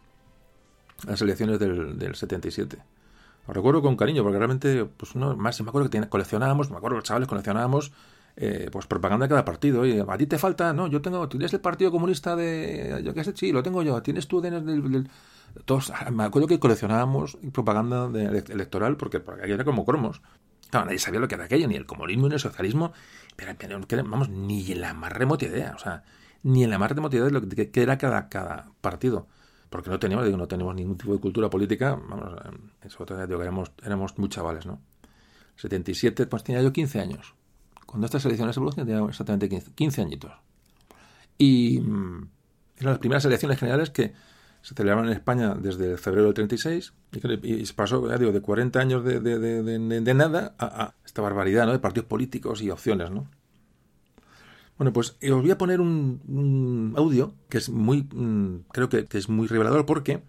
Las 1.07 1.21
elecciones 1.21 1.59
del, 1.59 1.97
del 1.97 2.15
77. 2.15 2.77
Lo 3.47 3.53
recuerdo 3.53 3.81
con 3.81 3.95
cariño, 3.95 4.21
porque 4.23 4.37
realmente, 4.37 4.83
pues 4.83 5.15
no, 5.15 5.37
más 5.37 5.61
me 5.61 5.69
acuerdo 5.69 5.89
que 5.89 6.09
coleccionábamos, 6.09 6.71
me 6.71 6.77
acuerdo 6.77 6.97
los 6.97 7.05
chavales 7.05 7.29
coleccionábamos 7.29 7.93
eh, 8.35 8.69
pues 8.71 8.87
propaganda 8.87 9.25
de 9.25 9.29
cada 9.29 9.45
partido. 9.45 9.85
Y 9.85 9.99
a 9.99 10.17
ti 10.17 10.25
te 10.25 10.37
falta, 10.37 10.73
no, 10.73 10.87
yo 10.87 11.01
tengo, 11.01 11.27
tienes 11.29 11.53
el 11.53 11.61
Partido 11.61 11.91
Comunista 11.91 12.35
de, 12.35 13.01
yo 13.03 13.13
qué 13.13 13.23
sé, 13.23 13.33
sí, 13.35 13.51
lo 13.51 13.63
tengo 13.63 13.83
yo, 13.83 14.01
tienes 14.01 14.27
tú 14.27 14.41
del, 14.41 15.09
todos, 15.65 15.91
ah, 15.91 16.11
me 16.11 16.23
acuerdo 16.23 16.47
que 16.47 16.59
coleccionábamos 16.59 17.37
propaganda 17.53 18.05
electoral 18.05 18.97
porque, 18.97 19.19
porque 19.19 19.51
era 19.51 19.63
como 19.63 19.85
cromos. 19.85 20.21
Claro, 20.69 20.85
nadie 20.85 20.99
sabía 20.99 21.19
lo 21.19 21.27
que 21.27 21.35
era 21.35 21.45
aquello, 21.45 21.67
ni 21.67 21.75
el 21.75 21.85
comunismo 21.85 22.29
ni 22.29 22.35
el 22.35 22.39
socialismo, 22.39 22.93
pero, 23.35 23.53
vamos, 24.09 24.29
ni 24.29 24.63
la 24.73 24.93
más 24.93 25.11
remota 25.11 25.45
idea, 25.45 25.73
o 25.75 25.79
sea, 25.79 26.03
ni 26.43 26.63
en 26.63 26.69
la 26.69 26.79
más 26.79 26.91
remota 26.91 27.15
idea 27.17 27.25
de 27.25 27.31
lo 27.31 27.41
que, 27.41 27.69
era 27.73 27.97
cada, 27.97 28.29
cada 28.29 28.71
partido 28.79 29.27
porque 29.71 29.89
no 29.89 29.99
teníamos, 29.99 30.25
digo, 30.25 30.37
no 30.37 30.49
tenemos 30.49 30.75
ningún 30.75 30.97
tipo 30.97 31.13
de 31.13 31.19
cultura 31.21 31.49
política, 31.49 31.91
vamos, 31.95 32.33
eso 32.83 33.05
digo 33.05 33.39
que 33.39 33.43
éramos, 33.43 33.71
éramos 33.81 34.17
muy 34.17 34.27
chavales, 34.27 34.65
¿no? 34.65 34.81
77, 35.55 36.27
pues 36.27 36.43
tenía 36.43 36.61
yo 36.61 36.73
15 36.73 36.99
años. 36.99 37.35
Cuando 37.85 38.05
estas 38.05 38.25
elecciones 38.25 38.55
se 38.55 38.61
producen 38.61 38.85
tenía 38.85 39.03
exactamente 39.03 39.49
15, 39.49 39.71
15 39.73 40.01
añitos. 40.01 40.31
Y 41.37 41.79
mm, 41.79 42.27
eran 42.77 42.93
las 42.93 42.99
primeras 42.99 43.25
elecciones 43.25 43.59
generales 43.59 43.89
que 43.89 44.13
se 44.61 44.75
celebraron 44.75 45.07
en 45.07 45.13
España 45.13 45.55
desde 45.55 45.97
febrero 45.97 46.25
del 46.25 46.33
36 46.35 46.93
y, 47.43 47.65
se 47.65 47.73
pasó, 47.73 48.07
digo, 48.17 48.31
de 48.31 48.41
40 48.41 48.79
años 48.79 49.03
de, 49.03 49.19
de, 49.19 50.13
nada 50.13 50.55
a, 50.59 50.93
esta 51.03 51.21
barbaridad, 51.21 51.65
¿no? 51.65 51.71
De 51.71 51.79
partidos 51.79 52.07
políticos 52.07 52.61
y 52.61 52.69
opciones, 52.69 53.09
¿no? 53.09 53.27
Bueno, 54.77 54.93
pues 54.93 55.15
eh, 55.21 55.31
os 55.31 55.41
voy 55.41 55.51
a 55.51 55.57
poner 55.57 55.79
un, 55.81 56.93
audio 56.95 57.33
que 57.49 57.57
es 57.57 57.69
muy, 57.69 58.03
mm, 58.03 58.65
creo 58.71 58.89
que, 58.89 59.07
es 59.11 59.29
muy 59.29 59.47
revelador 59.47 59.85
porque 59.85 60.23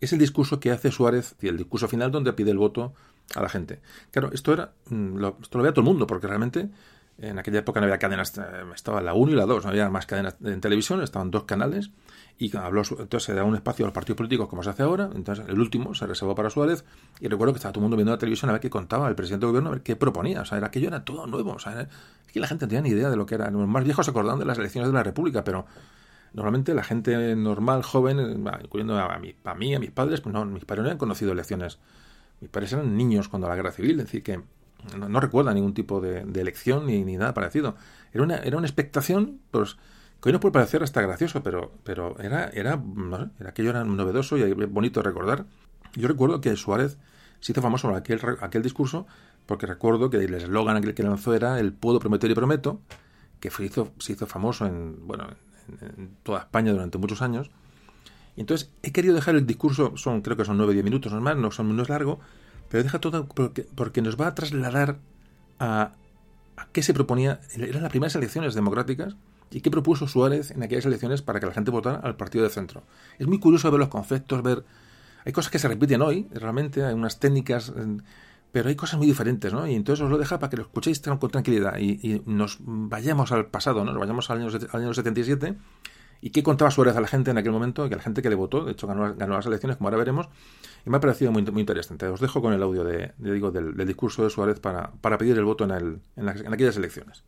es 0.00 0.12
el 0.12 0.18
discurso 0.18 0.60
que 0.60 0.70
hace 0.70 0.90
Suárez, 0.90 1.34
y 1.40 1.48
el 1.48 1.56
discurso 1.56 1.88
final 1.88 2.10
donde 2.10 2.32
pide 2.32 2.50
el 2.50 2.58
voto 2.58 2.94
a 3.34 3.42
la 3.42 3.48
gente. 3.48 3.80
Claro, 4.10 4.30
esto 4.32 4.52
era, 4.52 4.72
mm, 4.88 5.24
esto 5.42 5.58
lo 5.58 5.64
veía 5.64 5.72
todo 5.72 5.82
el 5.82 5.86
mundo 5.86 6.06
porque 6.06 6.26
realmente 6.26 6.70
en 7.20 7.38
aquella 7.38 7.58
época 7.58 7.80
no 7.80 7.86
había 7.86 7.98
cadenas, 7.98 8.36
eh, 8.38 8.42
estaba 8.74 9.00
la 9.00 9.12
1 9.12 9.32
y 9.32 9.34
la 9.34 9.44
2, 9.44 9.64
no 9.64 9.70
había 9.70 9.90
más 9.90 10.06
cadenas 10.06 10.36
en 10.42 10.60
televisión, 10.60 11.02
estaban 11.02 11.30
dos 11.30 11.44
canales 11.44 11.90
y 12.38 12.56
habló, 12.56 12.82
entonces 12.90 13.24
se 13.24 13.34
da 13.34 13.42
un 13.42 13.56
espacio 13.56 13.84
a 13.84 13.88
los 13.88 13.92
partidos 13.92 14.16
políticos 14.16 14.48
como 14.48 14.62
se 14.62 14.70
hace 14.70 14.84
ahora, 14.84 15.10
entonces 15.12 15.44
el 15.48 15.58
último 15.58 15.94
se 15.94 16.06
reservó 16.06 16.36
para 16.36 16.48
Suárez 16.48 16.84
y 17.18 17.26
recuerdo 17.26 17.52
que 17.52 17.58
estaba 17.58 17.72
todo 17.72 17.80
el 17.80 17.84
mundo 17.84 17.96
viendo 17.96 18.12
la 18.12 18.18
televisión 18.18 18.50
a 18.50 18.52
ver 18.52 18.60
qué 18.60 18.70
contaba 18.70 19.08
el 19.08 19.16
presidente 19.16 19.46
del 19.46 19.50
gobierno, 19.50 19.70
a 19.70 19.72
ver 19.72 19.82
qué 19.82 19.96
proponía, 19.96 20.42
o 20.42 20.44
sea, 20.44 20.58
era 20.58 20.68
aquello 20.68 20.88
era 20.88 21.04
todo 21.04 21.26
nuevo, 21.26 21.54
o 21.54 21.58
sea, 21.58 21.80
es 21.80 21.88
que 22.32 22.38
la 22.38 22.46
gente 22.46 22.66
no 22.66 22.68
tenía 22.68 22.82
ni 22.82 22.90
idea 22.90 23.10
de 23.10 23.16
lo 23.16 23.26
que 23.26 23.34
era, 23.34 23.50
los 23.50 23.66
más 23.66 23.82
viejos 23.82 24.06
se 24.06 24.12
acordaban 24.12 24.38
de 24.38 24.44
las 24.44 24.58
elecciones 24.58 24.88
de 24.88 24.94
la 24.94 25.02
República, 25.02 25.42
pero 25.42 25.66
normalmente 26.32 26.72
la 26.72 26.84
gente 26.84 27.34
normal, 27.34 27.82
joven, 27.82 28.46
incluyendo 28.62 28.96
a, 28.96 29.14
a 29.14 29.18
mí, 29.54 29.74
a 29.74 29.80
mis 29.80 29.90
padres, 29.90 30.20
pues 30.20 30.32
no, 30.32 30.44
mis 30.44 30.64
padres 30.64 30.82
no 30.82 30.88
habían 30.88 30.98
conocido 30.98 31.32
elecciones, 31.32 31.80
mis 32.40 32.50
padres 32.50 32.72
eran 32.72 32.96
niños 32.96 33.28
cuando 33.28 33.48
la 33.48 33.56
guerra 33.56 33.72
civil, 33.72 33.98
es 34.00 34.06
decir, 34.06 34.22
que 34.22 34.40
no, 34.96 35.20
recuerda 35.20 35.52
ningún 35.52 35.74
tipo 35.74 36.00
de, 36.00 36.20
elección 36.40 36.86
ni, 36.86 37.04
ni, 37.04 37.16
nada 37.16 37.34
parecido. 37.34 37.76
Era 38.12 38.22
una, 38.22 38.36
era 38.36 38.56
una 38.56 38.66
expectación, 38.66 39.40
pues, 39.50 39.76
que 40.22 40.28
hoy 40.28 40.32
nos 40.32 40.40
puede 40.40 40.52
parecer 40.52 40.82
hasta 40.82 41.00
gracioso, 41.02 41.42
pero, 41.42 41.72
pero 41.84 42.18
era, 42.20 42.48
era, 42.48 42.76
no 42.76 43.30
era 43.38 43.50
aquello 43.50 43.70
era 43.70 43.84
novedoso 43.84 44.36
y 44.36 44.52
bonito 44.52 45.00
de 45.00 45.08
recordar. 45.08 45.46
Yo 45.94 46.08
recuerdo 46.08 46.40
que 46.40 46.54
Suárez 46.56 46.98
se 47.40 47.52
hizo 47.52 47.62
famoso 47.62 47.88
por 47.88 47.96
aquel, 47.96 48.20
aquel 48.40 48.62
discurso, 48.62 49.06
porque 49.46 49.66
recuerdo 49.66 50.10
que 50.10 50.18
el 50.18 50.34
eslogan 50.34 50.82
que 50.82 51.02
lanzó 51.02 51.34
era 51.34 51.60
el 51.60 51.72
puedo 51.72 52.00
prometer 52.00 52.30
y 52.30 52.34
prometo, 52.34 52.80
que 53.40 53.50
se 53.50 53.64
hizo, 53.64 53.92
se 53.98 54.12
hizo 54.12 54.26
famoso 54.26 54.66
en, 54.66 55.06
bueno, 55.06 55.28
en, 55.80 56.16
toda 56.22 56.40
España 56.40 56.72
durante 56.72 56.98
muchos 56.98 57.22
años. 57.22 57.50
Entonces 58.38 58.70
he 58.82 58.92
querido 58.92 59.14
dejar 59.14 59.34
el 59.34 59.46
discurso, 59.46 59.96
son 59.96 60.22
creo 60.22 60.36
que 60.36 60.44
son 60.44 60.56
9 60.56 60.70
o 60.70 60.72
10 60.72 60.84
minutos, 60.84 61.12
no 61.12 61.18
es 61.18 61.24
más, 61.24 61.36
no, 61.36 61.50
son, 61.50 61.76
no 61.76 61.82
es 61.82 61.88
largo, 61.88 62.20
pero 62.70 62.82
deja 62.82 63.00
todo 63.00 63.26
porque, 63.26 64.02
nos 64.02 64.18
va 64.18 64.28
a 64.28 64.34
trasladar 64.34 64.98
a, 65.58 65.92
a 66.56 66.68
qué 66.72 66.82
se 66.82 66.94
proponía. 66.94 67.40
Eran 67.54 67.82
las 67.82 67.90
primeras 67.90 68.14
elecciones 68.14 68.54
democráticas 68.54 69.16
y 69.50 69.60
qué 69.60 69.70
propuso 69.70 70.06
Suárez 70.06 70.50
en 70.50 70.62
aquellas 70.62 70.86
elecciones 70.86 71.22
para 71.22 71.40
que 71.40 71.46
la 71.46 71.52
gente 71.52 71.70
votara 71.70 71.98
al 71.98 72.16
partido 72.16 72.44
de 72.44 72.50
centro. 72.50 72.84
Es 73.18 73.26
muy 73.26 73.40
curioso 73.40 73.70
ver 73.70 73.80
los 73.80 73.88
conceptos, 73.88 74.42
ver... 74.42 74.64
Hay 75.24 75.32
cosas 75.32 75.50
que 75.50 75.58
se 75.58 75.68
repiten 75.68 76.00
hoy, 76.00 76.26
realmente, 76.32 76.84
hay 76.84 76.94
unas 76.94 77.18
técnicas, 77.18 77.72
pero 78.52 78.68
hay 78.68 78.76
cosas 78.76 78.98
muy 78.98 79.06
diferentes, 79.06 79.52
¿no? 79.52 79.66
Y 79.66 79.74
entonces 79.74 80.02
os 80.02 80.10
lo 80.10 80.16
deja 80.16 80.38
para 80.38 80.48
que 80.48 80.56
lo 80.56 80.62
escuchéis 80.62 81.00
con 81.00 81.30
tranquilidad 81.30 81.76
y, 81.78 82.22
nos 82.24 82.58
vayamos 82.60 83.32
al 83.32 83.46
pasado, 83.46 83.84
¿no? 83.84 83.92
Nos 83.92 84.00
vayamos 84.00 84.30
al 84.30 84.38
año, 84.38 84.48
al 84.72 84.80
año 84.80 84.94
77 84.94 85.56
¿Y 86.20 86.30
qué 86.30 86.42
contaba 86.42 86.70
Suárez 86.70 86.96
a 86.96 87.00
la 87.00 87.06
gente 87.06 87.30
en 87.30 87.38
aquel 87.38 87.52
momento? 87.52 87.88
Que 87.88 87.96
la 87.96 88.02
gente 88.02 88.22
que 88.22 88.28
le 88.28 88.34
votó, 88.34 88.64
de 88.64 88.72
hecho 88.72 88.86
ganó, 88.86 89.14
ganó 89.14 89.34
las 89.34 89.46
elecciones, 89.46 89.76
como 89.76 89.88
ahora 89.88 89.98
veremos, 89.98 90.28
y 90.84 90.90
me 90.90 90.96
ha 90.96 91.00
parecido 91.00 91.30
muy, 91.30 91.42
muy 91.42 91.60
interesante. 91.60 92.06
Os 92.06 92.20
dejo 92.20 92.42
con 92.42 92.52
el 92.52 92.62
audio 92.62 92.82
de, 92.82 93.12
digo, 93.18 93.50
del, 93.52 93.76
discurso 93.86 94.24
de 94.24 94.30
Suárez 94.30 94.58
para, 94.58 94.92
para 95.00 95.16
pedir 95.16 95.38
el 95.38 95.44
voto 95.44 95.64
en, 95.64 95.70
el, 95.70 96.00
en, 96.16 96.28
en 96.28 96.52
aquellas 96.52 96.76
elecciones. 96.76 97.24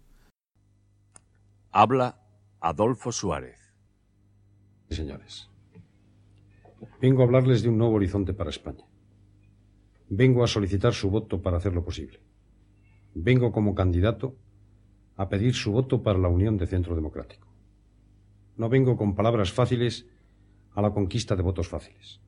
Habla 1.70 2.20
Adolfo 2.60 3.12
Suárez. 3.12 3.60
Señores, 4.90 5.48
vengo 7.00 7.22
a 7.22 7.24
hablarles 7.26 7.62
de 7.62 7.68
un 7.68 7.78
nuevo 7.78 7.94
horizonte 7.94 8.34
para 8.34 8.50
España. 8.50 8.84
Vengo 10.08 10.42
a 10.42 10.48
solicitar 10.48 10.92
su 10.92 11.08
voto 11.10 11.40
para 11.40 11.58
hacerlo 11.58 11.84
posible. 11.84 12.20
Vengo 13.14 13.52
como 13.52 13.76
candidato 13.76 14.34
a 15.16 15.28
pedir 15.28 15.54
su 15.54 15.70
voto 15.70 16.02
para 16.02 16.18
la 16.18 16.28
Unión 16.28 16.56
de 16.56 16.66
Centro 16.66 16.96
Democrático. 16.96 17.49
No 18.60 18.68
vengo 18.68 18.98
con 18.98 19.14
palabras 19.14 19.52
fáciles 19.52 20.06
a 20.74 20.82
la 20.82 20.90
conquista 20.90 21.34
de 21.34 21.40
votos 21.40 21.66
fáciles. 21.66 22.20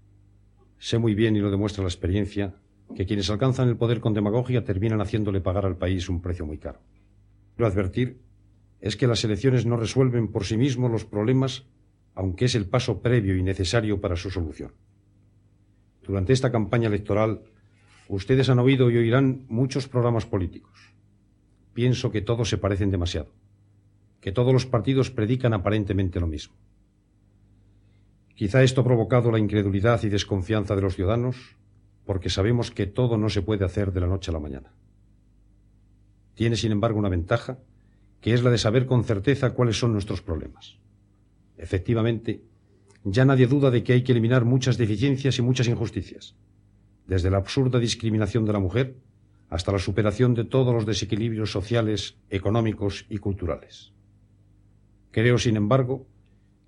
Sé 0.79 0.97
muy 0.97 1.15
bien, 1.15 1.37
y 1.37 1.41
lo 1.41 1.51
demuestra 1.51 1.85
la 1.85 1.91
experiencia, 1.91 2.55
que 2.97 3.05
quienes 3.05 3.29
alcanzan 3.29 3.69
el 3.69 3.77
poder 3.77 4.01
con 4.01 4.15
demagogia 4.15 4.65
terminan 4.65 5.03
haciéndole 5.03 5.43
pagar 5.43 5.67
al 5.67 5.77
país 5.77 6.09
un 6.09 6.23
precio 6.23 6.47
muy 6.47 6.57
caro. 6.57 6.81
Quiero 7.55 7.71
advertir 7.71 8.23
es 8.81 8.97
que 8.97 9.07
las 9.07 9.23
elecciones 9.25 9.67
no 9.67 9.77
resuelven 9.77 10.29
por 10.29 10.47
sí 10.47 10.57
mismos 10.57 10.91
los 10.91 11.05
problemas 11.05 11.67
aunque 12.15 12.47
es 12.47 12.55
el 12.55 12.65
paso 12.65 13.03
previo 13.03 13.37
y 13.37 13.43
necesario 13.43 14.01
para 14.01 14.17
su 14.17 14.31
solución. 14.31 14.73
Durante 16.03 16.33
esta 16.33 16.51
campaña 16.51 16.89
electoral, 16.89 17.43
ustedes 18.09 18.49
han 18.49 18.59
oído 18.59 18.91
y 18.91 18.97
oirán 18.97 19.45
muchos 19.51 19.87
programas 19.87 20.25
políticos. 20.25 20.95
Pienso 21.75 22.11
que 22.11 22.23
todos 22.23 22.49
se 22.49 22.57
parecen 22.57 22.91
demasiado, 22.91 23.35
que 24.23 24.33
todos 24.33 24.53
los 24.53 24.67
partidos 24.67 25.11
predican 25.11 25.53
aparentemente 25.53 26.21
lo 26.21 26.29
mismo. 26.29 26.55
Quizá 28.37 28.63
esto 28.63 28.81
ha 28.81 28.85
provocado 28.85 29.33
la 29.33 29.41
incredulidad 29.41 30.01
y 30.05 30.09
desconfianza 30.09 30.77
de 30.77 30.81
los 30.81 30.95
ciudadanos, 30.95 31.57
porque 32.07 32.31
sabemos 32.31 32.71
que 32.71 32.87
todo 32.87 33.19
no 33.19 33.29
se 33.29 33.43
puede 33.43 33.65
hacer 33.65 33.93
de 33.93 34.01
la 34.01 34.07
noche 34.07 34.31
a 34.31 34.35
la 34.35 34.39
mañana. 34.39 34.73
Tiene, 36.35 36.55
sin 36.55 36.71
embargo, 36.71 37.01
una 37.01 37.09
ventaja, 37.09 37.59
que 38.21 38.33
es 38.33 38.45
la 38.45 38.51
de 38.51 38.59
saber 38.59 38.87
con 38.87 39.03
certeza 39.03 39.55
cuáles 39.55 39.79
son 39.79 39.93
nuestros 39.93 40.23
problemas. 40.23 40.79
Efectivamente, 41.59 42.45
ya 43.03 43.25
nadie 43.25 43.49
duda 43.49 43.73
de 43.73 43.83
que 43.83 43.93
hay 43.93 44.05
que 44.05 44.13
eliminar 44.13 44.45
muchas 44.45 44.79
deficiencias 44.79 45.37
y 45.41 45.43
muchas 45.43 45.67
injusticias, 45.67 46.37
desde 47.09 47.31
la 47.31 47.39
absurda 47.39 47.81
discriminación 47.81 48.45
de 48.45 48.53
la 48.53 48.61
mujer 48.61 48.95
hasta 49.51 49.73
la 49.73 49.81
superación 49.81 50.35
de 50.35 50.45
todos 50.45 50.73
los 50.73 50.87
desequilibrios 50.87 51.51
sociales, 51.51 52.17
económicos 52.31 53.05
y 53.11 53.19
culturales. 53.19 53.93
Creo, 55.13 55.39
sin 55.39 55.57
embargo, 55.57 56.07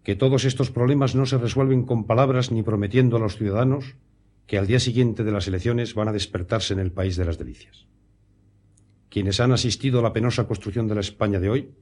que 0.05 0.15
todos 0.15 0.45
estos 0.45 0.71
problemas 0.71 1.15
no 1.15 1.27
se 1.27 1.39
resuelven 1.39 1.85
con 1.85 2.05
palabras 2.05 2.53
ni 2.53 2.63
prometiendo 2.63 3.17
a 3.17 3.21
los 3.21 3.37
ciudadanos 3.37 3.97
que 4.47 4.59
al 4.59 4.67
día 4.67 4.79
siguiente 4.79 5.25
de 5.25 5.33
las 5.33 5.49
elecciones 5.49 5.95
van 5.95 6.09
a 6.09 6.13
despertarse 6.13 6.75
en 6.75 6.81
el 6.81 6.93
país 6.93 7.17
de 7.17 7.25
las 7.25 7.39
delicias. 7.39 7.87
Quienes 9.09 9.41
han 9.41 9.53
asistido 9.53 9.99
a 9.99 10.03
la 10.03 10.13
penosa 10.13 10.47
construcción 10.47 10.87
de 10.87 10.95
la 10.95 11.01
España 11.01 11.41
de 11.41 11.49
hoy 11.49 11.75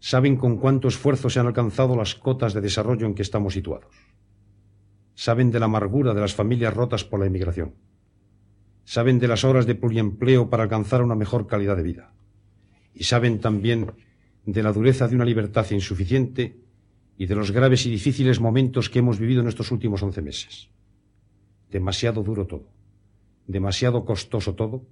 saben 0.00 0.36
con 0.36 0.56
cuánto 0.56 0.88
esfuerzo 0.88 1.30
se 1.30 1.38
han 1.38 1.46
alcanzado 1.46 1.94
las 1.94 2.16
cotas 2.16 2.52
de 2.52 2.60
desarrollo 2.60 3.06
en 3.06 3.14
que 3.14 3.22
estamos 3.22 3.54
situados. 3.54 3.94
Saben 5.14 5.52
de 5.52 5.60
la 5.60 5.66
amargura 5.66 6.14
de 6.14 6.20
las 6.20 6.34
familias 6.34 6.74
rotas 6.74 7.04
por 7.04 7.20
la 7.20 7.26
inmigración. 7.26 7.74
Saben 8.84 9.20
de 9.20 9.28
las 9.28 9.44
horas 9.44 9.66
de 9.66 9.76
pluriempleo 9.76 10.50
para 10.50 10.64
alcanzar 10.64 11.02
una 11.02 11.14
mejor 11.14 11.46
calidad 11.46 11.76
de 11.76 11.84
vida. 11.84 12.12
Y 12.92 13.04
saben 13.04 13.38
también 13.38 13.92
de 14.44 14.62
la 14.62 14.72
dureza 14.72 15.08
de 15.08 15.14
una 15.14 15.24
libertad 15.24 15.70
insuficiente 15.70 16.56
y 17.16 17.26
de 17.26 17.34
los 17.34 17.50
graves 17.52 17.86
y 17.86 17.90
difíciles 17.90 18.40
momentos 18.40 18.90
que 18.90 18.98
hemos 18.98 19.18
vivido 19.18 19.42
en 19.42 19.48
estos 19.48 19.70
últimos 19.70 20.02
once 20.02 20.22
meses. 20.22 20.68
Demasiado 21.70 22.22
duro 22.22 22.46
todo, 22.46 22.68
demasiado 23.46 24.04
costoso 24.04 24.54
todo, 24.54 24.84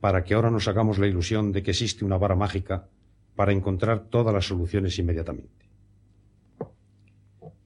para 0.00 0.22
que 0.24 0.34
ahora 0.34 0.50
nos 0.50 0.68
hagamos 0.68 0.98
la 0.98 1.06
ilusión 1.06 1.52
de 1.52 1.62
que 1.62 1.72
existe 1.72 2.04
una 2.04 2.18
vara 2.18 2.36
mágica 2.36 2.88
para 3.34 3.52
encontrar 3.52 4.08
todas 4.08 4.32
las 4.32 4.46
soluciones 4.46 4.98
inmediatamente. 4.98 5.66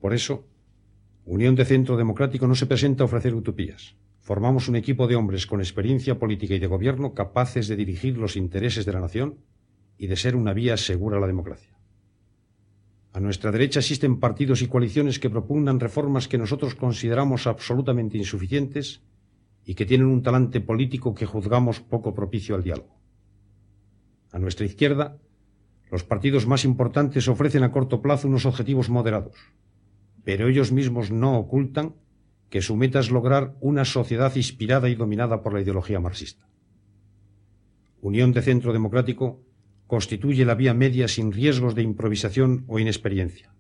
Por 0.01 0.15
eso, 0.15 0.47
Unión 1.27 1.55
de 1.55 1.65
Centro 1.65 1.97
Democrático 1.97 2.47
no 2.47 2.55
se 2.55 2.67
presenta 2.67 3.05
a 3.05 3.07
ofrecer 3.07 3.35
utopías. 3.35 3.95
Formamos 4.21 4.69
un 4.69 4.77
equipo 4.77 5.07
de 5.07 5.17
hombres 5.17 5.47
con 5.47 5.61
experiencia 5.61 6.19
política 6.19 6.55
y 6.55 6.59
de 6.59 6.67
gobierno 6.67 7.15
capaces 7.15 7.69
de 7.69 7.77
dirigir 7.77 8.17
los 8.17 8.37
intereses 8.37 8.87
de 8.87 8.93
la 8.93 9.01
nación 9.01 9.37
y 10.01 10.07
de 10.07 10.17
ser 10.17 10.35
una 10.35 10.55
vía 10.55 10.79
segura 10.79 11.19
a 11.19 11.21
la 11.21 11.27
democracia. 11.27 11.77
A 13.13 13.21
nuestra 13.21 13.53
derecha 13.53 13.81
existen 13.81 14.19
partidos 14.19 14.63
y 14.63 14.67
coaliciones 14.67 15.19
que 15.19 15.29
propugnan 15.29 15.79
reformas 15.79 16.27
que 16.27 16.39
nosotros 16.39 16.75
consideramos 16.75 17.47
absolutamente 17.47 18.17
insuficientes 18.17 19.03
y 19.63 19.75
que 19.75 19.85
tienen 19.85 20.07
un 20.07 20.23
talante 20.23 20.63
político 20.63 21.15
que 21.15 21.27
juzgamos 21.27 21.81
poco 21.81 22.15
propicio 22.15 22.55
al 22.55 22.63
diálogo. 22.63 22.99
A 24.33 24.39
nuestra 24.39 24.65
izquierda 24.65 25.19
los 25.91 26.03
partidos 26.03 26.47
más 26.47 26.65
importantes 26.65 27.29
ofrecen 27.29 27.63
a 27.63 27.71
corto 27.71 28.01
plazo 28.01 28.27
unos 28.27 28.47
objetivos 28.47 28.89
moderados, 28.89 29.37
pero 30.25 30.49
ellos 30.49 30.73
mismos 30.73 31.11
no 31.11 31.37
ocultan 31.37 31.95
que 32.49 32.63
su 32.63 32.75
meta 32.75 33.01
es 33.01 33.11
lograr 33.11 33.55
una 33.61 33.85
sociedad 33.85 34.35
inspirada 34.35 34.89
y 34.89 34.95
dominada 34.95 35.43
por 35.43 35.53
la 35.53 35.61
ideología 35.61 36.01
marxista. 36.01 36.49
Unión 38.01 38.33
de 38.33 38.41
Centro 38.41 38.73
Democrático 38.73 39.43
constituye 39.91 40.45
la 40.45 40.55
vía 40.55 40.73
media 40.73 41.09
sin 41.09 41.33
riesgos 41.33 41.75
de 41.75 41.83
improvisación 41.83 42.63
o 42.69 42.79
inexperiencia. 42.79 43.53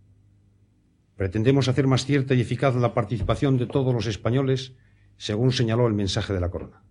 Pretendemos 1.16 1.66
hacer 1.66 1.88
más 1.88 2.06
cierta 2.06 2.34
y 2.34 2.40
eficaz 2.40 2.76
la 2.76 2.94
participación 2.94 3.58
de 3.58 3.66
todos 3.66 3.92
los 3.92 4.06
españoles, 4.06 4.76
según 5.16 5.50
señaló 5.50 5.88
el 5.88 5.94
mensaje 5.94 6.32
de 6.32 6.38
la 6.38 6.48
Corona. 6.48 6.84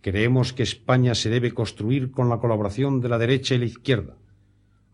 Creemos 0.00 0.54
que 0.54 0.62
España 0.62 1.14
se 1.14 1.28
debe 1.28 1.52
construir 1.52 2.10
con 2.10 2.30
la 2.30 2.38
colaboración 2.38 3.02
de 3.02 3.10
la 3.10 3.18
derecha 3.18 3.54
y 3.54 3.58
la 3.58 3.66
izquierda, 3.66 4.16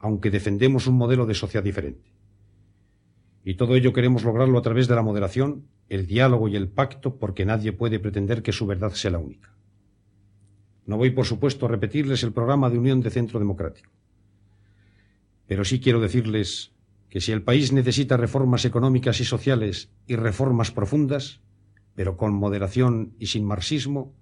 aunque 0.01 0.32
defendemos 0.32 0.89
un 0.89 0.97
modelo 0.97 1.24
de 1.24 1.35
sociedad 1.35 1.62
diferente. 1.62 2.11
Y 3.44 3.55
todo 3.55 3.77
ello 3.77 3.93
queremos 3.93 4.24
lograrlo 4.24 4.59
a 4.59 4.62
través 4.62 4.89
de 4.89 4.97
la 4.97 5.03
moderación, 5.03 5.69
el 5.89 6.09
diálogo 6.09 6.49
y 6.49 6.57
el 6.57 6.69
pacto, 6.69 7.20
porque 7.20 7.44
nadie 7.44 7.73
puede 7.73 8.01
pretender 8.01 8.43
que 8.43 8.51
su 8.51 8.66
verdad 8.66 8.90
sea 8.94 9.12
la 9.12 9.19
única. 9.19 9.52
No 10.87 10.97
voy, 10.97 11.11
por 11.11 11.27
supuesto, 11.27 11.67
a 11.67 11.69
repetirles 11.69 12.23
el 12.23 12.33
programa 12.33 12.71
de 12.71 12.79
Unión 12.79 13.01
de 13.01 13.11
Centro 13.11 13.39
Democrático. 13.39 13.91
Pero 15.47 15.65
sí 15.65 15.81
quiero 15.81 16.01
decirles 16.01 16.73
que 17.09 17.21
si 17.21 17.31
el 17.31 17.43
país 17.43 17.73
necesita 17.73 18.17
reformas 18.17 18.65
económicas 18.65 19.21
y 19.21 19.25
sociales 19.25 19.91
y 20.07 20.17
reformas 20.17 20.71
profundas, 20.71 21.41
pero 21.95 22.17
con 22.17 22.33
moderación 22.33 23.15
y 23.19 23.27
sin 23.27 23.45
marxismo, 23.45 24.15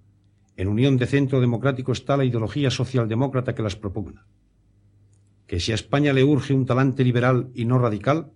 en 0.57 0.67
Unión 0.67 0.97
de 0.97 1.07
Centro 1.07 1.39
Democrático 1.39 1.93
está 1.93 2.17
la 2.17 2.25
ideología 2.25 2.69
socialdemócrata 2.69 3.55
que 3.55 3.63
las 3.63 3.75
propugna. 3.75 4.27
Que 5.47 5.59
si 5.59 5.71
a 5.71 5.75
España 5.75 6.13
le 6.13 6.23
urge 6.23 6.53
un 6.53 6.65
talante 6.65 7.03
liberal 7.03 7.49
y 7.55 7.65
no 7.65 7.79
radical, 7.79 8.31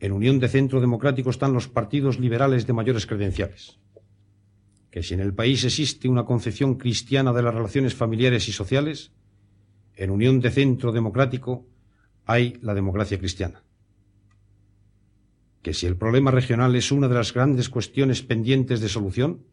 en 0.00 0.12
Unión 0.12 0.38
de 0.38 0.48
Centro 0.48 0.80
Democrático 0.80 1.30
están 1.30 1.52
los 1.52 1.68
partidos 1.68 2.18
liberales 2.18 2.66
de 2.66 2.72
mayores 2.72 3.06
credenciales. 3.06 3.78
Que 4.96 5.02
si 5.02 5.12
en 5.12 5.20
el 5.20 5.34
país 5.34 5.62
existe 5.62 6.08
una 6.08 6.24
concepción 6.24 6.76
cristiana 6.76 7.34
de 7.34 7.42
las 7.42 7.54
relaciones 7.54 7.94
familiares 7.94 8.48
y 8.48 8.52
sociales, 8.52 9.12
en 9.94 10.08
Unión 10.08 10.40
de 10.40 10.50
Centro 10.50 10.90
Democrático 10.90 11.66
hay 12.24 12.56
la 12.62 12.72
democracia 12.72 13.18
cristiana. 13.18 13.62
Que 15.60 15.74
si 15.74 15.84
el 15.84 15.98
problema 15.98 16.30
regional 16.30 16.74
es 16.76 16.92
una 16.92 17.08
de 17.08 17.14
las 17.14 17.34
grandes 17.34 17.68
cuestiones 17.68 18.22
pendientes 18.22 18.80
de 18.80 18.88
solución, 18.88 19.44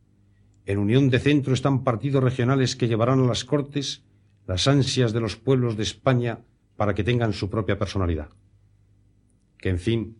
en 0.66 0.78
unión 0.78 1.10
de 1.10 1.20
centro 1.20 1.54
están 1.54 1.84
partidos 1.84 2.24
regionales 2.24 2.78
que 2.78 2.88
llevarán 2.88 3.20
a 3.20 3.28
las 3.28 3.44
Cortes 3.44 4.06
las 4.48 4.70
ansias 4.70 5.12
de 5.12 5.20
los 5.20 5.36
pueblos 5.36 5.76
de 5.76 5.84
España 5.84 6.40
para 6.78 6.96
que 6.96 7.04
tengan 7.04 7.34
su 7.34 7.50
propia 7.50 7.78
personalidad. 7.78 8.30
Que, 9.58 9.68
en 9.68 9.80
fin, 9.80 10.20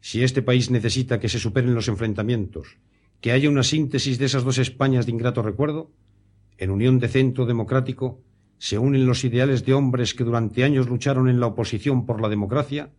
si 0.00 0.24
este 0.24 0.42
país 0.42 0.68
necesita 0.72 1.20
que 1.20 1.28
se 1.28 1.38
superen 1.38 1.76
los 1.76 1.86
enfrentamientos, 1.86 2.76
que 3.24 3.32
haya 3.32 3.48
una 3.48 3.62
síntesis 3.62 4.18
de 4.18 4.26
esas 4.26 4.44
dos 4.44 4.58
Españas 4.58 5.06
de 5.06 5.12
ingrato 5.12 5.40
recuerdo, 5.40 5.90
en 6.58 6.68
unión 6.68 6.98
de 6.98 7.08
centro 7.08 7.46
democrático 7.46 8.20
se 8.58 8.76
unen 8.76 9.06
los 9.06 9.24
ideales 9.24 9.64
de 9.64 9.72
hombres 9.72 10.12
que 10.12 10.24
durante 10.24 10.62
años 10.62 10.90
lucharon 10.90 11.30
en 11.30 11.40
la 11.40 11.46
oposición 11.46 12.04
por 12.04 12.20
la 12.20 12.28
democracia 12.28 12.92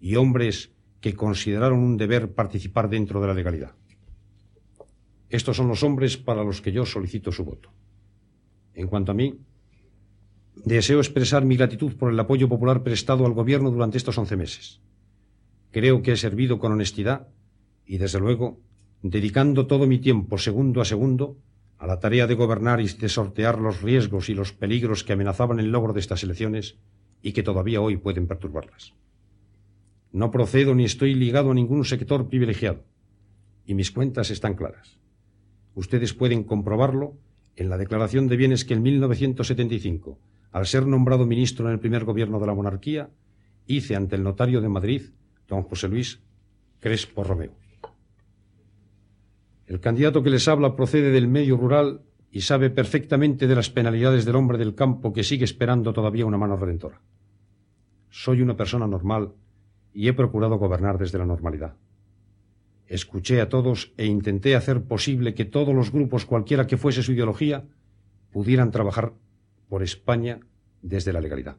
y 0.00 0.16
hombres 0.16 0.72
que 1.02 1.12
consideraron 1.12 1.80
un 1.80 1.98
deber 1.98 2.32
participar 2.32 2.88
dentro 2.88 3.20
de 3.20 3.26
la 3.26 3.34
legalidad. 3.34 3.74
Estos 5.28 5.58
son 5.58 5.68
los 5.68 5.82
hombres 5.82 6.16
para 6.16 6.42
los 6.42 6.62
que 6.62 6.72
yo 6.72 6.86
solicito 6.86 7.30
su 7.30 7.44
voto. 7.44 7.70
En 8.72 8.86
cuanto 8.86 9.12
a 9.12 9.14
mí, 9.14 9.40
deseo 10.54 11.00
expresar 11.00 11.44
mi 11.44 11.54
gratitud 11.58 11.96
por 11.96 12.10
el 12.10 12.18
apoyo 12.18 12.48
popular 12.48 12.82
prestado 12.82 13.26
al 13.26 13.34
Gobierno 13.34 13.70
durante 13.70 13.98
estos 13.98 14.16
once 14.16 14.38
meses. 14.38 14.80
Creo 15.70 16.00
que 16.00 16.12
he 16.12 16.16
servido 16.16 16.58
con 16.58 16.72
honestidad 16.72 17.28
y, 17.84 17.98
desde 17.98 18.20
luego, 18.20 18.64
dedicando 19.02 19.66
todo 19.66 19.86
mi 19.86 19.98
tiempo, 19.98 20.38
segundo 20.38 20.80
a 20.80 20.84
segundo, 20.84 21.36
a 21.78 21.86
la 21.86 22.00
tarea 22.00 22.26
de 22.26 22.34
gobernar 22.34 22.80
y 22.80 22.88
de 22.88 23.08
sortear 23.08 23.58
los 23.58 23.82
riesgos 23.82 24.28
y 24.28 24.34
los 24.34 24.52
peligros 24.52 25.04
que 25.04 25.12
amenazaban 25.12 25.60
el 25.60 25.70
logro 25.70 25.92
de 25.92 26.00
estas 26.00 26.22
elecciones 26.22 26.78
y 27.22 27.32
que 27.32 27.42
todavía 27.42 27.80
hoy 27.80 27.96
pueden 27.96 28.26
perturbarlas. 28.26 28.94
No 30.12 30.30
procedo 30.30 30.74
ni 30.74 30.84
estoy 30.84 31.14
ligado 31.14 31.50
a 31.50 31.54
ningún 31.54 31.84
sector 31.84 32.28
privilegiado, 32.28 32.84
y 33.66 33.74
mis 33.74 33.90
cuentas 33.90 34.30
están 34.30 34.54
claras. 34.54 34.98
Ustedes 35.74 36.14
pueden 36.14 36.44
comprobarlo 36.44 37.18
en 37.56 37.68
la 37.68 37.76
declaración 37.76 38.28
de 38.28 38.36
bienes 38.36 38.64
que 38.64 38.74
en 38.74 38.82
1975, 38.82 40.18
al 40.52 40.66
ser 40.66 40.86
nombrado 40.86 41.26
ministro 41.26 41.66
en 41.66 41.72
el 41.72 41.80
primer 41.80 42.04
gobierno 42.04 42.40
de 42.40 42.46
la 42.46 42.54
monarquía, 42.54 43.10
hice 43.66 43.96
ante 43.96 44.16
el 44.16 44.22
notario 44.22 44.60
de 44.60 44.68
Madrid, 44.68 45.02
don 45.48 45.62
José 45.62 45.88
Luis 45.88 46.20
Crespo 46.80 47.24
Romeo. 47.24 47.65
El 49.66 49.80
candidato 49.80 50.22
que 50.22 50.30
les 50.30 50.46
habla 50.48 50.76
procede 50.76 51.10
del 51.10 51.28
medio 51.28 51.56
rural 51.56 52.02
y 52.30 52.42
sabe 52.42 52.70
perfectamente 52.70 53.46
de 53.46 53.54
las 53.54 53.70
penalidades 53.70 54.24
del 54.24 54.36
hombre 54.36 54.58
del 54.58 54.74
campo 54.74 55.12
que 55.12 55.24
sigue 55.24 55.44
esperando 55.44 55.92
todavía 55.92 56.26
una 56.26 56.38
mano 56.38 56.56
redentora. 56.56 57.00
Soy 58.10 58.42
una 58.42 58.56
persona 58.56 58.86
normal 58.86 59.32
y 59.92 60.08
he 60.08 60.12
procurado 60.12 60.56
gobernar 60.58 60.98
desde 60.98 61.18
la 61.18 61.26
normalidad. 61.26 61.76
Escuché 62.86 63.40
a 63.40 63.48
todos 63.48 63.92
e 63.96 64.06
intenté 64.06 64.54
hacer 64.54 64.84
posible 64.84 65.34
que 65.34 65.44
todos 65.44 65.74
los 65.74 65.90
grupos, 65.90 66.24
cualquiera 66.24 66.66
que 66.66 66.76
fuese 66.76 67.02
su 67.02 67.12
ideología, 67.12 67.64
pudieran 68.30 68.70
trabajar 68.70 69.14
por 69.68 69.82
España 69.82 70.38
desde 70.82 71.12
la 71.12 71.20
legalidad. 71.20 71.56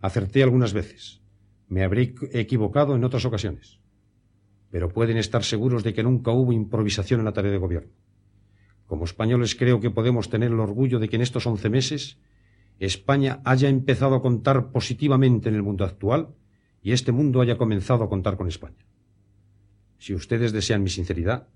Acerté 0.00 0.42
algunas 0.42 0.72
veces, 0.72 1.20
Me 1.68 1.84
habré 1.84 2.14
equivocado 2.32 2.96
en 2.96 3.04
otras 3.04 3.24
ocasiones, 3.24 3.79
pero 4.70 4.88
pueden 4.88 5.16
estar 5.16 5.44
seguros 5.44 5.82
de 5.82 5.92
que 5.92 6.02
nunca 6.02 6.30
hubo 6.30 6.52
improvisación 6.52 7.20
en 7.20 7.26
la 7.26 7.32
tarea 7.32 7.50
de 7.50 7.58
gobierno. 7.58 7.90
Como 8.86 9.04
españoles 9.04 9.54
creo 9.54 9.80
que 9.80 9.90
podemos 9.90 10.30
tener 10.30 10.50
el 10.50 10.60
orgullo 10.60 10.98
de 10.98 11.08
que 11.08 11.16
en 11.16 11.22
estos 11.22 11.46
once 11.46 11.68
meses 11.70 12.18
España 12.78 13.40
haya 13.44 13.68
empezado 13.68 14.14
a 14.14 14.22
contar 14.22 14.72
positivamente 14.72 15.48
en 15.48 15.54
el 15.54 15.62
mundo 15.62 15.84
actual 15.84 16.34
y 16.82 16.92
este 16.92 17.12
mundo 17.12 17.40
haya 17.40 17.58
comenzado 17.58 18.04
a 18.04 18.08
contar 18.08 18.36
con 18.36 18.48
España. 18.48 18.86
Si 19.98 20.14
ustedes 20.14 20.52
desean 20.52 20.82
mi 20.82 20.88
sinceridad, 20.88 21.48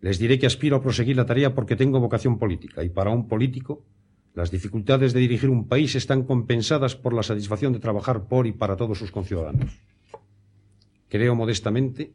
les 0.00 0.18
diré 0.18 0.38
que 0.38 0.46
aspiro 0.46 0.76
a 0.76 0.82
proseguir 0.82 1.16
la 1.16 1.26
tarea 1.26 1.54
porque 1.54 1.76
tengo 1.76 2.00
vocación 2.00 2.38
política 2.38 2.82
y 2.82 2.88
para 2.88 3.10
un 3.10 3.28
político 3.28 3.84
las 4.34 4.50
dificultades 4.50 5.12
de 5.12 5.20
dirigir 5.20 5.50
un 5.50 5.68
país 5.68 5.94
están 5.94 6.24
compensadas 6.24 6.96
por 6.96 7.12
la 7.12 7.22
satisfacción 7.22 7.74
de 7.74 7.80
trabajar 7.80 8.26
por 8.26 8.46
y 8.46 8.52
para 8.52 8.76
todos 8.76 8.98
sus 8.98 9.12
conciudadanos. 9.12 9.78
Creo 11.08 11.34
modestamente 11.34 12.14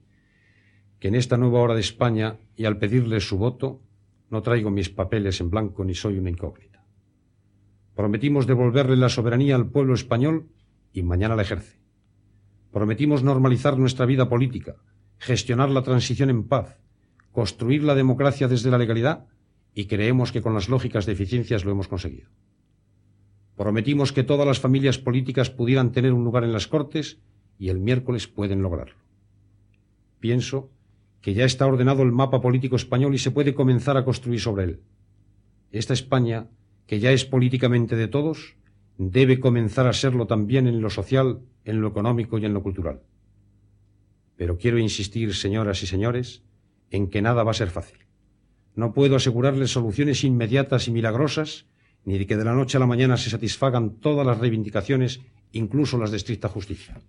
que 0.99 1.07
en 1.07 1.15
esta 1.15 1.37
nueva 1.37 1.59
hora 1.59 1.75
de 1.75 1.81
España 1.81 2.39
y 2.55 2.65
al 2.65 2.77
pedirles 2.77 3.27
su 3.27 3.37
voto 3.37 3.81
no 4.29 4.41
traigo 4.41 4.71
mis 4.71 4.89
papeles 4.89 5.39
en 5.41 5.49
blanco 5.49 5.83
ni 5.85 5.93
soy 5.93 6.17
una 6.17 6.29
incógnita. 6.29 6.85
Prometimos 7.95 8.45
devolverle 8.47 8.95
la 8.95 9.09
soberanía 9.09 9.55
al 9.55 9.69
pueblo 9.69 9.93
español 9.93 10.49
y 10.93 11.03
mañana 11.03 11.35
la 11.35 11.43
ejerce. 11.43 11.79
Prometimos 12.71 13.23
normalizar 13.23 13.77
nuestra 13.77 14.05
vida 14.05 14.29
política, 14.29 14.75
gestionar 15.17 15.69
la 15.69 15.83
transición 15.83 16.29
en 16.29 16.47
paz, 16.47 16.79
construir 17.31 17.83
la 17.83 17.95
democracia 17.95 18.47
desde 18.47 18.69
la 18.69 18.77
legalidad 18.77 19.27
y 19.73 19.85
creemos 19.85 20.31
que 20.31 20.41
con 20.41 20.53
las 20.53 20.69
lógicas 20.69 21.05
de 21.05 21.13
eficiencias 21.13 21.65
lo 21.65 21.71
hemos 21.71 21.87
conseguido. 21.87 22.29
Prometimos 23.55 24.11
que 24.11 24.23
todas 24.23 24.45
las 24.45 24.59
familias 24.59 24.99
políticas 24.99 25.49
pudieran 25.49 25.91
tener 25.91 26.13
un 26.13 26.23
lugar 26.23 26.43
en 26.43 26.53
las 26.53 26.67
Cortes 26.67 27.19
y 27.57 27.69
el 27.69 27.79
miércoles 27.79 28.27
pueden 28.27 28.61
lograrlo. 28.61 28.97
Pienso 30.19 30.69
que 31.21 31.33
ya 31.33 31.45
está 31.45 31.65
ordenado 31.65 32.03
el 32.03 32.11
mapa 32.11 32.41
político 32.41 32.75
español 32.75 33.15
y 33.15 33.17
se 33.17 33.31
puede 33.31 33.53
comenzar 33.53 33.97
a 33.97 34.05
construir 34.05 34.39
sobre 34.39 34.63
él. 34.63 34.81
Esta 35.71 35.93
España, 35.93 36.47
que 36.85 36.99
ya 36.99 37.11
es 37.11 37.25
políticamente 37.25 37.95
de 37.95 38.07
todos, 38.07 38.55
debe 38.97 39.39
comenzar 39.39 39.87
a 39.87 39.93
serlo 39.93 40.27
también 40.27 40.67
en 40.67 40.81
lo 40.81 40.89
social, 40.89 41.41
en 41.65 41.81
lo 41.81 41.87
económico 41.87 42.37
y 42.37 42.45
en 42.45 42.53
lo 42.53 42.63
cultural. 42.63 43.01
Pero 44.35 44.57
quiero 44.57 44.77
insistir, 44.77 45.35
señoras 45.35 45.83
y 45.83 45.87
señores, 45.87 46.43
en 46.91 47.09
que 47.09 47.21
nada 47.21 47.43
va 47.43 47.51
a 47.51 47.55
ser 47.55 47.69
fácil. 47.69 47.97
No 48.75 48.93
puedo 48.93 49.15
asegurarles 49.15 49.71
soluciones 49.71 50.23
inmediatas 50.23 50.87
y 50.87 50.91
milagrosas, 50.91 51.65
ni 52.05 52.17
de 52.17 52.27
que 52.27 52.37
de 52.37 52.45
la 52.45 52.53
noche 52.53 52.77
a 52.77 52.79
la 52.79 52.85
mañana 52.85 53.17
se 53.17 53.29
satisfagan 53.29 53.95
todas 53.99 54.25
las 54.25 54.37
reivindicaciones, 54.37 55.21
incluso 55.51 55.97
las 55.97 56.11
de 56.11 56.17
estricta 56.17 56.47
justicia. 56.47 57.01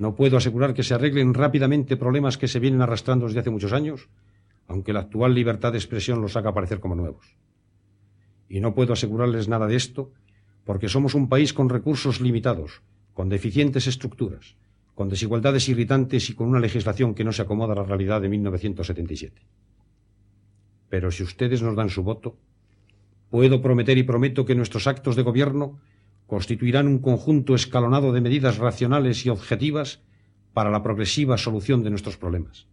No 0.00 0.14
puedo 0.14 0.38
asegurar 0.38 0.72
que 0.72 0.82
se 0.82 0.94
arreglen 0.94 1.34
rápidamente 1.34 1.98
problemas 1.98 2.38
que 2.38 2.48
se 2.48 2.58
vienen 2.58 2.80
arrastrando 2.80 3.26
desde 3.26 3.40
hace 3.40 3.50
muchos 3.50 3.74
años, 3.74 4.08
aunque 4.66 4.94
la 4.94 5.00
actual 5.00 5.34
libertad 5.34 5.72
de 5.72 5.78
expresión 5.78 6.22
los 6.22 6.38
haga 6.38 6.54
parecer 6.54 6.80
como 6.80 6.94
nuevos. 6.94 7.36
Y 8.48 8.60
no 8.60 8.74
puedo 8.74 8.94
asegurarles 8.94 9.48
nada 9.48 9.66
de 9.66 9.76
esto 9.76 10.10
porque 10.64 10.88
somos 10.88 11.14
un 11.14 11.28
país 11.28 11.52
con 11.52 11.68
recursos 11.68 12.22
limitados, 12.22 12.80
con 13.12 13.28
deficientes 13.28 13.86
estructuras, 13.86 14.56
con 14.94 15.10
desigualdades 15.10 15.68
irritantes 15.68 16.30
y 16.30 16.34
con 16.34 16.48
una 16.48 16.60
legislación 16.60 17.14
que 17.14 17.24
no 17.24 17.32
se 17.32 17.42
acomoda 17.42 17.74
a 17.74 17.76
la 17.76 17.84
realidad 17.84 18.22
de 18.22 18.30
1977. 18.30 19.42
Pero 20.88 21.10
si 21.10 21.24
ustedes 21.24 21.60
nos 21.60 21.76
dan 21.76 21.90
su 21.90 22.02
voto, 22.02 22.38
puedo 23.28 23.60
prometer 23.60 23.98
y 23.98 24.02
prometo 24.04 24.46
que 24.46 24.54
nuestros 24.54 24.86
actos 24.86 25.14
de 25.14 25.24
gobierno 25.24 25.78
constituirán 26.30 26.86
un 26.86 27.00
conjunto 27.00 27.56
escalonado 27.56 28.12
de 28.12 28.20
medidas 28.20 28.58
racionales 28.58 29.26
y 29.26 29.30
objetivas 29.30 30.00
para 30.52 30.70
la 30.70 30.80
progresiva 30.80 31.36
solución 31.36 31.82
de 31.82 31.90
nuestros 31.90 32.16
problemas. 32.16 32.68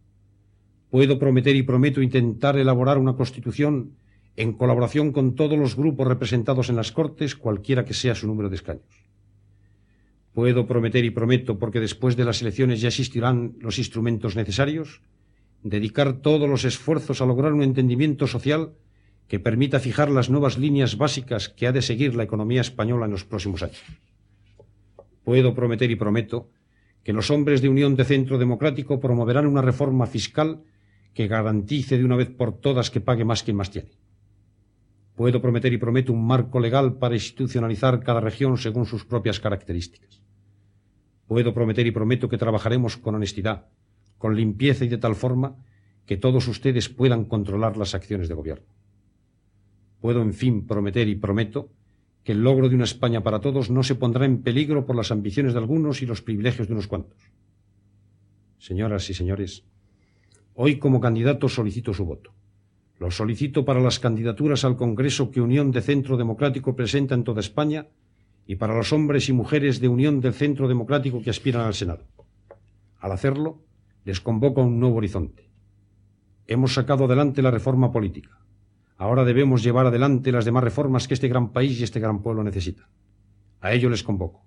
Puedo 0.90 1.18
prometer 1.18 1.56
y 1.56 1.64
prometo 1.64 2.00
intentar 2.00 2.56
elaborar 2.56 2.98
una 2.98 3.16
constitución 3.16 3.96
en 4.36 4.52
colaboración 4.52 5.10
con 5.10 5.34
todos 5.34 5.58
los 5.58 5.74
grupos 5.74 6.06
representados 6.06 6.70
en 6.70 6.76
las 6.76 6.92
Cortes, 6.92 7.34
cualquiera 7.34 7.84
que 7.84 7.94
sea 7.94 8.14
su 8.14 8.28
número 8.28 8.48
de 8.48 8.54
escaños. 8.54 9.08
Puedo 10.32 10.68
prometer 10.68 11.04
y 11.04 11.10
prometo, 11.10 11.58
porque 11.58 11.80
después 11.80 12.14
de 12.14 12.26
las 12.26 12.40
elecciones 12.40 12.80
ya 12.80 12.86
existirán 12.86 13.56
los 13.58 13.78
instrumentos 13.78 14.36
necesarios, 14.36 15.02
dedicar 15.64 16.20
todos 16.22 16.48
los 16.48 16.64
esfuerzos 16.64 17.20
a 17.20 17.26
lograr 17.26 17.52
un 17.54 17.64
entendimiento 17.64 18.28
social 18.28 18.74
que 19.28 19.38
permita 19.38 19.78
fijar 19.78 20.10
las 20.10 20.30
nuevas 20.30 20.58
líneas 20.58 20.96
básicas 20.96 21.50
que 21.50 21.66
ha 21.66 21.72
de 21.72 21.82
seguir 21.82 22.16
la 22.16 22.24
economía 22.24 22.62
española 22.62 23.04
en 23.04 23.12
los 23.12 23.24
próximos 23.24 23.62
años. 23.62 23.82
Puedo 25.22 25.54
prometer 25.54 25.90
y 25.90 25.96
prometo 25.96 26.48
que 27.04 27.12
los 27.12 27.30
hombres 27.30 27.60
de 27.60 27.68
Unión 27.68 27.94
de 27.94 28.04
Centro 28.04 28.38
Democrático 28.38 29.00
promoverán 29.00 29.46
una 29.46 29.60
reforma 29.60 30.06
fiscal 30.06 30.62
que 31.12 31.28
garantice 31.28 31.98
de 31.98 32.04
una 32.04 32.16
vez 32.16 32.30
por 32.30 32.58
todas 32.58 32.90
que 32.90 33.02
pague 33.02 33.26
más 33.26 33.42
quien 33.42 33.56
más 33.56 33.70
tiene. 33.70 33.90
Puedo 35.14 35.42
prometer 35.42 35.72
y 35.72 35.78
prometo 35.78 36.12
un 36.12 36.26
marco 36.26 36.60
legal 36.60 36.94
para 36.94 37.14
institucionalizar 37.14 38.00
cada 38.02 38.20
región 38.20 38.56
según 38.56 38.86
sus 38.86 39.04
propias 39.04 39.40
características. 39.40 40.22
Puedo 41.26 41.52
prometer 41.52 41.86
y 41.86 41.90
prometo 41.90 42.28
que 42.28 42.38
trabajaremos 42.38 42.96
con 42.96 43.14
honestidad, 43.14 43.66
con 44.16 44.34
limpieza 44.36 44.86
y 44.86 44.88
de 44.88 44.98
tal 44.98 45.14
forma 45.14 45.56
que 46.06 46.16
todos 46.16 46.48
ustedes 46.48 46.88
puedan 46.88 47.24
controlar 47.26 47.76
las 47.76 47.94
acciones 47.94 48.28
de 48.28 48.34
gobierno. 48.34 48.77
Puedo, 50.00 50.22
en 50.22 50.34
fin, 50.34 50.66
prometer 50.66 51.08
y 51.08 51.16
prometo 51.16 51.70
que 52.24 52.32
el 52.32 52.42
logro 52.42 52.68
de 52.68 52.74
una 52.74 52.84
España 52.84 53.22
para 53.22 53.40
todos 53.40 53.70
no 53.70 53.82
se 53.82 53.94
pondrá 53.94 54.26
en 54.26 54.42
peligro 54.42 54.84
por 54.84 54.96
las 54.96 55.10
ambiciones 55.10 55.54
de 55.54 55.60
algunos 55.60 56.02
y 56.02 56.06
los 56.06 56.22
privilegios 56.22 56.68
de 56.68 56.74
unos 56.74 56.86
cuantos. 56.86 57.18
Señoras 58.58 59.08
y 59.08 59.14
señores, 59.14 59.64
hoy 60.54 60.78
como 60.78 61.00
candidato 61.00 61.48
solicito 61.48 61.94
su 61.94 62.04
voto. 62.04 62.34
Lo 62.98 63.10
solicito 63.10 63.64
para 63.64 63.80
las 63.80 63.98
candidaturas 64.00 64.64
al 64.64 64.76
Congreso 64.76 65.30
que 65.30 65.40
Unión 65.40 65.70
de 65.70 65.80
Centro 65.80 66.16
Democrático 66.16 66.74
presenta 66.74 67.14
en 67.14 67.24
toda 67.24 67.40
España 67.40 67.86
y 68.46 68.56
para 68.56 68.76
los 68.76 68.92
hombres 68.92 69.28
y 69.28 69.32
mujeres 69.32 69.80
de 69.80 69.88
Unión 69.88 70.20
del 70.20 70.34
Centro 70.34 70.66
Democrático 70.66 71.22
que 71.22 71.30
aspiran 71.30 71.66
al 71.66 71.74
Senado. 71.74 72.04
Al 72.98 73.12
hacerlo, 73.12 73.62
les 74.04 74.20
convoco 74.20 74.60
a 74.60 74.64
un 74.64 74.80
nuevo 74.80 74.96
horizonte. 74.96 75.48
Hemos 76.46 76.74
sacado 76.74 77.04
adelante 77.04 77.40
la 77.40 77.50
reforma 77.50 77.92
política. 77.92 78.40
Ahora 78.98 79.24
debemos 79.24 79.62
llevar 79.62 79.86
adelante 79.86 80.32
las 80.32 80.44
demás 80.44 80.64
reformas 80.64 81.06
que 81.06 81.14
este 81.14 81.28
gran 81.28 81.52
país 81.52 81.78
y 81.78 81.84
este 81.84 82.00
gran 82.00 82.20
pueblo 82.20 82.42
necesitan. 82.42 82.86
A 83.60 83.72
ello 83.72 83.88
les 83.90 84.02
convoco. 84.02 84.44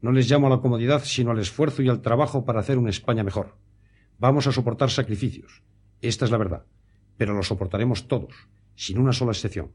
No 0.00 0.12
les 0.12 0.30
llamo 0.30 0.46
a 0.46 0.50
la 0.50 0.60
comodidad, 0.60 1.04
sino 1.04 1.30
al 1.30 1.38
esfuerzo 1.38 1.82
y 1.82 1.90
al 1.90 2.00
trabajo 2.00 2.46
para 2.46 2.60
hacer 2.60 2.78
una 2.78 2.88
España 2.88 3.22
mejor. 3.22 3.54
Vamos 4.18 4.46
a 4.46 4.52
soportar 4.52 4.90
sacrificios. 4.90 5.62
Esta 6.00 6.24
es 6.24 6.30
la 6.30 6.38
verdad. 6.38 6.64
Pero 7.18 7.34
los 7.34 7.48
soportaremos 7.48 8.08
todos, 8.08 8.32
sin 8.74 8.98
una 8.98 9.12
sola 9.12 9.32
excepción. 9.32 9.72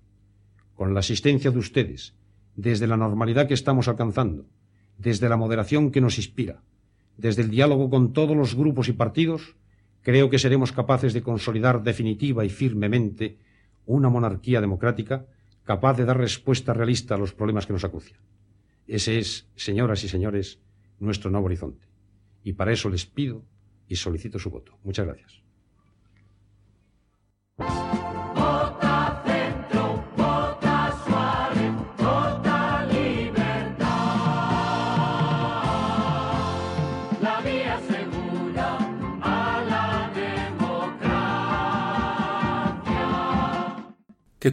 Con 0.73 0.95
la 0.95 1.01
asistencia 1.01 1.51
de 1.51 1.59
ustedes, 1.59 2.15
desde 2.55 2.87
la 2.87 2.97
normalidad 2.97 3.47
que 3.47 3.53
estamos 3.53 3.87
alcanzando, 3.87 4.47
desde 4.97 5.29
la 5.29 5.37
moderación 5.37 5.91
que 5.91 6.01
nos 6.01 6.17
inspira, 6.17 6.63
desde 7.17 7.43
el 7.43 7.51
diálogo 7.51 7.91
con 7.91 8.13
todos 8.13 8.35
los 8.35 8.55
grupos 8.55 8.89
y 8.89 8.93
partidos, 8.93 9.55
creo 10.01 10.31
que 10.31 10.39
seremos 10.39 10.71
capaces 10.71 11.13
de 11.13 11.21
consolidar 11.21 11.83
definitiva 11.83 12.43
y 12.45 12.49
firmemente 12.49 13.37
una 13.87 14.09
monarquía 14.09 14.61
democrática 14.61 15.25
capaz 15.63 15.97
de 15.97 16.05
dar 16.05 16.17
respuesta 16.17 16.73
realista 16.73 17.15
a 17.15 17.17
los 17.17 17.33
problemas 17.33 17.65
que 17.65 17.73
nos 17.73 17.83
acucian. 17.83 18.19
Ese 18.85 19.17
es, 19.17 19.49
señoras 19.55 20.03
y 20.03 20.09
señores, 20.09 20.59
nuestro 20.99 21.31
nuevo 21.31 21.47
horizonte. 21.47 21.87
Y 22.43 22.53
para 22.53 22.71
eso 22.71 22.89
les 22.89 23.05
pido 23.05 23.43
y 23.87 23.95
solicito 23.95 24.39
su 24.39 24.49
voto. 24.49 24.77
Muchas 24.83 25.05
gracias. 25.05 25.46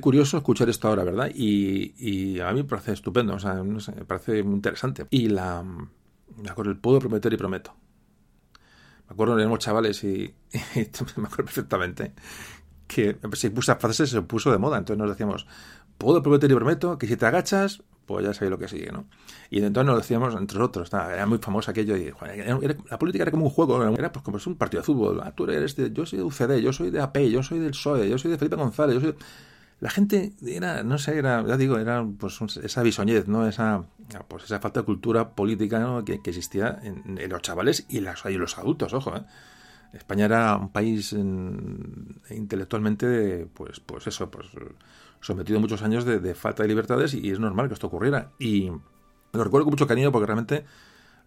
Curioso 0.01 0.37
escuchar 0.37 0.69
esto 0.69 0.89
ahora, 0.89 1.05
¿verdad? 1.05 1.31
Y, 1.35 2.41
a 2.41 2.53
mí 2.53 2.63
me 2.63 2.65
parece 2.65 2.93
estupendo, 2.93 3.37
me 3.37 4.05
parece 4.05 4.43
muy 4.43 4.57
interesante. 4.57 5.07
Y 5.11 5.29
la. 5.29 5.63
Me 5.63 6.51
acuerdo, 6.51 6.73
el 6.73 6.79
puedo 6.79 6.99
prometer 6.99 7.33
y 7.33 7.37
prometo. 7.37 7.75
Me 9.09 9.15
acuerdo, 9.15 9.39
éramos 9.39 9.59
chavales 9.59 10.03
y, 10.05 10.35
me 11.17 11.27
acuerdo 11.27 11.45
perfectamente 11.45 12.13
que 12.87 13.19
se 13.33 13.51
puso, 13.51 13.73
a 13.73 13.77
frase 13.77 14.07
se 14.07 14.23
puso 14.23 14.51
de 14.51 14.59
moda. 14.59 14.79
Entonces 14.79 14.99
nos 14.99 15.11
decíamos, 15.11 15.47
puedo 15.99 16.23
prometer 16.23 16.51
y 16.51 16.55
prometo 16.55 16.99
que 16.99 17.07
si 17.07 17.17
te 17.17 17.27
agachas, 17.27 17.83
pues 18.07 18.25
ya 18.25 18.35
sabéis 18.35 18.51
lo 18.51 18.59
que 18.59 18.69
sigue, 18.69 18.91
¿no? 18.93 19.07
Y 19.51 19.63
entonces 19.63 19.87
nos 19.87 19.97
decíamos 19.97 20.35
entre 20.35 20.63
otros, 20.63 20.93
era 20.93 21.27
muy 21.27 21.39
famoso 21.39 21.71
aquello, 21.71 21.97
y 21.97 22.13
la 22.91 22.99
política 22.99 23.23
era 23.23 23.31
como 23.31 23.45
un 23.45 23.51
juego, 23.51 23.83
era 23.95 24.13
pues 24.13 24.25
como 24.25 24.39
un 24.45 24.57
partido 24.57 24.83
de 24.83 24.87
fútbol. 24.87 25.21
Ah, 25.23 25.33
tú 25.35 25.45
eres 25.49 25.77
de, 25.77 25.93
yo 25.93 26.05
soy 26.07 26.19
de 26.19 26.25
UCD, 26.25 26.59
yo 26.61 26.73
soy 26.73 26.91
de 26.91 27.01
AP, 27.01 27.19
yo 27.31 27.43
soy 27.43 27.59
del 27.59 27.71
PSOE, 27.71 28.09
yo 28.09 28.19
soy 28.19 28.31
de 28.31 28.39
Felipe 28.39 28.57
González, 28.57 28.95
yo 28.95 29.01
soy 29.01 29.15
la 29.85 29.91
gente 29.91 30.33
era, 30.47 30.83
no 30.83 30.97
sé, 30.97 31.19
era, 31.19 31.47
ya 31.47 31.59
digo, 31.59 31.77
era 31.77 32.03
pues 32.19 32.41
esa 32.41 32.83
bisoñez, 32.83 33.29
¿no? 33.29 33.47
Esa, 33.47 33.85
pues 34.29 34.45
esa 34.45 34.59
falta 34.59 34.81
de 34.81 34.87
cultura 34.87 35.35
política 35.35 36.03
que, 36.07 36.23
existía 36.25 36.81
en, 36.83 37.19
los 37.29 37.43
chavales 37.43 37.85
y, 37.91 38.01
las, 38.01 38.25
y 38.25 38.39
los 38.39 38.57
adultos, 38.57 38.95
ojo, 38.95 39.15
¿eh? 39.15 39.25
España 39.93 40.25
era 40.25 40.57
un 40.57 40.71
país 40.71 41.13
intelectualmente, 41.13 43.47
pues, 43.53 43.81
pues 43.81 44.07
eso, 44.07 44.31
pues 44.31 44.47
sometido 45.21 45.59
a 45.59 45.61
muchos 45.61 45.83
años 45.83 46.07
de, 46.07 46.35
falta 46.35 46.63
de 46.63 46.71
libertades 46.71 47.13
y 47.13 47.31
es 47.31 47.39
normal 47.39 47.69
que 47.69 47.75
esto 47.75 47.89
ocurriera. 47.89 48.31
Y 48.39 48.71
lo 49.35 49.45
recuerdo 49.45 49.67
con 49.67 49.73
mucho 49.73 49.87
cariño 49.87 50.11
porque 50.11 50.25
realmente 50.25 50.65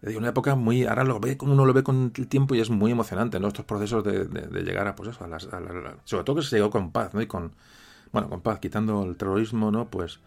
de 0.02 0.16
una 0.16 0.30
época 0.30 0.56
muy 0.56 0.84
ahora 0.84 1.04
lo 1.04 1.20
ve 1.20 1.38
uno 1.42 1.64
lo 1.64 1.72
ve 1.72 1.84
con 1.84 2.12
el 2.16 2.26
tiempo 2.26 2.56
y 2.56 2.60
es 2.60 2.70
muy 2.70 2.90
emocionante 2.90 3.38
¿no? 3.38 3.46
estos 3.48 3.64
procesos 3.64 4.02
de, 4.02 4.26
llegar 4.62 4.88
a 4.88 4.94
pues 4.94 5.10
eso 5.10 5.24
a 5.24 5.28
las, 5.28 5.48
sobre 6.04 6.24
todo 6.24 6.36
que 6.36 6.42
se 6.42 6.56
llegó 6.56 6.70
con 6.70 6.92
paz 6.92 7.14
no 7.14 7.20
y 7.20 7.26
con 7.26 7.52
bueno, 8.12 8.28
con 8.28 8.40
paz, 8.40 8.60
quitando 8.60 9.02
el 9.04 9.16
terrorismo, 9.16 9.70
¿no? 9.70 9.88
Pues 9.88 10.20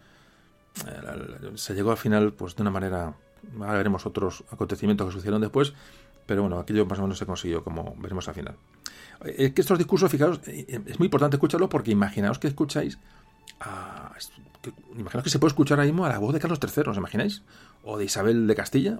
eh, 0.86 1.52
se 1.54 1.74
llegó 1.74 1.90
al 1.90 1.96
final, 1.96 2.32
pues 2.32 2.56
de 2.56 2.62
una 2.62 2.70
manera, 2.70 3.14
ahora 3.60 3.74
veremos 3.74 4.06
otros 4.06 4.44
acontecimientos 4.50 5.06
que 5.06 5.12
sucedieron 5.12 5.40
después, 5.40 5.74
pero 6.26 6.42
bueno, 6.42 6.58
aquello 6.58 6.86
más 6.86 6.98
o 6.98 7.02
menos 7.02 7.18
se 7.18 7.26
consiguió, 7.26 7.64
como 7.64 7.94
veremos 7.98 8.28
al 8.28 8.34
final. 8.34 8.56
Es 9.24 9.38
eh, 9.38 9.54
que 9.54 9.60
estos 9.60 9.78
discursos, 9.78 10.10
fijaros, 10.10 10.40
eh, 10.46 10.80
es 10.86 10.98
muy 10.98 11.06
importante 11.06 11.36
escucharlo 11.36 11.68
porque 11.68 11.90
imaginaos 11.90 12.38
que 12.38 12.48
escucháis 12.48 12.98
a, 13.60 14.12
imaginaos 14.96 15.24
que 15.24 15.30
se 15.30 15.38
puede 15.38 15.50
escuchar 15.50 15.80
ahí 15.80 15.88
mismo 15.88 16.04
a 16.04 16.08
la 16.08 16.18
voz 16.18 16.32
de 16.32 16.40
Carlos 16.40 16.58
III, 16.62 16.84
¿os 16.90 16.96
imagináis? 16.96 17.42
O 17.84 17.98
de 17.98 18.04
Isabel 18.04 18.46
de 18.46 18.54
Castilla. 18.54 18.98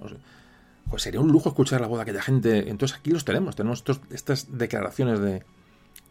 pues 0.89 1.01
sería 1.01 1.21
un 1.21 1.31
lujo 1.31 1.49
escuchar 1.49 1.81
la 1.81 1.87
voz 1.87 1.97
de 1.97 2.03
aquella 2.03 2.21
gente. 2.21 2.69
Entonces 2.69 2.97
aquí 2.97 3.11
los 3.11 3.25
tenemos, 3.25 3.55
tenemos 3.55 3.83
estas 4.11 4.57
declaraciones 4.57 5.19
de, 5.19 5.43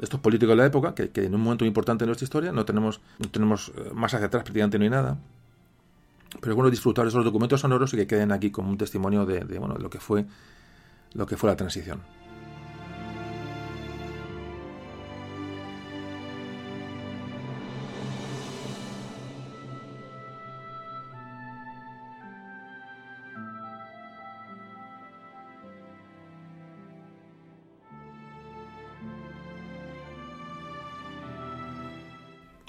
estos 0.02 0.20
políticos 0.20 0.52
de 0.52 0.56
la 0.56 0.66
época, 0.66 0.94
que, 0.94 1.10
en 1.14 1.34
un 1.34 1.40
momento 1.40 1.64
importante 1.64 2.02
de 2.02 2.06
nuestra 2.06 2.24
historia 2.24 2.52
no 2.52 2.64
tenemos, 2.64 3.00
no 3.18 3.30
tenemos 3.30 3.72
eh, 3.76 3.90
más 3.94 4.12
hacia 4.12 4.26
atrás 4.26 4.42
prácticamente 4.42 4.78
no 4.78 4.84
hay 4.84 4.90
nada. 4.90 5.18
Pero 6.40 6.56
bueno 6.56 6.70
disfrutar 6.70 7.04
de 7.04 7.10
esos 7.10 7.24
documentos 7.24 7.60
sonoros 7.60 7.94
y 7.94 7.96
que 7.98 8.06
queden 8.06 8.32
aquí 8.32 8.50
como 8.50 8.70
un 8.70 8.78
testimonio 8.78 9.24
de, 9.26 9.40
de, 9.40 9.58
bueno, 9.58 9.74
de 9.74 9.82
lo 9.82 9.90
que 9.90 10.00
fue 10.00 10.24
lo 11.14 11.26
que 11.26 11.36
fue 11.36 11.50
la 11.50 11.56
transición. 11.56 12.00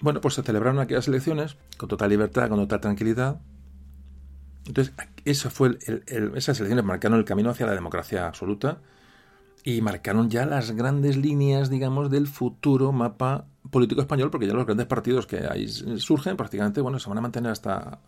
Bueno, 0.03 0.19
pues 0.19 0.33
se 0.33 0.43
celebraron 0.43 0.81
aquellas 0.81 1.07
elecciones 1.07 1.55
con 1.77 1.87
total 1.87 2.09
libertad, 2.09 2.49
con 2.49 2.59
total 2.59 2.81
tranquilidad. 2.81 3.39
Entonces, 4.67 4.93
eso 5.23 5.49
fue 5.49 5.77
esas 6.35 6.59
elecciones 6.59 6.83
marcaron 6.83 7.17
el 7.17 7.23
camino 7.23 7.51
hacia 7.51 7.65
la 7.65 7.71
democracia 7.71 8.27
absoluta 8.27 8.79
y 9.63 9.79
marcaron 9.79 10.29
ya 10.29 10.45
las 10.45 10.71
grandes 10.71 11.15
líneas, 11.15 11.69
digamos, 11.69 12.11
del 12.11 12.27
futuro 12.27 12.91
mapa 12.91 13.47
político 13.71 14.01
español, 14.01 14.29
porque 14.29 14.45
ya 14.45 14.53
los 14.53 14.65
grandes 14.65 14.87
partidos 14.87 15.25
que 15.25 15.47
ahí 15.49 15.69
surgen 15.69 16.35
prácticamente, 16.35 16.81
bueno, 16.81 16.99
se 16.99 17.07
van 17.07 17.19
a 17.19 17.21
mantener 17.21 17.53
hasta 17.53 18.01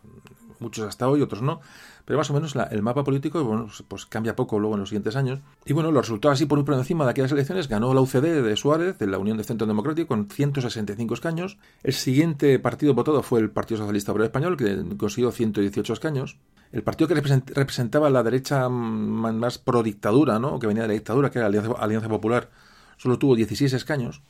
muchos 0.59 0.87
hasta 0.87 1.07
hoy, 1.07 1.21
otros 1.21 1.41
no, 1.41 1.61
pero 2.05 2.17
más 2.17 2.29
o 2.29 2.33
menos 2.33 2.55
el 2.71 2.81
mapa 2.81 3.03
político 3.03 3.43
bueno, 3.43 3.67
pues 3.87 4.05
cambia 4.05 4.35
poco 4.35 4.59
luego 4.59 4.75
en 4.75 4.81
los 4.81 4.89
siguientes 4.89 5.15
años. 5.15 5.39
Y 5.65 5.73
bueno, 5.73 5.91
los 5.91 6.05
resultados 6.05 6.37
así 6.37 6.45
por, 6.45 6.63
por 6.63 6.75
encima 6.75 7.03
de 7.05 7.11
aquellas 7.11 7.31
elecciones 7.31 7.67
ganó 7.67 7.93
la 7.93 8.01
UCD 8.01 8.43
de 8.43 8.55
Suárez, 8.55 8.97
de 8.97 9.07
la 9.07 9.17
Unión 9.17 9.37
de 9.37 9.43
Centro 9.43 9.67
Democrático, 9.67 10.07
con 10.09 10.29
165 10.29 11.13
escaños. 11.13 11.57
El 11.83 11.93
siguiente 11.93 12.59
partido 12.59 12.93
votado 12.93 13.23
fue 13.23 13.39
el 13.39 13.49
Partido 13.49 13.79
Socialista 13.79 14.11
Obrero 14.11 14.25
Español, 14.25 14.57
que 14.57 14.83
consiguió 14.97 15.31
118 15.31 15.93
escaños. 15.93 16.37
El 16.71 16.83
partido 16.83 17.07
que 17.07 17.15
representaba 17.15 18.09
la 18.09 18.23
derecha 18.23 18.69
más 18.69 19.57
pro 19.57 19.81
dictadura, 19.81 20.39
¿no? 20.39 20.59
que 20.59 20.67
venía 20.67 20.83
de 20.83 20.89
la 20.89 20.93
dictadura, 20.93 21.31
que 21.31 21.39
era 21.39 21.49
la 21.49 21.75
Alianza 21.79 22.09
Popular, 22.09 22.49
solo 22.97 23.17
tuvo 23.17 23.35
16 23.35 23.73
escaños. 23.73 24.21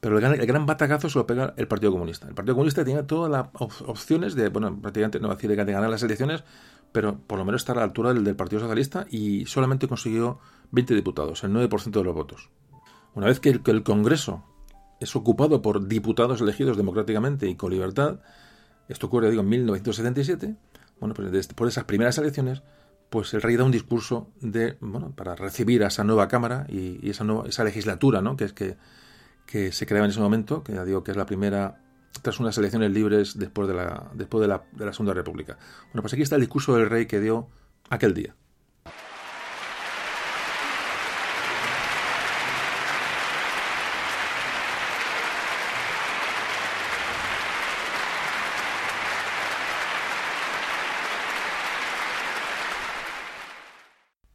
Pero 0.00 0.18
el 0.18 0.46
gran, 0.46 0.66
batacazo 0.66 1.08
se 1.08 1.18
lo 1.18 1.26
pega 1.26 1.54
el 1.56 1.68
Partido 1.68 1.92
Comunista. 1.92 2.28
El 2.28 2.34
Partido 2.34 2.54
Comunista 2.54 2.84
tenía 2.84 3.06
todas 3.06 3.30
las 3.30 3.48
opciones 3.82 4.34
de, 4.34 4.48
bueno, 4.50 4.78
prácticamente 4.80 5.20
no 5.20 5.28
decir 5.28 5.48
de 5.48 5.56
ganar 5.56 5.88
las 5.88 6.02
elecciones, 6.02 6.44
pero 6.92 7.18
por 7.18 7.38
lo 7.38 7.44
menos 7.44 7.62
estar 7.62 7.76
a 7.76 7.80
la 7.80 7.84
altura 7.84 8.12
del, 8.12 8.36
Partido 8.36 8.60
Socialista 8.60 9.06
y 9.10 9.46
solamente 9.46 9.88
consiguió 9.88 10.38
20 10.70 10.94
diputados, 10.94 11.44
el 11.44 11.52
9% 11.52 11.90
de 11.90 12.04
los 12.04 12.14
votos. 12.14 12.50
Una 13.14 13.26
vez 13.26 13.40
que 13.40 13.48
el, 13.48 13.62
el 13.64 13.82
Congreso 13.82 14.44
es 15.00 15.16
ocupado 15.16 15.62
por 15.62 15.88
diputados 15.88 16.40
elegidos 16.40 16.76
democráticamente 16.76 17.48
y 17.48 17.56
con 17.56 17.72
libertad, 17.72 18.20
esto 18.88 19.06
ocurre, 19.06 19.30
digo, 19.30 19.42
en 19.42 19.48
1977, 19.48 20.56
bueno, 21.00 21.14
pues 21.14 21.30
después 21.30 21.68
de 21.68 21.70
esas 21.70 21.84
primeras 21.84 22.16
elecciones, 22.18 22.62
pues 23.10 23.34
el 23.34 23.42
rey 23.42 23.56
da 23.56 23.64
un 23.64 23.72
discurso 23.72 24.30
de, 24.40 24.76
bueno, 24.80 25.12
para 25.12 25.34
recibir 25.34 25.84
a 25.84 25.88
esa 25.88 26.04
nueva 26.04 26.28
Cámara 26.28 26.66
y, 26.68 27.08
esa, 27.08 27.24
nueva, 27.24 27.48
esa 27.48 27.64
legislatura, 27.64 28.20
¿no? 28.22 28.36
Que 28.36 28.44
es 28.44 28.52
que 28.52 28.76
que 29.46 29.72
se 29.72 29.86
creaba 29.86 30.06
en 30.06 30.10
ese 30.10 30.20
momento, 30.20 30.62
que 30.62 30.72
ya 30.72 30.84
digo 30.84 31.02
que 31.04 31.12
es 31.12 31.16
la 31.16 31.26
primera 31.26 31.80
tras 32.22 32.40
unas 32.40 32.56
elecciones 32.58 32.90
libres 32.90 33.38
después 33.38 33.68
de 33.68 33.74
la, 33.74 34.10
después 34.14 34.42
de 34.42 34.48
la, 34.48 34.64
de 34.72 34.86
la 34.86 34.92
Segunda 34.92 35.14
República. 35.14 35.58
Bueno, 35.86 36.02
pues 36.02 36.12
aquí 36.12 36.22
está 36.22 36.36
el 36.36 36.42
discurso 36.42 36.74
del 36.76 36.88
rey 36.88 37.06
que 37.06 37.20
dio 37.20 37.48
aquel 37.90 38.14
día. 38.14 38.34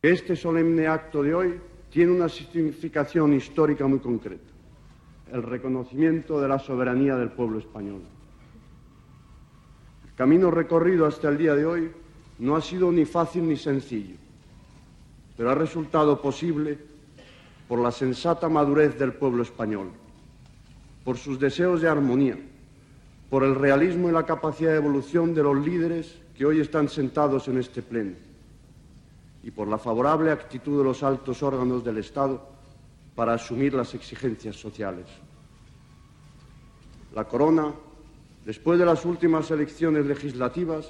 Este 0.04 0.36
solemne 0.36 0.88
acto 0.88 1.22
de 1.22 1.36
hoy 1.36 1.62
tiene 1.92 2.12
una 2.12 2.28
significación 2.28 3.34
histórica 3.34 3.86
muy 3.86 4.00
concreta 4.00 4.51
el 5.32 5.44
reconocimiento 5.44 6.42
de 6.42 6.48
la 6.48 6.60
soberanía 6.60 7.16
del 7.16 7.30
pueblo 7.30 7.60
español. 7.60 8.02
El 10.06 10.14
camino 10.16 10.52
recorrido 10.52 11.06
hasta 11.06 11.30
el 11.30 11.38
día 11.38 11.56
de 11.56 11.66
hoy 11.66 11.92
no 12.40 12.56
ha 12.56 12.62
sido 12.62 12.92
ni 12.92 13.06
fácil 13.06 13.48
ni 13.48 13.56
sencillo, 13.56 14.16
pero 15.38 15.52
ha 15.52 15.56
resultado 15.56 16.22
posible 16.22 16.78
por 17.68 17.80
la 17.80 17.92
sensata 17.92 18.50
madurez 18.50 18.98
del 19.00 19.14
pueblo 19.14 19.44
español, 19.44 19.90
por 21.06 21.18
sus 21.18 21.40
deseos 21.40 21.82
de 21.82 21.88
armonía, 21.88 22.38
por 23.30 23.44
el 23.44 23.56
realismo 23.56 24.10
y 24.10 24.12
la 24.12 24.26
capacidad 24.26 24.72
de 24.72 24.78
evolución 24.78 25.34
de 25.34 25.44
los 25.44 25.58
líderes 25.66 26.18
que 26.38 26.46
hoy 26.46 26.60
están 26.60 26.90
sentados 26.90 27.48
en 27.48 27.58
este 27.58 27.82
pleno, 27.82 28.16
y 29.44 29.52
por 29.52 29.68
la 29.68 29.78
favorable 29.78 30.32
actitud 30.32 30.80
de 30.80 30.84
los 30.84 31.02
altos 31.04 31.42
órganos 31.42 31.84
del 31.84 32.00
Estado 32.00 32.52
para 33.22 33.36
asumir 33.36 33.76
las 33.76 33.94
exigencias 33.94 34.56
sociales. 34.56 35.06
La 37.14 37.26
Corona, 37.26 37.72
después 38.44 38.80
de 38.80 38.86
las 38.88 39.06
últimas 39.06 39.52
elecciones 39.52 40.08
legislativas, 40.08 40.90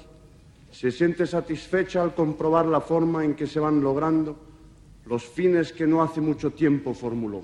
se 0.70 0.90
siente 0.90 1.26
satisfecha 1.26 2.02
al 2.02 2.14
comprobar 2.14 2.64
la 2.64 2.80
forma 2.80 3.22
en 3.22 3.34
que 3.34 3.46
se 3.46 3.60
van 3.60 3.82
logrando 3.82 4.38
los 5.04 5.24
fines 5.24 5.74
que 5.74 5.86
no 5.86 6.02
hace 6.02 6.22
mucho 6.22 6.52
tiempo 6.52 6.94
formuló. 6.94 7.42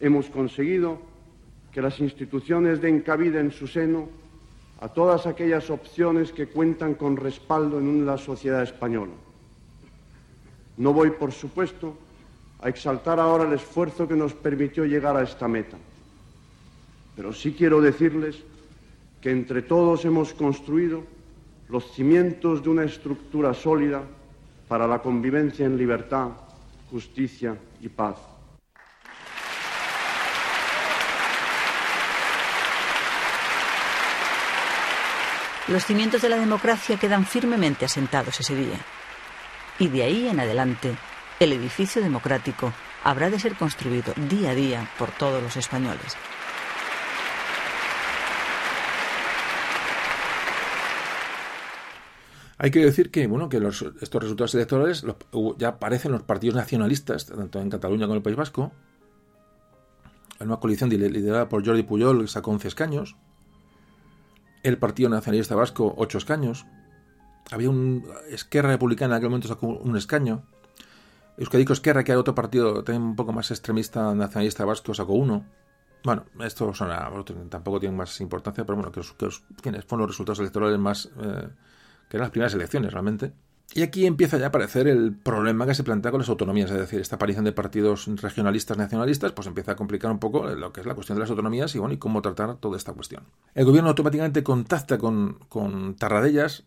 Hemos 0.00 0.26
conseguido 0.26 0.98
que 1.72 1.80
las 1.80 2.00
instituciones 2.00 2.82
den 2.82 3.00
cabida 3.00 3.40
en 3.40 3.52
su 3.52 3.66
seno 3.66 4.06
a 4.82 4.88
todas 4.88 5.26
aquellas 5.26 5.70
opciones 5.70 6.30
que 6.30 6.48
cuentan 6.48 6.92
con 6.92 7.16
respaldo 7.16 7.78
en 7.78 8.04
la 8.04 8.18
sociedad 8.18 8.62
española. 8.62 9.14
No 10.76 10.92
voy, 10.92 11.12
por 11.12 11.32
supuesto, 11.32 12.03
a 12.64 12.70
exaltar 12.70 13.20
ahora 13.20 13.44
el 13.44 13.52
esfuerzo 13.52 14.08
que 14.08 14.16
nos 14.16 14.32
permitió 14.32 14.86
llegar 14.86 15.14
a 15.18 15.22
esta 15.22 15.46
meta. 15.46 15.76
Pero 17.14 17.30
sí 17.30 17.52
quiero 17.52 17.82
decirles 17.82 18.42
que 19.20 19.30
entre 19.30 19.60
todos 19.60 20.06
hemos 20.06 20.32
construido 20.32 21.04
los 21.68 21.92
cimientos 21.92 22.62
de 22.62 22.70
una 22.70 22.84
estructura 22.84 23.52
sólida 23.52 24.02
para 24.66 24.86
la 24.86 25.00
convivencia 25.00 25.66
en 25.66 25.76
libertad, 25.76 26.28
justicia 26.90 27.54
y 27.82 27.88
paz. 27.90 28.16
Los 35.68 35.84
cimientos 35.84 36.22
de 36.22 36.30
la 36.30 36.36
democracia 36.36 36.96
quedan 36.96 37.26
firmemente 37.26 37.84
asentados 37.84 38.40
ese 38.40 38.54
día. 38.54 38.80
Y 39.78 39.88
de 39.88 40.02
ahí 40.02 40.28
en 40.28 40.40
adelante 40.40 40.94
el 41.40 41.52
edificio 41.52 42.02
democrático 42.02 42.72
habrá 43.02 43.30
de 43.30 43.38
ser 43.38 43.56
construido 43.56 44.12
día 44.28 44.50
a 44.50 44.54
día 44.54 44.90
por 44.98 45.10
todos 45.10 45.42
los 45.42 45.56
españoles. 45.56 46.16
Hay 52.56 52.70
que 52.70 52.84
decir 52.84 53.10
que, 53.10 53.26
bueno, 53.26 53.48
que 53.48 53.58
estos 53.58 54.22
resultados 54.22 54.54
electorales 54.54 55.04
ya 55.58 55.68
aparecen 55.68 56.12
los 56.12 56.22
partidos 56.22 56.54
nacionalistas, 56.54 57.26
tanto 57.26 57.60
en 57.60 57.68
Cataluña 57.68 58.06
como 58.06 58.14
en 58.14 58.18
el 58.18 58.22
País 58.22 58.36
Vasco, 58.36 58.72
una 60.40 60.56
coalición 60.56 60.90
liderada 60.90 61.48
por 61.48 61.64
Jordi 61.64 61.82
Puyol 61.82 62.28
sacó 62.28 62.50
11 62.52 62.68
escaños. 62.68 63.16
El 64.62 64.78
Partido 64.78 65.08
Nacionalista 65.08 65.54
Vasco, 65.54 65.94
8 65.96 66.18
escaños. 66.18 66.66
Había 67.50 67.70
un 67.70 68.04
Esquerra 68.30 68.70
Republicana 68.70 69.14
en 69.14 69.18
aquel 69.18 69.30
momento 69.30 69.48
sacó 69.48 69.66
un 69.66 69.96
escaño. 69.96 70.44
Euskadico 71.36 71.72
Esquerra, 71.72 72.04
que 72.04 72.12
era 72.12 72.20
otro 72.20 72.34
partido 72.34 72.84
también 72.84 73.02
un 73.02 73.16
poco 73.16 73.32
más 73.32 73.50
extremista 73.50 74.14
nacionalista 74.14 74.64
vasco, 74.64 74.94
sacó 74.94 75.14
uno. 75.14 75.44
Bueno, 76.04 76.24
esto 76.40 76.70
tampoco 77.48 77.80
tiene 77.80 77.96
más 77.96 78.20
importancia, 78.20 78.64
pero 78.64 78.76
bueno, 78.76 78.92
que, 78.92 79.00
que 79.00 79.82
fueron 79.82 80.00
los 80.00 80.10
resultados 80.10 80.38
electorales 80.40 80.78
más... 80.78 81.10
Eh, 81.20 81.48
que 82.08 82.18
eran 82.18 82.26
las 82.26 82.30
primeras 82.30 82.54
elecciones 82.54 82.92
realmente. 82.92 83.32
Y 83.72 83.82
aquí 83.82 84.06
empieza 84.06 84.36
ya 84.36 84.44
a 84.44 84.48
aparecer 84.48 84.86
el 84.86 85.16
problema 85.16 85.66
que 85.66 85.74
se 85.74 85.82
plantea 85.82 86.10
con 86.10 86.20
las 86.20 86.28
autonomías, 86.28 86.70
es 86.70 86.78
decir, 86.78 87.00
esta 87.00 87.16
aparición 87.16 87.44
de 87.44 87.52
partidos 87.52 88.06
regionalistas, 88.06 88.76
nacionalistas, 88.76 89.32
pues 89.32 89.48
empieza 89.48 89.72
a 89.72 89.76
complicar 89.76 90.10
un 90.10 90.18
poco 90.18 90.46
lo 90.46 90.72
que 90.72 90.80
es 90.80 90.86
la 90.86 90.94
cuestión 90.94 91.16
de 91.16 91.20
las 91.20 91.30
autonomías 91.30 91.74
y, 91.74 91.78
bueno, 91.78 91.94
y 91.94 91.98
cómo 91.98 92.20
tratar 92.20 92.56
toda 92.56 92.76
esta 92.76 92.92
cuestión. 92.92 93.24
El 93.54 93.64
gobierno 93.64 93.88
automáticamente 93.88 94.42
contacta 94.42 94.98
con, 94.98 95.38
con 95.48 95.96
Tarradellas, 95.96 96.64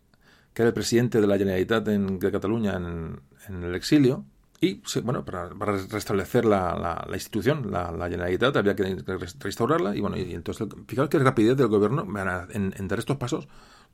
que 0.53 0.63
era 0.63 0.69
el 0.69 0.73
presidente 0.73 1.21
de 1.21 1.27
la 1.27 1.37
Generalitat 1.37 1.85
de 1.85 2.31
Cataluña 2.31 2.75
en, 2.75 3.21
el 3.63 3.75
exilio, 3.75 4.25
y 4.59 4.81
bueno, 5.03 5.23
para, 5.23 5.49
restablecer 5.49 6.45
la, 6.45 7.07
institución, 7.13 7.71
la, 7.71 8.09
Generalitat, 8.09 8.57
había 8.57 8.75
que 8.75 8.95
restaurarla, 9.39 9.95
y 9.95 10.01
bueno, 10.01 10.17
y 10.17 10.33
entonces, 10.33 10.67
fijaos 10.87 11.09
qué 11.09 11.19
rapidez 11.19 11.55
del 11.57 11.67
gobierno 11.67 12.07
en, 12.51 12.87
dar 12.87 12.99
estos 12.99 13.17
pasos, 13.17 13.47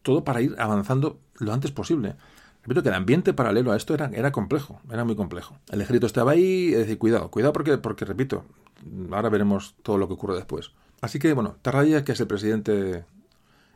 todo 0.04 0.24
para 0.24 0.42
ir 0.42 0.56
avanzando 0.58 1.20
lo 1.40 1.54
antes 1.54 1.72
posible. 1.72 2.16
Repito 2.64 2.82
que 2.82 2.90
el 2.90 2.96
ambiente 2.96 3.34
paralelo 3.34 3.74
a 3.74 3.76
esto 3.76 3.94
era, 3.94 4.10
era 4.14 4.32
complejo, 4.32 4.80
era 4.90 5.04
muy 5.04 5.18
complejo. 5.18 5.58
El 5.70 5.82
ejército 5.82 6.06
estaba 6.06 6.32
ahí, 6.32 6.72
es 6.72 6.80
decir, 6.80 6.98
cuidado, 6.98 7.30
cuidado 7.30 7.52
porque, 7.52 7.78
porque, 7.78 8.06
repito, 8.06 8.46
ahora 9.12 9.28
veremos 9.28 9.76
todo 9.84 9.98
lo 9.98 10.08
que 10.08 10.14
ocurre 10.14 10.36
después. 10.36 10.72
Así 11.02 11.20
que, 11.20 11.34
bueno, 11.34 11.58
Tarradilla, 11.62 12.06
que 12.06 12.14
es 12.14 12.20
el 12.22 12.28
presidente 12.28 13.04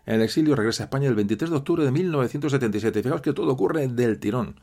en 0.05 0.15
el 0.15 0.21
exilio, 0.21 0.55
regresa 0.55 0.83
a 0.83 0.85
España 0.85 1.09
el 1.09 1.15
23 1.15 1.49
de 1.49 1.57
octubre 1.57 1.83
de 1.83 1.91
1977. 1.91 3.03
Fijaos 3.03 3.21
que 3.21 3.33
todo 3.33 3.51
ocurre 3.51 3.85
del 3.89 4.19
tirón. 4.19 4.55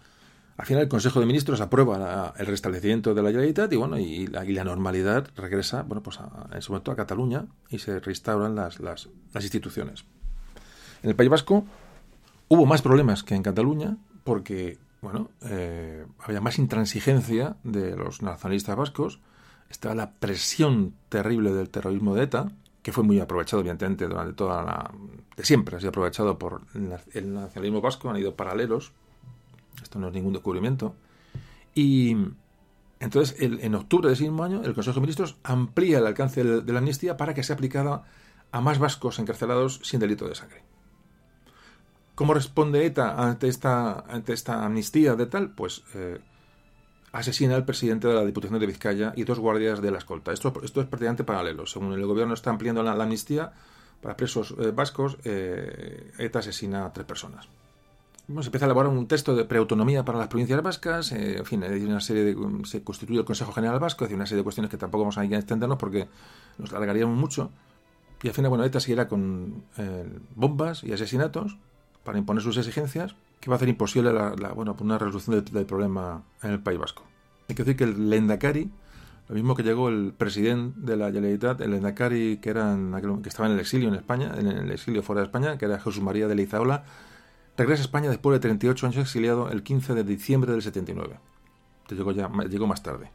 Al 0.57 0.67
final 0.67 0.85
el 0.85 0.89
Consejo 0.89 1.19
de 1.19 1.27
Ministros 1.27 1.61
aprueba 1.61 2.33
el 2.39 2.47
restablecimiento 2.47 3.13
de 3.13 3.23
la 3.23 3.31
Generalitat 3.31 3.73
y 3.73 3.77
bueno, 3.77 3.99
y 3.99 4.29
la, 4.29 4.65
normalidad 4.65 5.29
regresa, 5.37 5.83
bueno, 5.83 6.03
pues 6.03 6.19
en 6.53 6.63
su 6.63 6.73
momento 6.73 6.93
a 6.93 6.97
Cataluña 6.97 7.47
y 7.71 7.79
se 7.81 7.99
restauran 7.99 8.55
las, 8.55 8.79
las, 8.79 9.09
las 9.33 9.43
instituciones. 9.43 10.05
En 11.03 11.11
el 11.11 11.17
País 11.17 11.29
Vasco 11.29 11.65
hubo 12.49 12.67
más 12.67 12.83
problemas 12.83 13.25
que 13.25 13.35
en 13.35 13.43
Cataluña, 13.43 13.97
porque, 14.23 14.79
bueno, 15.03 15.29
eh, 15.43 16.07
había 16.21 16.41
más 16.41 16.59
intransigencia 16.59 17.57
de 17.65 17.97
los 17.97 18.23
nacionalistas 18.23 18.77
vascos, 18.77 19.21
estaba 19.71 19.97
la 19.97 20.13
presión 20.13 20.95
terrible 21.09 21.53
del 21.53 21.69
terrorismo 21.69 22.15
de 22.15 22.25
ETA, 22.25 22.53
que 22.83 22.93
fue 22.93 23.03
muy 23.03 23.19
aprovechado, 23.19 23.61
evidentemente, 23.61 24.07
durante 24.07 24.35
toda 24.35 24.63
la... 24.63 24.91
de 25.37 25.45
siempre 25.45 25.77
ha 25.77 25.81
sido 25.81 25.89
aprovechado 25.89 26.39
por 26.39 26.63
el 26.75 27.35
nacionalismo 27.35 27.81
vasco, 27.81 28.09
han 28.09 28.19
ido 28.19 28.37
paralelos, 28.37 28.93
esto 29.83 29.99
no 29.99 30.09
es 30.09 30.15
ningún 30.15 30.33
descubrimiento, 30.33 30.95
y 31.75 32.17
entonces 33.01 33.37
en 33.41 33.75
octubre 33.75 34.09
de 34.09 34.15
ese 34.15 34.25
mismo 34.25 34.45
año 34.45 34.63
el 34.65 34.75
Consejo 34.75 34.95
de 34.95 35.01
Ministros 35.03 35.37
amplía 35.43 35.99
el 35.99 36.07
alcance 36.07 36.43
de 36.45 36.73
la 36.73 36.79
amnistía 36.79 37.17
para 37.17 37.35
que 37.35 37.43
sea 37.43 37.55
aplicada 37.55 38.05
a 38.53 38.61
más 38.61 38.79
vascos 38.79 39.19
encarcelados 39.19 39.81
sin 39.83 40.01
delito 40.01 40.29
de 40.29 40.35
sangre. 40.35 40.63
¿Cómo 42.15 42.33
responde 42.33 42.87
ETA 42.87 43.21
ante 43.21 43.49
esta, 43.49 44.65
amnistía 44.65 45.17
de 45.17 45.27
tal? 45.27 45.51
Pues 45.51 45.83
eh, 45.95 46.21
asesina 47.11 47.57
al 47.57 47.65
presidente 47.65 48.07
de 48.07 48.15
la 48.15 48.25
Diputación 48.25 48.61
de 48.61 48.67
Vizcaya 48.67 49.13
y 49.17 49.25
dos 49.25 49.41
guardias 49.41 49.83
de 49.83 49.91
la 49.91 49.99
escolta. 49.99 50.33
Esto, 50.33 50.53
esto 50.63 50.81
es 50.81 50.87
prácticamente 50.87 51.25
paralelo. 51.25 51.67
Según 51.67 51.93
el 51.93 52.07
gobierno 52.07 52.35
está 52.35 52.51
ampliando 52.51 52.85
la, 52.85 52.93
amnistía 52.93 53.53
para 54.01 54.17
presos 54.17 54.55
eh, 54.59 54.71
vascos, 54.71 55.19
eh, 55.25 56.13
ETA 56.19 56.39
asesina 56.39 56.87
a 56.87 56.93
tres 56.93 57.07
personas. 57.07 57.49
Bueno, 58.27 58.43
se 58.43 58.49
empieza 58.49 58.65
a 58.65 58.69
elaborar 58.69 58.91
un 58.91 59.07
texto 59.07 59.37
de 59.37 59.45
preautonomía 59.45 60.05
para 60.05 60.19
las 60.19 60.29
provincias 60.29 60.63
vascas, 60.63 61.13
en 61.13 61.45
fin, 61.45 61.63
hay 61.63 61.85
una 61.85 62.01
serie 62.01 62.25
de, 62.25 62.37
se 62.65 62.83
constituye 62.83 63.19
el 63.19 63.27
Consejo 63.27 63.53
General 63.53 63.79
Vasco, 63.79 64.07
hay 64.07 64.15
una 64.15 64.25
serie 64.25 64.39
de 64.39 64.45
cuestiones 64.45 64.71
que 64.71 64.79
tampoco 64.79 65.05
vamos 65.05 65.19
a 65.19 65.25
extendernos 65.25 65.77
porque 65.77 66.09
nos 66.57 66.73
alargaríamos 66.73 67.19
mucho. 67.19 67.51
Y 68.23 68.29
al 68.29 68.35
final, 68.35 68.49
bueno, 68.49 68.65
ETA 68.65 68.81
seguirá 68.81 69.09
con 69.09 69.65
bombas 70.35 70.85
y 70.85 70.93
asesinatos, 70.95 71.59
para 72.05 72.19
imponer 72.19 72.43
sus 72.43 72.57
exigencias, 72.57 73.17
que 73.41 73.51
va 73.51 73.55
a 73.55 73.57
hacer 73.57 73.69
imposible 73.69 74.13
la, 74.13 74.31
bueno, 74.55 74.77
una 74.81 74.99
resolución 74.99 75.45
del, 75.45 75.67
problema 75.67 76.23
en 76.43 76.53
el 76.53 76.61
País 76.61 76.79
Vasco. 76.79 77.03
Hay 77.49 77.55
que 77.55 77.65
decir 77.65 77.77
que 77.77 77.85
el 77.85 78.09
Lendakari, 78.09 78.71
lo 79.29 79.35
mismo 79.35 79.55
que 79.55 79.63
llegó 79.63 79.89
el 79.91 80.15
presidente 80.17 80.81
de 80.81 80.97
la 80.97 81.07
Generalitat, 81.07 81.61
el 81.61 81.73
Lendakari 81.73 82.39
que, 82.39 82.51
era 82.51 82.75
que 83.23 83.29
estaba 83.29 83.49
en 83.49 83.55
el 83.55 83.61
exilio 83.61 83.89
en 83.89 83.97
España, 83.97 84.33
en 84.39 84.47
el 84.47 84.71
exilio 84.71 85.03
fuera 85.03 85.21
de 85.21 85.27
España, 85.27 85.59
que 85.59 85.67
era 85.67 85.79
Jesús 85.79 86.03
María 86.03 86.29
de 86.29 86.35
Leizaola, 86.35 86.85
regresa 87.57 87.83
a 87.83 87.85
España 87.85 88.11
después 88.11 88.35
de 88.35 88.41
38 88.41 88.87
años 88.87 88.99
exiliado 88.99 89.51
el 89.51 89.63
15 89.63 89.95
de 89.95 90.05
diciembre 90.05 90.53
del 90.53 90.63
79. 90.63 91.19
Llegó, 91.91 92.13
llegó 92.13 92.67
más 92.67 92.83
tarde. 92.83 93.11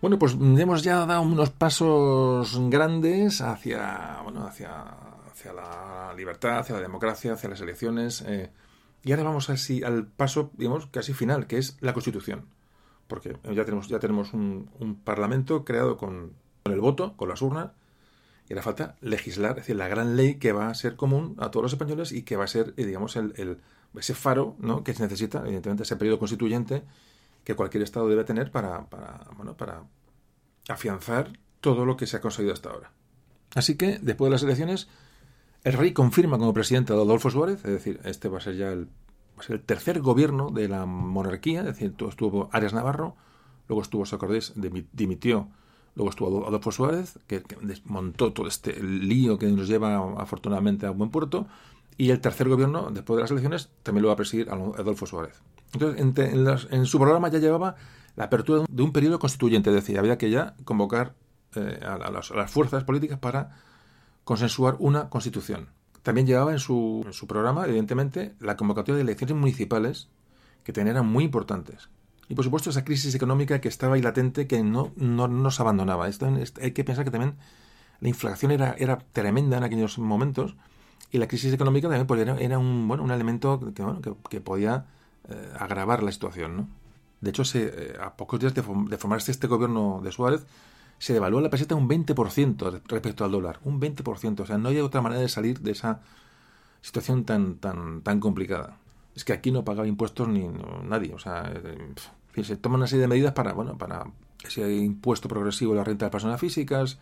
Bueno, 0.00 0.18
pues 0.18 0.34
hemos 0.34 0.82
ya 0.82 1.06
dado 1.06 1.22
unos 1.22 1.48
pasos 1.48 2.60
grandes 2.68 3.40
hacia, 3.40 4.20
bueno, 4.22 4.46
hacia 4.46 4.84
la 5.54 6.12
libertad, 6.14 6.58
hacia 6.58 6.74
la 6.74 6.82
democracia, 6.82 7.32
hacia 7.32 7.48
las 7.48 7.60
elecciones. 7.60 8.22
Eh, 8.26 8.50
y 9.02 9.12
ahora 9.12 9.24
vamos 9.24 9.50
así 9.50 9.82
al 9.82 10.06
paso, 10.06 10.50
digamos, 10.56 10.86
casi 10.88 11.12
final, 11.12 11.46
que 11.46 11.58
es 11.58 11.76
la 11.80 11.92
Constitución. 11.92 12.46
Porque 13.06 13.36
ya 13.44 13.64
tenemos, 13.64 13.88
ya 13.88 13.98
tenemos 13.98 14.32
un, 14.32 15.00
Parlamento 15.04 15.64
creado 15.64 15.96
con, 15.96 16.32
el 16.64 16.80
voto, 16.80 17.16
con 17.16 17.28
las 17.28 17.42
urnas, 17.42 17.70
y 18.48 18.52
ahora 18.52 18.62
falta 18.62 18.96
legislar, 19.00 19.52
es 19.52 19.56
decir, 19.56 19.76
la 19.76 19.88
gran 19.88 20.16
ley 20.16 20.34
que 20.36 20.52
va 20.52 20.68
a 20.68 20.74
ser 20.74 20.96
común 20.96 21.34
a 21.38 21.50
todos 21.50 21.62
los 21.62 21.72
españoles 21.72 22.12
y 22.12 22.22
que 22.22 22.36
va 22.36 22.44
a 22.44 22.48
ser, 22.48 22.74
eh, 22.76 22.84
digamos, 22.84 23.16
el, 23.16 23.60
ese 23.94 24.14
faro 24.14 24.56
¿no? 24.58 24.84
que 24.84 24.92
se 24.92 25.02
necesita, 25.02 25.40
evidentemente, 25.40 25.84
ese 25.84 25.96
periodo 25.96 26.18
constituyente 26.18 26.82
que 27.42 27.54
cualquier 27.54 27.82
Estado 27.82 28.08
debe 28.08 28.24
tener 28.24 28.50
para, 28.50 28.88
para, 28.90 29.28
bueno, 29.36 29.56
para 29.56 29.84
afianzar 30.68 31.38
todo 31.60 31.86
lo 31.86 31.96
que 31.96 32.06
se 32.06 32.16
ha 32.16 32.20
conseguido 32.20 32.52
hasta 32.52 32.70
ahora. 32.70 32.92
Así 33.54 33.76
que, 33.76 33.98
después 34.00 34.28
de 34.28 34.32
las 34.32 34.42
elecciones, 34.42 34.88
el 35.62 35.72
rey 35.74 35.92
confirma 35.92 36.38
como 36.38 36.52
presidente 36.52 36.92
a 36.92 36.96
Adolfo 36.96 37.30
Suárez, 37.30 37.64
es 37.64 37.70
decir, 37.70 38.00
este 38.04 38.28
va 38.28 38.38
a 38.38 38.40
ser 38.42 38.56
ya 38.56 38.72
el, 38.72 38.88
el 39.48 39.60
tercer 39.60 40.00
gobierno 40.00 40.50
de 40.50 40.68
la 40.68 40.84
monarquía, 40.84 41.60
es 41.60 41.66
decir, 41.66 41.94
estuvo 42.08 42.50
Arias 42.52 42.74
Navarro, 42.74 43.16
luego 43.68 43.80
estuvo 43.80 44.04
Socordés, 44.04 44.52
dimitió, 44.92 45.48
luego 45.96 46.10
estuvo 46.10 46.46
Adolfo 46.46 46.72
Suárez, 46.72 47.18
que, 47.26 47.42
desmontó 47.62 48.32
todo 48.32 48.46
este 48.46 48.82
lío 48.82 49.38
que 49.38 49.46
nos 49.46 49.68
lleva 49.68 49.96
afortunadamente 50.20 50.86
a 50.86 50.90
un 50.90 50.98
buen 50.98 51.10
puerto, 51.10 51.46
y 51.96 52.10
el 52.10 52.20
tercer 52.20 52.48
gobierno, 52.48 52.90
después 52.90 53.16
de 53.16 53.22
las 53.22 53.30
elecciones, 53.30 53.70
también 53.82 54.02
lo 54.02 54.08
va 54.08 54.14
a 54.14 54.16
presidir 54.16 54.50
Adolfo 54.50 55.06
Suárez. 55.06 55.40
Entonces, 55.72 56.68
en, 56.70 56.86
su 56.86 56.98
programa 56.98 57.28
ya 57.28 57.38
llevaba 57.38 57.76
la 58.16 58.24
apertura 58.24 58.64
de 58.68 58.82
un 58.82 58.92
periodo 58.92 59.18
constituyente, 59.18 59.70
es 59.70 59.76
decir, 59.76 59.98
había 59.98 60.18
que 60.18 60.30
ya 60.30 60.54
convocar 60.64 61.14
eh, 61.54 61.80
a, 61.84 62.10
las, 62.10 62.30
las 62.30 62.50
fuerzas 62.50 62.84
políticas 62.84 63.18
para 63.18 63.56
consensuar 64.24 64.76
una 64.78 65.08
constitución. 65.08 65.68
También 66.04 66.26
llevaba 66.26 66.52
en 66.52 66.58
su, 66.58 67.06
programa, 67.26 67.64
evidentemente, 67.64 68.34
la 68.38 68.58
convocatoria 68.58 68.96
de 68.96 69.02
elecciones 69.02 69.36
municipales, 69.36 70.08
que 70.62 70.70
también 70.70 70.96
eran 70.96 71.06
muy 71.06 71.24
importantes. 71.24 71.88
Y 72.28 72.34
por 72.34 72.44
supuesto 72.44 72.70
esa 72.70 72.84
crisis 72.84 73.14
económica 73.14 73.60
que 73.60 73.68
estaba 73.68 73.94
ahí 73.96 74.02
latente, 74.02 74.46
que 74.46 74.62
no, 74.62 74.92
no 74.96 75.28
nos 75.28 75.60
abandonaba. 75.60 76.08
Esto, 76.08 76.26
hay 76.60 76.72
que 76.72 76.84
pensar 76.84 77.04
que 77.04 77.10
también 77.10 77.34
la 78.00 78.08
inflación 78.08 78.50
era, 78.50 78.74
era 78.78 78.98
tremenda 78.98 79.58
en 79.58 79.64
aquellos 79.64 79.98
momentos 79.98 80.56
y 81.10 81.18
la 81.18 81.28
crisis 81.28 81.52
económica 81.52 81.88
también 81.88 82.06
pues, 82.06 82.20
era, 82.20 82.58
un, 82.58 82.88
bueno, 82.88 83.02
un 83.04 83.10
elemento 83.10 83.60
que, 83.74 83.82
bueno, 83.82 84.00
que, 84.28 84.40
podía 84.40 84.86
eh, 85.28 85.52
agravar 85.58 86.02
la 86.02 86.10
situación. 86.10 86.56
¿no? 86.56 86.68
De 87.20 87.30
hecho, 87.30 87.44
se, 87.44 87.66
eh, 87.66 87.96
a 88.00 88.16
pocos 88.16 88.40
días 88.40 88.54
de, 88.54 88.62
de 88.62 88.98
formarse 88.98 89.30
este 89.30 89.46
gobierno 89.46 90.00
de 90.02 90.10
Suárez, 90.10 90.46
se 90.98 91.12
devaluó 91.12 91.40
la 91.40 91.50
peseta 91.50 91.74
un 91.74 91.88
20% 91.88 92.82
respecto 92.88 93.24
al 93.24 93.30
dólar. 93.30 93.60
Un 93.64 93.80
20%. 93.80 94.40
O 94.40 94.46
sea, 94.46 94.58
no 94.58 94.70
hay 94.70 94.80
otra 94.80 95.02
manera 95.02 95.20
de 95.20 95.28
salir 95.28 95.60
de 95.60 95.72
esa 95.72 96.00
situación 96.80 97.24
tan, 97.24 97.56
tan, 97.56 98.02
tan 98.02 98.20
complicada. 98.20 98.78
Es 99.14 99.24
que 99.24 99.32
aquí 99.32 99.52
no 99.52 99.64
pagaba 99.64 99.86
impuestos 99.86 100.28
ni 100.28 100.48
nadie. 100.82 101.14
O 101.14 101.18
sea, 101.18 101.52
eh, 101.54 102.42
se 102.42 102.56
toman 102.56 102.80
una 102.80 102.86
serie 102.86 103.02
de 103.02 103.08
medidas 103.08 103.32
para, 103.32 103.52
bueno, 103.52 103.78
para 103.78 104.06
ese 104.44 104.74
impuesto 104.74 105.28
progresivo 105.28 105.72
de 105.72 105.78
la 105.78 105.84
renta 105.84 106.06
de 106.06 106.10
personas 106.10 106.40
físicas, 106.40 106.98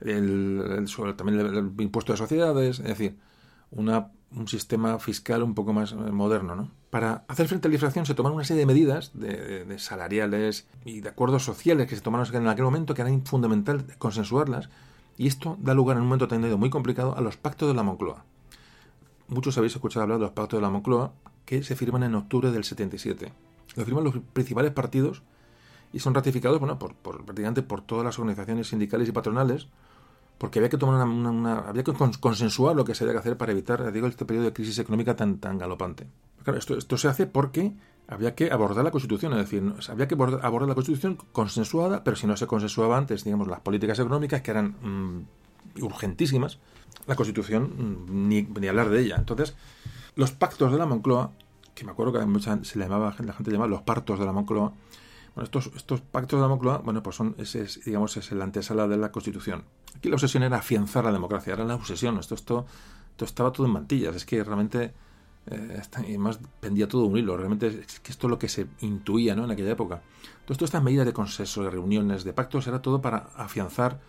el, 0.00 0.86
también 1.16 1.40
el, 1.40 1.72
impuesto 1.78 2.12
de 2.12 2.18
sociedades, 2.18 2.78
es 2.78 2.86
decir, 2.86 3.16
una, 3.70 4.10
un 4.34 4.48
sistema 4.48 4.98
fiscal 4.98 5.42
un 5.42 5.54
poco 5.54 5.72
más 5.72 5.92
eh, 5.92 5.96
moderno, 5.96 6.54
¿no? 6.54 6.70
Para 6.90 7.24
hacer 7.28 7.46
frente 7.48 7.68
a 7.68 7.70
la 7.70 7.74
inflación 7.74 8.06
se 8.06 8.14
tomaron 8.14 8.36
una 8.36 8.44
serie 8.44 8.60
de 8.60 8.66
medidas 8.66 9.12
de, 9.14 9.78
salariales 9.78 10.66
y 10.84 11.00
de 11.00 11.08
acuerdos 11.08 11.44
sociales 11.44 11.86
que 11.86 11.94
se 11.94 12.02
tomaron 12.02 12.26
en 12.34 12.48
aquel 12.48 12.64
momento 12.64 12.94
que 12.94 13.02
era 13.02 13.10
fundamental 13.24 13.84
consensuarlas 13.98 14.68
y 15.16 15.28
esto 15.28 15.56
da 15.60 15.74
lugar 15.74 15.96
en 15.96 16.02
un 16.02 16.08
momento 16.08 16.26
también 16.26 16.58
muy 16.58 16.70
complicado 16.70 17.16
a 17.16 17.20
los 17.20 17.36
pactos 17.36 17.68
de 17.68 17.74
la 17.74 17.84
Moncloa. 17.84 18.24
Muchos 19.28 19.56
habéis 19.56 19.74
escuchado 19.74 20.02
hablar 20.02 20.18
de 20.18 20.24
los 20.24 20.32
pactos 20.32 20.58
de 20.58 20.62
la 20.62 20.70
Moncloa 20.70 21.12
que 21.50 21.64
se 21.64 21.74
firman 21.74 22.04
en 22.04 22.14
octubre 22.14 22.52
del 22.52 22.62
77. 22.62 23.32
Lo 23.74 23.84
firman 23.84 24.04
los 24.04 24.14
principales 24.32 24.70
partidos 24.70 25.24
y 25.92 25.98
son 25.98 26.14
ratificados 26.14 26.60
bueno, 26.60 26.78
por, 26.78 26.94
por, 26.94 27.24
prácticamente 27.24 27.62
por 27.62 27.80
todas 27.80 28.04
las 28.04 28.16
organizaciones 28.20 28.68
sindicales 28.68 29.08
y 29.08 29.10
patronales, 29.10 29.66
porque 30.38 30.60
había 30.60 30.68
que 30.68 30.78
tomar 30.78 31.04
una, 31.04 31.58
había 31.58 31.82
que 31.82 31.92
consensuar 32.20 32.76
lo 32.76 32.84
que 32.84 32.94
se 32.94 33.02
había 33.02 33.14
que 33.14 33.18
hacer 33.18 33.36
para 33.36 33.50
evitar 33.50 33.92
digo, 33.92 34.06
este 34.06 34.24
periodo 34.24 34.44
de 34.44 34.52
crisis 34.52 34.78
económica 34.78 35.16
tan, 35.16 35.38
tan 35.38 35.58
galopante. 35.58 36.06
Claro, 36.44 36.56
esto, 36.56 36.78
esto 36.78 36.96
se 36.96 37.08
hace 37.08 37.26
porque 37.26 37.72
había 38.06 38.36
que 38.36 38.52
abordar 38.52 38.84
la 38.84 38.92
Constitución, 38.92 39.32
es 39.32 39.38
decir, 39.38 39.74
había 39.88 40.06
que 40.06 40.14
abordar 40.14 40.68
la 40.68 40.74
Constitución 40.76 41.18
consensuada, 41.32 42.04
pero 42.04 42.14
si 42.16 42.28
no 42.28 42.36
se 42.36 42.46
consensuaba 42.46 42.96
antes, 42.96 43.24
digamos, 43.24 43.48
las 43.48 43.58
políticas 43.58 43.98
económicas 43.98 44.40
que 44.40 44.52
eran 44.52 44.76
mm, 44.80 45.82
urgentísimas, 45.82 46.60
la 47.08 47.16
Constitución 47.16 48.06
mm, 48.08 48.28
ni, 48.28 48.68
hablar 48.68 48.88
de 48.88 49.00
ella. 49.00 49.16
Entonces, 49.18 49.56
los 50.20 50.32
pactos 50.32 50.70
de 50.70 50.76
la 50.76 50.84
Moncloa, 50.84 51.32
que 51.74 51.82
me 51.86 51.92
acuerdo 51.92 52.12
que 52.12 52.26
mucha, 52.26 52.62
se 52.62 52.78
le 52.78 52.84
llamaba, 52.84 53.16
la 53.24 53.32
gente 53.32 53.50
llamaba 53.50 53.70
los 53.70 53.80
partos 53.80 54.18
de 54.18 54.26
la 54.26 54.32
Moncloa, 54.32 54.74
bueno, 55.34 55.44
estos, 55.44 55.70
estos 55.74 56.02
pactos 56.02 56.38
de 56.38 56.42
la 56.42 56.48
Moncloa, 56.48 56.78
bueno, 56.84 57.02
pues 57.02 57.16
son, 57.16 57.34
ese 57.38 57.62
es, 57.62 57.82
digamos, 57.86 58.18
es 58.18 58.30
la 58.32 58.44
antesala 58.44 58.86
de 58.86 58.98
la 58.98 59.10
Constitución. 59.10 59.64
Aquí 59.96 60.10
la 60.10 60.16
obsesión 60.16 60.42
era 60.42 60.58
afianzar 60.58 61.04
la 61.06 61.12
democracia, 61.12 61.54
era 61.54 61.64
la 61.64 61.74
obsesión, 61.74 62.18
esto, 62.18 62.34
esto, 62.34 62.66
esto 63.12 63.24
estaba 63.24 63.50
todo 63.50 63.66
en 63.66 63.72
mantillas, 63.72 64.14
es 64.14 64.26
que 64.26 64.44
realmente 64.44 64.92
eh, 65.46 65.80
pendía 66.60 66.86
todo 66.86 67.06
un 67.06 67.16
hilo. 67.16 67.34
Realmente 67.38 67.68
es 67.68 68.00
que 68.00 68.12
esto 68.12 68.26
es 68.26 68.30
lo 68.30 68.38
que 68.38 68.48
se 68.50 68.66
intuía 68.80 69.34
¿no? 69.34 69.44
en 69.44 69.50
aquella 69.52 69.70
época. 69.70 70.02
Entonces, 70.40 70.58
todas 70.58 70.68
estas 70.68 70.82
medidas 70.82 71.06
de 71.06 71.14
consenso, 71.14 71.62
de 71.62 71.70
reuniones, 71.70 72.24
de 72.24 72.34
pactos, 72.34 72.66
era 72.66 72.82
todo 72.82 73.00
para 73.00 73.30
afianzar 73.36 74.00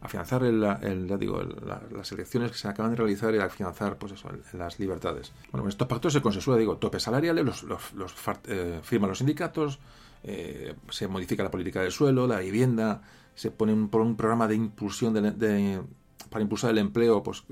afianzar 0.00 0.44
el, 0.44 1.06
ya 1.06 1.16
digo, 1.16 1.42
las 1.42 2.12
elecciones 2.12 2.52
que 2.52 2.58
se 2.58 2.68
acaban 2.68 2.92
de 2.92 2.96
realizar 2.96 3.34
y 3.34 3.38
afianzar 3.38 3.98
pues 3.98 4.12
eso, 4.12 4.30
las 4.54 4.78
libertades. 4.78 5.32
Bueno, 5.52 5.68
estos 5.68 5.86
pactos 5.88 6.12
se 6.12 6.22
consensúa, 6.22 6.56
digo, 6.56 6.76
topes 6.78 7.02
salariales, 7.02 7.44
los, 7.44 7.62
los, 7.64 8.14
eh, 8.48 8.80
firman 8.82 9.10
los 9.10 9.18
sindicatos, 9.18 9.78
eh, 10.22 10.74
se 10.90 11.08
modifica 11.08 11.42
la 11.42 11.50
política 11.50 11.82
del 11.82 11.92
suelo, 11.92 12.26
la 12.26 12.40
vivienda, 12.40 13.02
se 13.34 13.50
pone 13.50 13.72
un, 13.72 13.88
programa 13.88 14.48
de 14.48 14.54
impulsión 14.54 15.14
de, 15.14 15.82
para 16.30 16.42
impulsar 16.42 16.70
el 16.70 16.78
empleo, 16.78 17.22
pues 17.22 17.44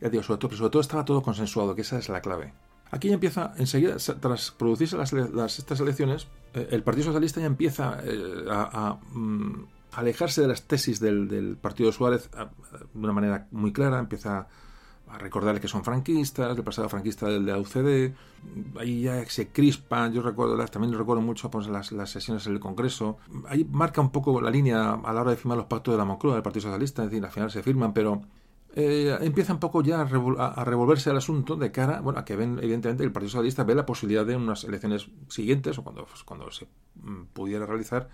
ya 0.00 0.08
digo, 0.08 0.22
sobre 0.22 0.38
todo, 0.38 0.48
pero 0.48 0.58
sobre 0.58 0.70
todo 0.70 0.82
estaba 0.82 1.04
todo 1.04 1.22
consensuado, 1.22 1.74
que 1.74 1.82
esa 1.82 1.98
es 1.98 2.08
la 2.08 2.20
clave. 2.20 2.52
Aquí 2.94 3.08
ya 3.08 3.14
empieza, 3.14 3.52
enseguida, 3.56 3.96
tras 4.20 4.52
producirse 4.52 4.96
las, 4.96 5.58
estas 5.58 5.80
elecciones, 5.80 6.28
eh, 6.54 6.68
el 6.70 6.84
Partido 6.84 7.06
Socialista 7.06 7.40
ya 7.40 7.46
empieza 7.46 7.98
eh, 8.04 8.44
a, 8.48 9.00
mm, 9.12 9.66
alejarse 9.96 10.40
de 10.42 10.48
las 10.48 10.62
tesis 10.62 11.00
del, 11.00 11.56
Partido 11.60 11.92
Suárez 11.92 12.30
de 12.30 12.98
una 12.98 13.12
manera 13.12 13.48
muy 13.50 13.72
clara, 13.72 13.98
empieza 13.98 14.48
a 15.08 15.18
recordar 15.18 15.60
que 15.60 15.68
son 15.68 15.84
franquistas, 15.84 16.56
el 16.56 16.64
pasado 16.64 16.88
franquista 16.88 17.28
del 17.28 17.44
de 17.44 17.52
la 17.52 17.58
UCD, 17.58 18.14
ahí 18.78 19.02
ya 19.02 19.24
se 19.26 19.48
crispa, 19.48 20.08
yo 20.08 20.22
recuerdo, 20.22 20.56
también 20.66 20.92
recuerdo 20.94 21.22
mucho 21.22 21.50
pues, 21.50 21.68
las, 21.68 21.88
sesiones 22.10 22.46
en 22.46 22.54
el 22.54 22.60
Congreso, 22.60 23.18
ahí 23.48 23.64
marca 23.70 24.00
un 24.00 24.10
poco 24.10 24.40
la 24.40 24.50
línea 24.50 24.94
a 24.94 25.12
la 25.12 25.20
hora 25.20 25.30
de 25.30 25.36
firmar 25.36 25.58
los 25.58 25.66
pactos 25.66 25.94
de 25.94 25.98
la 25.98 26.04
Moncloa 26.04 26.34
del 26.34 26.42
Partido 26.42 26.62
Socialista, 26.62 27.04
es 27.04 27.10
decir, 27.10 27.24
al 27.24 27.30
final 27.30 27.50
se 27.50 27.62
firman, 27.62 27.92
pero 27.92 28.22
eh, 28.76 29.16
empieza 29.20 29.52
un 29.52 29.60
poco 29.60 29.82
ya 29.82 30.00
a, 30.00 30.64
revolverse 30.64 31.10
el 31.10 31.16
asunto 31.16 31.54
de 31.54 31.70
cara, 31.70 32.00
bueno, 32.00 32.18
a 32.18 32.24
que 32.24 32.34
ven, 32.34 32.58
evidentemente, 32.60 33.04
el 33.04 33.12
Partido 33.12 33.30
Socialista 33.30 33.62
ve 33.62 33.74
la 33.76 33.86
posibilidad 33.86 34.26
de 34.26 34.34
unas 34.34 34.64
elecciones 34.64 35.08
siguientes, 35.28 35.78
o 35.78 35.84
cuando, 35.84 36.06
pues, 36.06 36.24
cuando 36.24 36.50
se 36.50 36.66
mm, 36.96 37.26
pudiera 37.32 37.66
realizar, 37.66 38.08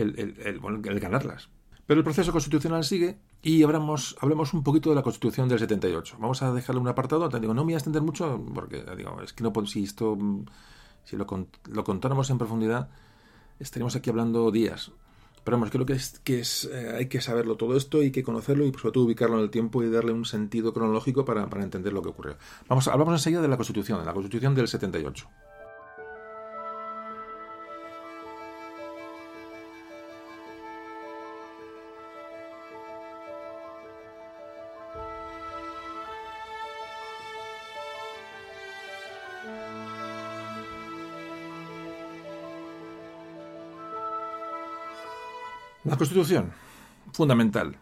el, 0.00 0.36
el, 0.44 1.00
ganarlas. 1.00 1.48
Pero 1.86 2.00
el 2.00 2.04
proceso 2.04 2.32
constitucional 2.32 2.84
sigue 2.84 3.18
y 3.42 3.62
hablamos, 3.62 4.16
hablemos 4.20 4.52
un 4.52 4.62
poquito 4.62 4.90
de 4.90 4.96
la 4.96 5.02
Constitución 5.02 5.48
del 5.48 5.58
78. 5.58 6.16
Vamos 6.18 6.42
a 6.42 6.52
dejarle 6.52 6.80
un 6.80 6.88
apartado. 6.88 7.28
Te 7.28 7.40
digo, 7.40 7.54
no 7.54 7.62
me 7.62 7.66
voy 7.66 7.74
a 7.74 7.78
extender 7.78 8.02
mucho 8.02 8.44
porque 8.54 8.84
digo, 8.96 9.20
es 9.22 9.32
que 9.32 9.42
no 9.42 9.52
si 9.66 9.84
esto 9.84 10.18
si 11.04 11.16
lo, 11.16 11.26
lo 11.70 11.84
contáramos 11.84 12.28
en 12.28 12.36
profundidad 12.36 12.90
estaríamos 13.58 13.96
aquí 13.96 14.10
hablando 14.10 14.50
días. 14.50 14.92
Pero 15.44 15.56
vamos, 15.56 15.70
creo 15.70 15.86
que, 15.86 15.94
es, 15.94 16.18
que 16.18 16.40
es, 16.40 16.68
eh, 16.70 16.96
hay 16.98 17.06
que 17.06 17.20
saberlo 17.20 17.56
todo 17.56 17.76
esto, 17.76 18.00
hay 18.00 18.10
que 18.10 18.22
conocerlo 18.22 18.66
y 18.66 18.72
sobre 18.72 18.92
todo 18.92 19.04
ubicarlo 19.04 19.36
en 19.36 19.44
el 19.44 19.50
tiempo 19.50 19.82
y 19.82 19.90
darle 19.90 20.12
un 20.12 20.26
sentido 20.26 20.74
cronológico 20.74 21.24
para, 21.24 21.48
para 21.48 21.62
entender 21.62 21.92
lo 21.92 22.02
que 22.02 22.10
ocurrió. 22.10 22.36
Vamos, 22.68 22.86
hablamos 22.88 23.14
enseguida 23.14 23.40
de 23.40 23.48
la 23.48 23.56
Constitución, 23.56 24.00
de 24.00 24.04
la 24.04 24.12
Constitución 24.12 24.54
del 24.54 24.68
78. 24.68 25.26
Constitución, 45.98 46.52
fundamental. 47.12 47.76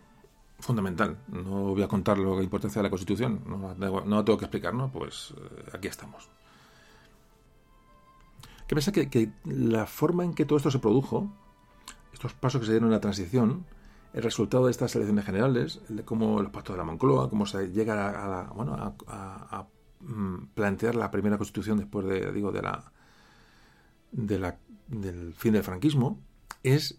Fundamental. 0.58 1.18
No 1.28 1.74
voy 1.74 1.82
a 1.82 1.88
contar 1.88 2.18
la 2.18 2.42
importancia 2.42 2.80
de 2.80 2.84
la 2.84 2.90
Constitución, 2.90 3.42
no, 3.46 3.74
no 4.04 4.24
tengo 4.24 4.38
que 4.38 4.46
explicar, 4.46 4.74
¿no? 4.74 4.90
Pues 4.90 5.34
eh, 5.36 5.70
aquí 5.74 5.88
estamos. 5.88 6.28
¿Qué 8.66 8.74
pasa? 8.74 8.90
Que, 8.90 9.30
la 9.44 9.86
forma 9.86 10.24
en 10.24 10.34
que 10.34 10.44
todo 10.44 10.56
esto 10.56 10.70
se 10.70 10.78
produjo, 10.78 11.30
estos 12.12 12.32
pasos 12.34 12.60
que 12.60 12.66
se 12.66 12.72
dieron 12.72 12.88
en 12.88 12.94
la 12.94 13.00
transición, 13.00 13.64
el 14.12 14.22
resultado 14.22 14.64
de 14.64 14.70
estas 14.72 14.94
elecciones 14.96 15.24
generales, 15.24 15.80
de 15.88 16.04
cómo 16.04 16.40
los 16.42 16.50
pactos 16.50 16.74
de 16.74 16.78
la 16.78 16.84
Moncloa, 16.84 17.30
cómo 17.30 17.46
se 17.46 17.68
llega 17.68 18.40
a, 18.40 18.52
bueno, 18.52 18.96
a, 19.06 19.66
mm, 20.00 20.46
plantear 20.54 20.94
la 20.94 21.10
primera 21.10 21.36
constitución 21.36 21.78
después 21.78 22.06
de, 22.06 22.32
digo, 22.32 22.50
de 22.50 22.62
la, 22.62 22.92
de 24.10 24.38
la, 24.38 24.58
del 24.88 25.34
fin 25.34 25.52
del 25.52 25.62
franquismo, 25.62 26.18
es 26.62 26.98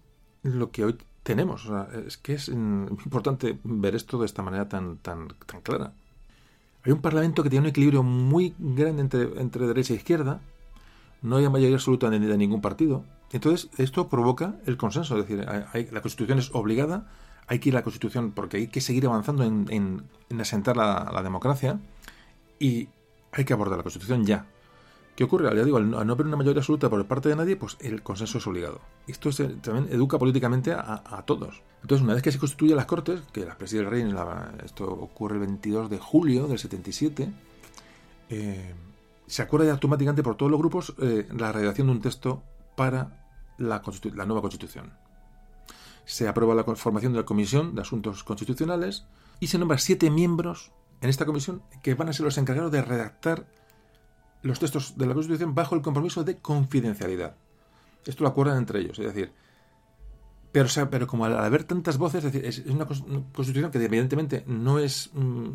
lo 0.56 0.72
que 0.72 0.86
hoy 0.86 0.98
tenemos. 1.24 1.70
es 2.06 2.18
que 2.18 2.34
es 2.34 2.48
importante 2.50 3.60
ver 3.64 3.96
esto 3.96 4.18
de 4.20 4.26
esta 4.26 4.44
manera 4.44 4.70
tan, 4.70 4.98
tan, 4.98 5.28
tan 5.46 5.62
clara. 5.62 5.94
Hay 6.84 6.92
un 6.92 7.02
Parlamento 7.02 7.44
que 7.44 7.50
tiene 7.50 7.66
un 7.66 7.70
equilibrio 7.70 8.04
muy 8.04 8.56
grande 8.58 9.02
entre, 9.02 9.42
entre 9.42 9.68
derecha 9.68 9.94
e 9.94 9.98
izquierda, 9.98 10.40
no 11.22 11.38
hay 11.38 11.50
mayoría 11.50 11.76
absoluta 11.76 12.10
de, 12.10 12.20
ningún 12.38 12.62
partido. 12.62 13.04
Entonces, 13.32 13.70
esto 13.78 14.08
provoca 14.08 14.56
el 14.66 14.78
consenso, 14.78 15.18
es 15.18 15.28
decir, 15.28 15.46
la 15.46 16.02
Constitución 16.02 16.40
es 16.40 16.52
obligada, 16.54 17.12
hay 17.48 17.60
que 17.60 17.70
ir 17.70 17.76
a 17.76 17.80
la 17.80 17.84
Constitución 17.84 18.32
porque 18.32 18.58
hay 18.58 18.68
que 18.68 18.80
seguir 18.80 19.06
avanzando 19.06 19.44
en, 19.44 19.66
en, 20.30 20.40
asentar 20.42 20.78
la 20.78 21.22
democracia 21.24 21.80
y 22.60 22.90
hay 23.32 23.44
que 23.44 23.54
abordar 23.54 23.78
la 23.78 23.84
Constitución 23.84 24.26
ya. 24.26 24.46
¿Qué 25.18 25.24
ocurre? 25.24 25.54
Ya 25.56 25.64
digo, 25.64 25.78
al 25.78 25.90
no 25.90 25.98
haber 25.98 26.28
una 26.28 26.38
mayoría 26.38 26.60
absoluta 26.60 26.92
por 26.92 27.04
parte 27.08 27.28
de 27.28 27.36
nadie, 27.36 27.56
pues 27.56 27.76
el 27.80 28.04
consenso 28.04 28.38
es 28.38 28.46
obligado. 28.46 28.82
Esto 29.08 29.32
también 29.64 29.88
educa 29.90 30.20
políticamente 30.20 30.74
a, 30.74 31.24
todos. 31.26 31.64
Entonces, 31.82 32.04
una 32.04 32.14
vez 32.14 32.22
que 32.22 32.32
se 32.32 32.38
constituyen 32.38 32.76
las 32.76 32.86
Cortes, 32.86 33.22
que 33.34 33.44
las 33.44 33.56
preside 33.56 33.82
el 33.82 33.88
rey, 33.88 34.08
esto 34.64 34.86
ocurre 34.86 35.34
el 35.34 35.40
22 35.40 35.90
de 35.90 35.98
julio 35.98 36.46
del 36.46 36.60
77, 36.60 37.34
eh, 38.30 38.76
se 39.26 39.42
acuerda 39.42 39.72
automáticamente 39.72 40.22
por 40.22 40.38
todos 40.38 40.52
los 40.52 40.60
grupos 40.60 40.94
eh, 41.00 41.28
la 41.36 41.52
redacción 41.52 41.88
de 41.88 41.94
un 41.94 42.02
texto 42.02 42.44
para 42.76 43.26
la, 43.58 43.82
la 44.14 44.26
nueva 44.28 44.42
Constitución. 44.42 44.94
Se 46.06 46.28
aprueba 46.28 46.54
la 46.54 46.64
formación 46.64 47.14
de 47.14 47.22
la 47.22 47.26
Comisión 47.26 47.74
de 47.74 47.82
Asuntos 47.82 48.24
Constitucionales 48.24 49.08
y 49.40 49.48
se 49.48 49.58
nombra 49.58 49.80
siete 49.80 50.12
miembros 50.12 50.74
en 51.02 51.10
esta 51.10 51.26
comisión 51.26 51.64
que 51.82 51.96
van 51.96 52.10
a 52.10 52.14
ser 52.14 52.24
los 52.24 52.38
encargados 52.38 52.72
de 52.72 52.84
redactar 52.84 53.48
los 54.42 54.60
textos 54.60 54.98
de 54.98 55.06
la 55.06 55.14
Constitución 55.14 55.56
bajo 55.56 55.76
el 55.76 55.82
compromiso 55.82 56.24
de 56.24 56.38
confidencialidad. 56.38 57.36
Esto 58.06 58.24
lo 58.24 58.30
acuerdan 58.30 58.58
entre 58.58 58.80
ellos, 58.80 58.98
es 59.00 59.06
decir, 59.06 59.32
pero, 60.52 60.70
pero 60.90 61.08
como 61.08 61.26
al, 61.26 61.38
haber 61.38 61.64
tantas 61.66 61.98
voces, 61.98 62.24
es, 62.24 62.60
una 62.68 62.86
Constitución 62.86 63.72
que 63.72 63.84
evidentemente 63.84 64.44
no 64.48 64.80
es 64.80 65.10
mm, 65.14 65.50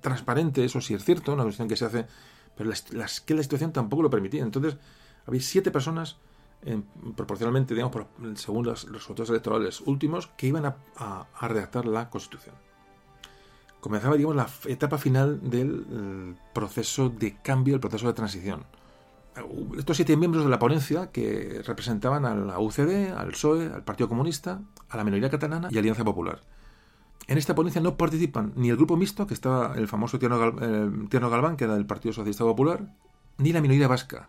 transparente, 0.00 0.64
eso 0.64 0.80
sí 0.80 0.94
es 0.94 1.04
cierto, 1.04 1.32
una 1.32 1.42
Constitución 1.42 1.68
que 1.68 1.76
se 1.76 1.84
hace, 1.84 2.06
pero 2.56 2.70
las, 2.92 3.20
que 3.20 3.34
la 3.34 3.42
situación 3.42 3.72
tampoco 3.72 4.02
lo 4.02 4.10
permitía. 4.10 4.42
Entonces, 4.42 4.76
había 5.26 5.40
siete 5.40 5.70
personas, 5.70 6.18
proporcionalmente, 7.16 7.74
digamos, 7.74 8.06
según 8.34 8.66
los 8.66 8.90
resultados 8.90 9.30
electorales 9.30 9.80
últimos, 9.80 10.28
que 10.36 10.46
iban 10.46 10.66
a 10.66 11.26
redactar 11.48 11.86
la 11.86 12.08
Constitución 12.08 12.67
comenzaba, 13.80 14.16
digamos, 14.16 14.36
la 14.36 14.48
etapa 14.66 14.98
final 14.98 15.40
del 15.48 15.86
eh, 15.90 16.34
proceso 16.52 17.08
de 17.08 17.36
cambio, 17.42 17.74
el 17.74 17.80
proceso 17.80 18.06
de 18.06 18.12
transición. 18.12 18.64
Estos 19.76 19.96
siete 19.96 20.16
miembros 20.16 20.44
de 20.44 20.50
la 20.50 20.58
ponencia 20.58 21.12
que 21.12 21.62
representaban 21.64 22.24
a 22.24 22.34
la 22.34 22.58
UCD, 22.58 23.12
al 23.16 23.28
PSOE, 23.28 23.66
al 23.72 23.84
Partido 23.84 24.08
Comunista, 24.08 24.60
a 24.88 24.96
la 24.96 25.04
minoría 25.04 25.30
catalana 25.30 25.68
y 25.70 25.78
Alianza 25.78 26.04
Popular. 26.04 26.40
En 27.28 27.38
esta 27.38 27.54
ponencia 27.54 27.80
no 27.80 27.96
participan 27.96 28.52
ni 28.56 28.70
el 28.70 28.76
grupo 28.76 28.96
mixto, 28.96 29.26
que 29.26 29.34
estaba 29.34 29.74
el 29.76 29.86
famoso 29.86 30.18
Tierno, 30.18 30.38
Galván, 30.38 31.56
que 31.56 31.64
era 31.64 31.74
del 31.74 31.86
Partido 31.86 32.12
Socialista 32.12 32.42
Popular, 32.42 32.92
ni 33.36 33.52
la 33.52 33.60
minoría 33.60 33.86
vasca, 33.86 34.28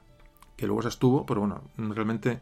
que 0.55 0.67
luego 0.67 0.83
se 0.83 0.89
estuvo, 0.89 1.25
pero 1.25 1.39
bueno, 1.39 1.61
realmente 1.77 2.41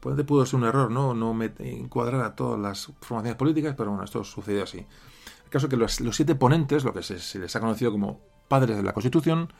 puede, 0.00 0.24
pudo 0.24 0.44
ser 0.46 0.58
un 0.58 0.66
error, 0.66 0.90
¿no? 0.90 1.14
No 1.14 1.38
encuadrar 1.58 2.22
a 2.22 2.34
todas 2.34 2.58
las 2.58 2.92
formaciones 3.00 3.36
políticas, 3.36 3.74
pero 3.76 3.90
bueno, 3.90 4.02
esto 4.02 4.24
sucedió 4.24 4.64
así 4.64 4.86
caso 5.50 5.68
que 5.68 5.76
los, 5.76 6.00
siete 6.12 6.34
ponentes, 6.34 6.84
lo 6.84 6.92
que 6.92 7.02
se, 7.02 7.38
les 7.38 7.56
ha 7.56 7.60
conocido 7.60 7.92
como 7.92 8.20
padres 8.48 8.76
de 8.76 8.82
la 8.82 8.92
Constitución, 8.92 9.52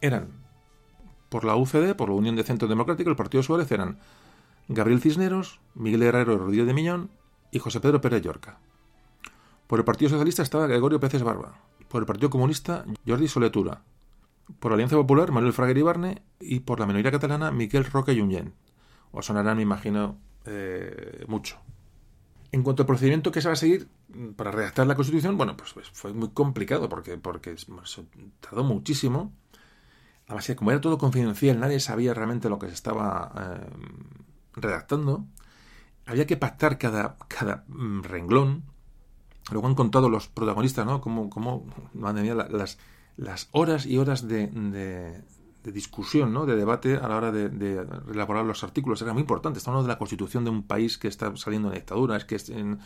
eran 0.00 0.44
por 1.28 1.44
la 1.44 1.56
UCD, 1.56 1.94
por 1.96 2.10
la 2.10 2.14
Unión 2.14 2.36
de 2.36 2.44
Centro 2.44 2.68
Democrático, 2.68 3.10
el 3.10 3.16
Partido 3.16 3.42
Suárez, 3.42 3.70
eran 3.72 3.98
Gabriel 4.68 5.00
Cisneros, 5.00 5.60
Miguel 5.74 6.02
Herrero 6.02 6.38
Rodríguez 6.38 6.66
de 6.66 6.74
Miñón 6.74 7.10
y 7.50 7.58
José 7.58 7.80
Pedro 7.80 8.00
Pérez 8.00 8.22
Llorca. 8.22 8.58
Por 9.66 9.78
el 9.78 9.84
Partido 9.84 10.10
Socialista 10.10 10.42
estaba 10.42 10.66
Gregorio 10.66 11.00
Peces 11.00 11.22
Barba. 11.22 11.58
Por 11.88 12.02
el 12.02 12.06
Partido 12.06 12.30
Comunista, 12.30 12.84
Jordi 13.06 13.28
Soletura. 13.28 13.82
Por 14.58 14.70
la 14.70 14.74
Alianza 14.74 14.96
Popular, 14.96 15.32
Manuel 15.32 15.52
Fraguer 15.52 15.78
Ibarne. 15.78 16.22
Y 16.40 16.60
por 16.60 16.80
la 16.80 16.86
minoría 16.86 17.10
catalana, 17.10 17.50
Miquel 17.50 17.84
Roca 17.84 18.12
Junyent. 18.12 18.54
Os 19.12 19.26
sonarán, 19.26 19.56
me 19.56 19.62
imagino, 19.62 20.18
eh, 20.44 21.24
mucho. 21.28 21.58
En 22.54 22.62
cuanto 22.62 22.84
al 22.84 22.86
procedimiento 22.86 23.32
que 23.32 23.40
se 23.40 23.48
va 23.48 23.54
a 23.54 23.56
seguir 23.56 23.88
para 24.36 24.52
redactar 24.52 24.86
la 24.86 24.94
Constitución, 24.94 25.36
bueno, 25.36 25.56
pues, 25.56 25.72
pues 25.72 25.90
fue 25.90 26.12
muy 26.12 26.28
complicado 26.28 26.88
porque, 26.88 27.18
porque 27.18 27.56
tardó 28.38 28.62
muchísimo. 28.62 29.32
Además, 30.28 30.52
como 30.54 30.70
era 30.70 30.80
todo 30.80 30.96
confidencial, 30.96 31.58
nadie 31.58 31.80
sabía 31.80 32.14
realmente 32.14 32.48
lo 32.48 32.60
que 32.60 32.68
se 32.68 32.74
estaba 32.74 33.32
eh, 33.36 33.70
redactando. 34.52 35.26
Había 36.06 36.28
que 36.28 36.36
pactar 36.36 36.78
cada, 36.78 37.16
cada 37.26 37.64
mm, 37.66 38.02
renglón. 38.04 38.62
Luego 39.50 39.66
han 39.66 39.74
contado 39.74 40.08
los 40.08 40.28
protagonistas, 40.28 40.86
¿no? 40.86 41.00
Cómo, 41.00 41.30
cómo 41.30 41.66
las, 41.92 42.78
las 43.16 43.48
horas 43.50 43.84
y 43.84 43.98
horas 43.98 44.28
de, 44.28 44.46
de, 44.46 45.24
discusión, 45.72 46.32
¿no? 46.32 46.46
De 46.46 46.56
debate 46.56 46.96
a 46.96 47.08
la 47.08 47.16
hora 47.16 47.32
de, 47.32 47.86
elaborar 48.10 48.44
los 48.44 48.64
artículos. 48.64 49.00
Era 49.02 49.12
muy 49.12 49.20
importante. 49.20 49.58
Estamos 49.58 49.76
hablando 49.76 49.88
de 49.88 49.94
la 49.94 49.98
constitución 49.98 50.44
de 50.44 50.50
un 50.50 50.62
país 50.62 50.98
que 50.98 51.08
está 51.08 51.34
saliendo 51.36 51.70
de 51.70 51.76
dictadura. 51.76 52.16
Es 52.16 52.24
que 52.24 52.36
en, 52.52 52.80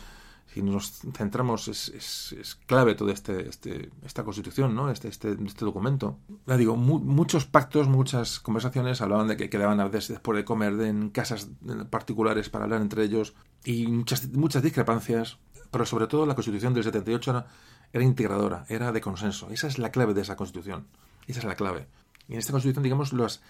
si 0.53 0.63
nos 0.63 1.01
centramos, 1.15 1.67
es, 1.67 1.89
es, 1.89 2.33
es 2.33 2.55
clave 2.55 2.95
toda 2.95 3.13
este, 3.13 3.47
este, 3.47 3.91
esta 4.03 4.23
constitución, 4.23 4.73
¿no? 4.73 4.89
este, 4.89 5.07
este, 5.07 5.37
este 5.45 5.65
documento. 5.65 6.17
Ya 6.47 6.57
digo, 6.57 6.75
muchos 6.75 7.45
pactos, 7.45 7.87
muchas 7.87 8.39
conversaciones 8.39 9.01
hablaban 9.01 9.27
de 9.27 9.37
que 9.37 9.49
quedaban 9.49 9.79
a 9.79 9.87
veces 9.87 10.09
después 10.09 10.37
de 10.37 10.45
comer 10.45 10.79
en 10.81 11.09
casas 11.09 11.49
particulares 11.89 12.49
para 12.49 12.63
hablar 12.63 12.81
entre 12.81 13.03
ellos 13.03 13.35
y 13.63 13.87
muchas, 13.87 14.27
muchas 14.29 14.63
discrepancias, 14.63 15.37
pero 15.69 15.85
sobre 15.85 16.07
todo 16.07 16.25
la 16.25 16.33
constitución 16.33 16.73
del 16.73 16.83
78 16.83 17.31
era, 17.31 17.47
era 17.93 18.03
integradora, 18.03 18.65
era 18.69 18.91
de 18.91 19.01
consenso. 19.01 19.49
Esa 19.51 19.67
es 19.67 19.77
la 19.77 19.91
clave 19.91 20.15
de 20.15 20.21
esa 20.21 20.35
constitución. 20.35 20.87
Esa 21.27 21.39
es 21.39 21.45
la 21.45 21.55
clave. 21.55 21.87
Y 22.29 22.33
en 22.33 22.39
esta 22.39 22.51
constitución, 22.51 22.83
digamos, 22.83 23.11
las, 23.11 23.41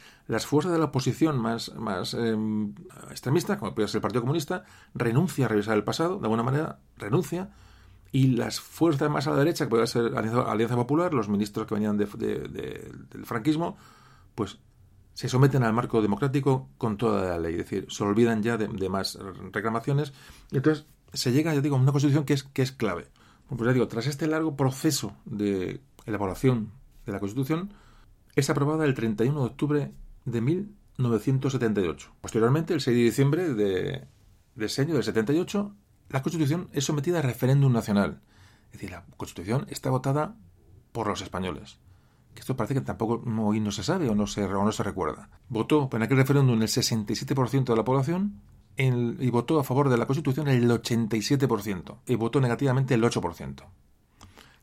fuerzas 0.46 0.72
de 0.72 0.80
la 0.80 0.86
oposición 0.86 1.38
más, 1.38 1.76
más 1.76 2.14
em, 2.14 2.74
extremistas, 3.12 3.58
como 3.58 3.76
puede 3.76 3.90
ser 3.90 3.98
el 3.98 4.02
Partido 4.02 4.22
Comunista, 4.22 4.64
renuncia 4.96 5.46
a 5.46 5.50
revisar 5.50 5.76
el 5.76 5.84
pasado, 5.84 6.18
de 6.18 6.24
alguna 6.24 6.44
manera 6.44 6.80
renuncia, 6.96 7.52
y 8.14 8.28
las 8.28 8.62
fuerzas 8.62 9.10
más 9.12 9.28
a 9.28 9.32
la 9.32 9.38
derecha, 9.38 9.66
que 9.66 9.70
puede 9.70 9.86
ser 9.86 10.18
Alianza, 10.18 10.50
Alianza 10.50 10.78
Popular, 10.78 11.14
los 11.14 11.28
ministros 11.28 11.68
que 11.68 11.76
venían 11.76 11.98
de, 11.98 12.06
del 12.06 13.26
franquismo, 13.26 13.76
pues 14.34 14.60
se 15.14 15.28
someten 15.28 15.64
al 15.64 15.74
marco 15.74 16.02
democrático 16.02 16.70
con 16.78 16.96
toda 16.96 17.32
la 17.32 17.38
ley, 17.38 17.56
es 17.56 17.70
decir, 17.70 17.86
se 17.90 18.04
olvidan 18.06 18.42
ya 18.42 18.56
de, 18.56 18.88
más 18.88 19.20
reclamaciones, 19.52 20.14
y 20.52 20.56
entonces 20.56 20.86
se 21.12 21.34
llega, 21.34 21.54
ya 21.54 21.60
digo, 21.60 21.76
a 21.76 21.80
una 21.80 21.92
constitución 21.92 22.24
que 22.24 22.34
es, 22.34 22.44
que 22.44 22.62
es 22.62 22.72
clave. 22.72 23.08
Pues 23.50 23.60
ya 23.62 23.74
digo, 23.74 23.90
tras 23.90 24.08
este 24.08 24.26
largo 24.26 24.56
proceso 24.56 25.18
de 25.26 25.82
elaboración 26.06 26.72
de 27.06 27.12
la 27.12 27.20
constitución, 27.20 27.74
es 28.36 28.50
aprobada 28.50 28.86
el 28.86 28.94
31 28.94 29.40
de 29.40 29.46
octubre 29.46 29.92
de 30.26 30.42
1978. 30.42 32.12
Posteriormente, 32.22 32.74
el 32.74 32.82
6 32.82 32.96
de 32.96 33.04
diciembre 33.04 33.54
de, 33.54 34.08
ese 34.58 34.82
año, 34.82 34.94
del 34.94 35.04
78, 35.04 35.76
la 36.10 36.22
Constitución 36.22 36.70
es 36.74 36.86
sometida 36.86 37.20
a 37.20 37.22
referéndum 37.22 37.72
nacional. 37.72 38.22
Es 38.68 38.74
decir, 38.74 38.92
la 38.92 39.06
Constitución 39.18 39.66
está 39.70 39.90
votada 39.90 40.36
por 40.92 41.08
los 41.08 41.22
españoles. 41.22 41.80
Que 42.34 42.42
esto 42.42 42.56
parece 42.56 42.76
que 42.76 42.82
tampoco 42.82 43.24
hoy 43.42 43.60
no 43.60 43.72
se 43.72 43.84
sabe 43.84 44.10
o 44.10 44.16
no 44.16 44.28
se, 44.28 44.48
no 44.48 44.72
se 44.72 44.84
recuerda. 44.84 45.30
Votó 45.50 45.90
en 45.92 46.04
aquel 46.04 46.18
referéndum 46.18 46.62
el 46.62 46.68
67% 46.68 47.66
de 47.66 47.76
la 47.76 47.84
población 47.84 48.42
y 48.78 49.30
votó 49.30 49.60
a 49.60 49.64
favor 49.64 49.90
de 49.90 49.98
la 49.98 50.06
Constitución 50.06 50.48
el 50.48 50.70
87% 50.70 51.98
y 52.06 52.16
votó 52.16 52.40
negativamente 52.40 52.94
el 52.94 53.04
8%. 53.04 53.64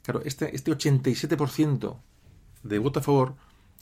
Claro, 0.03 0.23
este, 0.25 0.55
este 0.55 0.73
87% 0.73 1.97
de 2.63 2.79
voto 2.79 3.01
a 3.01 3.03
favor 3.03 3.35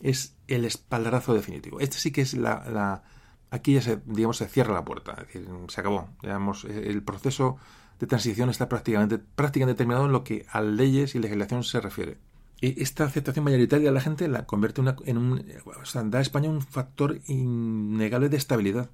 es 0.04 0.36
el 0.48 0.66
espaldarazo 0.66 1.34
definitivo. 1.34 1.80
Este 1.80 1.96
sí 1.96 2.12
que 2.12 2.20
es 2.20 2.34
la, 2.34 3.02
aquí 3.50 3.72
ya 3.72 3.80
se, 3.80 4.00
digamos, 4.04 4.36
se 4.36 4.46
cierra 4.46 4.74
la 4.74 4.84
puerta, 4.84 5.12
es 5.12 5.26
decir, 5.26 5.48
se 5.68 5.80
acabó. 5.80 6.10
Digamos, 6.22 6.64
el 6.64 7.02
proceso 7.02 7.56
de 7.98 8.06
transición 8.06 8.50
está 8.50 8.68
prácticamente, 8.68 9.18
prácticamente 9.18 9.78
terminado 9.78 10.04
en 10.04 10.12
lo 10.12 10.22
que 10.22 10.44
a 10.50 10.60
leyes 10.60 11.14
y 11.14 11.20
legislación 11.20 11.64
se 11.64 11.80
refiere. 11.80 12.18
Y 12.60 12.82
esta 12.82 13.04
aceptación 13.04 13.46
mayoritaria 13.46 13.88
de 13.88 13.94
la 13.94 14.00
gente 14.02 14.28
la 14.28 14.44
convierte 14.44 14.82
en 15.06 15.18
un, 15.18 15.44
o 15.64 15.84
sea, 15.86 16.02
da 16.04 16.18
a 16.18 16.22
España 16.22 16.50
un 16.50 16.60
factor 16.60 17.18
innegable 17.26 18.28
de 18.28 18.36
estabilidad. 18.36 18.90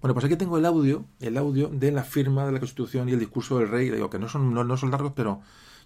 Bueno, 0.00 0.14
pues 0.14 0.26
aquí 0.26 0.36
tengo 0.36 0.58
el 0.58 0.64
audio, 0.64 1.06
el 1.18 1.36
audio 1.36 1.68
de 1.68 1.90
la 1.90 2.04
firma 2.04 2.46
de 2.46 2.52
la 2.52 2.60
Constitución 2.60 3.08
y 3.08 3.12
el 3.12 3.18
discurso 3.18 3.58
del 3.58 3.68
rey. 3.68 3.90
Digo 3.90 4.10
que 4.10 4.20
no 4.20 4.28
son, 4.28 4.54
no, 4.54 4.76
son 4.76 4.92
largos, 4.92 5.12
pero 5.16 5.40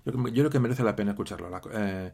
yo, 0.05 0.13
creo 0.13 0.51
que 0.51 0.59
merece 0.59 0.83
la 0.83 0.95
pena 0.95 1.13
escucharlo. 1.13 1.49
Eh, 1.73 2.13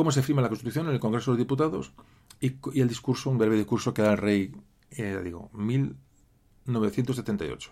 cómo 0.00 0.12
se 0.12 0.22
firma 0.22 0.40
la 0.40 0.48
Constitución 0.48 0.86
en 0.86 0.94
el 0.94 0.98
Congreso 0.98 1.30
de 1.30 1.34
los 1.34 1.44
Diputados 1.44 1.92
y, 2.40 2.56
el 2.80 2.88
discurso, 2.88 3.28
un 3.28 3.36
breve 3.36 3.56
discurso 3.56 3.92
que 3.92 4.00
da 4.00 4.12
el 4.12 4.16
rey, 4.16 4.50
eh, 4.92 5.20
digo, 5.22 5.50
1978. 5.52 7.70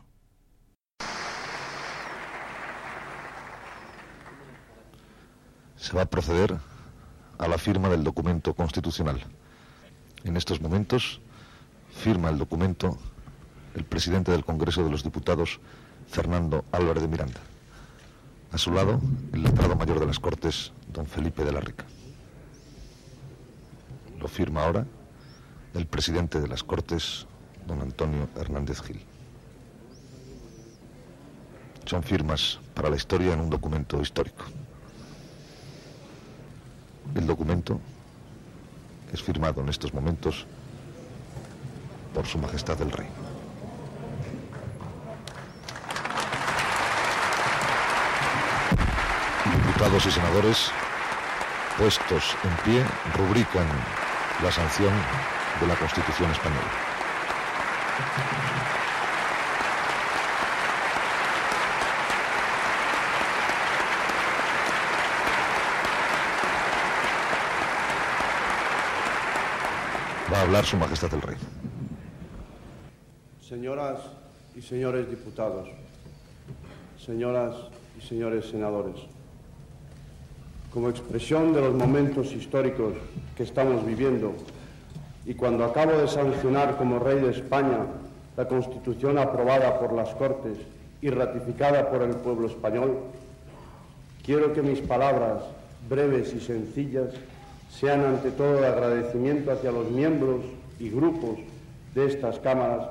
Se 5.76 5.97
va 5.97 6.02
a 6.02 6.05
proceder 6.05 6.58
a 7.39 7.48
la 7.48 7.57
firma 7.57 7.89
del 7.89 8.05
documento 8.05 8.52
constitucional. 8.52 9.24
En 10.24 10.36
estos 10.36 10.60
momentos 10.60 11.23
firma 11.94 12.28
el 12.28 12.36
documento 12.36 12.98
el 13.74 13.84
presidente 13.84 14.32
del 14.32 14.44
Congreso 14.44 14.84
de 14.84 14.90
los 14.90 15.02
Diputados, 15.02 15.60
Fernando 16.08 16.66
Álvarez 16.73 17.02
de 17.02 17.08
Miranda. 17.08 17.40
A 18.52 18.58
su 18.58 18.70
lado, 18.70 19.00
el 19.32 19.44
letrado 19.44 19.76
mayor 19.76 19.98
de 19.98 20.05
las 20.05 20.18
Cortes, 20.18 20.74
don 20.92 21.07
Felipe 21.07 21.42
de 21.42 21.52
la 21.52 21.60
Rica 21.60 21.86
lo 24.20 24.28
firma 24.28 24.64
ahora 24.64 24.86
el 25.74 25.86
presidente 25.86 26.40
de 26.40 26.48
las 26.48 26.64
Cortes, 26.64 27.26
don 27.66 27.80
Antonio 27.80 28.28
Hernández 28.36 28.80
Gil. 28.82 29.00
Son 31.84 32.02
firmas 32.02 32.58
para 32.74 32.90
la 32.90 32.97
historia 32.97 33.32
en 33.32 33.40
un 33.40 33.50
documento 33.50 34.00
histórico. 34.00 34.44
El 37.14 37.26
documento 37.26 37.80
es 39.12 39.22
firmado 39.22 39.62
en 39.62 39.68
estos 39.68 39.94
momentos 39.94 40.47
por 42.12 42.26
Su 42.26 42.38
Majestad 42.38 42.80
el 42.82 42.90
Rey. 42.90 43.06
Diputados 49.66 50.06
y 50.06 50.10
senadores, 50.10 50.70
puestos 51.78 52.36
en 52.44 52.56
pie, 52.64 52.84
rubrican 53.16 53.66
la 54.42 54.52
sanción 54.52 54.92
de 55.60 55.67
la 55.67 55.75
Constitución 55.75 56.31
española. 56.31 56.68
Va 70.33 70.39
a 70.39 70.42
hablar 70.42 70.65
Su 70.65 70.76
Majestad 70.76 71.12
el 71.15 71.23
Rey. 71.23 71.36
Señoras 73.41 73.99
y 74.55 74.62
señores 74.62 75.10
diputados, 75.10 75.68
señoras 77.05 77.57
y 77.99 78.07
señores 78.07 78.49
senadores, 78.49 79.00
como 80.72 80.90
expresión 80.90 81.52
de 81.52 81.60
los 81.60 81.74
momentos 81.74 82.32
históricos 82.32 82.94
que 83.36 83.42
estamos 83.42 83.84
viviendo. 83.86 84.32
Y 85.24 85.34
cuando 85.34 85.64
acabo 85.64 85.92
de 85.92 86.08
sancionar 86.08 86.76
como 86.76 86.98
rey 86.98 87.20
de 87.20 87.30
España 87.30 87.86
la 88.36 88.47
Constitución 88.47 89.18
aprobada 89.18 89.78
por 89.80 89.92
las 89.92 90.10
Cortes 90.14 90.58
y 91.00 91.10
ratificada 91.10 91.90
por 91.90 92.02
el 92.02 92.14
pueblo 92.16 92.47
español, 92.47 92.98
quiero 94.24 94.52
que 94.52 94.62
mis 94.62 94.80
palabras 94.80 95.42
breves 95.88 96.34
y 96.34 96.40
sencillas 96.40 97.08
sean 97.70 98.05
ante 98.05 98.30
todo 98.30 98.60
de 98.60 98.66
agradecimiento 98.66 99.52
hacia 99.52 99.72
los 99.72 99.90
miembros 99.90 100.40
y 100.78 100.90
grupos 100.90 101.38
de 101.94 102.06
estas 102.06 102.38
cámaras 102.38 102.88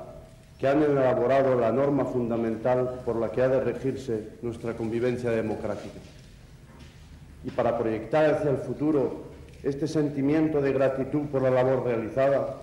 que 0.58 0.68
han 0.68 0.82
elaborado 0.82 1.58
la 1.58 1.70
norma 1.70 2.04
fundamental 2.04 3.00
por 3.04 3.16
la 3.16 3.30
que 3.30 3.42
ha 3.42 3.48
de 3.48 3.60
regirse 3.60 4.30
nuestra 4.42 4.74
convivencia 4.74 5.30
democrática 5.30 5.98
y 7.44 7.50
para 7.50 7.78
proyectar 7.78 8.34
hacia 8.34 8.50
el 8.50 8.58
futuro 8.58 9.28
este 9.62 9.88
sentimiento 9.88 10.60
de 10.60 10.72
gratitud 10.72 11.26
por 11.26 11.42
la 11.42 11.50
labor 11.50 11.84
realizada, 11.84 12.56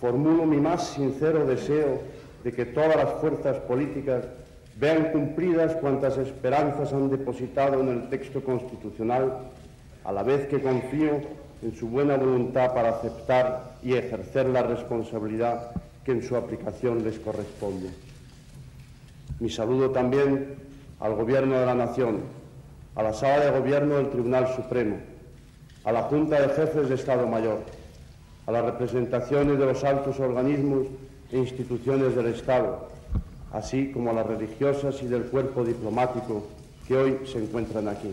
formulo 0.00 0.46
mi 0.46 0.58
más 0.58 0.88
sincero 0.88 1.46
deseo 1.46 2.00
de 2.44 2.52
que 2.52 2.64
todas 2.64 2.96
las 2.96 3.12
fuerzas 3.20 3.58
políticas 3.58 4.24
vean 4.76 5.12
cumplidas 5.12 5.74
cuantas 5.76 6.16
esperanzas 6.16 6.92
han 6.92 7.10
depositado 7.10 7.80
en 7.80 7.88
el 7.88 8.08
texto 8.08 8.42
constitucional, 8.42 9.50
a 10.04 10.12
la 10.12 10.22
vez 10.22 10.46
que 10.46 10.62
confío 10.62 11.20
en 11.62 11.76
su 11.76 11.88
buena 11.88 12.16
voluntad 12.16 12.72
para 12.72 12.90
aceptar 12.90 13.74
y 13.82 13.92
ejercer 13.92 14.48
la 14.48 14.62
responsabilidad 14.62 15.72
que 16.04 16.12
en 16.12 16.22
su 16.22 16.34
aplicación 16.34 17.04
les 17.04 17.18
corresponde. 17.18 17.90
Mi 19.38 19.50
saludo 19.50 19.90
también 19.90 20.54
al 20.98 21.14
Gobierno 21.14 21.60
de 21.60 21.66
la 21.66 21.74
Nación, 21.74 22.20
a 22.94 23.02
la 23.02 23.12
Sala 23.12 23.46
de 23.46 23.58
Gobierno 23.58 23.96
del 23.96 24.10
Tribunal 24.10 24.48
Supremo, 24.54 24.96
a 25.84 25.92
la 25.92 26.02
Junta 26.02 26.40
de 26.40 26.48
Jefes 26.54 26.88
de 26.88 26.94
Estado 26.96 27.26
Mayor, 27.26 27.60
a 28.46 28.52
las 28.52 28.64
representaciones 28.64 29.58
de 29.58 29.66
los 29.66 29.84
altos 29.84 30.18
organismos 30.18 30.86
e 31.30 31.38
instituciones 31.38 32.16
del 32.16 32.26
Estado, 32.26 32.88
así 33.52 33.92
como 33.92 34.10
a 34.10 34.14
las 34.14 34.26
religiosas 34.26 35.00
y 35.02 35.06
del 35.06 35.24
cuerpo 35.24 35.64
diplomático 35.64 36.44
que 36.86 36.96
hoy 36.96 37.18
se 37.24 37.38
encuentran 37.38 37.88
aquí. 37.88 38.12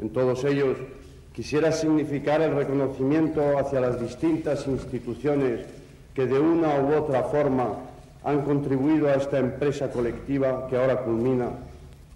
En 0.00 0.10
todos 0.10 0.44
ellos 0.44 0.76
quisiera 1.34 1.72
significar 1.72 2.40
el 2.40 2.54
reconocimiento 2.54 3.58
hacia 3.58 3.80
las 3.80 4.00
distintas 4.00 4.66
instituciones 4.68 5.66
que 6.14 6.26
de 6.26 6.38
una 6.38 6.80
u 6.80 6.94
otra 6.94 7.24
forma 7.24 7.74
han 8.24 8.42
contribuido 8.42 9.08
a 9.08 9.14
esta 9.14 9.38
empresa 9.38 9.90
colectiva 9.90 10.68
que 10.68 10.76
ahora 10.76 10.98
culmina 10.98 11.50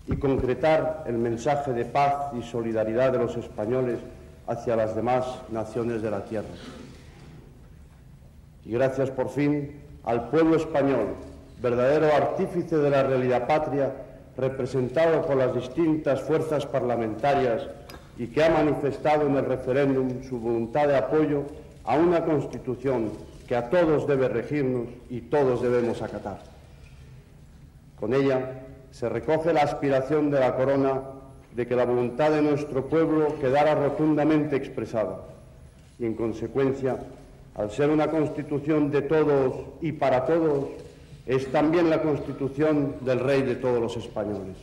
y 0.06 0.16
concretar 0.16 1.04
el 1.06 1.18
mensaje 1.18 1.72
de 1.72 1.84
paz 1.84 2.32
y 2.36 2.42
solidaridad 2.42 3.12
de 3.12 3.18
los 3.18 3.36
españoles 3.36 3.98
hacia 4.46 4.76
las 4.76 4.96
demás 4.96 5.24
naciones 5.50 6.02
de 6.02 6.10
la 6.10 6.24
tierra. 6.24 6.48
Y 8.64 8.72
gracias 8.72 9.10
por 9.10 9.28
fin 9.28 9.80
al 10.04 10.28
pueblo 10.28 10.56
español, 10.56 11.14
verdadero 11.60 12.12
artífice 12.14 12.76
de 12.76 12.90
la 12.90 13.02
realidad 13.04 13.46
patria, 13.46 13.92
representado 14.36 15.22
por 15.22 15.36
las 15.36 15.54
distintas 15.54 16.20
fuerzas 16.22 16.66
parlamentarias 16.66 17.68
y 18.18 18.26
que 18.28 18.44
ha 18.44 18.50
manifestado 18.50 19.26
en 19.26 19.36
el 19.36 19.44
referéndum 19.44 20.22
su 20.28 20.38
voluntad 20.38 20.88
de 20.88 20.96
apoyo 20.96 21.44
a 21.84 21.96
una 21.96 22.24
Constitución 22.24 23.10
que 23.46 23.56
a 23.56 23.68
todos 23.70 24.06
debe 24.06 24.28
regirnos 24.28 24.88
y 25.10 25.22
todos 25.22 25.62
debemos 25.62 26.02
acatar. 26.02 26.38
Con 27.98 28.14
ella 28.14 28.62
se 28.92 29.08
recoge 29.08 29.52
la 29.52 29.62
aspiración 29.62 30.30
de 30.30 30.38
la 30.38 30.54
corona 30.54 31.00
de 31.56 31.66
que 31.66 31.74
la 31.74 31.84
voluntad 31.84 32.30
de 32.30 32.42
nuestro 32.42 32.86
pueblo 32.86 33.38
quedara 33.40 33.74
rotundamente 33.74 34.56
expresada 34.56 35.22
y, 35.98 36.04
en 36.04 36.14
consecuencia, 36.14 36.98
al 37.54 37.70
ser 37.70 37.90
una 37.90 38.10
constitución 38.10 38.90
de 38.90 39.02
todos 39.02 39.54
y 39.80 39.92
para 39.92 40.24
todos, 40.24 40.68
es 41.26 41.50
también 41.50 41.90
la 41.90 42.02
constitución 42.02 42.96
del 43.00 43.20
rey 43.20 43.42
de 43.42 43.56
todos 43.56 43.80
los 43.80 43.96
españoles. 43.96 44.56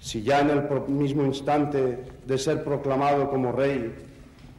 Si 0.00 0.22
ya 0.22 0.40
en 0.40 0.50
el 0.50 0.62
mismo 0.88 1.24
instante 1.24 1.98
de 2.26 2.38
ser 2.38 2.64
proclamado 2.64 3.30
como 3.30 3.52
rey 3.52 3.94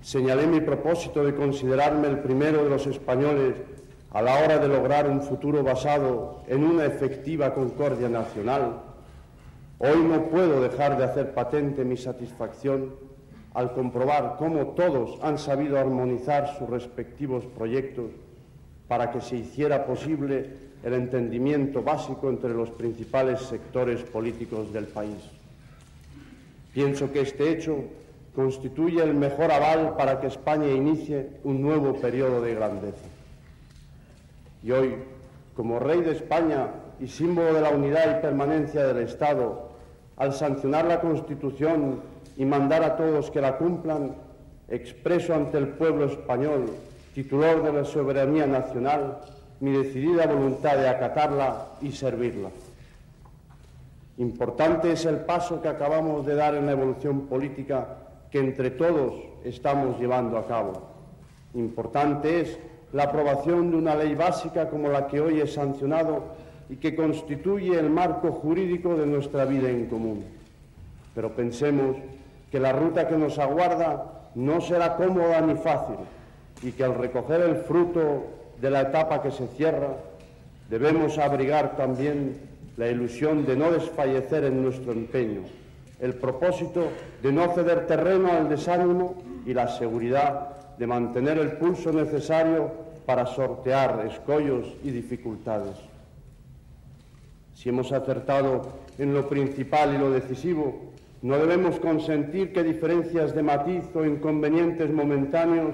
señalé 0.01 0.47
mi 0.47 0.61
propósito 0.61 1.23
de 1.23 1.35
considerarme 1.35 2.07
el 2.07 2.19
primero 2.19 2.63
de 2.63 2.69
los 2.69 2.87
españoles 2.87 3.55
a 4.13 4.21
la 4.21 4.43
hora 4.43 4.59
de 4.59 4.67
lograr 4.67 5.09
un 5.09 5.21
futuro 5.21 5.63
basado 5.63 6.43
en 6.47 6.63
una 6.63 6.85
efectiva 6.85 7.55
concordia 7.55 8.07
nacional, 8.07 8.79
hoy 9.79 10.03
no 10.03 10.29
puedo 10.29 10.61
dejar 10.61 10.99
de 10.99 11.03
hacer 11.03 11.33
patente 11.33 11.83
mi 11.83 11.97
satisfacción 11.97 12.91
al 13.55 13.73
comprobar 13.73 14.35
cómo 14.37 14.67
todos 14.67 15.17
han 15.23 15.39
sabido 15.39 15.79
armonizar 15.79 16.55
sus 16.57 16.69
respectivos 16.69 17.45
proyectos 17.57 18.11
para 18.87 19.09
que 19.09 19.19
se 19.19 19.37
hiciera 19.37 19.85
posible 19.87 20.61
el 20.83 20.93
entendimiento 20.93 21.81
básico 21.81 22.29
entre 22.29 22.53
los 22.53 22.69
principales 22.69 23.41
sectores 23.41 24.03
políticos 24.03 24.71
del 24.71 24.85
país. 24.85 25.17
Pienso 26.71 27.11
que 27.11 27.21
este 27.21 27.51
hecho 27.51 27.77
constituye 28.35 29.01
el 29.01 29.15
mejor 29.15 29.51
aval 29.51 29.95
para 29.97 30.19
que 30.19 30.27
España 30.27 30.67
inicie 30.67 31.29
un 31.43 31.61
nuevo 31.61 31.95
periodo 31.95 32.41
de 32.41 32.53
grandeza. 32.53 33.12
Y 34.63 34.71
hoy, 34.71 34.95
como 35.55 35.79
rey 35.79 36.01
de 36.01 36.13
España 36.13 36.67
y 36.99 37.07
símbolo 37.07 37.53
de 37.53 37.61
la 37.61 37.71
unidad 37.71 38.17
y 38.17 38.21
permanencia 38.21 38.85
del 38.87 39.03
Estado, 39.03 39.69
al 40.17 40.33
sancionar 40.33 40.85
la 40.85 41.01
Constitución 41.01 41.99
y 42.37 42.45
mandar 42.45 42.83
a 42.83 42.95
todos 42.95 43.29
que 43.29 43.41
la 43.41 43.57
cumplan, 43.57 44.15
expreso 44.69 45.35
ante 45.35 45.57
el 45.57 45.67
pueblo 45.67 46.05
español, 46.05 46.65
titular 47.13 47.61
de 47.61 47.73
la 47.73 47.85
soberanía 47.85 48.47
nacional, 48.47 49.19
mi 49.59 49.71
decidida 49.71 50.25
voluntad 50.25 50.77
de 50.77 50.87
acatarla 50.87 51.67
y 51.81 51.91
servirla. 51.91 52.49
Importante 54.17 54.91
es 54.91 55.05
el 55.05 55.17
paso 55.17 55.61
que 55.61 55.67
acabamos 55.67 56.25
de 56.25 56.35
dar 56.35 56.55
en 56.55 56.67
la 56.67 56.73
evolución 56.73 57.21
política 57.21 57.97
que 58.31 58.39
entre 58.39 58.71
todos 58.71 59.15
estamos 59.43 59.99
llevando 59.99 60.37
a 60.37 60.47
cabo. 60.47 60.89
Importante 61.53 62.41
es 62.41 62.59
la 62.93 63.03
aprobación 63.03 63.71
de 63.71 63.77
una 63.77 63.95
ley 63.95 64.13
básica 64.13 64.69
como 64.69 64.87
la 64.87 65.07
que 65.07 65.19
hoy 65.19 65.41
he 65.41 65.47
sancionado 65.47 66.23
y 66.69 66.77
que 66.77 66.95
constituye 66.95 67.77
el 67.77 67.89
marco 67.89 68.31
jurídico 68.31 68.95
de 68.95 69.07
nuestra 69.07 69.45
vida 69.45 69.69
en 69.69 69.87
común. 69.87 70.23
Pero 71.15 71.31
pensemos 71.31 71.97
que 72.51 72.59
la 72.59 72.71
ruta 72.71 73.07
que 73.07 73.17
nos 73.17 73.39
aguarda 73.39 74.29
no 74.35 74.61
será 74.61 74.95
cómoda 74.95 75.41
ni 75.41 75.55
fácil 75.55 75.97
y 76.61 76.71
que 76.71 76.83
al 76.83 76.95
recoger 76.95 77.41
el 77.41 77.57
fruto 77.57 78.25
de 78.61 78.69
la 78.69 78.81
etapa 78.81 79.21
que 79.21 79.31
se 79.31 79.47
cierra, 79.47 79.89
debemos 80.69 81.17
abrigar 81.17 81.75
también 81.75 82.37
la 82.77 82.87
ilusión 82.87 83.45
de 83.45 83.55
no 83.55 83.71
desfallecer 83.71 84.45
en 84.45 84.63
nuestro 84.63 84.93
empeño, 84.93 85.41
el 85.99 86.13
propósito 86.13 86.89
de 87.21 87.31
no 87.31 87.53
ceder 87.53 87.87
terreno 87.87 88.31
al 88.31 88.49
desánimo 88.49 89.15
y 89.45 89.53
la 89.53 89.67
seguridad 89.67 90.49
de 90.77 90.87
mantener 90.87 91.37
el 91.37 91.53
pulso 91.53 91.91
necesario 91.91 92.82
para 93.05 93.25
sortear 93.25 94.05
escollos 94.07 94.67
y 94.83 94.91
dificultades. 94.91 95.75
Si 97.53 97.69
hemos 97.69 97.91
acertado 97.91 98.61
en 98.97 99.13
lo 99.13 99.27
principal 99.29 99.93
y 99.93 99.97
lo 99.97 100.11
decisivo, 100.11 100.93
no 101.21 101.37
debemos 101.37 101.79
consentir 101.79 102.51
que 102.51 102.63
diferencias 102.63 103.33
de 103.33 103.43
matiz 103.43 103.85
o 103.95 104.03
inconvenientes 104.03 104.91
momentáneos 104.91 105.73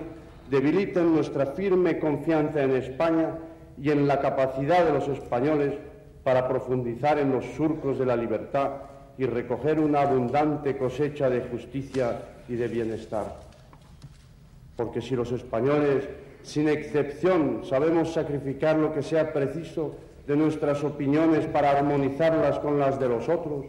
debiliten 0.50 1.14
nuestra 1.14 1.48
firme 1.48 2.00
confianza 2.00 2.64
en 2.64 2.76
España 2.76 3.38
y 3.82 3.92
en 3.92 4.08
la 4.08 4.20
capacidad 4.20 4.86
de 4.86 4.94
los 4.94 5.08
españoles 5.08 5.74
para 6.24 6.48
profundizar 6.48 7.18
en 7.18 7.32
los 7.32 7.46
surcos 7.56 7.98
de 7.98 8.06
la 8.06 8.16
libertad 8.16 8.72
y 9.18 9.26
recoger 9.26 9.80
una 9.80 10.02
abundante 10.02 10.78
cosecha 10.78 11.30
de 11.30 11.42
justicia 11.42 12.22
y 12.48 12.56
de 12.56 12.68
bienestar. 12.68 13.40
Porque 14.76 15.02
si 15.02 15.16
los 15.16 15.32
españoles, 15.32 16.08
sin 16.44 16.70
excepción, 16.70 17.62
sabemos 17.64 18.14
sacrificar 18.14 18.78
lo 18.78 18.94
que 18.94 19.04
sea 19.04 19.34
preciso 19.34 19.96
de 20.28 20.36
nuestras 20.36 20.84
opiniones 20.84 21.46
para 21.48 21.72
armonizarlas 21.72 22.60
con 22.60 22.80
las 22.80 23.00
de 23.00 23.10
los 23.10 23.28
otros, 23.30 23.66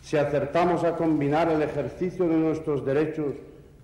si 0.00 0.16
acertamos 0.16 0.82
a 0.84 0.96
combinar 0.96 1.50
el 1.50 1.62
ejercicio 1.62 2.26
de 2.26 2.36
nuestros 2.36 2.84
derechos 2.84 3.34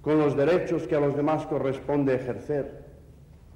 con 0.01 0.19
los 0.19 0.37
derechos 0.37 0.87
que 0.87 0.95
a 0.95 1.01
los 1.01 1.17
demás 1.17 1.47
corresponde 1.47 2.15
ejercer, 2.15 2.85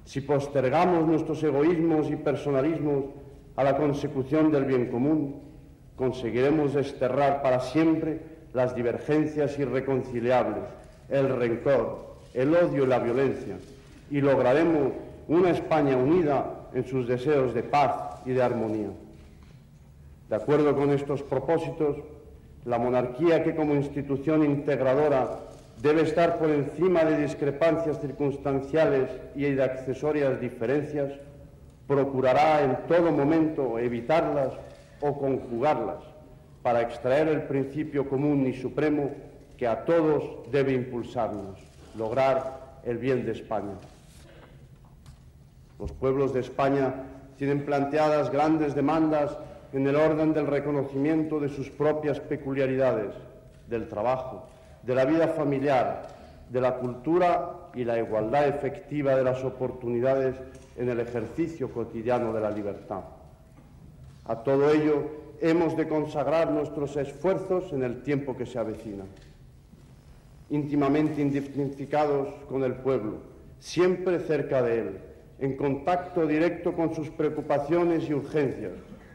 si 0.05 0.21
postergamos 0.21 1.07
nuestros 1.07 1.41
egoísmos 1.43 2.09
y 2.11 2.17
personalismos 2.17 3.05
a 3.55 3.63
la 3.63 3.77
consecución 3.77 4.51
del 4.51 4.65
bien 4.65 4.91
común, 4.91 5.41
conseguiremos 5.95 6.73
desterrar 6.73 7.41
para 7.41 7.59
siempre 7.59 8.19
las 8.53 8.75
divergencias 8.75 9.57
irreconciliables, 9.59 10.63
el 11.09 11.29
rencor, 11.29 12.15
el 12.33 12.53
odio 12.55 12.83
y 12.83 12.87
la 12.87 12.99
violencia, 12.99 13.57
y 14.11 14.21
lograremos 14.21 14.91
una 15.27 15.51
España 15.51 15.95
unida 15.95 16.67
en 16.73 16.85
sus 16.85 17.07
deseos 17.07 17.53
de 17.53 17.63
paz 17.63 18.21
y 18.25 18.31
de 18.31 18.43
armonía. 18.43 18.89
De 20.29 20.35
acuerdo 20.35 20.75
con 20.75 20.91
estos 20.91 21.23
propósitos, 21.23 21.97
la 22.65 22.77
monarquía 22.77 23.43
que 23.43 23.55
como 23.55 23.73
institución 23.73 24.43
integradora 24.43 25.39
debe 25.81 26.01
estar 26.03 26.37
por 26.37 26.49
encima 26.49 27.03
de 27.03 27.21
discrepancias 27.21 27.99
circunstanciales 27.99 29.09
y 29.35 29.43
de 29.43 29.63
accesorias 29.63 30.39
diferencias, 30.39 31.13
procurará 31.87 32.63
en 32.63 32.77
todo 32.87 33.11
momento 33.11 33.79
evitarlas 33.79 34.53
o 34.99 35.17
conjugarlas 35.17 36.03
para 36.61 36.81
extraer 36.81 37.27
el 37.29 37.43
principio 37.43 38.07
común 38.07 38.45
y 38.45 38.53
supremo 38.53 39.11
que 39.57 39.67
a 39.67 39.83
todos 39.85 40.51
debe 40.51 40.73
impulsarnos, 40.73 41.59
lograr 41.97 42.79
el 42.85 42.97
bien 42.97 43.25
de 43.25 43.31
España. 43.31 43.73
Los 45.81 45.91
pueblos 45.93 46.31
de 46.31 46.41
España 46.41 46.93
tienen 47.37 47.65
planteadas 47.65 48.31
grandes 48.31 48.75
demandas 48.75 49.35
en 49.73 49.87
el 49.87 49.95
orden 49.95 50.31
del 50.31 50.45
reconocimiento 50.45 51.39
de 51.39 51.49
sus 51.49 51.71
propias 51.71 52.19
peculiaridades, 52.19 53.15
del 53.67 53.89
trabajo, 53.89 54.45
de 54.83 54.93
la 54.93 55.05
vida 55.05 55.29
familiar, 55.29 56.07
de 56.51 56.61
la 56.61 56.75
cultura 56.75 57.69
y 57.73 57.83
la 57.83 57.97
igualdad 57.97 58.47
efectiva 58.47 59.15
de 59.15 59.23
las 59.23 59.43
oportunidades 59.43 60.35
en 60.77 60.87
el 60.87 60.99
ejercicio 60.99 61.71
cotidiano 61.71 62.31
de 62.31 62.41
la 62.41 62.51
libertad. 62.51 63.01
A 64.25 64.35
todo 64.35 64.69
ello 64.69 65.09
hemos 65.41 65.75
de 65.75 65.87
consagrar 65.87 66.51
nuestros 66.51 66.95
esfuerzos 66.95 67.73
en 67.73 67.81
el 67.81 68.03
tiempo 68.03 68.37
que 68.37 68.45
se 68.45 68.59
avecina. 68.59 69.05
Íntimamente 70.51 71.21
identificados 71.23 72.27
con 72.47 72.63
el 72.63 72.75
pueblo, 72.75 73.15
siempre 73.57 74.19
cerca 74.19 74.61
de 74.61 74.79
él, 74.79 75.10
en 75.41 75.57
contacto 75.57 76.27
directo 76.27 76.73
con 76.73 76.93
sus 76.93 77.09
preocupaciones 77.09 78.07
y 78.07 78.13
urgencias, 78.13 78.73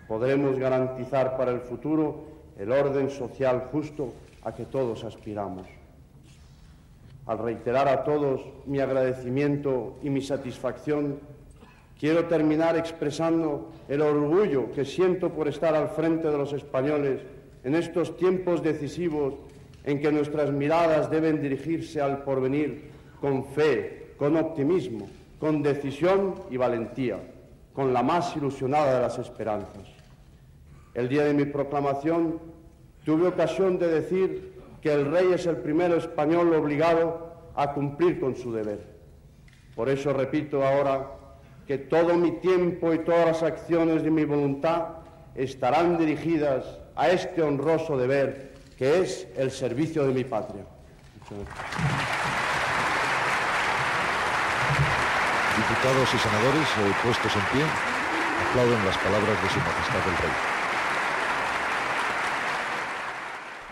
podremos 0.09 0.59
garantizar 0.59 1.37
para 1.37 1.53
el 1.53 1.61
futuro 1.61 2.25
el 2.59 2.73
orden 2.73 3.11
social 3.11 3.69
justo 3.71 4.13
a 4.43 4.53
que 4.53 4.65
todos 4.65 5.05
aspiramos. 5.05 5.69
Al 7.27 7.39
reiterar 7.39 7.89
a 7.89 8.03
todos 8.03 8.41
mi 8.67 8.81
agradecimiento 8.81 9.99
y 10.03 10.11
mi 10.11 10.21
satisfacción, 10.21 11.21
quiero 11.99 12.27
terminar 12.27 12.77
expresando 12.77 13.71
el 13.89 14.03
orgullo 14.03 14.73
que 14.73 14.85
siento 14.85 15.31
por 15.31 15.47
estar 15.47 15.77
al 15.77 15.91
frente 15.91 16.29
de 16.29 16.39
los 16.39 16.53
españoles 16.53 17.21
en 17.63 17.77
estos 17.77 18.17
tiempos 18.17 18.65
decisivos 18.65 19.35
en 19.85 20.01
que 20.01 20.11
nuestras 20.11 20.51
miradas 20.51 21.09
deben 21.09 21.41
dirigirse 21.41 22.01
al 22.01 22.25
porvenir 22.25 22.91
con 23.21 23.45
fe, 23.45 24.15
con 24.17 24.37
optimismo, 24.37 25.09
con 25.39 25.63
decisión 25.63 26.35
y 26.51 26.57
valentía, 26.57 27.19
con 27.73 27.93
la 27.93 28.03
más 28.03 28.37
ilusionada 28.37 28.95
de 28.95 29.01
las 29.01 29.19
esperanzas. 29.19 29.89
El 30.95 31.09
día 31.09 31.25
de 31.25 31.35
mi 31.35 31.45
proclamación 31.45 32.41
tuve 33.05 33.29
ocasión 33.29 33.79
de 33.79 33.89
decir 33.89 34.55
que 34.81 34.93
el 34.93 35.11
rey 35.11 35.33
es 35.33 35.47
el 35.47 35.59
primero 35.59 35.97
español 35.97 36.55
obligado 36.55 37.33
a 37.55 37.73
cumplir 37.73 38.19
con 38.19 38.35
su 38.37 38.53
deber. 38.53 38.97
Por 39.75 39.89
eso 39.89 40.13
repito 40.13 40.65
ahora 40.65 41.11
que 41.67 41.79
todo 41.79 42.15
mi 42.15 42.33
tiempo 42.33 42.95
y 42.95 43.01
todas 43.01 43.27
las 43.27 43.43
acciones 43.43 44.03
de 44.03 44.11
mi 44.11 44.25
voluntad 44.25 44.87
estarán 45.35 45.99
dirigidas 45.99 46.79
a 46.95 47.11
este 47.11 47.43
honroso 47.43 47.99
deber 47.99 48.55
que 48.79 49.01
es 49.01 49.27
el 49.37 49.51
servicio 49.51 50.07
de 50.07 50.15
mi 50.15 50.25
patria. 50.25 50.65
Diputados 55.69 56.15
y 56.15 56.19
senadores 56.19 56.69
eh, 56.79 56.95
puestos 57.03 57.35
en 57.35 57.43
pie 57.53 57.65
aplauden 58.49 58.85
las 58.85 58.97
palabras 58.99 59.43
de 59.43 59.49
Su 59.49 59.59
Majestad 59.59 60.09
el 60.09 60.17
Rey. 60.17 60.31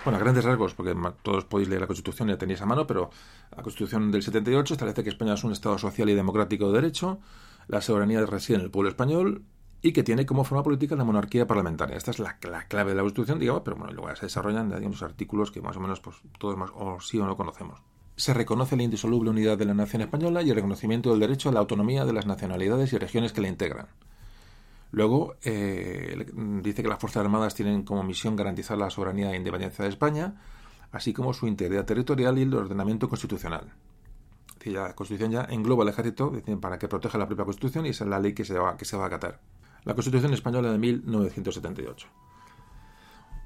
Bueno, 0.04 0.16
a 0.16 0.20
grandes 0.20 0.44
rasgos, 0.44 0.74
porque 0.74 0.96
todos 1.22 1.44
podéis 1.44 1.68
leer 1.68 1.82
la 1.82 1.86
Constitución 1.86 2.28
y 2.28 2.32
la 2.32 2.38
tenéis 2.38 2.60
a 2.62 2.66
mano, 2.66 2.84
pero 2.84 3.10
la 3.56 3.62
Constitución 3.62 4.10
del 4.10 4.24
78 4.24 4.74
establece 4.74 5.04
que 5.04 5.10
España 5.10 5.34
es 5.34 5.44
un 5.44 5.52
Estado 5.52 5.78
social 5.78 6.10
y 6.10 6.14
democrático 6.14 6.66
de 6.66 6.80
derecho, 6.80 7.20
la 7.68 7.80
soberanía 7.80 8.26
reside 8.26 8.56
en 8.56 8.64
el 8.64 8.70
pueblo 8.72 8.90
español 8.90 9.44
y 9.80 9.92
que 9.92 10.02
tiene 10.02 10.26
como 10.26 10.42
forma 10.42 10.64
política 10.64 10.96
la 10.96 11.04
monarquía 11.04 11.46
parlamentaria. 11.46 11.96
Esta 11.96 12.10
es 12.10 12.18
la, 12.18 12.38
clave 12.38 12.90
de 12.90 12.96
la 12.96 13.02
Constitución, 13.02 13.38
digamos, 13.38 13.62
pero 13.64 13.76
bueno, 13.76 13.92
luego 13.92 14.16
se 14.16 14.26
desarrollan 14.26 14.68
digamos, 14.68 15.00
artículos 15.04 15.52
que 15.52 15.62
más 15.62 15.76
o 15.76 15.80
menos 15.80 16.00
pues, 16.00 16.16
todos 16.40 16.56
más 16.56 16.70
o 16.74 16.98
sí 17.00 17.20
o 17.20 17.24
no 17.24 17.36
conocemos. 17.36 17.80
Se 18.16 18.32
reconoce 18.32 18.76
la 18.76 18.84
indisoluble 18.84 19.30
unidad 19.30 19.58
de 19.58 19.64
la 19.64 19.74
nación 19.74 20.02
española 20.02 20.42
y 20.42 20.50
el 20.50 20.56
reconocimiento 20.56 21.10
del 21.10 21.20
derecho 21.20 21.48
a 21.48 21.52
la 21.52 21.60
autonomía 21.60 22.04
de 22.04 22.12
las 22.12 22.26
nacionalidades 22.26 22.92
y 22.92 22.98
regiones 22.98 23.32
que 23.32 23.40
la 23.40 23.48
integran. 23.48 23.88
Luego 24.92 25.34
eh, 25.42 26.26
dice 26.62 26.82
que 26.82 26.88
las 26.88 27.00
Fuerzas 27.00 27.24
Armadas 27.24 27.54
tienen 27.54 27.82
como 27.82 28.04
misión 28.04 28.36
garantizar 28.36 28.78
la 28.78 28.90
soberanía 28.90 29.32
e 29.32 29.36
independencia 29.36 29.84
de 29.84 29.90
España, 29.90 30.34
así 30.92 31.12
como 31.12 31.34
su 31.34 31.48
integridad 31.48 31.84
territorial 31.84 32.38
y 32.38 32.42
el 32.42 32.54
ordenamiento 32.54 33.08
constitucional. 33.08 33.72
la 34.64 34.94
Constitución 34.94 35.32
ya 35.32 35.46
engloba 35.50 35.82
el 35.82 35.88
ejército 35.88 36.32
para 36.60 36.78
que 36.78 36.86
proteja 36.86 37.18
la 37.18 37.26
propia 37.26 37.44
Constitución 37.44 37.86
y 37.86 37.88
esa 37.88 38.04
es 38.04 38.10
la 38.10 38.20
ley 38.20 38.32
que 38.32 38.44
se 38.44 38.56
va, 38.56 38.76
que 38.76 38.84
se 38.84 38.96
va 38.96 39.04
a 39.04 39.06
acatar 39.08 39.40
la 39.84 39.94
Constitución 39.94 40.32
Española 40.32 40.72
de 40.72 40.78
1978. 40.78 42.08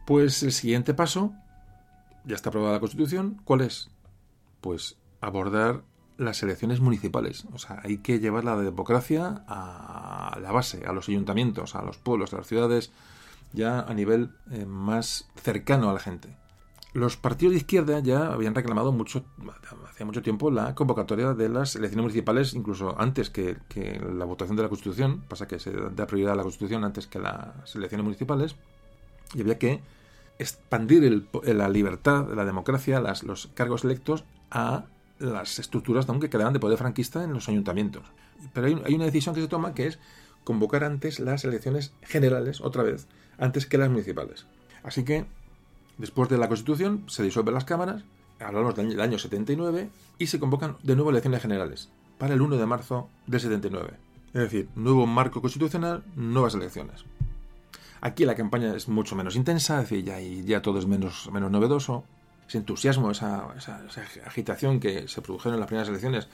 Pues 0.07 0.43
el 0.43 0.53
siguiente 0.53 0.95
paso, 0.95 1.35
ya 2.25 2.37
está 2.37 2.49
aprobada 2.49 2.75
la 2.75 2.81
Constitución, 2.81 3.41
¿cuál 3.45 3.63
es? 3.63 3.91
Pues 4.61 4.97
abordar 5.21 5.83
las 6.19 6.43
elecciones 6.43 6.81
municipales. 6.81 7.47
O 7.53 7.59
sea, 7.59 7.81
hay 7.83 7.99
que 7.99 8.19
llevar 8.19 8.45
la 8.45 8.57
democracia 8.57 9.45
a 9.47 10.39
la 10.43 10.53
base, 10.53 10.85
a 10.85 10.93
los 10.93 11.09
ayuntamientos, 11.09 11.75
a 11.75 11.83
los 11.83 11.97
pueblos, 11.97 12.35
a 12.35 12.39
las 12.39 12.47
ciudades, 12.47 12.93
ya 13.53 13.81
a 13.81 13.95
nivel 13.95 14.31
eh, 14.51 14.67
más 14.67 15.29
cercano 15.43 15.89
a 15.89 15.93
la 15.93 16.01
gente. 16.01 16.37
Los 16.93 17.17
partidos 17.17 17.53
de 17.53 17.59
izquierda 17.59 18.01
ya 18.01 18.33
habían 18.33 18.55
reclamado 18.55 18.93
mucho, 18.93 19.25
hacía 19.89 20.07
mucho 20.07 20.23
tiempo 20.23 20.51
la 20.51 20.75
convocatoria 20.75 21.35
de 21.35 21.49
las 21.49 21.77
elecciones 21.77 22.03
municipales, 22.03 22.55
incluso 22.55 22.99
antes 22.99 23.31
que, 23.31 23.57
la 24.13 24.25
votación 24.25 24.57
de 24.57 24.65
la 24.65 24.69
Constitución. 24.69 25.23
Pasa 25.29 25.47
que 25.47 25.59
se 25.59 25.71
da 25.71 26.07
prioridad 26.07 26.33
a 26.33 26.37
la 26.37 26.43
Constitución 26.43 26.85
antes 26.85 27.07
que 27.07 27.21
las 27.21 27.77
elecciones 27.77 28.05
municipales. 28.05 28.57
Y 29.35 29.43
había 29.43 29.59
que 29.59 29.83
expandir 30.39 31.29
la 31.45 31.69
libertad, 31.69 32.27
la 32.35 32.45
democracia, 32.45 33.01
los 33.01 33.49
cargos 33.49 33.85
electos 33.85 34.25
a 34.51 34.85
las 35.19 35.59
estructuras 35.59 36.09
aunque 36.09 36.31
quedaban 36.31 36.53
de 36.53 36.61
poder 36.61 36.79
franquista 36.79 37.25
en 37.25 37.33
los 37.33 37.49
ayuntamientos. 37.49 38.05
Pero 38.53 38.67
hay, 38.67 38.81
hay 38.85 38.95
una 38.95 39.07
decisión 39.07 39.35
que 39.35 39.41
se 39.41 39.49
toma 39.49 39.75
que 39.75 39.87
es 39.87 39.99
convocar 40.45 40.85
antes 40.85 41.21
las 41.21 41.45
elecciones 41.45 41.93
generales, 42.03 42.61
otra 42.61 42.83
vez, 42.83 43.07
antes 43.39 43.67
que 43.67 43.79
las 43.79 43.91
municipales. 43.91 44.47
Así 44.83 45.05
que 45.05 45.27
Después 45.99 46.29
de 46.29 46.39
la 46.39 46.47
Constitución 46.47 47.05
se 47.09 47.25
disuelven 47.25 47.55
las 47.55 47.65
cámaras, 47.65 48.05
hablamos 48.39 48.77
del 48.77 49.01
año 49.01 49.19
79, 49.19 49.91
y 50.19 50.27
se 50.29 50.39
convocan 50.39 50.77
de 50.85 50.95
nuevo 50.95 51.11
elecciones 51.11 51.43
generales, 51.43 51.89
para 52.19 52.35
el 52.35 52.41
1 52.41 52.57
de 52.57 52.67
marzo 52.67 53.09
del 53.27 53.41
79. 53.41 53.95
Es 54.29 54.41
decir, 54.43 54.69
nuevo 54.77 55.07
marco 55.07 55.41
constitucional, 55.41 56.05
nuevas 56.15 56.55
elecciones. 56.55 57.05
Aquí 58.01 58.25
la 58.25 58.37
campaña 58.37 58.77
es 58.77 58.87
mucho 58.87 59.17
menos 59.17 59.35
intensa, 59.35 59.83
es 59.83 59.91
decir, 59.91 60.05
ya, 60.05 60.21
ya 60.21 60.63
todo 60.63 60.79
es 60.79 60.87
menos, 60.87 61.29
menos 61.33 61.51
novedoso. 61.51 62.05
Ese 62.49 62.59
entusiasmo, 62.59 63.11
esa, 63.11 63.47
agitación 64.25 64.81
que 64.81 65.07
se 65.07 65.21
produjeron 65.23 65.55
en 65.55 65.61
las 65.61 65.69
primeras 65.69 65.89
elecciones, 65.89 66.29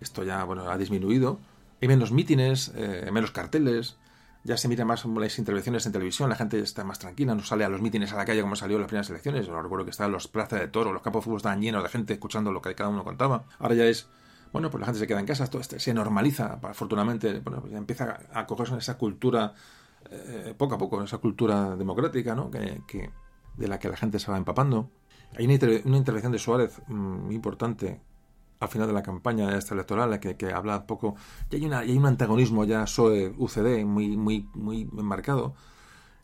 esto 0.00 0.24
ya 0.24 0.42
bueno, 0.44 0.68
ha 0.68 0.76
disminuido. 0.76 1.38
Hay 1.80 1.88
menos 1.88 2.12
mítines, 2.12 2.72
eh, 2.74 3.08
menos 3.12 3.30
carteles, 3.30 3.96
ya 4.44 4.56
se 4.56 4.66
mira 4.68 4.84
más 4.84 5.04
las 5.04 5.38
intervenciones 5.38 5.86
en 5.86 5.92
televisión, 5.92 6.28
la 6.28 6.34
gente 6.34 6.58
está 6.58 6.82
más 6.82 6.98
tranquila, 6.98 7.34
no 7.34 7.44
sale 7.44 7.64
a 7.64 7.68
los 7.68 7.80
mítines 7.80 8.12
a 8.12 8.16
la 8.16 8.24
calle 8.24 8.42
como 8.42 8.56
salió 8.56 8.76
en 8.76 8.82
las 8.82 8.88
primeras 8.88 9.08
elecciones. 9.10 9.46
Recuerdo 9.46 9.84
que 9.84 9.92
estaban 9.92 10.10
los 10.10 10.26
plazas 10.26 10.60
de 10.60 10.68
toro, 10.68 10.92
los 10.92 11.02
campos 11.02 11.20
de 11.20 11.24
fútbol 11.24 11.36
estaban 11.36 11.60
llenos 11.60 11.82
de 11.82 11.88
gente 11.88 12.12
escuchando 12.14 12.50
lo 12.50 12.60
que 12.60 12.74
cada 12.74 12.90
uno 12.90 13.04
contaba. 13.04 13.44
Ahora 13.60 13.76
ya 13.76 13.84
es, 13.84 14.08
bueno, 14.52 14.68
pues 14.70 14.80
la 14.80 14.86
gente 14.86 14.98
se 14.98 15.06
queda 15.06 15.20
en 15.20 15.26
casa, 15.26 15.46
todo 15.46 15.60
este, 15.60 15.78
se 15.78 15.94
normaliza, 15.94 16.58
afortunadamente, 16.60 17.38
bueno, 17.38 17.60
pues 17.60 17.72
empieza 17.72 18.18
a 18.32 18.46
cogerse 18.46 18.76
esa 18.76 18.98
cultura, 18.98 19.54
eh, 20.10 20.54
poco 20.58 20.74
a 20.74 20.78
poco, 20.78 21.02
esa 21.04 21.18
cultura 21.18 21.76
democrática, 21.76 22.34
¿no? 22.34 22.50
Que, 22.50 23.10
de 23.56 23.68
la 23.68 23.78
que 23.78 23.88
la 23.88 23.96
gente 23.96 24.18
se 24.18 24.30
va 24.30 24.38
empapando. 24.38 24.90
Hay 25.36 25.46
una, 25.46 25.54
intervención 25.96 26.32
de 26.32 26.38
Suárez 26.38 26.80
mm, 26.86 26.94
muy 26.94 27.34
importante 27.34 28.00
al 28.60 28.68
final 28.68 28.86
de 28.86 28.92
la 28.94 29.02
campaña 29.02 29.56
esta 29.56 29.74
electoral, 29.74 30.20
que, 30.20 30.36
que 30.36 30.52
habla 30.52 30.78
un 30.78 30.86
poco, 30.86 31.16
y 31.50 31.56
hay, 31.56 31.64
una, 31.64 31.80
un 31.80 32.06
antagonismo 32.06 32.64
ya 32.64 32.84
PSOE-UCD 32.84 33.84
muy, 33.84 34.16
muy, 34.16 34.48
muy 34.54 34.84
marcado. 34.84 35.54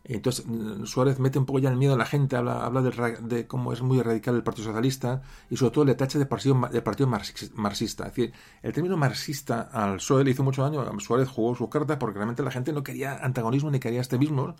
Entonces 0.05 0.45
mm, 0.47 0.85
Suárez 0.85 1.19
mete 1.19 1.37
un 1.37 1.45
poco 1.45 1.59
ya 1.59 1.69
el 1.69 1.75
miedo 1.75 1.93
a 1.93 1.97
la 1.97 2.05
gente, 2.05 2.35
habla, 2.35 2.65
habla 2.65 2.81
de, 2.81 3.47
cómo 3.47 3.73
es 3.73 3.81
muy 3.81 4.01
radical 4.01 4.35
el 4.35 4.43
Partido 4.43 4.65
Socialista 4.65 5.21
y 5.49 5.57
sobre 5.57 5.71
todo 5.71 5.85
le 5.85 5.95
tacha 5.95 6.17
de 6.17 6.25
partido, 6.25 6.59
de 6.71 6.81
partido 6.81 7.07
marxista. 7.07 8.07
Es 8.07 8.15
decir, 8.15 8.33
el 8.63 8.73
término 8.73 8.97
marxista 8.97 9.69
al 9.71 9.97
PSOE 9.97 10.23
le 10.23 10.31
hizo 10.31 10.43
mucho 10.43 10.63
daño. 10.63 10.83
Suárez 10.99 11.27
jugó 11.27 11.55
sus 11.55 11.69
cartas 11.69 11.97
porque 11.97 12.15
realmente 12.15 12.43
la 12.43 12.51
gente 12.51 12.73
no 12.73 12.83
quería 12.83 13.17
antagonismo 13.17 13.69
ni 13.69 13.79
quería 13.79 13.99
extremismo. 13.99 14.55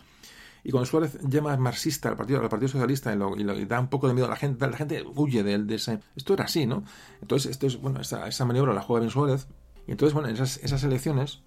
Y 0.64 0.72
cuando 0.72 0.86
Suárez 0.86 1.18
llama 1.22 1.56
marxista 1.58 2.10
al 2.10 2.16
Partido, 2.16 2.42
al 2.42 2.50
partido 2.50 2.70
Socialista 2.70 3.14
y, 3.14 3.66
da 3.66 3.80
un 3.80 3.88
poco 3.88 4.08
de 4.08 4.14
miedo 4.14 4.28
a 4.28 4.30
la 4.30 4.36
gente, 4.36 4.68
la 4.68 4.78
gente 4.78 5.04
huye 5.16 5.44
de, 5.44 5.58
de 5.60 5.76
ese... 5.76 6.00
Esto 6.16 6.34
era 6.34 6.46
así, 6.46 6.66
¿no? 6.66 6.84
Entonces, 7.22 7.52
esto 7.52 7.68
es, 7.68 7.80
bueno, 7.80 8.02
esa, 8.02 8.46
maniobra 8.46 8.74
la 8.74 8.82
juega 8.82 9.02
bien 9.02 9.12
Suárez. 9.12 9.48
Y 9.88 9.92
entonces, 9.92 10.14
bueno, 10.14 10.30
en 10.30 10.36
esas, 10.36 10.58
esas 10.58 10.84
elecciones, 10.84 11.42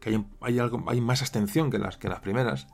que 0.00 0.10
hay, 0.10 0.26
hay, 0.40 0.58
algo, 0.58 0.84
hay 0.88 1.00
más 1.00 1.22
abstención 1.22 1.70
que 1.70 1.78
las, 1.78 1.96
que 1.96 2.08
las 2.08 2.20
primeras, 2.20 2.66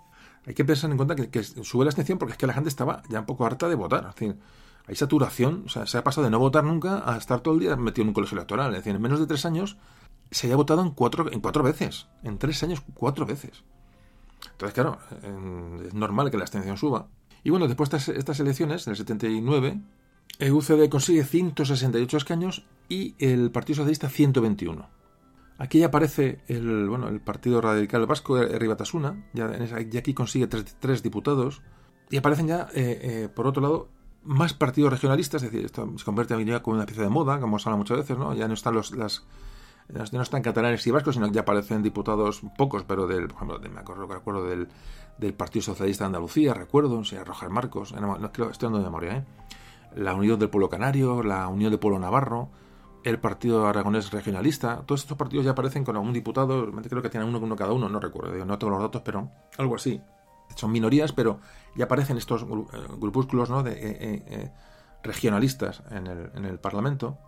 hay 0.47 0.55
que 0.55 0.65
pensar 0.65 0.91
en 0.91 0.97
cuenta 0.97 1.17
que, 1.17 1.43
sube 1.43 1.85
la 1.85 1.91
abstención 1.91 2.19
porque 2.19 2.33
es 2.33 2.39
que 2.39 2.47
la 2.47 2.53
gente 2.53 2.69
estaba 2.69 3.03
ya 3.09 3.21
un 3.21 3.27
poco 3.27 3.47
harta 3.47 3.69
de 3.69 3.75
votar. 3.75 4.15
Es 4.19 4.35
hay 4.87 4.97
saturación, 4.97 5.63
o 5.65 5.69
sea, 5.71 5.87
se 5.87 5.97
ha 5.97 6.05
pasado 6.05 6.25
de 6.25 6.31
no 6.31 6.39
votar 6.39 6.63
nunca 6.63 7.03
a 7.11 7.17
estar 7.17 7.41
todo 7.41 7.55
el 7.55 7.61
día 7.61 7.75
metido 7.77 8.03
en 8.03 8.09
un 8.09 8.15
colegio 8.15 8.37
electoral. 8.37 8.71
Es 8.73 8.81
decir, 8.81 8.95
en 8.95 9.01
menos 9.01 9.19
de 9.19 9.27
tres 9.27 9.47
años 9.47 9.79
se 10.31 10.47
haya 10.47 10.57
votado 10.57 10.83
en 10.83 10.91
cuatro, 10.91 11.33
en 11.33 11.41
cuatro 11.41 11.63
veces. 11.63 12.09
En 12.23 12.37
tres 12.39 12.63
años, 12.63 12.83
cuatro 12.93 13.25
veces. 13.25 13.65
Entonces, 14.55 14.75
claro, 14.75 14.99
es 15.85 15.95
normal 15.95 16.31
que 16.31 16.37
la 16.37 16.45
abstención 16.45 16.77
suba. 16.77 17.09
Y 17.43 17.51
bueno, 17.51 17.67
después 17.67 17.91
de 17.91 17.97
estas, 17.97 18.41
elecciones, 18.41 18.87
en 18.87 18.93
el 18.93 18.97
79, 18.97 19.81
el 20.39 20.53
UCD 20.53 20.89
consigue 20.89 21.25
168 21.25 22.17
escaños 22.17 22.67
y 22.89 23.15
el 23.19 23.51
Partido 23.51 23.79
Socialista 23.79 24.09
121. 24.09 24.89
Aquí 25.59 25.81
ya 25.81 25.87
aparece 25.87 26.41
el, 26.49 26.89
bueno, 26.89 27.09
el 27.09 27.21
Partido 27.21 27.61
Radical 27.61 28.07
Vasco, 28.07 28.43
Ribatasuna, 28.43 29.25
ya, 29.33 29.57
ya 29.65 29.99
aquí 29.99 30.15
consigue 30.15 30.47
tres, 30.47 31.03
diputados, 31.03 31.63
y 32.11 32.17
aparecen 32.17 32.49
ya, 32.49 32.69
eh, 32.75 33.01
eh, 33.03 33.29
por 33.29 33.47
otro 33.47 33.63
lado, 33.63 33.89
más 34.23 34.55
partidos 34.55 34.93
regionalistas, 34.93 35.43
es 35.43 35.51
decir, 35.51 35.67
esto 35.67 35.93
se 35.97 36.05
convierte 36.05 36.35
en 36.35 36.49
una 36.65 36.87
pieza 36.87 37.03
de 37.03 37.09
moda, 37.09 37.41
como 37.41 37.59
se 37.59 37.69
habla 37.69 37.77
muchas 37.77 37.99
veces, 37.99 38.17
¿no? 38.17 38.35
Ya 38.35 38.49
no 38.49 38.55
están 38.55 38.75
los, 38.75 38.93
las, 38.93 39.27
no 39.89 40.23
están 40.23 40.43
catalanes 40.43 40.87
y 40.87 40.91
vascos, 40.91 41.15
sino 41.15 41.27
que 41.27 41.35
ya 41.35 41.43
aparecen 41.43 41.83
diputados 41.83 42.43
pocos, 42.57 42.85
pero 42.85 43.07
del, 43.07 43.29
por 43.29 43.37
ejemplo, 43.37 43.71
me 43.71 43.81
acuerdo, 43.81 44.07
recuerdo 44.07 44.47
del, 44.47 44.69
del, 45.19 45.35
Partido 45.35 45.63
Socialista 45.63 46.05
de 46.05 46.07
Andalucía, 46.07 46.55
recuerdo, 46.55 46.99
o 46.99 47.05
sea, 47.05 47.25
Marcos, 47.51 47.93
no, 47.93 48.17
estoy 48.27 48.67
dando 48.67 48.79
de 48.79 48.85
memoria, 48.85 49.17
¿eh? 49.17 49.25
la 49.97 50.15
Unión 50.15 50.39
del 50.39 50.51
Pueblo 50.51 50.69
Canario, 50.69 51.23
la 51.23 51.49
Unión 51.49 51.71
del 51.71 51.79
Pueblo 51.79 51.99
Navarro, 51.99 52.51
el 53.05 53.19
Partido 53.21 53.67
Aragonés 53.67 54.11
Regionalista. 54.11 54.83
Todos 54.87 55.03
estos 55.03 55.17
partidos 55.17 55.45
ya 55.45 55.53
aparecen 55.53 55.85
con 55.85 55.97
algún 55.97 56.13
diputado, 56.13 56.63
realmente 56.63 56.89
creo 56.89 57.03
que 57.03 57.11
tienen 57.11 57.29
uno, 57.29 57.39
uno 57.39 57.55
cada 57.55 57.73
uno, 57.73 57.89
no 57.89 58.01
recuerdo, 58.01 58.45
no 58.45 58.59
tengo 58.59 58.73
los 58.73 58.83
datos, 58.83 59.03
pero 59.05 59.31
algo 59.59 59.77
así. 59.77 60.01
Son 60.57 60.73
minorías, 60.73 61.13
pero 61.13 61.41
ya 61.77 61.85
aparecen 61.85 62.17
estos 62.17 62.43
eh, 62.43 62.47
grupúsculos 62.99 63.51
¿no? 63.51 63.63
de, 63.63 63.73
eh, 63.73 64.23
eh, 64.27 64.53
regionalistas 65.03 65.83
en 65.91 66.07
el, 66.07 66.31
en 66.35 66.45
el 66.45 66.59
Parlamento. 66.59 67.19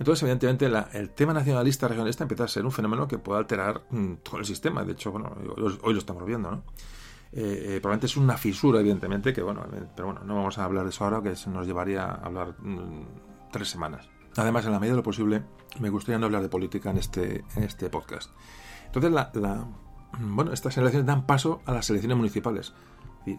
Entonces, 0.00 0.22
evidentemente, 0.22 0.66
el 0.94 1.10
tema 1.10 1.34
nacionalista 1.34 1.86
regionalista 1.86 2.24
empieza 2.24 2.44
a 2.44 2.48
ser 2.48 2.64
un 2.64 2.72
fenómeno 2.72 3.06
que 3.06 3.18
puede 3.18 3.38
alterar 3.38 3.82
mm, 3.90 4.14
todo 4.22 4.38
el 4.38 4.46
sistema. 4.46 4.82
De 4.82 4.92
hecho, 4.92 5.12
bueno, 5.12 5.36
hoy, 5.82 5.92
lo 5.92 5.98
estamos 5.98 6.24
viendo, 6.24 6.50
¿no? 6.50 6.64
probablemente 7.30 8.06
es 8.06 8.16
una 8.16 8.36
fisura, 8.36 8.80
evidentemente, 8.80 9.32
que 9.32 9.42
bueno, 9.42 9.64
pero 9.94 10.06
bueno, 10.06 10.24
no 10.24 10.34
vamos 10.34 10.58
a 10.58 10.64
hablar 10.64 10.84
de 10.84 10.90
eso 10.90 11.04
ahora, 11.04 11.22
que 11.22 11.36
se 11.36 11.48
nos 11.50 11.66
llevaría 11.66 12.06
a 12.06 12.14
hablar 12.14 12.56
mm, 12.58 13.50
tres 13.52 13.68
semanas. 13.68 14.08
Además, 14.36 14.64
en 14.64 14.72
la 14.72 14.80
medida 14.80 14.94
de 14.94 14.96
lo 14.96 15.02
posible, 15.02 15.42
me 15.78 15.90
gustaría 15.90 16.18
no 16.18 16.26
hablar 16.26 16.40
de 16.40 16.48
política 16.48 16.90
en 16.90 16.96
este, 16.96 17.44
en 17.54 17.62
este 17.62 17.90
podcast. 17.90 18.30
Entonces, 18.86 19.12
la, 19.12 19.30
bueno, 20.18 20.54
estas 20.54 20.78
elecciones 20.78 21.06
dan 21.06 21.26
paso 21.26 21.60
a 21.66 21.72
las 21.72 21.90
elecciones 21.90 22.16
municipales. 22.16 22.72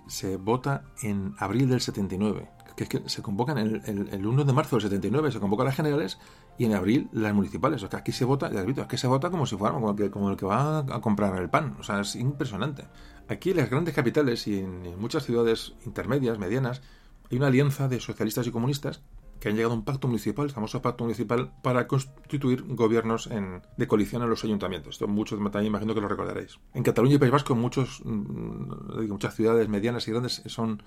Se 0.08 0.38
vota 0.38 0.84
en 1.02 1.34
abril 1.40 1.68
del 1.70 1.82
79, 1.82 2.48
que 2.76 2.86
que 2.88 3.10
se 3.10 3.22
convocan 3.22 3.58
el, 3.58 3.82
el, 3.86 4.26
1 4.26 4.44
de 4.44 4.54
marzo 4.54 4.76
del 4.76 4.84
79, 4.84 5.32
se 5.32 5.40
convocan 5.40 5.66
las 5.66 5.76
generales 5.76 6.20
y 6.58 6.66
en 6.66 6.74
abril 6.74 7.10
las 7.12 7.34
municipales. 7.34 7.84
O 7.84 7.90
sea, 7.90 8.00
aquí 8.00 8.12
se 8.12 8.26
vota, 8.26 8.52
ya 8.52 8.62
es 8.62 8.88
que 8.88 8.98
se 8.98 9.08
vota 9.08 9.30
como 9.30 9.46
si 9.46 9.56
fuera 9.58 9.74
como 9.74 9.92
el, 9.92 9.96
que, 9.96 10.12
como 10.12 10.30
el 10.30 10.38
que 10.38 10.46
va 10.46 10.80
a 10.80 11.02
comprar 11.02 11.40
el 11.42 11.50
pan. 11.50 11.78
O 11.80 11.84
sea, 11.84 12.02
es 12.02 12.16
impresionante. 12.16 12.86
Aquí 13.28 13.52
en 13.52 13.58
las 13.58 13.70
grandes 13.70 13.94
capitales 13.94 14.48
y 14.48 14.60
en 14.60 15.00
muchas 15.00 15.26
ciudades 15.26 15.74
intermedias, 15.86 16.38
medianas, 16.38 16.82
hay 17.30 17.38
una 17.38 17.48
alianza 17.48 17.88
de 17.88 18.00
socialistas 18.00 18.48
y 18.48 18.52
comunistas 18.52 19.02
que 19.42 19.50
han 19.50 19.56
llegado 19.56 19.74
a 19.74 19.78
un 19.78 19.84
pacto 19.84 20.08
municipal, 20.08 20.46
el 20.46 20.52
famoso 20.52 20.82
pacto 20.82 21.04
municipal, 21.04 21.52
para 21.64 21.88
constituir 21.88 22.64
gobiernos 22.68 23.28
de 23.76 23.88
coalición 23.88 24.22
en 24.22 24.30
los 24.30 24.44
ayuntamientos. 24.44 24.96
Esto 24.96 25.08
muchos 25.08 25.40
también 25.40 25.66
imagino 25.66 25.96
que 25.96 26.02
lo 26.02 26.08
recordaréis. 26.08 26.60
En 26.76 26.84
Cataluña 26.84 27.16
y 27.16 27.18
País 27.18 27.32
Vasco, 27.32 27.56
muchos, 27.56 28.02
mm, 28.06 29.08
muchas 29.10 29.36
ciudades 29.36 29.68
medianas 29.68 30.08
y 30.08 30.12
grandes 30.12 30.44
son 30.46 30.84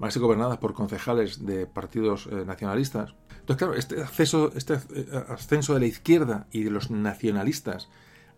más 0.00 0.16
gobernadas 0.16 0.56
por 0.58 0.72
concejales 0.72 1.44
de 1.44 1.66
partidos 1.66 2.26
eh, 2.32 2.44
nacionalistas. 2.46 3.14
Entonces, 3.40 3.56
claro, 3.58 3.74
este, 3.74 4.02
acceso, 4.02 4.50
este 4.56 4.74
eh, 4.94 5.24
ascenso 5.28 5.74
de 5.74 5.80
la 5.80 5.86
izquierda 5.86 6.46
y 6.50 6.62
de 6.62 6.70
los 6.70 6.90
nacionalistas 6.90 7.90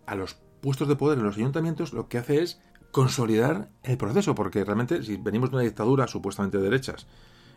a 0.05 0.15
los 0.15 0.35
puestos 0.59 0.89
de 0.89 0.97
poder 0.97 1.19
en 1.19 1.23
los 1.23 1.37
ayuntamientos 1.37 1.93
lo 1.93 2.09
que 2.09 2.17
hace 2.17 2.43
es 2.43 2.59
consolidar 2.91 3.69
el 3.83 3.97
proceso, 3.97 4.35
porque 4.35 4.63
realmente 4.65 5.03
si 5.03 5.15
venimos 5.15 5.51
de 5.51 5.55
una 5.55 5.63
dictadura 5.63 6.05
supuestamente 6.07 6.57
de 6.57 6.63
derechas, 6.65 7.07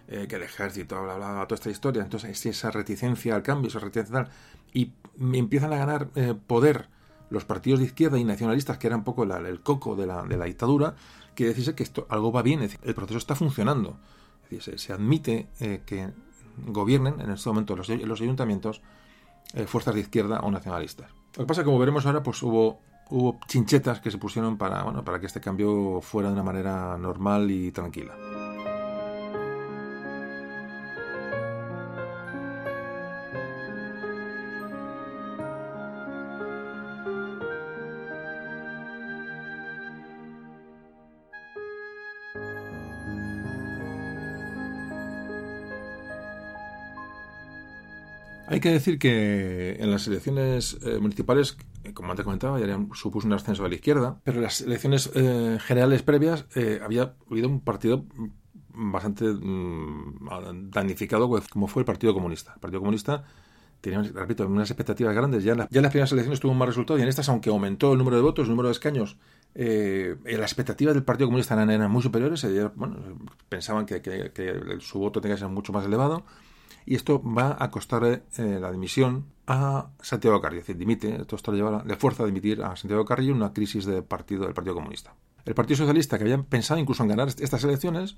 eh, 0.07 0.27
que 0.29 0.37
el 0.37 0.45
ejército, 0.45 1.03
bla, 1.03 1.17
bla, 1.17 1.33
bla, 1.33 1.47
toda 1.49 1.57
esta 1.57 1.71
historia. 1.71 2.05
Entonces, 2.05 2.47
esa 2.47 2.71
reticencia 2.71 3.35
al 3.35 3.43
cambio, 3.43 3.69
esa 3.69 3.81
reticencia 3.81 4.23
tal, 4.23 4.31
y 4.73 4.93
empiezan 5.19 5.73
a 5.73 5.79
ganar 5.79 6.11
poder 6.47 6.89
los 7.29 7.45
partidos 7.45 7.81
de 7.81 7.87
izquierda 7.87 8.19
y 8.19 8.25
nacionalistas, 8.25 8.79
que 8.79 8.87
eran 8.87 9.01
un 9.01 9.05
poco 9.05 9.25
el 9.25 9.61
coco 9.63 9.97
de 9.97 10.07
la, 10.07 10.23
de 10.23 10.37
la 10.37 10.45
dictadura, 10.45 10.95
quiere 11.37 11.51
decirse 11.51 11.77
que 11.77 11.85
esto 11.85 12.07
algo 12.11 12.33
va 12.33 12.43
bien, 12.43 12.63
es 12.63 12.73
decir, 12.73 12.81
el 12.89 12.95
proceso 12.95 13.19
está 13.19 13.37
funcionando. 13.37 13.99
Se, 14.61 14.93
admite 14.93 15.49
eh, 15.61 15.83
que 15.87 16.11
gobiernen 16.67 17.21
en 17.21 17.31
este 17.31 17.49
momento 17.49 17.77
los, 17.77 17.89
los 17.89 18.21
ayuntamientos 18.21 18.81
fuerzas 19.67 19.95
de 19.95 20.01
izquierda 20.01 20.41
o 20.41 20.51
nacionalistas. 20.51 21.11
Lo 21.37 21.45
que 21.45 21.47
pasa 21.47 21.63
como 21.63 21.79
veremos 21.79 22.05
ahora, 22.05 22.23
pues 22.23 22.43
hubo 22.43 22.81
hubo 23.11 23.39
chinchetas 23.47 24.01
que 24.01 24.11
se 24.11 24.19
pusieron 24.19 24.57
para, 24.57 24.83
bueno, 24.83 25.05
para 25.05 25.21
que 25.21 25.27
este 25.27 25.41
cambio 25.41 26.01
fuera 26.01 26.29
de 26.29 26.35
una 26.35 26.43
manera 26.43 26.97
normal 26.99 27.51
y 27.51 27.71
tranquila. 27.73 28.15
Que 48.67 48.73
decir 48.73 48.99
que 48.99 49.77
en 49.79 49.91
las 49.93 50.09
elecciones 50.09 50.79
eh, 50.85 50.99
municipales, 50.99 51.57
eh, 51.85 51.93
como 51.93 52.11
antes 52.11 52.25
comentaba, 52.25 52.59
ya 52.59 52.79
supuso 52.95 53.29
un 53.29 53.33
ascenso 53.33 53.63
de 53.63 53.69
la 53.69 53.75
izquierda, 53.77 54.21
pero 54.25 54.39
en 54.39 54.43
las 54.43 54.61
elecciones 54.61 55.11
eh, 55.15 55.59
generales 55.61 56.03
previas 56.03 56.47
había 56.83 57.15
habido 57.31 57.49
un 57.49 57.61
partido 57.61 58.05
bastante 58.75 59.25
mm, 59.25 60.71
damnificado 60.71 61.31
como 61.51 61.69
fue 61.69 61.83
el 61.83 61.87
Partido 61.87 62.13
Comunista. 62.13 62.55
El 62.55 62.61
Partido 62.61 62.81
Comunista 62.81 63.25
tenía, 63.81 64.03
repito, 64.03 64.47
unas 64.47 64.69
expectativas 64.69 65.15
grandes. 65.15 65.45
Ya, 65.45 65.55
ya 65.55 65.69
en 65.71 65.83
las 65.83 65.93
primeras 65.93 66.11
elecciones 66.11 66.41
tuvo 66.41 66.53
un 66.53 66.59
mal 66.59 66.69
resultado 66.69 66.99
y 66.99 67.03
en 67.03 67.09
estas, 67.09 67.29
aunque 67.29 67.51
aumentó 67.51 67.93
el 67.93 67.99
número 67.99 68.17
de 68.17 68.23
votos, 68.23 68.45
el 68.45 68.51
número 68.51 68.69
de 68.69 68.73
escaños, 68.73 69.17
las 69.55 70.53
expectativas 70.53 70.95
del 70.95 71.05
Partido 71.05 71.29
Comunista 71.29 71.55
eran, 71.55 71.91
muy 71.91 72.03
superiores. 72.03 72.45
bueno, 72.75 72.97
pensaban 73.49 73.87
que 73.87 74.79
su 74.81 74.99
voto 74.99 75.21
tenía 75.21 75.37
que 75.37 75.41
ser 75.41 75.49
mucho 75.51 75.73
más 75.73 75.85
elevado 75.85 76.25
y 76.87 76.95
esto 76.95 77.21
va 77.23 77.57
a 77.59 77.71
costar 77.71 78.05
eh, 78.05 78.23
la 78.61 78.71
dimisión 78.71 79.27
a 79.47 79.91
Santiago 80.01 80.41
Carrillo, 80.41 80.61
es 80.61 80.67
decir, 80.67 80.79
dimite, 80.79 81.21
esto 81.21 81.53
lo 81.53 81.57
lleva 81.57 81.83
de 81.83 81.97
fuerza 81.97 82.23
a 82.23 82.27
dimitir 82.27 82.63
a 82.63 82.77
Santiago 82.77 83.05
Carrillo 83.05 83.35
una 83.35 83.53
crisis 83.53 83.85
de 83.85 84.03
partido, 84.03 84.45
del 84.45 84.55
Partido 84.55 84.75
Comunista. 84.75 85.15
El 85.45 85.55
Partido 85.55 85.79
Socialista, 85.79 86.17
que 86.17 86.25
había 86.25 86.43
pensado 86.43 86.81
incluso 86.81 87.03
en 87.03 87.09
ganar 87.11 87.29
estas 87.29 87.63
elecciones, 87.65 88.17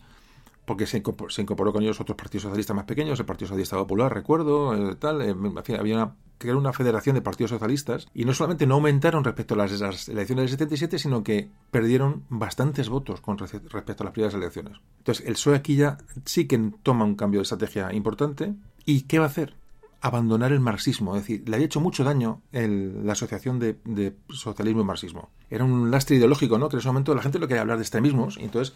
porque 0.69 0.87
se 0.87 0.99
incorporó, 0.99 1.73
con 1.73 1.83
ellos 1.83 1.99
otros 1.99 2.15
partidos 2.15 2.43
socialistas 2.43 2.77
más 2.77 2.85
pequeños, 2.85 3.19
el 3.19 3.25
Partido 3.25 3.49
Socialista 3.49 3.79
Popular, 3.79 4.13
recuerdo, 4.13 4.91
eh, 4.91 4.97
tal, 4.97 5.23
eh, 5.23 5.35
había 5.79 5.95
una, 5.95 6.59
una 6.59 6.73
federación 6.75 7.15
de 7.15 7.23
partidos 7.23 7.51
socialistas 7.53 8.07
y 8.13 8.27
no 8.27 8.35
solamente 8.35 8.67
no 8.67 8.75
aumentaron 8.75 9.25
respecto 9.25 9.55
a 9.55 9.57
las, 9.57 9.73
elecciones 10.09 10.43
del 10.43 10.51
77, 10.51 10.99
sino 10.99 11.25
que 11.25 11.49
perdieron 11.71 12.25
bastantes 12.29 12.91
votos 12.91 13.23
con 13.23 13.39
respecto 13.39 14.03
a 14.03 14.05
las 14.05 14.13
primeras 14.13 14.35
elecciones. 14.35 14.75
Entonces, 14.99 15.27
el 15.27 15.33
PSOE 15.33 15.57
aquí 15.57 15.77
ya 15.77 15.97
sí 16.27 16.47
que 16.47 16.73
toma 16.83 17.07
un 17.07 17.15
cambio 17.15 17.41
de 17.41 17.45
estrategia 17.45 17.91
importante. 17.95 18.55
¿Y 18.85 19.03
qué 19.03 19.19
va 19.19 19.25
a 19.25 19.29
hacer? 19.29 19.55
Abandonar 20.01 20.53
el 20.53 20.61
marxismo. 20.61 21.17
Es 21.17 21.23
decir, 21.23 21.49
le 21.49 21.57
había 21.57 21.67
hecho 21.67 21.81
mucho 21.81 22.05
daño 22.05 22.43
la 22.53 23.13
asociación 23.13 23.59
de, 23.59 24.17
socialismo 24.31 24.83
y 24.83 24.85
marxismo. 24.85 25.31
Era 25.51 25.65
un 25.65 25.91
lastre 25.91 26.17
ideológico, 26.17 26.59
¿no? 26.59 26.69
Que 26.69 26.77
en 26.77 26.81
ese 26.81 26.89
momento 26.89 27.15
la 27.15 27.23
gente 27.23 27.39
lo 27.39 27.49
quería 27.49 27.63
hablar 27.63 27.79
de 27.79 27.83
extremismos. 27.83 28.37
Entonces, 28.41 28.75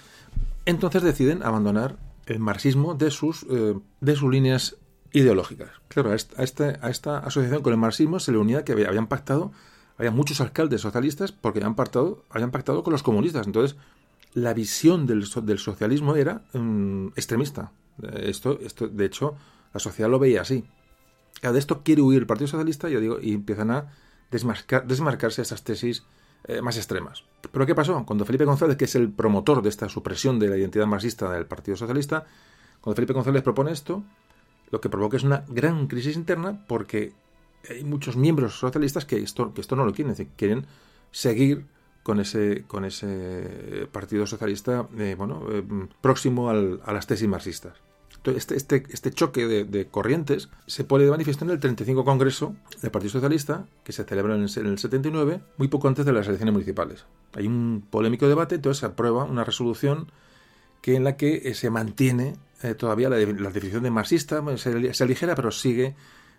entonces 0.65 1.03
deciden 1.03 1.43
abandonar 1.43 1.97
el 2.27 2.39
marxismo 2.39 2.95
de 2.95 3.11
sus, 3.11 3.47
eh, 3.51 3.75
de 4.01 4.17
sus 4.17 4.31
líneas 4.31 4.77
ideológicas. 5.13 5.71
Claro, 5.89 6.11
a 6.11 6.15
esta, 6.15 6.79
a, 6.81 6.91
esta, 6.91 7.19
asociación 7.19 7.63
con 7.63 7.73
el 7.73 7.79
marxismo 7.79 8.19
se 8.19 8.33
le 8.33 8.39
unía 8.39 8.65
que 8.65 8.73
habían 8.73 9.07
pactado, 9.07 9.53
había 9.99 10.11
muchos 10.11 10.41
alcaldes 10.41 10.81
socialistas 10.81 11.33
porque 11.33 11.59
habían 11.59 11.75
pactado, 11.75 12.25
habían 12.31 12.51
pactado 12.51 12.83
con 12.83 12.93
los 12.93 13.03
comunistas. 13.03 13.47
Entonces, 13.47 13.77
la 14.35 14.55
visión 14.55 15.07
del, 15.07 15.29
del 15.43 15.59
socialismo 15.59 16.17
era 16.17 16.43
mm, 16.55 17.09
extremista. 17.09 17.73
Esto, 18.15 18.59
esto, 18.61 18.89
de 18.89 19.05
hecho, 19.05 19.37
la 19.75 19.81
sociedad 19.81 20.11
lo 20.11 20.19
veía 20.19 20.41
así. 20.41 20.65
De 21.51 21.59
esto 21.59 21.83
quiere 21.83 22.03
huir 22.03 22.21
el 22.21 22.27
Partido 22.27 22.47
Socialista 22.47 22.89
yo 22.89 23.01
digo, 23.01 23.19
y 23.21 23.33
empiezan 23.33 23.71
a 23.73 23.93
desmarcar, 24.31 24.87
desmarcarse 24.87 25.43
esas 25.43 25.65
tesis 25.65 26.05
eh, 26.45 26.63
más 26.63 26.77
extremas. 26.77 27.25
Pero 27.51 27.67
¿qué 27.67 27.75
pasó? 27.75 28.05
Cuando 28.07 28.25
Felipe 28.25 28.45
González, 28.45 28.77
que 28.77 28.85
es 28.85 28.95
el 28.95 29.11
promotor 29.11 29.63
de 29.63 29.69
esta 29.69 29.89
supresión 29.89 30.39
de 30.39 30.49
la 30.49 30.57
identidad 30.57 30.87
marxista 30.87 31.31
del 31.33 31.47
Partido 31.47 31.77
Socialista, 31.77 32.27
cuando 32.81 32.97
Felipe 32.97 33.13
González 33.13 33.43
propone 33.43 33.73
esto, 33.73 34.03
lo 34.71 34.81
que 34.81 34.89
provoca 34.89 35.17
es 35.17 35.23
una 35.23 35.45
gran 35.49 35.87
crisis 35.87 36.17
interna 36.17 36.65
porque 36.67 37.13
hay 37.69 37.85
muchos 37.85 38.17
miembros 38.17 38.59
socialistas 38.59 39.05
que 39.05 39.19
esto, 39.19 39.53
no 39.77 39.85
lo 39.85 39.93
quieren, 39.93 40.15
quieren 40.37 40.67
seguir 41.11 41.67
con 42.03 42.19
ese, 42.19 42.65
con 42.67 42.85
ese 42.85 43.87
partido 43.93 44.27
socialista 44.27 44.89
eh, 44.99 45.15
bueno, 45.17 45.47
eh, 45.51 45.63
próximo 46.01 46.51
a 46.51 46.93
las 46.93 47.07
tesis 47.07 47.29
marxistas. 47.29 47.75
Este, 48.25 48.57
este, 48.57 48.85
este 48.91 49.11
choque 49.11 49.47
de, 49.47 49.87
corrientes 49.89 50.49
se 50.67 50.85
pone 50.85 51.05
de 51.05 51.11
manifiesto 51.11 51.45
en 51.45 51.51
el 51.51 51.59
35 51.59 52.05
Congreso 52.05 52.55
del 52.81 52.93
Partido 52.93 53.13
Socialista, 53.13 53.67
que 53.83 53.93
se 53.93 54.05
celebra 54.05 54.37
en 54.37 54.43
el, 54.43 54.51
en 54.57 54.67
el 54.67 54.79
79, 54.79 55.41
muy 55.57 55.69
poco 55.69 55.89
antes 55.89 56.07
de 56.07 56.13
las 56.13 56.29
elecciones 56.29 56.53
municipales. 56.53 57.05
Hay 57.35 57.47
un 57.47 57.85
polémico 57.91 58.29
debate, 58.29 58.55
entonces 58.57 58.79
se 58.81 58.87
aprueba 58.87 59.25
una 59.25 59.43
resolución 59.43 60.07
que 60.83 60.95
en 60.95 61.05
la 61.05 61.17
que 61.17 61.43
eh, 61.45 61.55
se 61.55 61.71
mantiene 61.71 62.37
eh, 62.63 62.75
todavía 62.75 63.09
la, 63.09 63.17
definición 63.17 63.83
de 63.83 63.91
marxista, 63.91 64.43
se, 64.57 64.95
se, 64.95 65.05
aligera, 65.05 65.35
pero 65.35 65.51
sigue 65.51 65.97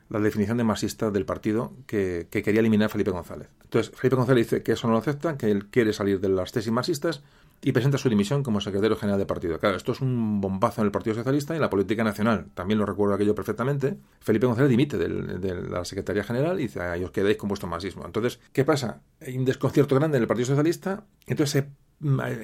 la 0.09 0.19
definición 0.19 0.57
de 0.57 0.63
marxista 0.63 1.11
del 1.11 1.25
partido 1.25 1.73
que, 1.85 2.27
quería 2.29 2.61
eliminar 2.61 2.89
Felipe 2.89 3.11
González. 3.11 3.49
Entonces, 3.63 3.93
Felipe 3.95 4.15
González 4.15 4.45
dice 4.49 4.63
que 4.63 4.73
eso 4.73 4.87
no 4.87 4.93
lo 4.93 4.99
acepta, 4.99 5.37
que 5.37 5.51
él 5.51 5.65
quiere 5.67 5.91
salir 5.91 6.19
de 6.21 6.29
las 6.29 6.51
tesis 6.51 6.71
marxistas 6.71 7.23
y 7.65 7.71
presenta 7.71 7.97
su 7.97 8.09
dimisión 8.09 8.43
como 8.43 8.59
secretario 8.59 8.97
general 8.97 9.17
del 9.17 9.25
partido. 9.25 9.57
Claro, 9.57 9.77
esto 9.77 9.93
es 9.93 10.01
un 10.01 10.41
bombazo 10.41 10.81
en 10.81 10.85
el 10.87 10.91
Partido 10.91 11.15
Socialista 11.15 11.53
y 11.53 11.57
en 11.57 11.61
la 11.61 11.69
política 11.69 12.03
nacional. 12.03 12.47
También 12.53 12.77
lo 12.77 12.85
recuerdo 12.85 13.15
aquello 13.15 13.33
perfectamente. 13.33 13.97
Felipe 14.19 14.45
González 14.45 14.69
dimite 14.69 14.97
de 14.97 15.69
la 15.69 15.85
Secretaría 15.85 16.25
General 16.25 16.59
y 16.59 16.63
dice, 16.63 16.81
ahí 16.81 17.03
os 17.05 17.11
quedáis 17.11 17.37
con 17.37 17.47
vuestro 17.47 17.69
marxismo. 17.69 18.05
Entonces, 18.05 18.41
¿qué 18.51 18.65
pasa? 18.65 19.01
Hay 19.21 19.37
un 19.37 19.45
desconcierto 19.45 19.95
grande 19.95 20.17
en 20.17 20.23
el 20.23 20.27
Partido 20.27 20.47
Socialista. 20.47 21.05
Entonces, 21.25 21.63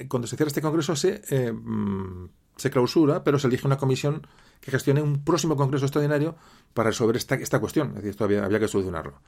cuando 0.08 0.26
se 0.26 0.36
cierra 0.36 0.48
este 0.48 0.62
congreso 0.62 0.96
se, 0.96 1.20
eh, 1.28 1.52
mm, 1.52 2.30
se 2.56 2.70
clausura, 2.70 3.22
pero 3.22 3.38
se 3.38 3.48
elige 3.48 3.66
una 3.66 3.76
comisión 3.76 4.26
que 4.62 4.70
gestione 4.70 5.02
un 5.02 5.22
próximo 5.22 5.54
Congreso 5.54 5.84
Extraordinario 5.84 6.36
para 6.72 6.90
resolver 6.90 7.16
esta, 7.16 7.34
esta 7.34 7.58
cuestión. 7.58 7.88
Es 7.88 7.94
decir, 7.96 8.10
esto 8.10 8.24
había, 8.24 8.42
había 8.42 8.58
que 8.58 8.68
solucionarlo. 8.68 9.20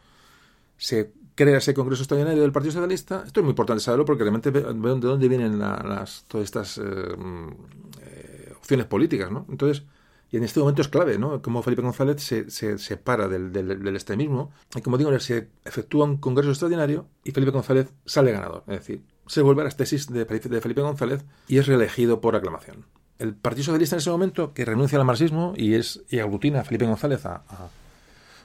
Se 0.79 1.13
crea 1.35 1.59
ese 1.59 1.75
Congreso 1.75 2.03
Extraordinario 2.03 2.43
del 2.43 2.53
Partido 2.53 2.73
Socialista. 2.73 3.23
Esto 3.27 3.41
es 3.41 3.45
muy 3.45 3.51
importante 3.51 3.83
saberlo 3.83 4.05
porque 4.05 4.23
realmente 4.23 4.51
veo 4.51 4.73
de 4.73 5.09
dónde 5.09 5.29
vienen 5.29 5.59
las, 5.59 6.25
todas 6.29 6.45
estas 6.45 6.79
eh, 6.79 6.83
eh, 8.03 8.53
opciones 8.57 8.87
políticas, 8.87 9.31
¿no? 9.31 9.47
Entonces, 9.49 9.85
y 10.31 10.39
en 10.39 10.45
este 10.45 10.61
momento 10.61 10.81
es 10.81 10.89
clave, 10.89 11.19
¿no? 11.19 11.43
Cómo 11.43 11.63
Felipe 11.63 11.83
González 11.83 12.23
se, 12.23 12.51
se 12.51 12.79
separa 12.79 13.29
del, 13.29 13.53
del, 13.53 13.95
extremismo. 13.95 14.51
Y 14.75 14.81
como 14.81 14.97
digo, 14.97 15.19
se 15.21 15.49
efectúa 15.65 16.07
un 16.07 16.17
congreso 16.17 16.51
extraordinario 16.51 17.07
y 17.23 17.33
Felipe 17.33 17.53
González 17.53 17.93
sale 18.07 18.33
ganador. 18.33 18.65
Es 18.67 18.79
decir, 18.79 19.03
se 19.27 19.43
vuelve 19.43 19.61
a 19.61 19.65
las 19.65 19.77
tesis 19.77 20.11
de, 20.11 20.25
Felipe 20.25 20.81
González 20.81 21.23
y 21.49 21.59
es 21.59 21.67
reelegido 21.67 22.23
por 22.23 22.35
aclamación. 22.35 22.87
El 23.19 23.35
Partido 23.35 23.67
Socialista 23.67 23.97
en 23.97 24.01
ese 24.01 24.11
momento, 24.11 24.55
que 24.55 24.65
renuncia 24.65 24.99
al 24.99 25.05
marxismo 25.05 25.53
y 25.55 25.75
es 25.75 26.03
y 26.09 26.19
aglutina 26.19 26.61
a 26.61 26.65
Felipe 26.65 26.87
González 26.87 27.27
a, 27.27 27.43
a 27.49 27.69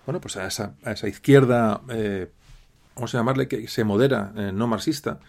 bueno, 0.08 0.22
pues 0.22 0.38
a 0.38 0.48
esa, 0.48 0.74
a 0.84 0.94
esa 0.94 1.10
izquierda, 1.10 1.82
eh, 1.90 2.32
vamos 2.98 3.16
a 3.16 3.20
llamarle 3.20 3.48
que 3.48 3.68
se 3.68 3.84
modera, 3.84 4.34
eh, 4.36 4.52
no 4.54 4.68
marxista, 4.68 5.20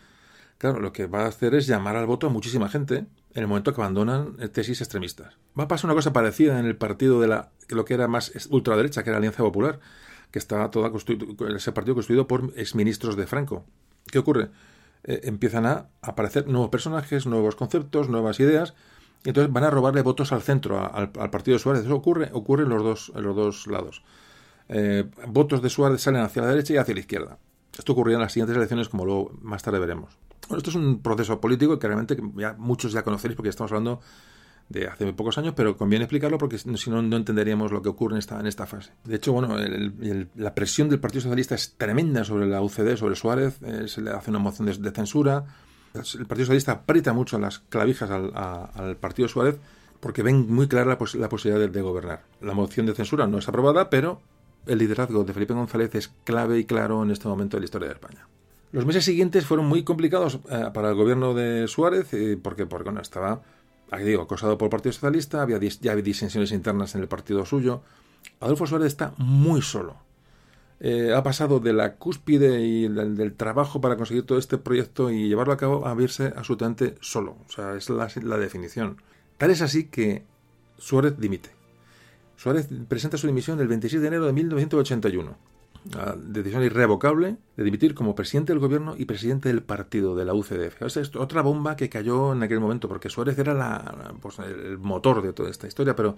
claro, 0.58 0.80
lo 0.80 0.92
que 0.92 1.06
va 1.06 1.22
a 1.22 1.28
hacer 1.28 1.55
es 1.55 1.66
llamar 1.66 1.97
al 1.97 2.06
voto 2.06 2.26
a 2.26 2.30
muchísima 2.30 2.68
gente 2.68 3.06
en 3.34 3.42
el 3.42 3.47
momento 3.47 3.72
que 3.72 3.80
abandonan 3.80 4.36
tesis 4.52 4.80
extremistas. 4.80 5.36
Va 5.58 5.64
a 5.64 5.68
pasar 5.68 5.86
una 5.86 5.94
cosa 5.94 6.12
parecida 6.12 6.58
en 6.58 6.66
el 6.66 6.76
partido 6.76 7.20
de 7.20 7.28
la 7.28 7.50
lo 7.68 7.84
que 7.84 7.94
era 7.94 8.08
más 8.08 8.32
ultraderecha, 8.50 9.02
que 9.02 9.10
era 9.10 9.18
Alianza 9.18 9.42
Popular, 9.42 9.80
que 10.30 10.38
estaba 10.38 10.70
toda 10.70 10.90
ese 11.55 11.72
partido 11.72 11.94
construido 11.94 12.26
por 12.26 12.52
exministros 12.56 13.16
de 13.16 13.26
Franco. 13.26 13.64
¿Qué 14.10 14.18
ocurre? 14.18 14.50
Eh, 15.05 15.20
empiezan 15.24 15.66
a 15.66 15.88
aparecer 16.02 16.48
nuevos 16.48 16.70
personajes, 16.70 17.26
nuevos 17.26 17.56
conceptos, 17.56 18.08
nuevas 18.08 18.40
ideas, 18.40 18.74
y 19.24 19.30
entonces 19.30 19.52
van 19.52 19.64
a 19.64 19.70
robarle 19.70 20.02
votos 20.02 20.32
al 20.32 20.42
centro, 20.42 20.78
al, 20.92 21.10
partido 21.10 21.56
de 21.56 21.62
Suárez. 21.62 21.84
Eso 21.84 21.94
ocurre, 21.94 22.30
ocurre 22.32 22.64
en 22.64 22.70
los 22.70 22.82
dos, 22.82 23.12
en 23.14 23.22
los 23.22 23.36
dos 23.36 23.66
lados. 23.66 24.02
Eh, 24.68 25.05
votos 25.26 25.62
de 25.62 25.70
Suárez 25.70 26.02
salen 26.02 26.22
hacia 26.22 26.42
la 26.42 26.48
derecha 26.48 26.74
y 26.74 26.76
hacia 26.76 26.94
la 26.94 27.00
izquierda. 27.00 27.38
Esto 27.76 27.92
ocurría 27.92 28.16
en 28.16 28.22
las 28.22 28.32
siguientes 28.32 28.56
elecciones, 28.56 28.88
como 28.88 29.05
luego 29.05 29.32
más 29.42 29.62
tarde 29.62 29.78
veremos. 29.78 30.16
Bueno, 30.48 30.58
esto 30.58 30.70
es 30.70 30.76
un 30.76 31.00
proceso 31.00 31.40
político 31.40 31.78
que 31.78 31.86
realmente 31.86 32.16
muchos 32.56 32.92
ya 32.92 33.02
conoceréis 33.02 33.36
porque 33.36 33.50
estamos 33.50 33.72
hablando 33.72 34.00
de 34.68 34.86
hace 34.86 35.05
muy 35.05 35.14
pocos 35.14 35.38
años, 35.38 35.55
pero 35.56 35.76
conviene 35.76 36.05
explicarlo 36.05 36.38
porque 36.38 36.58
si 36.58 36.90
no, 36.90 37.02
no 37.02 37.16
entenderíamos 37.16 37.72
lo 37.72 37.80
que 37.82 37.88
ocurre 37.88 38.14
en 38.14 38.18
esta, 38.18 38.38
en 38.38 38.47
esta 38.47 38.66
fase. 38.66 38.92
De 39.05 39.16
hecho, 39.16 39.32
bueno, 39.32 39.56
la 40.36 40.55
presión 40.55 40.88
del 40.88 41.00
Partido 41.00 41.22
Socialista 41.22 41.55
es 41.55 41.74
tremenda 41.76 42.24
sobre 42.24 42.47
la 42.47 42.60
UCD, 42.60 42.97
sobre 42.97 43.16
Suárez, 43.16 43.58
eh, 43.62 43.88
se 43.88 44.02
le 44.02 44.10
hace 44.10 44.30
una 44.30 44.38
moción 44.38 44.66
de, 44.66 44.90
censura. 44.90 45.44
El 45.94 46.26
Partido 46.26 46.47
Socialista 46.47 46.72
aprieta 46.72 47.12
mucho 47.12 47.38
las 47.38 47.60
clavijas 47.60 48.10
al, 48.10 48.97
Partido 48.97 49.28
Suárez 49.28 49.56
porque 50.00 50.22
ven 50.22 50.52
muy 50.52 50.68
clara 50.68 50.86
la, 50.86 50.98
la 51.14 51.28
posibilidad 51.28 51.60
de, 51.60 51.68
de, 51.68 51.82
gobernar. 51.82 52.22
La 52.40 52.52
moción 52.52 52.86
de 52.86 52.94
censura 52.94 53.26
no 53.26 53.38
es 53.38 53.48
aprobada, 53.48 53.90
pero 53.90 54.20
el 54.67 54.78
liderazgo 54.78 55.25
de 55.25 55.33
Felipe 55.33 55.55
González 55.55 55.95
es 55.95 56.09
clave 56.25 56.59
y 56.59 56.65
claro 56.65 57.03
en 57.03 57.11
este 57.11 57.28
momento 57.28 57.57
de 57.57 57.62
la 57.62 57.65
historia 57.65 57.89
de 57.89 57.95
España. 57.95 58.27
Los 58.70 58.85
meses 58.85 59.05
siguientes 59.05 59.47
fueron 59.47 59.67
muy 59.67 59.83
complicados 59.83 60.41
eh, 60.51 60.67
para 60.75 60.91
el 60.91 60.95
gobierno 60.95 61.33
de 61.33 61.67
Suárez 61.69 62.12
eh, 62.12 62.39
porque, 62.41 62.69
estaba, 63.01 63.43
digo, 64.05 64.23
acosado 64.23 64.59
por 64.59 64.67
el 64.67 64.70
Partido 64.70 64.93
Socialista, 64.93 65.41
había 65.41 65.59
ya 65.59 65.93
había 65.93 66.03
disensiones 66.03 66.53
internas 66.53 66.95
en 66.95 67.01
el 67.01 67.09
partido 67.09 67.47
suyo. 67.47 67.83
Adolfo 68.41 68.67
Suárez 68.67 68.89
está 68.89 69.15
muy 69.17 69.62
solo. 69.62 69.97
Eh, 70.81 71.12
ha 71.15 71.23
pasado 71.23 71.59
de 71.61 71.73
la 71.73 71.97
cúspide 71.97 72.61
y 72.61 72.89
del, 72.89 73.35
trabajo 73.35 73.81
para 73.81 73.97
conseguir 73.97 74.25
todo 74.25 74.39
este 74.39 74.59
proyecto 74.59 75.11
y 75.11 75.28
llevarlo 75.28 75.55
a 75.55 75.57
cabo 75.57 75.87
a 75.87 75.95
verse 75.95 76.33
absolutamente 76.37 76.97
solo. 77.01 77.37
O 77.49 77.51
sea, 77.51 77.75
es 77.75 77.89
la 77.89 78.37
definición. 78.37 79.01
Tal 79.39 79.51
es 79.51 79.62
así 79.62 79.85
que 79.85 80.25
Suárez 80.77 81.19
dimite. 81.19 81.58
Suárez 82.39 82.70
presenta 82.89 83.18
su 83.18 83.26
dimisión 83.26 83.60
el 83.60 83.68
26 83.68 84.00
de 84.00 84.08
enero 84.08 84.25
de 84.25 84.33
1981 84.33 85.36
la 85.94 86.17
decisión 86.17 86.62
irrevocable 86.62 87.36
de 87.57 87.65
dimitir 87.65 87.94
como 87.94 88.15
presidente 88.15 88.52
del 88.52 88.60
gobierno 88.60 88.94
y 88.97 89.05
presidente 89.05 89.49
del 89.49 89.62
partido 89.62 90.17
de 90.17 90.25
la 90.25 90.34
UCD. 90.34 90.73
Esa 90.81 91.00
es 91.00 91.15
otra 91.17 91.42
bomba 91.42 91.76
que 91.76 91.89
cayó 91.89 92.33
en 92.33 92.42
aquel 92.42 92.60
momento, 92.60 92.89
porque 92.89 93.08
Suárez 93.08 93.39
era 93.39 93.55
la, 93.55 94.15
pues, 94.20 94.39
el 94.41 94.78
motor 94.78 95.23
de 95.23 95.33
toda 95.33 95.50
esta 95.50 95.67
historia, 95.67 95.97
pero 95.97 96.17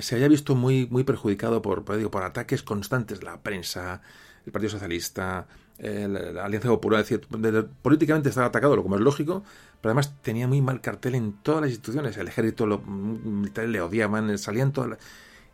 se 0.00 0.14
había 0.16 0.28
visto 0.28 0.54
muy, 0.54 0.86
muy 0.90 1.04
perjudicado 1.04 1.62
por, 1.62 1.84
por, 1.84 1.96
digo, 1.96 2.10
por 2.10 2.24
ataques 2.24 2.62
constantes 2.62 3.22
la 3.22 3.42
prensa, 3.42 4.02
el 4.44 4.52
Partido 4.52 4.70
Socialista, 4.70 5.46
eh, 5.78 6.08
la, 6.08 6.44
Alianza 6.44 6.68
Popular. 6.68 7.00
Es 7.00 7.08
decir, 7.08 7.26
de, 7.28 7.52
de, 7.52 7.62
políticamente 7.62 8.28
estaba 8.28 8.48
atacado, 8.48 8.76
lo 8.76 8.82
como 8.82 8.96
es 8.96 9.02
lógico, 9.02 9.44
pero 9.84 9.90
además 9.90 10.14
tenía 10.22 10.48
muy 10.48 10.62
mal 10.62 10.80
cartel 10.80 11.14
en 11.14 11.34
todas 11.42 11.60
las 11.60 11.70
instituciones. 11.72 12.16
El 12.16 12.26
ejército, 12.26 12.64
los 12.64 12.86
militares 12.86 13.68
le 13.68 13.82
odiaban, 13.82 14.38
salían 14.38 14.72
todas 14.72 14.98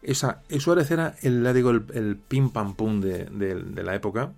esa, 0.03 0.43
Suárez 0.61 0.89
era 0.93 1.17
el, 1.23 1.53
digo, 1.53 1.71
el, 1.71 2.17
pim 2.29 2.51
pam 2.51 2.77
pum 2.77 3.01
de, 3.01 3.83
la 3.83 3.93
época. 3.93 4.33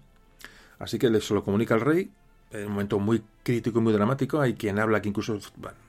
Así 0.78 0.98
que 0.98 1.20
se 1.20 1.34
lo 1.34 1.44
comunica 1.44 1.74
al 1.74 1.82
rey, 1.82 2.10
en 2.52 2.68
un 2.68 2.72
momento 2.72 2.98
muy 3.00 3.22
crítico 3.42 3.80
y 3.80 3.82
muy 3.82 3.92
dramático. 3.92 4.40
Hay 4.40 4.54
quien 4.54 4.78
habla 4.78 5.02
que 5.02 5.10
incluso, 5.10 5.38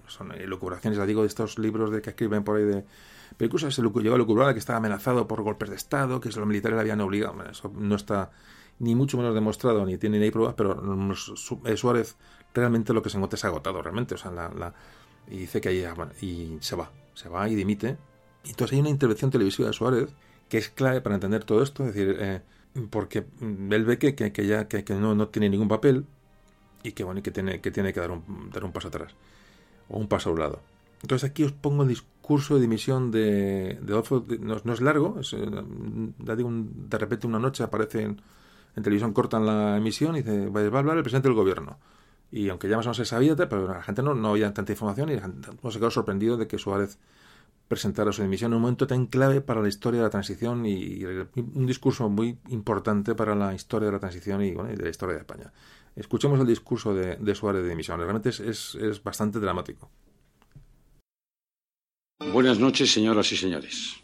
son 0.07 0.33
elucubraciones, 0.33 0.99
la 0.99 1.05
digo, 1.05 1.21
de 1.21 1.27
estos 1.27 1.57
libros 1.57 1.89
de 1.89 2.01
que 2.01 2.09
escriben 2.09 2.43
por 2.43 2.57
ahí 2.57 2.65
de. 2.65 2.83
Pero 3.37 3.45
incluso 3.45 3.71
se 3.71 3.81
llegó 3.81 4.15
a 4.15 4.17
lucubrar 4.17 4.51
que 4.51 4.59
estaba 4.59 4.79
amenazado 4.79 5.29
por 5.29 5.41
golpes 5.43 5.69
de 5.69 5.77
Estado, 5.77 6.19
que 6.19 6.27
los 6.27 6.45
militares 6.45 6.75
le 6.75 6.81
habían 6.81 6.99
obligado. 6.99 7.35
Bueno, 7.35 7.51
eso 7.51 7.71
no 7.73 7.95
está 7.95 8.31
ni 8.79 8.95
mucho 8.95 9.15
menos 9.15 9.33
demostrado, 9.33 9.85
ni 9.85 9.97
tiene 9.97 10.19
ni 10.19 10.29
pruebas, 10.29 10.55
pero 10.57 10.75
Suárez 11.77 12.17
realmente 12.53 12.93
lo 12.93 13.01
que 13.01 13.09
se 13.09 13.17
encuentra 13.17 13.37
es 13.37 13.45
agotado, 13.45 13.81
realmente. 13.81 14.15
O 14.15 14.17
sea, 14.17 14.31
la, 14.31 14.49
la, 14.49 14.73
y 15.27 15.37
dice 15.37 15.61
que 15.61 15.69
ahí, 15.69 15.85
y 16.21 16.57
se 16.61 16.75
va, 16.75 16.91
se 17.13 17.29
va 17.29 17.47
y 17.49 17.55
dimite 17.55 17.97
entonces 18.45 18.73
hay 18.73 18.81
una 18.81 18.89
intervención 18.89 19.31
televisiva 19.31 19.67
de 19.67 19.73
Suárez 19.73 20.09
que 20.49 20.57
es 20.57 20.69
clave 20.69 21.01
para 21.01 21.15
entender 21.15 21.43
todo 21.43 21.63
esto, 21.63 21.85
es 21.85 21.93
decir, 21.93 22.17
eh, 22.19 22.41
porque 22.89 23.25
él 23.41 23.85
ve 23.85 23.97
que, 23.97 24.15
que, 24.15 24.45
ya 24.45 24.67
que, 24.67 24.83
que, 24.83 24.93
no, 24.95 25.15
no 25.15 25.29
tiene 25.29 25.49
ningún 25.49 25.67
papel 25.67 26.05
y 26.83 26.91
que 26.91 27.03
bueno 27.03 27.19
y 27.19 27.23
que 27.23 27.31
tiene 27.31 27.61
que 27.61 27.71
tiene 27.71 27.93
que 27.93 27.99
dar 27.99 28.11
un, 28.11 28.49
dar 28.51 28.65
un 28.65 28.71
paso 28.71 28.89
atrás 28.89 29.13
o 29.87 29.97
un 29.97 30.07
paso 30.07 30.29
a 30.29 30.33
un 30.33 30.39
lado. 30.39 30.61
Entonces 31.01 31.29
aquí 31.29 31.43
os 31.43 31.51
pongo 31.51 31.83
el 31.83 31.89
discurso 31.89 32.55
de 32.55 32.61
dimisión 32.61 33.11
de, 33.11 33.79
de 33.81 33.93
Adolfo, 33.93 34.25
no, 34.39 34.73
es 34.73 34.81
largo, 34.81 35.19
eh, 35.19 35.63
de 36.17 36.97
repente 36.97 37.27
una 37.27 37.39
noche 37.39 37.63
aparece 37.63 38.03
en, 38.03 38.21
en, 38.75 38.83
televisión, 38.83 39.13
cortan 39.13 39.45
la 39.45 39.77
emisión 39.77 40.15
y 40.15 40.19
dice, 40.21 40.47
va 40.47 40.61
a 40.61 40.79
hablar 40.79 40.97
el 40.97 41.03
presidente 41.03 41.27
del 41.27 41.35
gobierno. 41.35 41.77
Y 42.33 42.49
aunque 42.49 42.67
ya 42.67 42.77
más 42.77 42.87
o 42.87 42.89
menos 42.89 42.97
se 42.97 43.05
sabía, 43.05 43.35
pero 43.35 43.67
la 43.67 43.83
gente 43.83 44.01
no, 44.01 44.15
no 44.15 44.29
había 44.29 44.51
tanta 44.55 44.71
información 44.71 45.09
y 45.09 45.15
la 45.17 45.21
gente 45.21 45.49
no 45.61 45.69
se 45.69 45.77
quedó 45.77 45.91
sorprendido 45.91 46.35
de 46.35 46.47
que 46.47 46.57
Suárez 46.57 46.97
presentara 47.67 48.11
su 48.11 48.23
dimisión 48.23 48.51
en 48.51 48.55
un 48.55 48.63
momento 48.63 48.87
tan 48.87 49.05
clave 49.05 49.41
para 49.41 49.61
la 49.61 49.67
historia 49.67 49.99
de 49.99 50.05
la 50.05 50.09
transición 50.09 50.65
y, 50.65 51.03
un 51.05 51.67
discurso 51.67 52.09
muy 52.09 52.39
importante 52.49 53.13
para 53.13 53.35
la 53.35 53.53
historia 53.53 53.85
de 53.85 53.91
la 53.91 53.99
transición 53.99 54.43
y, 54.43 54.51
bueno, 54.51 54.73
y 54.73 54.75
de 54.75 54.83
la 54.83 54.89
historia 54.89 55.13
de 55.13 55.21
España. 55.21 55.53
Escuchemos 55.95 56.39
el 56.39 56.47
discurso 56.47 56.95
de, 56.95 57.35
Suárez 57.35 57.61
de 57.61 57.69
dimisión. 57.69 57.99
Realmente 57.99 58.29
es, 58.29 58.39
es 58.39 59.03
bastante 59.03 59.39
dramático. 59.39 59.91
Buenas 62.31 62.57
noches, 62.57 62.91
señoras 62.91 63.31
y 63.31 63.37
señores. 63.37 63.97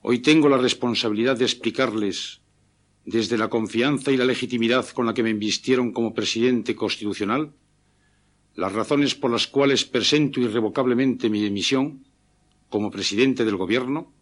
Hoy 0.00 0.20
tengo 0.20 0.48
la 0.48 0.56
responsabilidad 0.56 1.36
de 1.36 1.44
explicarles, 1.44 2.41
desde 3.04 3.36
la 3.36 3.48
confianza 3.48 4.12
y 4.12 4.16
la 4.16 4.24
legitimidad 4.24 4.86
con 4.88 5.06
la 5.06 5.14
que 5.14 5.22
me 5.22 5.30
invistieron 5.30 5.92
como 5.92 6.14
presidente 6.14 6.76
constitucional, 6.76 7.52
las 8.54 8.72
razones 8.72 9.14
por 9.14 9.30
las 9.30 9.46
cuales 9.46 9.84
presento 9.84 10.40
irrevocablemente 10.40 11.30
mi 11.30 11.42
dimisión 11.42 12.04
como 12.68 12.90
presidente 12.90 13.44
del 13.44 13.56
Gobierno 13.56 14.12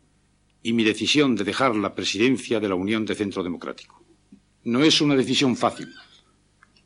y 0.63 0.73
mi 0.73 0.85
decisión 0.85 1.37
de 1.37 1.45
dejar 1.45 1.75
la 1.77 1.95
presidencia 1.95 2.61
de 2.61 2.69
la 2.69 2.75
Unión 2.75 3.05
de 3.07 3.15
Centro 3.15 3.43
Democrático. 3.43 4.03
No 4.65 4.83
es 4.83 5.01
una 5.01 5.17
decisión 5.17 5.57
fácil, 5.57 5.89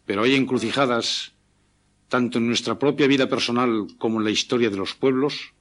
pero 0.06 0.22
hay 0.22 0.34
encrucijadas, 0.34 1.32
tanto 2.08 2.38
en 2.38 2.46
nuestra 2.46 2.78
propia 2.78 3.06
vida 3.06 3.28
personal 3.28 3.88
como 3.98 4.18
en 4.18 4.24
la 4.24 4.30
historia 4.30 4.70
de 4.70 4.76
los 4.76 4.94
pueblos, 4.94 5.52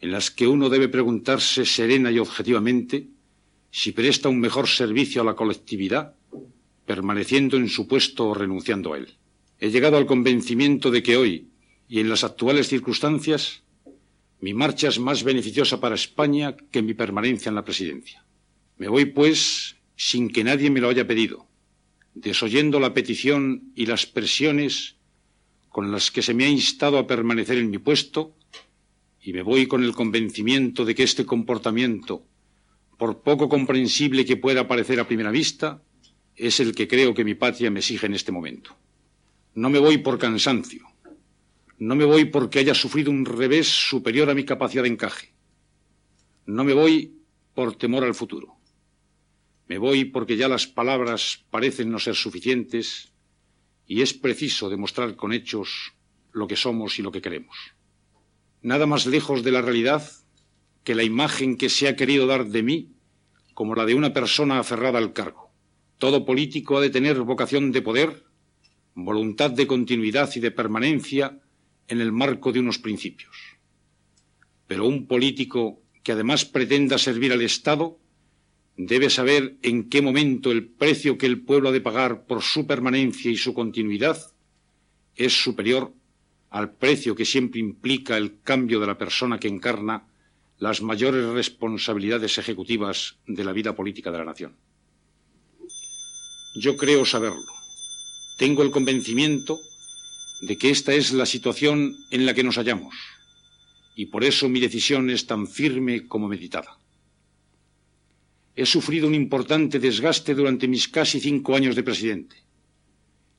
en 0.00 0.12
las 0.12 0.30
que 0.30 0.46
uno 0.46 0.68
debe 0.68 0.88
preguntarse 0.88 1.64
serena 1.64 2.10
y 2.10 2.18
objetivamente 2.18 3.08
si 3.76 3.92
presta 3.92 4.30
un 4.30 4.40
mejor 4.40 4.68
servicio 4.68 5.20
a 5.20 5.24
la 5.26 5.34
colectividad, 5.34 6.14
permaneciendo 6.86 7.58
en 7.58 7.68
su 7.68 7.86
puesto 7.86 8.28
o 8.28 8.32
renunciando 8.32 8.94
a 8.94 8.96
él. 8.96 9.18
He 9.60 9.68
llegado 9.68 9.98
al 9.98 10.06
convencimiento 10.06 10.90
de 10.90 11.02
que 11.02 11.18
hoy, 11.18 11.48
y 11.86 12.00
en 12.00 12.08
las 12.08 12.24
actuales 12.24 12.68
circunstancias, 12.68 13.64
mi 14.40 14.54
marcha 14.54 14.88
es 14.88 14.98
más 14.98 15.24
beneficiosa 15.24 15.78
para 15.78 15.94
España 15.94 16.56
que 16.70 16.80
mi 16.80 16.94
permanencia 16.94 17.50
en 17.50 17.54
la 17.54 17.66
presidencia. 17.66 18.24
Me 18.78 18.88
voy, 18.88 19.04
pues, 19.04 19.76
sin 19.94 20.30
que 20.30 20.42
nadie 20.42 20.70
me 20.70 20.80
lo 20.80 20.88
haya 20.88 21.06
pedido, 21.06 21.46
desoyendo 22.14 22.80
la 22.80 22.94
petición 22.94 23.72
y 23.74 23.84
las 23.84 24.06
presiones 24.06 24.96
con 25.68 25.92
las 25.92 26.10
que 26.10 26.22
se 26.22 26.32
me 26.32 26.46
ha 26.46 26.48
instado 26.48 26.96
a 26.96 27.06
permanecer 27.06 27.58
en 27.58 27.68
mi 27.68 27.76
puesto, 27.76 28.34
y 29.20 29.34
me 29.34 29.42
voy 29.42 29.66
con 29.66 29.84
el 29.84 29.92
convencimiento 29.92 30.86
de 30.86 30.94
que 30.94 31.02
este 31.02 31.26
comportamiento, 31.26 32.24
por 32.96 33.22
poco 33.22 33.48
comprensible 33.48 34.24
que 34.24 34.36
pueda 34.36 34.68
parecer 34.68 35.00
a 35.00 35.06
primera 35.06 35.30
vista, 35.30 35.82
es 36.34 36.60
el 36.60 36.74
que 36.74 36.88
creo 36.88 37.14
que 37.14 37.24
mi 37.24 37.34
patria 37.34 37.70
me 37.70 37.80
exige 37.80 38.06
en 38.06 38.14
este 38.14 38.32
momento. 38.32 38.76
No 39.54 39.70
me 39.70 39.78
voy 39.78 39.98
por 39.98 40.18
cansancio, 40.18 40.86
no 41.78 41.94
me 41.94 42.04
voy 42.04 42.26
porque 42.26 42.58
haya 42.58 42.74
sufrido 42.74 43.10
un 43.10 43.24
revés 43.24 43.68
superior 43.68 44.30
a 44.30 44.34
mi 44.34 44.44
capacidad 44.44 44.82
de 44.82 44.88
encaje. 44.88 45.32
No 46.46 46.64
me 46.64 46.72
voy 46.72 47.20
por 47.54 47.76
temor 47.76 48.04
al 48.04 48.14
futuro. 48.14 48.56
Me 49.68 49.78
voy 49.78 50.04
porque 50.04 50.36
ya 50.36 50.48
las 50.48 50.66
palabras 50.66 51.44
parecen 51.50 51.90
no 51.90 51.98
ser 51.98 52.14
suficientes 52.14 53.12
y 53.86 54.02
es 54.02 54.14
preciso 54.14 54.70
demostrar 54.70 55.16
con 55.16 55.32
hechos 55.32 55.92
lo 56.32 56.46
que 56.46 56.56
somos 56.56 56.98
y 56.98 57.02
lo 57.02 57.10
que 57.10 57.20
queremos. 57.20 57.56
Nada 58.62 58.86
más 58.86 59.06
lejos 59.06 59.42
de 59.42 59.52
la 59.52 59.62
realidad 59.62 60.08
que 60.86 60.94
la 60.94 61.02
imagen 61.02 61.56
que 61.56 61.68
se 61.68 61.88
ha 61.88 61.96
querido 61.96 62.28
dar 62.28 62.46
de 62.46 62.62
mí 62.62 62.92
como 63.54 63.74
la 63.74 63.84
de 63.84 63.96
una 63.96 64.12
persona 64.12 64.60
aferrada 64.60 64.98
al 64.98 65.12
cargo. 65.12 65.50
Todo 65.98 66.24
político 66.24 66.78
ha 66.78 66.80
de 66.80 66.90
tener 66.90 67.18
vocación 67.22 67.72
de 67.72 67.82
poder, 67.82 68.22
voluntad 68.94 69.50
de 69.50 69.66
continuidad 69.66 70.30
y 70.36 70.38
de 70.38 70.52
permanencia 70.52 71.40
en 71.88 72.00
el 72.00 72.12
marco 72.12 72.52
de 72.52 72.60
unos 72.60 72.78
principios. 72.78 73.34
Pero 74.68 74.86
un 74.86 75.08
político 75.08 75.82
que 76.04 76.12
además 76.12 76.44
pretenda 76.44 76.98
servir 76.98 77.32
al 77.32 77.42
Estado 77.42 77.98
debe 78.76 79.10
saber 79.10 79.56
en 79.62 79.88
qué 79.88 80.02
momento 80.02 80.52
el 80.52 80.68
precio 80.68 81.18
que 81.18 81.26
el 81.26 81.40
pueblo 81.40 81.70
ha 81.70 81.72
de 81.72 81.80
pagar 81.80 82.26
por 82.26 82.42
su 82.42 82.64
permanencia 82.64 83.28
y 83.28 83.36
su 83.36 83.54
continuidad 83.54 84.18
es 85.16 85.32
superior 85.32 85.92
al 86.48 86.74
precio 86.74 87.16
que 87.16 87.24
siempre 87.24 87.58
implica 87.58 88.16
el 88.16 88.40
cambio 88.42 88.78
de 88.78 88.86
la 88.86 88.96
persona 88.96 89.40
que 89.40 89.48
encarna 89.48 90.06
las 90.58 90.80
mayores 90.80 91.24
responsabilidades 91.26 92.38
ejecutivas 92.38 93.16
de 93.26 93.44
la 93.44 93.52
vida 93.52 93.74
política 93.74 94.10
de 94.10 94.18
la 94.18 94.24
nación. 94.24 94.56
Yo 96.60 96.76
creo 96.76 97.04
saberlo. 97.04 97.44
Tengo 98.38 98.62
el 98.62 98.70
convencimiento 98.70 99.58
de 100.42 100.56
que 100.56 100.70
esta 100.70 100.94
es 100.94 101.12
la 101.12 101.26
situación 101.26 101.94
en 102.10 102.26
la 102.26 102.34
que 102.34 102.44
nos 102.44 102.56
hallamos, 102.56 102.94
y 103.94 104.06
por 104.06 104.24
eso 104.24 104.48
mi 104.48 104.60
decisión 104.60 105.10
es 105.10 105.26
tan 105.26 105.46
firme 105.46 106.06
como 106.06 106.28
meditada. 106.28 106.78
He 108.54 108.64
sufrido 108.64 109.06
un 109.06 109.14
importante 109.14 109.78
desgaste 109.78 110.34
durante 110.34 110.68
mis 110.68 110.88
casi 110.88 111.20
cinco 111.20 111.54
años 111.54 111.76
de 111.76 111.82
presidente. 111.82 112.36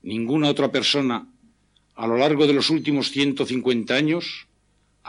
Ninguna 0.03 0.49
otra 0.49 0.71
persona 0.71 1.27
a 1.95 2.07
lo 2.07 2.17
largo 2.17 2.45
de 2.45 2.53
los 2.53 2.69
últimos 2.69 3.09
150 3.09 3.95
años 3.95 4.46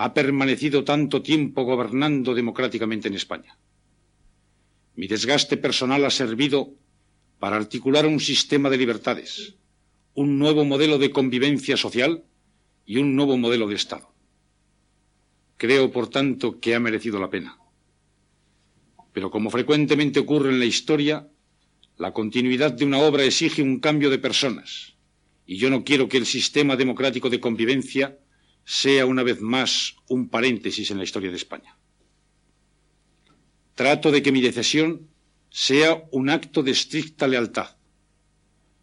ha 0.00 0.14
permanecido 0.14 0.84
tanto 0.84 1.22
tiempo 1.22 1.64
gobernando 1.64 2.32
democráticamente 2.32 3.08
en 3.08 3.14
España. 3.14 3.58
Mi 4.94 5.08
desgaste 5.08 5.56
personal 5.56 6.04
ha 6.04 6.10
servido 6.10 6.72
para 7.40 7.56
articular 7.56 8.06
un 8.06 8.20
sistema 8.20 8.70
de 8.70 8.78
libertades, 8.78 9.56
un 10.14 10.38
nuevo 10.38 10.64
modelo 10.64 10.98
de 10.98 11.10
convivencia 11.10 11.76
social 11.76 12.22
y 12.86 12.98
un 12.98 13.16
nuevo 13.16 13.36
modelo 13.38 13.66
de 13.66 13.74
Estado. 13.74 14.14
Creo, 15.56 15.90
por 15.90 16.08
tanto, 16.08 16.60
que 16.60 16.76
ha 16.76 16.80
merecido 16.80 17.18
la 17.18 17.28
pena. 17.28 17.58
Pero 19.12 19.32
como 19.32 19.50
frecuentemente 19.50 20.20
ocurre 20.20 20.50
en 20.50 20.60
la 20.60 20.64
historia, 20.66 21.26
la 21.96 22.12
continuidad 22.12 22.72
de 22.72 22.84
una 22.84 22.98
obra 22.98 23.24
exige 23.24 23.62
un 23.62 23.80
cambio 23.80 24.10
de 24.10 24.20
personas, 24.20 24.94
y 25.44 25.56
yo 25.56 25.70
no 25.70 25.82
quiero 25.82 26.08
que 26.08 26.18
el 26.18 26.26
sistema 26.26 26.76
democrático 26.76 27.28
de 27.30 27.40
convivencia 27.40 28.16
sea 28.68 29.06
una 29.06 29.22
vez 29.22 29.40
más 29.40 29.96
un 30.08 30.28
paréntesis 30.28 30.90
en 30.90 30.98
la 30.98 31.04
historia 31.04 31.30
de 31.30 31.38
España. 31.38 31.74
Trato 33.74 34.10
de 34.10 34.20
que 34.22 34.30
mi 34.30 34.42
decisión 34.42 35.08
sea 35.48 36.04
un 36.10 36.28
acto 36.28 36.62
de 36.62 36.72
estricta 36.72 37.26
lealtad, 37.26 37.76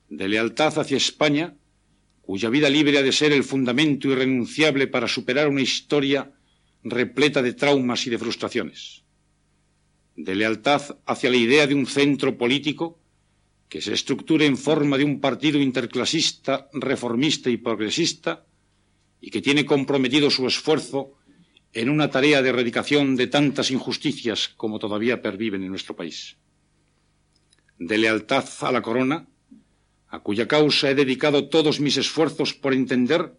de 0.09 0.27
lealtad 0.27 0.79
hacia 0.79 0.97
España, 0.97 1.55
cuya 2.23 2.49
vida 2.49 2.67
libre 2.67 2.97
ha 2.97 3.03
de 3.03 3.11
ser 3.11 3.31
el 3.31 3.43
fundamento 3.43 4.07
irrenunciable 4.09 4.87
para 4.87 5.07
superar 5.07 5.47
una 5.47 5.61
historia 5.61 6.31
repleta 6.83 7.43
de 7.43 7.53
traumas 7.53 8.07
y 8.07 8.09
de 8.09 8.17
frustraciones 8.17 9.05
de 10.15 10.33
lealtad 10.33 10.81
hacia 11.05 11.29
la 11.29 11.37
idea 11.37 11.67
de 11.67 11.75
un 11.75 11.85
centro 11.85 12.37
político 12.37 12.97
que 13.69 13.81
se 13.81 13.93
estructure 13.93 14.45
en 14.45 14.57
forma 14.57 14.97
de 14.97 15.03
un 15.03 15.19
partido 15.19 15.59
interclasista, 15.59 16.69
reformista 16.73 17.49
y 17.49 17.57
progresista, 17.57 18.45
y 19.21 19.31
que 19.31 19.41
tiene 19.41 19.65
comprometido 19.65 20.29
su 20.29 20.45
esfuerzo 20.47 21.13
en 21.73 21.89
una 21.89 22.09
tarea 22.09 22.41
de 22.41 22.49
erradicación 22.49 23.15
de 23.15 23.27
tantas 23.27 23.71
injusticias 23.71 24.49
como 24.49 24.79
todavía 24.79 25.21
perviven 25.21 25.63
en 25.63 25.69
nuestro 25.69 25.95
país. 25.95 26.37
De 27.77 27.97
lealtad 27.97 28.47
a 28.61 28.71
la 28.71 28.81
corona, 28.81 29.27
a 30.07 30.19
cuya 30.19 30.47
causa 30.47 30.89
he 30.89 30.95
dedicado 30.95 31.49
todos 31.49 31.79
mis 31.79 31.97
esfuerzos 31.97 32.53
por 32.53 32.73
entender 32.73 33.35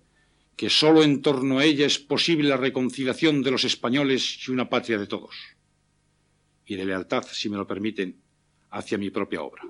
que 0.56 0.68
sólo 0.68 1.02
en 1.02 1.22
torno 1.22 1.58
a 1.58 1.64
ella 1.64 1.86
es 1.86 1.98
posible 1.98 2.48
la 2.48 2.56
reconciliación 2.56 3.42
de 3.42 3.50
los 3.50 3.64
españoles 3.64 4.38
y 4.46 4.50
una 4.50 4.68
patria 4.68 4.98
de 4.98 5.06
todos 5.06 5.34
y 6.66 6.74
de 6.74 6.84
lealtad, 6.84 7.24
si 7.30 7.48
me 7.48 7.56
lo 7.56 7.66
permiten, 7.66 8.20
hacia 8.70 8.98
mi 8.98 9.10
propia 9.10 9.42
obra. 9.42 9.62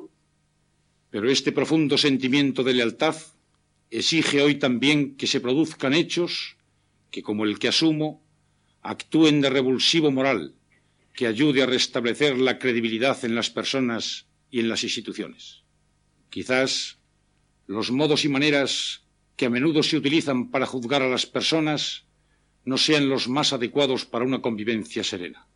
Pero 1.11 1.31
este 1.31 1.53
profundo 1.53 1.99
sentimiento 1.99 2.65
de 2.65 2.75
lealtad 2.75 3.17
exige 3.91 4.43
hoy 4.43 4.57
también 4.57 5.17
que 5.17 5.27
se 5.27 5.41
produzcan 5.41 5.95
hechos 5.95 6.57
que, 7.11 7.23
como 7.23 7.45
el 7.45 7.59
que 7.59 7.69
asumo, 7.69 8.23
actúen 8.83 9.41
de 9.41 9.51
revulsivo 9.51 10.11
moral, 10.11 10.55
que 11.15 11.27
ayude 11.27 11.63
a 11.63 11.67
restablecer 11.67 12.39
la 12.39 12.59
credibilidad 12.59 13.25
en 13.25 13.35
las 13.35 13.51
personas 13.51 14.27
y 14.51 14.61
en 14.61 14.69
las 14.69 14.85
instituciones. 14.85 15.63
Quizás 16.31 16.99
los 17.67 17.91
modos 17.91 18.25
y 18.25 18.29
maneras 18.29 19.03
que 19.37 19.47
a 19.47 19.51
menudo 19.51 19.83
se 19.83 19.97
utilizan 19.97 20.51
para 20.51 20.67
juzgar 20.67 21.03
a 21.03 21.09
las 21.09 21.27
personas 21.27 22.07
no 22.65 22.79
sean 22.79 23.09
los 23.09 23.29
más 23.29 23.53
adecuados 23.53 24.05
para 24.05 24.25
una 24.25 24.43
convivencia 24.43 25.05
serena. 25.05 25.47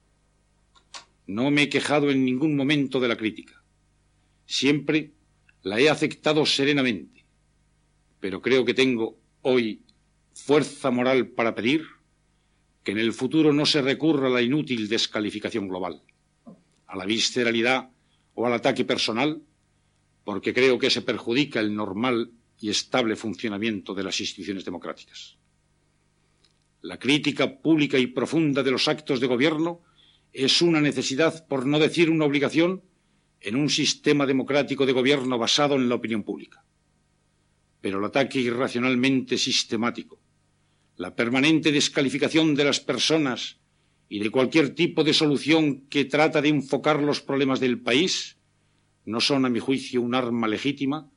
No 1.26 1.50
me 1.50 1.62
he 1.62 1.68
quejado 1.68 2.10
en 2.10 2.24
ningún 2.24 2.56
momento 2.56 3.00
de 3.00 3.08
la 3.08 3.16
crítica. 3.16 3.62
Siempre 4.46 5.12
la 5.62 5.78
he 5.78 5.88
aceptado 5.88 6.46
serenamente. 6.46 7.19
Pero 8.20 8.40
creo 8.40 8.64
que 8.64 8.74
tengo 8.74 9.18
hoy 9.42 9.82
fuerza 10.34 10.90
moral 10.90 11.28
para 11.28 11.54
pedir 11.54 11.86
que 12.84 12.92
en 12.92 12.98
el 12.98 13.12
futuro 13.12 13.52
no 13.52 13.66
se 13.66 13.82
recurra 13.82 14.28
a 14.28 14.30
la 14.30 14.42
inútil 14.42 14.88
descalificación 14.88 15.68
global, 15.68 16.02
a 16.86 16.96
la 16.96 17.04
visceralidad 17.04 17.90
o 18.34 18.46
al 18.46 18.54
ataque 18.54 18.84
personal, 18.84 19.42
porque 20.24 20.54
creo 20.54 20.78
que 20.78 20.90
se 20.90 21.02
perjudica 21.02 21.60
el 21.60 21.74
normal 21.74 22.30
y 22.60 22.70
estable 22.70 23.16
funcionamiento 23.16 23.94
de 23.94 24.04
las 24.04 24.20
instituciones 24.20 24.64
democráticas. 24.64 25.36
La 26.82 26.98
crítica 26.98 27.60
pública 27.60 27.98
y 27.98 28.06
profunda 28.06 28.62
de 28.62 28.70
los 28.70 28.88
actos 28.88 29.20
de 29.20 29.26
gobierno 29.26 29.80
es 30.32 30.62
una 30.62 30.80
necesidad, 30.80 31.46
por 31.46 31.66
no 31.66 31.78
decir 31.78 32.08
una 32.10 32.24
obligación, 32.24 32.82
en 33.40 33.56
un 33.56 33.68
sistema 33.68 34.26
democrático 34.26 34.86
de 34.86 34.92
gobierno 34.92 35.38
basado 35.38 35.74
en 35.74 35.88
la 35.88 35.94
opinión 35.94 36.22
pública. 36.22 36.62
Pero 37.80 37.98
el 37.98 38.04
ataque 38.04 38.40
irracionalmente 38.40 39.38
sistemático, 39.38 40.20
la 40.96 41.14
permanente 41.14 41.72
descalificación 41.72 42.54
de 42.54 42.64
las 42.64 42.80
personas 42.80 43.58
y 44.08 44.18
de 44.18 44.30
cualquier 44.30 44.74
tipo 44.74 45.04
de 45.04 45.14
solución 45.14 45.86
que 45.88 46.04
trata 46.04 46.42
de 46.42 46.48
enfocar 46.48 47.00
los 47.00 47.20
problemas 47.20 47.60
del 47.60 47.80
país, 47.80 48.36
no 49.06 49.20
son, 49.20 49.46
a 49.46 49.48
mi 49.48 49.60
juicio, 49.60 50.02
un 50.02 50.14
arma 50.14 50.46
legítima, 50.46 51.10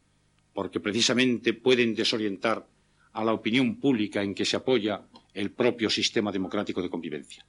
porque 0.53 0.79
precisamente 0.79 1.53
pueden 1.53 1.95
desorientar 1.95 2.67
a 3.11 3.23
la 3.23 3.33
opinión 3.33 3.79
pública 3.79 4.23
en 4.23 4.33
que 4.33 4.45
se 4.45 4.55
apoya 4.55 5.01
el 5.33 5.51
propio 5.51 5.89
sistema 5.89 6.31
democrático 6.31 6.81
de 6.81 6.89
convivencia. 6.89 7.45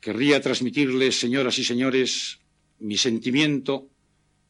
Querría 0.00 0.40
transmitirles, 0.40 1.20
señoras 1.20 1.58
y 1.58 1.64
señores, 1.64 2.40
mi 2.80 2.96
sentimiento 2.96 3.91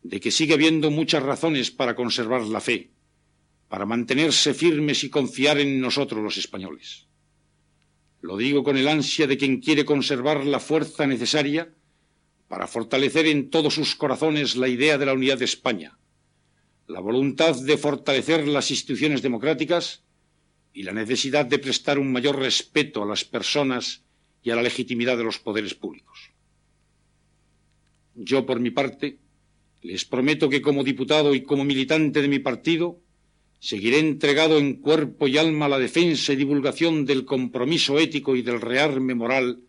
de 0.02 0.20
que 0.20 0.31
sigue 0.31 0.55
habiendo 0.55 0.90
muchas 0.90 1.22
razones 1.22 1.70
para 1.70 1.94
conservar 1.94 2.42
la 2.42 2.60
fe, 2.60 2.90
para 3.68 3.86
mantenerse 3.86 4.55
firmes 4.55 5.05
y 5.05 5.10
confiar 5.10 5.58
en 5.58 5.81
nosotros 5.81 6.22
los 6.22 6.36
españoles. 6.36 7.06
Lo 8.20 8.36
digo 8.36 8.62
con 8.62 8.76
el 8.76 8.89
ansia 8.89 9.26
de 9.26 9.39
quien 9.39 9.60
quiere 9.60 9.84
conservar 9.84 10.44
la 10.44 10.60
fuerza 10.60 11.06
necesaria 11.06 11.72
para 12.48 12.66
fortalecer 12.66 13.26
en 13.26 13.50
todos 13.50 13.74
sus 13.74 13.97
corazones 13.97 14.56
la 14.56 14.68
idea 14.68 14.98
de 14.98 15.06
la 15.06 15.14
unidad 15.14 15.39
de 15.39 15.47
España, 15.47 15.98
la 16.86 17.00
voluntad 17.00 17.56
de 17.56 17.78
fortalecer 17.78 18.47
las 18.47 18.70
instituciones 18.70 19.22
democráticas 19.22 20.02
y 20.72 20.82
la 20.82 20.92
necesidad 20.92 21.47
de 21.47 21.58
prestar 21.58 21.98
un 21.98 22.12
mayor 22.12 22.39
respeto 22.39 23.02
a 23.02 23.06
las 23.06 23.24
personas 23.24 24.02
y 24.42 24.50
a 24.50 24.56
la 24.56 24.62
legitimidad 24.62 25.16
de 25.16 25.24
los 25.24 25.39
poderes 25.39 25.74
públicos. 25.74 26.31
Yo, 28.14 28.44
por 28.44 28.60
mi 28.60 28.70
parte, 28.70 29.18
les 29.83 30.05
prometo 30.05 30.49
que 30.49 30.62
como 30.62 30.85
diputado 30.85 31.35
y 31.35 31.43
como 31.43 31.65
militante 31.65 32.23
de 32.23 32.28
mi 32.28 32.39
partido, 32.39 33.01
seguiré 33.59 33.99
entregado 33.99 34.59
en 34.59 34.77
cuerpo 34.77 35.28
y 35.28 35.39
alma 35.39 35.67
a 35.67 35.69
la 35.70 35.78
defensa 35.78 36.33
y 36.33 36.36
divulgación 36.36 37.05
del 37.05 37.25
compromiso 37.25 37.99
ético 37.99 38.36
y 38.36 38.43
del 38.43 38.61
rearme 38.61 39.15
moral 39.15 39.61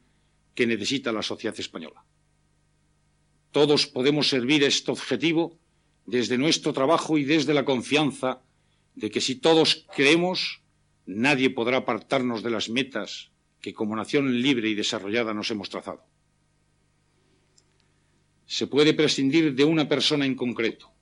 que 0.55 0.67
necesita 0.67 1.11
la 1.11 1.23
sociedad 1.23 1.59
española. 1.59 2.05
Todos 3.51 3.87
podemos 3.87 4.29
servir 4.29 4.63
a 4.63 4.67
este 4.67 4.91
objetivo 4.91 5.59
desde 6.05 6.37
nuestro 6.37 6.73
trabajo 6.73 7.17
y 7.17 7.23
desde 7.23 7.53
la 7.53 7.65
confianza 7.65 8.41
de 8.95 9.09
que 9.09 9.21
si 9.21 9.35
todos 9.35 9.85
creemos, 9.95 10.61
nadie 11.05 11.49
podrá 11.49 11.77
apartarnos 11.77 12.43
de 12.43 12.51
las 12.51 12.69
metas 12.69 13.31
que 13.61 13.73
como 13.73 13.95
nación 13.95 14.41
libre 14.41 14.69
y 14.69 14.75
desarrollada 14.75 15.33
nos 15.33 15.49
hemos 15.49 15.69
trazado. 15.69 16.12
Se 18.53 18.67
puede 18.67 18.93
prescindir 18.93 19.55
de 19.55 19.65
una 19.65 19.89
persona 19.89 20.27
en 20.27 20.35
concreto, 20.35 20.93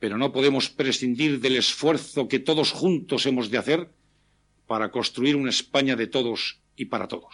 pero 0.00 0.18
no 0.18 0.32
podemos 0.32 0.70
prescindir 0.70 1.38
del 1.38 1.54
esfuerzo 1.54 2.26
que 2.26 2.40
todos 2.40 2.72
juntos 2.72 3.26
hemos 3.26 3.48
de 3.48 3.58
hacer 3.58 3.92
para 4.66 4.90
construir 4.90 5.36
una 5.36 5.50
España 5.50 5.94
de 5.94 6.08
todos 6.08 6.58
y 6.74 6.86
para 6.86 7.06
todos. 7.06 7.32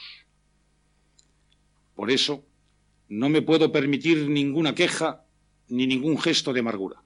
Por 1.95 2.11
eso, 2.11 2.45
no 3.09 3.31
me 3.31 3.41
puedo 3.41 3.73
permitir 3.73 4.29
ninguna 4.29 4.75
queja 4.75 5.25
ni 5.69 5.87
ningún 5.87 6.19
gesto 6.19 6.53
de 6.53 6.61
amargura. 6.61 7.03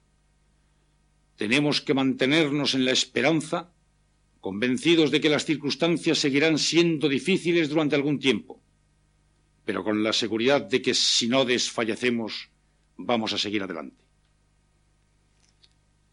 Tenemos 1.37 1.79
que 1.79 1.93
mantenernos 1.93 2.75
en 2.75 2.83
la 2.83 2.91
esperanza, 2.91 3.71
convencidos 4.41 5.09
de 5.09 5.21
que 5.21 5.29
las 5.29 5.45
circunstancias 5.45 6.17
seguirán 6.17 6.59
siendo 6.59 7.07
difíciles 7.07 7.69
durante 7.69 7.95
algún 7.95 8.19
tiempo, 8.19 8.61
pero 9.65 9.83
con 9.83 10.03
la 10.03 10.13
seguridad 10.13 10.61
de 10.61 10.81
que 10.81 10.93
si 10.93 11.27
no 11.27 11.45
desfallecemos, 11.45 12.49
vamos 12.97 13.33
a 13.33 13.37
seguir 13.37 13.63
adelante. 13.63 14.03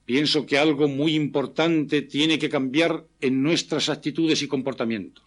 Pienso 0.05 0.45
que 0.45 0.59
algo 0.59 0.89
muy 0.89 1.15
importante 1.15 2.03
tiene 2.03 2.39
que 2.39 2.49
cambiar 2.49 3.07
en 3.21 3.43
nuestras 3.43 3.89
actitudes 3.89 4.43
y 4.43 4.49
comportamientos. 4.49 5.25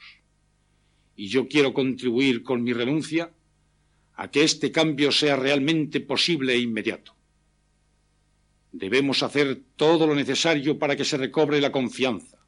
Y 1.16 1.28
yo 1.28 1.48
quiero 1.48 1.74
contribuir 1.74 2.44
con 2.44 2.64
mi 2.64 2.74
renuncia 2.74 3.32
a 4.16 4.30
que 4.30 4.44
este 4.44 4.72
cambio 4.72 5.12
sea 5.12 5.36
realmente 5.36 6.00
posible 6.02 6.54
e 6.54 6.60
inmediato. 6.60 7.16
Debemos 8.72 9.24
hacer 9.24 9.62
todo 9.76 10.08
lo 10.08 10.16
necesario 10.16 10.78
para 10.78 10.96
que 10.96 11.06
se 11.06 11.18
recobre 11.18 11.62
la 11.62 11.72
confianza, 11.72 12.40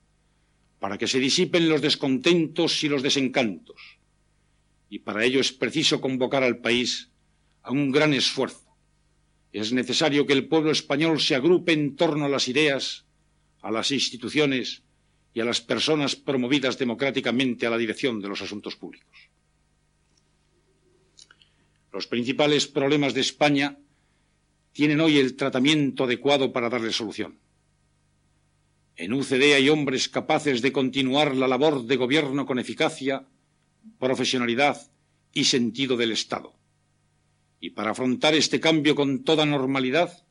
para 0.79 0.97
que 0.97 1.07
se 1.07 1.19
disipen 1.19 1.69
los 1.69 1.81
descontentos 1.81 2.83
y 2.83 2.89
los 2.89 3.01
desencantos. 3.01 3.99
Y 4.95 4.99
para 4.99 5.25
ello 5.25 5.41
es 5.41 5.51
preciso 5.51 5.99
convocar 5.99 6.41
al 6.41 6.59
país 6.59 7.09
a 7.63 7.71
un 7.71 7.91
gran 7.91 8.13
esfuerzo. 8.13 8.77
Es 9.51 9.73
necesario 9.73 10.25
que 10.25 10.31
el 10.31 10.47
pueblo 10.47 10.71
español 10.71 11.19
se 11.19 11.35
agrupe 11.35 11.73
en 11.73 11.97
torno 11.97 12.23
a 12.23 12.29
las 12.29 12.47
ideas, 12.47 13.03
a 13.61 13.71
las 13.71 13.91
instituciones 13.91 14.83
y 15.33 15.41
a 15.41 15.43
las 15.43 15.59
personas 15.59 16.15
promovidas 16.15 16.77
democráticamente 16.77 17.67
a 17.67 17.71
la 17.71 17.77
dirección 17.77 18.21
de 18.21 18.29
los 18.29 18.41
asuntos 18.41 18.77
públicos. 18.77 19.29
Los 21.91 22.07
principales 22.07 22.65
problemas 22.65 23.13
de 23.13 23.19
España 23.19 23.77
tienen 24.71 25.01
hoy 25.01 25.17
el 25.17 25.35
tratamiento 25.35 26.05
adecuado 26.05 26.53
para 26.53 26.69
darle 26.69 26.93
solución. 26.93 27.37
En 28.95 29.11
UCD 29.11 29.55
hay 29.55 29.67
hombres 29.67 30.07
capaces 30.07 30.61
de 30.61 30.71
continuar 30.71 31.35
la 31.35 31.49
labor 31.49 31.83
de 31.83 31.97
gobierno 31.97 32.45
con 32.45 32.59
eficacia, 32.59 33.27
profesionalidad 33.99 34.91
y 35.33 35.45
sentido 35.45 35.97
del 35.97 36.11
Estado. 36.11 36.53
Y 37.59 37.71
para 37.71 37.91
afrontar 37.91 38.35
este 38.35 38.59
cambio 38.59 38.95
con 38.95 39.23
toda 39.23 39.45
normalidad, 39.45 40.25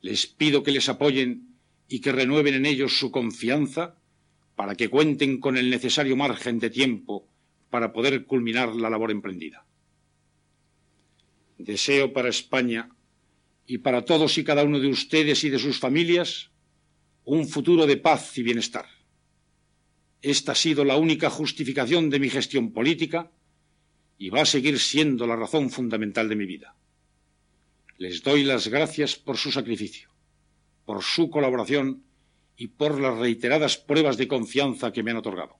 les 0.00 0.26
pido 0.26 0.62
que 0.62 0.72
les 0.72 0.88
apoyen 0.88 1.56
y 1.88 2.00
que 2.00 2.12
renueven 2.12 2.54
en 2.54 2.66
ellos 2.66 2.98
su 2.98 3.10
confianza 3.10 3.96
para 4.54 4.74
que 4.74 4.88
cuenten 4.88 5.40
con 5.40 5.56
el 5.56 5.70
necesario 5.70 6.16
margen 6.16 6.58
de 6.58 6.70
tiempo 6.70 7.28
para 7.70 7.92
poder 7.92 8.24
culminar 8.26 8.74
la 8.74 8.90
labor 8.90 9.10
emprendida. 9.10 9.64
Deseo 11.58 12.12
para 12.12 12.28
España 12.28 12.90
y 13.66 13.78
para 13.78 14.04
todos 14.04 14.38
y 14.38 14.44
cada 14.44 14.64
uno 14.64 14.80
de 14.80 14.88
ustedes 14.88 15.44
y 15.44 15.50
de 15.50 15.58
sus 15.58 15.78
familias 15.78 16.50
un 17.24 17.46
futuro 17.46 17.86
de 17.86 17.98
paz 17.98 18.38
y 18.38 18.42
bienestar. 18.42 18.86
Esta 20.22 20.52
ha 20.52 20.54
sido 20.54 20.84
la 20.84 20.96
única 20.96 21.30
justificación 21.30 22.10
de 22.10 22.18
mi 22.18 22.28
gestión 22.28 22.72
política 22.72 23.30
y 24.18 24.30
va 24.30 24.42
a 24.42 24.46
seguir 24.46 24.78
siendo 24.78 25.26
la 25.26 25.36
razón 25.36 25.70
fundamental 25.70 26.28
de 26.28 26.36
mi 26.36 26.44
vida. 26.44 26.74
Les 27.98 28.22
doy 28.22 28.42
las 28.44 28.68
gracias 28.68 29.16
por 29.16 29.36
su 29.36 29.52
sacrificio, 29.52 30.10
por 30.84 31.02
su 31.02 31.30
colaboración 31.30 32.04
y 32.56 32.68
por 32.68 33.00
las 33.00 33.16
reiteradas 33.16 33.76
pruebas 33.76 34.16
de 34.16 34.28
confianza 34.28 34.92
que 34.92 35.02
me 35.02 35.12
han 35.12 35.18
otorgado. 35.18 35.56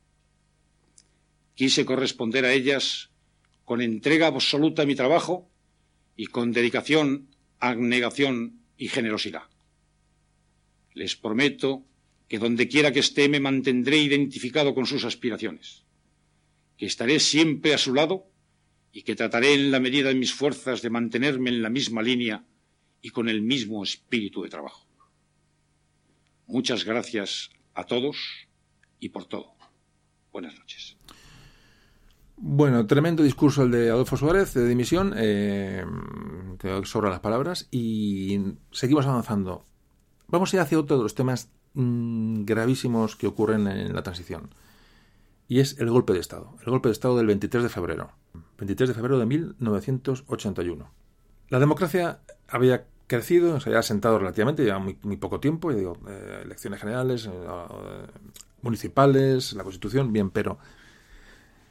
Quise 1.55 1.85
corresponder 1.85 2.45
a 2.45 2.53
ellas 2.53 3.11
con 3.65 3.81
entrega 3.81 4.27
absoluta 4.27 4.83
a 4.83 4.87
mi 4.87 4.95
trabajo 4.95 5.51
y 6.17 6.27
con 6.27 6.53
dedicación 6.53 7.29
abnegación 7.61 8.61
y 8.77 8.89
generosidad. 8.89 9.43
Les 10.95 11.17
prometo 11.17 11.85
que 12.29 12.39
donde 12.39 12.69
quiera 12.69 12.93
que 12.93 13.01
esté 13.01 13.29
me 13.29 13.41
mantendré 13.41 13.99
identificado 13.99 14.75
con 14.75 14.87
sus 14.87 15.05
aspiraciones, 15.05 15.85
que 16.77 16.87
estaré 16.87 17.21
siempre 17.21 17.75
a 17.75 17.79
su 17.79 17.95
lado 17.95 18.27
y 18.93 19.03
que 19.03 19.17
trataré 19.17 19.55
en 19.55 19.71
la 19.71 19.81
medida 19.81 20.09
de 20.09 20.15
mis 20.15 20.33
fuerzas 20.33 20.83
de 20.83 20.91
mantenerme 20.91 21.51
en 21.51 21.63
la 21.63 21.71
misma 21.71 22.03
línea 22.03 22.45
y 23.01 23.11
con 23.11 23.29
el 23.29 23.43
mismo 23.43 23.83
espíritu 23.83 24.43
de 24.43 24.51
trabajo. 24.51 24.87
Muchas 26.47 26.85
gracias 26.85 27.51
a 27.75 27.85
todos 27.85 28.17
y 29.01 29.09
por 29.09 29.27
todo. 29.27 29.55
Buenas 30.33 30.59
noches. 30.59 30.97
Bueno, 32.37 32.87
tremendo 32.87 33.23
discurso 33.23 33.65
el 33.65 33.71
de 33.71 33.91
Adolfo 33.91 34.17
Suárez 34.17 34.55
de 34.55 34.69
dimisión. 34.69 35.13
Eh, 35.17 35.85
que 36.59 36.85
sobran 36.85 37.13
las 37.13 37.21
palabras. 37.21 37.69
Y 37.71 38.39
seguimos 38.71 39.07
avanzando. 39.07 39.67
Vamos 40.27 40.53
a 40.53 40.57
ir 40.57 40.61
hacia 40.61 40.79
otro 40.79 40.97
de 40.97 41.03
los 41.03 41.15
temas 41.15 41.51
mmm, 41.79 42.45
gravísimos 42.45 43.17
que 43.17 43.27
ocurren 43.27 43.67
en 43.69 43.95
la 43.95 44.03
transición. 44.03 44.51
Y 45.49 45.61
es 45.61 45.79
el 45.79 45.91
golpe 45.91 46.13
de 46.13 46.19
Estado. 46.19 46.57
El 46.61 46.71
golpe 46.71 46.89
de 46.89 46.93
Estado 46.93 47.17
del 47.17 47.27
23 47.27 47.63
de 47.63 47.69
febrero. 47.71 48.11
23 48.59 48.89
de 48.89 48.95
febrero 48.95 49.19
de 49.19 49.27
1981. 49.27 50.91
La 51.49 51.59
democracia 51.59 52.21
había 52.49 52.87
crecido, 53.07 53.59
se 53.61 53.71
había 53.71 53.83
sentado 53.83 54.19
relativamente, 54.19 54.65
lleva 54.65 54.79
muy, 54.79 55.17
poco 55.17 55.41
tiempo, 55.41 55.73
digo, 55.73 55.97
eh, 56.07 56.43
elecciones 56.45 56.81
generales, 56.81 57.27
eh, 57.27 57.31
municipales, 58.61 59.55
la 59.55 59.63
Constitución, 59.63 60.13
bien, 60.13 60.31
pero 60.31 60.59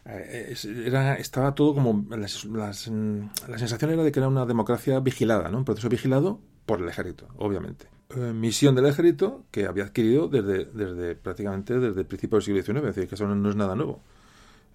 eh, 0.06 0.56
era, 0.86 1.16
estaba 1.16 1.54
todo 1.54 1.76
como. 1.76 2.06
Las, 2.16 2.46
las, 2.46 2.88
la 2.88 3.58
sensación 3.60 3.92
era 3.92 4.04
de 4.04 4.12
que 4.12 4.20
era 4.20 4.30
una 4.30 4.46
democracia 4.46 5.00
vigilada, 5.00 5.50
¿no? 5.50 5.60
Un 5.60 5.66
proceso 5.66 5.90
vigilado 5.90 6.40
por 6.66 6.82
el 6.82 6.88
ejército, 6.88 7.28
obviamente. 7.38 7.88
Eh, 8.10 8.32
misión 8.34 8.74
del 8.74 8.86
ejército 8.86 9.44
que 9.52 9.66
había 9.66 9.84
adquirido 9.84 10.30
desde, 10.30 10.66
desde 10.66 11.16
prácticamente 11.16 11.78
desde 11.78 12.00
el 12.00 12.06
principio 12.06 12.38
del 12.38 12.44
siglo 12.44 12.64
XIX, 12.64 12.78
es 12.80 12.96
decir, 12.96 13.10
que 13.10 13.16
eso 13.16 13.28
no, 13.28 13.50
es 13.50 13.56
nada 13.56 13.76
nuevo. 13.76 14.02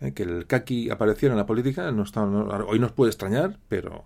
Eh, 0.01 0.12
que 0.12 0.25
el 0.25 0.47
kaki 0.47 0.91
apareciera 0.91 1.33
en 1.33 1.39
la 1.39 1.47
política 1.47 1.91
no 1.93 2.02
está, 2.02 2.23
hoy 2.25 2.78
nos 2.78 2.93
puede 2.93 3.11
extrañar, 3.11 3.59
pero, 3.69 4.05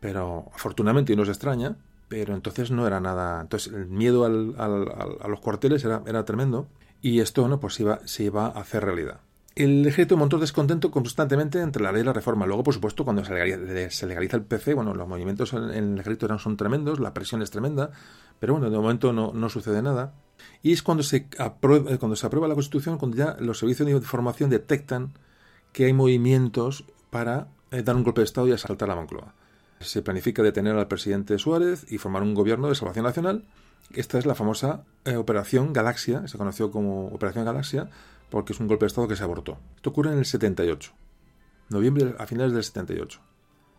pero 0.00 0.50
afortunadamente 0.54 1.12
hoy 1.12 1.18
nos 1.18 1.28
extraña, 1.28 1.76
pero 2.08 2.34
entonces 2.34 2.70
no 2.70 2.86
era 2.86 2.98
nada. 3.00 3.42
Entonces 3.42 3.72
el 3.74 3.86
miedo 3.86 4.24
al, 4.24 4.54
al, 4.58 4.88
a 5.20 5.28
los 5.28 5.40
cuarteles 5.40 5.84
era, 5.84 6.02
era 6.06 6.24
tremendo 6.24 6.66
y 7.02 7.20
esto 7.20 7.46
no 7.48 7.60
pues 7.60 7.78
iba, 7.80 8.00
se 8.06 8.24
iba 8.24 8.46
a 8.46 8.60
hacer 8.60 8.84
realidad 8.84 9.20
el 9.62 9.86
ejército 9.86 10.16
montó 10.16 10.38
descontento 10.38 10.90
constantemente 10.90 11.60
entre 11.60 11.82
la 11.82 11.92
ley 11.92 12.02
y 12.02 12.04
la 12.04 12.12
reforma. 12.12 12.46
Luego, 12.46 12.62
por 12.62 12.74
supuesto, 12.74 13.04
cuando 13.04 13.24
se 13.24 13.32
legaliza, 14.06 14.36
el 14.36 14.42
PC, 14.44 14.74
bueno, 14.74 14.94
los 14.94 15.08
movimientos 15.08 15.52
en, 15.52 15.94
el 15.94 15.98
ejército 15.98 16.26
eran, 16.26 16.38
son 16.38 16.56
tremendos, 16.56 17.00
la 17.00 17.14
presión 17.14 17.42
es 17.42 17.50
tremenda, 17.50 17.90
pero 18.38 18.54
bueno, 18.54 18.70
de 18.70 18.76
momento 18.76 19.12
no, 19.12 19.32
no 19.32 19.48
sucede 19.48 19.82
nada. 19.82 20.14
Y 20.62 20.72
es 20.72 20.82
cuando 20.82 21.02
se, 21.02 21.26
aprueba, 21.38 21.96
cuando 21.98 22.16
se 22.16 22.26
aprueba 22.26 22.48
la 22.48 22.54
Constitución, 22.54 22.98
cuando 22.98 23.16
ya 23.16 23.36
los 23.40 23.58
servicios 23.58 23.86
de 23.86 23.92
información 23.92 24.50
detectan 24.50 25.12
que 25.72 25.84
hay 25.86 25.92
movimientos 25.92 26.84
para 27.10 27.48
eh, 27.70 27.82
dar 27.82 27.96
un 27.96 28.04
golpe 28.04 28.20
de 28.20 28.26
Estado 28.26 28.48
y 28.48 28.52
asaltar 28.52 28.88
la 28.88 28.96
Moncloa. 28.96 29.34
Se 29.80 30.02
planifica 30.02 30.42
detener 30.42 30.76
al 30.76 30.88
presidente 30.88 31.38
Suárez 31.38 31.86
y 31.90 31.98
formar 31.98 32.22
un 32.22 32.34
gobierno 32.34 32.68
de 32.68 32.74
salvación 32.74 33.04
nacional. 33.04 33.44
Esta 33.94 34.18
es 34.18 34.26
la 34.26 34.34
famosa 34.34 34.84
eh, 35.04 35.16
Operación 35.16 35.72
Galaxia, 35.72 36.28
se 36.28 36.38
conoció 36.38 36.70
como 36.70 37.06
Operación 37.08 37.44
Galaxia, 37.44 37.88
porque 38.30 38.52
es 38.52 38.60
un 38.60 38.68
golpe 38.68 38.84
de 38.84 38.88
Estado 38.88 39.08
que 39.08 39.16
se 39.16 39.24
abortó. 39.24 39.58
Esto 39.76 39.90
ocurre 39.90 40.12
en 40.12 40.18
el 40.18 40.24
78, 40.24 40.92
noviembre 41.68 42.14
a 42.18 42.26
finales 42.26 42.52
del 42.52 42.64
78. 42.64 43.20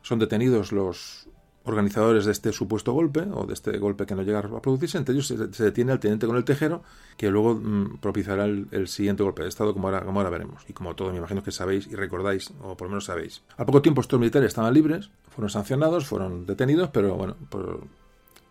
Son 0.01 0.19
detenidos 0.19 0.71
los 0.71 1.27
organizadores 1.63 2.25
de 2.25 2.31
este 2.31 2.51
supuesto 2.51 2.91
golpe, 2.91 3.21
o 3.33 3.45
de 3.45 3.53
este 3.53 3.77
golpe 3.77 4.05
que 4.05 4.15
no 4.15 4.23
llega 4.23 4.39
a 4.39 4.61
producirse, 4.61 4.97
entre 4.97 5.13
ellos 5.13 5.27
se, 5.27 5.63
detiene 5.63 5.91
al 5.91 5.99
teniente 5.99 6.25
con 6.25 6.35
el 6.35 6.43
tejero, 6.43 6.81
que 7.17 7.29
luego 7.29 7.55
mm, 7.55 7.97
propiciará 7.99 8.45
el, 8.45 8.87
siguiente 8.87 9.23
golpe 9.23 9.43
de 9.43 9.49
Estado, 9.49 9.73
como 9.73 9.87
ahora, 9.87 10.03
como 10.03 10.19
ahora 10.19 10.31
veremos, 10.31 10.63
y 10.67 10.73
como 10.73 10.95
todo 10.95 11.11
me 11.11 11.17
imagino 11.17 11.43
que 11.43 11.51
sabéis 11.51 11.87
y 11.87 11.95
recordáis, 11.95 12.51
o 12.61 12.75
por 12.75 12.87
lo 12.87 12.91
menos 12.91 13.05
sabéis. 13.05 13.43
A 13.57 13.65
poco 13.65 13.81
tiempo 13.81 14.01
estos 14.01 14.19
militares 14.19 14.47
estaban 14.47 14.73
libres, 14.73 15.11
fueron 15.29 15.49
sancionados, 15.49 16.05
fueron 16.07 16.45
detenidos, 16.45 16.89
pero 16.89 17.15
bueno, 17.15 17.35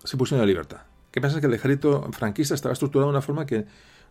se 0.05 0.17
pusieron 0.17 0.45
a 0.45 0.47
libertad. 0.47 0.83
¿Qué 1.11 1.20
pasa? 1.20 1.41
Que 1.41 1.47
el 1.47 1.55
ejército 1.55 2.09
franquista 2.12 2.55
estaba 2.55 2.73
estructurado 2.73 3.11
de 3.11 3.17
una 3.17 3.23
forma 3.23 3.45
que 3.45 3.67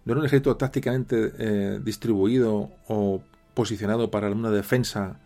no 0.06 0.14
era 0.14 0.20
un 0.20 0.26
ejército 0.26 0.56
tácticamente 0.58 1.34
eh, 1.38 1.80
distribuido 1.84 2.72
o 2.88 3.22
posicionado 3.54 4.10
para 4.10 4.30
una 4.30 4.52
defensa 4.52 5.20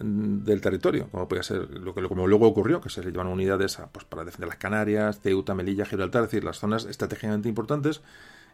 mm, 0.00 0.44
del 0.44 0.60
territorio, 0.60 1.08
como 1.10 1.28
puede 1.28 1.42
ser 1.42 1.70
lo 1.70 1.94
que 1.94 2.00
luego 2.00 2.46
ocurrió, 2.46 2.80
que 2.80 2.90
se 2.90 3.02
le 3.02 3.10
llevan 3.10 3.28
unidades 3.28 3.78
pues, 3.92 4.04
para 4.04 4.24
defender 4.24 4.48
las 4.48 4.58
Canarias, 4.58 5.20
Ceuta, 5.20 5.54
Melilla, 5.54 5.84
Gibraltar, 5.84 6.24
es 6.24 6.30
decir, 6.30 6.44
las 6.44 6.58
zonas 6.58 6.84
estratégicamente 6.86 7.48
importantes, 7.48 8.02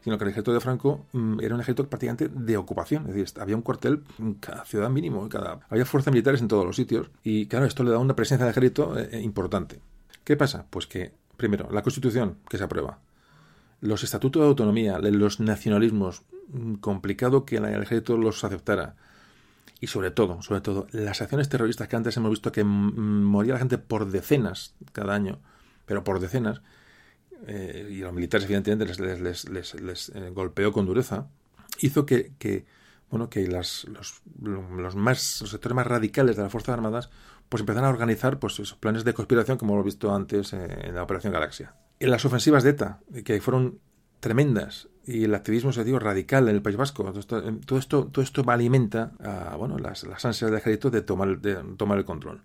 sino 0.02 0.18
que 0.18 0.24
el 0.24 0.30
ejército 0.30 0.52
de 0.52 0.60
Franco 0.60 1.06
mm, 1.12 1.40
era 1.40 1.54
un 1.54 1.62
ejército 1.62 1.88
prácticamente 1.88 2.28
de 2.28 2.56
ocupación, 2.58 3.08
es 3.08 3.14
decir, 3.14 3.40
había 3.40 3.56
un 3.56 3.62
cuartel 3.62 4.04
en 4.18 4.34
cada 4.34 4.66
ciudad 4.66 4.90
mínimo, 4.90 5.26
cada... 5.30 5.60
había 5.70 5.86
fuerzas 5.86 6.12
militares 6.12 6.42
en 6.42 6.48
todos 6.48 6.66
los 6.66 6.76
sitios, 6.76 7.10
y 7.22 7.46
claro, 7.46 7.64
esto 7.64 7.82
le 7.82 7.90
da 7.90 7.98
una 7.98 8.14
presencia 8.14 8.44
de 8.44 8.50
ejército 8.50 8.98
eh, 8.98 9.20
importante. 9.22 9.80
¿Qué 10.22 10.36
pasa? 10.36 10.66
Pues 10.68 10.86
que, 10.86 11.12
primero, 11.38 11.70
la 11.72 11.82
Constitución 11.82 12.36
que 12.48 12.58
se 12.58 12.64
aprueba, 12.64 12.98
los 13.84 14.02
estatutos 14.02 14.40
de 14.40 14.48
autonomía, 14.48 14.98
los 14.98 15.40
nacionalismos, 15.40 16.22
mm, 16.48 16.76
complicado 16.76 17.44
que 17.44 17.56
el 17.56 17.66
ejército 17.66 18.16
los 18.16 18.42
aceptara, 18.42 18.96
y 19.78 19.88
sobre 19.88 20.10
todo, 20.10 20.40
sobre 20.40 20.62
todo, 20.62 20.86
las 20.92 21.20
acciones 21.20 21.50
terroristas 21.50 21.86
que 21.88 21.96
antes 21.96 22.16
hemos 22.16 22.30
visto 22.30 22.50
que 22.50 22.64
moría 22.64 23.52
la 23.52 23.58
gente 23.58 23.76
por 23.76 24.10
decenas 24.10 24.74
cada 24.92 25.14
año, 25.14 25.38
pero 25.84 26.02
por 26.02 26.18
decenas, 26.18 26.62
eh, 27.46 27.88
y 27.90 27.98
los 27.98 28.14
militares 28.14 28.46
evidentemente 28.46 28.86
les, 28.86 29.44
les, 29.50 30.08
eh, 30.14 30.30
golpeó 30.30 30.72
con 30.72 30.86
dureza, 30.86 31.26
hizo 31.80 32.06
que, 32.06 32.64
bueno, 33.10 33.28
que 33.28 33.46
las, 33.48 33.84
los, 33.84 34.22
los, 34.40 34.96
más, 34.96 35.42
los 35.42 35.50
sectores 35.50 35.76
más 35.76 35.86
radicales 35.86 36.36
de 36.36 36.42
las 36.42 36.50
Fuerzas 36.50 36.72
Armadas 36.72 37.10
pues 37.50 37.60
empezaron 37.60 37.86
a 37.86 37.92
organizar 37.92 38.38
pues, 38.38 38.58
esos 38.60 38.78
planes 38.78 39.04
de 39.04 39.12
conspiración 39.12 39.58
como 39.58 39.74
hemos 39.74 39.84
visto 39.84 40.14
antes 40.14 40.54
eh, 40.54 40.66
en 40.84 40.94
la 40.94 41.02
Operación 41.02 41.34
Galaxia. 41.34 41.74
En 42.00 42.10
las 42.10 42.24
ofensivas 42.24 42.62
de 42.64 42.70
ETA, 42.70 43.00
que 43.24 43.40
fueron 43.40 43.78
tremendas 44.20 44.88
y 45.06 45.24
el 45.24 45.34
activismo 45.34 45.70
dio 45.70 45.98
radical 45.98 46.48
en 46.48 46.56
el 46.56 46.62
País 46.62 46.76
Vasco. 46.76 47.04
Todo 47.04 47.20
esto, 47.20 47.42
todo 47.66 47.78
esto, 47.78 48.06
todo 48.06 48.22
esto 48.22 48.42
alimenta 48.48 49.12
a, 49.22 49.56
bueno, 49.56 49.78
las, 49.78 50.04
las, 50.04 50.24
ansias 50.24 50.50
del 50.50 50.58
ejército 50.58 50.90
de 50.90 51.02
tomar, 51.02 51.38
de 51.40 51.56
tomar 51.76 51.98
el 51.98 52.04
control. 52.04 52.42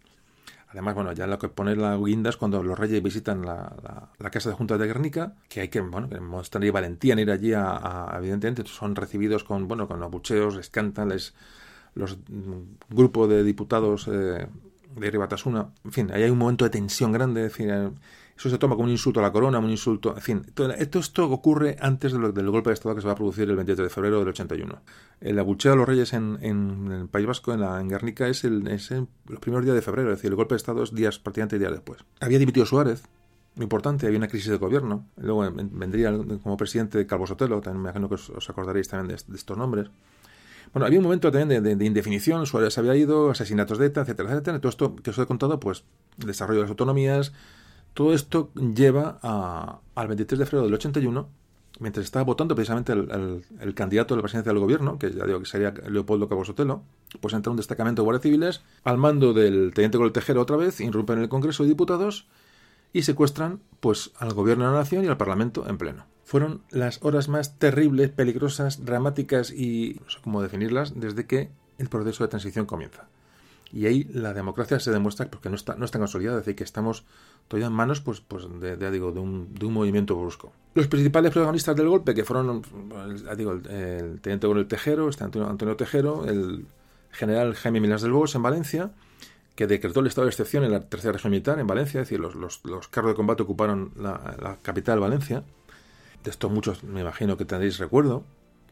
Además, 0.72 0.94
bueno, 0.94 1.14
ya 1.14 1.26
lo 1.26 1.40
que 1.40 1.50
pone 1.50 1.76
la 1.76 1.98
guinda 1.98 2.30
es 2.30 2.38
cuando 2.38 2.62
los 2.62 2.78
reyes 2.78 3.02
visitan 3.02 3.44
la, 3.44 4.10
la, 4.20 4.30
casa 4.30 4.50
de 4.50 4.56
junta 4.56 4.78
de 4.78 4.86
Guernica, 4.86 5.34
que 5.48 5.62
hay 5.62 5.70
que, 5.70 5.82
bueno, 5.82 6.10
que 6.10 6.20
mostrar 6.20 6.72
valentía 6.72 7.14
en 7.14 7.20
ir 7.20 7.32
allí 7.32 7.54
a, 7.54 8.14
evidentemente, 8.18 8.64
son 8.66 8.96
recibidos 8.96 9.44
con, 9.44 9.68
bueno, 9.68 9.88
con 9.88 10.04
abucheos, 10.04 10.56
les 10.56 10.70
cantan, 10.70 11.10
les, 11.10 11.34
los 11.96 12.18
mm, 12.18 12.94
grupos 12.96 13.30
de 13.30 13.44
diputados 13.44 14.08
eh, 14.10 14.48
de 14.96 15.12
Ribatasuna, 15.12 15.70
en 15.84 15.92
fin, 15.92 16.12
ahí 16.12 16.24
hay 16.24 16.30
un 16.30 16.38
momento 16.38 16.66
de 16.66 16.70
tensión 16.70 17.12
grande, 17.12 17.46
es 17.46 17.52
decir, 17.52 17.72
eso 18.40 18.50
se 18.50 18.58
toma 18.58 18.76
como 18.76 18.86
un 18.86 18.92
insulto 18.92 19.20
a 19.20 19.24
la 19.24 19.34
corona, 19.34 19.60
un 19.60 19.70
insulto. 19.70 20.16
En 20.16 20.22
fin, 20.22 20.46
todo 20.54 20.72
esto, 20.72 21.00
esto 21.00 21.30
ocurre 21.30 21.76
antes 21.82 22.14
del 22.14 22.50
golpe 22.50 22.70
de 22.70 22.74
Estado 22.74 22.96
que 22.96 23.02
se 23.02 23.08
va 23.08 23.12
a 23.12 23.16
producir 23.18 23.50
el 23.50 23.58
23 23.58 23.90
de 23.90 23.94
febrero 23.94 24.20
del 24.20 24.30
81. 24.30 24.82
El 25.20 25.40
abucheo 25.40 25.74
a 25.74 25.76
los 25.76 25.86
reyes 25.86 26.14
en, 26.14 26.40
el 26.42 27.10
País 27.10 27.28
Vasco, 27.28 27.52
en, 27.52 27.60
la, 27.60 27.82
en 27.82 27.90
Guernica, 27.90 28.30
es, 28.30 28.46
el, 28.46 28.66
es 28.70 28.92
los 28.92 29.40
primeros 29.42 29.66
días 29.66 29.76
de 29.76 29.82
febrero, 29.82 30.10
es 30.10 30.20
decir, 30.20 30.30
el 30.30 30.38
golpe 30.38 30.54
de 30.54 30.58
Estado 30.58 30.82
es 30.84 30.96
días, 30.96 31.20
prácticamente 31.20 31.60
días 31.60 31.74
después. 31.74 32.06
Había 32.22 32.40
dimitido 32.40 32.66
Suárez, 32.66 33.04
muy 33.56 33.66
importante, 33.66 34.06
había 34.06 34.20
una 34.20 34.30
crisis 34.30 34.52
de 34.52 34.58
gobierno. 34.58 35.06
Luego 35.18 35.52
vendría 35.52 36.18
como 36.42 36.56
presidente 36.56 37.06
Calvo 37.06 37.28
Sotelo, 37.28 37.60
también 37.60 37.84
me 37.84 37.90
imagino 37.90 38.08
que 38.08 38.16
os, 38.16 38.50
acordaréis 38.50 38.88
también 38.88 39.18
de, 39.28 39.36
estos 39.36 39.58
nombres. 39.58 39.90
Bueno, 40.72 40.86
había 40.86 41.00
un 41.00 41.04
momento 41.04 41.30
también 41.30 41.62
de, 41.62 41.86
indefinición, 41.86 42.46
Suárez 42.46 42.78
había 42.78 42.96
ido, 42.96 43.32
asesinatos 43.32 43.80
de 43.80 43.88
ETA, 43.88 44.04
etcétera, 44.04 44.32
etcétera. 44.32 44.60
Todo 44.60 44.70
esto 44.70 44.96
que 44.96 45.10
os 45.10 45.20
he 45.20 45.26
contado, 45.26 45.60
pues, 45.60 45.84
desarrollo 46.16 46.60
de 46.60 46.64
las 46.64 46.70
autonomías, 46.70 47.34
todo 47.94 48.14
esto 48.14 48.52
lleva 48.54 49.20
a, 49.22 49.80
al 49.96 50.08
23 50.08 50.40
de 50.40 50.46
febrero 50.46 50.66
del 50.66 50.74
81, 50.76 51.28
mientras 51.80 52.06
estaba 52.06 52.24
votando 52.24 52.56
precisamente 52.56 52.92
el, 52.94 53.74
candidato 53.74 54.14
a 54.14 54.18
la 54.18 54.24
presidencia 54.24 54.52
del 54.52 54.60
gobierno, 54.60 55.00
que 55.00 55.12
ya 55.12 55.26
digo 55.26 55.40
que 55.40 55.46
sería 55.46 55.74
Leopoldo 55.88 56.28
Cabo 56.28 56.46
Sotelo, 56.46 56.84
pues 57.20 57.34
entra 57.34 57.52
un 57.52 57.58
destacamento 57.58 58.02
de 58.02 58.06
guardias 58.06 58.24
civiles 58.24 58.62
al 58.84 58.98
mando 58.98 59.34
del 59.34 59.74
teniente 59.74 59.98
con 59.98 60.06
el 60.06 60.14
tejero 60.14 60.42
otra 60.42 60.58
vez, 60.58 60.80
irrumpen 60.82 61.18
en 61.18 61.24
el 61.24 61.30
Congreso 61.30 61.64
de 61.64 61.70
Diputados 61.70 62.28
y 62.94 63.04
secuestran 63.04 63.62
pues 63.80 64.12
al 64.18 64.34
gobierno 64.34 64.66
de 64.66 64.72
la 64.72 64.78
nación 64.78 65.06
y 65.06 65.08
al 65.08 65.18
Parlamento 65.18 65.68
en 65.68 65.78
pleno. 65.78 66.06
Fueron 66.26 66.62
las 66.70 67.04
horas 67.04 67.28
más 67.28 67.58
terribles, 67.58 68.12
peligrosas, 68.12 68.86
dramáticas 68.86 69.52
y 69.52 70.00
no 70.04 70.10
sé 70.10 70.20
cómo 70.24 70.42
definirlas 70.42 71.00
desde 71.00 71.26
que 71.26 71.50
el 71.78 71.90
proceso 71.90 72.24
de 72.24 72.28
transición 72.28 72.66
comienza. 72.66 73.08
Y 73.72 73.86
ahí 73.86 74.04
la 74.06 74.34
democracia 74.34 74.80
se 74.80 74.92
demuestra 74.92 75.30
porque 75.30 75.50
no 75.50 75.56
está, 75.56 75.76
no 75.76 75.86
está 75.86 76.00
consolidada, 76.00 76.40
es 76.40 76.46
decir, 76.46 76.56
que 76.56 76.64
estamos 76.64 77.04
todavía 77.48 77.68
en 77.68 77.74
manos 77.74 78.02
pues, 78.02 78.20
pues 78.20 78.46
de, 78.60 78.92
digo, 78.92 79.12
de, 79.12 79.20
un, 79.20 79.54
de 79.54 79.66
un 79.66 79.74
movimiento 79.74 80.16
brusco. 80.16 80.52
Los 80.74 80.88
principales 80.88 81.32
protagonistas 81.32 81.76
del 81.76 81.88
golpe, 81.88 82.16
que 82.16 82.24
fueron 82.24 82.64
digo, 83.38 83.52
el, 83.52 84.20
teniente 84.22 84.48
el 84.48 84.68
Tejero, 84.68 85.10
este 85.10 85.24
Antonio, 85.24 85.76
Tejero, 85.76 86.26
el 86.26 86.66
general 87.12 87.54
Jaime 87.56 87.80
Milás 87.80 88.02
del 88.02 88.12
Bos 88.12 88.34
en 88.36 88.42
Valencia, 88.42 88.92
que 89.56 89.68
decretó 89.68 90.00
el 90.00 90.08
estado 90.08 90.26
de 90.26 90.32
excepción 90.32 90.64
en 90.64 90.72
la 90.72 90.82
tercera 90.82 91.14
región 91.14 91.32
militar 91.32 91.60
en 91.60 91.68
Valencia, 91.68 92.02
es 92.02 92.08
decir, 92.08 92.20
los, 92.20 92.36
los, 92.36 92.88
carros 92.88 93.12
de 93.12 93.16
combate 93.16 93.44
ocuparon 93.44 93.92
la, 93.98 94.38
la, 94.42 94.58
capital 94.62 95.00
Valencia. 95.00 95.44
De 96.24 96.32
esto 96.32 96.50
muchos 96.50 96.84
me 96.84 97.02
imagino 97.02 97.38
que 97.38 97.46
tendréis 97.46 97.78
recuerdo, 97.78 98.24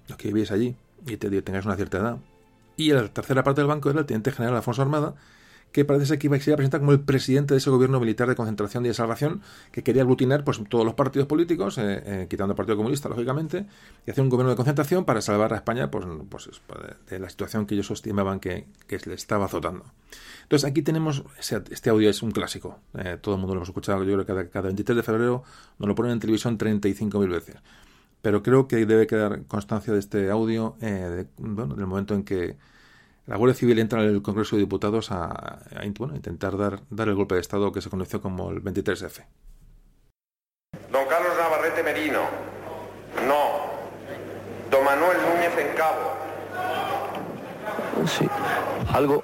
los 0.08 0.18
que 0.18 0.30
vivíais 0.30 0.52
allí 0.52 0.76
y 1.06 1.18
te, 1.18 1.30
tengáis 1.42 1.66
una 1.66 1.76
cierta 1.76 1.98
edad. 1.98 2.18
Y 2.78 2.92
la 2.92 3.08
tercera 3.10 3.44
parte 3.44 3.62
del 3.62 3.68
banco 3.68 3.90
era 3.90 4.00
el 4.00 4.06
teniente 4.06 4.32
general 4.32 4.56
Alfonso 4.56 4.84
Armada, 4.84 5.16
que 5.72 5.86
parece 5.86 6.06
ser 6.06 6.20
que 6.20 6.28
iba 6.28 6.38
a, 6.38 6.40
se 6.40 6.56
presentar 6.56 6.80
como 6.80 6.92
el 6.92 7.02
presidente 7.02 7.54
de 7.54 7.58
ese 7.58 7.70
gobierno 7.70 8.00
militar 8.00 8.28
de 8.30 8.36
concentración 8.36 8.86
y 8.86 8.90
de 8.90 8.94
salvación 8.94 9.42
que 9.72 9.84
quería 9.84 10.04
aglutinar 10.04 10.44
pues, 10.44 10.62
todos 10.70 10.86
los 10.86 10.94
partidos 10.94 11.28
políticos, 11.28 11.78
eh, 11.78 12.04
eh, 12.06 12.28
quitando 12.30 12.54
el 12.54 12.56
Partido 12.56 12.78
Comunista, 12.78 13.10
lógicamente, 13.10 13.66
y 14.06 14.12
hacer 14.12 14.24
un 14.24 14.30
gobierno 14.30 14.52
de 14.52 14.56
concentración 14.56 15.06
para 15.06 15.22
salvar 15.22 15.54
a 15.54 15.58
España 15.58 15.92
pues, 15.92 16.06
pues, 16.30 16.50
de 17.10 17.20
la 17.20 17.30
situación 17.30 17.66
que 17.66 17.76
ellos 17.76 17.92
estimaban 17.92 18.40
que, 18.40 18.66
que 18.88 19.00
le 19.06 19.16
estaba 19.16 19.46
azotando. 19.46 19.86
Entonces 20.44 20.70
aquí 20.70 20.82
tenemos, 20.82 21.24
este 21.40 21.90
audio 21.90 22.10
es 22.10 22.24
un 22.24 22.32
clásico, 22.32 22.80
eh, 22.98 23.18
todo 23.20 23.36
el 23.36 23.42
mundo 23.42 23.54
lo 23.54 23.60
hemos 23.60 23.70
escuchado, 23.70 24.04
yo 24.04 24.14
creo 24.14 24.26
que 24.26 24.34
cada, 24.34 24.50
cada 24.50 24.66
23 24.68 24.96
de 24.96 25.04
febrero 25.04 25.44
nos 25.80 25.88
lo 25.88 25.96
ponen 25.96 26.14
en 26.14 26.20
televisión 26.20 26.58
35.000 26.58 27.30
veces 27.30 27.56
pero 28.22 28.44
creo 28.44 28.68
que 28.68 28.86
debe 28.86 29.08
quedar 29.08 29.46
constancia 29.48 29.94
de 29.94 30.00
este 30.00 30.30
audio 30.30 30.76
eh, 30.82 31.26
bueno, 31.38 31.76
del 31.76 31.88
momento 31.88 32.14
en 32.14 32.24
que 32.24 32.58
la 33.26 33.36
Guardia 33.36 33.56
Civil 33.56 33.80
entra 33.80 34.02
en 34.04 34.10
el 34.10 34.22
Congreso 34.22 34.56
de 34.56 34.62
Diputados 34.62 35.12
a, 35.12 35.60
intentar 35.84 36.58
dar, 36.58 36.80
dar 36.90 37.10
el 37.10 37.16
golpe 37.16 37.36
de 37.36 37.42
Estado 37.42 37.72
que 37.72 37.82
se 37.82 37.90
conoció 37.90 38.22
como 38.22 38.52
el 38.52 38.64
23F. 38.64 39.26
Don 40.92 41.06
Carlos 41.08 41.34
Navarrete 41.38 41.84
Merino, 41.84 42.22
no. 43.28 43.68
Don 44.72 44.84
Manuel 44.84 45.18
Núñez 45.18 45.58
en 45.58 45.76
Cabo. 45.76 46.14
Sí, 48.06 48.28
algo 48.94 49.24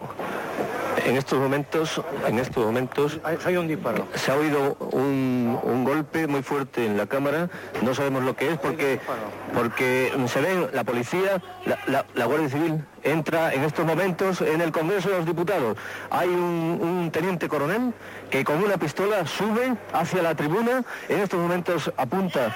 en 1.06 1.18
estos 1.18 1.40
momentos, 1.40 2.02
en 2.28 2.40
estos 2.40 2.66
momentos 2.66 3.20
hay 3.46 3.58
un 3.58 3.68
disparo. 3.68 4.08
Se 4.16 4.32
ha 4.32 4.36
oído 4.36 4.76
un, 4.92 5.84
golpe 5.84 6.28
muy 6.28 6.44
fuerte 6.44 6.86
en 6.86 6.98
la 6.98 7.08
cámara. 7.08 7.50
No 7.82 7.94
sabemos 7.94 8.24
lo 8.24 8.36
que 8.36 8.52
es 8.52 8.58
porque 8.58 9.00
porque 9.54 10.12
se 10.28 10.42
ve 10.42 10.70
la 10.72 10.84
policía, 10.84 11.42
la, 11.88 12.26
Guardia 12.26 12.50
Civil 12.50 12.86
entra 13.04 13.54
en 13.54 13.64
estos 13.64 13.86
momentos 13.86 14.42
en 14.42 14.62
el 14.62 14.72
Congreso 14.72 15.10
de 15.10 15.18
los 15.18 15.26
Diputados. 15.26 15.78
Hay 16.10 16.30
un, 16.30 16.80
un 16.82 17.12
teniente 17.12 17.50
coronel 17.50 17.94
que 18.30 18.44
con 18.46 18.64
una 18.64 18.78
pistola 18.78 19.26
sube 19.28 19.76
hacia 19.92 20.22
la 20.22 20.36
tribuna. 20.36 20.84
En 21.10 21.20
estos 21.20 21.40
momentos 21.40 21.92
apunta 21.98 22.56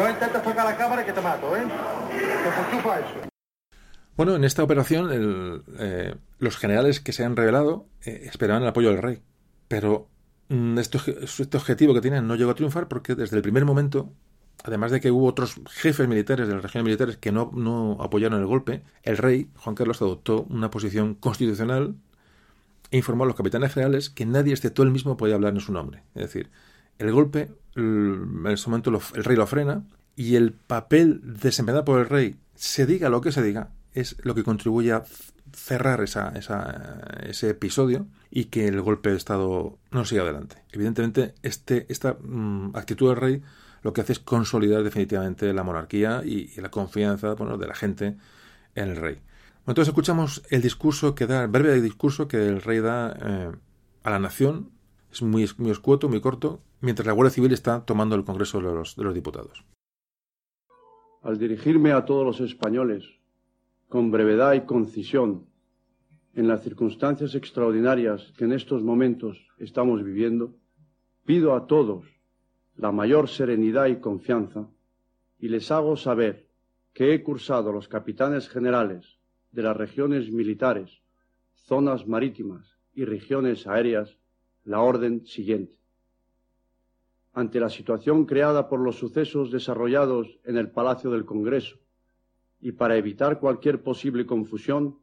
No 0.00 0.08
intentes 0.08 0.42
tocar 0.42 0.64
la 0.64 0.76
cámara 0.78 1.04
que 1.04 1.12
te 1.12 1.20
mato, 1.20 1.54
¿eh? 1.54 1.60
eso. 1.62 3.28
Bueno, 4.16 4.34
en 4.34 4.44
esta 4.44 4.64
operación 4.64 5.62
eh, 5.78 6.14
los 6.38 6.56
generales 6.56 7.00
que 7.00 7.12
se 7.12 7.22
han 7.22 7.36
revelado 7.36 7.84
eh, 8.06 8.22
esperaban 8.24 8.62
el 8.62 8.68
apoyo 8.70 8.88
del 8.88 9.02
rey, 9.02 9.20
pero 9.68 10.08
mm, 10.48 10.78
este, 10.78 10.98
este, 11.22 11.54
objetivo 11.54 11.92
que 11.92 12.00
tienen 12.00 12.26
no 12.26 12.34
llegó 12.34 12.50
a 12.50 12.54
triunfar 12.54 12.88
porque 12.88 13.14
desde 13.14 13.36
el 13.36 13.42
primer 13.42 13.66
momento, 13.66 14.10
además 14.64 14.90
de 14.90 15.02
que 15.02 15.10
hubo 15.10 15.26
otros 15.26 15.60
jefes 15.68 16.08
militares 16.08 16.48
de 16.48 16.54
las 16.54 16.62
regiones 16.62 16.86
militares 16.86 17.18
que 17.18 17.30
no, 17.30 17.50
no 17.54 17.98
apoyaron 18.00 18.40
el 18.40 18.46
golpe, 18.46 18.82
el 19.02 19.18
rey, 19.18 19.50
Juan 19.56 19.74
Carlos, 19.74 20.00
adoptó 20.00 20.46
una 20.48 20.70
posición 20.70 21.14
constitucional 21.14 21.94
e 22.90 22.96
informó 22.96 23.24
a 23.24 23.26
los 23.26 23.36
capitanes 23.36 23.74
generales 23.74 24.08
que 24.08 24.24
nadie 24.24 24.54
excepto 24.54 24.82
él 24.82 24.92
mismo 24.92 25.18
podía 25.18 25.34
hablar 25.34 25.52
en 25.52 25.60
su 25.60 25.74
nombre. 25.74 26.04
Es 26.14 26.22
decir, 26.22 26.48
el 26.98 27.12
golpe, 27.12 27.50
en 27.76 28.46
ese 28.46 28.68
momento 28.68 28.90
el 29.14 29.24
rey 29.24 29.36
lo 29.36 29.46
frena 29.46 29.84
y 30.16 30.36
el 30.36 30.52
papel 30.52 31.20
desempeñado 31.22 31.84
por 31.84 32.00
el 32.00 32.08
rey, 32.08 32.36
se 32.54 32.86
diga 32.86 33.08
lo 33.08 33.20
que 33.20 33.32
se 33.32 33.42
diga, 33.42 33.70
es 33.94 34.16
lo 34.22 34.34
que 34.34 34.44
contribuye 34.44 34.92
a 34.92 35.04
cerrar 35.52 36.02
esa, 36.02 36.28
esa, 36.36 37.00
ese 37.26 37.50
episodio 37.50 38.06
y 38.30 38.44
que 38.46 38.68
el 38.68 38.80
golpe 38.80 39.10
de 39.10 39.16
Estado 39.16 39.78
no 39.90 40.04
siga 40.04 40.22
adelante. 40.22 40.56
Evidentemente, 40.72 41.34
este, 41.42 41.86
esta 41.88 42.14
mm, 42.20 42.76
actitud 42.76 43.08
del 43.08 43.16
rey 43.16 43.42
lo 43.82 43.92
que 43.92 44.02
hace 44.02 44.12
es 44.12 44.18
consolidar 44.18 44.82
definitivamente 44.82 45.52
la 45.52 45.64
monarquía 45.64 46.22
y, 46.24 46.52
y 46.54 46.60
la 46.60 46.70
confianza 46.70 47.34
bueno, 47.34 47.56
de 47.56 47.66
la 47.66 47.74
gente 47.74 48.16
en 48.74 48.90
el 48.90 48.96
rey. 48.96 49.20
Entonces 49.66 49.88
escuchamos 49.88 50.42
el 50.50 50.62
discurso 50.62 51.14
que 51.14 51.26
da, 51.26 51.44
el 51.44 51.48
breve 51.48 51.80
discurso 51.80 52.28
que 52.28 52.46
el 52.48 52.60
rey 52.62 52.80
da 52.80 53.16
eh, 53.20 53.52
a 54.02 54.10
la 54.10 54.18
nación. 54.18 54.70
Es 55.12 55.22
muy, 55.22 55.48
muy 55.58 55.70
escueto, 55.70 56.08
muy 56.08 56.20
corto, 56.20 56.60
mientras 56.80 57.06
la 57.06 57.12
Guardia 57.12 57.34
Civil 57.34 57.52
está 57.52 57.84
tomando 57.84 58.14
el 58.16 58.24
Congreso 58.24 58.60
de 58.60 59.04
los, 59.04 59.14
Diputados. 59.14 59.64
Al 61.22 61.38
dirigirme 61.38 61.92
a 61.92 62.04
todos 62.04 62.24
los 62.24 62.40
españoles, 62.40 63.04
con 63.88 64.10
brevedad 64.10 64.54
y 64.54 64.62
concisión, 64.62 65.46
en 66.34 66.48
las 66.48 66.62
circunstancias 66.62 67.34
extraordinarias 67.34 68.32
que 68.38 68.44
en 68.44 68.52
estos 68.52 68.82
momentos 68.82 69.38
estamos 69.58 70.02
viviendo, 70.02 70.54
pido 71.24 71.54
a 71.54 71.66
todos 71.66 72.06
la 72.76 72.92
mayor 72.92 73.28
serenidad 73.28 73.86
y 73.86 73.96
confianza 73.96 74.68
y 75.38 75.48
les 75.48 75.70
hago 75.70 75.96
saber 75.96 76.48
que 76.92 77.12
he 77.12 77.22
cursado 77.22 77.72
los 77.72 77.88
capitanes 77.88 78.48
generales 78.48 79.18
de 79.50 79.62
las 79.62 79.76
regiones 79.76 80.30
militares, 80.30 81.02
zonas 81.54 82.06
marítimas 82.06 82.78
y 82.94 83.04
regiones 83.04 83.66
aéreas 83.66 84.16
la 84.64 84.80
orden 84.80 85.26
siguiente. 85.26 85.79
Ante 87.32 87.60
la 87.60 87.70
situación 87.70 88.26
creada 88.26 88.68
por 88.68 88.80
los 88.80 88.96
sucesos 88.96 89.50
desarrollados 89.50 90.40
en 90.44 90.56
el 90.56 90.70
Palacio 90.70 91.10
del 91.10 91.24
Congreso 91.24 91.78
y 92.60 92.72
para 92.72 92.96
evitar 92.96 93.38
cualquier 93.38 93.82
posible 93.82 94.26
confusión, 94.26 94.98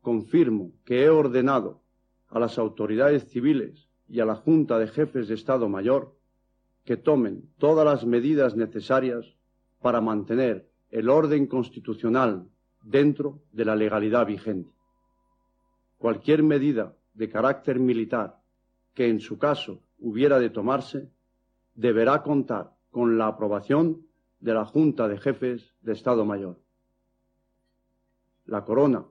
confirmo 0.00 0.72
que 0.84 1.04
he 1.04 1.08
ordenado 1.08 1.80
a 2.28 2.38
las 2.38 2.58
autoridades 2.58 3.28
civiles 3.28 3.88
y 4.08 4.20
a 4.20 4.26
la 4.26 4.36
Junta 4.36 4.78
de 4.78 4.88
Jefes 4.88 5.28
de 5.28 5.34
Estado 5.34 5.68
Mayor 5.68 6.14
que 6.84 6.96
tomen 6.96 7.48
todas 7.58 7.86
las 7.86 8.04
medidas 8.04 8.54
necesarias 8.54 9.34
para 9.80 10.00
mantener 10.00 10.68
el 10.90 11.08
orden 11.08 11.46
constitucional 11.46 12.46
dentro 12.82 13.42
de 13.52 13.64
la 13.64 13.74
legalidad 13.74 14.26
vigente. 14.26 14.70
Cualquier 15.96 16.42
medida 16.42 16.94
de 17.14 17.30
carácter 17.30 17.80
militar 17.80 18.38
que 18.92 19.08
en 19.08 19.20
su 19.20 19.38
caso 19.38 19.80
hubiera 19.98 20.38
de 20.38 20.50
tomarse 20.50 21.10
deberá 21.74 22.22
contar 22.22 22.74
con 22.90 23.18
la 23.18 23.26
aprobación 23.26 24.06
de 24.40 24.54
la 24.54 24.64
Junta 24.64 25.08
de 25.08 25.18
Jefes 25.18 25.74
de 25.80 25.92
Estado 25.92 26.24
Mayor. 26.24 26.58
La 28.46 28.64
corona, 28.64 29.04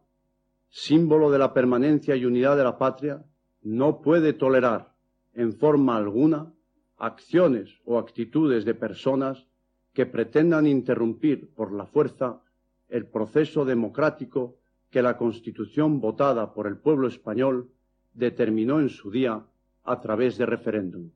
símbolo 0.70 1.32
de 1.32 1.40
la 1.40 1.54
permanencia 1.54 2.16
y 2.16 2.26
unidad 2.26 2.56
de 2.56 2.64
la 2.64 2.78
patria, 2.78 3.26
no 3.62 4.02
puede 4.02 4.34
tolerar 4.34 4.94
en 5.34 5.54
forma 5.54 5.98
alguna 5.98 6.54
acciones 6.98 7.80
o 7.86 7.98
actitudes 7.98 8.66
de 8.66 8.76
personas 8.76 9.48
que 9.94 10.06
pretendan 10.06 10.68
interrumpir 10.68 11.50
por 11.54 11.72
la 11.74 11.86
fuerza 11.86 12.42
el 12.90 13.06
proceso 13.08 13.66
democrático 13.66 14.58
que 14.90 15.02
la 15.02 15.18
Constitución 15.18 16.00
votada 16.00 16.54
por 16.54 16.68
el 16.68 16.78
pueblo 16.78 17.08
español 17.08 17.72
determinó 18.14 18.80
en 18.80 18.90
su 18.90 19.10
día 19.10 19.44
a 19.84 20.00
través 20.00 20.38
de 20.38 20.46
referéndum. 20.46 21.10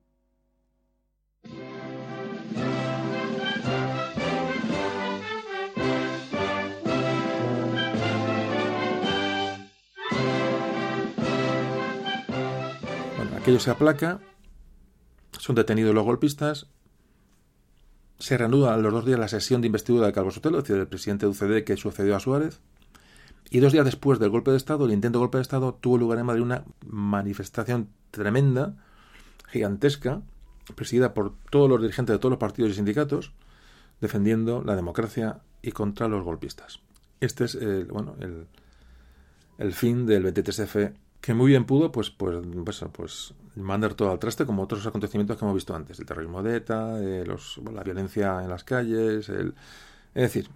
Aquello 13.47 13.61
se 13.61 13.71
aplaca, 13.71 14.19
son 15.39 15.55
detenidos 15.55 15.95
los 15.95 16.03
golpistas, 16.03 16.67
se 18.19 18.37
reanuda 18.37 18.73
a 18.73 18.77
los 18.77 18.91
dos 18.91 19.05
días 19.05 19.17
la 19.17 19.29
sesión 19.29 19.61
de 19.61 19.67
investidura 19.67 20.05
de 20.05 20.11
Calvo 20.11 20.31
Sotelo, 20.31 20.57
es 20.57 20.65
decir, 20.65 20.75
del 20.75 20.89
presidente 20.89 21.25
de 21.25 21.31
UCD 21.31 21.63
que 21.63 21.77
sucedió 21.77 22.17
a 22.17 22.19
Suárez. 22.19 22.59
Y 23.49 23.59
dos 23.59 23.71
días 23.71 23.85
después 23.85 24.19
del 24.19 24.31
golpe 24.31 24.51
de 24.51 24.57
Estado, 24.57 24.83
el 24.83 24.91
intento 24.91 25.19
de 25.19 25.21
golpe 25.21 25.37
de 25.37 25.43
Estado, 25.43 25.75
tuvo 25.75 25.97
lugar 25.97 26.19
en 26.19 26.25
Madrid 26.25 26.41
una 26.41 26.65
manifestación 26.85 27.87
tremenda, 28.11 28.75
gigantesca, 29.47 30.23
presidida 30.75 31.13
por 31.13 31.33
todos 31.49 31.69
los 31.69 31.81
dirigentes 31.81 32.15
de 32.15 32.19
todos 32.19 32.31
los 32.31 32.39
partidos 32.39 32.71
y 32.71 32.73
sindicatos, 32.73 33.31
defendiendo 34.01 34.61
la 34.61 34.75
democracia 34.75 35.39
y 35.61 35.71
contra 35.71 36.09
los 36.09 36.25
golpistas. 36.25 36.81
Este 37.21 37.45
es 37.45 37.55
el, 37.55 37.85
bueno, 37.85 38.17
el, 38.19 38.45
el 39.57 39.71
fin 39.71 40.05
del 40.05 40.25
23F 40.25 40.95
que 41.21 41.33
muy 41.33 41.49
bien 41.49 41.65
pudo 41.65 41.91
pues 41.91 42.09
pues 42.09 42.45
pues, 42.63 42.85
pues 42.93 43.33
mandar 43.55 43.93
todo 43.95 44.11
al 44.11 44.19
traste 44.19 44.45
como 44.45 44.63
otros 44.63 44.85
acontecimientos 44.85 45.37
que 45.37 45.45
hemos 45.45 45.55
visto 45.55 45.75
antes 45.75 45.99
el 45.99 46.05
terrorismo 46.05 46.43
de 46.43 46.57
ETA 46.57 46.99
eh, 46.99 47.23
los, 47.25 47.59
la 47.73 47.83
violencia 47.83 48.43
en 48.43 48.49
las 48.49 48.63
calles 48.63 49.29
el, 49.29 49.53
es 50.13 50.21
decir 50.21 50.49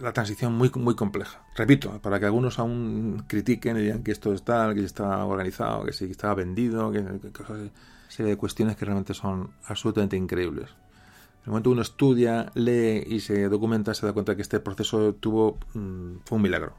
la 0.00 0.12
transición 0.12 0.54
muy 0.54 0.70
muy 0.74 0.94
compleja. 0.94 1.42
Repito 1.54 2.00
para 2.00 2.18
que 2.18 2.26
algunos 2.26 2.58
aún 2.58 3.24
critiquen 3.26 3.76
y 3.76 3.82
digan 3.82 4.02
que 4.02 4.12
esto 4.12 4.32
está 4.32 4.72
que 4.74 4.84
está 4.84 5.24
organizado 5.24 5.84
que 5.84 5.92
sí 5.92 6.06
que 6.06 6.12
está 6.12 6.32
vendido 6.34 6.90
que, 6.90 7.04
que 7.20 7.30
cosas 7.30 7.70
serie 8.08 8.32
de 8.32 8.38
cuestiones 8.38 8.76
que 8.76 8.84
realmente 8.84 9.14
son 9.14 9.50
absolutamente 9.66 10.16
increíbles. 10.16 10.70
En 10.70 11.46
el 11.46 11.50
momento 11.50 11.70
que 11.70 11.72
uno 11.74 11.82
estudia 11.82 12.50
lee 12.54 13.04
y 13.06 13.20
se 13.20 13.48
documenta 13.48 13.94
se 13.94 14.06
da 14.06 14.12
cuenta 14.12 14.34
que 14.36 14.42
este 14.42 14.60
proceso 14.60 15.14
tuvo 15.14 15.58
mmm, 15.74 16.16
fue 16.24 16.36
un 16.36 16.42
milagro 16.42 16.74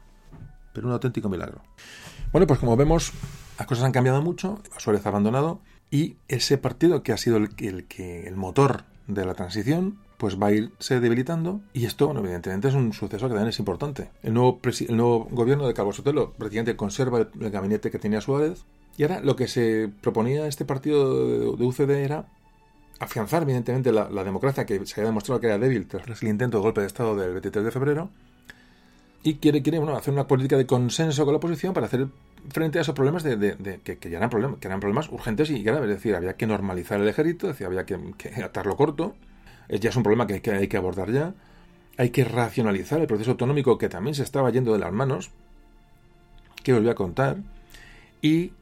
pero 0.72 0.88
un 0.88 0.92
auténtico 0.92 1.28
milagro 1.28 1.62
bueno, 2.34 2.48
pues 2.48 2.58
como 2.58 2.76
vemos, 2.76 3.12
las 3.58 3.68
cosas 3.68 3.84
han 3.84 3.92
cambiado 3.92 4.20
mucho, 4.20 4.60
Suárez 4.78 5.06
ha 5.06 5.10
abandonado 5.10 5.60
y 5.88 6.16
ese 6.26 6.58
partido 6.58 7.04
que 7.04 7.12
ha 7.12 7.16
sido 7.16 7.36
el, 7.36 7.54
que, 7.54 8.26
el 8.26 8.34
motor 8.34 8.82
de 9.06 9.24
la 9.24 9.34
transición, 9.34 10.00
pues 10.16 10.36
va 10.36 10.48
a 10.48 10.52
irse 10.52 10.98
debilitando 10.98 11.60
y 11.72 11.84
esto, 11.84 12.12
evidentemente 12.18 12.66
es 12.66 12.74
un 12.74 12.92
suceso 12.92 13.26
que 13.26 13.34
también 13.34 13.50
es 13.50 13.60
importante. 13.60 14.10
El 14.24 14.34
nuevo, 14.34 14.58
el 14.64 14.96
nuevo 14.96 15.28
gobierno 15.30 15.68
de 15.68 15.74
Calvo 15.74 15.92
Sotelo 15.92 16.32
prácticamente 16.32 16.74
conserva 16.74 17.20
el, 17.20 17.28
el, 17.40 17.50
gabinete 17.52 17.92
que 17.92 18.00
tenía 18.00 18.20
Suárez 18.20 18.64
y 18.96 19.04
ahora 19.04 19.20
lo 19.20 19.36
que 19.36 19.46
se 19.46 19.88
proponía 20.00 20.48
este 20.48 20.64
partido 20.64 21.28
de, 21.28 21.56
de 21.56 21.64
UCD 21.64 21.90
era 21.90 22.26
afianzar 22.98 23.44
evidentemente 23.44 23.92
la, 23.92 24.10
la, 24.10 24.24
democracia 24.24 24.66
que 24.66 24.84
se 24.86 25.00
había 25.00 25.10
demostrado 25.10 25.40
que 25.40 25.46
era 25.46 25.58
débil 25.58 25.86
tras 25.86 26.20
el 26.20 26.28
intento 26.28 26.56
de 26.56 26.64
golpe 26.64 26.80
de 26.80 26.88
Estado 26.88 27.14
del 27.14 27.30
23 27.30 27.64
de 27.64 27.70
febrero 27.70 28.10
y 29.24 29.36
quiere, 29.36 29.62
quiere 29.62 29.78
bueno, 29.78 29.96
hacer 29.96 30.12
una 30.12 30.28
política 30.28 30.58
de 30.58 30.66
consenso 30.66 31.24
con 31.24 31.32
la 31.32 31.38
oposición 31.38 31.72
para 31.72 31.86
hacer 31.86 32.08
frente 32.50 32.78
a 32.78 32.82
esos 32.82 32.94
problemas 32.94 33.22
de, 33.22 33.80
que, 33.82 33.96
que, 33.96 34.10
ya 34.10 34.18
eran 34.18 34.28
problemas, 34.28 34.58
que 34.60 34.68
eran 34.68 34.80
problemas 34.80 35.08
urgentes 35.08 35.48
y 35.48 35.62
graves. 35.62 35.88
Es 35.88 35.96
decir, 35.96 36.14
había 36.14 36.34
que 36.34 36.46
normalizar 36.46 37.00
el 37.00 37.08
ejército, 37.08 37.48
es 37.48 37.60
había 37.62 37.86
que, 37.86 37.96
atarlo 38.44 38.76
corto. 38.76 39.16
Ya 39.70 39.88
es 39.88 39.96
un 39.96 40.02
problema 40.02 40.26
que, 40.26 40.42
que 40.42 40.50
hay 40.50 40.68
que 40.68 40.76
abordar 40.76 41.10
ya. 41.10 41.32
Hay 41.96 42.10
que 42.10 42.22
racionalizar 42.22 43.00
el 43.00 43.06
proceso 43.06 43.30
autonómico 43.30 43.78
que 43.78 43.88
también 43.88 44.14
se 44.14 44.22
estaba 44.22 44.50
yendo 44.50 44.74
de 44.74 44.78
las 44.78 44.92
manos, 44.92 45.30
que 46.62 46.74
os 46.74 46.82
voy 46.82 46.90
a 46.90 46.94
contar. 46.94 47.38
Y 48.20 48.52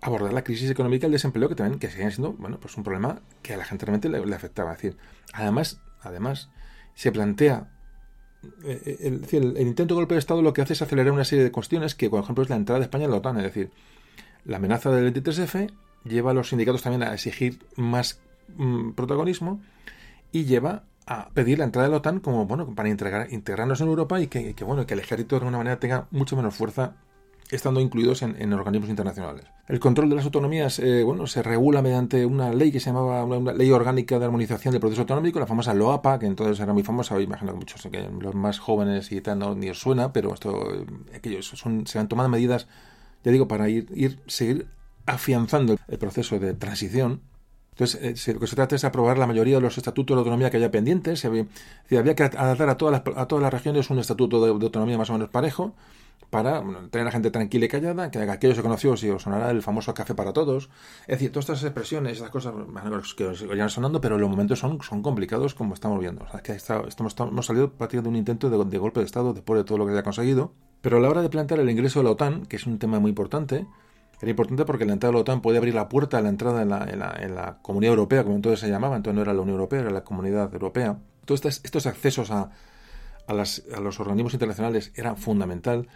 abordar 0.00 0.32
la 0.32 0.42
crisis 0.42 0.70
económica 0.70 1.04
y 1.04 1.08
el 1.08 1.12
desempleo 1.12 1.50
que 1.50 1.54
también 1.54 1.78
que 1.78 1.90
siguen 1.90 2.12
siendo 2.12 2.32
bueno 2.34 2.58
pues 2.60 2.76
un 2.76 2.84
problema 2.84 3.20
que 3.42 3.54
a 3.54 3.56
la 3.56 3.64
gente 3.66 3.84
realmente 3.84 4.08
le, 4.08 4.34
afectaba. 4.34 4.72
Es 4.72 4.78
decir, 4.78 4.96
además, 5.34 5.82
además 6.00 6.48
se 6.94 7.12
plantea 7.12 7.68
el, 8.64 9.24
el, 9.30 9.56
el, 9.56 9.66
intento 9.66 9.94
de 9.94 10.00
golpe 10.00 10.14
de 10.14 10.20
Estado 10.20 10.42
lo 10.42 10.52
que 10.52 10.62
hace 10.62 10.72
es 10.74 10.82
acelerar 10.82 11.12
una 11.12 11.24
serie 11.24 11.44
de 11.44 11.52
cuestiones 11.52 11.94
que, 11.94 12.08
por 12.08 12.22
ejemplo, 12.22 12.44
es 12.44 12.50
la 12.50 12.56
entrada 12.56 12.78
de 12.78 12.84
España 12.84 13.04
en 13.04 13.10
la 13.10 13.16
OTAN. 13.16 13.36
Es 13.38 13.44
decir, 13.44 13.70
la 14.44 14.58
amenaza 14.58 14.90
del 14.90 15.12
23F 15.12 15.72
lleva 16.04 16.30
a 16.30 16.34
los 16.34 16.50
sindicatos 16.50 16.82
también 16.82 17.02
a 17.02 17.14
exigir 17.14 17.58
más 17.76 18.20
mmm, 18.56 18.92
protagonismo 18.92 19.60
y 20.32 20.44
lleva 20.44 20.84
a 21.06 21.30
pedir 21.30 21.58
la 21.58 21.64
entrada 21.64 21.88
de 21.88 21.92
la 21.92 21.98
OTAN 21.98 22.20
como, 22.20 22.46
bueno, 22.46 22.74
para 22.74 22.88
integrar, 22.88 23.32
integrarnos 23.32 23.80
en 23.80 23.88
Europa 23.88 24.20
y 24.20 24.28
que, 24.28 24.54
que, 24.54 24.64
bueno, 24.64 24.86
que 24.86 24.94
el 24.94 25.00
ejército 25.00 25.36
de 25.36 25.40
alguna 25.40 25.58
manera 25.58 25.80
tenga 25.80 26.06
mucho 26.10 26.36
menos 26.36 26.54
fuerza 26.54 26.96
estando 27.50 27.80
incluidos 27.80 28.22
en, 28.22 28.40
en, 28.40 28.52
organismos 28.52 28.90
internacionales. 28.90 29.44
El 29.66 29.80
control 29.80 30.10
de 30.10 30.16
las 30.16 30.24
autonomías, 30.24 30.78
eh, 30.78 31.02
bueno, 31.02 31.26
se 31.26 31.42
regula 31.42 31.82
mediante 31.82 32.26
una 32.26 32.52
ley 32.52 32.70
que 32.70 32.80
se 32.80 32.90
llamaba 32.90 33.24
una, 33.24 33.52
ley 33.52 33.70
orgánica 33.70 34.18
de 34.18 34.26
armonización 34.26 34.72
del 34.72 34.80
proceso 34.80 35.02
autonómico, 35.02 35.40
la 35.40 35.46
famosa 35.46 35.74
LOAPA, 35.74 36.18
que 36.18 36.26
entonces 36.26 36.60
era 36.60 36.72
muy 36.72 36.82
famosa, 36.82 37.20
imagino 37.20 37.52
que 37.52 37.58
muchos 37.58 37.88
que 37.90 38.08
los 38.20 38.34
más 38.34 38.58
jóvenes 38.58 39.10
y 39.12 39.20
tal 39.20 39.38
no 39.38 39.54
ni 39.54 39.70
os 39.70 39.80
suena, 39.80 40.12
pero 40.12 40.34
esto, 40.34 40.68
aquellos 41.14 41.46
son, 41.46 41.86
se 41.86 41.98
han 41.98 42.08
tomado 42.08 42.28
medidas, 42.28 42.68
ya 43.24 43.32
digo, 43.32 43.48
para 43.48 43.68
ir, 43.68 43.86
ir 43.94 44.20
seguir 44.26 44.66
afianzando 45.06 45.76
el 45.88 45.98
proceso 45.98 46.38
de 46.38 46.54
transición 46.54 47.22
entonces, 47.78 48.26
eh, 48.26 48.34
lo 48.34 48.40
que 48.40 48.48
se 48.48 48.56
trata 48.56 48.74
es 48.74 48.82
aprobar 48.82 49.18
la 49.18 49.26
mayoría 49.28 49.54
de 49.54 49.60
los 49.60 49.78
estatutos 49.78 50.16
de 50.16 50.18
autonomía 50.18 50.50
que 50.50 50.56
haya 50.56 50.68
pendientes. 50.68 51.24
Había, 51.24 51.46
había 51.96 52.16
que 52.16 52.24
adaptar 52.24 52.68
a 52.68 52.76
todas 52.76 53.04
las, 53.06 53.16
a 53.16 53.26
todas 53.26 53.40
las 53.40 53.52
regiones 53.52 53.88
un 53.90 54.00
estatuto 54.00 54.44
de, 54.44 54.50
autonomía 54.50 54.98
más 54.98 55.10
o 55.10 55.12
menos 55.12 55.28
parejo 55.28 55.74
para 56.28 56.60
tener 56.90 57.02
a 57.02 57.04
la 57.04 57.10
gente 57.12 57.30
tranquila 57.30 57.66
y 57.66 57.68
callada, 57.68 58.10
que 58.10 58.18
aquello 58.18 58.56
se 58.56 58.62
conoció, 58.62 58.96
si 58.96 59.08
os 59.08 59.22
sonará 59.22 59.52
el 59.52 59.62
famoso 59.62 59.94
café 59.94 60.16
para 60.16 60.32
todos. 60.32 60.70
Es 61.02 61.18
decir, 61.18 61.30
todas 61.30 61.44
estas 61.44 61.62
expresiones, 61.62 62.14
esas 62.14 62.30
cosas 62.30 62.52
que 63.16 63.24
os 63.24 63.46
vayan 63.46 63.70
sonando, 63.70 64.00
pero 64.00 64.18
los 64.18 64.28
momentos 64.28 64.58
son, 64.58 64.82
son 64.82 65.00
complicados 65.00 65.54
como 65.54 65.74
estamos 65.74 66.00
viendo. 66.00 66.24
O 66.24 66.30
sea, 66.30 66.40
que 66.40 66.52
está, 66.52 66.82
estamos, 66.88 67.14
hemos 67.16 67.46
salido 67.46 67.70
prácticamente 67.70 68.08
de 68.08 68.10
un 68.10 68.16
intento 68.16 68.50
de, 68.50 68.64
de, 68.64 68.78
golpe 68.78 68.98
de 68.98 69.06
Estado 69.06 69.32
después 69.32 69.56
de 69.56 69.64
todo 69.64 69.78
lo 69.78 69.86
que 69.86 69.92
se 69.92 69.98
ha 69.98 70.02
conseguido. 70.02 70.52
Pero 70.80 70.96
a 70.96 71.00
la 71.00 71.10
hora 71.10 71.22
de 71.22 71.28
plantear 71.28 71.60
el 71.60 71.70
ingreso 71.70 72.00
de 72.00 72.04
la 72.06 72.10
OTAN, 72.10 72.44
que 72.46 72.56
es 72.56 72.66
un 72.66 72.80
tema 72.80 72.98
muy 72.98 73.10
importante, 73.10 73.66
era 74.20 74.30
importante 74.30 74.64
porque 74.64 74.84
la 74.84 74.94
entrada 74.94 75.12
de 75.12 75.16
la 75.16 75.20
OTAN 75.20 75.40
puede 75.40 75.58
abrir 75.58 75.74
la 75.74 75.88
puerta 75.88 76.18
a 76.18 76.22
la 76.22 76.28
entrada 76.28 76.62
en 76.62 76.70
la, 76.70 77.16
en 77.20 77.34
la, 77.34 77.58
Comunidad 77.62 77.92
Europea, 77.92 78.24
como 78.24 78.36
entonces 78.36 78.60
se 78.60 78.68
llamaba, 78.68 78.96
entonces 78.96 79.14
no 79.14 79.22
era 79.22 79.32
la 79.32 79.42
Unión 79.42 79.54
Europea, 79.54 79.80
era 79.80 79.90
la 79.90 80.02
Comunidad 80.02 80.52
Europea. 80.52 80.98
Todos 81.24 81.38
estos, 81.38 81.60
estos 81.64 81.86
accesos 81.86 82.30
a, 82.30 82.50
a, 83.28 83.34
los 83.34 84.00
organismos 84.00 84.32
internacionales 84.32 84.92
era 84.96 85.14
fundamental. 85.14 85.88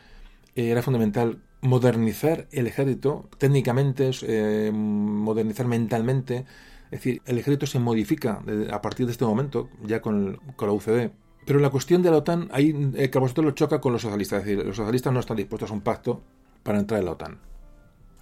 Eh, 0.54 0.68
era 0.68 0.82
fundamental 0.82 1.40
modernizar 1.62 2.46
el 2.52 2.66
ejército 2.66 3.28
técnicamente, 3.38 4.10
eh, 4.22 4.70
modernizar 4.72 5.66
mentalmente. 5.66 6.44
Es 6.86 7.00
decir, 7.00 7.22
el 7.24 7.38
ejército 7.38 7.66
se 7.66 7.78
modifica 7.78 8.42
a 8.70 8.82
partir 8.82 9.06
de 9.06 9.12
este 9.12 9.24
momento, 9.24 9.70
ya 9.84 10.00
con, 10.00 10.38
con 10.56 10.68
la 10.68 10.74
UCD. 10.74 11.10
Pero 11.44 11.58
la 11.58 11.70
cuestión 11.70 12.02
de 12.02 12.10
la 12.10 12.18
OTAN, 12.18 12.48
ahí 12.52 12.92
eh, 12.94 13.10
a 13.12 13.18
vosotros 13.18 13.44
lo 13.44 13.50
choca 13.52 13.80
con 13.80 13.92
los 13.92 14.02
socialistas. 14.02 14.40
Es 14.40 14.46
decir, 14.46 14.64
los 14.64 14.76
socialistas 14.76 15.12
no 15.12 15.20
están 15.20 15.38
dispuestos 15.38 15.70
a 15.70 15.74
un 15.74 15.80
pacto 15.80 16.22
para 16.62 16.78
entrar 16.78 17.00
en 17.00 17.06
la 17.06 17.12
OTAN 17.12 17.51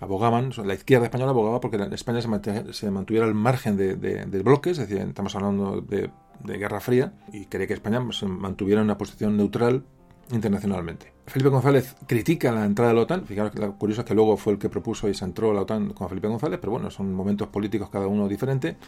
abogaban, 0.00 0.50
la 0.64 0.74
izquierda 0.74 1.06
española 1.06 1.30
abogaba 1.30 1.60
porque 1.60 1.76
España 1.92 2.20
se, 2.22 2.90
mantuviera 2.90 3.26
al 3.26 3.34
margen 3.34 3.76
de, 3.76 3.96
de, 3.96 4.42
bloques, 4.42 4.78
es 4.78 4.88
decir, 4.88 5.06
estamos 5.06 5.34
hablando 5.36 5.82
de, 5.82 6.10
Guerra 6.42 6.80
Fría, 6.80 7.12
y 7.32 7.44
quería 7.46 7.66
que 7.66 7.74
España 7.74 8.00
se 8.12 8.26
mantuviera 8.26 8.80
en 8.80 8.86
una 8.86 8.96
posición 8.96 9.36
neutral 9.36 9.84
internacionalmente. 10.32 11.12
Felipe 11.26 11.50
González 11.50 11.94
critica 12.06 12.50
la 12.50 12.64
entrada 12.64 12.90
de 12.90 12.96
la 12.96 13.02
OTAN, 13.02 13.26
fijaros 13.26 13.52
que 13.52 13.60
lo 13.60 13.76
curioso 13.76 14.00
es 14.00 14.06
que 14.06 14.14
luego 14.14 14.36
fue 14.38 14.54
el 14.54 14.58
que 14.58 14.70
propuso 14.70 15.08
y 15.08 15.14
se 15.14 15.24
entró 15.24 15.52
la 15.52 15.62
OTAN 15.62 15.90
con 15.90 16.08
Felipe 16.08 16.28
González, 16.28 16.58
pero 16.60 16.72
bueno, 16.72 16.90
son 16.90 17.12
momentos 17.12 17.48
políticos 17.48 17.90
cada 17.90 18.06
uno 18.06 18.26
diferente. 18.26 18.78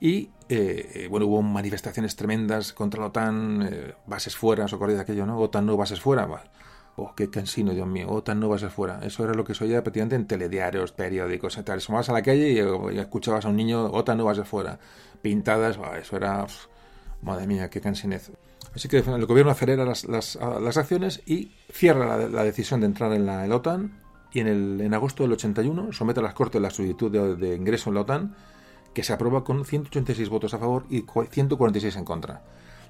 Y 0.00 0.30
eh, 0.48 1.06
bueno, 1.10 1.26
hubo 1.26 1.40
manifestaciones 1.42 2.16
tremendas 2.16 2.72
contra 2.72 3.00
la 3.00 3.06
OTAN, 3.06 3.68
eh, 3.70 3.94
bases 4.06 4.36
fuera, 4.36 4.64
os 4.64 4.78
de 4.78 5.00
aquello, 5.00 5.24
¿no? 5.24 5.38
OTAN 5.38 5.64
no 5.64 5.76
bases 5.76 6.00
fuera. 6.00 6.28
Oh, 6.98 7.14
qué 7.14 7.28
cansino, 7.28 7.72
Dios 7.72 7.86
mío. 7.86 8.08
OTAN 8.08 8.40
no 8.40 8.48
va 8.48 8.56
a 8.56 8.58
ser 8.58 8.70
fuera. 8.70 9.00
Eso 9.02 9.22
era 9.22 9.34
lo 9.34 9.44
que 9.44 9.54
se 9.54 9.64
oía 9.64 9.82
prácticamente 9.82 10.16
en 10.16 10.26
telediarios, 10.26 10.92
periódicos, 10.92 11.58
etc. 11.58 11.86
vas 11.90 12.08
a 12.08 12.12
la 12.14 12.22
calle 12.22 12.52
y, 12.52 12.98
escuchabas 12.98 13.44
a 13.44 13.50
un 13.50 13.56
niño, 13.56 13.84
OTAN 13.84 14.16
no 14.16 14.24
va 14.24 14.32
a 14.32 14.34
ser 14.34 14.46
fuera. 14.46 14.78
Pintadas, 15.20 15.78
eso 16.00 16.16
era... 16.16 16.46
madre 17.20 17.46
mía, 17.46 17.68
qué 17.68 17.82
cansinez. 17.82 18.32
Así 18.74 18.88
que 18.88 18.98
el 18.98 19.26
gobierno 19.26 19.52
acelera 19.52 19.84
las, 19.84 20.04
las, 20.04 20.36
las 20.36 20.76
acciones 20.78 21.22
y 21.26 21.52
cierra 21.70 22.28
la, 22.28 22.44
decisión 22.44 22.80
de 22.80 22.86
entrar 22.86 23.12
en 23.12 23.26
la, 23.26 23.44
OTAN 23.54 24.00
y 24.32 24.40
en, 24.40 24.48
el, 24.48 24.80
en 24.80 24.94
agosto 24.94 25.22
del 25.22 25.32
81 25.32 25.92
somete 25.92 26.20
a 26.20 26.22
las 26.22 26.34
Cortes 26.34 26.60
la 26.60 26.70
solicitud 26.70 27.10
de, 27.10 27.36
de 27.36 27.56
ingreso 27.56 27.90
en 27.90 27.94
la 27.94 28.00
OTAN 28.02 28.36
que 28.94 29.02
se 29.02 29.12
aprueba 29.12 29.44
con 29.44 29.66
186 29.66 30.28
votos 30.30 30.54
a 30.54 30.58
favor 30.58 30.86
y 30.88 31.04
146 31.30 31.96
en 31.96 32.04
contra. 32.06 32.42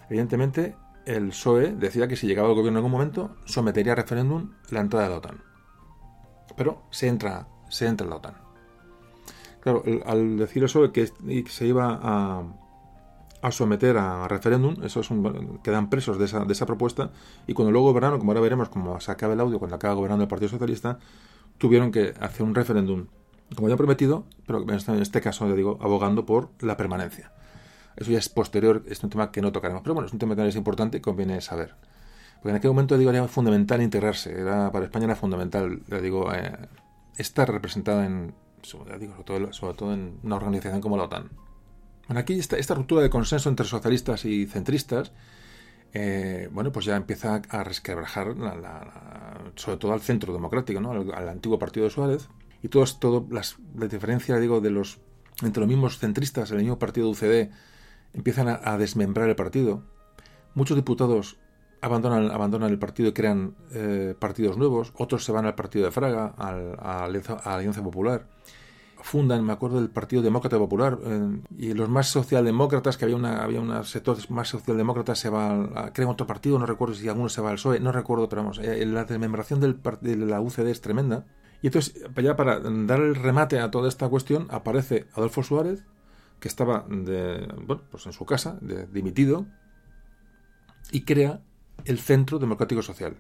Evidentemente, 0.09 0.77
el 1.07 1.29
PSOE 1.29 1.73
decía 1.73 2.09
que 2.09 2.17
si 2.17 2.27
llegaba 2.27 2.49
al 2.49 2.55
gobierno 2.55 2.79
en 2.79 2.85
algún 2.85 2.93
momento, 2.93 3.37
sometería 3.45 3.93
a 3.93 3.97
referéndum 3.97 4.51
la 4.71 4.81
entrada 4.81 5.05
de 5.05 5.11
la 5.11 5.17
OTAN. 5.19 5.43
Pero 6.57 6.83
se 6.91 7.09
entra, 7.09 7.49
se 7.69 7.87
entra 7.87 8.05
en 8.05 8.11
la 8.11 8.17
OTAN. 8.17 8.35
Claro, 9.61 9.83
al 10.05 10.37
decir 10.37 10.63
el 10.63 10.69
PSOE 10.69 10.93
que 10.93 11.07
se 11.49 11.67
iba 11.67 11.99
a, 12.03 12.45
a 13.43 13.53
someter 13.53 13.97
a 13.97 14.27
referéndum, 14.29 14.77
esos 14.83 15.09
quedan 15.63 15.91
presos 15.91 16.19
de 16.19 16.25
esa, 16.25 16.67
propuesta, 16.67 17.11
y 17.47 17.55
cuando 17.55 17.71
luego 17.71 17.89
gobernaron, 17.89 18.19
como 18.19 18.33
ahora 18.33 18.41
veremos, 18.41 18.69
como 18.69 18.99
se 19.01 19.11
acaba 19.11 19.35
el 19.35 19.41
audio, 19.41 19.59
cuando 19.59 19.77
acaba 19.77 19.95
gobernando 19.95 20.25
el 20.25 20.29
Partido 20.29 20.49
Socialista, 20.49 20.99
tuvieron 21.59 21.93
que 21.93 22.15
hacer 22.21 22.43
un 22.43 22.55
referéndum, 22.55 23.07
como 23.55 23.69
ya 23.69 23.77
prometido, 23.77 24.25
pero 24.47 24.65
en 24.69 25.01
este 25.01 25.21
caso, 25.21 25.49
le 25.49 25.55
digo, 25.55 25.79
abogando 25.81 26.27
por 26.27 26.51
la 26.61 26.77
permanencia. 26.77 27.33
Eso 27.97 28.11
ya 28.11 28.19
es 28.19 28.29
posterior, 28.29 28.85
es 28.89 29.03
un 29.03 29.11
tema 29.11 29.33
que 29.33 29.41
no 29.41 29.53
tocaremos. 29.53 29.83
Pero 29.83 29.95
bueno, 29.95 30.07
es 30.07 30.13
un 30.13 30.19
tema 30.19 30.37
que 30.37 30.47
es 30.47 30.57
importante 30.57 30.99
y 30.99 31.01
conviene 31.01 31.41
saber. 31.41 31.75
Porque 32.37 32.51
en 32.51 32.57
aquel 32.57 32.71
momento, 32.71 32.99
digo, 32.99 33.11
era 33.11 33.27
fundamental 33.29 33.81
integrarse. 33.83 34.33
Era, 34.33 34.71
para 34.71 34.85
España 34.85 35.07
era 35.07 35.17
fundamental, 35.17 35.83
digo, 36.03 36.33
eh, 36.33 36.53
estar 37.17 37.51
representada 37.51 38.05
en, 38.05 38.35
sobre, 38.63 38.99
todo, 39.25 39.53
sobre 39.53 39.75
todo 39.75 39.95
en 39.95 40.19
una 40.23 40.37
organización 40.37 40.81
como 40.81 40.97
la 40.97 41.05
OTAN. 41.05 41.31
Bueno, 42.07 42.21
aquí 42.21 42.39
esta, 42.39 42.57
esta 42.57 42.75
ruptura 42.75 43.03
de 43.03 43.11
consenso 43.11 43.49
entre 43.49 43.67
socialistas 43.67 44.25
y 44.27 44.47
centristas, 44.47 45.13
eh, 45.93 46.49
bueno, 46.53 46.71
pues 46.71 46.85
ya 46.85 46.97
empieza 46.97 47.41
a 47.49 47.65
resquebrajar, 47.65 48.35
sobre 49.57 49.79
todo 49.79 49.93
al 49.93 50.01
centro 50.01 50.33
democrático, 50.33 50.81
¿no? 50.81 50.91
al, 50.91 51.29
antiguo 51.29 51.59
partido 51.59 51.85
de 51.85 51.91
Suárez, 51.91 52.29
y 52.63 52.69
todo, 52.69 52.85
todo 52.99 53.27
las, 53.31 53.57
la 53.75 53.89
diferencia, 53.89 54.37
digo, 54.39 54.61
de 54.61 54.71
los 54.71 55.01
entre 55.43 55.61
los 55.61 55.69
mismos 55.69 55.99
centristas, 55.99 56.51
el 56.51 56.59
mismo 56.59 56.79
partido 56.79 57.07
de 57.07 57.13
UCD, 57.13 57.51
empiezan 58.17 58.49
a, 58.49 58.79
desmembrar 58.79 59.29
el 59.29 59.37
partido. 59.37 59.83
Muchos 60.55 60.77
diputados 60.77 61.37
abandonan, 61.83 62.31
abandonan 62.31 62.71
el 62.71 62.79
partido 62.79 63.11
y 63.11 63.13
crean 63.13 63.55
eh, 63.73 64.15
partidos 64.19 64.57
nuevos, 64.57 64.93
otros 64.97 65.25
se 65.25 65.33
van 65.33 65.45
al 65.47 65.55
partido 65.55 65.85
de 65.85 65.91
Fraga, 65.91 66.35
al, 66.37 66.77
a, 66.81 67.09
la 67.09 67.55
Alianza 67.55 67.83
Popular. 67.83 68.27
Fundan, 69.03 69.45
me 69.45 69.53
acuerdo, 69.53 69.77
del 69.77 69.91
Partido 69.91 70.23
Demócrata 70.23 70.59
Popular 70.59 70.99
eh, 71.05 71.41
y 71.59 71.75
los 71.75 71.89
más 71.89 72.09
socialdemócratas, 72.09 72.97
que 72.97 73.05
había 73.05 73.17
una 73.17 73.45
había 73.45 73.61
unos 73.61 73.91
sectores 73.91 74.31
más 74.31 74.49
socialdemócratas, 74.49 75.19
se 75.19 75.29
van 75.29 75.71
a, 75.77 75.93
crean 75.93 76.11
otro 76.11 76.27
partido, 76.27 76.59
no 76.59 76.67
recuerdo 76.67 76.95
si 76.95 77.07
alguno 77.07 77.29
se 77.29 77.43
va 77.43 77.51
al 77.51 77.57
PSOE, 77.57 77.79
no 77.79 77.93
recuerdo, 77.93 78.29
pero 78.29 78.43
vamos, 78.43 78.59
eh, 78.59 78.85
la 78.87 79.05
desmembración 79.05 79.61
del, 79.61 79.79
de 80.01 80.17
la 80.17 80.41
UCD 80.41 80.69
es 80.69 80.81
tremenda. 80.81 81.27
Y 81.63 81.69
entonces, 81.69 82.03
ya 82.17 82.37
para 82.37 82.59
dar 82.59 83.01
el 83.01 83.15
remate 83.15 83.61
a 83.61 83.71
toda 83.71 83.89
esta 83.89 84.09
cuestión, 84.09 84.47
aparece 84.51 85.07
Adolfo 85.15 85.43
Suárez, 85.43 85.85
que 86.41 86.49
estaba 86.49 86.85
de, 86.89 87.49
bueno, 87.65 87.83
pues 87.91 88.07
en 88.07 88.13
su 88.13 88.25
casa, 88.25 88.59
de, 88.61 88.87
dimitido, 88.87 89.47
y 90.91 91.03
crea 91.03 91.41
el 91.85 91.99
Centro 91.99 92.39
Democrático 92.39 92.83
Social. 92.83 93.17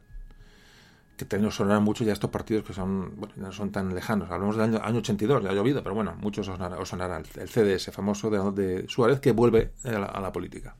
Que 1.16 1.24
también 1.24 1.46
nos 1.46 1.56
sonarán 1.56 1.82
mucho 1.82 2.04
ya 2.04 2.12
estos 2.12 2.30
partidos 2.30 2.64
que 2.64 2.74
son, 2.74 3.16
bueno, 3.16 3.34
no 3.36 3.52
son 3.52 3.72
tan 3.72 3.94
lejanos. 3.94 4.30
Hablamos 4.30 4.56
del 4.56 4.64
año, 4.66 4.80
año 4.82 4.98
82, 4.98 5.42
ya 5.42 5.50
ha 5.50 5.54
llovido, 5.54 5.82
pero 5.82 5.94
bueno, 5.94 6.14
muchos 6.20 6.46
os 6.48 6.88
sonarán. 6.88 7.24
El 7.36 7.48
CDS 7.48 7.90
famoso 7.90 8.28
de, 8.30 8.84
Suárez 8.88 9.20
que 9.20 9.32
vuelve 9.32 9.72
a 9.84 10.20
la, 10.20 10.32
política. 10.32 10.76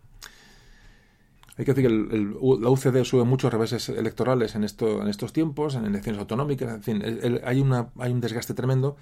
Hay 1.56 1.64
que 1.64 1.72
decir 1.72 1.88
que 1.88 2.58
la 2.60 2.68
UCD 2.68 3.02
sube 3.04 3.24
muchos 3.24 3.50
reveses 3.50 3.88
electorales 3.88 4.54
en, 4.56 4.64
esto, 4.64 5.00
en 5.00 5.08
estos 5.08 5.32
tiempos, 5.32 5.74
en 5.74 5.86
elecciones 5.86 6.20
autonómicas, 6.20 6.74
en 6.74 6.82
fin, 6.82 7.02
hay, 7.42 7.60
una, 7.62 7.88
hay 7.98 8.12
un 8.12 8.20
desgaste 8.20 8.52
tremendo 8.52 8.98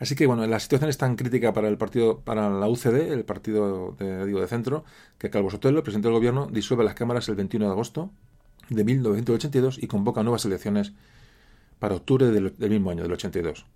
Así 0.00 0.14
que 0.14 0.26
bueno, 0.26 0.46
la 0.46 0.58
situación 0.58 0.88
es 0.88 0.96
tan 0.96 1.14
crítica 1.14 1.52
para 1.52 1.68
el 1.68 1.76
partido, 1.76 2.20
para 2.20 2.48
la 2.48 2.66
UCD, 2.68 3.12
el 3.12 3.26
partido 3.26 3.94
de, 3.98 4.24
digo, 4.24 4.40
de 4.40 4.48
centro, 4.48 4.82
que 5.18 5.28
Calvo 5.28 5.50
Sotelo, 5.50 5.76
el 5.76 5.82
presidente 5.82 6.08
del 6.08 6.16
gobierno, 6.16 6.48
disuelve 6.50 6.84
las 6.84 6.94
cámaras 6.94 7.28
el 7.28 7.34
21 7.34 7.66
de 7.66 7.70
agosto 7.70 8.10
de 8.70 8.82
1982 8.82 9.78
y 9.82 9.86
convoca 9.88 10.22
nuevas 10.22 10.46
elecciones 10.46 10.94
para 11.78 11.96
octubre 11.96 12.30
del, 12.30 12.70
mismo 12.70 12.90
año, 12.90 13.02
del 13.02 13.12
82. 13.12 13.66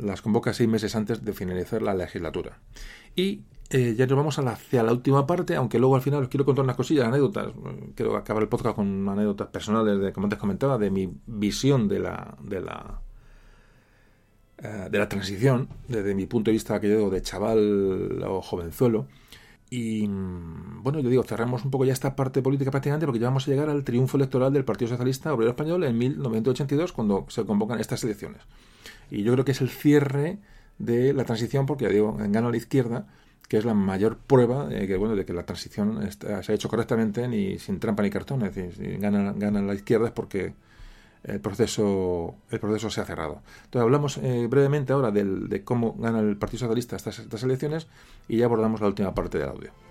Las 0.00 0.22
convoca 0.22 0.52
seis 0.52 0.68
meses 0.68 0.94
antes 0.94 1.24
de 1.24 1.32
finalizar 1.32 1.82
la 1.82 1.94
legislatura. 1.94 2.60
Y 3.16 3.42
eh, 3.70 3.96
ya 3.98 4.06
nos 4.06 4.18
vamos 4.18 4.38
hacia 4.38 4.84
la 4.84 4.92
última 4.92 5.26
parte, 5.26 5.56
aunque 5.56 5.80
luego 5.80 5.96
al 5.96 6.02
final 6.02 6.22
os 6.22 6.28
quiero 6.28 6.44
contar 6.44 6.64
unas 6.64 6.76
cosillas, 6.76 7.08
anécdotas. 7.08 7.48
Quiero 7.96 8.16
acabar 8.16 8.44
el 8.44 8.48
podcast 8.48 8.76
con 8.76 9.08
anécdotas 9.08 9.48
personales, 9.48 9.98
de, 9.98 10.12
como 10.12 10.26
antes 10.26 10.38
comentaba, 10.38 10.78
de 10.78 10.90
mi 10.90 11.12
visión 11.26 11.88
de 11.88 11.98
la, 11.98 12.36
de 12.40 12.60
la 12.60 13.00
eh, 14.60 14.88
de 14.90 14.98
la 14.98 15.08
transición, 15.08 15.68
desde 15.86 16.14
mi 16.16 16.26
punto 16.26 16.50
de 16.50 16.54
vista 16.54 16.80
que 16.80 16.90
yo 16.90 17.10
de 17.10 17.22
chaval 17.22 18.22
o 18.26 18.42
jovenzuelo. 18.42 19.06
Y 19.70 20.08
mm, 20.08 20.82
bueno, 20.82 20.98
yo 20.98 21.10
digo, 21.10 21.22
cerramos 21.22 21.64
un 21.64 21.70
poco 21.70 21.84
ya 21.84 21.92
esta 21.92 22.16
parte 22.16 22.42
política 22.42 22.72
prácticamente 22.72 23.06
porque 23.06 23.20
ya 23.20 23.28
vamos 23.28 23.46
a 23.46 23.50
llegar 23.52 23.68
al 23.68 23.84
triunfo 23.84 24.16
electoral 24.16 24.52
del 24.52 24.64
Partido 24.64 24.88
Socialista 24.88 25.32
Obrero 25.32 25.50
Español 25.50 25.84
en 25.84 25.96
1982 25.96 26.92
cuando 26.92 27.26
se 27.28 27.44
convocan 27.44 27.78
estas 27.78 28.02
elecciones. 28.02 28.42
Y 29.10 29.22
yo 29.22 29.32
creo 29.32 29.44
que 29.44 29.52
es 29.52 29.60
el 29.60 29.68
cierre 29.68 30.38
de 30.78 31.12
la 31.12 31.24
transición 31.24 31.66
porque 31.66 31.84
ya 31.84 31.90
digo, 31.90 32.16
gana 32.18 32.50
la 32.50 32.56
izquierda, 32.56 33.06
que 33.48 33.58
es 33.58 33.64
la 33.64 33.74
mayor 33.74 34.18
prueba 34.18 34.66
de 34.66 34.88
que, 34.88 34.96
bueno, 34.96 35.14
de 35.14 35.24
que 35.24 35.32
la 35.34 35.44
transición 35.44 36.00
se 36.10 36.52
ha 36.52 36.54
hecho 36.54 36.68
correctamente 36.68 37.28
ni 37.28 37.60
sin 37.60 37.78
trampa 37.78 38.02
ni 38.02 38.10
cartón. 38.10 38.42
Es 38.42 38.54
decir, 38.54 38.98
gana, 38.98 39.32
gana 39.36 39.62
la 39.62 39.74
izquierda 39.74 40.08
es 40.08 40.12
porque 40.12 40.54
el 41.24 41.40
proceso, 41.40 42.34
el 42.50 42.60
proceso 42.60 42.90
se 42.90 43.00
ha 43.00 43.04
cerrado. 43.04 43.42
Entonces 43.64 43.82
hablamos 43.82 44.18
eh, 44.18 44.46
brevemente 44.48 44.92
ahora 44.92 45.10
del, 45.10 45.48
de 45.48 45.64
cómo 45.64 45.94
gana 45.98 46.20
el 46.20 46.36
Partido 46.36 46.60
Socialista 46.60 46.96
estas, 46.96 47.18
estas 47.18 47.42
elecciones 47.42 47.88
y 48.28 48.38
ya 48.38 48.44
abordamos 48.44 48.80
la 48.80 48.86
última 48.86 49.14
parte 49.14 49.38
del 49.38 49.48
audio. 49.48 49.87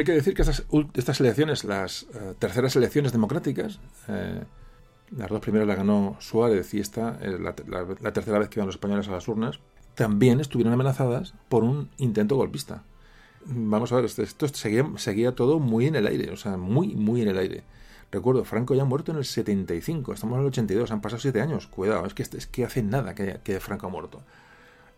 Hay 0.00 0.04
que 0.04 0.12
decir 0.12 0.34
que 0.34 0.42
estas, 0.42 0.64
estas 0.94 1.20
elecciones, 1.20 1.64
las 1.64 2.04
eh, 2.14 2.34
terceras 2.38 2.74
elecciones 2.76 3.12
democráticas, 3.12 3.80
eh, 4.08 4.42
las 5.10 5.28
dos 5.28 5.40
primeras 5.40 5.68
las 5.68 5.76
ganó 5.76 6.16
Suárez 6.20 6.72
y 6.74 6.80
esta, 6.80 7.18
eh, 7.20 7.38
la, 7.38 8.12
tercera 8.12 8.38
vez 8.38 8.48
que 8.48 8.58
iban 8.58 8.66
los 8.66 8.76
españoles 8.76 9.08
a 9.08 9.12
las 9.12 9.28
urnas, 9.28 9.60
también 9.94 10.40
estuvieron 10.40 10.72
amenazadas 10.72 11.34
por 11.48 11.64
un 11.64 11.90
intento 11.98 12.36
golpista. 12.36 12.82
vamos 13.44 13.92
a 13.92 13.96
ver, 13.96 14.06
esto, 14.06 14.22
esto 14.22 14.48
seguía, 14.48 14.86
seguía 14.96 15.34
todo 15.34 15.60
muy 15.60 15.86
en 15.86 15.96
el 15.96 16.06
aire, 16.06 16.30
o 16.30 16.36
sea, 16.36 16.56
muy, 16.56 16.94
muy 16.94 17.22
en 17.22 17.28
el 17.28 17.38
aire. 17.38 17.62
Recuerdo, 18.10 18.44
Franco 18.44 18.74
ya 18.74 18.82
ha 18.82 18.86
muerto 18.86 19.12
en 19.12 19.18
el 19.18 19.24
75, 19.24 20.14
estamos 20.14 20.36
en 20.36 20.42
el 20.42 20.46
82, 20.46 20.90
han 20.92 21.00
pasado 21.00 21.20
siete 21.20 21.40
años. 21.40 21.66
Cuidado, 21.66 22.06
es 22.06 22.14
que, 22.14 22.22
es 22.22 22.46
que 22.46 22.64
hace 22.64 22.82
nada 22.82 23.14
que, 23.14 23.40
que 23.42 23.60
Franco 23.60 23.86
ha 23.88 23.90
muerto. 23.90 24.22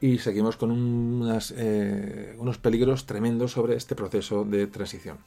Y 0.00 0.18
seguimos 0.18 0.56
con 0.56 0.70
unas, 0.70 1.54
eh, 1.56 2.36
unos 2.38 2.58
peligros 2.58 3.06
tremendos 3.06 3.52
sobre 3.52 3.76
este 3.76 3.94
proceso 3.94 4.44
de 4.44 4.66
transición. 4.66 5.18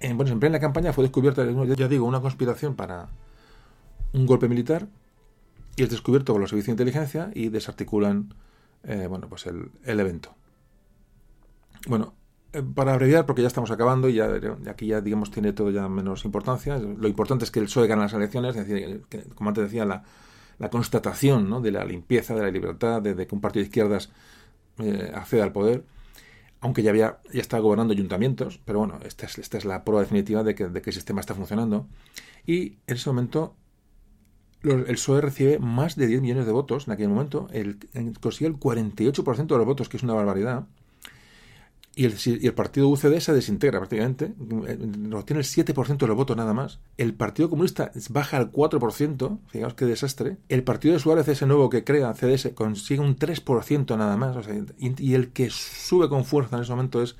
En, 0.00 0.16
bueno, 0.16 0.32
en 0.32 0.40
plena 0.40 0.58
campaña 0.58 0.92
fue 0.92 1.04
descubierta, 1.04 1.46
ya 1.76 1.88
digo, 1.88 2.06
una 2.06 2.20
conspiración 2.20 2.74
para 2.74 3.08
un 4.12 4.26
golpe 4.26 4.48
militar 4.48 4.88
y 5.76 5.84
es 5.84 5.90
descubierto 5.90 6.32
por 6.32 6.40
los 6.40 6.50
servicios 6.50 6.76
de 6.76 6.82
inteligencia 6.82 7.30
y 7.34 7.48
desarticulan 7.48 8.34
eh, 8.86 9.06
bueno, 9.08 9.28
pues 9.28 9.46
el, 9.46 9.70
el 9.84 10.00
evento. 10.00 10.34
Bueno, 11.86 12.14
eh, 12.52 12.62
para 12.62 12.94
abreviar, 12.94 13.26
porque 13.26 13.42
ya 13.42 13.48
estamos 13.48 13.70
acabando 13.70 14.08
y 14.08 14.14
ya, 14.14 14.30
aquí 14.68 14.86
ya, 14.86 15.00
digamos, 15.00 15.30
tiene 15.30 15.52
todo 15.52 15.70
ya 15.70 15.88
menos 15.88 16.24
importancia. 16.24 16.78
Lo 16.78 17.08
importante 17.08 17.44
es 17.44 17.50
que 17.50 17.58
el 17.58 17.66
PSOE 17.66 17.88
gana 17.88 18.02
las 18.02 18.12
elecciones, 18.12 18.56
es 18.56 18.66
decir, 18.66 19.02
que, 19.08 19.22
como 19.34 19.50
antes 19.50 19.64
decía, 19.64 19.84
la, 19.84 20.04
la 20.58 20.70
constatación 20.70 21.48
¿no? 21.48 21.60
de 21.60 21.70
la 21.70 21.84
limpieza, 21.84 22.34
de 22.34 22.42
la 22.42 22.50
libertad, 22.50 23.02
de, 23.02 23.26
que 23.26 23.34
un 23.34 23.40
partido 23.40 23.62
de 23.62 23.68
izquierdas 23.68 24.10
eh, 24.78 25.12
acceda 25.14 25.44
al 25.44 25.52
poder, 25.52 25.84
aunque 26.60 26.82
ya 26.82 26.90
había 26.90 27.18
ya 27.32 27.40
estaba 27.40 27.62
gobernando 27.62 27.92
ayuntamientos, 27.92 28.60
pero 28.64 28.78
bueno, 28.78 28.98
esta 29.04 29.26
es, 29.26 29.38
esta 29.38 29.58
es 29.58 29.64
la 29.64 29.84
prueba 29.84 30.02
definitiva 30.02 30.42
de 30.42 30.54
que, 30.54 30.68
de 30.68 30.82
que 30.82 30.90
el 30.90 30.94
sistema 30.94 31.20
está 31.20 31.34
funcionando. 31.34 31.86
Y 32.46 32.78
en 32.86 32.96
ese 32.96 33.10
momento 33.10 33.56
el 34.62 34.84
PSOE 34.84 35.20
recibe 35.20 35.58
más 35.58 35.96
de 35.96 36.06
10 36.06 36.22
millones 36.22 36.46
de 36.46 36.52
votos 36.52 36.86
en 36.86 36.92
aquel 36.92 37.08
momento, 37.08 37.48
el, 37.52 37.78
consigue 38.20 38.48
el 38.48 38.58
48% 38.58 39.46
de 39.46 39.56
los 39.56 39.66
votos, 39.66 39.88
que 39.88 39.96
es 39.96 40.02
una 40.02 40.14
barbaridad 40.14 40.66
y 41.98 42.04
el, 42.04 42.52
partido 42.52 42.90
UCD 42.90 43.20
se 43.20 43.32
desintegra 43.32 43.78
prácticamente, 43.78 44.34
obtiene 45.14 45.40
el 45.40 45.46
7% 45.46 45.96
de 45.96 46.06
los 46.06 46.14
votos 46.14 46.36
nada 46.36 46.52
más. 46.52 46.78
El 46.98 47.14
Partido 47.14 47.48
Comunista 47.48 47.90
baja 48.10 48.36
al 48.36 48.52
4%, 48.52 49.38
fijaos 49.46 49.72
qué 49.72 49.86
desastre. 49.86 50.36
El 50.50 50.62
partido 50.62 50.92
de 50.92 51.00
Suárez, 51.00 51.26
ese 51.28 51.46
nuevo 51.46 51.70
que 51.70 51.84
crea 51.84 52.12
CDS, 52.12 52.50
consigue 52.54 53.00
un 53.00 53.16
3% 53.18 53.96
nada 53.96 54.18
más. 54.18 54.36
y, 54.76 55.14
el 55.14 55.32
que 55.32 55.48
sube 55.48 56.10
con 56.10 56.26
fuerza 56.26 56.56
en 56.56 56.64
ese 56.64 56.72
momento 56.72 57.02
es 57.02 57.16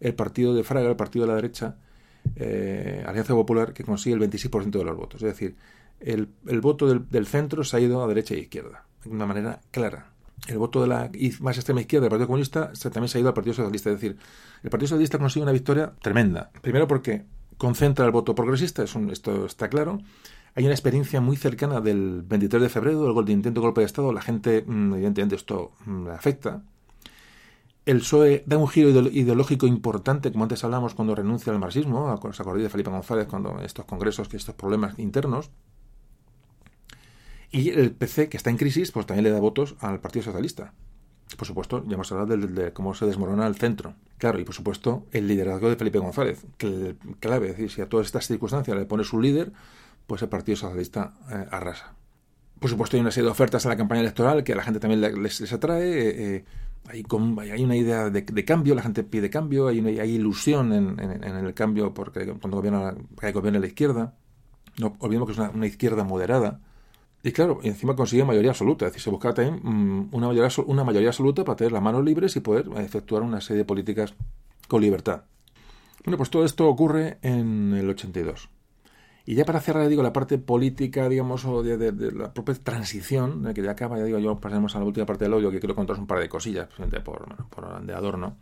el 0.00 0.14
partido 0.14 0.54
de 0.54 0.64
Fraga, 0.64 0.88
el 0.88 0.96
partido 0.96 1.26
de 1.26 1.28
la 1.28 1.36
derecha, 1.36 1.76
eh, 2.36 3.04
Alianza 3.06 3.34
Popular, 3.34 3.74
que 3.74 3.84
consigue 3.84 4.14
el 4.16 4.22
26% 4.22 4.70
de 4.70 4.84
los 4.84 4.96
votos. 4.96 5.22
Es 5.22 5.28
decir, 5.28 5.54
el, 6.00 6.28
voto 6.62 6.88
del, 6.88 7.06
del 7.10 7.26
centro 7.26 7.62
se 7.62 7.76
ha 7.76 7.80
ido 7.80 8.02
a 8.02 8.08
derecha 8.08 8.32
e 8.32 8.38
izquierda, 8.38 8.86
de 9.04 9.10
una 9.10 9.26
manera 9.26 9.60
clara 9.70 10.13
el 10.48 10.58
voto 10.58 10.82
de 10.82 10.88
la 10.88 11.10
más 11.40 11.56
extrema 11.56 11.80
izquierda 11.80 12.04
del 12.04 12.10
Partido 12.10 12.26
Comunista 12.26 12.72
también 12.72 13.08
se 13.08 13.18
ha 13.18 13.20
ido 13.20 13.28
al 13.28 13.34
Partido 13.34 13.54
Socialista. 13.54 13.90
Es 13.90 13.96
decir, 13.96 14.16
el 14.62 14.70
Partido 14.70 14.88
Socialista 14.88 15.18
consigue 15.18 15.42
una 15.42 15.52
victoria 15.52 15.92
tremenda. 16.02 16.50
Primero 16.60 16.86
porque 16.86 17.24
concentra 17.56 18.04
el 18.04 18.10
voto 18.10 18.34
progresista, 18.34 18.82
es 18.82 18.94
esto 19.10 19.46
está 19.46 19.68
claro. 19.68 20.00
Hay 20.54 20.64
una 20.64 20.74
experiencia 20.74 21.20
muy 21.20 21.36
cercana 21.36 21.80
del 21.80 22.22
23 22.22 22.62
de 22.62 22.68
febrero, 22.68 23.12
del 23.12 23.30
intento 23.30 23.60
de 23.60 23.64
golpe 23.66 23.80
de 23.80 23.86
Estado. 23.86 24.12
La 24.12 24.22
gente, 24.22 24.64
mm, 24.66 24.94
evidentemente, 24.94 25.34
esto 25.34 25.72
mm, 25.84 26.06
le 26.06 26.12
afecta. 26.12 26.62
El 27.86 27.98
PSOE 27.98 28.44
da 28.46 28.56
un 28.56 28.68
giro 28.68 28.88
ideológico 28.88 29.66
importante, 29.66 30.32
como 30.32 30.44
antes 30.44 30.64
hablamos 30.64 30.94
cuando 30.94 31.14
renuncia 31.14 31.52
al 31.52 31.58
marxismo. 31.58 32.04
¿Os 32.04 32.40
acordáis 32.40 32.62
de 32.64 32.70
Felipe 32.70 32.90
González 32.90 33.26
cuando 33.26 33.60
estos 33.60 33.84
congresos, 33.84 34.32
estos 34.32 34.54
problemas 34.54 34.98
internos? 34.98 35.50
Y 37.54 37.68
el 37.68 37.92
PC, 37.92 38.28
que 38.28 38.36
está 38.36 38.50
en 38.50 38.56
crisis, 38.56 38.90
pues 38.90 39.06
también 39.06 39.22
le 39.22 39.30
da 39.30 39.38
votos 39.38 39.76
al 39.78 40.00
Partido 40.00 40.24
Socialista. 40.24 40.72
Por 41.38 41.46
supuesto, 41.46 41.84
ya 41.86 41.94
hemos 41.94 42.10
hablado 42.10 42.36
de, 42.36 42.72
cómo 42.72 42.94
se 42.94 43.06
desmorona 43.06 43.46
el 43.46 43.54
centro. 43.54 43.94
Claro, 44.18 44.40
y 44.40 44.44
por 44.44 44.56
supuesto, 44.56 45.06
el 45.12 45.28
liderazgo 45.28 45.68
de 45.68 45.76
Felipe 45.76 46.00
González, 46.00 46.44
que 46.58 46.96
clave, 47.20 47.50
es 47.50 47.52
decir, 47.52 47.70
si 47.70 47.80
a 47.80 47.88
todas 47.88 48.06
estas 48.06 48.26
circunstancias 48.26 48.76
le 48.76 48.86
pone 48.86 49.04
su 49.04 49.20
líder, 49.20 49.52
pues 50.08 50.20
el 50.22 50.28
Partido 50.28 50.56
Socialista 50.56 51.14
eh, 51.30 51.46
arrasa. 51.48 51.94
Por 52.58 52.70
supuesto, 52.70 52.96
hay 52.96 53.02
una 53.02 53.12
serie 53.12 53.26
de 53.26 53.30
ofertas 53.30 53.64
a 53.66 53.68
la 53.68 53.76
campaña 53.76 54.00
electoral 54.00 54.42
que 54.42 54.52
a 54.52 54.56
la 54.56 54.64
gente 54.64 54.80
también 54.80 55.22
les, 55.22 55.52
atrae. 55.52 55.84
Eh, 55.84 56.36
eh, 56.36 56.44
hay, 56.88 57.04
una 57.62 57.76
idea 57.76 58.10
de, 58.10 58.44
cambio, 58.44 58.74
la 58.74 58.82
gente 58.82 59.04
pide 59.04 59.30
cambio, 59.30 59.68
hay, 59.68 59.78
hay 60.00 60.10
ilusión 60.10 60.72
en, 60.72 60.98
el 60.98 61.54
cambio 61.54 61.94
porque 61.94 62.26
cuando 62.26 62.56
gobierna, 62.56 62.96
gobierna 63.32 63.60
la 63.60 63.66
izquierda. 63.68 64.16
No 64.76 64.96
olvidemos 64.98 65.28
que 65.28 65.32
es 65.34 65.38
una, 65.38 65.50
una 65.50 65.68
izquierda 65.68 66.02
moderada 66.02 66.58
y 67.24 67.32
claro, 67.32 67.58
encima 67.62 67.96
consigue 67.96 68.22
mayoría 68.22 68.50
absoluta. 68.50 68.84
Es 68.84 68.92
decir, 68.92 69.02
se 69.02 69.10
buscaba 69.10 69.32
también 69.32 69.60
mm, 69.62 70.08
una, 70.12 70.28
mayoría, 70.28 70.50
una 70.66 70.84
mayoría 70.84 71.08
absoluta 71.08 71.42
para 71.42 71.56
tener 71.56 71.72
las 71.72 71.82
manos 71.82 72.04
libres 72.04 72.36
y 72.36 72.40
poder 72.40 72.66
efectuar 72.76 73.22
una 73.22 73.40
serie 73.40 73.60
de 73.60 73.64
políticas 73.64 74.14
con 74.68 74.82
libertad. 74.82 75.24
Bueno, 76.04 76.18
pues 76.18 76.28
todo 76.28 76.44
esto 76.44 76.68
ocurre 76.68 77.16
en 77.22 77.72
el 77.72 77.88
82. 77.88 78.50
Y 79.24 79.36
ya 79.36 79.46
para 79.46 79.60
cerrar, 79.60 79.88
digo, 79.88 80.02
la 80.02 80.12
parte 80.12 80.36
política, 80.36 81.08
digamos, 81.08 81.46
o 81.46 81.62
de, 81.62 82.12
la 82.12 82.34
propia 82.34 82.54
transición, 82.62 83.54
que 83.54 83.62
ya 83.62 83.70
acaba, 83.70 83.96
ya 83.96 84.04
digo, 84.04 84.18
yo 84.18 84.38
pasemos 84.38 84.76
a 84.76 84.80
la 84.80 84.84
última 84.84 85.06
parte 85.06 85.24
del 85.24 85.32
audio, 85.32 85.50
que 85.50 85.60
quiero 85.60 85.74
contaros 85.74 86.00
un 86.00 86.06
par 86.06 86.20
de 86.20 86.28
cosillas, 86.28 86.68
por, 87.02 87.46
por 87.48 87.86
de 87.86 87.94
adorno. 87.94 88.36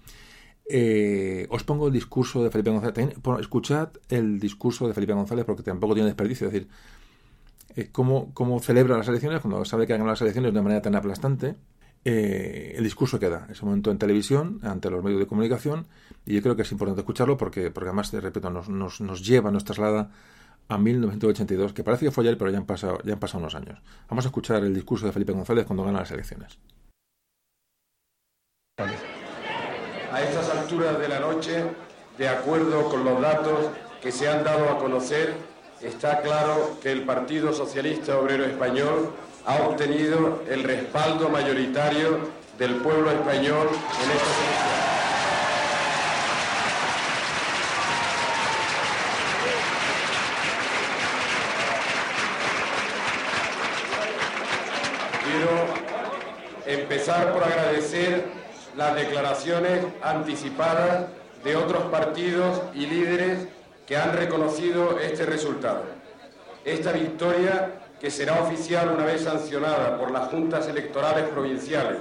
Eh, 0.68 1.46
os 1.50 1.62
pongo 1.62 1.86
el 1.86 1.92
discurso 1.92 2.42
de 2.42 2.50
Felipe 2.50 2.70
González. 2.70 3.14
escuchad 3.38 3.90
el 4.08 4.40
discurso 4.40 4.88
de 4.88 4.94
Felipe 4.94 5.12
González 5.12 5.44
porque 5.44 5.62
tampoco 5.62 5.94
tiene 5.94 6.08
desperdicio. 6.08 6.48
Es 6.48 6.52
decir, 6.52 6.68
eh, 7.76 7.90
cómo, 7.90 8.60
celebra 8.60 8.96
las 8.96 9.08
elecciones, 9.08 9.40
cuando 9.40 9.64
sabe 9.64 9.86
que 9.86 9.92
han 9.92 10.00
ganado 10.00 10.12
las 10.12 10.22
elecciones 10.22 10.52
de 10.52 10.58
una 10.58 10.62
manera 10.62 10.82
tan 10.82 10.94
aplastante. 10.94 11.56
Eh, 12.04 12.74
el 12.76 12.84
discurso 12.84 13.20
queda 13.20 13.44
en 13.46 13.52
ese 13.52 13.64
momento 13.64 13.90
en 13.90 13.98
televisión, 13.98 14.58
ante 14.62 14.90
los 14.90 15.04
medios 15.04 15.20
de 15.20 15.26
comunicación, 15.26 15.86
y 16.26 16.34
yo 16.34 16.42
creo 16.42 16.56
que 16.56 16.62
es 16.62 16.72
importante 16.72 17.00
escucharlo 17.00 17.36
porque, 17.36 17.70
porque 17.70 17.88
además, 17.88 18.10
de 18.10 18.20
repito, 18.20 18.50
nos, 18.50 18.68
nos, 18.68 19.00
nos 19.00 19.24
lleva, 19.24 19.50
nos 19.50 19.64
traslada 19.64 20.10
a 20.68 20.78
1982, 20.78 21.72
que 21.72 21.84
parece 21.84 22.06
que 22.06 22.10
fue 22.10 22.24
ayer, 22.24 22.36
pero 22.36 22.50
ya 22.50 22.58
han, 22.58 22.66
pasado, 22.66 22.98
ya 23.04 23.14
han 23.14 23.20
pasado 23.20 23.40
unos 23.40 23.54
años. 23.54 23.80
Vamos 24.08 24.24
a 24.24 24.28
escuchar 24.28 24.64
el 24.64 24.74
discurso 24.74 25.06
de 25.06 25.12
Felipe 25.12 25.32
González 25.32 25.66
cuando 25.66 25.84
gana 25.84 26.00
las 26.00 26.10
elecciones. 26.10 26.58
A 28.78 30.22
estas 30.22 30.50
alturas 30.50 30.98
de 30.98 31.08
la 31.08 31.20
noche, 31.20 31.64
de 32.18 32.28
acuerdo 32.28 32.88
con 32.88 33.04
los 33.04 33.20
datos 33.20 33.70
que 34.02 34.10
se 34.10 34.28
han 34.28 34.42
dado 34.42 34.68
a 34.68 34.78
conocer, 34.78 35.34
está 35.82 36.20
claro 36.22 36.78
que 36.80 36.92
el 36.92 37.02
Partido 37.02 37.52
Socialista 37.52 38.18
Obrero 38.18 38.44
Español 38.44 39.10
ha 39.44 39.56
obtenido 39.62 40.42
el 40.48 40.62
respaldo 40.62 41.28
mayoritario 41.28 42.30
del 42.58 42.76
pueblo 42.76 43.10
español 43.10 43.68
en 43.68 44.10
esta 44.10 44.32
elecciones. 44.44 44.92
Quiero 55.24 56.80
empezar 56.80 57.32
por 57.32 57.42
agradecer 57.42 58.24
las 58.76 58.94
declaraciones 58.94 59.84
anticipadas 60.02 61.06
de 61.42 61.56
otros 61.56 61.82
partidos 61.84 62.60
y 62.74 62.86
líderes 62.86 63.48
que 63.86 63.96
han 63.96 64.16
reconocido 64.16 64.98
este 64.98 65.26
resultado. 65.26 65.84
Esta 66.64 66.92
victoria, 66.92 67.80
que 68.00 68.10
será 68.10 68.42
oficial 68.42 68.92
una 68.94 69.04
vez 69.04 69.22
sancionada 69.22 69.98
por 69.98 70.10
las 70.10 70.28
juntas 70.28 70.68
electorales 70.68 71.28
provinciales 71.28 71.98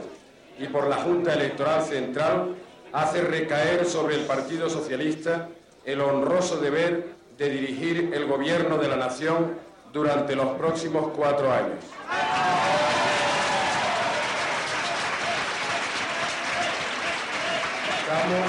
y 0.60 0.68
por 0.68 0.88
la 0.88 0.98
Junta 0.98 1.34
Electoral 1.34 1.84
Central, 1.84 2.56
hace 2.94 3.22
recaer 3.22 3.86
sobre 3.86 4.16
el 4.16 4.22
Partido 4.26 4.70
Socialista 4.70 5.48
el 5.86 6.02
honroso 6.02 6.58
deber 6.58 7.16
de 7.38 7.50
dirigir 7.50 8.12
el 8.14 8.26
gobierno 8.28 8.78
de 8.78 8.88
la 8.88 8.98
nación 8.98 9.58
durante 9.92 10.36
los 10.36 10.50
próximos 10.58 11.12
cuatro 11.16 11.52
años. 11.52 11.84
Estamos 18.02 18.48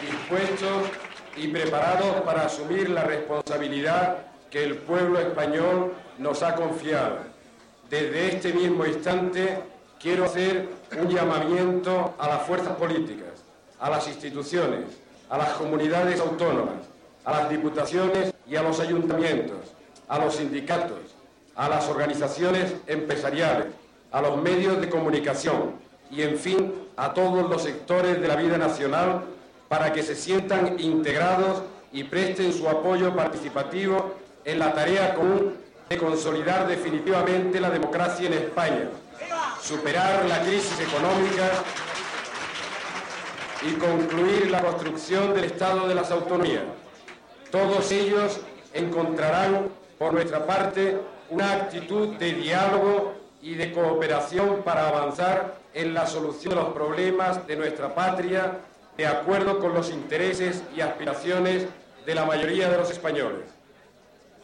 dispuestos 0.00 1.09
y 1.36 1.48
preparados 1.48 2.20
para 2.22 2.46
asumir 2.46 2.90
la 2.90 3.04
responsabilidad 3.04 4.18
que 4.50 4.64
el 4.64 4.76
pueblo 4.78 5.18
español 5.20 5.92
nos 6.18 6.42
ha 6.42 6.54
confiado. 6.54 7.18
Desde 7.88 8.28
este 8.34 8.52
mismo 8.52 8.84
instante 8.86 9.58
quiero 10.00 10.24
hacer 10.24 10.68
un 10.98 11.08
llamamiento 11.08 12.14
a 12.18 12.28
las 12.28 12.42
fuerzas 12.42 12.76
políticas, 12.76 13.44
a 13.78 13.90
las 13.90 14.06
instituciones, 14.08 14.84
a 15.28 15.38
las 15.38 15.50
comunidades 15.50 16.20
autónomas, 16.20 16.76
a 17.24 17.32
las 17.32 17.50
diputaciones 17.50 18.34
y 18.46 18.56
a 18.56 18.62
los 18.62 18.80
ayuntamientos, 18.80 19.58
a 20.08 20.18
los 20.18 20.34
sindicatos, 20.36 20.98
a 21.54 21.68
las 21.68 21.88
organizaciones 21.88 22.74
empresariales, 22.86 23.66
a 24.10 24.20
los 24.20 24.36
medios 24.42 24.80
de 24.80 24.88
comunicación 24.88 25.74
y, 26.10 26.22
en 26.22 26.36
fin, 26.36 26.72
a 26.96 27.14
todos 27.14 27.48
los 27.48 27.62
sectores 27.62 28.20
de 28.20 28.26
la 28.28 28.36
vida 28.36 28.58
nacional 28.58 29.22
para 29.70 29.92
que 29.92 30.02
se 30.02 30.16
sientan 30.16 30.80
integrados 30.80 31.62
y 31.92 32.02
presten 32.02 32.52
su 32.52 32.68
apoyo 32.68 33.14
participativo 33.14 34.16
en 34.44 34.58
la 34.58 34.74
tarea 34.74 35.14
común 35.14 35.54
de 35.88 35.96
consolidar 35.96 36.66
definitivamente 36.66 37.60
la 37.60 37.70
democracia 37.70 38.26
en 38.26 38.32
España, 38.32 38.88
superar 39.62 40.24
la 40.24 40.42
crisis 40.42 40.76
económica 40.80 41.48
y 43.62 43.74
concluir 43.74 44.50
la 44.50 44.60
construcción 44.60 45.34
del 45.34 45.44
Estado 45.44 45.86
de 45.86 45.94
las 45.94 46.10
Autonomías. 46.10 46.64
Todos 47.52 47.92
ellos 47.92 48.40
encontrarán, 48.74 49.68
por 50.00 50.12
nuestra 50.12 50.46
parte, 50.46 50.98
una 51.28 51.52
actitud 51.52 52.16
de 52.16 52.32
diálogo 52.32 53.14
y 53.40 53.54
de 53.54 53.72
cooperación 53.72 54.62
para 54.64 54.88
avanzar 54.88 55.58
en 55.74 55.94
la 55.94 56.08
solución 56.08 56.56
de 56.56 56.60
los 56.60 56.72
problemas 56.72 57.46
de 57.46 57.54
nuestra 57.54 57.94
patria 57.94 58.58
de 58.96 59.06
acuerdo 59.06 59.58
con 59.58 59.74
los 59.74 59.90
intereses 59.90 60.62
y 60.76 60.80
aspiraciones 60.80 61.66
de 62.06 62.14
la 62.14 62.24
mayoría 62.24 62.68
de 62.68 62.76
los 62.76 62.90
españoles. 62.90 63.44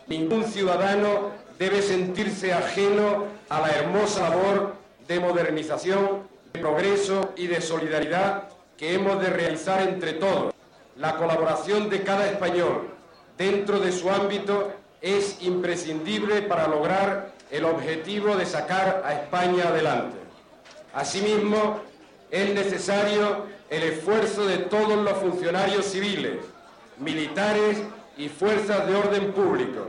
Ningún 0.07 0.45
ciudadano 0.45 1.31
debe 1.59 1.83
sentirse 1.83 2.53
ajeno 2.53 3.27
a 3.49 3.61
la 3.61 3.71
hermosa 3.71 4.29
labor 4.29 4.75
de 5.09 5.21
modernización, 5.21 6.29
de 6.53 6.61
progreso 6.61 7.33
y 7.37 7.47
de 7.47 7.61
solidaridad 7.61 8.49
que 8.77 8.95
hemos 8.95 9.21
de 9.21 9.31
realizar 9.31 9.83
entre 9.83 10.15
todos. 10.15 10.55
La 10.97 11.17
colaboración 11.17 11.89
de 11.91 12.03
cada 12.03 12.27
español 12.31 12.89
dentro 13.37 13.79
de 13.81 13.93
su 13.93 14.11
ámbito 14.11 14.73
es 15.01 15.43
imprescindible 15.43 16.43
para 16.43 16.67
lograr 16.69 17.33
el 17.51 17.65
objetivo 17.65 18.37
de 18.37 18.47
sacar 18.47 19.03
a 19.05 19.15
España 19.15 19.69
adelante. 19.69 20.17
Asimismo, 20.95 21.81
es 22.31 22.55
necesario 22.55 23.47
el 23.71 23.83
esfuerzo 23.83 24.47
de 24.47 24.59
todos 24.59 24.97
los 24.97 25.15
funcionarios 25.19 25.87
civiles, 25.87 26.39
militares 26.99 27.79
y 28.17 28.29
fuerzas 28.29 28.87
de 28.87 28.95
orden 28.95 29.33
público, 29.33 29.87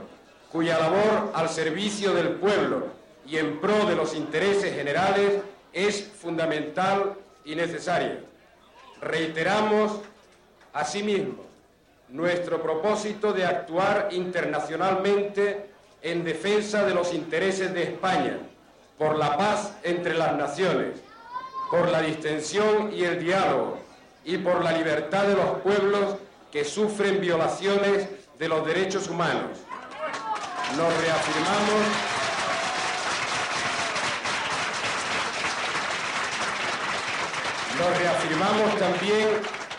cuya 0.51 0.79
labor 0.79 1.31
al 1.33 1.49
servicio 1.49 2.13
del 2.13 2.31
pueblo 2.31 2.87
y 3.25 3.37
en 3.37 3.59
pro 3.59 3.85
de 3.85 3.95
los 3.95 4.15
intereses 4.15 4.75
generales 4.75 5.41
es 5.73 6.03
fundamental 6.03 7.13
y 7.45 7.55
necesaria. 7.55 8.19
Reiteramos, 9.01 9.99
asimismo, 10.73 11.45
nuestro 12.09 12.61
propósito 12.61 13.33
de 13.33 13.45
actuar 13.45 14.09
internacionalmente 14.11 15.69
en 16.01 16.23
defensa 16.23 16.85
de 16.85 16.93
los 16.93 17.13
intereses 17.13 17.73
de 17.73 17.83
España, 17.83 18.37
por 18.97 19.17
la 19.17 19.37
paz 19.37 19.73
entre 19.83 20.15
las 20.15 20.35
naciones, 20.35 20.93
por 21.69 21.89
la 21.89 22.01
distensión 22.01 22.91
y 22.93 23.03
el 23.03 23.23
diálogo 23.23 23.79
y 24.23 24.37
por 24.37 24.63
la 24.63 24.71
libertad 24.71 25.23
de 25.23 25.35
los 25.35 25.59
pueblos 25.61 26.15
que 26.51 26.63
sufren 26.63 27.19
violaciones 27.19 28.07
de 28.39 28.47
los 28.47 28.65
derechos 28.65 29.09
humanos. 29.09 29.59
Nos 30.75 31.01
reafirmamos 31.01 32.17
Nos 37.77 37.95
reafirmamos 37.99 38.79
también 38.79 39.27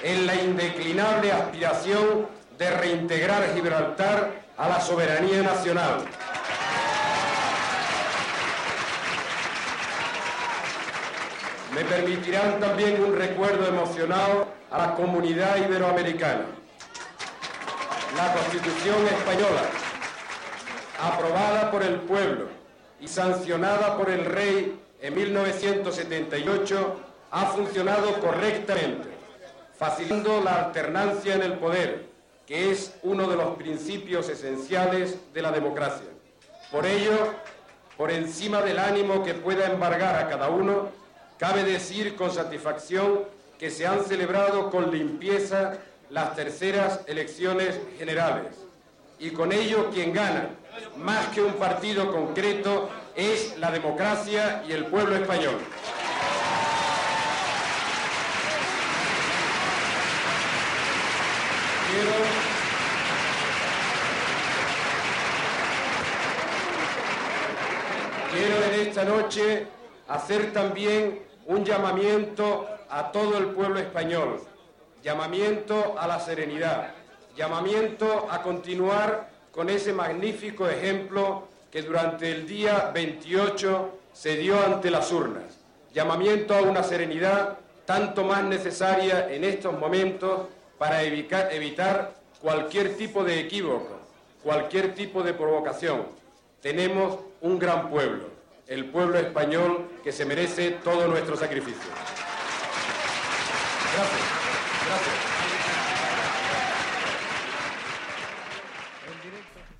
en 0.04 0.26
la 0.26 0.36
indeclinable 0.36 1.32
aspiración 1.32 2.28
de 2.56 2.70
reintegrar 2.70 3.52
Gibraltar 3.54 4.44
a 4.56 4.68
la 4.68 4.80
soberanía 4.80 5.42
nacional. 5.42 6.04
Me 11.78 11.84
permitirán 11.84 12.58
también 12.58 13.00
un 13.04 13.14
recuerdo 13.14 13.68
emocionado 13.68 14.48
a 14.68 14.78
la 14.78 14.94
comunidad 14.96 15.58
iberoamericana. 15.58 16.46
La 18.16 18.32
Constitución 18.32 19.06
española, 19.06 19.62
aprobada 21.00 21.70
por 21.70 21.84
el 21.84 22.00
pueblo 22.00 22.48
y 22.98 23.06
sancionada 23.06 23.96
por 23.96 24.10
el 24.10 24.24
rey 24.24 24.76
en 25.00 25.14
1978, 25.14 27.00
ha 27.30 27.46
funcionado 27.46 28.12
correctamente, 28.14 29.10
facilitando 29.78 30.40
la 30.40 30.64
alternancia 30.64 31.36
en 31.36 31.42
el 31.42 31.52
poder, 31.60 32.06
que 32.44 32.72
es 32.72 32.92
uno 33.04 33.28
de 33.28 33.36
los 33.36 33.56
principios 33.56 34.28
esenciales 34.28 35.32
de 35.32 35.42
la 35.42 35.52
democracia. 35.52 36.08
Por 36.72 36.86
ello, 36.86 37.34
por 37.96 38.10
encima 38.10 38.62
del 38.62 38.80
ánimo 38.80 39.22
que 39.22 39.34
pueda 39.34 39.70
embargar 39.70 40.16
a 40.16 40.28
cada 40.28 40.48
uno, 40.48 40.97
cabe 41.38 41.62
decir 41.62 42.16
con 42.16 42.32
satisfacción 42.32 43.20
que 43.58 43.70
se 43.70 43.86
han 43.86 44.04
celebrado 44.04 44.70
con 44.70 44.90
limpieza 44.90 45.78
las 46.10 46.34
terceras 46.34 47.00
elecciones 47.06 47.78
generales. 47.98 48.52
Y 49.18 49.30
con 49.30 49.52
ello 49.52 49.90
quien 49.90 50.12
gana, 50.12 50.50
más 50.96 51.28
que 51.28 51.42
un 51.42 51.54
partido 51.54 52.12
concreto, 52.12 52.88
es 53.16 53.56
la 53.58 53.70
democracia 53.70 54.62
y 54.68 54.72
el 54.72 54.86
pueblo 54.86 55.16
español. 55.16 55.58
Quiero 68.32 68.64
en 68.64 68.88
esta 68.88 69.04
noche 69.04 69.66
hacer 70.06 70.52
también 70.52 71.27
un 71.48 71.64
llamamiento 71.64 72.68
a 72.90 73.10
todo 73.10 73.38
el 73.38 73.46
pueblo 73.46 73.80
español, 73.80 74.38
llamamiento 75.02 75.96
a 75.98 76.06
la 76.06 76.20
serenidad, 76.20 76.92
llamamiento 77.34 78.28
a 78.30 78.42
continuar 78.42 79.30
con 79.50 79.70
ese 79.70 79.94
magnífico 79.94 80.68
ejemplo 80.68 81.48
que 81.70 81.80
durante 81.80 82.30
el 82.30 82.46
día 82.46 82.90
28 82.92 83.98
se 84.12 84.36
dio 84.36 84.62
ante 84.62 84.90
las 84.90 85.10
urnas, 85.10 85.58
llamamiento 85.94 86.54
a 86.54 86.60
una 86.60 86.82
serenidad 86.82 87.56
tanto 87.86 88.24
más 88.24 88.44
necesaria 88.44 89.32
en 89.32 89.42
estos 89.42 89.72
momentos 89.78 90.48
para 90.76 91.02
evitar 91.02 92.12
cualquier 92.42 92.94
tipo 92.98 93.24
de 93.24 93.40
equívoco, 93.40 93.96
cualquier 94.42 94.94
tipo 94.94 95.22
de 95.22 95.32
provocación. 95.32 96.04
Tenemos 96.60 97.20
un 97.40 97.58
gran 97.58 97.88
pueblo, 97.88 98.27
el 98.68 98.84
pueblo 98.90 99.18
español 99.18 99.88
que 100.04 100.12
se 100.12 100.26
merece 100.26 100.72
todo 100.84 101.08
nuestro 101.08 101.36
sacrificio. 101.36 101.90
Gracias. 103.94 104.20
Gracias. 104.86 105.14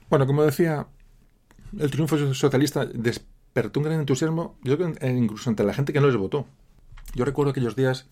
Bueno, 0.09 0.27
como 0.27 0.43
decía, 0.43 0.87
el 1.79 1.91
triunfo 1.91 2.17
socialista 2.33 2.87
despertó 2.87 3.81
un 3.81 3.85
gran 3.85 4.01
entusiasmo, 4.01 4.59
yo 4.63 4.79
creo 4.79 4.95
incluso 5.07 5.51
entre 5.51 5.67
la 5.67 5.75
gente 5.75 5.93
que 5.93 6.01
no 6.01 6.07
les 6.07 6.17
votó. 6.17 6.47
Yo 7.15 7.27
recuerdo 7.27 7.51
aquellos 7.51 7.77
días 7.77 8.09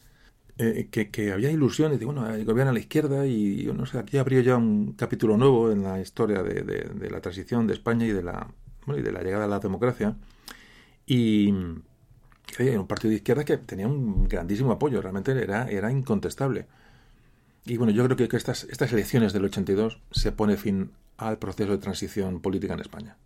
eh, 0.59 0.89
que, 0.91 1.33
había 1.33 1.51
ilusiones 1.51 1.99
de, 1.99 2.05
bueno, 2.05 2.21
gobierno 2.45 2.71
a 2.71 2.75
la 2.75 2.81
izquierda 2.81 3.27
y, 3.27 3.63
yo 3.63 3.73
no 3.73 3.87
sé, 3.87 3.99
aquí 3.99 4.19
habría 4.19 4.43
ya 4.43 4.57
un 4.59 4.93
capítulo 4.93 5.39
nuevo 5.39 5.73
en 5.73 5.83
la 5.83 6.01
historia 6.03 6.43
de, 6.43 7.11
la 7.11 7.23
transición 7.23 7.67
de 7.67 7.73
España 7.73 8.05
y 8.05 8.11
de 8.11 8.23
la, 8.23 8.49
y 8.89 9.01
de 9.01 9.13
la 9.13 9.23
llegada 9.23 9.47
a 9.47 9.49
la 9.49 9.59
democracia. 9.59 10.17
Y 11.07 11.55
era 12.59 12.81
un 12.81 12.87
partido 12.87 13.11
de 13.11 13.17
izquierda 13.17 13.45
que 13.45 13.57
tenía 13.59 13.87
un 13.87 14.29
grandísimo 14.29 14.73
apoyo, 14.73 15.01
realmente 15.01 15.33
era, 15.33 15.69
era 15.69 15.91
incontestable. 15.91 16.67
Y 17.65 17.77
bueno, 17.77 17.93
yo 17.93 18.05
creo 18.05 18.29
que, 18.29 18.37
estas, 18.37 18.65
estas 18.65 18.93
elecciones 18.93 19.33
del 19.33 19.45
82 19.45 20.01
se 20.11 20.33
pone 20.33 20.57
fin 20.57 20.93
al 21.17 21.39
proceso 21.39 21.73
de 21.73 21.79
transición 21.79 22.41
política 22.41 22.75
en 22.75 22.81
España. 22.81 23.17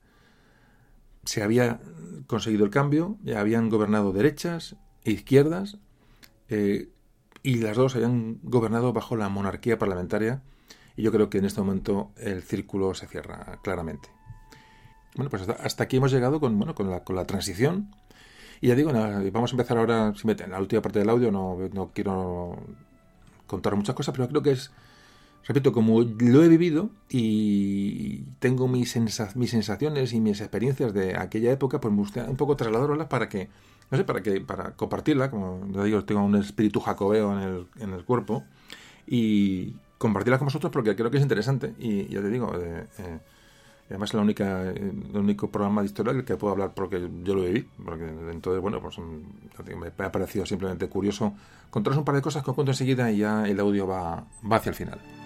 Se 1.25 1.42
había 1.42 1.81
conseguido 2.26 2.65
el 2.65 2.70
cambio, 2.70 3.18
ya 3.23 3.41
habían 3.41 3.68
gobernado 3.68 4.12
derechas 4.12 4.76
e 5.05 5.10
izquierdas, 5.12 5.78
eh, 6.49 6.89
y 7.42 7.57
las 7.57 7.76
dos 7.76 7.97
hayan 7.97 8.39
gobernado 8.42 8.92
bajo 8.92 9.17
la 9.17 9.28
monarquía 9.28 9.78
parlamentaria 9.78 10.42
y 10.97 11.02
yo 11.02 11.12
creo 11.12 11.31
que 11.31 11.39
en 11.39 11.47
este 11.47 11.60
momento 11.60 12.12
el 12.17 12.42
círculo 12.42 12.94
se 12.94 13.07
cierra 13.07 13.59
claramente. 13.62 14.09
Bueno, 15.16 15.30
pues 15.30 15.48
hasta, 15.48 15.84
aquí 15.84 15.97
hemos 15.97 16.12
llegado 16.12 16.40
con, 16.40 16.58
bueno, 16.58 16.74
con, 16.74 16.90
la, 16.90 17.05
con 17.05 17.16
la 17.16 17.26
transición. 17.26 17.89
Y 18.60 18.68
ya 18.68 18.74
digo, 18.74 18.92
vamos 18.92 19.52
a 19.52 19.55
empezar 19.55 19.78
ahora, 19.78 20.12
en 20.22 20.50
la 20.50 20.60
última 20.60 20.82
parte 20.82 20.98
del 20.98 21.08
audio 21.08 21.32
no, 21.32 21.56
no 21.72 21.90
quiero 21.94 22.58
contar 23.47 23.74
muchas 23.74 23.94
cosas, 23.94 24.14
pero 24.14 24.28
creo 24.28 24.42
que 24.42 24.52
es, 24.52 24.70
repito, 25.47 25.72
como 25.72 26.02
lo 26.02 26.44
he 26.44 26.48
vivido 26.48 26.90
y 27.08 28.24
tengo 28.39 28.68
mis, 28.68 28.94
mis 29.34 29.50
sensaciones 29.50 30.12
y 30.12 30.20
mis 30.20 30.40
experiencias 30.40 30.92
de 30.92 31.16
aquella 31.16 31.50
época, 31.52 31.80
pues 31.80 31.92
me 31.92 32.00
gusta 32.00 32.26
un 32.28 32.36
poco 32.36 32.56
trasladarlas 32.56 33.08
para 33.08 33.28
que 33.28 33.48
no 33.90 33.98
sé, 33.98 34.05
para 34.05 34.22
que 34.22 34.40
para 34.40 34.76
compartirla, 34.76 35.30
como 35.30 35.66
ya 35.72 35.82
digo, 35.82 36.05
tengo 36.05 36.22
un 36.22 36.36
espíritu 36.36 36.80
jacobeo 36.80 37.32
en 37.32 37.39
el, 37.40 37.66
en 37.80 37.92
el 37.92 38.05
cuerpo, 38.05 38.44
y 39.06 39.74
compartirla 39.98 40.39
con 40.39 40.47
vosotros 40.47 40.70
porque 40.72 40.94
creo 40.94 41.10
que 41.10 41.16
es 41.16 41.22
interesante. 41.22 41.74
Y 41.78 42.06
ya 42.06 42.20
te 42.20 42.28
digo, 42.28 42.52
eh, 42.56 42.86
eh, 42.98 43.18
además 43.90 44.10
es 44.10 44.14
la 44.14 44.22
única, 44.22 44.70
el 44.70 45.10
único 45.14 45.50
programa 45.50 45.82
de 45.82 45.86
historia 45.86 46.12
del 46.12 46.24
que 46.24 46.36
puedo 46.36 46.52
hablar 46.52 46.72
porque 46.74 47.08
yo 47.22 47.34
lo 47.34 47.42
viví. 47.42 47.68
Porque 47.84 48.04
entonces, 48.30 48.62
bueno, 48.62 48.80
pues 48.80 48.98
mm, 48.98 49.78
me 49.78 50.04
ha 50.04 50.12
parecido 50.12 50.46
simplemente 50.46 50.88
curioso 50.88 51.34
contaros 51.70 51.98
un 51.98 52.04
par 52.04 52.14
de 52.14 52.22
cosas 52.22 52.42
que 52.42 52.50
os 52.50 52.54
cuento 52.54 52.72
enseguida 52.72 53.10
y 53.10 53.18
ya 53.18 53.46
el 53.46 53.60
audio 53.60 53.86
va, 53.86 54.24
va 54.50 54.56
hacia 54.56 54.70
el 54.70 54.76
final. 54.76 55.19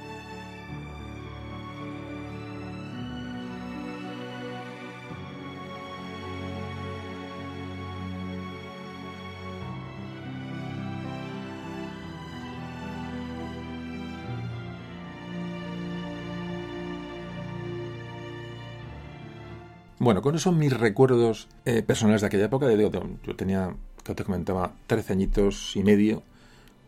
Bueno, 20.04 20.20
con 20.20 20.34
eso 20.34 20.52
mis 20.52 20.70
recuerdos 20.70 21.48
eh, 21.64 21.82
personales 21.82 22.20
de 22.20 22.26
aquella 22.26 22.44
época, 22.44 22.70
yo, 22.70 22.90
yo 23.22 23.36
tenía, 23.36 23.74
que 24.04 24.14
te 24.14 24.22
comentaba, 24.22 24.74
13 24.86 25.14
añitos 25.14 25.74
y 25.76 25.82
medio 25.82 26.22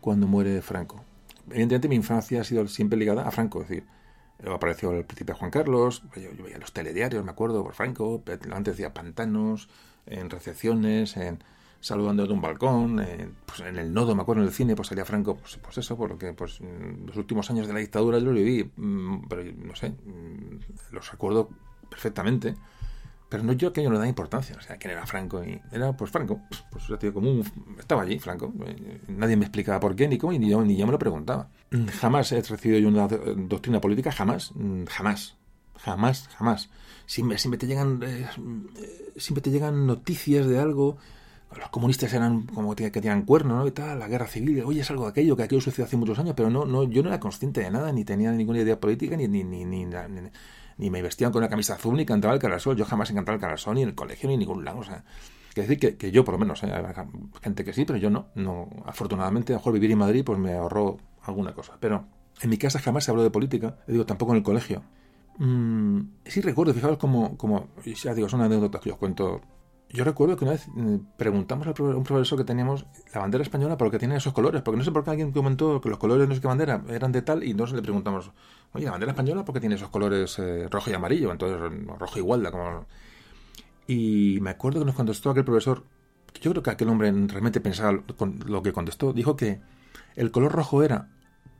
cuando 0.01 0.27
muere 0.27 0.61
Franco. 0.61 1.03
Evidentemente 1.47 1.87
mi 1.87 1.95
infancia 1.95 2.41
ha 2.41 2.43
sido 2.43 2.67
siempre 2.67 2.95
ligada 2.95 3.27
a 3.27 3.31
Franco, 3.31 3.63
es 3.63 3.69
decir, 3.69 3.85
apareció 4.47 4.91
el 4.91 5.03
príncipe 5.03 5.33
Juan 5.33 5.49
Carlos, 5.49 6.03
yo, 6.15 6.43
veía 6.43 6.59
los 6.59 6.73
telediarios, 6.73 7.25
me 7.25 7.31
acuerdo, 7.31 7.63
por 7.63 7.73
Franco, 7.73 8.21
antes 8.51 8.75
decía 8.75 8.93
pantanos, 8.93 9.67
en 10.05 10.29
recepciones, 10.29 11.17
en 11.17 11.43
saludando 11.79 12.27
de 12.27 12.33
un 12.33 12.41
balcón, 12.41 13.03
pues 13.47 13.61
en 13.61 13.79
el 13.79 13.95
nodo, 13.95 14.13
me 14.13 14.21
acuerdo, 14.21 14.43
en 14.43 14.49
el 14.49 14.53
cine, 14.53 14.75
pues 14.75 14.89
salía 14.89 15.05
Franco, 15.05 15.37
pues, 15.37 15.57
pues 15.57 15.75
eso, 15.79 15.97
por 15.97 16.11
lo 16.11 16.19
que 16.19 16.33
pues, 16.33 16.59
los 17.07 17.17
últimos 17.17 17.49
años 17.49 17.65
de 17.65 17.73
la 17.73 17.79
dictadura 17.79 18.19
yo 18.19 18.25
lo 18.25 18.33
viví, 18.33 18.71
mm, 18.75 19.27
pero 19.27 19.43
no 19.43 19.75
sé, 19.75 19.89
mm, 19.89 20.93
los 20.93 21.11
recuerdo 21.11 21.49
perfectamente. 21.89 22.53
Pero 23.29 23.43
no 23.43 23.53
yo 23.53 23.73
que 23.73 23.83
yo 23.83 23.89
no 23.89 23.95
le 23.95 23.99
da 23.99 24.07
importancia, 24.07 24.55
o 24.57 24.61
sea, 24.61 24.77
quién 24.77 24.91
era 24.91 25.05
Franco 25.05 25.43
y 25.43 25.61
era 25.71 25.91
pues 25.95 26.11
Franco, 26.11 26.41
pues 26.71 26.89
un 26.89 26.97
tío 26.97 27.13
común, 27.13 27.43
estaba 27.77 28.03
allí 28.03 28.19
Franco, 28.19 28.53
eh, 28.65 29.01
nadie 29.09 29.35
me 29.35 29.45
explicaba 29.45 29.79
por 29.79 29.95
qué 29.95 30.07
ni 30.07 30.17
cómo 30.17 30.31
ni 30.31 30.49
yo 30.49 30.63
ni 30.63 30.77
yo 30.77 30.85
me 30.85 30.93
lo 30.93 30.99
preguntaba. 30.99 31.49
Jamás 31.99 32.31
he 32.31 32.41
recibido 32.41 32.79
yo 32.79 32.87
una 32.87 33.07
doctrina 33.07 33.81
política, 33.81 34.11
jamás, 34.11 34.51
mm, 34.55 34.85
jamás, 34.85 35.35
jamás, 35.75 36.29
jamás. 36.29 36.69
Siempre, 37.05 37.37
siempre 37.37 37.57
te 37.57 37.67
llegan 37.67 38.01
eh, 38.03 38.27
siempre 39.17 39.41
te 39.41 39.51
llegan 39.51 39.87
noticias 39.87 40.45
de 40.45 40.59
algo 40.59 40.97
los 41.55 41.69
comunistas 41.69 42.13
eran 42.13 42.43
como 42.43 42.75
que 42.75 42.91
tenían 42.91 43.23
cuerno, 43.23 43.57
¿no? 43.57 43.67
Y 43.67 43.71
tal, 43.71 43.99
la 43.99 44.07
guerra 44.07 44.27
civil, 44.27 44.63
oye, 44.63 44.81
es 44.81 44.91
algo 44.91 45.03
de 45.05 45.11
aquello, 45.11 45.35
que 45.35 45.43
aquello 45.43 45.61
sucedió 45.61 45.85
hace 45.85 45.97
muchos 45.97 46.19
años, 46.19 46.33
pero 46.35 46.49
no, 46.49 46.65
no, 46.65 46.83
yo 46.83 47.01
no 47.03 47.09
era 47.09 47.19
consciente 47.19 47.61
de 47.61 47.71
nada, 47.71 47.91
ni 47.91 48.03
tenía 48.03 48.31
ninguna 48.31 48.59
idea 48.59 48.79
política, 48.79 49.15
ni, 49.15 49.27
ni, 49.27 49.43
ni, 49.43 49.63
ni, 49.63 49.85
ni 50.77 50.89
me 50.89 51.01
vestían 51.01 51.31
con 51.31 51.39
una 51.39 51.49
camisa 51.49 51.75
azul, 51.75 51.95
ni 51.95 52.05
cantaba 52.05 52.33
el 52.33 52.39
carasol. 52.39 52.75
Yo 52.75 52.85
jamás 52.85 53.09
he 53.09 53.13
cantado 53.13 53.35
el 53.35 53.41
carasol, 53.41 53.75
ni 53.75 53.83
en 53.83 53.89
el 53.89 53.95
colegio, 53.95 54.27
ni 54.27 54.33
en 54.33 54.39
ningún 54.39 54.63
lado. 54.63 54.79
O 54.79 54.83
sea, 54.83 55.03
quiere 55.53 55.67
decir 55.67 55.79
que, 55.79 55.97
que 55.97 56.11
yo, 56.11 56.23
por 56.23 56.33
lo 56.33 56.39
menos, 56.39 56.63
¿eh? 56.63 56.71
hay 56.71 56.83
gente 57.41 57.63
que 57.63 57.73
sí, 57.73 57.85
pero 57.85 57.97
yo 57.97 58.09
no. 58.09 58.27
no 58.35 58.69
Afortunadamente, 58.85 59.53
a 59.53 59.55
lo 59.55 59.59
mejor 59.59 59.73
vivir 59.73 59.91
en 59.91 59.97
Madrid 59.97 60.23
pues 60.25 60.39
me 60.39 60.53
ahorró 60.53 60.97
alguna 61.23 61.53
cosa. 61.53 61.77
Pero 61.79 62.05
en 62.41 62.49
mi 62.49 62.57
casa 62.57 62.79
jamás 62.79 63.03
se 63.03 63.11
habló 63.11 63.23
de 63.23 63.31
política, 63.31 63.77
digo, 63.87 64.05
tampoco 64.05 64.31
en 64.33 64.37
el 64.37 64.43
colegio. 64.43 64.83
Mm, 65.39 66.01
sí 66.25 66.41
recuerdo, 66.41 66.73
fijaos 66.73 66.97
como, 66.97 67.37
como, 67.37 67.69
ya 67.85 68.13
digo, 68.13 68.29
son 68.29 68.41
anécdotas 68.41 68.81
que 68.81 68.91
os 68.91 68.97
cuento 68.97 69.41
yo 69.89 70.03
recuerdo 70.03 70.35
que 70.35 70.43
una 70.43 70.51
vez 70.53 70.67
mm, 70.67 70.95
preguntamos 71.15 71.67
a 71.67 71.81
un 71.81 72.03
profesor 72.03 72.37
que 72.37 72.43
teníamos 72.43 72.85
la 73.13 73.21
bandera 73.21 73.41
española 73.41 73.77
por 73.77 73.89
qué 73.89 73.99
tiene 73.99 74.17
esos 74.17 74.33
colores, 74.33 74.61
porque 74.61 74.77
no 74.77 74.83
sé 74.83 74.91
por 74.91 75.03
qué 75.03 75.11
alguien 75.11 75.31
comentó 75.31 75.79
que 75.79 75.89
los 75.89 75.97
colores 75.97 76.27
no 76.27 76.35
sé 76.35 76.41
qué 76.41 76.47
bandera 76.47 76.83
eran 76.89 77.11
de 77.11 77.21
tal 77.21 77.43
y 77.43 77.51
entonces 77.51 77.75
le 77.75 77.81
preguntamos, 77.81 78.31
oye, 78.73 78.85
la 78.85 78.91
bandera 78.91 79.11
española 79.11 79.45
por 79.45 79.53
qué 79.53 79.61
tiene 79.61 79.75
esos 79.75 79.89
colores 79.89 80.37
eh, 80.39 80.67
rojo 80.69 80.89
y 80.89 80.93
amarillo, 80.93 81.31
entonces 81.31 81.57
rojo 81.99 82.19
igual, 82.19 82.49
como... 82.51 82.85
Y 83.87 84.39
me 84.41 84.49
acuerdo 84.49 84.79
que 84.79 84.85
nos 84.85 84.95
contestó 84.95 85.29
aquel 85.29 85.45
profesor, 85.45 85.85
yo 86.41 86.51
creo 86.51 86.61
que 86.61 86.71
aquel 86.71 86.89
hombre 86.89 87.09
realmente 87.09 87.61
pensaba 87.61 87.97
lo 88.45 88.61
que 88.61 88.73
contestó, 88.73 89.13
dijo 89.13 89.37
que 89.37 89.61
el 90.17 90.31
color 90.31 90.51
rojo 90.51 90.83
era 90.83 91.07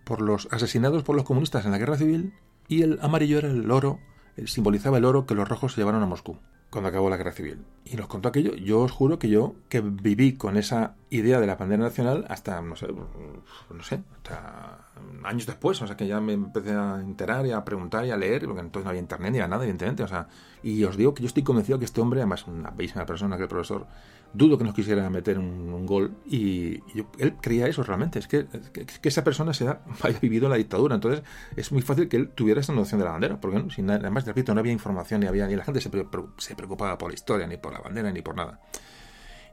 por 0.04 0.22
los 0.22 0.50
asesinados 0.52 1.04
por 1.04 1.16
los 1.16 1.24
comunistas 1.24 1.66
en 1.66 1.72
la 1.72 1.78
guerra 1.78 1.96
civil 1.96 2.34
y 2.68 2.82
el 2.82 3.00
amarillo 3.02 3.38
era 3.38 3.50
el 3.50 3.72
oro, 3.72 4.00
simbolizaba 4.46 4.98
el 4.98 5.06
oro 5.06 5.26
que 5.26 5.36
los 5.36 5.48
rojos 5.48 5.74
se 5.74 5.80
llevaron 5.80 6.04
a 6.04 6.06
Moscú 6.06 6.38
cuando 6.70 6.90
acabó 6.90 7.10
la 7.10 7.18
guerra 7.18 7.32
civil. 7.32 7.64
Y 7.86 7.96
nos 7.96 8.08
contó 8.08 8.28
aquello. 8.30 8.54
Yo 8.56 8.82
os 8.82 8.92
juro 8.92 9.18
que 9.18 9.30
yo, 9.30 9.56
que 9.70 9.80
viví 9.80 10.34
con 10.34 10.58
esa 10.58 10.96
idea 11.10 11.40
de 11.40 11.48
la 11.48 11.56
bandera 11.56 11.84
nacional 11.84 12.26
hasta, 12.28 12.62
no 12.62 12.76
sé, 12.76 12.88
no 12.88 13.84
sé, 13.84 14.02
hasta 14.18 14.90
años 15.24 15.46
después. 15.46 15.82
O 15.82 15.88
sea, 15.88 15.96
que 15.96 16.08
ya 16.08 16.20
me 16.20 16.34
empecé 16.34 16.72
a 16.72 17.00
enterar 17.00 17.46
y 17.46 17.52
a 17.52 17.64
preguntar 17.64 18.06
y 18.06 18.12
a 18.12 18.18
leer, 18.18 18.46
porque 18.46 18.62
entonces 18.62 18.84
no 18.84 18.90
había 18.90 19.02
internet 19.02 19.32
ni 19.32 19.40
nada, 19.40 19.56
evidentemente. 19.58 20.04
O 20.04 20.08
sea, 20.08 20.28
y 20.62 20.84
os 20.84 20.98
digo 20.98 21.14
que 21.14 21.24
yo 21.24 21.28
estoy 21.28 21.44
convencido 21.44 21.80
que 21.80 21.86
este 21.86 22.02
hombre, 22.02 22.20
además, 22.20 22.46
una 22.48 22.72
bellísima 22.72 23.06
persona, 23.06 23.38
que 23.38 23.44
el 23.44 23.50
profesor, 23.50 23.88
dudo 24.34 24.58
que 24.58 24.64
nos 24.64 24.74
quisiera 24.74 25.10
meter 25.10 25.38
un, 25.40 25.86
gol. 25.86 26.16
Y, 26.26 26.82
él 27.18 27.36
creía 27.42 27.68
eso 27.68 27.84
realmente. 27.84 28.20
Es 28.20 28.28
que, 28.28 28.46
que, 28.72 29.10
esa 29.10 29.24
persona 29.24 29.54
se 29.54 29.68
haya 30.02 30.20
vivido 30.20 30.50
la 30.50 30.56
dictadura. 30.56 30.96
Entonces, 30.96 31.24
es 31.56 31.72
muy 31.72 31.82
fácil 31.82 32.08
que 32.08 32.18
él 32.18 32.30
tuviera 32.30 32.62
esa 32.62 32.74
noción 32.74 33.00
de 33.00 33.06
la 33.06 33.12
bandera. 33.12 33.40
Porque, 33.40 33.60
¿no? 33.60 33.70
sin, 33.70 33.90
además, 33.90 34.26
repito, 34.26 34.54
no 34.54 34.60
había 34.60 34.74
información 34.74 35.22
ni 35.22 35.28
había, 35.28 35.48
ni 35.48 35.56
la 35.56 35.64
gente 35.64 35.82
se, 35.82 35.90
se 36.38 36.56
preocupaba 36.56 36.98
por 36.98 37.10
la 37.10 37.16
historia, 37.16 37.48
ni 37.48 37.58
por 37.58 37.74
la 37.74 37.80
bandera, 37.80 38.12
ni 38.12 38.22
por 38.22 38.36
nada. 38.36 38.60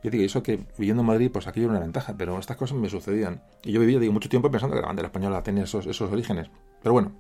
Yo 0.05 0.11
digo, 0.11 0.23
eso 0.23 0.43
que 0.43 0.61
viviendo 0.77 1.01
en 1.01 1.07
Madrid, 1.07 1.31
pues 1.33 1.47
aquello 1.47 1.67
era 1.67 1.77
una 1.77 1.81
ventaja, 1.81 2.15
pero 2.17 2.39
estas 2.39 2.59
cosas 2.59 2.77
me 2.77 2.91
sucedían. 2.91 3.43
Y 3.63 3.73
yo 3.73 3.81
vivía, 3.81 3.99
digo, 3.99 4.13
mucho 4.13 4.29
tiempo 4.29 4.51
pensando 4.51 4.77
que 4.77 4.83
la 4.83 4.89
bandera 4.89 5.07
española 5.07 5.43
tenía 5.43 5.65
esos, 5.65 5.87
esos 5.87 6.13
orígenes. 6.13 6.51
Pero 6.83 6.93
bueno, 6.93 7.13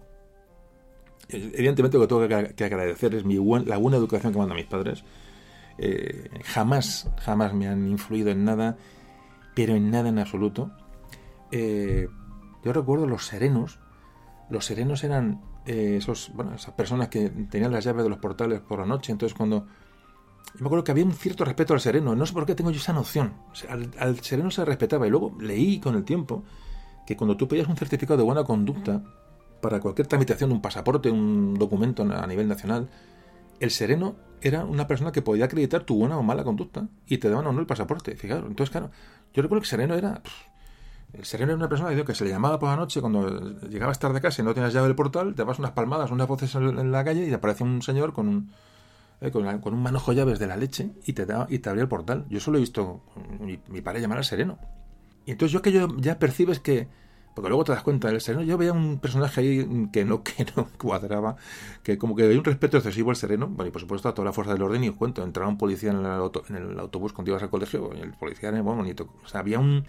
evidentemente 1.28 1.96
lo 1.96 2.06
que 2.06 2.08
tengo 2.08 2.54
que, 2.54 2.64
agradecer 2.64 3.14
es 3.14 3.24
mi 3.24 3.36
la 3.64 3.78
buena 3.78 3.96
educación 3.96 4.32
que 4.32 4.38
mandan 4.38 4.56
mis 4.56 4.66
padres. 4.66 5.02
Eh, 5.78 6.30
jamás, 6.44 7.10
jamás 7.18 7.52
me 7.54 7.68
han 7.68 7.88
influido 7.88 8.30
en 8.30 8.44
nada, 8.44 8.76
pero 9.54 9.74
en 9.74 9.90
nada 9.90 10.08
en 10.08 10.18
absoluto. 10.18 10.70
Eh, 11.50 12.08
yo 12.64 12.72
recuerdo 12.72 13.06
los 13.06 13.26
serenos. 13.26 13.78
Los 14.50 14.66
serenos 14.66 15.04
eran 15.04 15.40
eh, 15.66 15.96
esos, 15.98 16.30
bueno, 16.34 16.54
esas 16.54 16.74
personas 16.74 17.08
que 17.08 17.30
tenían 17.30 17.72
las 17.72 17.84
llaves 17.84 18.04
de 18.04 18.10
los 18.10 18.18
portales 18.18 18.60
por 18.60 18.78
la 18.78 18.86
noche. 18.86 19.12
Entonces, 19.12 19.36
cuando 19.36 19.66
yo 20.54 20.60
me 20.60 20.66
acuerdo 20.66 20.84
que 20.84 20.92
había 20.92 21.04
un 21.04 21.12
cierto 21.12 21.44
respeto 21.44 21.74
al 21.74 21.80
sereno. 21.80 22.14
No 22.14 22.26
sé 22.26 22.32
por 22.32 22.46
qué 22.46 22.54
tengo 22.54 22.70
yo 22.70 22.78
esa 22.78 22.92
noción. 22.92 23.34
al, 23.98 24.20
sereno 24.20 24.50
se 24.50 24.64
respetaba. 24.64 25.06
Y 25.06 25.10
luego 25.10 25.36
leí 25.40 25.80
con 25.80 25.96
el 25.96 26.04
tiempo 26.04 26.44
que 27.06 27.16
cuando 27.16 27.36
tú 27.36 27.48
pedías 27.48 27.66
un 27.66 27.76
certificado 27.76 28.18
de 28.18 28.24
buena 28.24 28.44
conducta 28.44 29.02
para 29.60 29.80
cualquier 29.80 30.06
tramitación 30.06 30.50
de 30.50 30.56
un 30.56 30.62
pasaporte, 30.62 31.10
un 31.10 31.54
documento 31.54 32.02
a 32.02 32.26
nivel 32.26 32.46
nacional, 32.46 32.88
el 33.60 33.70
sereno 33.70 34.16
era 34.40 34.64
una 34.64 34.86
persona 34.86 35.12
que 35.12 35.22
podía 35.22 35.46
acreditar 35.46 35.84
tu 35.84 35.96
buena 35.96 36.18
o 36.18 36.22
mala 36.22 36.44
conducta 36.44 36.88
y 37.06 37.18
te 37.18 37.30
daban 37.30 37.46
o 37.46 37.52
no 37.52 37.60
el 37.60 37.66
pasaporte. 37.66 38.16
Fijaros. 38.16 38.46
Entonces, 38.48 38.70
claro, 38.70 38.90
yo 39.32 39.42
recuerdo 39.42 39.62
que 39.62 39.66
el 39.66 39.70
sereno 39.70 39.94
era. 39.94 40.22
el 41.12 41.24
sereno 41.24 41.52
era 41.52 41.56
una 41.56 41.68
persona 41.68 42.04
que 42.04 42.14
se 42.14 42.24
le 42.24 42.30
llamaba 42.30 42.58
por 42.58 42.68
la 42.68 42.76
noche 42.76 43.00
cuando 43.00 43.28
llegabas 43.68 43.98
tarde 43.98 44.18
a 44.18 44.20
casa 44.20 44.42
y 44.42 44.44
no 44.44 44.54
tenías 44.54 44.72
llave 44.72 44.88
del 44.88 44.96
portal, 44.96 45.34
te 45.34 45.42
dabas 45.42 45.58
unas 45.58 45.72
palmadas, 45.72 46.10
unas 46.10 46.28
voces 46.28 46.54
en 46.54 46.92
la 46.92 47.04
calle 47.04 47.26
y 47.26 47.32
aparece 47.32 47.64
un 47.64 47.80
señor 47.82 48.12
con 48.12 48.28
un 48.28 48.50
eh, 49.20 49.30
con, 49.30 49.46
un 49.46 49.82
manojo 49.82 50.12
llaves 50.12 50.38
de 50.38 50.46
la 50.46 50.56
leche 50.56 50.90
y 51.06 51.14
te, 51.14 51.24
da, 51.24 51.46
y 51.48 51.60
te 51.60 51.70
abría 51.70 51.82
el 51.82 51.88
portal. 51.88 52.26
Yo 52.28 52.40
solo 52.40 52.58
he 52.58 52.60
visto 52.60 53.02
mi, 53.40 53.58
mi 53.68 53.80
padre 53.80 54.00
llamar 54.00 54.18
al 54.18 54.24
sereno. 54.24 54.58
Y 55.24 55.30
entonces 55.30 55.52
yo 55.52 55.62
que 55.62 55.72
yo 55.72 55.88
ya 55.96 56.18
percibes 56.18 56.60
que, 56.60 56.88
porque 57.34 57.48
luego 57.48 57.64
te 57.64 57.72
das 57.72 57.82
cuenta 57.82 58.08
del 58.08 58.20
sereno, 58.20 58.44
yo 58.44 58.56
veía 58.56 58.72
un 58.72 58.98
personaje 58.98 59.40
ahí 59.40 59.88
que 59.92 60.04
no, 60.04 60.22
que 60.24 60.46
no 60.56 60.68
cuadraba, 60.78 61.36
que 61.82 61.98
como 61.98 62.14
que 62.14 62.24
había 62.24 62.38
un 62.38 62.44
respeto 62.44 62.76
excesivo 62.76 63.10
al 63.10 63.16
sereno, 63.16 63.48
bueno, 63.48 63.68
y 63.68 63.70
por 63.72 63.80
supuesto 63.80 64.08
a 64.08 64.14
toda 64.14 64.26
la 64.26 64.32
fuerza 64.32 64.52
del 64.52 64.62
orden, 64.62 64.84
y 64.84 64.88
os 64.88 64.96
cuento, 64.96 65.22
entraba 65.22 65.48
un 65.48 65.58
policía 65.58 65.90
en 65.90 65.98
el, 66.04 66.30
en 66.48 66.56
el 66.56 66.78
autobús 66.78 67.12
cuando 67.12 67.30
ibas 67.32 67.42
al 67.42 67.50
colegio, 67.50 67.90
y 67.96 68.00
el 68.00 68.12
policía 68.12 68.48
era 68.50 68.62
muy 68.62 68.74
bonito, 68.74 69.12
o 69.24 69.28
sea, 69.28 69.40
había 69.40 69.58
un... 69.58 69.84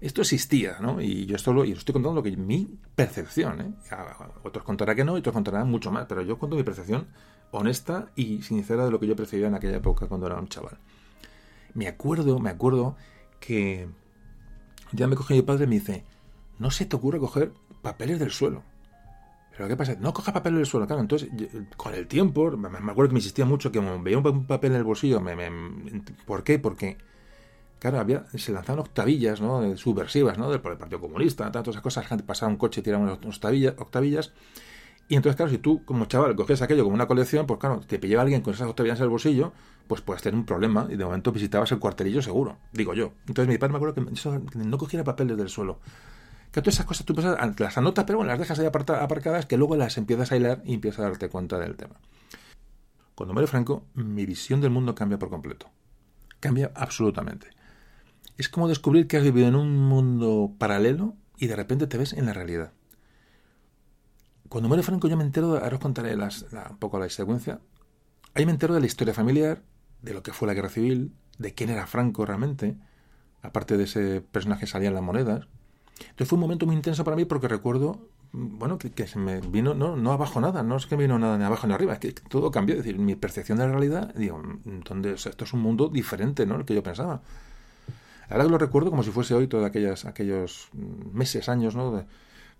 Esto 0.00 0.20
existía, 0.20 0.78
¿no? 0.80 1.00
Y 1.00 1.26
yo 1.26 1.36
esto 1.36 1.52
lo, 1.52 1.64
y 1.64 1.70
estoy 1.70 1.92
contando 1.92 2.16
lo 2.16 2.22
que 2.24 2.36
mi 2.36 2.76
percepción, 2.96 3.60
¿eh? 3.60 3.72
otros 4.42 4.64
contarán 4.64 4.96
que 4.96 5.04
no, 5.04 5.16
y 5.16 5.20
otros 5.20 5.32
contarán 5.32 5.70
mucho 5.70 5.92
más, 5.92 6.06
pero 6.08 6.22
yo 6.22 6.38
cuento 6.38 6.56
mi 6.56 6.64
percepción 6.64 7.06
honesta 7.52 8.10
y 8.16 8.42
sincera 8.42 8.84
de 8.84 8.90
lo 8.90 8.98
que 8.98 9.06
yo 9.06 9.14
percibía 9.14 9.46
en 9.46 9.54
aquella 9.54 9.76
época 9.76 10.08
cuando 10.08 10.26
era 10.26 10.40
un 10.40 10.48
chaval. 10.48 10.78
Me 11.74 11.86
acuerdo, 11.86 12.38
me 12.40 12.50
acuerdo 12.50 12.96
que 13.38 13.88
ya 14.92 15.06
me 15.06 15.16
cogió 15.16 15.36
mi 15.36 15.42
padre 15.42 15.64
y 15.64 15.68
me 15.68 15.74
dice, 15.76 16.04
no 16.62 16.70
se 16.70 16.86
te 16.86 16.96
ocurre 16.96 17.18
coger 17.18 17.52
papeles 17.82 18.18
del 18.18 18.30
suelo. 18.30 18.62
Pero 19.50 19.68
¿qué 19.68 19.76
pasa? 19.76 19.96
No 20.00 20.14
cojas 20.14 20.32
papeles 20.32 20.58
del 20.58 20.66
suelo, 20.66 20.86
claro. 20.86 21.02
Entonces, 21.02 21.28
con 21.76 21.92
el 21.92 22.06
tiempo, 22.06 22.50
me 22.56 22.68
acuerdo 22.68 23.08
que 23.08 23.14
me 23.14 23.18
insistía 23.18 23.44
mucho 23.44 23.70
que 23.70 23.80
como 23.80 24.02
veía 24.02 24.18
un 24.18 24.46
papel 24.46 24.70
en 24.72 24.78
el 24.78 24.84
bolsillo, 24.84 25.20
me, 25.20 25.36
¿por 26.24 26.42
qué? 26.42 26.58
Porque, 26.58 26.96
claro, 27.78 27.98
había, 27.98 28.24
se 28.34 28.52
lanzaban 28.52 28.80
octavillas, 28.80 29.40
¿no? 29.40 29.76
Subversivas, 29.76 30.38
¿no? 30.38 30.50
Del, 30.50 30.60
Partido 30.60 31.00
Comunista, 31.00 31.50
todas 31.50 31.68
esas 31.68 31.82
cosas. 31.82 32.04
La 32.04 32.08
gente 32.08 32.24
pasaba 32.24 32.50
un 32.50 32.56
coche 32.56 32.80
y 32.80 32.84
tiraba 32.84 33.02
unas 33.02 33.18
octavillas, 33.76 34.32
y 35.08 35.16
entonces, 35.16 35.36
claro, 35.36 35.50
si 35.50 35.58
tú 35.58 35.84
como 35.84 36.06
chaval 36.06 36.34
coges 36.36 36.62
aquello 36.62 36.84
como 36.84 36.94
una 36.94 37.06
colección, 37.06 37.46
pues 37.46 37.60
claro, 37.60 37.80
te 37.80 37.98
pillaba 37.98 38.22
alguien 38.22 38.40
con 38.40 38.54
esas 38.54 38.68
octavillas 38.68 38.98
en 38.98 39.04
el 39.04 39.10
bolsillo, 39.10 39.52
pues 39.86 40.00
puedes 40.00 40.22
tener 40.22 40.38
un 40.38 40.46
problema 40.46 40.86
y 40.88 40.96
de 40.96 41.04
momento 41.04 41.32
visitabas 41.32 41.70
el 41.72 41.78
cuartelillo 41.80 42.22
seguro, 42.22 42.56
digo 42.72 42.94
yo. 42.94 43.12
Entonces 43.26 43.48
mi 43.48 43.58
padre 43.58 43.72
me 43.72 43.76
acuerdo 43.76 43.94
que, 43.94 44.58
no 44.58 44.78
cogiera 44.78 45.04
papeles 45.04 45.36
del 45.36 45.48
suelo. 45.50 45.80
Que 46.52 46.60
todas 46.60 46.74
esas 46.74 46.86
cosas 46.86 47.06
tú 47.06 47.14
las 47.14 47.78
anotas, 47.78 48.04
pero 48.04 48.18
bueno, 48.18 48.30
las 48.30 48.38
dejas 48.38 48.58
ahí 48.58 48.66
aparcadas 48.66 49.46
que 49.46 49.56
luego 49.56 49.74
las 49.74 49.96
empiezas 49.96 50.30
a 50.30 50.36
hilar 50.36 50.62
y 50.64 50.74
empiezas 50.74 51.00
a 51.00 51.08
darte 51.08 51.28
cuenta 51.28 51.58
del 51.58 51.76
tema. 51.76 51.96
Cuando 53.14 53.32
muere 53.32 53.46
Franco, 53.46 53.86
mi 53.94 54.26
visión 54.26 54.60
del 54.60 54.70
mundo 54.70 54.94
cambia 54.94 55.18
por 55.18 55.30
completo. 55.30 55.70
Cambia 56.40 56.70
absolutamente. 56.74 57.48
Es 58.36 58.48
como 58.48 58.68
descubrir 58.68 59.06
que 59.06 59.16
has 59.16 59.22
vivido 59.22 59.48
en 59.48 59.56
un 59.56 59.76
mundo 59.76 60.52
paralelo 60.58 61.14
y 61.38 61.46
de 61.46 61.56
repente 61.56 61.86
te 61.86 61.98
ves 61.98 62.12
en 62.12 62.26
la 62.26 62.32
realidad. 62.32 62.72
Cuando 64.48 64.68
muere 64.68 64.82
Franco 64.82 65.08
yo 65.08 65.16
me 65.16 65.24
entero, 65.24 65.56
ahora 65.56 65.76
os 65.76 65.80
contaré 65.80 66.14
un 66.14 66.78
poco 66.78 66.98
la 66.98 67.08
secuencia, 67.08 67.60
ahí 68.34 68.44
me 68.44 68.52
entero 68.52 68.74
de 68.74 68.80
la 68.80 68.86
historia 68.86 69.14
familiar, 69.14 69.62
de 70.02 70.12
lo 70.12 70.22
que 70.22 70.32
fue 70.32 70.46
la 70.48 70.54
guerra 70.54 70.68
civil, 70.68 71.14
de 71.38 71.54
quién 71.54 71.70
era 71.70 71.86
Franco 71.86 72.26
realmente, 72.26 72.76
aparte 73.40 73.78
de 73.78 73.84
ese 73.84 74.20
personaje 74.20 74.66
salía 74.66 74.88
en 74.88 74.94
las 74.94 75.02
monedas. 75.02 75.46
Entonces 76.00 76.28
fue 76.28 76.36
un 76.36 76.40
momento 76.40 76.66
muy 76.66 76.74
intenso 76.74 77.04
para 77.04 77.16
mí 77.16 77.24
porque 77.24 77.48
recuerdo 77.48 78.08
bueno, 78.32 78.78
que, 78.78 78.90
que 78.90 79.06
se 79.06 79.18
me 79.18 79.40
vino, 79.40 79.74
no, 79.74 79.96
no 79.96 80.12
abajo 80.12 80.40
nada, 80.40 80.62
no 80.62 80.76
es 80.76 80.86
que 80.86 80.96
me 80.96 81.04
vino 81.04 81.18
nada 81.18 81.36
ni 81.36 81.44
abajo 81.44 81.66
ni 81.66 81.74
arriba, 81.74 81.92
es 81.92 81.98
que 81.98 82.12
todo 82.12 82.50
cambió, 82.50 82.74
es 82.74 82.82
decir, 82.82 82.98
mi 82.98 83.14
percepción 83.14 83.58
de 83.58 83.66
la 83.66 83.72
realidad, 83.72 84.14
digo, 84.14 84.42
donde, 84.88 85.12
o 85.12 85.18
sea, 85.18 85.30
esto 85.30 85.44
es 85.44 85.52
un 85.52 85.60
mundo 85.60 85.88
diferente, 85.88 86.46
¿no? 86.46 86.56
El 86.56 86.64
que 86.64 86.74
yo 86.74 86.82
pensaba. 86.82 87.20
Ahora 88.30 88.44
lo 88.44 88.56
recuerdo 88.56 88.90
como 88.90 89.02
si 89.02 89.10
fuese 89.10 89.34
hoy 89.34 89.48
todos 89.48 89.66
aquellas, 89.66 90.06
aquellos 90.06 90.70
meses, 91.12 91.50
años, 91.50 91.76
¿no? 91.76 91.92
De, 91.92 92.06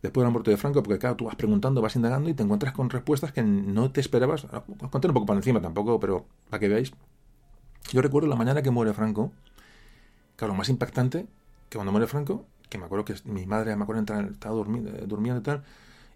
después 0.02 0.22
de 0.22 0.26
la 0.26 0.30
muerte 0.30 0.50
de 0.50 0.58
Franco, 0.58 0.82
porque 0.82 0.98
claro, 0.98 1.16
tú 1.16 1.24
vas 1.24 1.36
preguntando, 1.36 1.80
vas 1.80 1.96
indagando 1.96 2.28
y 2.28 2.34
te 2.34 2.42
encuentras 2.42 2.74
con 2.74 2.90
respuestas 2.90 3.32
que 3.32 3.42
no 3.42 3.90
te 3.90 4.02
esperabas. 4.02 4.44
Os 4.44 4.90
conté 4.90 5.08
un 5.08 5.14
poco 5.14 5.26
para 5.26 5.38
encima 5.38 5.62
tampoco, 5.62 5.98
pero 5.98 6.26
para 6.50 6.60
que 6.60 6.68
veáis. 6.68 6.92
Yo 7.92 8.02
recuerdo 8.02 8.28
la 8.28 8.36
mañana 8.36 8.62
que 8.62 8.70
muere 8.70 8.92
Franco, 8.92 9.32
claro, 10.36 10.52
lo 10.52 10.58
más 10.58 10.68
impactante, 10.68 11.26
que 11.70 11.78
cuando 11.78 11.92
muere 11.92 12.06
Franco, 12.06 12.44
que 12.72 12.78
me 12.78 12.86
acuerdo 12.86 13.04
que 13.04 13.14
mi 13.26 13.44
madre, 13.44 13.76
me 13.76 13.82
acuerdo, 13.82 14.00
entrar, 14.00 14.24
estaba 14.24 14.54
durmiendo, 14.54 14.90
durmiendo 15.06 15.40
y 15.40 15.42
tal, 15.44 15.62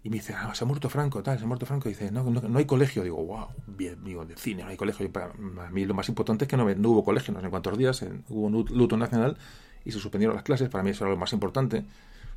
y 0.03 0.09
me 0.09 0.15
dice, 0.15 0.33
ah, 0.33 0.53
se 0.55 0.63
ha 0.63 0.67
muerto 0.67 0.89
Franco, 0.89 1.21
tal, 1.21 1.37
se 1.37 1.43
ha 1.43 1.47
muerto 1.47 1.67
Franco, 1.67 1.87
y 1.87 1.91
dice, 1.91 2.09
no, 2.11 2.23
no, 2.23 2.41
no 2.41 2.57
hay 2.57 2.65
colegio. 2.65 3.03
Digo, 3.03 3.23
wow, 3.23 3.47
bien, 3.67 4.03
digo, 4.03 4.25
de 4.25 4.35
cine, 4.35 4.63
no 4.63 4.69
hay 4.69 4.77
colegio. 4.77 5.05
Y 5.05 5.09
para 5.09 5.27
a 5.27 5.69
mí 5.69 5.85
lo 5.85 5.93
más 5.93 6.09
importante 6.09 6.45
es 6.45 6.49
que 6.49 6.57
no, 6.57 6.63
no 6.73 6.89
hubo 6.89 7.03
colegio, 7.03 7.33
no 7.33 7.41
sé 7.41 7.49
cuántos 7.49 7.77
días, 7.77 8.03
hubo 8.29 8.47
un 8.47 8.65
luto 8.71 8.97
nacional 8.97 9.37
y 9.85 9.91
se 9.91 9.99
suspendieron 9.99 10.35
las 10.35 10.43
clases, 10.43 10.69
para 10.69 10.83
mí 10.83 10.89
eso 10.89 11.03
era 11.03 11.11
lo 11.11 11.17
más 11.17 11.31
importante. 11.33 11.85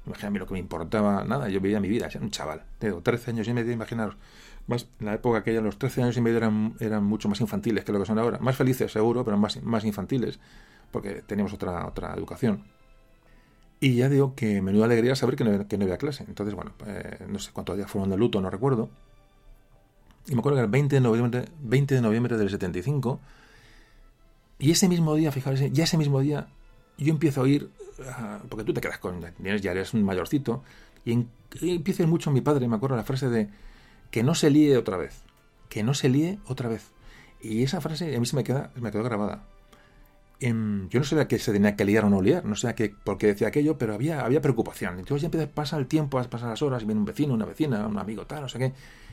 Imagínate 0.07 0.26
a 0.26 0.31
mí 0.31 0.39
lo 0.39 0.47
que 0.47 0.55
me 0.55 0.60
importaba, 0.60 1.24
nada, 1.24 1.49
yo 1.49 1.60
veía 1.60 1.81
mi 1.81 1.89
vida, 1.89 2.07
era 2.07 2.20
un 2.20 2.31
chaval, 2.31 2.62
tengo 2.78 3.00
13 3.00 3.31
años 3.31 3.49
y 3.49 3.55
medio, 3.55 3.73
imaginaros. 3.73 4.16
Más, 4.66 4.86
en 4.99 5.07
la 5.07 5.15
época 5.15 5.39
aquella, 5.39 5.60
los 5.60 5.78
13 5.78 6.02
años 6.02 6.16
y 6.16 6.20
medio 6.20 6.39
eran, 6.39 6.74
eran 6.81 7.05
mucho 7.05 7.28
más 7.28 7.40
infantiles 7.40 7.84
que 7.84 7.92
lo 7.92 8.00
que 8.00 8.07
son 8.07 8.18
ahora. 8.18 8.39
Más 8.39 8.57
felices, 8.57 8.92
seguro, 8.92 9.24
pero 9.24 9.36
más, 9.36 9.62
más 9.62 9.84
infantiles, 9.84 10.39
porque 10.90 11.23
teníamos 11.26 11.52
otra, 11.52 11.86
otra 11.86 12.15
educación. 12.15 12.65
Y 13.81 13.94
ya 13.94 14.10
digo 14.10 14.34
que 14.34 14.60
menuda 14.60 14.84
alegría 14.84 15.17
saber 15.17 15.36
que 15.36 15.44
no, 15.44 15.67
que 15.67 15.78
no 15.78 15.84
había 15.84 15.97
clase. 15.97 16.25
Entonces, 16.28 16.55
bueno, 16.55 16.73
eh, 16.86 17.25
no 17.28 17.39
sé 17.39 17.50
cuántos 17.52 17.76
días 17.76 17.91
fueron 17.91 18.10
de 18.10 18.18
luto, 18.18 18.41
no 18.41 18.50
recuerdo. 18.50 18.91
Y 20.26 20.34
me 20.34 20.41
acuerdo 20.41 20.57
que 20.57 20.60
era 20.60 20.67
el 20.67 20.70
20 20.70 20.97
de 20.97 21.00
noviembre, 21.00 21.44
20 21.62 21.94
de 21.94 22.00
noviembre 22.02 22.36
del 22.36 22.50
75. 22.50 23.20
Y 24.59 24.70
ese 24.70 24.89
mismo 24.89 25.15
día, 25.15 25.33
fijaros, 25.33 25.60
ya 25.73 25.84
ese 25.84 25.97
mismo 25.97 26.20
día, 26.20 26.49
yo 26.99 27.10
empiezo 27.10 27.41
a 27.41 27.44
oír, 27.44 27.70
uh, 27.99 28.47
porque 28.49 28.65
tú 28.65 28.75
te 28.75 28.83
quedas 28.83 28.99
con, 28.99 29.20
ya 29.20 29.70
eres 29.70 29.94
un 29.94 30.05
mayorcito, 30.05 30.62
y, 31.07 31.12
en, 31.12 31.31
empiezo 31.62 32.07
mucho 32.07 32.31
mi 32.31 32.42
padre, 32.42 32.68
me 32.68 32.76
acuerdo 32.76 32.97
la 32.97 33.05
frase 33.05 33.31
de 33.31 33.49
que 34.10 34.23
no 34.23 34.34
se 34.34 34.50
líe 34.50 34.76
otra 34.76 34.99
vez, 34.99 35.23
que 35.70 35.83
no 35.83 35.94
se 35.94 36.10
líe 36.10 36.39
otra 36.47 36.68
vez. 36.68 36.91
Y 37.41 37.62
esa 37.62 37.81
frase 37.81 38.15
a 38.15 38.20
mí 38.20 38.26
se 38.26 38.36
me, 38.36 38.44
queda, 38.44 38.70
me 38.76 38.92
quedó 38.92 39.02
grabada. 39.02 39.44
En, 40.40 40.88
yo 40.88 41.00
no 41.00 41.04
sabía 41.04 41.28
que 41.28 41.38
se 41.38 41.52
tenía 41.52 41.76
que 41.76 41.84
liar 41.84 42.06
o 42.06 42.10
no 42.10 42.22
liar, 42.22 42.44
no 42.46 42.56
sé 42.56 42.74
qué, 42.74 42.88
por 42.88 43.18
qué 43.18 43.28
decía 43.28 43.48
aquello, 43.48 43.76
pero 43.76 43.94
había, 43.94 44.24
había 44.24 44.40
preocupación. 44.40 44.98
Entonces 44.98 45.22
ya 45.22 45.26
empieza, 45.26 45.46
pasa 45.48 45.76
el 45.76 45.86
tiempo, 45.86 46.22
pasan 46.30 46.48
las 46.48 46.62
horas, 46.62 46.82
y 46.82 46.86
viene 46.86 46.98
un 46.98 47.04
vecino, 47.04 47.34
una 47.34 47.44
vecina, 47.44 47.86
un 47.86 47.98
amigo, 47.98 48.26
tal, 48.26 48.42
no 48.42 48.48
sé 48.48 48.58
qué. 48.58 48.72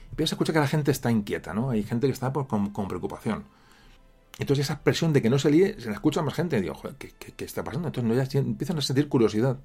Empiezas 0.10 0.34
a 0.34 0.36
escuchar 0.36 0.54
que 0.54 0.60
la 0.62 0.68
gente 0.68 0.92
está 0.92 1.12
inquieta, 1.12 1.54
¿no? 1.54 1.70
Hay 1.70 1.84
gente 1.84 2.08
que 2.08 2.14
está 2.14 2.32
por, 2.32 2.48
con, 2.48 2.88
preocupación. 2.88 3.44
Entonces 4.40 4.66
esa 4.66 4.80
presión 4.82 5.14
de 5.14 5.22
que 5.22 5.30
no 5.30 5.38
se 5.38 5.52
líe, 5.52 5.80
se 5.80 5.88
la 5.88 5.96
escucha 5.96 6.22
más 6.22 6.34
gente. 6.34 6.58
Y 6.58 6.62
digo, 6.62 6.76
joder, 6.76 6.96
¿qué, 6.96 7.46
está 7.46 7.64
pasando? 7.64 7.88
Entonces 7.90 8.34
no, 8.34 8.40
empiezan 8.40 8.78
a 8.78 8.82
sentir 8.82 9.10
curiosidad. 9.10 9.60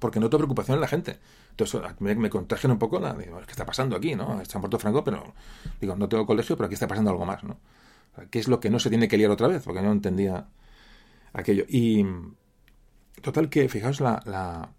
Porque 0.00 0.20
noto 0.20 0.38
preocupación 0.38 0.76
en 0.76 0.80
la 0.80 0.88
gente. 0.88 1.18
Entonces 1.50 1.80
me, 1.98 2.14
me 2.14 2.30
un 2.32 2.78
poco, 2.78 3.00
la, 3.00 3.14
digo, 3.14 3.38
¿qué 3.44 3.50
está 3.50 3.66
pasando 3.66 3.96
aquí? 3.96 4.14
¿no? 4.14 4.40
Está 4.40 4.60
muerto 4.60 4.78
Franco, 4.78 5.02
pero 5.02 5.34
digo, 5.80 5.96
no 5.96 6.08
tengo 6.08 6.24
colegio, 6.24 6.56
pero 6.56 6.66
aquí 6.66 6.74
está 6.74 6.86
pasando 6.86 7.10
algo 7.10 7.26
más, 7.26 7.42
¿no? 7.42 7.58
¿Qué 8.30 8.38
es 8.38 8.48
lo 8.48 8.60
que 8.60 8.70
no 8.70 8.78
se 8.78 8.90
tiene 8.90 9.08
que 9.08 9.16
liar 9.16 9.30
otra 9.30 9.48
vez? 9.48 9.62
Porque 9.62 9.82
no 9.82 9.92
entendía 9.92 10.48
aquello. 11.32 11.64
Y 11.68 12.04
total 13.22 13.48
que, 13.48 13.68
fijaos, 13.68 14.00
la, 14.00 14.22
la, 14.26 14.72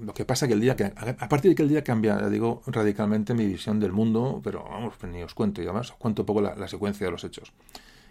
lo 0.00 0.14
que 0.14 0.24
pasa 0.24 0.46
que 0.46 0.54
el 0.54 0.60
día 0.60 0.76
que, 0.76 0.84
a 0.84 1.28
partir 1.28 1.50
de 1.50 1.54
que 1.54 1.62
el 1.62 1.68
día 1.68 1.84
cambia, 1.84 2.16
digo, 2.28 2.62
radicalmente 2.66 3.34
mi 3.34 3.46
visión 3.46 3.80
del 3.80 3.92
mundo, 3.92 4.40
pero 4.42 4.64
vamos, 4.64 4.94
ni 5.04 5.22
os 5.22 5.34
cuento, 5.34 5.60
y 5.60 5.64
además 5.64 5.90
os 5.90 5.96
cuento 5.96 6.22
un 6.22 6.26
poco 6.26 6.40
la, 6.40 6.54
la 6.54 6.68
secuencia 6.68 7.06
de 7.06 7.10
los 7.10 7.24
hechos. 7.24 7.52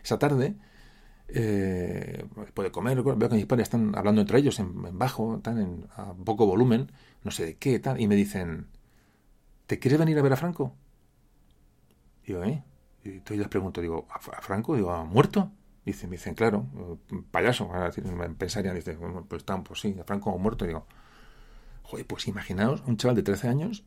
Esa 0.03 0.19
tarde, 0.19 0.55
eh, 1.27 2.25
de 2.55 2.71
comer, 2.71 3.01
veo 3.01 3.29
que 3.29 3.35
mis 3.35 3.45
padres 3.45 3.65
están 3.65 3.95
hablando 3.95 4.21
entre 4.21 4.39
ellos 4.39 4.59
en, 4.59 4.85
en 4.85 4.97
bajo, 4.97 5.37
están 5.37 5.59
en 5.59 5.87
a 5.95 6.13
poco 6.13 6.45
volumen, 6.45 6.91
no 7.23 7.31
sé 7.31 7.45
de 7.45 7.57
qué, 7.57 7.79
tal, 7.79 7.99
y 7.99 8.07
me 8.07 8.15
dicen, 8.15 8.67
¿te 9.67 9.79
quieres 9.79 9.99
venir 9.99 10.17
a 10.19 10.21
ver 10.21 10.33
a 10.33 10.37
Franco? 10.37 10.75
Digo, 12.25 12.43
¿eh? 12.43 12.63
Y 13.03 13.09
entonces 13.09 13.39
les 13.39 13.47
pregunto, 13.47 13.81
digo, 13.81 14.07
¿a, 14.09 14.19
Franco? 14.19 14.75
Digo, 14.75 14.91
¿ha 14.91 15.03
muerto? 15.03 15.51
Dice, 15.85 16.07
me 16.07 16.17
dicen, 16.17 16.35
claro, 16.35 16.67
payaso. 17.31 17.69
Pensarían, 18.37 18.75
dice, 18.75 18.95
bueno, 18.95 19.25
pues 19.27 19.41
están, 19.41 19.63
pues 19.63 19.79
sí, 19.79 19.95
Franco 20.05 20.33
ha 20.33 20.37
muerto. 20.37 20.65
Digo, 20.65 20.85
joder, 21.83 22.05
pues 22.05 22.27
imaginaos 22.27 22.83
un 22.85 22.97
chaval 22.97 23.15
de 23.15 23.23
13 23.23 23.47
años 23.47 23.83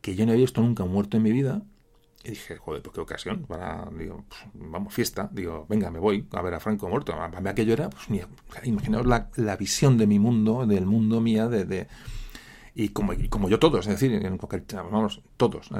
que 0.00 0.14
yo 0.14 0.24
no 0.24 0.32
había 0.32 0.44
visto 0.44 0.62
nunca 0.62 0.84
muerto 0.84 1.16
en 1.18 1.22
mi 1.22 1.32
vida. 1.32 1.62
Y 2.24 2.30
dije, 2.30 2.56
joder, 2.56 2.82
pues 2.82 2.94
qué 2.94 3.00
ocasión 3.00 3.44
para, 3.46 3.88
digo, 3.98 4.24
pues, 4.28 4.40
vamos, 4.54 4.92
fiesta. 4.92 5.28
Digo, 5.32 5.66
venga, 5.68 5.90
me 5.90 5.98
voy 5.98 6.26
a 6.32 6.42
ver 6.42 6.54
a 6.54 6.60
Franco 6.60 6.88
muerto. 6.88 7.14
A 7.14 7.28
mí 7.28 7.48
aquello 7.48 7.72
era, 7.74 7.90
pues, 7.90 8.08
mira, 8.08 8.28
imaginaos 8.64 9.06
la, 9.06 9.30
la, 9.36 9.56
visión 9.56 9.98
de 9.98 10.06
mi 10.06 10.18
mundo, 10.18 10.66
del 10.66 10.86
mundo 10.86 11.20
mía, 11.20 11.48
de, 11.48 11.64
de 11.64 11.88
y 12.74 12.90
como, 12.90 13.12
como 13.28 13.48
yo 13.48 13.58
todos, 13.58 13.86
es 13.86 14.00
decir, 14.00 14.24
en 14.24 14.38
cualquier, 14.38 14.64
vamos, 14.84 15.22
todos. 15.36 15.70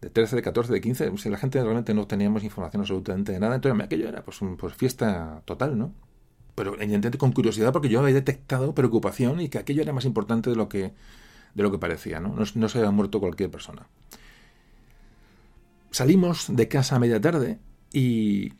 De 0.00 0.10
13, 0.10 0.36
de 0.36 0.42
14, 0.42 0.72
de 0.72 0.80
15, 0.80 1.10
pues, 1.10 1.26
la 1.26 1.38
gente 1.38 1.62
realmente 1.62 1.94
no 1.94 2.06
teníamos 2.06 2.44
información 2.44 2.82
absolutamente 2.82 3.32
de 3.32 3.40
nada, 3.40 3.54
entonces 3.54 3.82
aquello 3.82 4.08
era 4.08 4.22
pues, 4.22 4.38
pues 4.58 4.74
fiesta 4.74 5.42
total, 5.44 5.78
¿no? 5.78 5.92
Pero 6.54 6.74
evidentemente 6.74 7.18
con 7.18 7.32
curiosidad 7.32 7.72
porque 7.72 7.88
yo 7.88 8.00
había 8.00 8.14
detectado 8.14 8.74
preocupación 8.74 9.40
y 9.40 9.48
que 9.48 9.58
aquello 9.58 9.82
era 9.82 9.92
más 9.92 10.04
importante 10.04 10.50
de 10.50 10.56
lo 10.56 10.68
que, 10.68 10.92
de 11.54 11.62
lo 11.62 11.70
que 11.70 11.78
parecía, 11.78 12.20
¿no? 12.20 12.34
No, 12.54 12.68
se 12.68 12.78
había 12.78 12.90
muerto 12.90 13.20
cualquier 13.20 13.50
persona. 13.50 13.86
Salimos 15.90 16.46
de 16.54 16.68
casa 16.68 16.96
a 16.96 16.98
media 16.98 17.20
tarde 17.20 17.58
y 17.92 18.52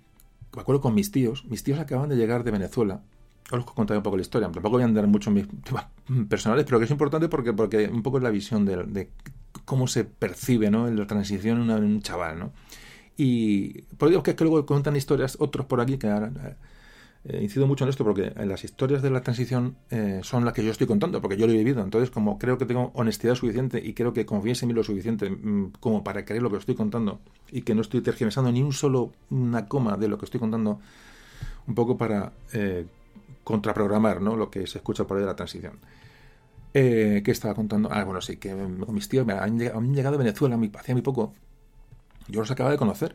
me 0.55 0.62
acuerdo 0.62 0.81
con 0.81 0.94
mis 0.94 1.10
tíos, 1.10 1.44
mis 1.47 1.62
tíos 1.62 1.78
acaban 1.78 2.08
de 2.08 2.16
llegar 2.16 2.44
de 2.44 2.50
Venezuela, 2.50 3.02
os 3.50 3.65
contaré 3.65 3.98
un 3.98 4.02
poco 4.02 4.16
la 4.16 4.23
historia, 4.23 4.48
tampoco 4.48 4.70
voy 4.70 4.82
a 4.82 4.86
andar 4.86 5.06
mucho 5.06 5.31
en 5.31 5.34
mis 5.34 5.48
temas 5.62 5.86
personales, 6.28 6.65
pero 6.65 6.78
que 6.78 6.86
es 6.86 6.90
importante 6.90 7.28
porque, 7.28 7.52
porque 7.52 7.89
un 7.89 8.02
poco 8.02 8.16
es 8.16 8.23
la 8.23 8.31
visión 8.31 8.65
de 8.65 9.10
cómo 9.65 9.86
se 9.86 10.05
percibe 10.05 10.70
¿no? 10.70 10.91
la 10.91 11.07
transición 11.07 11.70
en 11.70 11.85
un 11.85 12.02
chaval. 12.02 12.39
¿no? 12.39 12.52
Y 13.17 13.83
por 13.99 14.09
digo 14.09 14.23
que 14.23 14.33
es 14.33 14.36
que 14.36 14.44
luego 14.44 14.65
cuentan 14.67 14.97
historias, 14.97 15.36
otros 15.41 15.67
por 15.67 15.81
aquí, 15.81 15.97
que 15.97 16.09
ahora, 16.09 16.31
eh, 17.28 17.41
incido 17.43 17.67
mucho 17.67 17.85
en 17.85 17.91
esto 17.91 18.05
porque 18.05 18.33
las 18.44 18.62
historias 18.62 19.02
de 19.02 19.10
la 19.10 19.20
transición 19.20 19.76
eh, 19.91 20.20
son 20.23 20.44
las 20.44 20.55
que 20.55 20.62
yo 20.62 20.70
estoy 20.70 20.86
contando, 20.86 21.20
porque 21.20 21.36
yo 21.36 21.47
lo 21.47 21.52
he 21.52 21.57
vivido. 21.57 21.83
Entonces, 21.83 22.10
como 22.10 22.39
creo 22.39 22.59
que 22.59 22.67
tengo 22.67 22.93
honestidad 22.94 23.35
suficiente 23.35 23.83
y 23.85 23.94
creo 23.94 24.12
que 24.12 24.26
confíes 24.26 24.62
en 24.62 24.68
mí 24.68 24.75
lo 24.75 24.85
suficiente 24.85 25.31
mmm, 25.31 25.73
como 25.81 26.05
para 26.05 26.25
creer 26.25 26.43
lo 26.43 26.51
que 26.51 26.59
estoy 26.59 26.75
contando 26.75 27.20
y 27.51 27.62
que 27.62 27.75
no 27.75 27.81
estoy 27.81 28.01
tergiversando 28.02 28.52
ni 28.52 28.62
un 28.62 28.73
solo 28.73 29.12
una 29.31 29.67
coma 29.67 29.97
de 29.97 30.09
lo 30.09 30.18
que 30.18 30.26
estoy 30.26 30.39
contando, 30.39 30.78
un 31.67 31.75
poco 31.75 31.97
para 31.97 32.33
eh, 32.52 32.86
contraprogramar 33.43 34.20
¿no? 34.20 34.36
lo 34.36 34.51
que 34.51 34.67
se 34.67 34.78
escucha 34.78 35.05
por 35.05 35.17
ahí 35.17 35.23
de 35.23 35.26
la 35.26 35.36
transición. 35.36 35.78
Eh, 36.74 37.22
¿Qué 37.24 37.30
estaba 37.30 37.54
contando? 37.54 37.88
Ah, 37.90 38.04
bueno, 38.04 38.20
sí, 38.20 38.36
que 38.36 38.54
mis 38.54 39.08
tíos 39.08 39.26
me 39.26 39.32
han, 39.32 39.60
han 39.60 39.94
llegado 39.94 40.18
de 40.18 40.24
Venezuela 40.24 40.58
hacía 40.78 40.94
muy 40.94 41.02
poco. 41.02 41.32
Yo 42.28 42.40
los 42.40 42.50
acababa 42.50 42.72
de 42.72 42.78
conocer. 42.78 43.14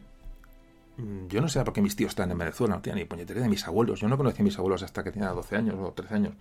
Yo 1.30 1.42
no 1.42 1.48
sé 1.48 1.64
por 1.64 1.74
qué 1.74 1.82
mis 1.82 1.96
tíos 1.96 2.10
están 2.10 2.32
en 2.32 2.38
Venezuela, 2.38 2.76
no 2.76 2.82
tenía 2.82 2.98
ni 2.98 3.06
puñetería 3.06 3.44
de 3.44 3.50
mis 3.50 3.66
abuelos. 3.68 4.00
Yo 4.00 4.08
no 4.08 4.18
conocía 4.18 4.42
a 4.42 4.46
mis 4.46 4.58
abuelos 4.58 4.84
hasta 4.84 5.04
que 5.04 5.12
tenía 5.12 5.30
12 5.30 5.56
años 5.56 5.76
o 5.80 5.92
13 5.94 6.14
años. 6.14 6.34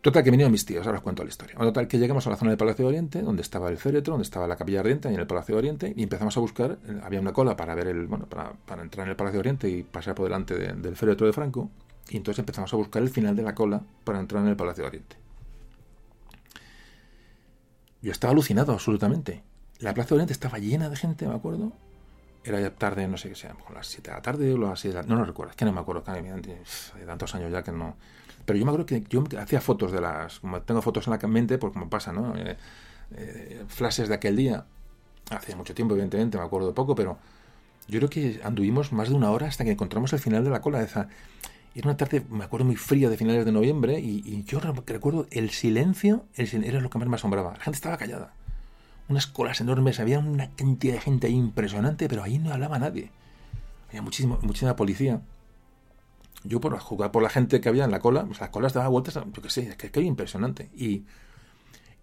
Total, 0.00 0.24
que 0.24 0.30
vinieron 0.30 0.50
mis 0.50 0.64
tíos, 0.64 0.86
ahora 0.86 0.98
os 0.98 1.04
cuento 1.04 1.22
la 1.22 1.28
historia. 1.28 1.56
Total, 1.56 1.86
que 1.86 1.98
llegamos 1.98 2.26
a 2.26 2.30
la 2.30 2.36
zona 2.36 2.52
del 2.52 2.58
Palacio 2.58 2.86
de 2.86 2.88
Oriente, 2.88 3.20
donde 3.20 3.42
estaba 3.42 3.68
el 3.68 3.76
féretro, 3.76 4.12
donde 4.12 4.22
estaba 4.22 4.46
la 4.46 4.56
Capilla 4.56 4.80
Ardiente, 4.80 5.10
y 5.10 5.14
en 5.14 5.20
el 5.20 5.26
Palacio 5.26 5.56
de 5.56 5.58
Oriente, 5.58 5.92
y 5.94 6.02
empezamos 6.02 6.34
a 6.38 6.40
buscar, 6.40 6.78
había 7.02 7.20
una 7.20 7.34
cola 7.34 7.54
para 7.54 7.74
ver 7.74 7.88
el, 7.88 8.06
bueno, 8.06 8.26
para, 8.26 8.82
entrar 8.82 9.06
en 9.06 9.10
el 9.10 9.16
Palacio 9.16 9.36
de 9.36 9.40
Oriente 9.40 9.68
y 9.68 9.82
pasar 9.82 10.14
por 10.14 10.24
delante 10.24 10.56
de, 10.56 10.72
del 10.72 10.96
féretro 10.96 11.26
de 11.26 11.34
Franco, 11.34 11.68
y 12.08 12.16
entonces 12.16 12.38
empezamos 12.38 12.72
a 12.72 12.76
buscar 12.78 13.02
el 13.02 13.10
final 13.10 13.36
de 13.36 13.42
la 13.42 13.54
cola 13.54 13.82
para 14.04 14.20
entrar 14.20 14.42
en 14.42 14.48
el 14.48 14.56
Palacio 14.56 14.84
de 14.84 14.88
Oriente. 14.88 15.19
Yo 18.02 18.12
estaba 18.12 18.32
alucinado 18.32 18.72
absolutamente. 18.72 19.42
La 19.78 19.94
Plaza 19.94 20.10
de 20.10 20.14
Oriente 20.16 20.32
estaba 20.32 20.58
llena 20.58 20.88
de 20.88 20.96
gente, 20.96 21.26
me 21.26 21.34
acuerdo. 21.34 21.72
Era 22.44 22.60
ya 22.60 22.70
tarde, 22.70 23.06
no 23.06 23.18
sé 23.18 23.28
qué 23.28 23.34
sea, 23.34 23.54
a 23.68 23.72
las 23.72 23.86
7 23.86 24.10
de 24.10 24.16
la 24.16 24.22
tarde 24.22 24.52
o 24.52 24.56
las 24.56 24.80
6 24.80 24.94
de 24.94 25.02
la 25.02 25.06
No, 25.06 25.16
no 25.16 25.24
recuerdo, 25.24 25.50
es 25.50 25.56
que 25.56 25.66
no 25.66 25.72
me 25.72 25.80
acuerdo, 25.80 26.02
hay 26.06 26.24
tantos 27.06 27.34
años 27.34 27.52
ya 27.52 27.62
que 27.62 27.72
no. 27.72 27.96
Pero 28.46 28.58
yo 28.58 28.64
me 28.64 28.70
acuerdo 28.70 28.86
que 28.86 29.04
yo 29.08 29.22
hacía 29.38 29.60
fotos 29.60 29.92
de 29.92 30.00
las. 30.00 30.40
Como 30.40 30.62
tengo 30.62 30.80
fotos 30.80 31.06
en 31.06 31.18
la 31.20 31.28
mente, 31.28 31.58
pues 31.58 31.72
como 31.72 31.90
pasa, 31.90 32.12
¿no? 32.12 32.34
Eh, 32.36 32.56
eh, 33.16 33.64
flashes 33.68 34.08
de 34.08 34.14
aquel 34.14 34.36
día. 34.36 34.64
Hace 35.30 35.54
mucho 35.54 35.74
tiempo, 35.74 35.94
evidentemente, 35.94 36.38
me 36.38 36.44
acuerdo 36.44 36.74
poco, 36.74 36.94
pero 36.94 37.18
yo 37.86 37.98
creo 37.98 38.10
que 38.10 38.40
anduvimos 38.42 38.92
más 38.92 39.08
de 39.10 39.14
una 39.14 39.30
hora 39.30 39.46
hasta 39.46 39.64
que 39.64 39.72
encontramos 39.72 40.12
el 40.12 40.18
final 40.18 40.42
de 40.42 40.50
la 40.50 40.60
cola. 40.60 40.78
De 40.78 40.86
esa, 40.86 41.08
era 41.74 41.88
una 41.88 41.96
tarde, 41.96 42.24
me 42.28 42.44
acuerdo, 42.44 42.66
muy 42.66 42.76
fría 42.76 43.08
de 43.08 43.16
finales 43.16 43.44
de 43.44 43.52
noviembre 43.52 44.00
y, 44.00 44.22
y 44.26 44.44
yo 44.44 44.60
recuerdo 44.60 45.26
el 45.30 45.50
silencio, 45.50 46.24
el 46.34 46.48
silencio 46.48 46.72
era 46.72 46.80
lo 46.80 46.90
que 46.90 46.98
más 46.98 47.08
me 47.08 47.14
asombraba. 47.14 47.52
La 47.52 47.60
gente 47.60 47.76
estaba 47.76 47.96
callada. 47.96 48.34
Unas 49.08 49.26
colas 49.26 49.60
enormes, 49.60 50.00
había 50.00 50.18
una 50.18 50.50
cantidad 50.50 50.94
de 50.94 51.00
gente 51.00 51.26
ahí 51.28 51.34
impresionante, 51.34 52.08
pero 52.08 52.22
ahí 52.22 52.38
no 52.38 52.52
hablaba 52.52 52.78
nadie. 52.78 53.10
Había 53.88 54.02
muchísimo, 54.02 54.38
muchísima 54.42 54.76
policía. 54.76 55.20
Yo 56.42 56.60
por 56.60 56.76
jugar 56.78 57.12
por 57.12 57.22
la 57.22 57.28
gente 57.28 57.60
que 57.60 57.68
había 57.68 57.84
en 57.84 57.90
la 57.90 58.00
cola, 58.00 58.24
pues 58.24 58.40
las 58.40 58.50
colas 58.50 58.72
daban 58.72 58.90
vueltas, 58.90 59.14
yo 59.14 59.42
qué 59.42 59.50
sé, 59.50 59.68
es 59.68 59.76
que, 59.76 59.90
que 59.90 60.00
impresionante. 60.00 60.70
Y, 60.74 61.04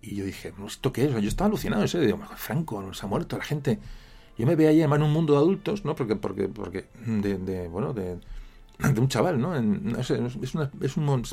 yo 0.02 0.24
dije, 0.24 0.54
¿esto 0.66 0.94
qué 0.94 1.06
es? 1.06 1.12
Yo 1.12 1.28
estaba 1.28 1.48
alucinado, 1.48 1.86
serio. 1.88 2.08
Digo, 2.08 2.20
Franco, 2.36 2.94
se 2.94 3.06
ha 3.06 3.10
muerto 3.10 3.38
la 3.38 3.44
gente. 3.44 3.80
Yo 4.38 4.46
me 4.46 4.56
veía 4.56 4.70
ahí 4.70 4.82
en 4.82 5.04
un 5.04 5.12
mundo 5.12 5.34
de 5.34 5.40
adultos, 5.40 5.84
¿no? 5.84 5.96
Porque, 5.96 6.16
porque, 6.16 6.48
porque, 6.48 6.86
de, 7.06 7.38
de 7.38 7.68
bueno, 7.68 7.94
de, 7.94 8.20
de 8.80 9.00
un 9.00 9.08
chaval, 9.08 9.40
¿no? 9.40 9.56
Es, 9.56 10.12
es 10.12 10.98
un... 10.98 11.24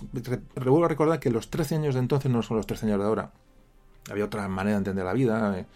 Revuelvo 0.57 0.87
a 0.87 0.89
recordar 0.89 1.21
que 1.21 1.31
los 1.31 1.51
13 1.51 1.77
años 1.77 1.95
de 1.95 2.01
entonces 2.01 2.31
no 2.31 2.43
son 2.43 2.57
los 2.57 2.67
13 2.67 2.87
años 2.87 2.99
de 2.99 3.05
ahora. 3.05 3.33
Había 4.11 4.25
otra 4.25 4.49
manera 4.49 4.77
de 4.77 4.79
entender 4.79 5.05
la 5.05 5.13
vida. 5.13 5.59
eh. 5.59 5.67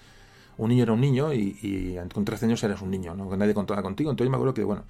Un 0.56 0.70
niño 0.70 0.82
era 0.82 0.92
un 0.92 1.00
niño 1.00 1.32
y, 1.32 1.96
con 2.12 2.24
13 2.24 2.46
años 2.46 2.62
eres 2.64 2.80
un 2.80 2.90
niño, 2.90 3.14
¿no? 3.14 3.36
Nadie 3.36 3.54
contaba 3.54 3.82
contigo. 3.82 4.10
Entonces 4.10 4.26
yo 4.26 4.30
me 4.30 4.36
acuerdo 4.36 4.54
que, 4.54 4.64
bueno... 4.64 4.84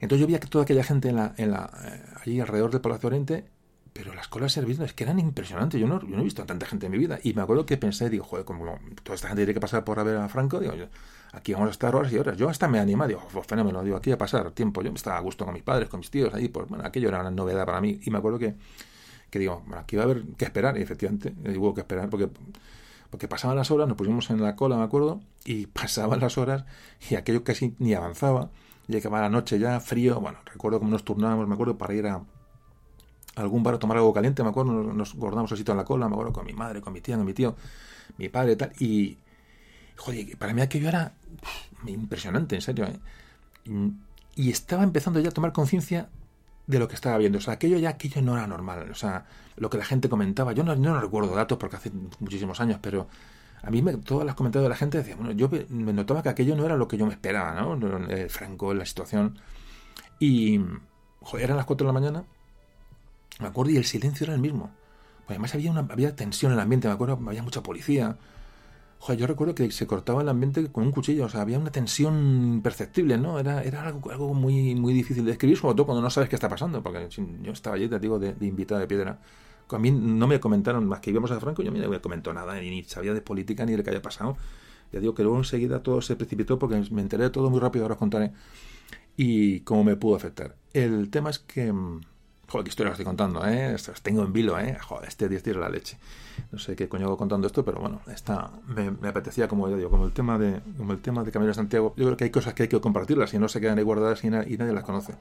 Entonces 0.00 0.20
yo 0.20 0.26
veía 0.26 0.40
que 0.40 0.46
toda 0.46 0.64
aquella 0.64 0.84
gente 0.84 1.08
en 1.08 1.16
la, 1.16 1.34
eh, 1.38 2.02
allí 2.22 2.40
alrededor 2.40 2.70
del 2.70 2.82
Palacio 2.82 3.06
Oriente, 3.06 3.46
pero 3.92 4.12
las 4.12 4.28
colas 4.28 4.52
servidores 4.52 4.92
que 4.92 5.04
eran 5.04 5.18
impresionantes. 5.18 5.80
Yo 5.80 5.86
no, 5.86 6.00
yo 6.00 6.14
no 6.16 6.20
he 6.20 6.24
visto 6.24 6.42
a 6.42 6.46
tanta 6.46 6.66
gente 6.66 6.86
en 6.86 6.92
mi 6.92 6.98
vida. 6.98 7.18
Y 7.22 7.32
me 7.32 7.42
acuerdo 7.42 7.64
que 7.64 7.76
pensé, 7.78 8.10
digo, 8.10 8.24
joder, 8.24 8.44
como 8.44 8.78
toda 9.02 9.14
esta 9.14 9.28
gente 9.28 9.42
tiene 9.42 9.54
que 9.54 9.60
pasar 9.60 9.84
por 9.84 9.98
a 9.98 10.02
ver 10.02 10.16
a 10.18 10.28
Franco, 10.28 10.60
digo, 10.60 10.74
aquí 11.36 11.52
vamos 11.52 11.68
a 11.68 11.70
estar 11.72 11.94
horas 11.94 12.12
y 12.12 12.18
horas. 12.18 12.36
Yo 12.36 12.48
hasta 12.48 12.66
me 12.66 12.78
animé, 12.78 13.06
digo, 13.08 13.22
oh, 13.34 13.42
fenómeno, 13.42 13.84
digo, 13.84 13.96
aquí 13.96 14.10
a 14.10 14.18
pasar 14.18 14.50
tiempo. 14.52 14.82
Yo 14.82 14.90
estaba 14.92 15.18
a 15.18 15.20
gusto 15.20 15.44
con 15.44 15.54
mis 15.54 15.62
padres, 15.62 15.88
con 15.88 16.00
mis 16.00 16.10
tíos, 16.10 16.32
ahí, 16.34 16.48
pues 16.48 16.66
bueno, 16.68 16.84
aquello 16.84 17.08
era 17.08 17.20
una 17.20 17.30
novedad 17.30 17.66
para 17.66 17.80
mí. 17.80 18.00
Y 18.02 18.10
me 18.10 18.18
acuerdo 18.18 18.38
que, 18.38 18.54
que 19.30 19.38
digo, 19.38 19.62
bueno, 19.66 19.82
aquí 19.82 19.96
va 19.96 20.02
a 20.02 20.06
haber 20.06 20.24
que 20.36 20.46
esperar, 20.46 20.78
y 20.78 20.82
efectivamente, 20.82 21.34
eh, 21.44 21.56
hubo 21.58 21.74
que 21.74 21.82
esperar 21.82 22.08
porque, 22.08 22.28
porque 23.10 23.28
pasaban 23.28 23.56
las 23.56 23.70
horas, 23.70 23.86
nos 23.86 23.96
pusimos 23.96 24.30
en 24.30 24.42
la 24.42 24.56
cola, 24.56 24.76
me 24.76 24.84
acuerdo, 24.84 25.20
y 25.44 25.66
pasaban 25.66 26.20
las 26.20 26.38
horas 26.38 26.64
y 27.10 27.16
aquello 27.16 27.44
casi 27.44 27.74
ni 27.78 27.94
avanzaba. 27.94 28.50
Y 28.88 28.96
acababa 28.96 29.22
la 29.24 29.30
noche 29.30 29.58
ya, 29.58 29.78
frío, 29.80 30.20
bueno, 30.20 30.38
recuerdo 30.46 30.78
cómo 30.78 30.90
nos 30.90 31.04
turnábamos, 31.04 31.46
me 31.48 31.54
acuerdo, 31.54 31.76
para 31.76 31.92
ir 31.92 32.06
a 32.06 32.22
algún 33.34 33.62
bar 33.62 33.74
a 33.74 33.78
tomar 33.78 33.98
algo 33.98 34.14
caliente, 34.14 34.42
me 34.42 34.48
acuerdo, 34.48 34.72
nos, 34.72 34.94
nos 34.94 35.14
guardamos 35.14 35.52
así 35.52 35.64
en 35.66 35.76
la 35.76 35.84
cola, 35.84 36.08
me 36.08 36.14
acuerdo, 36.14 36.32
con 36.32 36.46
mi 36.46 36.52
madre, 36.54 36.80
con 36.80 36.92
mi 36.92 37.00
tía, 37.00 37.16
con 37.16 37.26
mi 37.26 37.34
tío, 37.34 37.56
mi 38.16 38.28
padre 38.28 38.56
tal, 38.56 38.72
y, 38.78 39.18
para 40.38 40.54
mí 40.54 40.60
aquello 40.60 40.88
era 40.88 41.12
impresionante, 41.86 42.54
en 42.54 42.62
serio, 42.62 42.86
¿eh? 42.86 42.98
y, 44.34 44.50
estaba 44.50 44.82
empezando 44.82 45.20
ya 45.20 45.28
a 45.28 45.32
tomar 45.32 45.52
conciencia 45.52 46.08
de 46.66 46.78
lo 46.78 46.88
que 46.88 46.94
estaba 46.94 47.18
viendo, 47.18 47.38
o 47.38 47.40
sea, 47.40 47.54
aquello 47.54 47.78
ya, 47.78 47.90
aquello 47.90 48.22
no 48.22 48.34
era 48.34 48.46
normal, 48.46 48.90
o 48.90 48.94
sea, 48.94 49.26
lo 49.56 49.70
que 49.70 49.78
la 49.78 49.84
gente 49.84 50.08
comentaba, 50.08 50.52
yo 50.52 50.64
no, 50.64 50.74
no 50.74 51.00
recuerdo 51.00 51.34
datos 51.34 51.58
porque 51.58 51.76
hace 51.76 51.90
muchísimos 52.20 52.60
años, 52.60 52.78
pero 52.82 53.08
a 53.62 53.70
mí 53.70 53.82
me, 53.82 53.96
todos 53.96 54.24
los 54.24 54.34
comentarios 54.34 54.64
de 54.64 54.70
la 54.70 54.76
gente 54.76 54.98
decían, 54.98 55.18
bueno, 55.18 55.32
yo 55.32 55.48
me 55.68 55.92
notaba 55.92 56.22
que 56.22 56.28
aquello 56.28 56.56
no 56.56 56.64
era 56.64 56.76
lo 56.76 56.88
que 56.88 56.96
yo 56.96 57.06
me 57.06 57.12
esperaba, 57.12 57.54
¿no? 57.54 57.74
El 58.08 58.30
Franco, 58.30 58.74
la 58.74 58.84
situación, 58.84 59.38
y, 60.18 60.60
joder, 61.20 61.44
eran 61.44 61.56
las 61.56 61.66
4 61.66 61.86
de 61.86 61.92
la 61.92 61.98
mañana, 61.98 62.24
me 63.40 63.48
acuerdo, 63.48 63.72
y 63.72 63.76
el 63.76 63.84
silencio 63.84 64.24
era 64.24 64.34
el 64.34 64.40
mismo. 64.40 64.70
Pues 65.26 65.36
además 65.36 65.54
había, 65.54 65.70
una, 65.70 65.80
había 65.80 66.14
tensión 66.14 66.52
en 66.52 66.58
el 66.58 66.62
ambiente, 66.62 66.88
me 66.88 66.94
acuerdo, 66.94 67.18
había 67.26 67.42
mucha 67.42 67.62
policía. 67.62 68.16
Joder, 68.98 69.20
yo 69.20 69.26
recuerdo 69.26 69.54
que 69.54 69.70
se 69.70 69.86
cortaba 69.86 70.22
el 70.22 70.28
ambiente 70.28 70.66
con 70.72 70.84
un 70.84 70.90
cuchillo, 70.90 71.26
o 71.26 71.28
sea, 71.28 71.42
había 71.42 71.58
una 71.58 71.70
tensión 71.70 72.54
imperceptible, 72.54 73.18
¿no? 73.18 73.38
Era, 73.38 73.62
era 73.62 73.86
algo, 73.86 74.10
algo 74.10 74.34
muy, 74.34 74.74
muy 74.74 74.94
difícil 74.94 75.24
de 75.24 75.32
describir, 75.32 75.58
sobre 75.58 75.74
todo 75.74 75.86
cuando 75.86 76.02
no 76.02 76.10
sabes 76.10 76.28
qué 76.28 76.36
está 76.36 76.48
pasando, 76.48 76.82
porque 76.82 77.08
yo 77.42 77.52
estaba 77.52 77.76
allí, 77.76 77.88
te 77.88 77.98
digo, 77.98 78.18
de, 78.18 78.34
de 78.34 78.46
invitada 78.46 78.80
de 78.80 78.86
piedra. 78.86 79.20
A 79.68 79.78
mí 79.78 79.90
no 79.90 80.26
me 80.26 80.40
comentaron 80.40 80.86
más 80.86 81.00
que 81.00 81.10
íbamos 81.10 81.30
a 81.30 81.40
Franco, 81.40 81.62
yo 81.62 81.70
no 81.70 81.88
me 81.88 82.00
comentó 82.00 82.32
nada, 82.32 82.58
ni, 82.60 82.84
sabía 82.84 83.12
de 83.14 83.20
política 83.20 83.64
ni 83.66 83.72
de 83.72 83.78
lo 83.78 83.84
que 83.84 83.90
había 83.90 84.02
pasado. 84.02 84.36
Ya 84.92 85.00
digo 85.00 85.14
que 85.14 85.22
luego 85.22 85.38
enseguida 85.38 85.82
todo 85.82 86.00
se 86.00 86.16
precipitó 86.16 86.58
porque 86.58 86.82
me 86.90 87.02
enteré 87.02 87.24
de 87.24 87.30
todo 87.30 87.50
muy 87.50 87.60
rápido, 87.60 87.84
ahora 87.84 87.94
os 87.94 87.98
contaré. 87.98 88.32
Y 89.16 89.60
cómo 89.60 89.84
me 89.84 89.96
pudo 89.96 90.16
afectar. 90.16 90.56
El 90.72 91.10
tema 91.10 91.30
es 91.30 91.38
que 91.38 91.72
Joder, 92.48 92.64
qué 92.64 92.68
historia 92.68 92.90
os 92.92 92.94
estoy 92.94 93.04
contando, 93.04 93.44
¿eh? 93.44 93.74
Os 93.74 94.02
tengo 94.02 94.22
en 94.22 94.32
vilo, 94.32 94.58
¿eh? 94.58 94.78
Joder, 94.80 95.08
este 95.08 95.28
10 95.28 95.42
tira 95.42 95.58
la 95.58 95.68
leche. 95.68 95.98
No 96.52 96.58
sé 96.60 96.76
qué 96.76 96.88
coño 96.88 97.06
hago 97.06 97.16
contando 97.16 97.48
esto, 97.48 97.64
pero 97.64 97.80
bueno, 97.80 98.00
está, 98.06 98.50
me, 98.68 99.08
apetecía, 99.08 99.48
como 99.48 99.68
yo 99.68 99.76
digo, 99.76 99.90
como 99.90 100.06
el 100.06 100.12
tema 100.12 100.38
de 100.38 100.60
como 100.76 100.92
el 100.92 101.00
tema 101.00 101.24
de 101.24 101.32
Camino 101.32 101.48
de 101.48 101.54
Santiago. 101.54 101.92
Yo 101.96 102.04
creo 102.04 102.16
que 102.16 102.24
hay 102.24 102.30
cosas 102.30 102.54
que 102.54 102.64
hay 102.64 102.68
que 102.68 102.80
compartirlas 102.80 103.34
y 103.34 103.38
no 103.40 103.48
se 103.48 103.60
quedan 103.60 103.78
ahí 103.78 103.84
guardadas 103.84 104.22
y, 104.22 104.30
na, 104.30 104.44
y 104.46 104.56
nadie 104.56 104.72
las 104.72 104.84
conoce. 104.84 105.14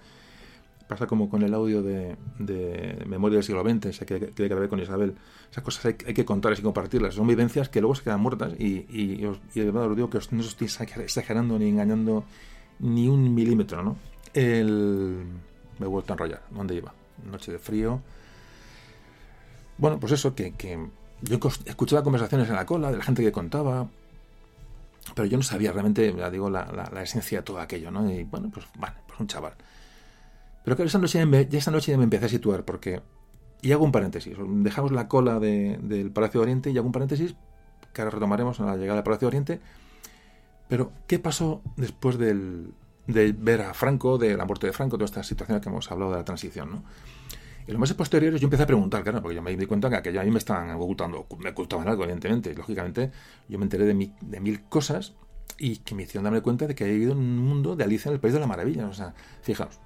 Pasa 0.87 1.07
como 1.07 1.27
con 1.27 1.41
el 1.41 1.51
audio 1.55 1.81
de, 1.81 2.15
de 2.37 3.03
Memoria 3.07 3.37
del 3.37 3.43
siglo 3.43 3.63
XX, 3.67 3.87
ese 3.87 4.05
que, 4.05 4.19
que 4.19 4.47
grabé 4.47 4.69
con 4.69 4.79
Isabel. 4.79 5.15
Esas 5.49 5.63
cosas 5.63 5.85
hay, 5.85 5.93
que 5.95 6.25
contarlas 6.25 6.59
y 6.59 6.61
compartirlas. 6.61 7.15
Son 7.15 7.25
vivencias 7.25 7.69
que 7.69 7.81
luego 7.81 7.95
se 7.95 8.03
quedan 8.03 8.21
muertas 8.21 8.53
y, 8.59 8.85
y, 8.87 9.25
os, 9.25 9.39
y 9.55 9.61
de 9.61 9.71
verdad 9.71 9.89
os 9.89 9.95
digo 9.95 10.11
que 10.11 10.19
os, 10.19 10.31
no 10.31 10.41
os 10.41 10.47
estoy 10.49 10.67
exagerando 10.67 11.57
ni 11.57 11.69
engañando 11.69 12.23
ni 12.77 13.07
un 13.07 13.33
milímetro, 13.33 13.81
¿no? 13.81 13.97
El... 14.35 15.25
Me 15.79 15.87
he 15.87 15.89
vuelto 15.89 16.13
a 16.13 16.15
enrollar. 16.15 16.43
¿Dónde 16.51 16.75
iba? 16.75 16.93
Noche 17.23 17.51
de 17.51 17.59
frío. 17.59 18.01
Bueno, 19.77 19.99
pues 19.99 20.13
eso, 20.13 20.35
que, 20.35 20.53
yo 21.21 21.39
escuchaba 21.65 22.03
conversaciones 22.03 22.49
en 22.49 22.55
la 22.55 22.65
cola 22.65 22.91
de 22.91 22.97
la 22.97 23.03
gente 23.03 23.23
que 23.23 23.31
contaba, 23.31 23.87
pero 25.13 25.27
yo 25.27 25.37
no 25.37 25.43
sabía 25.43 25.71
realmente, 25.71 26.13
ya 26.15 26.29
digo, 26.29 26.49
la, 26.49 26.89
esencia 27.01 27.39
de 27.39 27.43
todo 27.43 27.59
aquello, 27.59 27.91
¿no? 27.91 28.09
Y 28.09 28.23
bueno, 28.23 28.49
pues, 28.53 28.65
bueno, 28.77 28.95
pues 29.07 29.19
un 29.19 29.27
chaval. 29.27 29.53
Pero 30.63 30.75
claro, 30.75 30.87
esa 30.87 30.99
noche, 30.99 31.23
ya 31.49 31.57
esa 31.57 31.71
noche 31.71 31.95
me 31.97 32.03
empecé 32.03 32.25
a 32.25 32.29
situar, 32.29 32.65
porque... 32.65 33.01
Y 33.61 33.71
hago 33.71 33.83
un 33.83 33.91
paréntesis. 33.91 34.37
Dejamos 34.37 34.91
la 34.91 35.07
cola 35.07 35.39
de, 35.39 35.79
del 35.81 36.11
Palacio 36.11 36.39
de 36.39 36.43
Oriente 36.43 36.69
y 36.69 36.77
hago 36.77 36.85
un 36.85 36.91
paréntesis 36.91 37.35
que 37.93 38.01
ahora 38.01 38.11
retomaremos 38.11 38.59
a 38.59 38.65
la 38.65 38.75
llegada 38.75 38.95
del 38.95 39.03
Palacio 39.03 39.25
de 39.25 39.29
Oriente. 39.29 39.61
Pero, 40.67 40.91
¿qué 41.07 41.17
pasó 41.17 41.61
después 41.75 42.17
del, 42.19 42.73
de 43.07 43.33
ver 43.33 43.61
a 43.61 43.73
Franco, 43.73 44.17
de 44.17 44.35
la 44.35 44.45
muerte 44.45 44.67
de 44.67 44.73
Franco, 44.73 44.97
toda 44.97 45.05
esta 45.05 45.23
situación 45.23 45.59
que 45.61 45.69
hemos 45.69 45.91
hablado 45.91 46.11
de 46.11 46.17
la 46.17 46.25
transición, 46.25 46.71
¿no? 46.71 46.83
En 47.67 47.73
los 47.73 47.79
meses 47.79 47.95
posteriores 47.95 48.39
yo 48.39 48.45
empecé 48.45 48.63
a 48.63 48.67
preguntar, 48.67 49.01
claro, 49.01 49.21
porque 49.21 49.35
yo 49.35 49.41
me 49.41 49.55
di 49.55 49.65
cuenta 49.65 49.89
que 49.89 49.95
aquello 49.95 50.21
a 50.21 50.23
mí 50.23 50.29
me 50.29 50.37
estaban 50.37 50.69
ocultando, 50.71 51.25
me 51.39 51.49
ocultaban 51.49 51.87
algo, 51.87 52.03
evidentemente, 52.03 52.53
lógicamente 52.53 53.11
yo 53.49 53.57
me 53.57 53.65
enteré 53.65 53.85
de, 53.85 53.95
mi, 53.95 54.13
de 54.21 54.39
mil 54.39 54.63
cosas 54.65 55.13
y 55.57 55.77
que 55.77 55.95
me 55.95 56.03
hicieron 56.03 56.25
darme 56.25 56.41
cuenta 56.41 56.67
de 56.67 56.75
que 56.75 56.83
había 56.83 56.95
vivido 56.95 57.13
un 57.13 57.39
mundo 57.39 57.75
de 57.75 57.83
Alicia 57.83 58.09
en 58.09 58.15
el 58.15 58.19
País 58.19 58.35
de 58.35 58.39
la 58.39 58.47
Maravilla, 58.47 58.87
o 58.87 58.93
sea, 58.93 59.15
fijaos. 59.41 59.79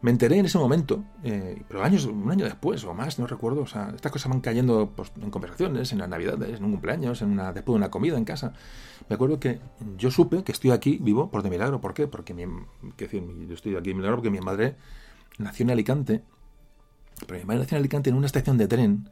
Me 0.00 0.12
enteré 0.12 0.38
en 0.38 0.46
ese 0.46 0.58
momento, 0.58 1.02
eh, 1.24 1.62
pero 1.66 1.82
años, 1.82 2.04
un 2.04 2.30
año 2.30 2.44
después 2.44 2.84
o 2.84 2.94
más, 2.94 3.18
no 3.18 3.26
recuerdo, 3.26 3.62
o 3.62 3.66
sea, 3.66 3.92
estas 3.94 4.12
cosas 4.12 4.30
van 4.30 4.40
cayendo 4.40 4.92
pues, 4.94 5.10
en 5.20 5.30
conversaciones, 5.30 5.92
en 5.92 5.98
las 5.98 6.08
navidades, 6.08 6.58
en 6.58 6.64
un 6.64 6.72
cumpleaños, 6.72 7.20
en 7.20 7.30
una, 7.30 7.52
después 7.52 7.74
de 7.74 7.78
una 7.78 7.90
comida 7.90 8.16
en 8.16 8.24
casa. 8.24 8.52
Me 9.08 9.14
acuerdo 9.14 9.40
que 9.40 9.60
yo 9.96 10.10
supe 10.10 10.44
que 10.44 10.52
estoy 10.52 10.70
aquí 10.70 10.98
vivo 11.00 11.30
por 11.30 11.42
de 11.42 11.50
milagro. 11.50 11.80
¿Por 11.80 11.94
qué? 11.94 12.06
Porque 12.06 12.32
mi, 12.32 12.44
decir, 12.96 13.24
yo 13.48 13.54
estoy 13.54 13.74
aquí 13.74 13.88
de 13.88 13.94
milagro 13.94 14.18
porque 14.18 14.30
mi 14.30 14.40
madre 14.40 14.76
nació 15.38 15.64
en 15.64 15.70
Alicante, 15.70 16.22
pero 17.26 17.40
mi 17.40 17.44
madre 17.44 17.60
nació 17.60 17.76
en 17.76 17.80
Alicante 17.82 18.10
en 18.10 18.16
una 18.16 18.26
estación 18.26 18.56
de 18.56 18.68
tren, 18.68 19.10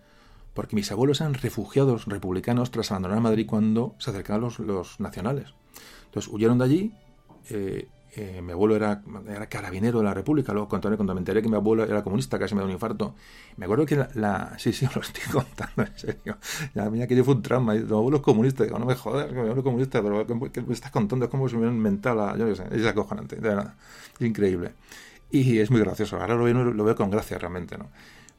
porque 0.54 0.76
mis 0.76 0.90
abuelos 0.92 1.20
eran 1.20 1.34
refugiados 1.34 2.04
republicanos 2.06 2.70
tras 2.70 2.92
abandonar 2.92 3.20
Madrid 3.20 3.46
cuando 3.46 3.96
se 3.98 4.10
acercaban 4.10 4.42
los, 4.42 4.60
los 4.60 5.00
nacionales. 5.00 5.54
Entonces 6.06 6.32
huyeron 6.32 6.58
de 6.58 6.64
allí. 6.64 6.94
Eh, 7.50 7.88
eh, 8.18 8.40
mi 8.40 8.52
abuelo 8.52 8.74
era, 8.74 9.02
era, 9.28 9.46
carabinero 9.46 9.98
de 9.98 10.04
la 10.04 10.14
República, 10.14 10.54
luego 10.54 10.68
contaré 10.68 10.96
cuando 10.96 11.12
me 11.12 11.20
enteré 11.20 11.42
que 11.42 11.50
mi 11.50 11.56
abuelo 11.56 11.84
era 11.84 12.02
comunista, 12.02 12.38
casi 12.38 12.54
me 12.54 12.62
da 12.62 12.66
un 12.66 12.72
infarto. 12.72 13.14
Me 13.58 13.66
acuerdo 13.66 13.84
que 13.84 13.94
la, 13.94 14.08
la 14.14 14.58
sí, 14.58 14.72
sí, 14.72 14.88
lo 14.94 15.02
estoy 15.02 15.22
contando 15.30 15.82
en 15.82 15.98
serio. 15.98 16.38
Ya, 16.74 16.88
mira, 16.88 17.06
que 17.06 17.14
yo 17.14 17.24
fue 17.24 17.34
un 17.34 17.42
trauma. 17.42 17.74
Mi 17.74 17.80
abuelo 17.80 18.16
es 18.16 18.22
comunista, 18.22 18.64
digo, 18.64 18.78
no 18.78 18.86
me 18.86 18.94
jodas, 18.94 19.30
mi 19.30 19.38
abuelo 19.40 19.58
es 19.58 19.62
comunista, 19.62 20.02
pero 20.02 20.26
¿qué, 20.26 20.62
me 20.62 20.72
estás 20.72 20.90
contando? 20.90 21.26
Es 21.26 21.30
como 21.30 21.46
si 21.46 21.56
me 21.56 21.60
hubieran 21.60 21.76
inventado 21.76 22.16
la, 22.16 22.38
yo 22.38 22.46
qué 22.46 22.56
sé, 22.56 22.64
es 22.70 22.86
acojonante, 22.86 23.36
de 23.36 23.48
verdad, 23.50 23.74
es 24.18 24.26
increíble. 24.26 24.72
Y 25.30 25.58
es 25.58 25.70
muy 25.70 25.80
gracioso, 25.80 26.18
ahora 26.18 26.36
lo 26.36 26.44
veo, 26.44 26.54
lo 26.54 26.84
veo 26.84 26.96
con 26.96 27.10
gracia 27.10 27.36
realmente, 27.36 27.76
¿no? 27.76 27.90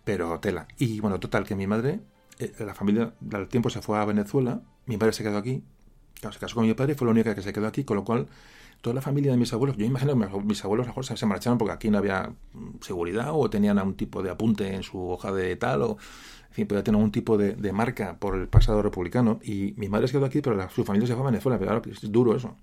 Pero 0.04 0.40
tela. 0.40 0.68
Y 0.80 1.02
bueno, 1.02 1.20
total, 1.20 1.46
que 1.46 1.56
mi 1.56 1.68
madre, 1.68 2.00
eh, 2.40 2.52
la 2.66 2.74
familia, 2.74 3.14
al 3.32 3.48
tiempo 3.48 3.70
se 3.70 3.84
fue 3.84 4.00
a 4.00 4.06
Venezuela, 4.06 4.62
mi 4.88 4.98
padre 4.98 5.14
se 5.14 5.22
quedó 5.22 5.38
aquí, 5.38 5.64
claro, 6.20 6.34
se 6.34 6.40
casó 6.40 6.56
con 6.56 6.66
mi 6.66 6.74
padre, 6.74 6.96
fue 6.96 7.06
la 7.06 7.12
única 7.12 7.36
que 7.36 7.44
se 7.44 7.54
quedó 7.54 7.68
aquí, 7.68 7.84
con 7.84 7.98
lo 7.98 8.04
cual 8.04 8.28
toda 8.82 8.94
la 8.94 9.02
familia 9.02 9.32
de 9.32 9.38
mis 9.38 9.52
abuelos, 9.54 9.78
yo 9.78 9.86
imagino 9.86 10.14
que 10.14 10.40
mis 10.44 10.64
abuelos 10.64 10.86
a 10.86 10.90
lo 10.90 10.96
mejor 10.96 11.18
se 11.18 11.26
marcharon 11.26 11.58
porque 11.58 11.74
aquí 11.74 11.90
no 11.90 11.98
había 11.98 12.32
seguridad 12.82 13.32
o 13.34 13.50
tenían 13.50 13.78
algún 13.78 13.96
tipo 13.96 14.24
de 14.24 14.30
apunte 14.30 14.74
en 14.74 14.84
su 14.84 15.10
hoja 15.10 15.32
de 15.32 15.56
tal 15.56 15.82
o 15.82 15.98
en 16.50 16.54
fin, 16.54 16.68
podía 16.68 16.84
tener 16.84 16.98
algún 16.98 17.12
tipo 17.12 17.38
de, 17.38 17.72
marca 17.72 18.18
por 18.20 18.36
el 18.36 18.48
pasado 18.48 18.82
republicano 18.82 19.40
y 19.44 19.74
mi 19.78 19.90
madre 19.90 20.08
se 20.08 20.14
quedó 20.14 20.26
aquí 20.26 20.42
pero 20.42 20.56
la, 20.56 20.70
su 20.70 20.84
familia 20.84 21.08
se 21.08 21.14
fue 21.14 21.24
a 21.24 21.28
Venezuela, 21.28 21.60
pero 21.60 21.72
claro, 21.72 21.92
es 21.92 22.12
duro 22.12 22.36
eso. 22.36 22.56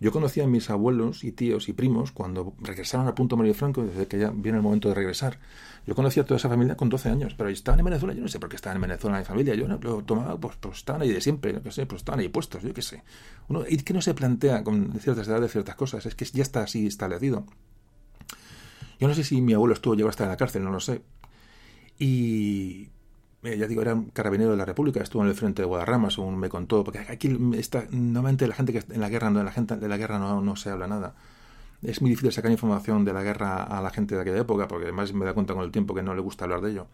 Yo 0.00 0.10
conocía 0.10 0.44
a 0.44 0.46
mis 0.46 0.68
abuelos 0.68 1.22
y 1.22 1.32
tíos 1.32 1.68
y 1.68 1.72
primos 1.72 2.12
cuando 2.12 2.54
regresaron 2.60 3.06
al 3.06 3.14
punto 3.14 3.36
Mario 3.36 3.54
Franco, 3.54 3.84
desde 3.84 4.06
que 4.08 4.18
ya 4.18 4.30
viene 4.30 4.58
el 4.58 4.62
momento 4.64 4.88
de 4.88 4.94
regresar. 4.94 5.38
Yo 5.86 5.96
conocía 5.96 6.22
a 6.22 6.26
toda 6.26 6.38
esa 6.38 6.48
familia 6.48 6.76
con 6.76 6.88
12 6.88 7.08
años, 7.08 7.34
pero 7.34 7.50
estaban 7.50 7.80
en 7.80 7.86
Venezuela, 7.86 8.14
yo 8.14 8.22
no 8.22 8.28
sé 8.28 8.38
por 8.38 8.48
qué 8.48 8.56
estaban 8.56 8.76
en 8.76 8.82
Venezuela 8.82 9.18
mi 9.18 9.24
familia, 9.24 9.54
yo 9.54 9.66
no 9.66 9.78
lo 9.82 10.02
tomaba, 10.04 10.38
pues, 10.38 10.56
pues 10.60 10.78
estaban 10.78 11.02
ahí 11.02 11.10
de 11.10 11.20
siempre, 11.20 11.52
no 11.52 11.70
sé, 11.72 11.86
pues 11.86 12.02
estaban 12.02 12.20
ahí 12.20 12.28
puestos, 12.28 12.62
yo 12.62 12.72
qué 12.72 12.82
sé. 12.82 13.02
Uno, 13.48 13.64
y 13.68 13.78
que 13.78 13.92
no 13.92 14.00
se 14.00 14.14
plantea 14.14 14.62
con 14.62 14.92
ciertas 15.00 15.26
edades 15.26 15.50
ciertas 15.50 15.74
cosas, 15.74 16.06
es 16.06 16.14
que 16.14 16.24
ya 16.24 16.42
está 16.42 16.62
así 16.62 16.86
establecido. 16.86 17.46
Yo 19.00 19.08
no 19.08 19.14
sé 19.14 19.24
si 19.24 19.40
mi 19.40 19.54
abuelo 19.54 19.74
estuvo, 19.74 19.94
llegó 19.94 20.08
hasta 20.08 20.22
en 20.22 20.30
la 20.30 20.36
cárcel, 20.36 20.62
no 20.62 20.70
lo 20.70 20.78
sé. 20.78 21.02
Y 21.98 22.88
eh, 23.42 23.58
ya 23.58 23.66
digo, 23.66 23.82
era 23.82 23.94
un 23.94 24.10
carabinero 24.10 24.52
de 24.52 24.56
la 24.56 24.64
República, 24.64 25.02
estuvo 25.02 25.22
en 25.22 25.30
el 25.30 25.34
frente 25.34 25.62
de 25.62 25.66
Guadarrama, 25.66 26.10
según 26.10 26.38
me 26.38 26.48
contó, 26.48 26.84
porque 26.84 27.00
aquí 27.00 27.36
está, 27.54 27.86
normalmente 27.90 28.46
la 28.46 28.54
gente 28.54 28.72
que 28.72 28.84
en 28.88 29.00
la 29.00 29.08
guerra, 29.08 29.30
no, 29.30 29.42
la 29.42 29.50
gente 29.50 29.76
de 29.76 29.88
la 29.88 29.96
guerra 29.96 30.20
no, 30.20 30.40
no 30.40 30.54
se 30.54 30.70
habla 30.70 30.86
nada 30.86 31.14
es 31.82 32.00
muy 32.00 32.10
difícil 32.10 32.32
sacar 32.32 32.50
información 32.50 33.04
de 33.04 33.12
la 33.12 33.22
guerra 33.22 33.64
a 33.64 33.80
la 33.82 33.90
gente 33.90 34.14
de 34.14 34.20
aquella 34.20 34.38
época, 34.40 34.68
porque 34.68 34.84
además 34.84 35.12
me 35.12 35.24
da 35.24 35.34
cuenta 35.34 35.54
con 35.54 35.64
el 35.64 35.72
tiempo 35.72 35.94
que 35.94 36.02
no 36.02 36.14
le 36.14 36.20
gusta 36.20 36.44
hablar 36.44 36.60
de 36.60 36.70
ello. 36.70 36.86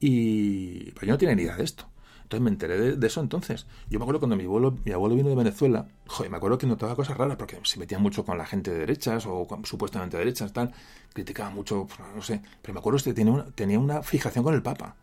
Y 0.00 0.90
pues 0.92 1.06
yo 1.06 1.12
no 1.12 1.18
tenía 1.18 1.34
ni 1.34 1.42
idea 1.42 1.56
de 1.56 1.64
esto. 1.64 1.86
Entonces 2.22 2.42
me 2.42 2.50
enteré 2.50 2.78
de, 2.78 2.96
de 2.96 3.06
eso 3.06 3.20
entonces. 3.20 3.66
Yo 3.90 3.98
me 3.98 4.04
acuerdo 4.04 4.20
cuando 4.20 4.36
mi 4.36 4.44
abuelo, 4.44 4.78
mi 4.84 4.92
abuelo 4.92 5.14
vino 5.14 5.28
de 5.28 5.34
Venezuela, 5.34 5.86
joder, 6.06 6.30
me 6.30 6.36
acuerdo 6.38 6.58
que 6.58 6.66
notaba 6.66 6.96
cosas 6.96 7.16
raras 7.18 7.36
porque 7.36 7.58
se 7.64 7.78
metía 7.78 7.98
mucho 7.98 8.24
con 8.24 8.38
la 8.38 8.46
gente 8.46 8.70
de 8.70 8.78
derechas 8.78 9.26
o 9.26 9.46
supuestamente 9.64 10.16
derechas, 10.16 10.52
tal, 10.52 10.72
criticaba 11.12 11.50
mucho, 11.50 11.86
no 12.14 12.22
sé, 12.22 12.40
pero 12.62 12.74
me 12.74 12.80
acuerdo 12.80 12.98
que 13.02 13.12
tenía 13.12 13.32
una, 13.32 13.44
tenía 13.46 13.78
una 13.78 14.02
fijación 14.02 14.42
con 14.42 14.54
el 14.54 14.62
Papa. 14.62 14.96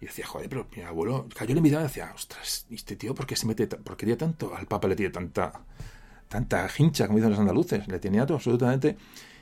Y 0.00 0.06
decía, 0.06 0.26
joder, 0.26 0.48
pero 0.48 0.66
mi 0.76 0.82
abuelo, 0.82 1.26
yo 1.28 1.54
le 1.54 1.60
miraba 1.60 1.84
y 1.84 1.88
decía, 1.88 2.12
ostras, 2.14 2.66
¿y 2.70 2.74
este 2.76 2.96
tío 2.96 3.14
por 3.14 3.26
qué 3.26 3.36
se 3.36 3.46
mete, 3.46 3.66
por 3.66 3.96
qué 3.96 4.16
tanto? 4.16 4.54
Al 4.54 4.66
Papa 4.66 4.88
le 4.88 4.96
tiene 4.96 5.12
tanta, 5.12 5.60
tanta 6.28 6.68
hincha, 6.76 7.06
como 7.06 7.18
dicen 7.18 7.30
los 7.30 7.40
andaluces, 7.40 7.86
le 7.88 7.98
tenía 7.98 8.26
todo 8.26 8.36
absolutamente... 8.36 8.96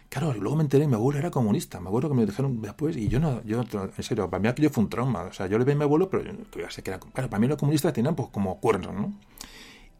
Claro, 0.08 0.34
luego 0.34 0.56
me 0.56 0.62
enteré, 0.62 0.86
mi 0.86 0.92
abuelo 0.92 1.20
era 1.20 1.30
comunista, 1.30 1.80
me 1.80 1.88
acuerdo 1.88 2.10
que 2.10 2.14
me 2.14 2.20
lo 2.20 2.26
dijeron 2.26 2.60
después, 2.60 2.98
y 2.98 3.08
yo 3.08 3.18
no, 3.18 3.42
yo, 3.44 3.62
en 3.62 4.02
serio, 4.04 4.28
para 4.28 4.42
mí 4.42 4.48
aquello 4.48 4.68
fue 4.68 4.84
un 4.84 4.90
trauma, 4.90 5.22
o 5.22 5.32
sea, 5.32 5.46
yo 5.46 5.56
le 5.56 5.64
veía 5.64 5.74
a 5.74 5.78
mi 5.78 5.84
abuelo, 5.84 6.10
pero 6.10 6.22
yo 6.22 6.32
ya 6.60 6.70
sé 6.70 6.82
que 6.82 6.90
era, 6.90 7.00
claro, 7.00 7.30
para 7.30 7.40
mí 7.40 7.48
los 7.48 7.56
comunistas 7.56 7.94
tenían 7.94 8.14
pues 8.14 8.28
como 8.28 8.60
cuernos, 8.60 8.94
¿no? 8.94 9.14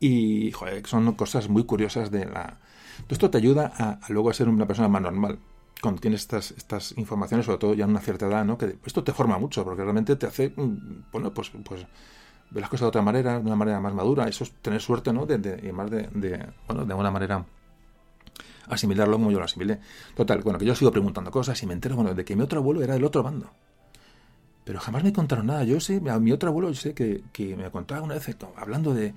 Y, 0.00 0.50
joder, 0.52 0.86
son 0.86 1.14
cosas 1.14 1.48
muy 1.48 1.64
curiosas 1.64 2.10
de 2.10 2.26
la... 2.26 2.58
Todo 3.06 3.12
esto 3.12 3.30
te 3.30 3.38
ayuda 3.38 3.72
a, 3.74 4.00
a 4.02 4.12
luego 4.12 4.28
a 4.28 4.34
ser 4.34 4.50
una 4.50 4.66
persona 4.66 4.88
más 4.88 5.00
normal. 5.00 5.38
Cuando 5.80 6.00
tienes 6.00 6.20
estas, 6.20 6.50
estas 6.50 6.92
informaciones, 6.98 7.46
sobre 7.46 7.58
todo 7.58 7.72
ya 7.72 7.84
en 7.84 7.90
una 7.90 8.00
cierta 8.00 8.26
edad, 8.26 8.44
¿no? 8.44 8.58
Que 8.58 8.76
esto 8.84 9.02
te 9.02 9.12
forma 9.12 9.38
mucho, 9.38 9.64
porque 9.64 9.82
realmente 9.82 10.16
te 10.16 10.26
hace, 10.26 10.52
mm, 10.54 11.04
bueno, 11.10 11.32
pues, 11.32 11.50
pues 11.64 11.86
ver 12.52 12.60
las 12.62 12.70
cosas 12.70 12.82
de 12.82 12.88
otra 12.88 13.02
manera, 13.02 13.38
de 13.40 13.46
una 13.46 13.56
manera 13.56 13.80
más 13.80 13.94
madura. 13.94 14.28
Eso 14.28 14.44
es 14.44 14.52
tener 14.62 14.80
suerte, 14.80 15.12
¿no? 15.12 15.26
De, 15.26 15.38
de- 15.38 15.68
y 15.68 15.72
más 15.72 15.90
de, 15.90 16.08
de, 16.14 16.46
bueno, 16.66 16.84
de 16.84 16.94
una 16.94 17.10
manera 17.10 17.44
asimilarlo 18.68 19.14
como 19.18 19.30
yo 19.30 19.38
lo 19.38 19.44
asimilé. 19.44 19.80
Total, 20.16 20.40
bueno, 20.42 20.58
que 20.58 20.64
yo 20.64 20.74
sigo 20.74 20.90
preguntando 20.90 21.30
cosas 21.30 21.60
y 21.62 21.66
me 21.66 21.74
entero, 21.74 21.96
bueno, 21.96 22.14
de 22.14 22.24
que 22.24 22.36
mi 22.36 22.42
otro 22.42 22.60
abuelo 22.60 22.82
era 22.82 22.94
del 22.94 23.04
otro 23.04 23.22
bando. 23.22 23.50
Pero 24.64 24.78
jamás 24.78 25.02
me 25.02 25.12
contaron 25.12 25.46
nada. 25.46 25.64
Yo 25.64 25.80
sé, 25.80 26.00
a 26.08 26.18
mi 26.18 26.30
otro 26.32 26.48
abuelo, 26.48 26.68
yo 26.70 26.80
sé 26.80 26.94
que, 26.94 27.22
me 27.56 27.70
contaba 27.70 28.02
una 28.02 28.14
vez, 28.14 28.36
hablando 28.56 28.94
de 28.94 29.12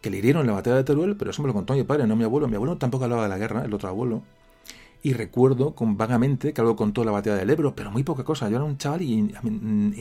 que 0.00 0.10
le 0.10 0.18
hirieron 0.18 0.42
en 0.42 0.46
la 0.48 0.52
batalla 0.52 0.76
de 0.76 0.84
Teruel, 0.84 1.16
pero 1.16 1.32
eso 1.32 1.42
me 1.42 1.48
lo 1.48 1.54
contó 1.54 1.74
mi 1.74 1.82
padre, 1.82 2.06
no 2.06 2.14
mi 2.14 2.24
abuelo. 2.24 2.46
Mi 2.48 2.54
abuelo 2.54 2.76
tampoco 2.76 3.04
hablaba 3.04 3.24
de 3.24 3.28
la 3.28 3.38
guerra, 3.38 3.64
el 3.64 3.74
otro 3.74 3.88
abuelo. 3.88 4.22
Y 5.02 5.12
recuerdo 5.12 5.74
con 5.74 5.96
vagamente 5.96 6.52
que 6.52 6.60
algo 6.60 6.76
contó 6.76 7.04
la 7.04 7.10
batalla 7.12 7.36
del 7.36 7.50
Ebro, 7.50 7.74
pero 7.74 7.90
muy 7.90 8.04
poca 8.04 8.22
cosa. 8.24 8.48
Yo 8.48 8.56
era 8.56 8.64
un 8.64 8.78
chaval 8.78 9.02
y 9.02 9.22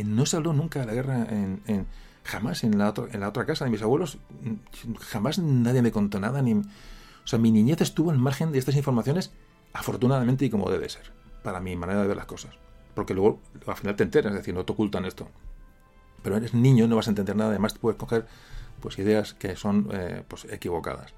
no 0.06 0.26
se 0.26 0.38
habló 0.38 0.54
nunca 0.54 0.80
de 0.82 0.86
la 0.86 0.94
guerra 0.94 1.26
en- 1.30 1.86
jamás 2.28 2.64
en 2.64 2.78
la, 2.78 2.90
otra, 2.90 3.06
en 3.12 3.20
la 3.20 3.30
otra 3.30 3.46
casa 3.46 3.66
de 3.66 3.72
mis 3.72 3.82
abuelos. 3.82 4.18
mm, 4.42 4.94
Jamás 5.00 5.40
nadie 5.40 5.82
me 5.82 5.92
contó 5.92 6.20
nada. 6.20 6.42
Ni, 6.42 6.54
o 6.54 6.64
sea, 7.26 7.40
mi 7.40 7.52
niñez 7.52 7.82
estuvo 7.82 8.12
al 8.12 8.18
margen 8.20 8.52
de 8.52 8.60
estas 8.60 8.76
informaciones, 8.76 9.32
afortunadamente 9.74 10.46
y 10.46 10.50
como 10.50 10.70
debe 10.70 10.90
ser, 10.90 11.12
para 11.44 11.60
mi 11.60 11.76
manera 11.76 12.02
de 12.02 12.08
ver 12.08 12.18
las 12.18 12.26
cosas. 12.26 12.54
Porque 12.94 13.14
luego 13.14 13.40
al 13.66 13.76
final 13.76 13.96
te 13.96 14.04
enteras, 14.04 14.32
es 14.34 14.40
decir, 14.40 14.54
no 14.54 14.66
te 14.66 14.74
ocultan 14.74 15.06
esto. 15.06 15.28
Pero 16.24 16.38
eres 16.38 16.54
niño, 16.54 16.88
no 16.88 16.96
vas 16.96 17.08
a 17.08 17.12
entender 17.12 17.36
nada, 17.36 17.52
además 17.52 17.78
puedes 17.78 17.98
coger 17.98 18.28
pues 18.80 19.00
ideas 19.00 19.34
que 19.34 19.56
son 19.56 19.90
eh, 19.92 20.24
pues 20.28 20.46
equivocadas. 20.46 21.14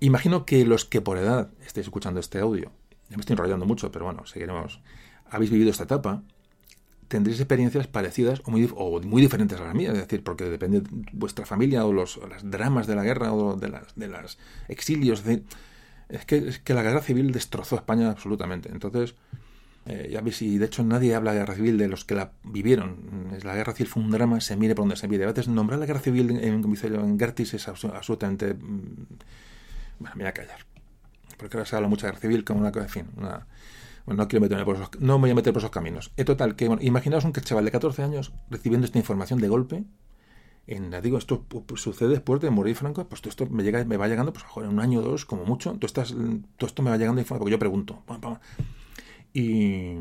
Imagino 0.00 0.44
que 0.44 0.64
los 0.64 0.84
que 0.84 1.00
por 1.00 1.18
edad 1.18 1.50
estéis 1.64 1.86
escuchando 1.86 2.18
este 2.18 2.40
audio, 2.40 2.72
ya 3.08 3.16
me 3.16 3.20
estoy 3.20 3.34
enrollando 3.34 3.66
mucho, 3.66 3.92
pero 3.92 4.04
bueno, 4.04 4.26
seguiremos. 4.26 4.80
Habéis 5.30 5.50
vivido 5.50 5.70
esta 5.70 5.84
etapa, 5.84 6.22
tendréis 7.12 7.38
experiencias 7.40 7.86
parecidas 7.86 8.40
o 8.44 8.50
muy, 8.50 8.68
o 8.74 9.00
muy 9.02 9.20
diferentes 9.20 9.60
a 9.60 9.64
las 9.64 9.74
mías, 9.74 9.92
es 9.92 10.00
decir, 10.00 10.24
porque 10.24 10.44
depende 10.44 10.80
de 10.80 10.88
vuestra 11.12 11.44
familia 11.44 11.84
o 11.84 11.92
los 11.92 12.18
las 12.28 12.42
dramas 12.50 12.86
de 12.86 12.94
la 12.94 13.04
guerra 13.04 13.32
o 13.32 13.54
de 13.56 13.68
las, 13.68 13.94
de 13.94 14.08
exilios. 14.68 15.22
Es 16.08 16.24
que, 16.24 16.36
es 16.36 16.58
que 16.58 16.74
la 16.74 16.82
guerra 16.82 17.00
civil 17.00 17.30
destrozó 17.30 17.76
a 17.76 17.80
España 17.80 18.10
absolutamente. 18.10 18.70
Entonces, 18.70 19.14
eh, 19.84 20.08
ya 20.12 20.20
veis, 20.22 20.40
y 20.42 20.58
de 20.58 20.66
hecho 20.66 20.82
nadie 20.84 21.14
habla 21.14 21.32
de 21.32 21.40
guerra 21.40 21.54
civil 21.54 21.76
de 21.76 21.88
los 21.88 22.04
que 22.04 22.14
la 22.14 22.32
vivieron. 22.44 22.96
La 23.42 23.54
guerra 23.54 23.72
civil 23.74 23.90
fue 23.92 24.02
un 24.02 24.10
drama, 24.10 24.40
se 24.40 24.56
mire 24.56 24.74
por 24.74 24.84
donde 24.84 24.96
se 24.96 25.06
mire. 25.08 25.24
A 25.24 25.28
veces 25.28 25.48
nombrar 25.48 25.78
la 25.80 25.86
guerra 25.86 26.00
civil 26.00 26.30
en, 26.30 26.38
en, 26.38 26.64
en 26.64 27.18
Gertis 27.18 27.54
es 27.54 27.68
absolutamente... 27.68 28.54
mm, 28.54 29.06
Bueno, 30.00 30.16
me 30.16 30.24
voy 30.24 30.28
a 30.30 30.32
callar. 30.32 30.60
Porque 31.36 31.56
ahora 31.56 31.66
se 31.68 31.76
habla 31.76 31.88
mucho 31.88 32.06
de 32.06 32.12
guerra 32.12 32.20
civil 32.20 32.44
como 32.44 32.60
una 32.60 32.72
cosa, 32.72 32.84
en 32.86 32.90
fin, 32.90 33.06
una... 33.16 33.46
Bueno, 34.06 34.22
no 34.22 34.28
quiero 34.28 34.42
meterme 34.42 34.64
por 34.64 34.76
esos, 34.76 34.90
no 34.98 35.18
me 35.18 35.22
voy 35.22 35.30
a 35.30 35.34
meter 35.34 35.52
por 35.52 35.60
esos 35.60 35.70
caminos. 35.70 36.12
En 36.16 36.24
total, 36.24 36.56
que 36.56 36.68
bueno, 36.68 36.82
imaginaos 36.82 37.24
un 37.24 37.32
chaval 37.32 37.64
de 37.64 37.70
14 37.70 38.02
años 38.02 38.32
recibiendo 38.50 38.84
esta 38.84 38.98
información 38.98 39.40
de 39.40 39.48
golpe. 39.48 39.84
En, 40.66 40.90
digo, 41.02 41.18
esto 41.18 41.44
sucede 41.74 42.08
después 42.10 42.40
de 42.40 42.50
morir 42.50 42.76
Franco, 42.76 43.08
pues 43.08 43.20
todo 43.20 43.30
esto 43.30 43.46
me 43.46 43.64
llega, 43.64 43.84
me 43.84 43.96
va 43.96 44.06
llegando, 44.08 44.32
pues 44.32 44.44
mejor 44.44 44.64
en 44.64 44.70
un 44.70 44.80
año 44.80 45.00
o 45.00 45.02
dos, 45.02 45.24
como 45.24 45.44
mucho. 45.44 45.72
Todo, 45.74 46.04
todo 46.56 46.66
esto 46.66 46.82
me 46.82 46.90
va 46.90 46.96
llegando 46.96 47.20
información, 47.20 47.38
porque 47.38 47.50
yo 47.52 47.58
pregunto. 47.58 48.02
Y, 49.32 49.94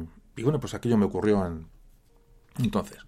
bueno, 0.44 0.60
pues 0.60 0.74
aquello 0.74 0.98
me 0.98 1.06
ocurrió 1.06 1.46
en, 1.46 1.68
entonces. 2.60 3.00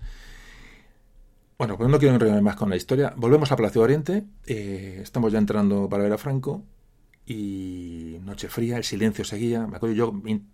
Bueno, 1.57 1.77
pues 1.77 1.89
no 1.89 1.99
quiero 1.99 2.15
enrollarme 2.15 2.41
más 2.41 2.55
con 2.55 2.69
la 2.69 2.75
historia. 2.75 3.13
Volvemos 3.15 3.51
a 3.51 3.55
Palacio 3.55 3.81
de 3.81 3.85
Oriente. 3.85 4.23
eh, 4.47 4.99
estamos 5.01 5.31
ya 5.31 5.37
entrando 5.37 5.87
para 5.87 6.03
ver 6.03 6.13
a 6.13 6.17
Franco. 6.17 6.63
Y 7.25 8.17
noche 8.25 8.49
fría, 8.49 8.77
el 8.77 8.83
silencio 8.83 9.23
seguía. 9.23 9.65
Me 9.65 9.77
acuerdo, 9.77 9.95
yo, 9.95 10.13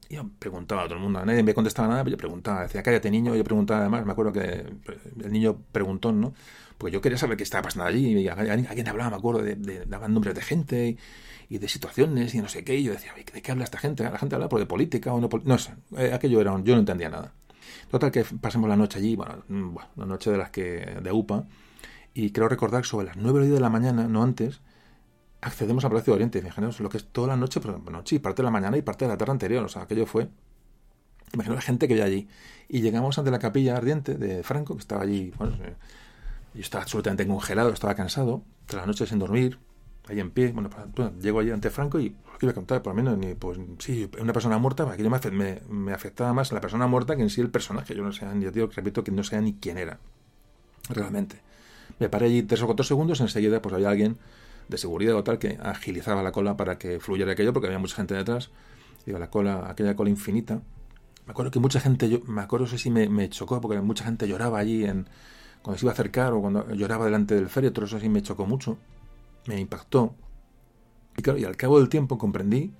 yo 0.09 0.29
preguntaba 0.37 0.83
a 0.83 0.85
todo 0.85 0.95
el 0.95 1.01
mundo. 1.01 1.23
Nadie 1.25 1.41
me 1.43 1.53
contestaba 1.53 1.87
nada, 1.87 2.03
pero 2.03 2.11
yo 2.15 2.17
preguntaba. 2.17 2.61
Decía, 2.63 2.83
cállate, 2.83 3.09
niño. 3.09 3.35
Yo 3.35 3.43
preguntaba 3.43 3.81
además. 3.81 4.05
Me 4.05 4.11
acuerdo 4.11 4.31
que 4.31 4.65
el 5.23 5.31
niño 5.31 5.57
preguntó, 5.71 6.11
¿no? 6.11 6.33
Porque 6.77 6.93
yo 6.93 7.01
quería 7.01 7.17
saber 7.17 7.37
qué 7.37 7.43
estaba 7.43 7.63
pasando 7.63 7.85
allí. 7.85 8.07
Y 8.19 8.27
alguien, 8.27 8.87
hablaba, 8.87 9.09
me 9.09 9.15
acuerdo, 9.17 9.41
de, 9.41 9.55
de- 9.55 9.85
daban 9.85 10.13
nombres 10.13 10.35
de 10.35 10.41
gente 10.41 10.89
y, 11.49 11.55
y 11.55 11.57
de 11.57 11.67
situaciones 11.67 12.35
y 12.35 12.39
no 12.39 12.47
sé 12.47 12.63
qué. 12.63 12.75
Y 12.77 12.83
yo 12.83 12.91
decía, 12.93 13.13
"Oye, 13.15 13.25
¿de 13.33 13.41
qué 13.41 13.51
habla 13.51 13.63
esta 13.63 13.79
gente? 13.79 14.03
La 14.03 14.17
gente 14.19 14.35
habla 14.35 14.47
por 14.49 14.59
de 14.59 14.65
política 14.67 15.11
o 15.13 15.19
no. 15.19 15.27
pol-". 15.27 15.41
No 15.45 15.57
sé. 15.57 15.73
eh, 15.97 16.11
aquello 16.13 16.39
era, 16.39 16.51
un- 16.51 16.63
yo 16.63 16.75
no 16.75 16.79
entendía 16.81 17.09
nada. 17.09 17.33
Total 17.89 18.11
que 18.11 18.23
pasemos 18.23 18.69
la 18.69 18.75
noche 18.77 18.99
allí, 18.99 19.15
bueno, 19.15 19.43
mm, 19.47 19.73
bueno, 19.73 19.89
una 19.95 20.05
noche 20.05 20.29
de 20.31 20.37
las 20.37 20.51
que 20.51 20.97
de 21.01 21.11
UPA, 21.11 21.45
y 22.13 22.31
creo 22.31 22.47
recordar 22.47 22.85
sobre 22.85 23.07
las 23.07 23.17
9 23.17 23.39
o 23.39 23.41
10 23.43 23.53
de 23.55 23.59
la 23.59 23.69
mañana, 23.69 24.07
no 24.07 24.23
antes, 24.23 24.61
accedemos 25.41 25.85
a 25.85 25.89
Palacio 25.89 26.13
de 26.13 26.15
Oriente. 26.15 26.39
Imaginaos 26.39 26.79
lo 26.79 26.89
que 26.89 26.97
es 26.97 27.05
toda 27.05 27.29
la 27.29 27.35
noche, 27.37 27.59
pero 27.59 27.77
noche 27.77 28.15
y 28.15 28.19
parte 28.19 28.41
de 28.41 28.45
la 28.45 28.51
mañana 28.51 28.77
y 28.77 28.81
parte 28.81 29.05
de 29.05 29.09
la 29.09 29.17
tarde 29.17 29.31
anterior. 29.31 29.63
O 29.63 29.69
sea, 29.69 29.83
aquello 29.83 30.05
fue. 30.05 30.29
Imaginaos 31.33 31.57
la 31.57 31.61
gente 31.61 31.87
que 31.87 31.93
había 31.93 32.05
allí. 32.05 32.27
Y 32.67 32.81
llegamos 32.81 33.17
ante 33.17 33.31
la 33.31 33.39
capilla 33.39 33.77
ardiente 33.77 34.15
de 34.15 34.43
Franco, 34.43 34.75
que 34.75 34.81
estaba 34.81 35.03
allí. 35.03 35.31
Bueno, 35.37 35.55
eh, 35.63 35.75
yo 36.53 36.61
estaba 36.61 36.83
absolutamente 36.83 37.25
congelado, 37.27 37.69
estaba 37.69 37.95
cansado, 37.95 38.43
tras 38.65 38.83
la 38.83 38.87
noche 38.87 39.05
sin 39.05 39.19
dormir, 39.19 39.59
ahí 40.07 40.19
en 40.19 40.31
pie. 40.31 40.51
Bueno, 40.51 40.69
pues, 40.95 41.11
llego 41.19 41.39
allí 41.39 41.51
ante 41.51 41.69
Franco 41.69 41.99
y 41.99 42.09
¿qué 42.09 42.45
iba 42.45 42.51
a 42.51 42.55
contar? 42.55 42.81
Por 42.81 42.95
lo 42.95 43.01
menos, 43.01 43.17
ni, 43.17 43.35
pues 43.35 43.59
sí, 43.79 44.09
una 44.19 44.33
persona 44.33 44.57
muerta, 44.57 44.91
aquello 44.91 45.09
me, 45.09 45.31
me, 45.31 45.61
me 45.69 45.93
afectaba 45.93 46.33
más 46.33 46.51
la 46.51 46.61
persona 46.61 46.87
muerta 46.87 47.15
que 47.15 47.21
en 47.21 47.29
sí 47.29 47.41
el 47.41 47.49
personaje. 47.49 47.95
Yo 47.95 48.03
no 48.03 48.11
sé, 48.11 48.25
yo 48.39 48.51
digo, 48.51 48.69
repito, 48.73 49.03
que 49.03 49.11
no 49.11 49.23
sé 49.23 49.39
ni 49.41 49.53
quién 49.53 49.77
era, 49.77 49.99
realmente. 50.89 51.41
Me 51.99 52.09
paré 52.09 52.27
allí 52.27 52.43
tres 52.43 52.61
o 52.61 52.65
cuatro 52.65 52.83
segundos, 52.83 53.19
enseguida 53.21 53.61
pues 53.61 53.73
había 53.73 53.89
alguien 53.89 54.17
de 54.69 54.77
seguridad 54.77 55.15
o 55.15 55.23
tal 55.23 55.39
que 55.39 55.57
agilizaba 55.61 56.23
la 56.23 56.31
cola 56.31 56.55
para 56.55 56.77
que 56.77 56.99
fluyera 56.99 57.33
aquello, 57.33 57.51
porque 57.51 57.67
había 57.67 57.79
mucha 57.79 57.95
gente 57.95 58.13
detrás. 58.13 58.51
Digo, 59.05 59.19
la 59.19 59.29
cola, 59.29 59.69
aquella 59.69 59.95
cola 59.95 60.09
infinita. 60.09 60.61
Me 61.25 61.31
acuerdo 61.31 61.51
que 61.51 61.59
mucha 61.59 61.79
gente, 61.79 62.09
yo, 62.09 62.19
me 62.27 62.41
acuerdo, 62.41 62.65
no 62.65 62.71
sé 62.71 62.77
si 62.77 62.89
me, 62.89 63.29
chocó, 63.29 63.59
porque 63.59 63.81
mucha 63.81 64.05
gente 64.05 64.27
lloraba 64.27 64.59
allí 64.59 64.85
cuando 65.61 65.77
se 65.77 65.85
iba 65.85 65.91
a 65.91 65.93
acercar 65.93 66.33
o 66.33 66.41
cuando 66.41 66.71
lloraba 66.73 67.05
delante 67.05 67.35
del 67.35 67.49
féretro, 67.49 67.85
eso 67.85 67.99
sí 67.99 68.09
me 68.09 68.21
chocó 68.21 68.45
mucho, 68.45 68.77
me 69.47 69.59
impactó. 69.59 70.15
Y 71.17 71.21
claro, 71.21 71.39
y 71.39 71.43
al 71.43 71.57
cabo 71.57 71.79
del 71.79 71.89
tiempo 71.89 72.17
comprendí 72.17 72.71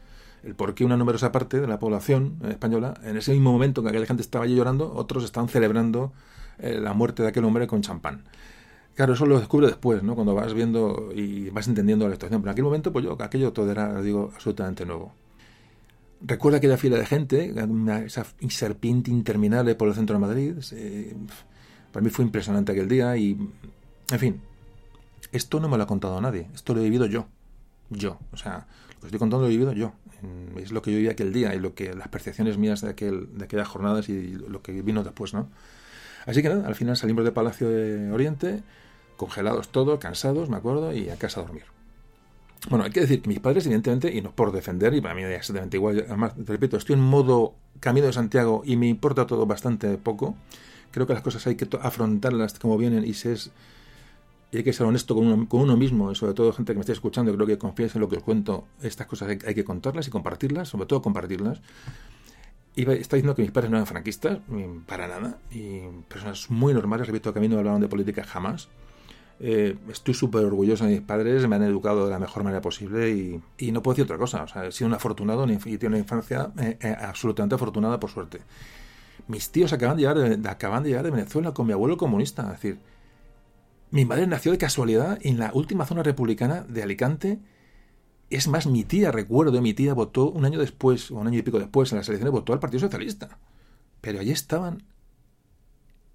el 0.43 0.55
por 0.55 0.73
qué 0.73 0.85
una 0.85 0.95
numerosa 0.95 1.31
parte 1.31 1.59
de 1.59 1.67
la 1.67 1.79
población 1.79 2.37
española, 2.47 2.93
en 3.03 3.17
ese 3.17 3.31
mismo 3.31 3.51
momento 3.51 3.83
que 3.83 3.89
aquella 3.89 4.05
gente 4.05 4.21
estaba 4.21 4.45
allí 4.45 4.55
llorando, 4.55 4.93
otros 4.93 5.23
estaban 5.23 5.49
celebrando 5.49 6.13
eh, 6.59 6.79
la 6.79 6.93
muerte 6.93 7.23
de 7.23 7.29
aquel 7.29 7.43
hombre 7.45 7.67
con 7.67 7.81
champán. 7.81 8.23
Claro, 8.95 9.13
eso 9.13 9.25
lo 9.25 9.39
descubre 9.39 9.67
después, 9.67 10.03
¿no? 10.03 10.13
Cuando 10.15 10.35
vas 10.35 10.53
viendo 10.53 11.11
y 11.15 11.49
vas 11.51 11.67
entendiendo 11.67 12.07
la 12.07 12.15
situación. 12.15 12.41
Pero 12.41 12.49
en 12.51 12.53
aquel 12.53 12.65
momento, 12.65 12.91
pues 12.91 13.05
yo, 13.05 13.15
aquello 13.21 13.53
todo 13.53 13.71
era, 13.71 14.01
digo, 14.01 14.31
absolutamente 14.33 14.85
nuevo. 14.85 15.13
Recuerda 16.21 16.57
aquella 16.57 16.77
fila 16.77 16.97
de 16.97 17.05
gente, 17.05 17.53
una- 17.63 18.01
esa 18.01 18.25
serpiente 18.49 19.09
interminable 19.09 19.75
por 19.75 19.87
el 19.87 19.93
centro 19.93 20.15
de 20.15 20.19
Madrid. 20.19 20.55
eh, 20.73 21.15
para 21.93 22.03
mí 22.03 22.09
fue 22.11 22.25
impresionante 22.25 22.71
aquel 22.73 22.87
día 22.89 23.15
y, 23.17 23.31
en 24.11 24.19
fin, 24.19 24.41
esto 25.31 25.59
no 25.59 25.69
me 25.69 25.77
lo 25.77 25.83
ha 25.83 25.87
contado 25.87 26.19
nadie. 26.21 26.47
Esto 26.53 26.73
lo 26.73 26.81
he 26.81 26.83
vivido 26.83 27.05
yo. 27.05 27.27
Yo. 27.89 28.19
O 28.33 28.37
sea, 28.37 28.67
lo 28.95 28.99
que 29.01 29.07
estoy 29.07 29.19
contando 29.19 29.41
lo 29.45 29.47
he 29.47 29.51
vivido 29.55 29.71
yo. 29.73 29.93
Es 30.57 30.71
lo 30.71 30.81
que 30.81 30.91
yo 30.91 30.97
viví 30.97 31.09
aquel 31.09 31.31
día 31.33 31.55
y 31.55 31.59
lo 31.59 31.73
que 31.73 31.93
las 31.95 32.09
percepciones 32.09 32.57
mías 32.57 32.81
de, 32.81 32.89
aquel, 32.89 33.37
de 33.37 33.45
aquellas 33.45 33.67
jornadas 33.69 34.09
y 34.09 34.33
lo 34.33 34.61
que 34.61 34.81
vino 34.81 35.03
después, 35.03 35.33
¿no? 35.33 35.47
Así 36.25 36.41
que 36.41 36.49
nada, 36.49 36.67
al 36.67 36.75
final 36.75 36.97
salimos 36.97 37.23
del 37.23 37.33
Palacio 37.33 37.69
de 37.69 38.11
Oriente, 38.11 38.63
congelados 39.17 39.69
todos, 39.69 39.99
cansados, 39.99 40.49
me 40.49 40.57
acuerdo, 40.57 40.93
y 40.93 41.09
a 41.09 41.15
casa 41.15 41.41
a 41.41 41.43
dormir. 41.43 41.63
Bueno, 42.69 42.83
hay 42.83 42.91
que 42.91 43.01
decir 43.01 43.21
que 43.21 43.29
mis 43.29 43.39
padres, 43.39 43.65
evidentemente, 43.65 44.13
y 44.13 44.21
no 44.21 44.31
por 44.31 44.51
defender, 44.51 44.93
y 44.93 45.01
para 45.01 45.15
mí 45.15 45.23
exactamente 45.23 45.77
igual, 45.77 46.03
además, 46.07 46.33
te 46.35 46.51
repito, 46.51 46.77
estoy 46.77 46.95
en 46.95 47.01
modo 47.01 47.53
camino 47.79 48.07
de 48.07 48.13
Santiago 48.13 48.63
y 48.65 48.75
me 48.75 48.87
importa 48.87 49.25
todo 49.25 49.45
bastante 49.45 49.97
poco. 49.97 50.35
Creo 50.91 51.07
que 51.07 51.13
las 51.13 51.21
cosas 51.21 51.45
hay 51.47 51.55
que 51.55 51.67
afrontarlas 51.81 52.59
como 52.59 52.77
vienen 52.77 53.05
y 53.05 53.11
es, 53.11 53.51
hay 54.51 54.63
que 54.63 54.73
ser 54.73 54.87
honesto 54.87 55.15
con 55.15 55.47
uno, 55.49 55.77
mismo, 55.77 56.11
y 56.11 56.15
sobre 56.15 56.33
todo 56.33 56.51
gente 56.51 56.73
que 56.73 56.77
me 56.77 56.81
esté 56.81 56.93
escuchando, 56.93 57.33
creo 57.33 57.47
que 57.47 57.57
confíes 57.57 57.95
en 57.95 58.01
lo 58.01 58.09
que 58.09 58.17
os 58.17 58.23
cuento, 58.23 58.65
estas 58.81 59.07
cosas 59.07 59.29
hay 59.29 59.55
que 59.55 59.63
contarlas 59.63 60.07
y 60.07 60.11
compartirlas, 60.11 60.67
sobre 60.67 60.85
todo 60.85 61.01
compartirlas. 61.01 61.61
Iba, 62.81 62.93
está 62.93 63.15
diciendo 63.15 63.35
que 63.35 63.41
mis 63.41 63.51
padres 63.51 63.69
no 63.69 63.77
eran 63.77 63.87
franquistas, 63.87 64.39
para 64.85 65.07
nada, 65.07 65.37
y 65.51 65.81
personas 66.07 66.49
muy 66.49 66.73
normales, 66.73 67.07
repito, 67.07 67.33
que 67.33 67.39
a 67.39 67.41
mí 67.41 67.47
no 67.47 67.55
me 67.55 67.59
hablaron 67.59 67.81
de 67.81 67.87
política 67.87 68.23
jamás. 68.23 68.69
Eh, 69.41 69.77
estoy 69.89 70.13
súper 70.13 70.43
orgulloso 70.43 70.83
de 70.83 70.91
mis 70.91 71.01
padres, 71.01 71.47
me 71.47 71.55
han 71.55 71.63
educado 71.63 72.05
de 72.05 72.11
la 72.11 72.19
mejor 72.19 72.43
manera 72.43 72.61
posible 72.61 73.09
y, 73.57 73.71
no 73.71 73.81
puedo 73.81 73.95
decir 73.95 74.03
otra 74.03 74.17
cosa. 74.17 74.45
He 74.67 74.71
sido 74.71 74.87
un 74.87 74.93
afortunado 74.93 75.47
y 75.47 75.53
he 75.53 75.57
tenido 75.57 75.87
una 75.87 75.97
infancia 75.99 76.51
eh, 76.59 76.77
eh, 76.81 76.95
absolutamente 76.99 77.55
afortunada, 77.55 77.99
por 77.99 78.09
suerte. 78.09 78.41
Mis 79.27 79.51
tíos 79.51 79.71
acaban 79.71 79.95
de, 79.95 80.01
llegar 80.01 80.17
de, 80.17 80.49
acaban 80.49 80.83
de 80.83 80.89
llegar 80.89 81.05
de 81.05 81.11
Venezuela 81.11 81.53
con 81.53 81.67
mi 81.67 81.73
abuelo 81.73 81.97
comunista. 81.97 82.43
Es 82.43 82.61
decir, 82.61 82.79
mi 83.91 84.05
madre 84.05 84.27
nació 84.27 84.51
de 84.51 84.57
casualidad 84.57 85.19
en 85.21 85.39
la 85.39 85.51
última 85.53 85.85
zona 85.85 86.03
republicana 86.03 86.65
de 86.67 86.83
Alicante. 86.83 87.39
Es 88.29 88.47
más, 88.47 88.67
mi 88.67 88.83
tía, 88.83 89.11
recuerdo, 89.11 89.61
mi 89.61 89.73
tía 89.73 89.93
votó 89.93 90.29
un 90.29 90.45
año 90.45 90.59
después, 90.59 91.09
o 91.09 91.15
un 91.15 91.27
año 91.27 91.39
y 91.39 91.41
pico 91.41 91.59
después, 91.59 91.91
en 91.91 91.97
las 91.97 92.07
elecciones, 92.07 92.31
votó 92.31 92.53
al 92.53 92.59
Partido 92.59 92.81
Socialista. 92.81 93.39
Pero 94.01 94.19
allí 94.19 94.31
estaban 94.31 94.83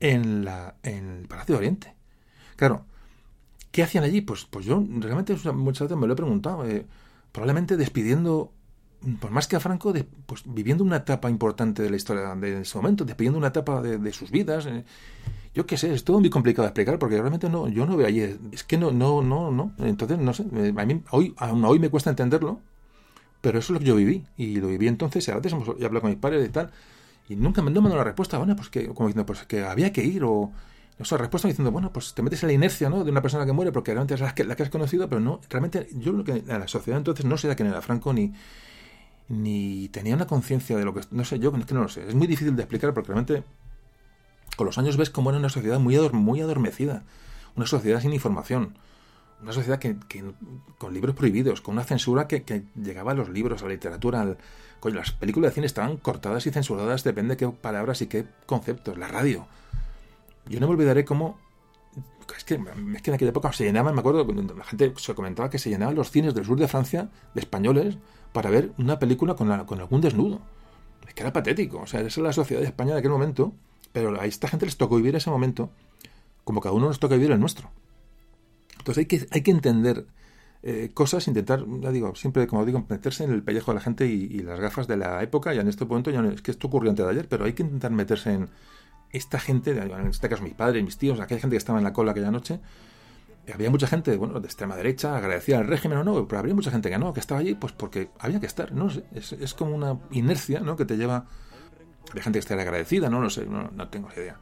en, 0.00 0.44
la, 0.44 0.76
en 0.82 1.18
el 1.18 1.28
Palacio 1.28 1.54
de 1.54 1.58
Oriente. 1.58 1.94
Claro, 2.56 2.86
¿qué 3.72 3.82
hacían 3.82 4.04
allí? 4.04 4.20
Pues, 4.20 4.44
pues 4.44 4.64
yo 4.64 4.82
realmente 4.98 5.34
muchas 5.52 5.88
veces 5.88 5.96
me 5.96 6.06
lo 6.06 6.12
he 6.12 6.16
preguntado. 6.16 6.64
Eh, 6.64 6.86
probablemente 7.32 7.76
despidiendo, 7.76 8.52
por 9.20 9.32
más 9.32 9.48
que 9.48 9.56
a 9.56 9.60
Franco, 9.60 9.92
pues 10.26 10.42
viviendo 10.46 10.84
una 10.84 10.98
etapa 10.98 11.28
importante 11.28 11.82
de 11.82 11.90
la 11.90 11.96
historia 11.96 12.34
de 12.36 12.60
ese 12.60 12.78
momento, 12.78 13.04
despidiendo 13.04 13.38
una 13.38 13.48
etapa 13.48 13.82
de, 13.82 13.98
de 13.98 14.12
sus 14.12 14.30
vidas. 14.30 14.66
Eh, 14.66 14.84
yo 15.54 15.66
qué 15.66 15.76
sé, 15.76 15.94
es 15.94 16.04
todo 16.04 16.20
muy 16.20 16.30
complicado 16.30 16.64
de 16.64 16.68
explicar 16.68 16.98
porque 16.98 17.16
realmente 17.16 17.48
no, 17.48 17.68
yo 17.68 17.86
no 17.86 17.96
veo 17.96 18.06
allí, 18.06 18.36
es 18.52 18.64
que 18.64 18.76
no, 18.76 18.90
no, 18.90 19.22
no, 19.22 19.50
no, 19.50 19.72
entonces 19.78 20.18
no 20.18 20.32
sé, 20.34 20.44
a 20.76 20.84
mí 20.84 21.02
hoy, 21.10 21.34
aún 21.38 21.64
hoy 21.64 21.78
me 21.78 21.90
cuesta 21.90 22.10
entenderlo, 22.10 22.60
pero 23.40 23.58
eso 23.58 23.72
es 23.72 23.74
lo 23.74 23.78
que 23.78 23.86
yo 23.86 23.96
viví, 23.96 24.24
y 24.36 24.56
lo 24.56 24.68
viví 24.68 24.88
entonces, 24.88 25.26
y 25.28 25.30
a 25.30 25.36
veces 25.36 25.52
hemos 25.52 25.68
hablado 25.68 26.00
con 26.00 26.10
mis 26.10 26.18
padres 26.18 26.46
y 26.46 26.50
tal, 26.50 26.70
y 27.28 27.36
nunca 27.36 27.62
me, 27.62 27.70
no 27.70 27.80
me 27.80 27.88
dado 27.88 27.98
la 27.98 28.04
respuesta, 28.04 28.38
bueno, 28.38 28.56
pues 28.56 28.68
que, 28.68 28.88
como 28.88 29.08
diciendo, 29.08 29.26
pues 29.26 29.44
que 29.44 29.62
había 29.62 29.92
que 29.92 30.02
ir, 30.04 30.24
o, 30.24 30.50
esa 30.98 31.16
respuesta 31.16 31.48
diciendo, 31.48 31.70
bueno, 31.72 31.92
pues 31.92 32.14
te 32.14 32.22
metes 32.22 32.42
en 32.42 32.48
la 32.48 32.52
inercia, 32.52 32.88
¿no? 32.88 33.02
De 33.02 33.10
una 33.10 33.20
persona 33.20 33.44
que 33.44 33.52
muere 33.52 33.72
porque 33.72 33.90
realmente 33.92 34.14
es 34.14 34.20
la 34.20 34.34
que, 34.34 34.44
la 34.44 34.54
que 34.54 34.62
has 34.62 34.70
conocido, 34.70 35.08
pero 35.08 35.20
no, 35.20 35.40
realmente 35.50 35.88
yo 35.94 36.12
lo 36.12 36.22
que, 36.22 36.44
a 36.48 36.58
la 36.58 36.68
sociedad 36.68 36.98
entonces 36.98 37.24
no 37.24 37.36
sé 37.36 37.54
quién 37.56 37.68
era 37.68 37.82
Franco, 37.82 38.12
ni, 38.12 38.32
ni 39.28 39.88
tenía 39.88 40.14
una 40.14 40.26
conciencia 40.26 40.76
de 40.76 40.84
lo 40.84 40.94
que, 40.94 41.00
no 41.10 41.24
sé, 41.24 41.38
yo 41.38 41.52
es 41.56 41.66
que 41.66 41.74
no 41.74 41.82
lo 41.82 41.88
sé, 41.88 42.06
es 42.08 42.14
muy 42.14 42.26
difícil 42.26 42.54
de 42.54 42.62
explicar 42.62 42.94
porque 42.94 43.08
realmente 43.08 43.42
con 44.56 44.66
los 44.66 44.78
años 44.78 44.96
ves 44.96 45.10
cómo 45.10 45.30
era 45.30 45.38
una 45.38 45.48
sociedad 45.48 45.78
muy, 45.78 45.98
muy 46.12 46.40
adormecida, 46.40 47.02
una 47.56 47.66
sociedad 47.66 48.00
sin 48.00 48.12
información, 48.12 48.76
una 49.42 49.52
sociedad 49.52 49.78
que, 49.78 49.96
con 50.78 50.94
libros 50.94 51.14
prohibidos, 51.14 51.60
con 51.60 51.74
una 51.74 51.84
censura 51.84 52.26
que, 52.28 52.64
llegaba 52.74 53.12
a 53.12 53.14
los 53.14 53.28
libros, 53.28 53.62
a 53.62 53.66
la 53.66 53.72
literatura, 53.72 54.20
al, 54.20 54.38
las 54.84 55.12
películas 55.12 55.50
de 55.50 55.54
cine 55.54 55.66
estaban 55.66 55.96
cortadas 55.96 56.46
y 56.46 56.50
censuradas, 56.50 57.04
depende 57.04 57.34
de 57.34 57.36
qué 57.38 57.48
palabras 57.48 58.02
y 58.02 58.06
qué 58.06 58.26
conceptos, 58.46 58.98
la 58.98 59.08
radio. 59.08 59.46
Yo 60.46 60.60
no 60.60 60.66
me 60.66 60.74
olvidaré 60.74 61.06
cómo 61.06 61.38
es 62.36 62.44
que, 62.44 62.54
es 62.54 63.02
que 63.02 63.10
en 63.10 63.14
aquella 63.14 63.30
época 63.30 63.52
se 63.52 63.64
llenaban, 63.64 63.94
me 63.94 64.00
acuerdo, 64.00 64.26
la 64.56 64.64
gente 64.64 64.92
se 64.96 65.14
comentaba 65.14 65.50
que 65.50 65.58
se 65.58 65.70
llenaban 65.70 65.94
los 65.94 66.10
cines 66.10 66.34
del 66.34 66.44
sur 66.44 66.58
de 66.58 66.68
Francia 66.68 67.08
de 67.34 67.40
españoles 67.40 67.98
para 68.32 68.50
ver 68.50 68.72
una 68.78 68.98
película 68.98 69.34
con, 69.34 69.50
algún 69.50 70.00
desnudo. 70.00 70.40
Es 71.06 71.14
que 71.14 71.22
era 71.22 71.32
patético. 71.32 71.80
O 71.80 71.86
sea, 71.86 72.00
esa 72.00 72.08
es 72.08 72.18
la 72.18 72.32
sociedad 72.32 72.60
de 72.60 72.66
España 72.66 72.94
de 72.94 72.98
aquel 72.98 73.10
momento 73.10 73.52
pero 73.94 74.20
a 74.20 74.26
esta 74.26 74.48
gente 74.48 74.66
les 74.66 74.76
tocó 74.76 74.96
vivir 74.96 75.14
ese 75.14 75.30
momento 75.30 75.70
como 76.42 76.60
cada 76.60 76.74
uno 76.74 76.88
nos 76.88 76.98
toca 76.98 77.14
vivir 77.14 77.30
el 77.30 77.38
nuestro. 77.38 77.70
Entonces 78.78 78.98
hay 78.98 79.06
que, 79.06 79.26
hay 79.30 79.42
que 79.42 79.52
entender 79.52 80.04
eh, 80.64 80.90
cosas, 80.92 81.28
intentar, 81.28 81.64
ya 81.80 81.92
digo, 81.92 82.12
siempre, 82.16 82.48
como 82.48 82.66
digo, 82.66 82.84
meterse 82.88 83.22
en 83.22 83.30
el 83.30 83.44
pellejo 83.44 83.70
de 83.70 83.76
la 83.76 83.80
gente 83.80 84.06
y, 84.06 84.40
las 84.40 84.58
gafas 84.58 84.88
de 84.88 84.96
la 84.96 85.22
época. 85.22 85.54
Y 85.54 85.60
en 85.60 85.68
este 85.68 85.86
punto, 85.86 86.10
ya 86.10 86.20
no, 86.22 86.28
es 86.28 86.42
que 86.42 86.50
esto 86.50 86.66
ocurrió 86.66 86.90
antes 86.90 87.06
de 87.06 87.12
ayer, 87.12 87.28
pero 87.28 87.44
hay 87.44 87.52
que 87.52 87.62
intentar 87.62 87.92
meterse 87.92 88.32
en 88.32 88.50
esta 89.12 89.38
gente, 89.38 89.70
en 89.70 90.06
este 90.08 90.28
caso 90.28 90.42
mis 90.42 90.54
padres, 90.54 90.82
mis 90.82 90.98
tíos, 90.98 91.20
aquella 91.20 91.40
gente 91.40 91.54
que 91.54 91.58
estaba 91.58 91.78
en 91.78 91.84
la 91.84 91.92
cola 91.92 92.10
aquella 92.10 92.32
noche. 92.32 92.58
Había 93.52 93.70
mucha 93.70 93.86
gente, 93.86 94.16
bueno, 94.16 94.40
de 94.40 94.46
extrema 94.46 94.74
derecha, 94.74 95.16
agradecida 95.16 95.58
al 95.58 95.68
régimen 95.68 95.98
o 95.98 96.04
no, 96.04 96.26
pero 96.26 96.40
habría 96.40 96.54
mucha 96.56 96.72
gente 96.72 96.90
que 96.90 96.98
no, 96.98 97.14
que 97.14 97.20
estaba 97.20 97.40
allí, 97.40 97.54
pues 97.54 97.72
porque 97.72 98.10
había 98.18 98.40
que 98.40 98.46
estar, 98.46 98.72
no 98.72 98.88
es, 98.88 99.32
es 99.32 99.54
como 99.54 99.72
una 99.74 100.00
inercia, 100.10 100.60
¿no? 100.60 100.76
Que 100.76 100.84
te 100.84 100.96
lleva 100.96 101.26
de 102.12 102.20
gente 102.20 102.38
que 102.38 102.40
esté 102.40 102.54
agradecida, 102.54 103.08
no 103.08 103.20
lo 103.20 103.30
sé, 103.30 103.46
no, 103.46 103.70
no 103.72 103.88
tengo 103.88 104.08
idea. 104.16 104.38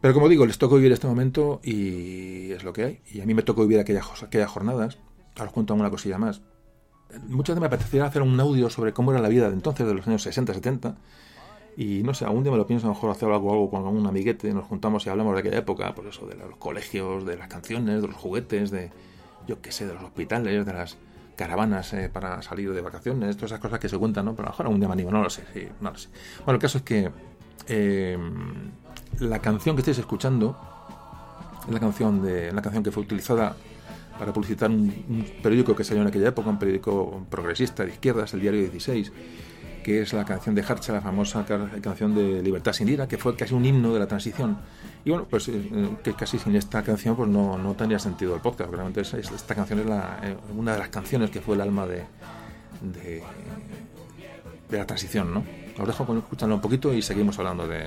Pero 0.00 0.14
como 0.14 0.28
digo, 0.28 0.46
les 0.46 0.58
tocó 0.58 0.76
vivir 0.76 0.92
este 0.92 1.06
momento 1.06 1.60
y 1.62 2.52
es 2.52 2.64
lo 2.64 2.72
que 2.72 2.84
hay. 2.84 3.00
Y 3.10 3.20
a 3.20 3.26
mí 3.26 3.34
me 3.34 3.42
tocó 3.42 3.62
vivir 3.62 3.80
aquellas, 3.80 4.22
aquellas 4.22 4.50
jornadas. 4.50 4.98
Ahora 5.36 5.48
os 5.48 5.52
cuento 5.52 5.74
una 5.74 5.90
cosilla 5.90 6.18
más. 6.18 6.42
Muchas 7.28 7.54
veces 7.54 7.60
me 7.60 7.66
apetecía 7.66 8.04
hacer 8.04 8.22
un 8.22 8.38
audio 8.38 8.68
sobre 8.68 8.92
cómo 8.92 9.12
era 9.12 9.20
la 9.20 9.28
vida 9.28 9.48
de 9.48 9.54
entonces, 9.54 9.86
de 9.86 9.94
los 9.94 10.06
años 10.06 10.22
60, 10.22 10.54
70. 10.54 10.96
Y 11.76 12.02
no 12.02 12.14
sé, 12.14 12.24
algún 12.24 12.42
día 12.42 12.52
me 12.52 12.58
lo 12.58 12.66
pienso, 12.66 12.86
a 12.86 12.90
lo 12.90 12.94
mejor 12.94 13.10
hacer 13.10 13.28
algo, 13.30 13.52
algo 13.52 13.70
con 13.70 13.86
un 13.86 14.06
amiguete, 14.06 14.52
nos 14.54 14.64
juntamos 14.64 15.04
y 15.06 15.10
hablamos 15.10 15.34
de 15.34 15.40
aquella 15.40 15.58
época, 15.58 15.94
por 15.94 16.06
eso, 16.06 16.26
de 16.26 16.34
los 16.34 16.56
colegios, 16.56 17.26
de 17.26 17.36
las 17.36 17.48
canciones, 17.48 18.00
de 18.00 18.08
los 18.08 18.16
juguetes, 18.16 18.70
de, 18.70 18.90
yo 19.46 19.60
qué 19.60 19.72
sé, 19.72 19.86
de 19.86 19.94
los 19.94 20.02
hospitales, 20.02 20.64
de 20.64 20.72
las 20.72 20.96
caravanas 21.36 21.92
eh, 21.92 22.10
para 22.12 22.42
salir 22.42 22.72
de 22.72 22.80
vacaciones, 22.80 23.36
todas 23.36 23.52
esas 23.52 23.60
cosas 23.60 23.78
que 23.78 23.88
se 23.88 23.98
cuentan, 23.98 24.24
¿no? 24.24 24.34
Pero 24.34 24.48
a 24.48 24.50
lo 24.50 24.52
mejor 24.52 24.66
algún 24.66 24.80
día 24.80 24.88
me 24.88 24.94
animo, 24.94 25.10
no 25.10 25.22
lo 25.22 25.30
sé, 25.30 25.44
sí, 25.52 25.68
no 25.80 25.90
lo 25.90 25.98
sé. 25.98 26.08
Bueno, 26.44 26.56
el 26.56 26.60
caso 26.60 26.78
es 26.78 26.84
que 26.84 27.10
eh, 27.68 28.18
la 29.20 29.38
canción 29.40 29.76
que 29.76 29.80
estáis 29.80 29.98
escuchando 29.98 30.56
es 31.66 31.72
la 31.72 31.80
canción, 31.80 32.22
de, 32.22 32.52
la 32.52 32.62
canción 32.62 32.82
que 32.82 32.90
fue 32.90 33.02
utilizada 33.02 33.54
para 34.18 34.32
publicitar 34.32 34.70
un, 34.70 35.26
periódico 35.42 35.76
que 35.76 35.84
salió 35.84 36.02
en 36.02 36.08
aquella 36.08 36.28
época, 36.28 36.48
un 36.48 36.58
periódico 36.58 37.26
progresista 37.28 37.84
de 37.84 37.90
izquierdas, 37.90 38.32
el 38.34 38.40
Diario 38.40 38.60
16, 38.62 39.12
que 39.84 40.02
es 40.02 40.12
la 40.12 40.24
canción 40.24 40.54
de 40.54 40.62
Harcha, 40.62 40.92
la 40.92 41.00
famosa 41.00 41.44
canción 41.80 42.14
de 42.14 42.42
Libertad 42.42 42.72
sin 42.72 42.88
ira, 42.88 43.06
que 43.06 43.18
fue 43.18 43.36
casi 43.36 43.54
un 43.54 43.64
himno 43.64 43.92
de 43.92 44.00
la 44.00 44.06
transición. 44.06 44.58
Y 45.06 45.10
bueno, 45.10 45.24
pues 45.30 45.46
eh, 45.46 45.96
que 46.02 46.14
casi 46.14 46.36
sin 46.36 46.56
esta 46.56 46.82
canción 46.82 47.14
pues 47.14 47.28
no, 47.28 47.56
no 47.56 47.74
tendría 47.74 47.96
sentido 47.96 48.34
el 48.34 48.40
podcast. 48.40 48.72
Realmente 48.72 49.02
esta 49.02 49.54
canción 49.54 49.78
es 49.78 49.86
eh, 49.86 50.36
una 50.52 50.72
de 50.72 50.80
las 50.80 50.88
canciones 50.88 51.30
que 51.30 51.40
fue 51.40 51.54
el 51.54 51.60
alma 51.60 51.86
de, 51.86 52.02
de, 52.80 53.22
la 54.68 54.84
transición, 54.84 55.32
¿no? 55.32 55.44
Os 55.78 55.86
dejo 55.86 56.04
con 56.04 56.24
un 56.52 56.60
poquito 56.60 56.92
y 56.92 57.02
seguimos 57.02 57.38
hablando 57.38 57.68
de, 57.68 57.86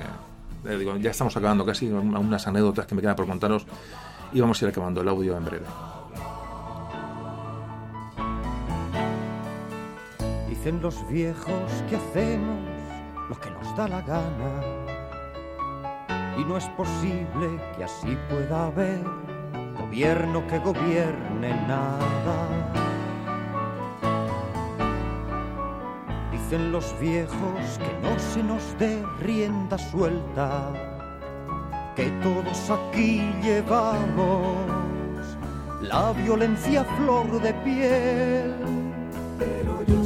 ya 1.02 1.10
estamos 1.10 1.36
acabando 1.36 1.66
casi 1.66 1.90
unas 1.90 2.46
anécdotas 2.46 2.86
que 2.86 2.94
me 2.94 3.02
quedan 3.02 3.16
por 3.16 3.26
contaros 3.26 3.66
y 4.32 4.40
vamos 4.40 4.62
a 4.62 4.64
ir 4.64 4.70
acabando 4.70 5.02
el 5.02 5.08
audio 5.08 5.36
en 5.36 5.44
breve. 5.44 5.66
Dicen 10.48 10.80
los 10.80 11.06
viejos 11.10 11.70
que 11.90 11.96
hacemos 11.96 12.60
lo 13.28 13.38
que 13.38 13.50
nos 13.50 13.76
da 13.76 13.88
la 13.88 14.00
gana 14.00 14.79
y 16.40 16.44
no 16.44 16.56
es 16.56 16.66
posible 16.70 17.60
que 17.76 17.84
así 17.84 18.16
pueda 18.28 18.66
haber 18.66 19.00
gobierno 19.78 20.46
que 20.46 20.58
gobierne 20.58 21.50
nada. 21.66 22.48
Dicen 26.32 26.72
los 26.72 26.98
viejos 26.98 27.78
que 27.78 28.08
no 28.08 28.18
se 28.18 28.42
nos 28.42 28.78
dé 28.78 29.04
rienda 29.20 29.76
suelta, 29.76 30.72
que 31.94 32.10
todos 32.22 32.70
aquí 32.70 33.30
llevamos 33.42 34.56
la 35.82 36.12
violencia 36.12 36.84
flor 36.96 37.40
de 37.42 37.52
piel. 37.64 38.54
Pero 39.38 39.82
yo 39.86 39.99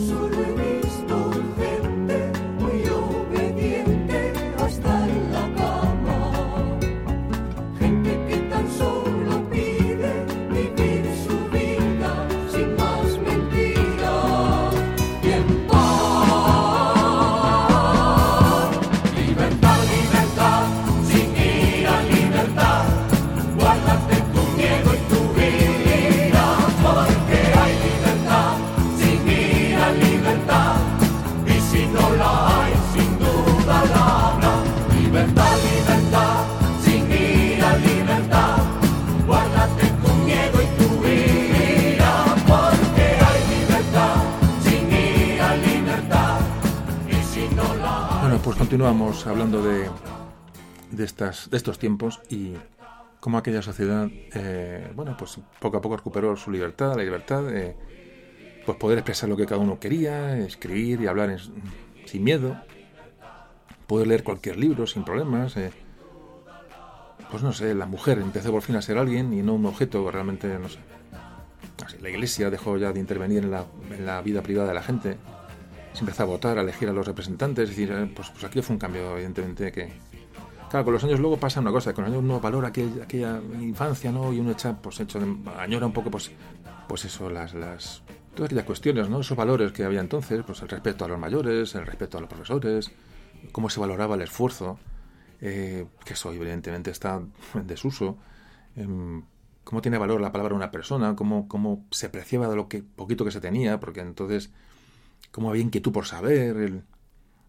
continuamos 48.65 49.27
hablando 49.27 49.63
de, 49.63 49.91
de, 50.91 51.05
estas, 51.05 51.51
de 51.51 51.59
estos 51.59 51.79
tiempos 51.79 52.23
y 52.31 52.55
cómo 53.21 53.37
aquella 53.37 53.61
sociedad, 53.61 54.09
eh, 54.11 54.91
bueno, 54.97 55.15
pues 55.19 55.39
poco 55.61 55.77
a 55.77 55.83
poco 55.83 55.99
recuperó 55.99 56.35
su 56.35 56.51
libertad, 56.51 56.97
la 56.97 57.03
libertad 57.03 57.43
de 57.43 57.77
pues 58.65 58.79
poder 58.79 58.97
expresar 58.97 59.29
lo 59.29 59.37
que 59.37 59.45
cada 59.45 59.61
uno 59.61 59.79
quería, 59.79 60.39
escribir 60.39 61.03
y 61.03 61.07
hablar 61.07 61.37
sin 62.07 62.25
miedo, 62.25 62.57
poder 63.87 64.07
leer 64.07 64.25
cualquier 64.25 64.57
libro 64.57 64.87
sin 64.87 65.05
problemas. 65.05 65.59
eh, 65.59 65.71
pues 67.31 67.43
no 67.43 67.53
sé, 67.53 67.75
la 67.75 67.85
mujer 67.85 68.17
empezó 68.17 68.51
por 68.51 68.63
fin 68.63 68.77
a 68.77 68.83
ser 68.83 68.97
alguien 68.97 69.35
y 69.35 69.43
no 69.43 69.53
un 69.53 69.67
objeto, 69.67 70.11
realmente, 70.11 70.59
no 70.59 70.71
sé. 70.71 70.79
La 72.01 72.09
iglesia 72.09 72.49
dejó 72.49 72.79
ya 72.79 72.95
de 72.95 73.01
intervenir 73.01 73.45
en 73.45 73.51
la, 73.51 73.67
en 73.91 74.07
la 74.07 74.23
vida 74.23 74.41
privada 74.41 74.69
de 74.69 74.75
la 74.75 74.83
gente. 74.83 75.19
Se 75.95 76.01
empezó 76.01 76.25
a 76.25 76.27
votar, 76.27 76.59
a 76.59 76.61
elegir 76.61 76.89
a 76.89 76.93
los 76.93 77.07
representantes. 77.07 77.65
Es 77.65 77.71
decir, 77.71 77.91
eh, 77.93 78.13
pues, 78.15 78.29
pues 78.31 78.45
aquí 78.45 78.61
fue 78.61 78.75
un 78.75 78.79
cambio, 78.81 79.13
evidentemente, 79.15 79.73
que... 79.73 79.93
Claro, 80.69 80.85
con 80.85 80.95
los 80.95 81.05
años 81.05 81.21
luego 81.21 81.37
pasa 81.39 81.61
una 81.61 81.71
cosa, 81.71 81.95
con 81.95 82.05
los 82.05 82.13
años 82.13 82.25
uno 82.25 82.41
valora 82.41 82.73
aquel- 82.73 83.01
aquella 83.03 83.41
infancia, 83.61 84.11
¿no? 84.11 84.33
Y 84.33 84.41
uno 84.41 84.51
echa, 84.51 84.77
pues, 84.77 84.99
hecho, 85.01 85.21
añora 85.59 85.87
un 85.87 85.93
poco, 85.93 86.11
pues, 86.11 86.33
pues 86.89 87.05
eso, 87.05 87.31
las, 87.31 87.55
las, 87.55 88.03
todas 88.35 88.49
aquellas 88.49 88.65
cuestiones, 88.65 89.09
¿no? 89.09 89.21
Esos 89.21 89.37
valores 89.37 89.71
que 89.73 89.85
había 89.85 90.01
entonces, 90.01 90.43
pues 90.45 90.61
el 90.63 90.69
respeto 90.69 91.05
a 91.05 91.09
los 91.09 91.19
mayores, 91.19 91.75
el 91.77 91.87
respeto 91.87 92.19
a 92.19 92.21
los 92.21 92.29
profesores, 92.29 92.91
cómo 93.53 93.71
se 93.71 93.79
valoraba 93.79 94.17
el 94.17 94.23
esfuerzo, 94.23 94.79
eh, 95.41 95.87
que 96.05 96.15
eso 96.15 96.33
evidentemente 96.33 96.91
está 96.91 97.21
en 97.55 97.67
desuso, 97.69 98.19
em, 98.75 99.23
cómo 99.63 99.81
tiene 99.81 99.97
valor 99.99 100.21
la 100.21 100.33
palabra 100.33 100.55
una 100.57 100.73
persona, 100.73 101.15
cómo, 101.15 101.47
cómo 101.47 101.87
se 101.93 102.07
apreciaba 102.07 102.49
de 102.49 102.57
lo 102.57 102.69
que 102.69 102.83
poquito 102.83 103.25
que 103.25 103.31
se 103.31 103.41
tenía, 103.41 103.79
porque 103.79 104.01
entonces 104.01 104.51
cómo 105.35 105.51
había 105.51 105.63
inquietud 105.63 105.91
por 105.91 106.07
saber, 106.07 106.57
el, 106.57 106.85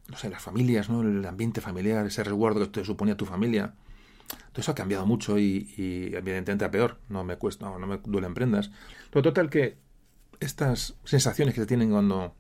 no 0.08 0.18
sé, 0.18 0.28
las 0.32 0.42
familias, 0.42 0.90
¿no? 0.90 1.04
el 1.04 1.24
ambiente 1.24 1.62
familiar, 1.62 2.04
ese 2.08 2.24
resguardo 2.24 2.62
que 2.62 2.68
te 2.68 2.84
suponía 2.84 3.16
tu 3.16 3.28
familia. 3.28 3.76
Todo 4.52 4.62
eso 4.62 4.72
ha 4.72 4.76
cambiado 4.76 5.06
mucho 5.06 5.38
y, 5.38 6.12
evidentemente 6.12 6.66
a 6.66 6.72
peor, 6.72 6.98
no 7.10 7.24
me 7.24 7.38
cuesta, 7.38 7.68
no, 7.68 7.78
no 7.78 7.86
me 7.86 8.00
duelen 8.04 8.34
prendas. 8.34 8.72
Pero 9.12 9.22
total 9.22 9.52
que 9.52 9.78
estas 10.40 10.96
sensaciones 11.04 11.54
que 11.54 11.62
se 11.62 11.68
tienen 11.68 11.92
cuando, 11.92 12.34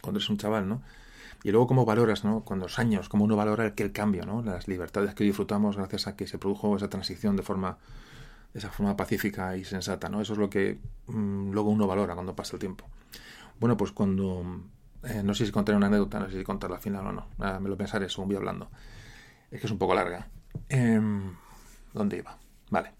cuando 0.00 0.18
eres 0.18 0.30
un 0.30 0.38
chaval, 0.38 0.68
¿no? 0.68 0.80
Y 1.42 1.50
luego 1.50 1.66
cómo 1.66 1.84
valoras, 1.84 2.24
¿no? 2.24 2.44
Cuando 2.44 2.66
los 2.66 2.78
años, 2.78 3.08
cómo 3.08 3.24
uno 3.24 3.34
valora 3.34 3.66
aquel 3.66 3.90
cambio, 3.90 4.26
¿no? 4.26 4.42
Las 4.42 4.68
libertades 4.68 5.12
que 5.16 5.24
disfrutamos 5.24 5.76
gracias 5.76 6.06
a 6.06 6.14
que 6.14 6.28
se 6.28 6.38
produjo 6.38 6.76
esa 6.76 6.88
transición 6.88 7.34
de 7.34 7.42
forma 7.42 7.78
de 8.52 8.60
esa 8.60 8.70
forma 8.70 8.96
pacífica 8.96 9.56
y 9.56 9.64
sensata, 9.64 10.08
¿no? 10.08 10.20
Eso 10.20 10.34
es 10.34 10.38
lo 10.38 10.48
que 10.48 10.78
mm, 11.08 11.50
luego 11.50 11.68
uno 11.70 11.88
valora 11.88 12.14
cuando 12.14 12.36
pasa 12.36 12.54
el 12.54 12.60
tiempo. 12.60 12.86
Bueno, 13.58 13.76
pues 13.76 13.92
cuando 13.92 14.44
eh, 15.04 15.22
no 15.22 15.34
sé 15.34 15.46
si 15.46 15.52
contaré 15.52 15.76
una 15.76 15.86
anécdota, 15.86 16.20
no 16.20 16.28
sé 16.28 16.38
si 16.38 16.44
contarla 16.44 16.76
al 16.76 16.82
final 16.82 17.06
o 17.06 17.12
no. 17.12 17.28
Me 17.60 17.68
lo 17.68 17.76
pensaré 17.76 18.08
según 18.08 18.28
voy 18.28 18.36
hablando. 18.36 18.70
Es 19.50 19.60
que 19.60 19.66
es 19.66 19.72
un 19.72 19.78
poco 19.78 19.94
larga. 19.94 20.28
Em, 20.68 21.34
¿Dónde 21.92 22.18
iba? 22.18 22.38
Vale. 22.70 22.92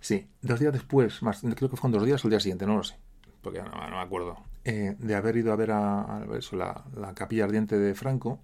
Sí, 0.00 0.28
dos 0.42 0.60
días 0.60 0.72
después, 0.72 1.22
más, 1.22 1.40
creo 1.40 1.70
que 1.70 1.76
fueron 1.76 1.92
dos 1.92 2.04
días 2.04 2.22
o 2.24 2.28
el 2.28 2.32
día 2.32 2.40
siguiente, 2.40 2.66
no 2.66 2.76
lo 2.76 2.82
sé, 2.84 2.98
porque 3.40 3.62
no, 3.62 3.70
me 3.70 3.96
acuerdo, 3.96 4.36
eh, 4.62 4.96
de 4.98 5.14
haber 5.14 5.38
ido 5.38 5.50
a 5.50 5.56
ver 5.56 5.70
a, 5.70 6.18
a 6.18 6.26
eso, 6.36 6.56
la, 6.56 6.84
la 6.94 7.14
capilla 7.14 7.44
ardiente 7.44 7.78
de 7.78 7.94
Franco, 7.94 8.38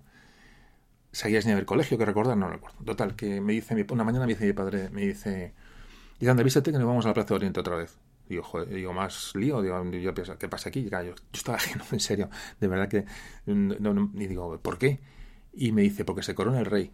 seguía 1.13 1.43
sin 1.43 1.53
haber 1.53 1.67
colegio, 1.67 1.99
que 1.99 2.07
recordar, 2.07 2.37
no 2.39 2.49
recuerdo. 2.49 2.79
Total, 2.85 3.15
que 3.15 3.43
me 3.43 3.53
dice, 3.53 3.87
una 3.91 4.05
mañana 4.05 4.25
me 4.25 4.33
dice 4.33 4.47
mi 4.47 4.55
padre, 4.55 4.89
me 4.89 5.03
dice, 5.03 5.53
y 6.19 6.29
anda, 6.29 6.43
vístete 6.43 6.73
que 6.73 6.79
nos 6.79 6.87
vamos 6.87 7.05
a 7.05 7.09
la 7.09 7.15
Plaza 7.15 7.29
de 7.31 7.35
Oriente 7.35 7.61
otra 7.61 7.77
vez. 7.77 7.99
Digo, 8.31 8.45
joder, 8.45 8.69
digo, 8.69 8.93
más 8.93 9.35
lío, 9.35 9.61
digo, 9.61 9.83
yo 9.91 10.15
pienso, 10.15 10.39
¿qué 10.39 10.49
pasa 10.49 10.69
aquí? 10.69 10.89
Yo, 10.89 11.15
estaba 11.33 11.59
en 11.91 11.99
serio, 11.99 12.31
de 12.61 12.69
verdad 12.69 12.89
que, 12.89 13.05
no, 13.45 13.93
no, 13.93 14.13
y 14.15 14.29
digo, 14.29 14.57
¿por 14.63 14.79
qué? 14.79 15.01
Y 15.53 15.73
me 15.73 15.83
dice, 15.83 16.05
porque 16.05 16.23
se 16.23 16.33
corona 16.33 16.61
el 16.61 16.67
rey. 16.67 16.93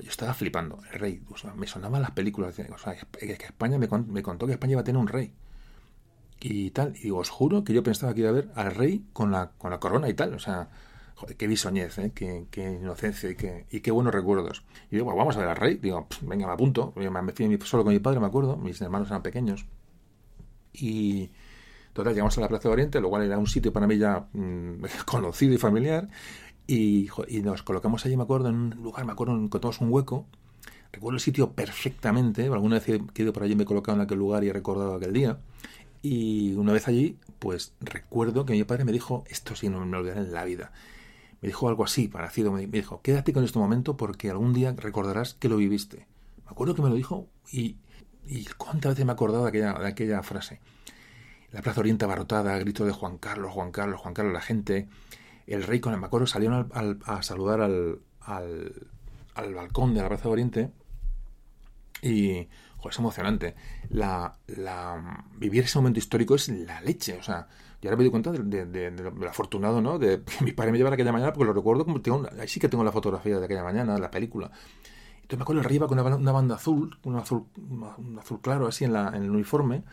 Yo 0.00 0.08
estaba 0.08 0.32
flipando, 0.34 0.78
el 0.92 1.00
rey, 1.00 1.20
o 1.28 1.36
sea, 1.36 1.54
me 1.54 1.66
sonaban 1.66 2.02
las 2.02 2.12
películas, 2.12 2.54
sea, 2.54 2.66
que 3.10 3.32
España 3.32 3.78
me, 3.78 3.88
me 3.88 4.22
contó 4.22 4.46
que 4.46 4.52
España 4.52 4.72
iba 4.72 4.82
a 4.82 4.84
tener 4.84 5.00
un 5.00 5.08
rey. 5.08 5.34
Y 6.40 6.70
tal, 6.70 6.94
y 6.96 7.00
digo, 7.00 7.18
os 7.18 7.30
juro 7.30 7.64
que 7.64 7.72
yo 7.72 7.82
pensaba 7.82 8.14
que 8.14 8.20
iba 8.20 8.30
a 8.30 8.34
ver 8.34 8.48
al 8.54 8.72
rey 8.76 9.06
con 9.12 9.32
la, 9.32 9.50
con 9.58 9.72
la 9.72 9.80
corona 9.80 10.08
y 10.08 10.14
tal, 10.14 10.34
o 10.34 10.38
sea, 10.38 10.68
joder, 11.16 11.36
qué 11.36 11.48
bisoñez, 11.48 11.98
¿eh? 11.98 12.12
qué, 12.14 12.46
qué 12.52 12.74
inocencia 12.74 13.28
y 13.28 13.34
qué, 13.34 13.66
y 13.72 13.80
qué 13.80 13.90
buenos 13.90 14.14
recuerdos. 14.14 14.64
Y 14.88 14.98
digo, 14.98 15.12
vamos 15.16 15.36
a 15.36 15.40
ver 15.40 15.48
al 15.48 15.56
rey, 15.56 15.78
digo, 15.78 16.06
venga, 16.22 16.46
me 16.46 16.52
apunto, 16.52 16.92
me 16.94 17.10
solo 17.64 17.82
con 17.82 17.92
mi 17.92 17.98
padre, 17.98 18.20
me 18.20 18.26
acuerdo, 18.26 18.56
mis 18.56 18.80
hermanos 18.80 19.08
eran 19.08 19.24
pequeños. 19.24 19.66
Y 20.72 21.30
total, 21.92 22.14
llegamos 22.14 22.36
a 22.38 22.40
la 22.40 22.48
Plaza 22.48 22.68
de 22.68 22.72
Oriente, 22.72 23.00
lo 23.00 23.08
cual 23.08 23.24
era 23.24 23.38
un 23.38 23.46
sitio 23.46 23.72
para 23.72 23.86
mí 23.86 23.98
ya 23.98 24.28
mmm, 24.32 24.84
conocido 25.06 25.54
y 25.54 25.58
familiar. 25.58 26.08
Y, 26.66 27.08
nos 27.42 27.62
colocamos 27.62 28.04
allí, 28.04 28.16
me 28.16 28.24
acuerdo, 28.24 28.50
en 28.50 28.54
un 28.54 28.70
lugar, 28.82 29.06
me 29.06 29.12
acuerdo, 29.12 29.34
encontramos 29.34 29.80
un 29.80 29.90
hueco. 29.90 30.26
Recuerdo 30.92 31.16
el 31.16 31.20
sitio 31.20 31.52
perfectamente. 31.52 32.44
Alguna 32.44 32.76
vez 32.76 32.88
he 32.88 33.22
ido 33.22 33.32
por 33.32 33.42
allí 33.42 33.56
me 33.56 33.62
he 33.62 33.66
colocado 33.66 33.96
en 33.96 34.02
aquel 34.02 34.18
lugar 34.18 34.44
y 34.44 34.48
he 34.48 34.52
recordado 34.52 34.94
aquel 34.94 35.12
día. 35.12 35.38
Y 36.02 36.54
una 36.54 36.72
vez 36.72 36.86
allí, 36.88 37.18
pues 37.38 37.74
recuerdo 37.80 38.44
que 38.44 38.52
mi 38.52 38.64
padre 38.64 38.84
me 38.84 38.92
dijo, 38.92 39.24
esto 39.28 39.56
sí 39.56 39.68
no 39.68 39.84
me 39.84 39.96
olvidaré 39.96 40.20
en 40.20 40.32
la 40.32 40.44
vida. 40.44 40.72
Me 41.40 41.48
dijo 41.48 41.68
algo 41.68 41.84
así, 41.84 42.08
parecido. 42.08 42.52
Me 42.52 42.66
dijo, 42.66 43.00
quédate 43.02 43.32
con 43.32 43.44
este 43.44 43.58
momento 43.58 43.96
porque 43.96 44.30
algún 44.30 44.52
día 44.52 44.74
recordarás 44.76 45.34
que 45.34 45.48
lo 45.48 45.56
viviste. 45.56 46.06
Me 46.44 46.50
acuerdo 46.50 46.74
que 46.74 46.82
me 46.82 46.88
lo 46.88 46.94
dijo 46.94 47.28
y, 47.50 47.76
y 48.28 48.44
cuántas 48.56 48.92
veces 48.92 49.04
me 49.04 49.12
he 49.12 49.14
acordado 49.14 49.44
de 49.44 49.48
aquella, 49.48 49.72
de 49.74 49.88
aquella 49.88 50.22
frase. 50.22 50.60
La 51.50 51.62
Plaza 51.62 51.80
Oriente 51.80 52.04
abarrotada, 52.04 52.58
grito 52.58 52.84
de 52.84 52.92
Juan 52.92 53.18
Carlos, 53.18 53.52
Juan 53.52 53.72
Carlos, 53.72 54.00
Juan 54.00 54.14
Carlos, 54.14 54.34
la 54.34 54.42
gente. 54.42 54.86
El 55.46 55.62
rey 55.62 55.80
con 55.80 55.94
el 55.94 56.00
Macoro 56.00 56.26
salieron 56.26 56.70
al, 56.74 56.98
a 57.06 57.22
saludar 57.22 57.62
al, 57.62 58.00
al, 58.20 58.74
al, 59.34 59.54
balcón 59.54 59.94
de 59.94 60.02
la 60.02 60.08
Plaza 60.08 60.24
de 60.24 60.28
Oriente 60.28 60.70
y 62.02 62.48
joder, 62.76 62.92
es 62.92 62.98
emocionante. 62.98 63.54
La, 63.88 64.38
la, 64.46 65.24
vivir 65.36 65.64
ese 65.64 65.78
momento 65.78 65.98
histórico 65.98 66.34
es 66.34 66.48
la 66.48 66.82
leche. 66.82 67.16
O 67.18 67.22
sea, 67.22 67.48
yo 67.80 67.88
ahora 67.88 67.96
me 67.96 68.04
doy 68.04 68.10
cuenta 68.10 68.32
de, 68.32 69.12
afortunado, 69.28 69.80
¿no? 69.80 69.98
De 69.98 70.22
que 70.22 70.44
mi 70.44 70.52
padre 70.52 70.72
me 70.72 70.78
llevara 70.78 70.94
aquella 70.94 71.12
mañana 71.12 71.32
porque 71.32 71.46
lo 71.46 71.52
recuerdo 71.52 71.84
como 71.84 72.00
tengo 72.02 72.26
ahí 72.38 72.48
sí 72.48 72.60
que 72.60 72.68
tengo 72.68 72.84
la 72.84 72.92
fotografía 72.92 73.38
de 73.38 73.44
aquella 73.44 73.64
mañana, 73.64 73.96
la 73.98 74.10
película. 74.10 74.50
Entonces 75.28 75.38
me 75.38 75.42
acuerdo 75.42 75.60
el 75.60 75.68
rey 75.68 75.76
iba 75.76 75.86
con 75.86 75.98
una, 75.98 76.16
una 76.16 76.32
banda 76.32 76.54
azul, 76.56 76.98
un 77.04 77.16
azul, 77.16 77.44
un 77.56 78.18
azul 78.18 78.40
claro 78.40 78.66
así 78.66 78.84
en, 78.84 78.94
la, 78.94 79.08
en 79.08 79.22
el 79.24 79.30
uniforme. 79.30 79.84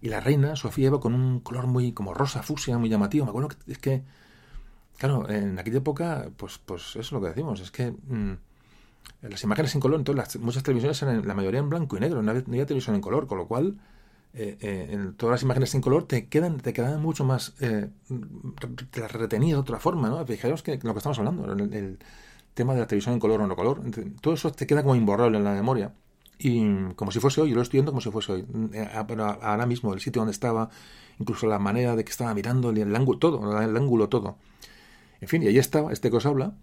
Y 0.00 0.08
la 0.08 0.20
reina, 0.20 0.56
Sofía, 0.56 0.88
iba 0.88 0.98
con 1.00 1.14
un 1.14 1.40
color 1.40 1.68
muy 1.68 1.92
como 1.92 2.12
rosa, 2.12 2.42
fusia, 2.42 2.76
muy 2.78 2.88
llamativo. 2.88 3.24
Me 3.24 3.30
acuerdo 3.30 3.48
que 3.48 3.72
es 3.72 3.78
que 3.78 4.02
Claro, 5.02 5.28
en 5.28 5.58
aquella 5.58 5.78
época, 5.78 6.30
pues, 6.36 6.58
pues 6.58 6.90
eso 6.90 7.00
es 7.00 7.10
lo 7.10 7.20
que 7.20 7.26
decimos, 7.26 7.60
es 7.60 7.72
que 7.72 7.90
mmm, 7.90 8.34
las 9.22 9.42
imágenes 9.42 9.74
en 9.74 9.80
color, 9.80 9.98
entonces 9.98 10.16
las, 10.16 10.36
muchas 10.36 10.62
televisiones 10.62 11.02
eran 11.02 11.26
la 11.26 11.34
mayoría 11.34 11.58
en 11.58 11.68
blanco 11.68 11.96
y 11.96 12.00
negro, 12.00 12.22
no 12.22 12.30
había, 12.30 12.44
no 12.46 12.52
había 12.52 12.66
televisión 12.66 12.94
en 12.94 13.00
color, 13.00 13.26
con 13.26 13.38
lo 13.38 13.48
cual 13.48 13.80
eh, 14.32 14.56
eh, 14.60 14.88
en 14.90 15.14
todas 15.14 15.32
las 15.32 15.42
imágenes 15.42 15.74
en 15.74 15.80
color 15.80 16.06
te 16.06 16.28
quedan, 16.28 16.60
te 16.60 16.72
quedan 16.72 17.02
mucho 17.02 17.24
más, 17.24 17.54
eh, 17.60 17.88
te 18.92 19.00
las 19.00 19.10
retenías 19.10 19.56
de 19.56 19.60
otra 19.60 19.80
forma, 19.80 20.08
¿no? 20.08 20.24
Fijaros 20.24 20.62
que 20.62 20.78
lo 20.80 20.92
que 20.92 20.98
estamos 20.98 21.18
hablando, 21.18 21.52
el, 21.52 21.74
el, 21.74 21.98
tema 22.54 22.74
de 22.74 22.80
la 22.80 22.86
televisión 22.86 23.14
en 23.14 23.20
color 23.20 23.40
o 23.40 23.46
no 23.46 23.56
color, 23.56 23.82
todo 24.20 24.34
eso 24.34 24.52
te 24.52 24.66
queda 24.66 24.82
como 24.82 24.94
imborrable 24.94 25.38
en 25.38 25.44
la 25.44 25.52
memoria. 25.52 25.92
Y 26.38 26.92
como 26.94 27.12
si 27.12 27.20
fuese 27.20 27.40
hoy, 27.40 27.50
yo 27.50 27.56
lo 27.56 27.62
estoy 27.62 27.78
viendo 27.78 27.92
como 27.92 28.00
si 28.00 28.10
fuese 28.10 28.32
hoy. 28.32 28.46
Pero 29.06 29.24
ahora 29.24 29.64
mismo, 29.66 29.94
el 29.94 30.00
sitio 30.00 30.20
donde 30.20 30.32
estaba, 30.32 30.70
incluso 31.20 31.46
la 31.46 31.58
manera 31.58 31.94
de 31.94 32.04
que 32.04 32.10
estaba 32.10 32.34
mirando, 32.34 32.70
el, 32.70 32.96
ángulo, 32.96 33.18
todo, 33.18 33.60
el 33.60 33.76
ángulo, 33.76 34.08
todo. 34.08 34.38
En 35.20 35.28
fin, 35.28 35.42
y 35.42 35.46
ahí 35.46 35.58
estaba 35.58 35.92
este 35.92 36.10
que 36.10 36.16
os 36.16 36.26
habla. 36.26 36.54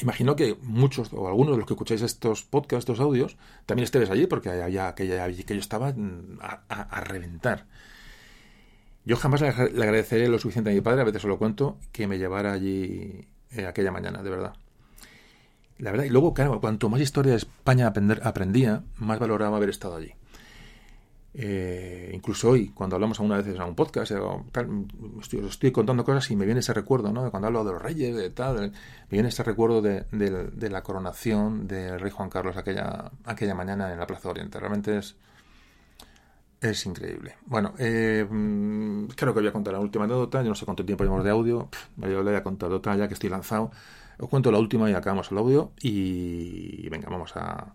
Imagino 0.00 0.36
que 0.36 0.56
muchos 0.62 1.12
o 1.12 1.28
algunos 1.28 1.52
de 1.52 1.58
los 1.58 1.66
que 1.66 1.74
escucháis 1.74 2.02
estos 2.02 2.44
podcasts, 2.44 2.88
estos 2.88 3.00
audios, 3.00 3.36
también 3.66 3.84
estéis 3.84 4.10
allí 4.10 4.26
porque 4.26 4.48
había 4.48 4.88
aquella 4.88 5.26
que 5.26 5.54
yo 5.54 5.60
estaba 5.60 5.94
a, 6.40 6.62
a, 6.68 7.00
reventar. 7.00 7.66
Yo 9.04 9.16
jamás 9.16 9.40
le 9.40 9.48
agradeceré 9.48 10.28
lo 10.28 10.38
suficiente 10.38 10.70
a 10.70 10.72
mi 10.72 10.80
padre, 10.80 11.02
a 11.02 11.04
veces 11.04 11.24
os 11.24 11.28
lo 11.28 11.38
cuento, 11.38 11.78
que 11.92 12.06
me 12.06 12.18
llevara 12.18 12.52
allí 12.52 13.26
eh, 13.50 13.66
aquella 13.66 13.90
mañana, 13.90 14.22
de 14.22 14.30
verdad. 14.30 14.54
La 15.78 15.92
verdad, 15.92 16.04
y 16.04 16.10
luego, 16.10 16.34
claro, 16.34 16.60
cuanto 16.60 16.88
más 16.88 17.00
historia 17.00 17.32
de 17.32 17.38
España 17.38 17.86
aprender, 17.86 18.20
aprendía, 18.24 18.82
más 18.96 19.18
valoraba 19.18 19.56
haber 19.56 19.70
estado 19.70 19.96
allí. 19.96 20.12
Eh, 21.34 22.10
incluso 22.14 22.50
hoy, 22.50 22.70
cuando 22.70 22.96
hablamos 22.96 23.20
alguna 23.20 23.36
vez 23.36 23.46
en 23.46 23.62
un 23.62 23.76
podcast, 23.76 24.10
estoy, 25.20 25.46
estoy, 25.46 25.70
contando 25.70 26.04
cosas 26.04 26.28
y 26.32 26.36
me 26.36 26.46
viene 26.46 26.60
ese 26.60 26.74
recuerdo, 26.74 27.12
¿no? 27.12 27.22
De 27.22 27.30
cuando 27.30 27.46
hablo 27.46 27.64
de 27.64 27.72
los 27.72 27.82
reyes, 27.82 28.16
de 28.16 28.30
tal, 28.30 28.72
me 28.72 28.72
viene 29.08 29.28
ese 29.28 29.44
recuerdo 29.44 29.80
de, 29.80 30.04
de, 30.10 30.48
de 30.48 30.70
la 30.70 30.82
coronación 30.82 31.68
del 31.68 32.00
rey 32.00 32.10
Juan 32.10 32.28
Carlos 32.28 32.56
aquella, 32.56 33.12
aquella 33.24 33.54
mañana 33.54 33.92
en 33.92 34.00
la 34.00 34.06
Plaza 34.06 34.30
Oriente. 34.30 34.58
Realmente 34.58 34.98
es, 34.98 35.16
es 36.60 36.86
increíble. 36.86 37.36
Bueno, 37.46 37.74
eh, 37.78 38.26
creo 39.14 39.32
que 39.32 39.40
voy 39.40 39.48
a 39.48 39.52
contar 39.52 39.74
la 39.74 39.80
última 39.80 40.04
anécdota. 40.04 40.42
Yo 40.42 40.48
no 40.48 40.54
sé 40.56 40.64
cuánto 40.64 40.84
tiempo 40.84 41.04
llevamos 41.04 41.24
de 41.24 41.30
audio. 41.30 41.68
Yo 41.98 42.08
le 42.08 42.30
voy 42.30 42.34
a 42.34 42.42
contar 42.42 42.72
otra 42.72 42.96
ya 42.96 43.06
que 43.06 43.14
estoy 43.14 43.30
lanzado. 43.30 43.70
Os 44.18 44.28
cuento 44.28 44.50
la 44.50 44.58
última 44.58 44.90
y 44.90 44.94
acabamos 44.94 45.30
el 45.30 45.38
audio. 45.38 45.72
Y 45.80 46.88
venga, 46.88 47.08
vamos 47.08 47.36
a. 47.36 47.74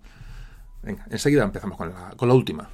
Venga, 0.81 1.05
enseguida 1.09 1.43
empezamos 1.43 1.77
con 1.77 1.89
la, 1.89 2.11
con 2.17 2.27
la 2.27 2.33
última. 2.33 2.69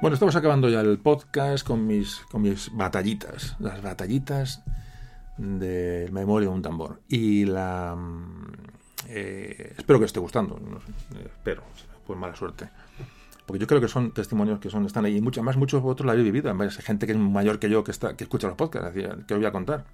Bueno, 0.00 0.14
estamos 0.14 0.36
acabando 0.36 0.68
ya 0.68 0.80
el 0.80 0.98
podcast 0.98 1.66
con 1.66 1.84
mis, 1.84 2.20
con 2.30 2.42
mis 2.42 2.70
batallitas, 2.72 3.56
las 3.58 3.82
batallitas 3.82 4.62
de 5.36 6.08
memoria 6.12 6.48
de 6.48 6.54
un 6.54 6.62
tambor. 6.62 7.00
Y 7.08 7.46
la... 7.46 7.96
eh, 9.08 9.74
espero 9.76 9.98
que 9.98 10.04
esté 10.04 10.20
gustando, 10.20 10.56
no 10.60 10.80
sé, 10.80 10.86
eh, 11.18 11.24
espero, 11.26 11.64
pues 12.06 12.16
mala 12.16 12.36
suerte. 12.36 12.70
Porque 13.44 13.58
yo 13.58 13.66
creo 13.66 13.80
que 13.80 13.88
son 13.88 14.12
testimonios 14.12 14.60
que 14.60 14.70
son 14.70 14.86
están 14.86 15.04
ahí. 15.04 15.16
Y 15.16 15.20
mucho, 15.20 15.42
más 15.42 15.56
muchos 15.56 15.82
vosotros 15.82 16.06
la 16.06 16.12
habéis 16.12 16.26
vivido. 16.26 16.48
Además, 16.48 16.78
hay 16.78 16.84
gente 16.84 17.04
que 17.06 17.12
es 17.12 17.18
mayor 17.18 17.58
que 17.58 17.68
yo 17.68 17.82
que 17.82 17.90
está 17.90 18.16
que 18.16 18.22
escucha 18.22 18.46
los 18.46 18.56
podcasts, 18.56 18.90
así 18.90 19.00
que 19.26 19.34
os 19.34 19.40
voy 19.40 19.46
a 19.46 19.52
contar. 19.52 19.84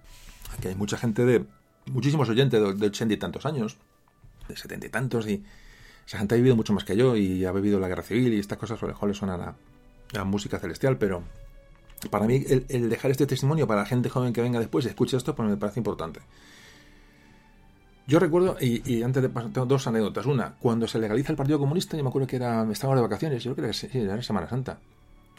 Aquí 0.53 0.69
hay 0.69 0.75
mucha 0.75 0.99
gente 0.99 1.25
de... 1.25 1.47
Muchísimos 1.87 2.29
oyentes 2.29 2.61
de, 2.61 2.75
de 2.75 2.87
ochenta 2.89 3.15
y 3.15 3.17
tantos 3.17 3.47
años, 3.47 3.79
de 4.49 4.57
setenta 4.57 4.87
y 4.87 4.91
tantos, 4.91 5.27
y 5.29 5.45
esa 6.07 6.19
gente 6.19 6.35
ha 6.35 6.37
vivido 6.37 6.57
mucho 6.57 6.75
más 6.75 6.85
que 6.85 6.95
yo 6.95 7.17
y 7.17 7.47
ha 7.47 7.53
vivido 7.53 7.81
la 7.81 7.89
guerra 7.89 8.03
civil 8.03 8.35
y 8.35 8.39
estas 8.39 8.59
cosas, 8.59 8.83
a 8.83 8.87
lo 8.87 8.93
mejor 8.93 9.09
le 9.09 9.15
suena 9.15 9.37
la, 9.37 9.55
la 10.13 10.25
música 10.25 10.59
celestial, 10.59 10.99
pero 10.99 11.23
para 12.11 12.27
mí 12.27 12.45
el, 12.49 12.89
dejar 12.89 13.11
este 13.11 13.27
testimonio 13.27 13.67
para 13.67 13.81
la 13.81 13.87
gente 13.87 14.09
joven 14.09 14.33
que 14.33 14.43
venga 14.43 14.59
después 14.59 14.85
y 14.85 14.89
escuche 14.89 15.17
esto, 15.17 15.35
pues 15.35 15.49
me 15.49 15.57
parece 15.57 15.81
importante. 15.81 16.21
Yo 18.07 18.19
recuerdo, 18.19 18.57
y, 18.61 19.03
antes 19.03 19.23
de 19.23 19.31
pasar, 19.31 19.51
tengo 19.51 19.67
dos 19.67 19.87
anécdotas. 19.87 20.27
Una, 20.27 20.57
cuando 20.61 20.87
se 20.87 20.99
legaliza 20.99 21.33
el 21.33 21.39
Partido 21.39 21.59
Comunista, 21.59 21.97
yo 21.97 22.03
me 22.03 22.11
acuerdo 22.11 22.29
que 22.29 22.37
era, 22.37 22.71
estábamos 22.71 22.99
de 22.99 23.03
vacaciones, 23.03 23.43
yo 23.43 23.55
creo 23.55 23.71
que 23.71 23.99
era, 23.99 24.23
Semana 24.23 24.47
Santa. 24.47 24.79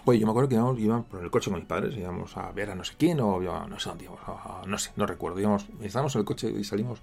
Oye, 0.05 0.19
yo 0.19 0.25
me 0.25 0.31
acuerdo 0.31 0.49
que 0.49 0.55
íbamos, 0.55 0.79
íbamos 0.79 1.05
por 1.05 1.23
el 1.23 1.29
coche 1.29 1.51
con 1.51 1.59
mis 1.59 1.67
padres, 1.67 1.95
íbamos 1.95 2.35
a 2.37 2.51
ver 2.51 2.71
a 2.71 2.75
no 2.75 2.83
sé 2.83 2.93
quién, 2.97 3.19
o 3.19 3.39
no 3.39 3.79
sé 3.79 3.89
dónde 3.89 4.05
íbamos, 4.05 4.21
no 4.67 4.77
sé, 4.79 4.91
no 4.95 5.05
recuerdo. 5.05 5.39
Íbamos, 5.39 5.67
estábamos 5.81 6.15
en 6.15 6.19
el 6.19 6.25
coche 6.25 6.49
y 6.49 6.63
salimos. 6.63 7.01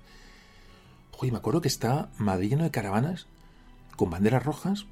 Oye, 1.19 1.31
me 1.31 1.39
acuerdo 1.39 1.61
que 1.61 1.69
está 1.69 2.09
Madrid 2.19 2.51
lleno 2.51 2.65
de 2.65 2.71
caravanas 2.73 3.27
con 3.97 4.11
banderas 4.11 4.45
rojas, 4.45 4.87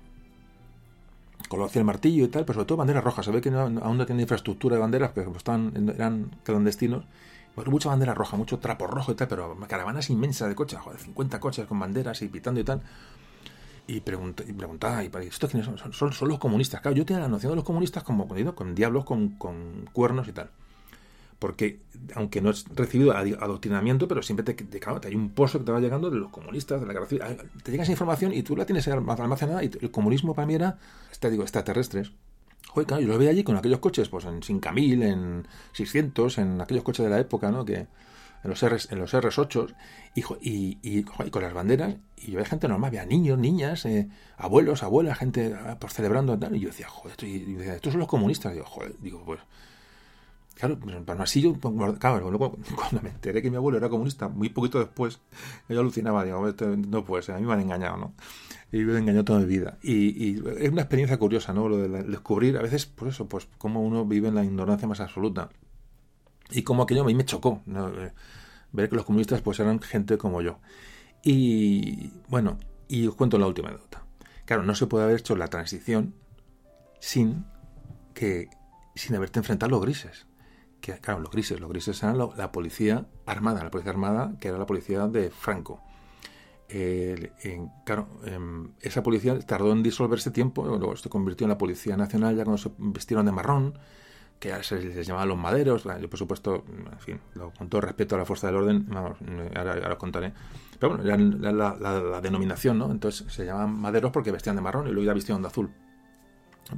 color 1.51 1.67
hacia 1.67 1.81
el 1.81 1.85
martillo 1.85 2.25
y 2.25 2.29
tal, 2.29 2.45
pero 2.47 2.55
sobre 2.55 2.67
todo 2.67 2.79
banderas 2.79 3.05
rojas. 3.05 3.27
Se 3.27 3.33
ve 3.33 3.43
que 3.43 3.51
no- 3.51 3.61
aún 3.83 3.99
no 3.99 4.07
tiene 4.07 4.23
infraestructura 4.23 4.77
de 4.77 4.81
banderas, 4.81 5.11
porque 5.13 5.31
están, 5.37 5.93
eran 5.95 6.31
clandestinos. 6.45 7.05
Bueno, 7.57 7.71
mucha 7.73 7.89
bandera 7.91 8.15
roja, 8.15 8.37
mucho 8.39 8.59
trapo 8.61 8.87
rojo 8.87 9.13
y 9.13 9.17
tal, 9.17 9.29
pero 9.29 9.57
caravanas 9.69 10.09
inmensas 10.09 10.49
de 10.49 10.55
coches, 10.55 10.79
joder, 10.79 11.01
50 11.01 11.41
coches 11.41 11.67
con 11.67 11.79
banderas 11.81 12.23
y 12.23 12.29
pitando 12.29 12.61
y 12.61 12.65
tal. 12.65 12.81
Y, 13.87 14.01
pregunta, 14.01 14.45
y 14.47 14.53
preguntaba, 14.53 15.03
y 15.03 15.11
¿estos 15.27 15.51
quiénes 15.51 15.67
son? 15.67 15.77
Son, 15.93 16.13
son- 16.13 16.29
los 16.29 16.39
comunistas. 16.39 16.81
Claro, 16.81 16.97
yo 16.97 17.05
tenía 17.05 17.21
la 17.23 17.29
noción 17.29 17.51
de 17.53 17.57
los 17.57 17.65
comunistas 17.65 18.05
como 18.05 18.29
con 18.55 18.75
diablos, 18.75 19.05
con 19.05 19.31
cuernos 19.93 20.29
y 20.29 20.33
tal. 20.33 20.51
Porque, 21.41 21.81
aunque 22.15 22.41
no 22.41 22.51
has 22.51 22.67
recibido 22.77 23.13
adoctrinamiento, 23.13 24.07
pero 24.07 24.23
siempre 24.23 24.45
te, 24.45 24.55
te, 24.55 24.79
te 24.79 25.09
hay 25.09 25.15
un 25.17 25.31
pozo 25.31 25.59
que 25.59 25.65
te 25.65 25.73
va 25.73 25.81
llegando 25.81 26.11
de 26.11 26.19
los 26.19 26.31
comunistas, 26.31 26.81
de 26.81 26.87
la 26.87 26.93
guerra 26.93 27.07
Te 27.09 27.71
llega 27.73 27.83
esa 27.83 27.93
información 27.93 28.33
y 28.33 28.43
tú 28.43 28.57
la 28.57 28.67
tienes 28.67 28.87
almacenada. 28.87 29.65
Y 29.65 29.71
el 29.81 29.91
comunismo 29.91 30.35
para 30.35 30.47
mí 30.47 30.55
era, 30.55 30.79
este, 31.11 31.31
digo, 31.31 31.43
extraterrestres. 31.43 32.13
Joder, 32.69 32.87
claro, 32.87 33.03
yo 33.03 33.09
lo 33.09 33.19
veía 33.19 33.31
allí 33.31 33.43
con 33.43 33.57
aquellos 33.57 33.81
coches, 33.81 34.11
pues 34.11 34.27
en 34.27 34.43
5000, 34.43 35.03
en 35.03 35.49
600, 35.73 36.39
en 36.39 36.61
aquellos 36.61 36.85
coches 36.85 37.05
de 37.05 37.11
la 37.11 37.19
época, 37.19 37.51
¿no? 37.51 37.65
Que 37.65 37.87
en 38.45 38.51
los, 38.51 38.63
Rs, 38.63 38.93
en 38.93 38.99
los 38.99 39.13
RS8 39.13 39.75
y, 40.15 40.21
y, 40.41 40.79
y, 40.83 40.99
y 40.99 41.31
con 41.31 41.43
las 41.43 41.55
banderas. 41.55 41.97
Y 42.17 42.33
yo 42.33 42.37
veía 42.37 42.49
gente 42.49 42.69
normal, 42.69 42.89
había 42.89 43.07
niños, 43.07 43.39
niñas, 43.39 43.87
eh, 43.87 44.09
abuelos, 44.37 44.83
abuelas, 44.83 45.19
gente 45.19 45.55
ah, 45.59 45.79
pues, 45.81 45.95
celebrando 45.95 46.39
y 46.53 46.61
yo 46.61 46.69
decía, 46.69 46.89
joder, 46.89 47.13
esto, 47.13 47.27
estos 47.27 47.93
son 47.93 48.01
los 48.01 48.09
comunistas. 48.09 48.53
Y 48.55 48.59
yo, 48.59 48.65
joder, 48.65 48.95
digo, 49.01 49.23
pues. 49.25 49.41
Claro, 50.61 50.79
pero 50.79 51.23
así 51.23 51.41
yo, 51.41 51.55
claro, 51.99 52.31
cuando 52.77 53.01
me 53.03 53.09
enteré 53.09 53.41
que 53.41 53.51
mi 53.51 53.57
abuelo 53.57 53.79
era 53.79 53.89
comunista, 53.89 54.29
muy 54.29 54.51
poquito 54.51 54.79
después, 54.79 55.19
yo 55.71 55.81
alucinaba, 55.81 56.23
digo, 56.23 56.47
no 56.87 57.03
puede 57.03 57.23
ser, 57.23 57.37
a 57.37 57.39
mí 57.39 57.47
me 57.47 57.55
han 57.55 57.61
engañado, 57.61 57.97
¿no? 57.97 58.15
Y 58.71 58.81
me 58.85 58.93
han 58.93 58.99
engañado 58.99 59.25
toda 59.25 59.39
mi 59.39 59.47
vida. 59.47 59.79
Y, 59.83 60.37
es 60.59 60.71
una 60.71 60.83
experiencia 60.83 61.19
curiosa, 61.19 61.55
¿no? 61.55 61.67
Lo 61.67 61.79
de 61.79 62.03
descubrir, 62.03 62.59
a 62.59 62.63
veces, 62.63 62.85
por 62.85 63.09
eso, 63.09 63.27
pues, 63.27 63.49
cómo 63.57 63.81
uno 63.81 64.05
vive 64.05 64.29
en 64.29 64.35
la 64.35 64.45
ignorancia 64.45 64.87
más 64.87 65.01
absoluta. 65.01 65.49
Y 66.51 66.63
como 66.63 66.83
aquello 66.83 67.05
a 67.05 67.07
mí 67.07 67.15
me 67.15 67.25
chocó, 67.25 67.63
¿no? 67.65 67.89
Eh, 67.89 68.13
ver 68.73 68.91
que 68.91 68.97
los 68.97 69.07
comunistas, 69.07 69.41
pues, 69.41 69.59
eran 69.61 69.81
gente 69.81 70.19
como 70.19 70.43
yo. 70.43 70.59
Y, 71.25 72.13
bueno, 72.29 72.59
y 72.87 73.07
os 73.07 73.15
cuento 73.15 73.39
la 73.39 73.47
última 73.47 73.71
anécdota. 73.71 74.05
Claro, 74.45 74.63
no 74.65 74.75
se 74.75 74.87
puede 74.87 75.05
haber 75.05 75.21
hecho 75.21 75.37
la 75.37 75.49
transición 75.49 76.13
sin 76.99 77.47
que, 78.13 78.51
sin 78.95 79.17
haberte 79.17 79.39
enfrentado 79.39 79.69
a 79.69 79.71
los 79.71 79.81
grises 79.81 80.27
que 80.81 80.99
claro, 80.99 81.21
los 81.21 81.31
grises, 81.31 81.61
los 81.61 81.71
grises 81.71 82.03
eran 82.03 82.19
la 82.19 82.53
policía 82.53 83.07
armada, 83.27 83.63
la 83.63 83.71
policía 83.71 83.93
armada 83.93 84.35
que 84.41 84.49
era 84.49 84.59
la 84.59 84.67
policía 84.67 85.07
de 85.07 85.31
Franco. 85.31 85.83
En- 86.73 87.71
claro, 87.85 88.09
em, 88.25 88.73
esa 88.81 89.03
policía 89.03 89.39
tardó 89.41 89.73
en 89.73 89.83
disolverse 89.83 90.31
tiempo, 90.31 90.65
luego 90.65 90.97
se 90.97 91.09
convirtió 91.09 91.45
en 91.45 91.49
la 91.51 91.59
Policía 91.59 91.97
Nacional 91.97 92.37
ya 92.37 92.45
cuando 92.45 92.59
se 92.59 92.71
vistieron 92.79 93.27
de 93.27 93.33
marrón, 93.33 93.75
que 94.39 94.63
se 94.63 94.81
les 94.81 95.07
llamaba 95.07 95.27
los 95.27 95.37
maderos. 95.37 95.85
Yo, 95.85 96.09
por 96.09 96.19
supuesto, 96.19 96.65
en 96.93 96.99
fin, 96.99 97.21
con 97.59 97.69
todo 97.69 97.83
respeto 97.83 98.15
a 98.15 98.19
la 98.19 98.25
fuerza 98.25 98.47
del 98.47 98.57
orden, 98.57 98.87
vamos, 98.89 99.19
eh, 99.21 99.53
ahora, 99.55 99.93
os 99.93 99.99
contaré. 99.99 100.33
Pero 100.79 100.97
bueno, 100.97 101.05
la, 101.05 102.21
denominación, 102.23 102.79
¿no? 102.79 102.91
Entonces 102.91 103.31
se 103.33 103.45
llamaban 103.45 103.79
maderos 103.79 104.13
porque 104.13 104.33
vestían 104.33 104.57
de 104.57 104.63
marrón 104.63 104.87
y 104.87 104.93
luego 104.93 105.07
ya 105.07 105.13
vestían 105.13 105.43
de 105.43 105.49
azul. 105.49 105.71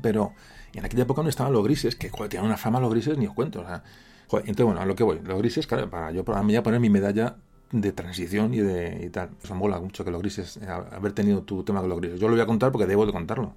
Pero 0.01 0.33
en 0.75 0.85
aquella 0.85 1.03
época 1.03 1.23
no 1.23 1.29
estaban 1.29 1.53
los 1.53 1.65
grises, 1.65 1.97
que 1.97 2.09
joder, 2.09 2.31
tenían 2.31 2.47
una 2.47 2.57
fama 2.57 2.81
los 2.81 2.91
grises, 2.91 3.19
ni 3.19 3.27
os 3.27 3.35
cuento. 3.35 3.61
O 3.61 3.65
sea, 3.65 3.83
joder, 4.29 4.49
entonces, 4.49 4.67
bueno, 4.67 4.81
a 4.81 4.87
lo 4.87 4.95
que 4.95 5.05
voy. 5.05 5.21
Los 5.23 5.39
grises, 5.39 5.67
claro, 5.67 5.89
para 5.91 6.11
yo 6.13 6.25
para 6.25 6.43
mí 6.43 6.53
ya 6.53 6.63
poner 6.63 6.81
mi 6.81 6.91
medalla 6.91 7.37
de 7.73 7.93
transición 7.93 8.55
y 8.55 8.59
de 8.59 9.05
y 9.07 9.11
tal. 9.11 9.31
Eso 9.43 9.55
mola 9.55 9.81
mucho 9.81 10.05
que 10.05 10.11
los 10.11 10.21
grises, 10.21 10.59
eh, 10.59 10.67
haber 10.67 11.13
tenido 11.13 11.43
tu 11.43 11.65
tema 11.65 11.81
con 11.81 11.89
los 11.89 11.99
grises. 12.01 12.21
Yo 12.21 12.29
lo 12.29 12.35
voy 12.35 12.43
a 12.43 12.47
contar 12.47 12.73
porque 12.73 12.87
debo 12.87 13.07
de 13.07 13.13
contarlo. 13.13 13.55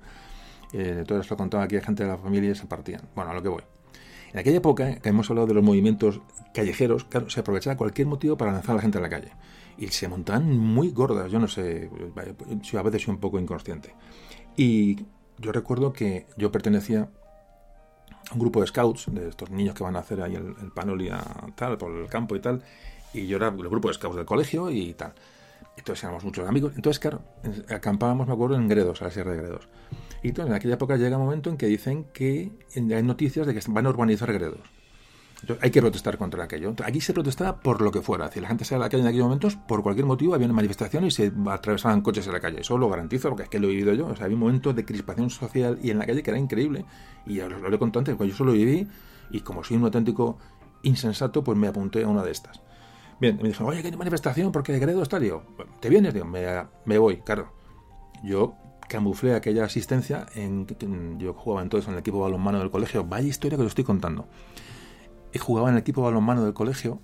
Eh, 0.73 0.95
entonces 0.99 1.29
lo 1.29 1.37
contaba 1.37 1.63
aquí 1.63 1.77
a 1.77 1.81
gente 1.81 2.03
de 2.03 2.09
la 2.09 2.17
familia 2.17 2.51
y 2.51 2.55
se 2.55 2.65
partían. 2.65 3.01
Bueno, 3.15 3.31
a 3.31 3.33
lo 3.33 3.41
que 3.41 3.49
voy. 3.49 3.63
En 4.33 4.39
aquella 4.39 4.57
época, 4.57 4.95
que 4.95 5.09
hemos 5.09 5.29
hablado 5.29 5.47
de 5.47 5.53
los 5.53 5.63
movimientos 5.63 6.19
callejeros, 6.53 7.05
claro, 7.05 7.29
se 7.29 7.39
aprovechaba 7.39 7.77
cualquier 7.77 8.07
motivo 8.07 8.35
para 8.35 8.51
lanzar 8.51 8.71
a 8.71 8.75
la 8.75 8.81
gente 8.81 8.97
a 8.97 9.01
la 9.01 9.09
calle. 9.09 9.31
Y 9.77 9.87
se 9.87 10.09
montaban 10.09 10.57
muy 10.57 10.91
gordas, 10.91 11.31
yo 11.31 11.39
no 11.39 11.47
sé, 11.47 11.89
yo 12.61 12.79
a 12.79 12.83
veces 12.83 13.03
soy 13.03 13.13
un 13.13 13.21
poco 13.21 13.39
inconsciente. 13.39 13.95
Y 14.57 15.05
yo 15.37 15.51
recuerdo 15.51 15.93
que 15.93 16.27
yo 16.37 16.51
pertenecía 16.51 17.09
a 18.29 18.33
un 18.33 18.39
grupo 18.39 18.61
de 18.61 18.67
scouts, 18.67 19.05
de 19.11 19.29
estos 19.29 19.49
niños 19.49 19.75
que 19.75 19.83
van 19.83 19.95
a 19.95 19.99
hacer 19.99 20.21
ahí 20.21 20.35
el, 20.35 20.55
el 20.57 21.11
a 21.11 21.47
tal, 21.55 21.77
por 21.77 21.91
el 21.91 22.07
campo 22.07 22.35
y 22.35 22.39
tal, 22.39 22.63
y 23.13 23.27
yo 23.27 23.37
era 23.37 23.49
el 23.49 23.69
grupo 23.69 23.87
de 23.87 23.93
scouts 23.93 24.15
del 24.15 24.25
colegio 24.25 24.71
y 24.71 24.93
tal. 24.93 25.13
Entonces 25.77 26.03
éramos 26.03 26.23
muchos 26.23 26.47
amigos. 26.47 26.73
Entonces, 26.75 26.99
claro, 26.99 27.21
acampábamos, 27.69 28.27
me 28.27 28.33
acuerdo, 28.33 28.55
en 28.55 28.67
Gredos, 28.67 29.01
a 29.01 29.05
la 29.05 29.11
Sierra 29.11 29.31
de 29.31 29.37
Gredos. 29.37 29.67
Y 30.23 30.29
entonces, 30.29 30.49
en 30.49 30.55
aquella 30.55 30.75
época 30.75 30.95
llega 30.95 31.17
un 31.17 31.25
momento 31.25 31.49
en 31.49 31.57
que 31.57 31.67
dicen 31.67 32.05
que 32.13 32.51
hay 32.75 33.03
noticias 33.03 33.45
de 33.45 33.53
que 33.53 33.61
van 33.69 33.85
a 33.85 33.89
urbanizar 33.89 34.31
Gredos. 34.31 34.74
Hay 35.61 35.71
que 35.71 35.81
protestar 35.81 36.17
contra 36.17 36.43
aquello. 36.43 36.73
Aquí 36.83 37.01
se 37.01 37.13
protestaba 37.13 37.59
por 37.59 37.81
lo 37.81 37.91
que 37.91 38.01
fuera. 38.01 38.25
Decir, 38.25 38.41
la 38.41 38.47
gente 38.47 38.65
sale 38.65 38.77
a 38.77 38.85
la 38.85 38.89
calle 38.89 39.03
en 39.03 39.09
aquellos 39.09 39.25
momentos, 39.25 39.55
por 39.55 39.83
cualquier 39.83 40.05
motivo, 40.05 40.33
había 40.33 40.45
una 40.45 40.55
manifestación 40.55 41.05
y 41.05 41.11
se 41.11 41.31
atravesaban 41.47 42.01
coches 42.01 42.25
en 42.27 42.33
la 42.33 42.39
calle. 42.39 42.61
Eso 42.61 42.77
lo 42.77 42.89
garantizo 42.89 43.29
porque 43.29 43.43
es 43.43 43.49
que 43.49 43.59
lo 43.59 43.67
he 43.67 43.71
vivido 43.71 43.93
yo. 43.93 44.07
O 44.07 44.15
sea, 44.15 44.25
había 44.25 44.35
un 44.35 44.41
momento 44.41 44.73
de 44.73 44.85
crispación 44.85 45.29
social 45.29 45.79
y 45.81 45.91
en 45.91 45.99
la 45.99 46.05
calle 46.05 46.23
que 46.23 46.31
era 46.31 46.39
increíble. 46.39 46.85
Y 47.25 47.39
os 47.39 47.51
lo 47.51 47.73
he 47.73 47.79
contado 47.79 47.99
antes, 47.99 48.15
cuando 48.15 48.31
yo 48.31 48.37
solo 48.37 48.53
viví 48.53 48.87
y 49.31 49.41
como 49.41 49.63
soy 49.63 49.77
un 49.77 49.83
auténtico 49.83 50.37
insensato, 50.83 51.43
pues 51.43 51.57
me 51.57 51.67
apunté 51.67 52.03
a 52.03 52.07
una 52.07 52.23
de 52.23 52.31
estas. 52.31 52.61
Bien, 53.19 53.37
me 53.37 53.49
dijeron, 53.49 53.69
oye, 53.69 53.81
que 53.81 53.87
hay 53.87 53.95
manifestación 53.95 54.51
porque 54.51 54.77
Gredo 54.77 55.01
está, 55.01 55.19
digo, 55.19 55.43
¿te 55.79 55.89
vienes? 55.89 56.13
Digo, 56.13 56.25
me, 56.25 56.97
voy, 56.97 57.17
claro. 57.17 57.53
Yo 58.23 58.55
camuflé 58.89 59.33
aquella 59.33 59.65
asistencia 59.65 60.25
en, 60.35 60.67
en, 60.79 61.19
yo 61.19 61.33
jugaba 61.33 61.61
entonces 61.63 61.87
en 61.87 61.93
el 61.93 61.99
equipo 62.01 62.19
balonmano 62.19 62.59
del 62.59 62.69
colegio 62.69 63.03
vaya 63.03 63.27
historia 63.27 63.57
que 63.57 63.63
os 63.63 63.69
estoy 63.69 63.83
contando 63.83 64.27
y 65.35 65.37
jugaba 65.37 65.67
en 65.67 65.75
el 65.75 65.81
equipo 65.81 66.01
balonmano 66.01 66.45
del 66.45 66.53
colegio. 66.53 66.99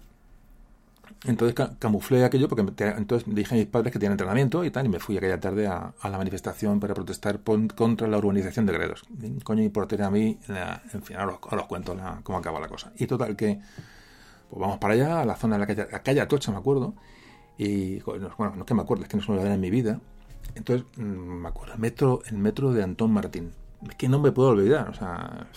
Entonces 1.26 1.54
ca 1.54 1.76
camuflé 1.78 2.24
aquello 2.24 2.48
porque 2.48 2.62
entonces 2.98 3.28
dije 3.28 3.54
a 3.54 3.58
mis 3.58 3.68
padres 3.68 3.92
que 3.92 4.00
tenían 4.00 4.14
entrenamiento 4.14 4.64
y 4.64 4.72
tal 4.72 4.86
y 4.86 4.90
me 4.90 5.00
fui 5.00 5.18
aquella 5.18 5.40
tarde 5.40 5.68
a, 5.68 5.94
a 6.00 6.10
la 6.10 6.18
manifestación 6.18 6.80
para 6.80 6.94
protestar 6.94 7.42
contra 7.42 8.08
la 8.08 8.18
urbanización 8.18 8.66
de 8.66 8.74
Gredos. 8.74 9.04
Coño 9.44 9.70
tener 9.88 10.06
a 10.06 10.10
mí 10.10 10.40
la, 10.48 10.82
en 10.94 11.04
fin 11.04 11.18
ahora 11.18 11.40
os, 11.42 11.68
cuento 11.68 11.94
la, 11.94 12.22
cómo 12.24 12.38
acaba 12.38 12.62
la 12.62 12.70
cosa. 12.70 12.94
Y 12.96 13.06
total 13.06 13.36
que 13.36 13.60
pues 14.50 14.60
vamos 14.60 14.78
para 14.80 14.94
allá 14.94 15.22
a 15.22 15.26
la 15.26 15.36
zona 15.36 15.56
de 15.56 15.60
la 15.60 15.68
calle, 15.68 15.88
la 15.92 16.02
calle 16.02 16.22
Atocha 16.22 16.52
me 16.52 16.58
acuerdo 16.58 16.94
y 17.58 18.00
bueno 18.00 18.30
no 18.40 18.62
es 18.62 18.66
que 18.66 18.74
me 18.74 18.82
acuerdo 18.82 19.04
es 19.04 19.10
que 19.10 19.18
no 19.18 19.24
se 19.24 19.32
me 19.32 19.44
lo 19.44 19.46
en 19.46 19.60
mi 19.60 19.70
vida. 19.70 20.00
Entonces, 20.56 20.86
me 20.98 21.50
acuerdo, 21.50 21.74
el 21.74 21.80
metro, 21.80 22.22
el 22.28 22.38
metro 22.38 22.72
de 22.72 22.82
Antón 22.82 23.12
Martín. 23.12 23.52
Es 23.88 23.96
que 23.96 24.08
no 24.08 24.20
me 24.20 24.32
puedo 24.32 24.50
olvidar, 24.50 24.90
o 24.90 24.94
sea, 24.94 25.48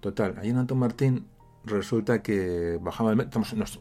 total, 0.00 0.36
ahí 0.38 0.50
en 0.50 0.58
Antón 0.58 0.78
Martín 0.78 1.26
resulta 1.66 2.22
que 2.22 2.78
bajaba 2.80 3.10
el 3.10 3.16
metro, 3.16 3.40
nos, 3.40 3.54
nos, 3.54 3.80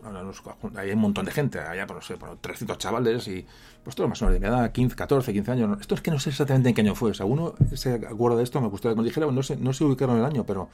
hay 0.75 0.91
un 0.91 0.99
montón 0.99 1.25
de 1.25 1.31
gente, 1.31 1.59
allá 1.59 1.88
por, 1.88 1.97
no 1.97 2.01
sé, 2.01 2.17
por 2.17 2.38
300 2.38 2.77
chavales 2.77 3.27
y 3.27 3.45
pues 3.83 3.95
todo 3.95 4.07
más 4.07 4.22
o 4.22 4.25
menos 4.25 4.41
de 4.41 4.47
mi 4.47 4.53
edad, 4.53 4.72
15, 4.72 4.95
14, 4.95 5.33
15 5.33 5.51
años. 5.51 5.77
Esto 5.80 5.95
es 5.95 6.01
que 6.01 6.11
no 6.11 6.19
sé 6.19 6.31
exactamente 6.31 6.69
en 6.69 6.75
qué 6.75 6.81
año 6.81 6.95
fue, 6.95 7.11
o 7.11 7.14
sea, 7.14 7.25
uno 7.25 7.55
se 7.73 7.93
acuerda 7.93 8.38
de 8.38 8.43
esto, 8.43 8.59
me 8.59 8.67
gustaría 8.67 8.95
que 8.95 9.01
me 9.01 9.07
dijera, 9.07 9.31
no 9.31 9.43
sé, 9.43 9.55
no 9.57 9.72
sé 9.73 9.83
ubicaron 9.83 10.17
el 10.17 10.25
año, 10.25 10.45
pero, 10.45 10.69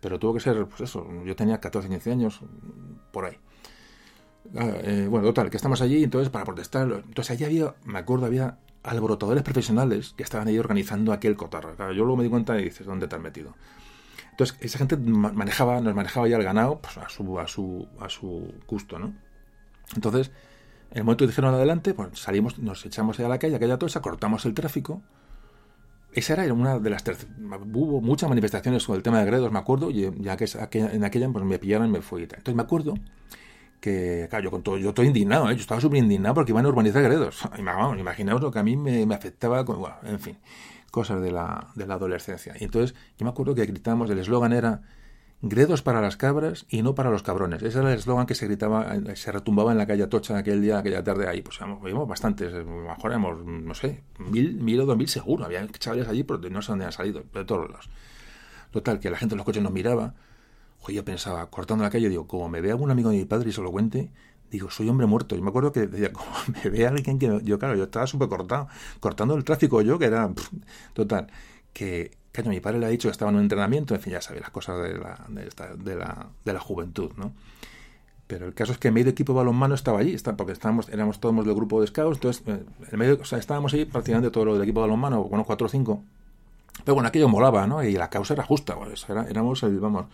pero 0.00 0.18
tuvo 0.18 0.34
que 0.34 0.40
ser, 0.40 0.66
pues 0.66 0.80
eso, 0.82 1.06
yo 1.24 1.36
tenía 1.36 1.58
14, 1.58 1.88
15 1.88 2.12
años, 2.12 2.40
por 3.12 3.26
ahí. 3.26 3.36
Ah, 4.56 4.68
eh, 4.82 5.06
bueno, 5.08 5.28
total, 5.28 5.50
que 5.50 5.56
estamos 5.56 5.80
allí, 5.80 6.02
entonces 6.02 6.30
para 6.30 6.44
protestar, 6.44 6.90
entonces 6.90 7.30
allí 7.30 7.44
había, 7.44 7.74
me 7.84 7.98
acuerdo, 7.98 8.26
había 8.26 8.58
alborotadores 8.82 9.42
profesionales 9.42 10.14
que 10.16 10.22
estaban 10.22 10.48
ahí 10.48 10.58
organizando 10.58 11.12
aquel 11.12 11.36
cotarro. 11.36 11.76
Claro, 11.76 11.92
yo 11.92 12.04
luego 12.04 12.16
me 12.16 12.24
di 12.24 12.30
cuenta 12.30 12.58
y 12.58 12.64
dices, 12.64 12.86
¿dónde 12.86 13.06
te 13.06 13.16
has 13.16 13.22
metido? 13.22 13.54
Entonces, 14.40 14.56
esa 14.62 14.78
gente 14.78 14.96
manejaba, 14.96 15.82
nos 15.82 15.94
manejaba 15.94 16.26
ya 16.26 16.38
el 16.38 16.42
ganado 16.42 16.80
pues, 16.80 16.96
a, 16.96 17.10
su, 17.10 17.38
a, 17.38 17.46
su, 17.46 17.86
a 18.00 18.08
su 18.08 18.54
gusto, 18.66 18.98
¿no? 18.98 19.12
Entonces, 19.94 20.30
en 20.92 20.98
el 20.98 21.04
momento 21.04 21.24
que 21.24 21.28
dijeron 21.28 21.54
adelante, 21.54 21.92
pues 21.92 22.18
salimos, 22.18 22.58
nos 22.58 22.86
echamos 22.86 23.18
allá 23.18 23.26
a 23.26 23.28
la 23.28 23.38
calle, 23.38 23.56
aquella 23.56 23.78
tosa, 23.78 24.00
cortamos 24.00 24.46
el 24.46 24.54
tráfico. 24.54 25.02
Esa 26.14 26.32
era 26.32 26.54
una 26.54 26.78
de 26.78 26.88
las 26.88 27.04
Hubo 27.70 28.00
muchas 28.00 28.30
manifestaciones 28.30 28.82
sobre 28.82 28.96
el 28.96 29.02
tema 29.02 29.20
de 29.20 29.26
Gredos, 29.26 29.52
me 29.52 29.58
acuerdo, 29.58 29.90
y 29.90 30.10
ya 30.22 30.38
que 30.38 30.46
en 30.72 31.04
aquella 31.04 31.28
pues 31.28 31.44
me 31.44 31.58
pillaron 31.58 31.88
y 31.88 31.90
me 31.90 32.00
fui. 32.00 32.22
Entonces 32.22 32.54
me 32.54 32.62
acuerdo 32.62 32.94
que, 33.78 34.26
claro, 34.30 34.44
yo, 34.44 34.50
con 34.50 34.62
todo, 34.62 34.78
yo 34.78 34.88
estoy 34.88 35.08
indignado, 35.08 35.50
¿eh? 35.50 35.54
yo 35.54 35.60
estaba 35.60 35.82
súper 35.82 35.98
indignado 35.98 36.34
porque 36.34 36.52
iban 36.52 36.64
a 36.64 36.68
urbanizar 36.70 37.02
Gredos. 37.02 37.42
imaginaos 37.58 38.40
lo 38.40 38.50
que 38.50 38.58
a 38.58 38.62
mí 38.62 38.74
me, 38.74 39.14
afectaba, 39.14 39.66
con, 39.66 39.82
en 40.02 40.18
fin, 40.18 40.38
cosas 40.90 41.20
de 41.20 41.32
la, 41.32 41.68
de 41.74 41.86
la 41.86 41.94
adolescencia. 41.94 42.54
Y 42.58 42.64
entonces 42.64 42.96
yo 43.18 43.24
me 43.24 43.30
acuerdo 43.30 43.54
que 43.54 43.64
gritábamos, 43.66 44.10
el 44.10 44.18
eslogan 44.18 44.52
era 44.52 44.82
Gredos 45.42 45.80
para 45.80 46.02
las 46.02 46.18
cabras 46.18 46.66
y 46.68 46.82
no 46.82 46.94
para 46.94 47.08
los 47.10 47.22
cabrones. 47.22 47.62
Ese 47.62 47.78
era 47.78 47.90
el 47.90 47.98
eslogan 47.98 48.26
que 48.26 48.34
se 48.34 48.46
gritaba, 48.46 48.94
se 49.14 49.32
retumbaba 49.32 49.72
en 49.72 49.78
la 49.78 49.86
calle 49.86 50.06
Tocha 50.06 50.36
aquel 50.36 50.60
día, 50.60 50.78
aquella 50.78 51.02
tarde 51.02 51.26
ahí. 51.28 51.40
Pues 51.40 51.58
vimos 51.82 52.06
bastantes, 52.06 52.52
mejor 52.66 53.10
éramos, 53.10 53.42
no 53.46 53.74
sé, 53.74 54.02
mil, 54.18 54.56
mil 54.60 54.80
o 54.80 54.86
dos 54.86 54.98
mil 54.98 55.08
seguro. 55.08 55.46
Había 55.46 55.66
chavales 55.68 56.08
allí, 56.08 56.24
pero 56.24 56.38
no 56.50 56.60
sé 56.60 56.72
dónde 56.72 56.84
han 56.84 56.92
salido, 56.92 57.22
de 57.32 57.44
todos 57.46 57.70
lados. 57.70 57.88
Total, 58.70 59.00
que 59.00 59.08
la 59.08 59.16
gente 59.16 59.34
en 59.34 59.38
los 59.38 59.46
coches 59.46 59.62
nos 59.62 59.72
miraba. 59.72 60.14
Oye, 60.82 60.96
yo 60.96 61.04
pensaba, 61.06 61.48
cortando 61.48 61.84
la 61.84 61.90
calle, 61.90 62.10
digo, 62.10 62.26
como 62.26 62.50
me 62.50 62.60
vea 62.60 62.72
algún 62.72 62.90
amigo 62.90 63.08
de 63.08 63.16
mi 63.16 63.24
padre 63.24 63.48
y 63.48 63.52
se 63.52 63.62
lo 63.62 63.70
cuente, 63.70 64.10
digo, 64.50 64.70
soy 64.70 64.88
hombre 64.88 65.06
muerto. 65.06 65.36
Yo 65.36 65.42
me 65.42 65.50
acuerdo 65.50 65.72
que 65.72 65.86
decía, 65.86 66.12
como 66.12 66.30
me 66.62 66.70
ve 66.70 66.86
alguien 66.86 67.18
que... 67.18 67.40
Yo, 67.44 67.58
claro, 67.58 67.76
yo 67.76 67.84
estaba 67.84 68.06
súper 68.06 68.28
cortado, 68.28 68.68
cortando 69.00 69.34
el 69.34 69.44
tráfico 69.44 69.82
yo, 69.82 69.98
que 69.98 70.06
era... 70.06 70.30
total, 70.94 71.28
que 71.72 72.18
que 72.32 72.48
mi 72.48 72.60
padre 72.60 72.78
le 72.78 72.86
ha 72.86 72.88
dicho 72.88 73.08
que 73.08 73.12
estaba 73.12 73.30
en 73.30 73.36
un 73.36 73.42
entrenamiento, 73.42 73.94
en 73.94 74.00
fin, 74.00 74.12
ya 74.12 74.20
sabéis 74.20 74.42
las 74.42 74.50
cosas 74.50 74.80
de 74.82 74.96
la, 74.98 75.26
de, 75.28 75.96
la, 75.96 76.28
de 76.44 76.52
la 76.52 76.60
juventud, 76.60 77.10
¿no? 77.16 77.32
Pero 78.26 78.46
el 78.46 78.54
caso 78.54 78.72
es 78.72 78.78
que 78.78 78.88
el 78.88 78.94
medio 78.94 79.10
equipo 79.10 79.34
balonmano 79.34 79.74
estaba 79.74 79.98
allí, 79.98 80.16
porque 80.36 80.52
estábamos, 80.52 80.88
éramos 80.90 81.18
todos 81.18 81.44
del 81.44 81.54
grupo 81.54 81.80
de 81.80 81.88
scouts, 81.88 82.18
entonces 82.18 82.44
el 82.46 82.64
eh, 82.92 82.96
medio, 82.96 83.18
o 83.20 83.24
sea, 83.24 83.38
estábamos 83.38 83.74
ahí 83.74 83.84
prácticamente 83.84 84.30
todo 84.30 84.44
lo 84.44 84.54
del 84.54 84.62
equipo 84.62 84.80
balonmano, 84.80 85.24
bueno, 85.24 85.44
cuatro 85.44 85.66
o 85.66 85.68
cinco. 85.70 86.04
Pero 86.84 86.94
bueno, 86.94 87.08
aquello 87.08 87.28
molaba, 87.28 87.66
¿no? 87.66 87.82
Y 87.82 87.94
la 87.94 88.08
causa 88.08 88.34
era 88.34 88.44
justa, 88.44 88.76
pues, 88.76 89.04
éramos 89.08 89.62
el, 89.64 89.80
vamos, 89.80 90.06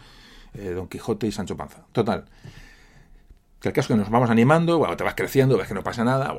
eh, 0.55 0.71
Don 0.71 0.89
Quijote 0.89 1.27
y 1.27 1.33
Sancho 1.33 1.57
Panza. 1.57 1.85
Total 1.93 2.25
que 3.61 3.69
el 3.69 3.75
caso 3.75 3.93
es 3.93 3.97
que 3.97 4.01
nos 4.03 4.11
vamos 4.11 4.29
animando, 4.29 4.79
bueno, 4.79 4.97
te 4.97 5.05
vas 5.05 5.15
creciendo, 5.15 5.57
ves 5.57 5.69
que 5.69 5.75
no 5.75 5.83
pasa 5.83 6.05
nada. 6.05 6.37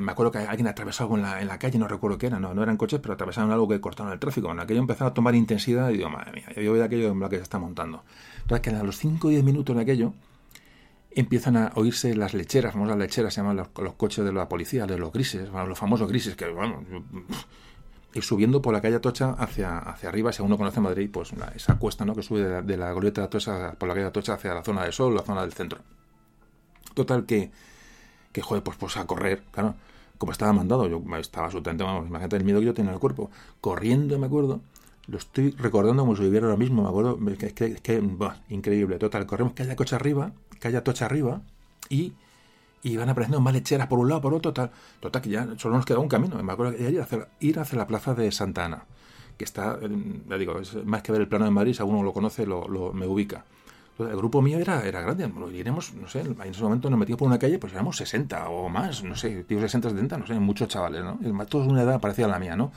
me 0.00 0.12
acuerdo 0.12 0.32
que 0.32 0.38
alguien 0.38 0.66
atravesó 0.66 1.04
algo 1.04 1.16
en 1.16 1.22
la, 1.22 1.40
en 1.40 1.48
la 1.48 1.58
calle, 1.58 1.78
no 1.78 1.86
recuerdo 1.86 2.18
qué 2.18 2.26
era, 2.26 2.40
no, 2.40 2.54
no 2.54 2.62
eran 2.62 2.76
coches, 2.76 2.98
pero 3.00 3.14
atravesaron 3.14 3.52
algo 3.52 3.68
que 3.68 3.80
cortaron 3.80 4.12
el 4.12 4.18
tráfico. 4.18 4.48
Bueno, 4.48 4.62
aquello 4.62 4.80
empezaba 4.80 5.10
a 5.10 5.14
tomar 5.14 5.34
intensidad 5.34 5.90
y 5.90 5.98
digo, 5.98 6.10
madre 6.10 6.32
mía, 6.32 6.46
yo 6.56 6.72
veo 6.72 6.84
aquello 6.84 7.12
en 7.12 7.20
lo 7.20 7.28
que 7.28 7.36
se 7.36 7.42
está 7.42 7.58
montando. 7.58 8.02
Entonces, 8.42 8.60
que 8.60 8.70
a 8.70 8.82
los 8.82 8.96
5 8.96 9.28
o 9.28 9.30
10 9.30 9.44
minutos 9.44 9.76
de 9.76 9.82
aquello 9.82 10.12
empiezan 11.12 11.56
a 11.56 11.72
oírse 11.76 12.14
las 12.14 12.34
lecheras, 12.34 12.72
famosas 12.72 12.96
lecheras, 12.96 13.34
se 13.34 13.40
llaman 13.40 13.56
los, 13.56 13.94
coches 13.94 14.24
de 14.24 14.32
la 14.32 14.48
policía, 14.48 14.86
de 14.86 14.98
los 14.98 15.12
grises, 15.12 15.48
los 15.50 15.78
famosos 15.78 16.08
grises, 16.08 16.36
que 16.36 16.48
bueno, 16.50 16.84
y 18.12 18.22
subiendo 18.22 18.60
por 18.60 18.72
la 18.72 18.80
calle 18.80 18.96
Atocha 18.96 19.32
hacia, 19.32 19.78
hacia 19.78 20.08
arriba, 20.08 20.32
si 20.32 20.42
uno 20.42 20.56
conoce 20.56 20.80
Madrid, 20.80 21.08
pues 21.12 21.32
esa 21.54 21.78
cuesta 21.78 22.04
¿no? 22.04 22.14
que 22.14 22.22
sube 22.22 22.42
de 22.42 22.50
la, 22.50 22.62
de 22.62 22.76
la 22.76 22.90
glorieta 22.90 23.20
de 23.20 23.26
Atocha 23.26 23.72
por 23.72 23.88
la 23.88 23.94
calle 23.94 24.06
Atocha 24.06 24.34
hacia 24.34 24.54
la 24.54 24.62
zona 24.62 24.84
de 24.84 24.92
Sol, 24.92 25.14
la 25.14 25.22
zona 25.22 25.42
del 25.42 25.52
centro. 25.52 25.80
Total 26.94 27.26
que, 27.26 27.50
que 28.32 28.42
joder, 28.42 28.62
pues, 28.62 28.76
pues 28.76 28.96
a 28.96 29.06
correr, 29.06 29.42
claro, 29.50 29.74
como 30.18 30.32
estaba 30.32 30.52
mandado, 30.52 30.86
yo 30.86 31.02
estaba 31.18 31.46
absolutamente, 31.46 31.84
vamos, 31.84 32.06
imagínate 32.06 32.36
el 32.36 32.44
miedo 32.44 32.60
que 32.60 32.66
yo 32.66 32.74
tenía 32.74 32.90
en 32.90 32.94
el 32.94 33.00
cuerpo, 33.00 33.30
corriendo, 33.60 34.18
me 34.18 34.26
acuerdo, 34.26 34.60
lo 35.06 35.18
estoy 35.18 35.52
recordando 35.52 36.02
como 36.02 36.14
si 36.14 36.22
viviera 36.22 36.46
ahora 36.46 36.58
mismo, 36.58 36.82
me 36.82 36.88
acuerdo, 36.88 37.18
es 37.42 37.52
que, 37.54 37.64
es 37.64 37.80
que 37.80 38.02
increíble, 38.50 38.98
total, 38.98 39.26
corremos 39.26 39.54
que 39.54 39.62
haya 39.62 39.76
coche 39.76 39.96
arriba, 39.96 40.32
que 40.60 40.68
haya 40.68 40.84
tocha 40.84 41.06
arriba, 41.06 41.40
y, 41.88 42.12
y 42.82 42.96
van 42.96 43.08
apareciendo 43.08 43.40
más 43.40 43.54
lecheras 43.54 43.86
por 43.86 43.98
un 43.98 44.08
lado, 44.08 44.20
por 44.20 44.34
otro, 44.34 44.52
tal, 44.52 44.70
total, 45.00 45.22
que 45.22 45.30
ya 45.30 45.48
solo 45.56 45.76
nos 45.76 45.86
queda 45.86 45.98
un 45.98 46.08
camino, 46.08 46.40
me 46.42 46.52
acuerdo 46.52 46.76
que 46.76 46.90
ir 46.90 47.00
hacia, 47.00 47.28
ir 47.40 47.58
hacia 47.58 47.78
la 47.78 47.86
plaza 47.86 48.14
de 48.14 48.30
Santa 48.30 48.66
Ana, 48.66 48.84
que 49.38 49.44
está, 49.44 49.78
ya 50.28 50.36
digo, 50.36 50.58
es 50.58 50.74
más 50.84 51.02
que 51.02 51.12
ver 51.12 51.22
el 51.22 51.28
plano 51.28 51.46
de 51.46 51.50
Madrid, 51.50 51.72
si 51.72 51.80
alguno 51.80 52.02
lo 52.02 52.12
conoce, 52.12 52.44
lo, 52.46 52.68
lo 52.68 52.92
me 52.92 53.06
ubica 53.06 53.44
el 54.08 54.16
grupo 54.16 54.42
mío 54.42 54.58
era, 54.58 54.86
era 54.86 55.00
grande, 55.00 55.30
iremos, 55.52 55.94
no 55.94 56.08
sé, 56.08 56.20
en 56.20 56.40
ese 56.42 56.62
momento 56.62 56.88
nos 56.90 56.98
metimos 56.98 57.18
por 57.18 57.28
una 57.28 57.38
calle, 57.38 57.58
pues 57.58 57.72
éramos 57.72 57.96
60 57.96 58.48
o 58.48 58.68
más, 58.68 59.02
no 59.02 59.16
sé, 59.16 59.44
digo 59.48 59.60
60, 59.60 59.90
70, 59.90 60.18
no 60.18 60.26
sé, 60.26 60.34
muchos 60.34 60.68
chavales, 60.68 61.02
¿no? 61.02 61.18
Todos 61.46 61.66
una 61.66 61.82
edad 61.82 62.00
parecida 62.00 62.26
a 62.26 62.30
la 62.30 62.38
mía, 62.38 62.56
¿no? 62.56 62.72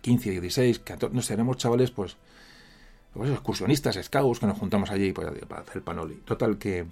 15, 0.00 0.40
16, 0.40 0.80
14, 0.80 1.14
no 1.14 1.22
sé, 1.22 1.34
éramos 1.34 1.56
chavales, 1.56 1.90
pues, 1.90 2.16
pues 3.14 3.30
excursionistas, 3.30 3.98
scouts, 4.02 4.40
que 4.40 4.46
nos 4.46 4.58
juntamos 4.58 4.90
allí 4.90 5.12
pues, 5.12 5.28
para 5.46 5.62
hacer 5.62 5.82
panoli. 5.82 6.16
Total, 6.24 6.58
que, 6.58 6.86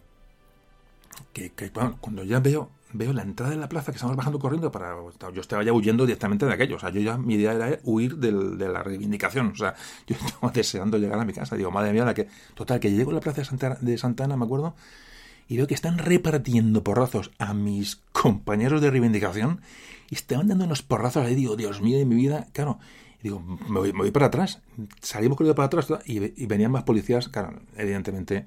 que, 1.32 1.50
que 1.50 1.70
cuando 1.70 2.24
ya 2.24 2.41
veo 2.41 2.70
veo 2.92 3.12
la 3.12 3.22
entrada 3.22 3.52
de 3.52 3.58
la 3.58 3.68
plaza 3.68 3.92
que 3.92 3.96
estamos 3.96 4.16
bajando 4.16 4.38
corriendo 4.38 4.70
para 4.70 4.94
yo 5.34 5.40
estaba 5.40 5.62
ya 5.62 5.72
huyendo 5.72 6.04
directamente 6.04 6.46
de 6.46 6.52
aquello 6.52 6.76
o 6.76 6.78
sea 6.78 6.90
yo 6.90 7.00
ya 7.00 7.16
mi 7.16 7.34
idea 7.34 7.52
era 7.52 7.78
huir 7.84 8.16
del, 8.16 8.58
de 8.58 8.68
la 8.68 8.82
reivindicación 8.82 9.48
o 9.48 9.56
sea 9.56 9.74
yo 10.06 10.16
estaba 10.16 10.52
deseando 10.52 10.98
llegar 10.98 11.18
a 11.18 11.24
mi 11.24 11.32
casa 11.32 11.56
digo 11.56 11.70
madre 11.70 11.92
mía 11.92 12.04
la 12.04 12.14
que 12.14 12.28
total 12.54 12.80
que 12.80 12.90
llego 12.90 13.10
a 13.10 13.14
la 13.14 13.20
plaza 13.20 13.40
de 13.40 13.44
Santa, 13.44 13.78
Santana 13.96 14.36
me 14.36 14.44
acuerdo 14.44 14.74
y 15.48 15.56
veo 15.56 15.66
que 15.66 15.74
están 15.74 15.98
repartiendo 15.98 16.82
porrazos 16.82 17.30
a 17.38 17.54
mis 17.54 17.96
compañeros 18.12 18.80
de 18.80 18.90
reivindicación 18.90 19.60
y 20.10 20.14
estaban 20.14 20.48
dando 20.48 20.64
unos 20.64 20.82
porrazos 20.82 21.26
ahí 21.26 21.34
digo 21.34 21.56
Dios 21.56 21.80
mío 21.80 21.98
de 21.98 22.04
mi 22.04 22.14
vida 22.14 22.48
claro 22.52 22.78
y 23.20 23.24
digo 23.24 23.40
me 23.40 23.80
voy, 23.80 23.92
me 23.92 24.00
voy 24.00 24.10
para 24.10 24.26
atrás 24.26 24.60
salimos 25.00 25.36
corriendo 25.36 25.54
para 25.54 25.66
atrás 25.66 25.88
y, 26.06 26.42
y 26.42 26.46
venían 26.46 26.70
más 26.70 26.84
policías 26.84 27.28
claro 27.28 27.60
evidentemente 27.76 28.46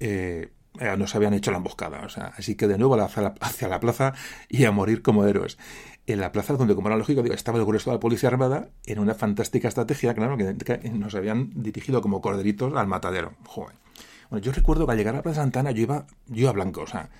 eh, 0.00 0.50
eh, 0.80 0.96
nos 0.96 1.14
habían 1.14 1.34
hecho 1.34 1.50
la 1.50 1.58
emboscada. 1.58 2.02
O 2.04 2.08
sea, 2.08 2.32
así 2.36 2.54
que 2.54 2.66
de 2.66 2.78
nuevo 2.78 2.94
hacia 3.00 3.22
la, 3.22 3.34
hacia 3.40 3.68
la 3.68 3.80
plaza 3.80 4.14
y 4.48 4.64
a 4.64 4.72
morir 4.72 5.02
como 5.02 5.24
héroes. 5.24 5.58
En 6.06 6.20
la 6.20 6.30
plaza, 6.30 6.54
donde 6.54 6.74
como 6.74 6.88
era 6.88 6.96
lógico, 6.96 7.24
estaba 7.24 7.58
el 7.58 7.64
grueso 7.64 7.90
de 7.90 7.96
la 7.96 8.00
policía 8.00 8.28
armada, 8.28 8.68
en 8.84 9.00
una 9.00 9.14
fantástica 9.14 9.66
estrategia, 9.66 10.14
claro, 10.14 10.36
que, 10.36 10.90
nos 10.90 11.14
habían 11.16 11.50
dirigido 11.54 12.00
como 12.00 12.20
corderitos 12.20 12.72
al 12.74 12.86
matadero. 12.86 13.32
Bueno, 14.30 14.44
yo 14.44 14.52
recuerdo 14.52 14.86
que 14.86 14.92
al 14.92 14.98
llegar 14.98 15.14
a 15.14 15.18
la 15.18 15.22
Plaza 15.22 15.42
Santana 15.42 15.72
yo 15.72 15.82
iba, 15.82 16.06
yo 16.26 16.42
iba 16.42 16.52
blanco, 16.52 16.82
o 16.82 16.86
sea, 16.86 17.10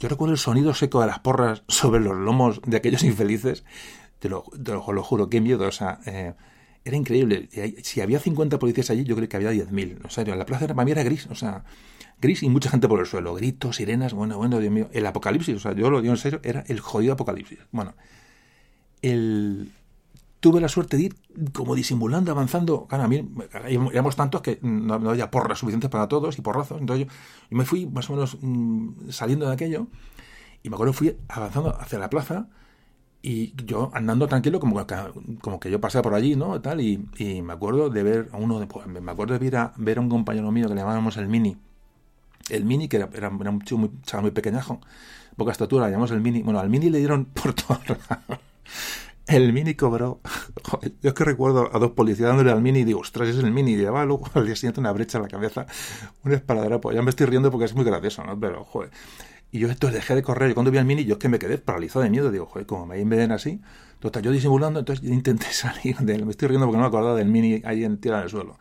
yo 0.00 0.08
recuerdo 0.08 0.32
el 0.32 0.38
sonido 0.38 0.74
seco 0.74 1.00
de 1.00 1.06
las 1.06 1.20
porras 1.20 1.62
sobre 1.68 2.00
los 2.00 2.16
lomos 2.16 2.60
de 2.66 2.76
aquellos 2.76 3.02
infelices, 3.04 3.64
te 4.18 4.28
lo, 4.28 4.42
te 4.42 4.72
lo, 4.72 5.02
juro, 5.02 5.28
qué 5.28 5.40
miedo, 5.40 5.68
o 5.68 5.72
sea, 5.72 6.00
eh, 6.06 6.34
era 6.84 6.96
increíble. 6.96 7.48
Si 7.82 8.00
había 8.00 8.18
50 8.18 8.58
policías 8.58 8.90
allí, 8.90 9.04
yo 9.04 9.14
creo 9.14 9.28
que 9.28 9.36
había 9.36 9.52
10.000. 9.52 10.04
O 10.04 10.10
sea, 10.10 10.24
la 10.24 10.46
plaza 10.46 10.66
para 10.66 10.84
mí 10.84 10.90
era 10.90 11.02
gris, 11.04 11.26
o 11.26 11.34
sea, 11.34 11.64
gris 12.22 12.42
y 12.42 12.48
mucha 12.48 12.70
gente 12.70 12.88
por 12.88 13.00
el 13.00 13.06
suelo. 13.06 13.34
Gritos, 13.34 13.76
sirenas, 13.76 14.14
bueno, 14.14 14.38
bueno, 14.38 14.58
Dios 14.60 14.72
mío. 14.72 14.88
El 14.92 15.04
apocalipsis, 15.04 15.56
o 15.56 15.58
sea, 15.58 15.72
yo 15.72 15.90
lo 15.90 16.00
digo 16.00 16.14
en 16.14 16.18
serio, 16.18 16.40
era 16.42 16.64
el 16.68 16.80
jodido 16.80 17.12
apocalipsis. 17.14 17.58
Bueno, 17.72 17.94
el... 19.02 19.72
tuve 20.40 20.60
la 20.60 20.68
suerte 20.68 20.96
de 20.96 21.02
ir 21.02 21.16
como 21.52 21.74
disimulando, 21.74 22.30
avanzando. 22.30 22.86
Claro, 22.86 23.04
a 23.04 23.08
mí 23.08 23.28
éramos 23.92 24.16
tantos 24.16 24.40
que 24.40 24.58
no, 24.62 24.94
había 25.10 25.30
porras 25.30 25.58
suficientes 25.58 25.90
para 25.90 26.08
todos 26.08 26.38
y 26.38 26.42
porrazos. 26.42 26.80
Entonces 26.80 27.06
yo, 27.06 27.12
me 27.50 27.64
fui 27.64 27.86
más 27.86 28.08
o 28.08 28.14
menos 28.14 28.38
mm, 28.40 29.10
saliendo 29.10 29.46
de 29.46 29.52
aquello 29.52 29.88
y 30.62 30.70
me 30.70 30.76
acuerdo 30.76 30.92
fui 30.92 31.16
avanzando 31.28 31.76
hacia 31.78 31.98
la 31.98 32.08
plaza 32.08 32.48
y 33.20 33.52
yo 33.64 33.90
andando 33.94 34.28
tranquilo 34.28 34.60
como 34.60 34.86
que, 34.86 34.96
como 35.40 35.58
que 35.60 35.70
yo 35.70 35.80
pasé 35.80 36.02
por 36.02 36.14
allí 36.14 36.34
no 36.36 36.60
tal 36.60 36.80
y, 36.80 37.04
y 37.16 37.42
me 37.42 37.52
acuerdo 37.52 37.88
de 37.90 38.02
ver 38.02 38.28
a 38.32 38.36
uno 38.36 38.58
de, 38.60 38.66
pues, 38.66 38.86
me 38.86 39.10
acuerdo 39.10 39.34
de 39.34 39.38
ver 39.40 39.56
a, 39.56 39.72
ver 39.76 39.98
a 39.98 40.00
un 40.00 40.08
compañero 40.08 40.50
mío 40.50 40.68
que 40.68 40.74
le 40.74 40.80
llamábamos 40.80 41.16
el 41.16 41.28
mini 41.28 41.56
el 42.52 42.64
Mini, 42.64 42.88
que 42.88 42.98
era, 42.98 43.08
era, 43.14 43.28
un 43.28 43.62
chico 43.62 43.78
muy, 43.78 43.90
chaval 44.02 44.22
muy 44.22 44.30
pequeñajo, 44.30 44.80
poca 45.36 45.52
estatura, 45.52 45.88
llamamos 45.88 46.10
el 46.10 46.20
Mini. 46.20 46.42
Bueno, 46.42 46.60
al 46.60 46.68
Mini 46.68 46.90
le 46.90 46.98
dieron 46.98 47.24
por 47.34 47.54
todo 47.54 47.78
El 49.26 49.52
Mini 49.52 49.74
cobró. 49.74 50.20
Yo 51.02 51.10
es 51.10 51.14
que 51.14 51.24
recuerdo 51.24 51.70
a 51.74 51.78
dos 51.78 51.92
policías 51.92 52.28
dándole 52.28 52.50
al 52.50 52.62
Mini 52.62 52.80
y 52.80 52.84
digo, 52.84 53.00
ostras, 53.00 53.28
es 53.28 53.38
el 53.38 53.50
Mini. 53.50 53.72
Y 53.72 53.76
llevaba 53.76 54.04
luego 54.04 54.28
al 54.34 54.46
día 54.46 54.56
siguiente 54.56 54.80
una 54.80 54.92
brecha 54.92 55.18
en 55.18 55.22
la 55.22 55.28
cabeza, 55.28 55.66
un 56.24 56.32
esparadrapo. 56.32 56.92
Ya 56.92 57.02
me 57.02 57.10
estoy 57.10 57.26
riendo 57.26 57.50
porque 57.50 57.64
es 57.64 57.74
muy 57.74 57.84
gracioso, 57.84 58.22
¿no? 58.24 58.38
Pero, 58.38 58.64
joder. 58.64 58.90
Y 59.54 59.58
yo 59.58 59.68
entonces 59.68 60.00
dejé 60.00 60.14
de 60.14 60.22
correr. 60.22 60.50
Y 60.50 60.54
cuando 60.54 60.70
vi 60.70 60.78
al 60.78 60.86
Mini, 60.86 61.04
yo 61.04 61.12
es 61.12 61.18
que 61.18 61.28
me 61.28 61.38
quedé 61.38 61.58
paralizado 61.58 62.02
de 62.02 62.08
miedo. 62.08 62.30
Digo, 62.30 62.46
joder, 62.46 62.66
como 62.66 62.86
me 62.86 63.04
ven 63.04 63.32
así. 63.32 63.60
Total, 64.00 64.22
yo 64.22 64.32
disimulando, 64.32 64.80
entonces 64.80 65.04
yo 65.06 65.12
intenté 65.12 65.46
salir. 65.52 66.00
Me 66.00 66.14
estoy 66.30 66.48
riendo 66.48 66.66
porque 66.66 66.78
no 66.78 66.82
me 66.82 66.88
acordaba 66.88 67.14
del 67.14 67.28
mini 67.28 67.60
ahí 67.66 67.84
en 67.84 67.98
tierra 67.98 68.20
del 68.20 68.30
suelo. 68.30 68.58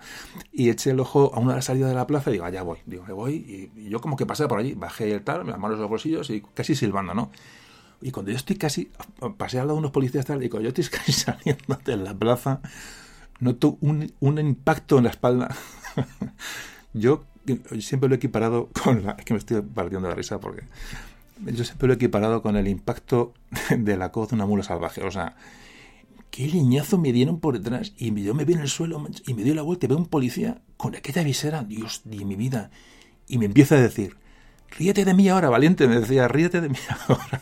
Y 0.52 0.70
eché 0.70 0.92
el 0.92 1.00
ojo 1.00 1.34
a 1.34 1.40
una 1.40 1.52
de 1.52 1.56
las 1.56 1.66
salidas 1.66 1.90
de 1.90 1.96
la 1.96 2.06
plaza 2.06 2.30
y 2.30 2.34
digo, 2.34 2.44
allá 2.44 2.62
voy. 2.62 2.80
Digo, 2.86 3.06
me 3.08 3.14
voy. 3.14 3.72
Y, 3.76 3.90
yo 3.90 4.02
como 4.02 4.18
que 4.18 4.26
pasé 4.26 4.50
por 4.50 4.60
allí, 4.60 4.74
bajé 4.74 5.14
el 5.14 5.24
tal, 5.24 5.48
las 5.48 5.58
manos 5.58 5.78
en 5.78 5.82
los 5.82 5.90
bolsillos 5.90 6.30
y 6.30 6.42
casi 6.54 6.76
silbando, 6.76 7.14
¿no? 7.14 7.32
Y 8.02 8.12
cuando 8.12 8.32
yo 8.32 8.38
estoy 8.38 8.58
casi, 8.58 8.92
pasé 9.38 9.60
al 9.60 9.68
lado 9.68 9.78
de 9.78 9.80
unos 9.80 9.92
policías 9.92 10.26
tal, 10.26 10.44
y 10.44 10.50
cuando 10.50 10.70
yo 10.70 10.70
estoy 10.70 10.84
casi 11.00 11.14
saliendo 11.14 11.80
de 11.86 11.96
la 11.96 12.14
plaza, 12.14 12.60
noto 13.40 13.78
un, 13.80 14.12
un 14.20 14.40
impacto 14.40 14.98
en 14.98 15.06
la 15.06 15.10
espalda. 15.12 15.56
yo 16.94 17.24
siempre 17.80 18.10
lo 18.10 18.16
he 18.16 18.18
equiparado 18.18 18.70
con 18.84 19.04
la... 19.04 19.12
Es 19.12 19.26
que 19.26 19.34
me 19.34 19.40
estoy 19.40 19.62
partiendo 19.62 20.08
de 20.08 20.14
la 20.14 20.16
risa 20.16 20.40
porque 20.40 20.64
yo 21.46 21.64
siempre 21.64 21.88
lo 21.88 21.94
he 21.94 21.96
equiparado 21.96 22.42
con 22.42 22.56
el 22.56 22.68
impacto 22.68 23.34
de 23.78 23.98
la 23.98 24.12
coz 24.12 24.30
de 24.30 24.36
una 24.36 24.46
mula 24.46 24.64
salvaje. 24.64 25.04
O 25.04 25.12
sea, 25.12 25.36
qué 26.30 26.48
liñazo 26.48 26.98
me 26.98 27.12
dieron 27.12 27.40
por 27.40 27.60
detrás 27.60 27.94
y 27.98 28.14
yo 28.24 28.34
me 28.34 28.46
vi 28.46 28.54
en 28.54 28.60
el 28.60 28.70
suelo 28.70 29.06
y 29.28 29.34
me 29.34 29.44
dio 29.44 29.54
la 29.54 29.62
vuelta 29.62 29.86
y 29.86 29.90
veo 29.90 29.98
un 29.98 30.08
policía 30.08 30.62
con 30.78 30.96
aquella 30.96 31.24
visera, 31.24 31.64
Dios 31.64 32.02
de 32.06 32.26
mi 32.26 32.36
vida, 32.36 32.72
y 33.28 33.38
me 33.38 33.46
empieza 33.46 33.76
a 33.76 33.82
decir, 33.82 34.16
ríete 34.78 35.06
de 35.06 35.14
mí 35.14 35.28
ahora, 35.30 35.50
valiente, 35.50 35.88
me 35.88 36.00
decía, 36.00 36.28
ríete 36.28 36.62
de 36.62 36.70
mí 36.70 36.76
ahora. 37.08 37.42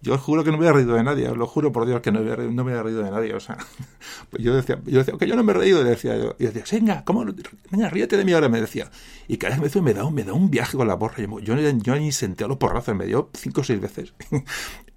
Yo 0.00 0.18
juro 0.18 0.44
que 0.44 0.50
no 0.50 0.58
me 0.58 0.66
he 0.66 0.72
reído 0.72 0.94
de 0.94 1.02
nadie, 1.02 1.28
os 1.28 1.36
lo 1.36 1.46
juro 1.46 1.72
por 1.72 1.86
Dios 1.86 2.00
que 2.00 2.10
no 2.12 2.20
me, 2.20 2.36
no 2.36 2.64
me 2.64 2.72
he 2.72 2.82
reído 2.82 3.02
de 3.02 3.10
nadie, 3.10 3.34
o 3.34 3.40
sea, 3.40 3.56
pues 4.30 4.42
yo 4.42 4.54
decía, 4.54 4.80
yo 4.84 4.98
decía, 4.98 5.14
que 5.18 5.26
yo 5.26 5.36
no 5.36 5.44
me 5.44 5.52
he 5.52 5.56
reído, 5.56 5.84
decía 5.84 6.16
yo, 6.16 6.34
y 6.38 6.46
decía, 6.46 6.64
venga, 6.72 7.04
¿cómo? 7.04 7.24
Venga, 7.70 7.88
ríete 7.88 8.16
de 8.16 8.24
mí 8.24 8.32
ahora, 8.32 8.48
me 8.48 8.60
decía. 8.60 8.90
Y 9.28 9.36
cada 9.36 9.58
vez 9.58 9.74
me 9.76 9.94
da, 9.94 10.08
me 10.10 10.24
da 10.24 10.32
un 10.32 10.50
viaje 10.50 10.76
con 10.76 10.88
la 10.88 10.98
porra, 10.98 11.18
yo, 11.18 11.38
yo, 11.40 11.54
yo 11.56 11.96
ni 11.96 12.12
sentía 12.12 12.46
los 12.46 12.56
porrazos, 12.56 12.96
me 12.96 13.06
dio 13.06 13.30
cinco 13.34 13.60
o 13.60 13.64
seis 13.64 13.80
veces. 13.80 14.14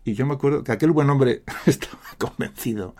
Y 0.07 0.13
yo 0.13 0.27
me 0.27 0.35
acuerdo 0.35 0.63
que 0.63 0.71
aquel 0.71 0.91
buen 0.91 1.09
hombre 1.09 1.41
estaba 1.65 1.97
convencido 2.19 2.95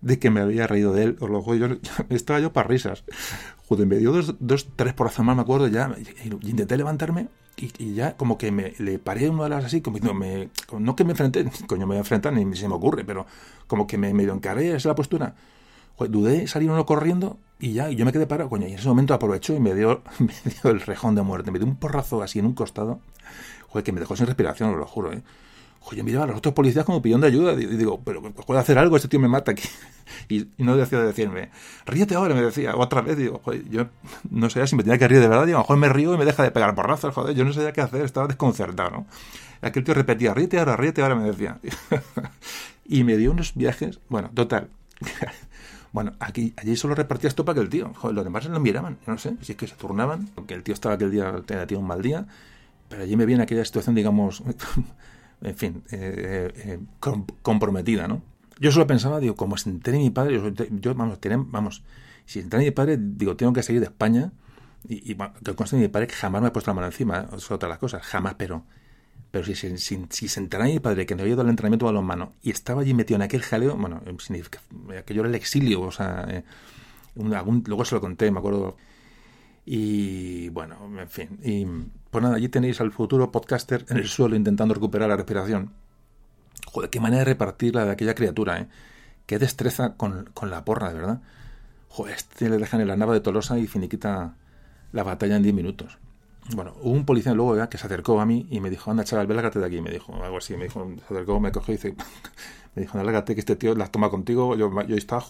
de 0.00 0.18
que 0.18 0.30
me 0.30 0.40
había 0.40 0.66
reído 0.66 0.92
de 0.92 1.04
él, 1.04 1.16
os 1.20 1.30
lo 1.30 1.42
juro, 1.42 1.56
yo, 1.56 1.76
estaba 2.08 2.40
yo 2.40 2.52
para 2.52 2.66
risas. 2.66 3.04
Joder, 3.68 3.86
me 3.86 3.98
dio 3.98 4.10
dos, 4.10 4.34
dos 4.40 4.68
tres 4.74 4.92
porrazos 4.94 5.24
más, 5.24 5.36
me 5.36 5.42
acuerdo, 5.42 5.68
ya, 5.68 5.94
intenté 6.42 6.76
levantarme 6.76 7.28
y, 7.78 7.94
ya 7.94 8.16
como 8.16 8.38
que 8.38 8.50
me 8.50 8.74
le 8.78 8.98
paré 8.98 9.28
una 9.28 9.44
de 9.44 9.50
las 9.50 9.64
así, 9.64 9.80
como 9.80 9.98
no, 9.98 10.14
me, 10.14 10.48
no 10.78 10.96
que 10.96 11.04
me 11.04 11.12
enfrenté, 11.12 11.44
coño 11.66 11.80
me 11.80 11.86
voy 11.86 11.96
a 11.96 12.00
enfrentar, 12.00 12.32
ni 12.32 12.56
se 12.56 12.68
me 12.68 12.74
ocurre, 12.74 13.04
pero 13.04 13.26
como 13.66 13.86
que 13.86 13.98
me 13.98 14.12
medio 14.14 14.32
encaré, 14.32 14.68
esa 14.68 14.76
es 14.76 14.84
la 14.86 14.94
postura. 14.94 15.34
Joder, 15.96 16.10
dudé, 16.10 16.46
salí 16.46 16.66
uno 16.66 16.86
corriendo 16.86 17.38
y 17.58 17.72
ya, 17.74 17.90
y 17.90 17.96
yo 17.96 18.04
me 18.04 18.12
quedé 18.12 18.26
parado, 18.26 18.48
coño, 18.48 18.66
y 18.66 18.72
en 18.72 18.78
ese 18.78 18.88
momento 18.88 19.12
aprovechó 19.14 19.54
y 19.54 19.60
me 19.60 19.74
dio, 19.74 20.02
me 20.18 20.32
dio 20.44 20.70
el 20.70 20.80
rejón 20.80 21.14
de 21.14 21.22
muerte, 21.22 21.50
me 21.50 21.58
dio 21.58 21.68
un 21.68 21.76
porrazo 21.76 22.22
así 22.22 22.38
en 22.38 22.46
un 22.46 22.54
costado, 22.54 23.00
joder, 23.68 23.84
que 23.84 23.92
me 23.92 24.00
dejó 24.00 24.16
sin 24.16 24.26
respiración, 24.26 24.70
os 24.70 24.76
lo 24.78 24.86
juro, 24.86 25.12
¿eh? 25.12 25.22
Joder, 25.80 26.04
miraba 26.04 26.24
a 26.24 26.28
los 26.28 26.36
otros 26.36 26.54
policías 26.54 26.84
como 26.84 27.00
pidiendo 27.00 27.26
ayuda. 27.26 27.54
Y 27.54 27.66
digo, 27.66 28.00
pero 28.04 28.22
puedo 28.22 28.60
hacer 28.60 28.78
algo, 28.78 28.96
este 28.96 29.08
tío 29.08 29.20
me 29.20 29.28
mata 29.28 29.52
aquí. 29.52 29.68
Y, 30.28 30.48
no 30.58 30.76
decía 30.76 30.98
de 30.98 31.06
decirme, 31.06 31.50
ríete 31.86 32.16
ahora, 32.16 32.34
me 32.34 32.42
decía, 32.42 32.74
otra 32.76 33.00
vez. 33.00 33.16
Digo, 33.16 33.40
joder, 33.44 33.68
yo 33.68 33.86
no 34.28 34.50
sabía 34.50 34.66
si 34.66 34.76
me 34.76 34.82
tenía 34.82 34.98
que 34.98 35.06
reír 35.06 35.20
de 35.20 35.28
verdad. 35.28 35.46
Digo, 35.46 35.58
a 35.58 35.60
lo 35.60 35.64
mejor 35.64 35.76
me 35.76 35.88
río 35.88 36.14
y 36.14 36.18
me 36.18 36.24
deja 36.24 36.42
de 36.42 36.50
pegar 36.50 36.74
porrazos, 36.74 37.14
joder, 37.14 37.34
yo 37.34 37.44
no 37.44 37.52
sabía 37.52 37.72
qué 37.72 37.80
hacer, 37.80 38.04
estaba 38.04 38.26
desconcertado, 38.26 38.90
¿no? 38.90 39.06
Aquel 39.62 39.84
tío 39.84 39.94
repetía, 39.94 40.34
ríete 40.34 40.58
ahora, 40.58 40.76
ríete 40.76 41.02
ahora, 41.02 41.14
me 41.14 41.24
decía. 41.24 41.60
y 42.84 43.04
me 43.04 43.16
dio 43.16 43.30
unos 43.30 43.54
viajes, 43.54 44.00
bueno, 44.08 44.30
total. 44.34 44.68
Bueno, 45.92 46.12
aquí, 46.20 46.54
allí 46.56 46.76
solo 46.76 46.94
repartía 46.94 47.26
esto 47.26 47.44
para 47.44 47.56
que 47.56 47.62
el 47.62 47.68
tío. 47.68 47.92
Joder, 47.96 48.14
los 48.14 48.24
demás 48.24 48.44
lo 48.46 48.60
miraban, 48.60 48.98
yo 49.04 49.12
no 49.12 49.18
sé, 49.18 49.36
si 49.40 49.52
es 49.52 49.58
que 49.58 49.66
se 49.66 49.74
turnaban, 49.74 50.28
porque 50.36 50.54
el 50.54 50.62
tío 50.62 50.72
estaba 50.72 50.94
aquel 50.94 51.10
día, 51.10 51.42
tenía 51.44 51.78
un 51.78 51.86
mal 51.86 52.00
día, 52.00 52.26
pero 52.88 53.02
allí 53.02 53.16
me 53.16 53.26
viene 53.26 53.42
aquella 53.42 53.64
situación, 53.64 53.96
digamos, 53.96 54.42
en 55.42 55.56
fin, 55.56 55.82
eh, 55.90 56.52
eh, 56.54 56.78
comprometida, 57.42 58.08
¿no? 58.08 58.22
Yo 58.58 58.70
solo 58.72 58.86
pensaba, 58.86 59.20
digo, 59.20 59.36
como 59.36 59.56
se 59.56 59.70
entere 59.70 59.98
mi 59.98 60.10
padre, 60.10 60.40
yo, 60.80 60.94
vamos, 60.94 61.18
vamos, 61.46 61.82
si 62.26 62.40
entere 62.40 62.64
mi 62.64 62.70
padre, 62.70 62.98
digo, 63.00 63.36
tengo 63.36 63.52
que 63.52 63.62
salir 63.62 63.80
de 63.80 63.86
España, 63.86 64.32
y, 64.86 65.14
que 65.14 65.54
conste 65.54 65.76
mi 65.76 65.88
padre 65.88 66.06
que 66.06 66.14
jamás 66.14 66.42
me 66.42 66.48
ha 66.48 66.52
puesto 66.52 66.70
la 66.70 66.74
mano 66.74 66.86
encima, 66.86 67.20
¿eh? 67.20 67.36
es 67.36 67.50
otra 67.50 67.68
de 67.68 67.70
las 67.70 67.78
cosas, 67.78 68.02
jamás, 68.02 68.34
pero 68.34 68.64
pero 69.30 69.44
si, 69.44 69.54
si, 69.54 70.06
si, 70.10 70.28
se 70.28 70.40
entera 70.40 70.64
mi 70.64 70.80
padre 70.80 71.06
que 71.06 71.14
no 71.14 71.22
había 71.22 71.34
ido 71.34 71.42
al 71.42 71.48
entrenamiento 71.48 71.86
de 71.86 71.92
balonmano 71.92 72.32
y 72.42 72.50
estaba 72.50 72.80
allí 72.82 72.94
metido 72.94 73.16
en 73.16 73.22
aquel 73.22 73.42
jaleo, 73.42 73.76
bueno, 73.76 74.02
significa 74.18 74.60
que 75.06 75.14
yo 75.14 75.20
era 75.20 75.28
el 75.28 75.36
exilio, 75.36 75.82
o 75.82 75.92
sea, 75.92 76.42
luego 77.14 77.84
se 77.84 77.94
lo 77.94 78.00
conté, 78.00 78.30
me 78.32 78.40
acuerdo. 78.40 78.76
Y 79.64 80.48
bueno, 80.48 80.76
en 80.98 81.08
fin, 81.08 81.38
y 81.44 81.64
pues 82.10 82.22
nada, 82.22 82.36
allí 82.36 82.48
tenéis 82.48 82.80
al 82.80 82.90
futuro 82.90 83.30
podcaster 83.30 83.86
en 83.88 83.96
el 83.96 84.08
suelo 84.08 84.34
intentando 84.34 84.74
recuperar 84.74 85.08
la 85.08 85.16
respiración. 85.16 85.72
Joder, 86.66 86.90
qué 86.90 87.00
manera 87.00 87.20
de 87.20 87.24
repartir 87.24 87.74
la 87.74 87.84
de 87.84 87.92
aquella 87.92 88.14
criatura, 88.14 88.60
¿eh? 88.60 88.68
Qué 89.26 89.38
destreza 89.38 89.94
con, 89.94 90.30
la 90.42 90.64
porra, 90.64 90.88
de 90.88 90.94
verdad. 90.94 91.20
Joder, 91.88 92.14
este 92.16 92.48
le 92.48 92.58
dejan 92.58 92.80
en 92.80 92.88
la 92.88 92.96
nava 92.96 93.14
de 93.14 93.20
Tolosa 93.20 93.58
y 93.58 93.66
finiquita 93.68 94.34
la 94.92 95.02
batalla 95.04 95.36
en 95.36 95.44
10 95.44 95.54
minutos. 95.54 95.98
Bueno, 96.54 96.74
hubo 96.80 96.92
un 96.92 97.04
policía 97.04 97.32
luego 97.32 97.68
que 97.68 97.78
se 97.78 97.86
acercó 97.86 98.20
a 98.20 98.26
mí 98.26 98.48
y 98.50 98.60
me 98.60 98.70
dijo, 98.70 98.90
anda 98.90 99.04
chaval, 99.04 99.28
ve, 99.28 99.34
lárgate 99.34 99.60
de 99.60 99.66
aquí. 99.66 99.80
Me 99.80 99.90
dijo, 99.90 100.12
algo 100.22 100.38
así, 100.38 100.56
me 100.56 100.64
dijo, 100.64 100.84
se 101.06 101.14
acercó, 101.14 101.38
me 101.38 101.52
cogió 101.52 101.74
y 101.74 101.76
dice, 101.76 101.94
me 102.74 102.82
dijo, 102.82 102.98
lárgate 102.98 103.34
que 103.34 103.40
este 103.40 103.54
tío 103.54 103.74
las 103.76 103.92
toma 103.92 104.10
contigo. 104.10 104.56
Yo, 104.56 104.70
yo 104.82 104.96
estaba, 104.96 105.24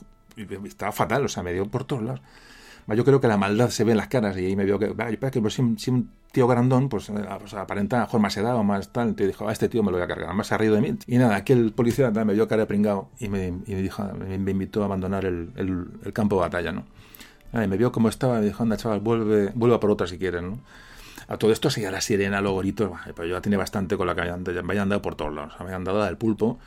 estaba 0.65 0.93
fatal, 0.93 1.27
o 1.27 1.29
sea, 1.29 1.43
me 1.43 1.53
dio 1.53 1.67
por 1.67 1.85
todos 1.85 2.03
lados 2.03 2.23
yo 2.89 3.05
creo 3.05 3.21
que 3.21 3.29
la 3.29 3.37
maldad 3.37 3.71
se 3.71 3.85
ve 3.85 3.93
en 3.93 3.99
las 3.99 4.09
caras 4.09 4.37
y 4.37 4.47
ahí 4.47 4.57
me 4.57 4.65
vio 4.65 4.79
que, 4.79 4.95
que 4.95 5.41
pues, 5.41 5.55
si, 5.55 5.91
un 5.91 6.11
tío 6.33 6.47
grandón, 6.47 6.89
pues, 6.89 7.09
eh, 7.09 7.15
pues 7.39 7.55
aparenta 7.55 8.01
mejor 8.01 8.21
más 8.21 8.37
edad 8.37 8.57
o 8.57 8.65
más 8.65 8.93
tal, 8.93 9.15
te 9.15 9.27
dijo, 9.27 9.49
a 9.49 9.53
este 9.53 9.69
tío 9.69 9.83
me 9.83 9.91
lo 9.91 9.99
voy 9.99 10.05
a 10.05 10.09
cargar, 10.09 10.31
ha 10.31 10.57
reído 10.59 10.75
de 10.75 10.81
mí. 10.81 10.99
Y 11.07 11.19
nada, 11.19 11.37
aquel 11.37 11.73
policía 11.73 12.11
me 12.11 12.35
vio 12.35 12.49
cara 12.49 12.67
pringado 12.67 13.11
y 13.19 13.29
me, 13.29 13.53
me, 13.53 13.83
dijo, 13.83 14.05
me, 14.15 14.51
invitó 14.51 14.83
a 14.83 14.87
abandonar 14.87 15.25
el, 15.25 15.51
el, 15.57 16.13
campo 16.13 16.37
de 16.37 16.41
batalla, 16.43 16.73
¿no? 16.73 16.85
me 17.53 17.77
vio 17.77 17.91
como 17.91 18.09
estaba 18.09 18.39
y 18.39 18.41
me 18.41 18.47
dijo, 18.47 18.63
anda 18.63 18.77
chaval, 18.77 19.01
vuelve, 19.01 19.51
vuelve 19.55 19.77
a 19.77 19.81
por 19.81 19.91
otra 19.91 20.07
si 20.07 20.19
quieres, 20.19 20.43
¿no? 20.43 20.59
A 21.27 21.37
todo 21.37 21.53
esto 21.53 21.71
seguía 21.71 21.93
la 21.93 22.01
sirena, 22.01 22.41
los 22.41 22.59
gritos, 22.59 22.91
pero 23.15 23.29
yo 23.29 23.35
ya 23.37 23.41
tenía 23.41 23.59
bastante 23.59 23.97
con 23.97 24.07
la 24.07 24.17
que 24.17 24.23
me 24.23 24.73
habían 24.73 24.89
dado 24.89 25.03
por 25.03 25.15
todos 25.15 25.33
lados, 25.33 25.55
me 25.61 25.67
habían 25.67 25.85
dado 25.85 26.07
el 26.09 26.17
pulpo 26.17 26.59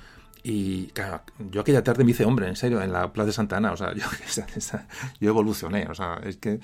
y 0.43 0.87
claro, 0.87 1.21
yo 1.51 1.61
aquella 1.61 1.83
tarde 1.83 2.03
me 2.03 2.11
hice 2.11 2.25
hombre, 2.25 2.49
en 2.49 2.57
serio, 2.57 2.81
en 2.81 2.91
la 2.91 3.13
Plaza 3.13 3.27
de 3.27 3.33
Santa 3.33 3.57
Ana. 3.57 3.71
O 3.71 3.77
sea, 3.77 3.93
yo, 3.93 4.05
yo 5.21 5.29
evolucioné. 5.29 5.87
O 5.87 5.95
sea, 5.95 6.19
es 6.21 6.35
que 6.35 6.59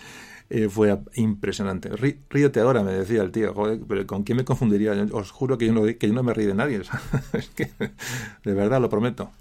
eh, 0.49 0.67
fue 0.67 0.98
impresionante. 1.16 1.90
ríete 2.30 2.59
ahora, 2.59 2.83
me 2.83 2.91
decía 2.91 3.22
el 3.22 3.32
tío. 3.32 3.53
Joder, 3.53 3.80
pero 3.88 4.06
¿con 4.06 4.24
quién 4.24 4.38
me 4.38 4.43
confundiría? 4.43 4.91
os 5.14 5.32
juro 5.32 5.58
que 5.58 5.67
yo, 5.67 5.74
no, 5.74 5.83
que 5.83 6.08
yo 6.08 6.14
no 6.14 6.24
me 6.24 6.33
río 6.33 6.49
de 6.49 6.56
nadie. 6.56 6.82
es 7.33 7.49
que, 7.49 7.72
de 8.43 8.53
verdad, 8.53 8.82
lo 8.82 8.90
prometo. 8.90 9.32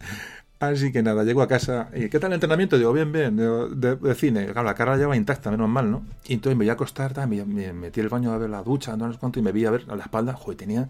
Así 0.60 0.92
que 0.92 1.02
nada, 1.02 1.24
llego 1.24 1.42
a 1.42 1.48
casa. 1.48 1.88
¿Y 1.94 2.08
qué 2.08 2.20
tal 2.20 2.30
el 2.30 2.34
entrenamiento? 2.34 2.78
Digo, 2.78 2.92
bien, 2.92 3.10
bien, 3.10 3.36
de, 3.36 4.14
cine. 4.14 4.46
Claro, 4.46 4.64
la 4.64 4.74
cara 4.74 4.92
la 4.92 4.98
lleva 4.98 5.16
intacta, 5.16 5.50
menos 5.50 5.68
mal, 5.68 5.90
¿no? 5.90 6.04
Y 6.26 6.34
entonces 6.34 6.56
me 6.56 6.64
voy 6.64 6.70
a 6.70 6.74
acostar, 6.74 7.26
me, 7.26 7.44
me 7.44 7.72
metí 7.72 8.00
el 8.00 8.08
baño 8.08 8.32
a 8.32 8.38
ver 8.38 8.50
la 8.50 8.62
ducha, 8.62 8.96
no 8.96 9.12
sé 9.12 9.18
cuánto, 9.18 9.40
y 9.40 9.42
me 9.42 9.50
vi 9.50 9.64
a 9.66 9.70
ver 9.72 9.84
a 9.88 9.96
la 9.96 10.04
espalda. 10.04 10.34
Joder, 10.34 10.58
tenía 10.58 10.88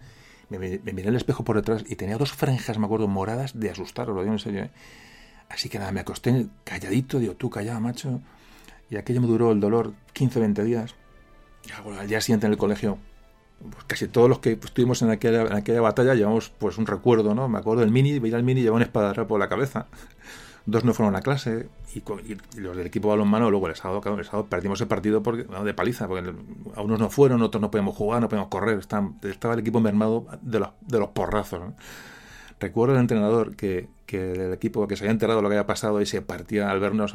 me, 0.51 0.59
miré 0.59 1.09
el 1.09 1.17
espejo 1.17 1.45
por 1.45 1.57
detrás 1.57 1.85
y 1.87 1.97
tenía 1.97 2.17
dos 2.17 2.33
franjas, 2.33 2.79
me 2.79 2.87
acuerdo, 2.87 3.09
moradas 3.09 3.59
de 3.59 3.71
asustar, 3.71 4.09
lo 4.09 4.21
digo 4.21 4.33
en 4.33 4.39
serio. 4.39 4.65
¿eh? 4.65 4.71
Así 5.49 5.69
que 5.69 5.79
nada, 5.79 5.93
me 5.93 6.01
acosté 6.01 6.47
calladito, 6.65 7.19
digo, 7.19 7.35
tú 7.35 7.51
callado, 7.51 7.81
macho. 7.81 8.21
Y 8.91 8.97
aquello 8.97 9.21
me 9.21 9.27
duró 9.27 9.53
el 9.53 9.61
dolor 9.61 9.93
15 10.13 10.39
o 10.39 10.43
20 10.43 10.65
días. 10.65 10.95
Y 11.67 11.91
al 11.91 12.09
día 12.09 12.21
siguiente 12.21 12.47
en 12.47 12.53
el 12.53 12.59
colegio, 12.59 12.99
pues 13.61 13.85
casi 13.85 14.09
todos 14.09 14.29
los 14.29 14.39
que 14.39 14.53
estuvimos 14.53 15.03
en 15.03 15.11
aquella, 15.11 15.81
batalla 15.81 16.15
llevamos 16.15 16.51
pues 16.51 16.79
un 16.79 16.87
recuerdo, 16.87 17.35
¿no? 17.35 17.49
Me 17.49 17.59
acuerdo 17.59 17.81
del 17.81 17.91
mini, 17.91 18.19
veía 18.19 18.37
al 18.37 18.45
mini 18.45 18.63
llevaba 18.63 18.77
un 18.77 18.83
espada 18.83 19.27
por 19.27 19.39
la 19.39 19.49
cabeza 19.49 19.87
dos 20.69 20.85
no 20.85 20.93
fueron 20.93 21.17
a 21.17 21.23
clase 21.23 21.69
y, 21.95 22.03
los 22.61 22.77
del 22.77 22.87
equipo 22.87 23.09
balonmano 23.09 23.51
luego 23.51 23.69
el 23.69 23.77
sábado, 23.77 24.03
el 24.19 24.25
sábado 24.25 24.47
perdimos 24.49 24.81
el 24.83 24.87
partido 24.87 25.23
porque, 25.23 25.45
de 25.45 25.75
paliza, 25.75 26.07
porque 26.07 26.31
a 26.75 26.83
unos 26.83 26.99
no 26.99 27.09
fueron, 27.09 27.41
otros 27.41 27.61
no 27.61 27.71
podíamos 27.71 27.97
jugar, 27.97 28.21
no 28.21 28.29
podíamos 28.29 28.51
correr, 28.51 28.79
estaba, 28.79 29.11
estaba 29.23 29.55
el 29.55 29.61
equipo 29.61 29.81
mermado 29.81 30.27
de 30.43 30.61
los, 30.61 30.69
de 30.83 30.99
los 30.99 31.09
porrazos. 31.11 31.63
Recuerdo 32.61 32.95
el 32.95 33.01
entrenador 33.01 33.57
que, 33.57 33.89
que 34.05 34.33
el 34.33 34.53
equipo 34.53 34.87
que 34.87 34.97
se 34.97 35.05
había 35.05 35.13
enterado 35.13 35.39
de 35.39 35.43
lo 35.43 35.49
que 35.49 35.55
había 35.55 35.67
pasado 35.67 36.03
y 36.03 36.07
se 36.07 36.21
partía 36.21 36.71
al 36.71 36.81
vernos, 36.81 37.15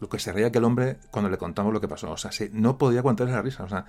lo 0.00 0.08
que 0.08 0.18
se 0.18 0.32
reía 0.32 0.46
aquel 0.46 0.64
hombre 0.64 0.96
cuando 1.10 1.28
le 1.28 1.36
contamos 1.36 1.74
lo 1.74 1.80
que 1.80 1.88
pasó. 1.88 2.12
O 2.12 2.16
sea, 2.16 2.30
no 2.52 2.78
podía 2.78 3.00
aguantar 3.00 3.28
esa 3.28 3.42
risa. 3.42 3.64
O 3.64 3.68
sea, 3.68 3.86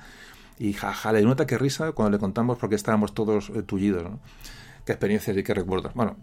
y 0.58 0.74
jaja, 0.74 1.14
le 1.14 1.22
nota 1.22 1.46
que 1.46 1.58
risa 1.58 1.92
cuando 1.92 2.18
le 2.18 2.20
contamos 2.20 2.58
porque 2.58 2.76
estábamos 2.76 3.14
todos 3.14 3.50
eh, 3.52 3.62
tullidos. 3.62 4.04
Qué 4.84 4.94
experiencias 4.94 5.38
y 5.38 5.44
qué 5.44 5.54
recuerdos. 5.54 5.94
Bueno, 5.94 6.18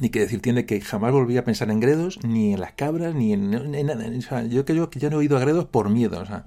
ni 0.00 0.10
que 0.10 0.20
decir 0.20 0.40
tiene 0.40 0.64
que 0.66 0.80
jamás 0.80 1.12
volví 1.12 1.36
a 1.36 1.44
pensar 1.44 1.70
en 1.70 1.80
Gredos, 1.80 2.20
ni 2.24 2.54
en 2.54 2.60
las 2.60 2.72
cabras, 2.72 3.14
ni 3.14 3.32
en, 3.32 3.50
nada. 3.50 4.06
O 4.16 4.22
sea, 4.22 4.44
yo 4.44 4.64
creo 4.64 4.90
que 4.90 4.98
ya 4.98 5.10
no 5.10 5.20
he 5.20 5.24
ido 5.24 5.36
a 5.36 5.40
Gredos 5.40 5.64
por 5.66 5.88
miedo. 5.88 6.20
O 6.20 6.26
sea, 6.26 6.46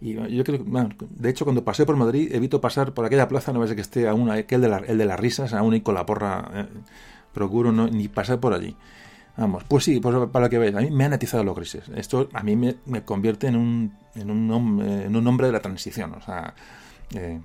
y 0.00 0.14
yo 0.14 0.44
creo 0.44 0.64
bueno, 0.64 0.90
de 0.98 1.30
hecho, 1.30 1.44
cuando 1.44 1.64
pasé 1.64 1.86
por 1.86 1.96
Madrid, 1.96 2.34
evito 2.34 2.60
pasar 2.60 2.92
por 2.92 3.04
aquella 3.04 3.28
plaza, 3.28 3.52
no 3.52 3.60
ves 3.60 3.72
que 3.74 3.80
esté 3.80 4.08
aún 4.08 4.30
aquel 4.30 4.60
de, 4.60 4.82
el 4.88 4.98
de 4.98 5.06
las 5.06 5.18
risas, 5.18 5.52
aún 5.52 5.74
y 5.74 5.80
con 5.80 5.94
la 5.94 6.04
porra, 6.04 6.50
eh, 6.54 6.66
procuro 7.32 7.72
no, 7.72 7.86
ni 7.88 8.08
pasar 8.08 8.40
por 8.40 8.52
allí. 8.52 8.76
Vamos, 9.36 9.64
pues 9.64 9.84
sí, 9.84 9.98
pues 10.00 10.14
para 10.30 10.50
que 10.50 10.58
veáis, 10.58 10.74
a 10.74 10.80
mí 10.80 10.90
me 10.90 11.04
han 11.04 11.14
atizado 11.14 11.42
los 11.44 11.56
grises. 11.56 11.84
Esto 11.96 12.28
a 12.34 12.42
mí 12.42 12.54
me, 12.54 12.76
me 12.84 13.02
convierte 13.02 13.46
en 13.46 13.56
un, 13.56 13.94
en, 14.14 14.30
un, 14.30 14.82
en 14.82 15.16
un 15.16 15.26
hombre 15.26 15.46
de 15.46 15.52
la 15.52 15.60
transición. 15.60 16.12
O 16.14 16.20
sea, 16.20 16.54
eh, 17.14 17.40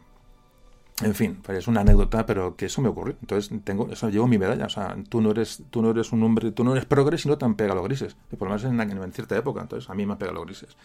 en 1.03 1.13
fin, 1.13 1.37
pues 1.43 1.59
es 1.59 1.67
una 1.67 1.81
anécdota, 1.81 2.25
pero 2.25 2.55
que 2.55 2.65
eso 2.65 2.81
me 2.81 2.89
ocurrió. 2.89 3.15
Entonces 3.21 3.51
tengo, 3.63 3.87
eso 3.91 4.09
llevo 4.09 4.27
mi 4.27 4.39
medalla. 4.39 4.65
O 4.65 4.69
sea, 4.69 4.97
tú 5.09 5.21
no 5.21 5.31
eres, 5.31 5.61
tú 5.69 5.81
no 5.83 5.91
eres 5.91 6.11
un 6.11 6.23
hombre, 6.23 6.51
tú 6.51 6.63
no 6.63 6.71
eres 6.71 6.85
progres 6.85 7.25
y 7.25 7.29
no 7.29 7.37
te 7.37 7.45
han 7.45 7.55
pegado 7.55 7.75
los 7.75 7.85
grises. 7.85 8.15
por 8.37 8.49
lo 8.49 8.55
menos 8.55 8.63
en, 8.63 9.13
cierta 9.13 9.37
época. 9.37 9.61
Entonces 9.61 9.89
a 9.89 9.93
mí 9.93 10.05
me 10.07 10.15
pegado 10.15 10.35
los 10.35 10.45
grises. 10.45 10.75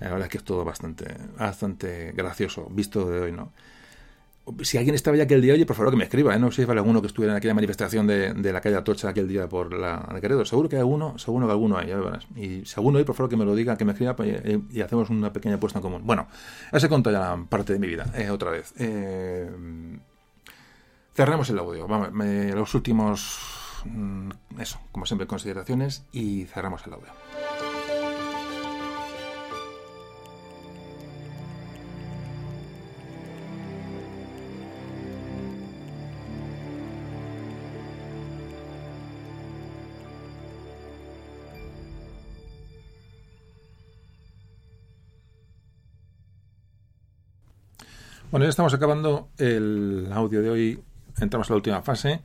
La 0.00 0.10
verdad 0.10 0.26
es 0.26 0.30
que 0.30 0.38
es 0.38 0.44
todo 0.44 0.64
bastante, 0.64 1.16
bastante 1.38 2.12
gracioso, 2.12 2.68
visto 2.70 3.08
de 3.08 3.20
hoy, 3.20 3.32
¿no? 3.32 3.52
Si 4.62 4.76
alguien 4.76 4.94
estaba 4.94 5.16
ya 5.16 5.24
aquel 5.24 5.40
día, 5.40 5.54
oye, 5.54 5.64
por 5.66 5.76
favor 5.76 5.92
que 5.92 5.96
me 5.96 6.04
escriba, 6.04 6.34
¿eh? 6.34 6.38
no 6.38 6.50
sé 6.50 6.62
si 6.62 6.66
vale 6.66 6.80
alguno 6.80 7.00
que 7.00 7.06
estuviera 7.06 7.32
en 7.32 7.36
aquella 7.36 7.54
manifestación 7.54 8.06
de, 8.06 8.52
la 8.52 8.60
calle 8.60 8.76
Atocha 8.76 9.08
aquel 9.08 9.28
día 9.28 9.48
por 9.48 9.72
la 9.72 10.06
de. 10.20 10.44
Seguro 10.44 10.68
que 10.68 10.76
hay 10.76 10.80
alguno, 10.80 11.18
seguro 11.18 11.46
que 11.46 11.52
alguno 11.52 11.78
hay, 11.78 11.88
ya 11.88 11.96
verás. 11.96 12.26
Y 12.36 12.64
si 12.64 12.74
alguno 12.76 12.98
hay, 12.98 13.04
por 13.04 13.14
favor 13.14 13.30
que 13.30 13.36
me 13.36 13.44
lo 13.44 13.54
diga, 13.54 13.76
que 13.76 13.84
me 13.84 13.92
escriba 13.92 14.16
pues, 14.16 14.42
y, 14.70 14.80
hacemos 14.80 15.10
una 15.10 15.32
pequeña 15.32 15.56
apuesta 15.56 15.78
en 15.78 15.82
común. 15.82 16.02
Bueno, 16.04 16.26
ese 16.72 16.88
conta 16.88 17.12
ya 17.12 17.36
parte 17.48 17.72
de 17.72 17.78
mi 17.78 17.86
vida, 17.86 18.12
eh, 18.16 18.30
otra 18.30 18.50
vez. 18.50 18.74
Eh, 18.78 19.48
Cerramos 21.14 21.50
el 21.50 21.58
audio. 21.58 21.86
Vamos, 21.86 22.10
los 22.54 22.74
últimos, 22.74 23.38
mm, 23.84 24.30
eso, 24.58 24.80
como 24.92 25.04
siempre, 25.04 25.26
consideraciones 25.26 26.04
y 26.10 26.46
cerramos 26.46 26.86
el 26.86 26.94
audio. 26.94 27.08
Bueno, 48.32 48.46
ya 48.46 48.48
estamos 48.48 48.72
acabando 48.72 49.28
el 49.36 50.08
audio 50.10 50.40
de 50.40 50.48
hoy. 50.48 50.82
Entramos 51.20 51.50
a 51.50 51.52
la 51.52 51.56
última 51.56 51.82
fase. 51.82 52.22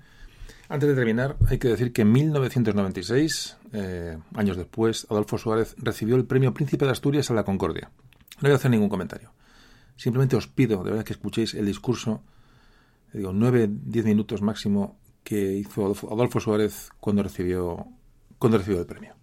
Antes 0.70 0.88
de 0.88 0.96
terminar, 0.96 1.36
hay 1.50 1.58
que 1.58 1.68
decir 1.68 1.92
que 1.92 2.04
en 2.04 2.14
1996, 2.14 3.58
eh, 3.74 4.18
años 4.34 4.56
después, 4.56 5.06
Adolfo 5.10 5.38
Suárez 5.38 5.76
recibió 5.78 6.16
el 6.16 6.24
premio 6.24 6.54
Príncipe 6.54 6.86
de 6.86 6.92
Asturias 6.92 7.30
a 7.30 7.34
la 7.34 7.44
Concordia. 7.44 7.92
No 8.38 8.44
voy 8.44 8.52
a 8.52 8.56
hacer 8.56 8.72
ningún 8.72 8.88
comentario. 8.88 9.34
Simplemente 9.98 10.38
os 10.38 10.48
pido, 10.48 10.82
de 10.82 10.92
verdad, 10.92 11.04
que 11.04 11.12
escuchéis 11.12 11.54
el 11.56 11.66
discurso, 11.66 12.24
eh, 13.12 13.18
digo, 13.18 13.34
9-10 13.34 14.06
minutos 14.06 14.42
máximo, 14.42 14.98
que 15.26 15.56
hizo 15.56 15.84
Adolfo, 15.84 16.14
Adolfo 16.14 16.40
Suárez 16.40 16.90
cuando 17.02 17.22
recibió, 17.22 17.86
cuando 18.40 18.60
recibió 18.60 18.80
el 18.80 18.86
premio. 18.86 19.17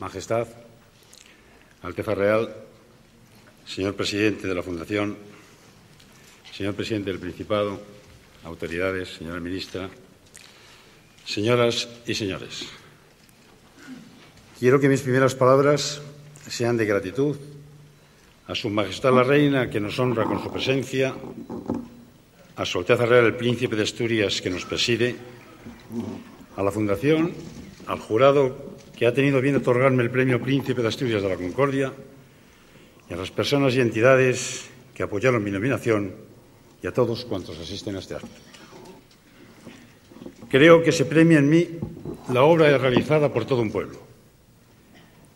Majestad, 0.00 0.48
Alteza 1.82 2.14
Real, 2.14 2.48
señor 3.68 3.94
presidente 3.94 4.48
de 4.48 4.54
la 4.54 4.64
Fundación, 4.64 5.12
señor 6.56 6.72
presidente 6.72 7.10
del 7.12 7.20
Principado, 7.20 7.76
autoridades, 8.44 9.12
señora 9.12 9.44
ministra, 9.44 9.90
señoras 11.24 11.86
y 12.06 12.14
señores. 12.14 12.64
Quiero 14.58 14.80
que 14.80 14.88
mis 14.88 15.02
primeras 15.02 15.34
palabras 15.34 16.00
sean 16.48 16.78
de 16.78 16.86
gratitud 16.86 17.36
a 18.48 18.54
Su 18.54 18.70
Majestad 18.70 19.12
la 19.12 19.22
Reina, 19.22 19.68
que 19.68 19.80
nos 19.80 19.98
honra 19.98 20.24
con 20.24 20.42
su 20.42 20.50
presencia, 20.50 21.14
a 22.56 22.64
Su 22.64 22.78
Alteza 22.78 23.04
Real 23.04 23.26
el 23.26 23.36
Príncipe 23.36 23.76
de 23.76 23.84
Asturias, 23.84 24.40
que 24.40 24.48
nos 24.48 24.64
preside, 24.64 25.14
a 26.56 26.62
la 26.62 26.72
Fundación, 26.72 27.59
al 27.86 27.98
jurado 27.98 28.56
que 28.96 29.06
ha 29.06 29.14
tenido 29.14 29.40
bien 29.40 29.56
otorgarme 29.56 30.02
el 30.02 30.10
Premio 30.10 30.40
Príncipe 30.40 30.82
de 30.82 30.88
Asturias 30.88 31.22
de 31.22 31.28
la 31.28 31.36
Concordia, 31.36 31.92
y 33.08 33.14
a 33.14 33.16
las 33.16 33.30
personas 33.30 33.74
y 33.74 33.80
entidades 33.80 34.70
que 34.94 35.02
apoyaron 35.02 35.42
mi 35.42 35.50
nominación 35.50 36.14
y 36.82 36.86
a 36.86 36.92
todos 36.92 37.24
cuantos 37.24 37.58
asisten 37.58 37.96
a 37.96 37.98
este 37.98 38.14
acto. 38.14 38.28
Creo 40.48 40.82
que 40.82 40.92
se 40.92 41.04
premia 41.04 41.38
en 41.38 41.48
mí 41.48 41.68
la 42.32 42.42
obra 42.44 42.76
realizada 42.78 43.32
por 43.32 43.44
todo 43.44 43.62
un 43.62 43.72
pueblo. 43.72 43.98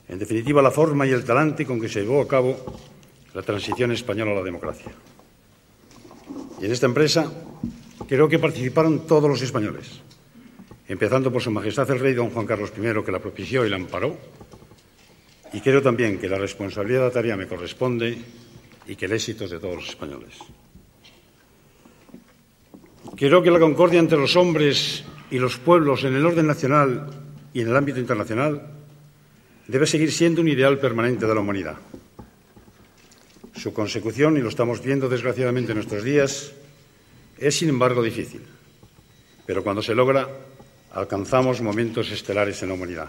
En 0.09 0.19
definitiva, 0.19 0.63
la 0.63 0.71
forma 0.71 1.07
y 1.07 1.11
el 1.11 1.25
talante 1.25 1.67
con 1.67 1.81
que 1.81 1.89
se 1.89 2.03
llevó 2.03 2.21
a 2.21 2.29
cabo 2.29 2.57
la 3.35 3.43
transición 3.43 3.91
española 3.91 4.33
a 4.33 4.35
la 4.35 4.43
democracia. 4.43 4.93
Y 6.61 6.67
en 6.67 6.73
esta 6.73 6.87
empresa 6.87 7.31
creo 8.07 8.29
que 8.29 8.39
participaron 8.39 9.07
todos 9.07 9.29
los 9.29 9.43
españoles, 9.43 10.01
empezando 10.89 11.33
por 11.33 11.43
Su 11.43 11.51
Majestad 11.51 11.91
el 11.91 12.01
Rey 12.01 12.15
don 12.15 12.31
Juan 12.31 12.47
Carlos 12.47 12.73
I, 12.77 13.03
que 13.05 13.13
la 13.13 13.21
propició 13.21 13.65
y 13.65 13.71
la 13.71 13.77
amparó, 13.77 14.17
y 15.53 15.61
creo 15.61 15.81
también 15.81 16.19
que 16.19 16.29
la 16.29 16.39
responsabilidad 16.39 17.01
de 17.01 17.07
la 17.07 17.13
tarea 17.13 17.37
me 17.37 17.47
corresponde 17.47 18.19
y 18.87 18.97
que 18.97 19.07
el 19.07 19.13
éxito 19.13 19.45
es 19.45 19.51
de 19.51 19.61
todos 19.61 19.77
los 19.77 19.89
españoles. 19.89 20.35
Creo 23.17 23.43
que 23.43 23.51
la 23.51 23.61
concordia 23.61 24.01
entre 24.01 24.19
los 24.19 24.35
hombres 24.35 25.05
y 25.31 25.39
los 25.39 25.59
pueblos 25.59 26.03
en 26.05 26.17
el 26.17 26.27
orden 26.27 26.47
nacional 26.47 27.07
y 27.53 27.61
en 27.61 27.69
el 27.69 27.77
ámbito 27.77 28.01
internacional 28.01 28.67
debe 29.69 29.87
seguir 29.87 30.13
siendo 30.13 30.41
un 30.41 30.49
ideal 30.49 30.79
permanente 30.79 31.27
de 31.27 31.35
la 31.35 31.41
humanidad. 31.41 31.77
Su 33.55 33.73
consecución, 33.73 34.37
y 34.37 34.41
lo 34.41 34.49
estamos 34.49 34.83
viendo 34.83 35.09
desgraciadamente 35.09 35.71
en 35.71 35.77
nuestros 35.79 36.03
días, 36.03 36.53
es 37.39 37.57
sin 37.57 37.69
embargo 37.69 38.03
difícil. 38.03 38.43
Pero 39.47 39.63
cuando 39.63 39.83
se 39.83 39.95
logra, 39.95 40.29
alcanzamos 40.95 41.61
momentos 41.61 42.11
estelares 42.11 42.63
en 42.63 42.69
la 42.69 42.75
humanidad. 42.75 43.09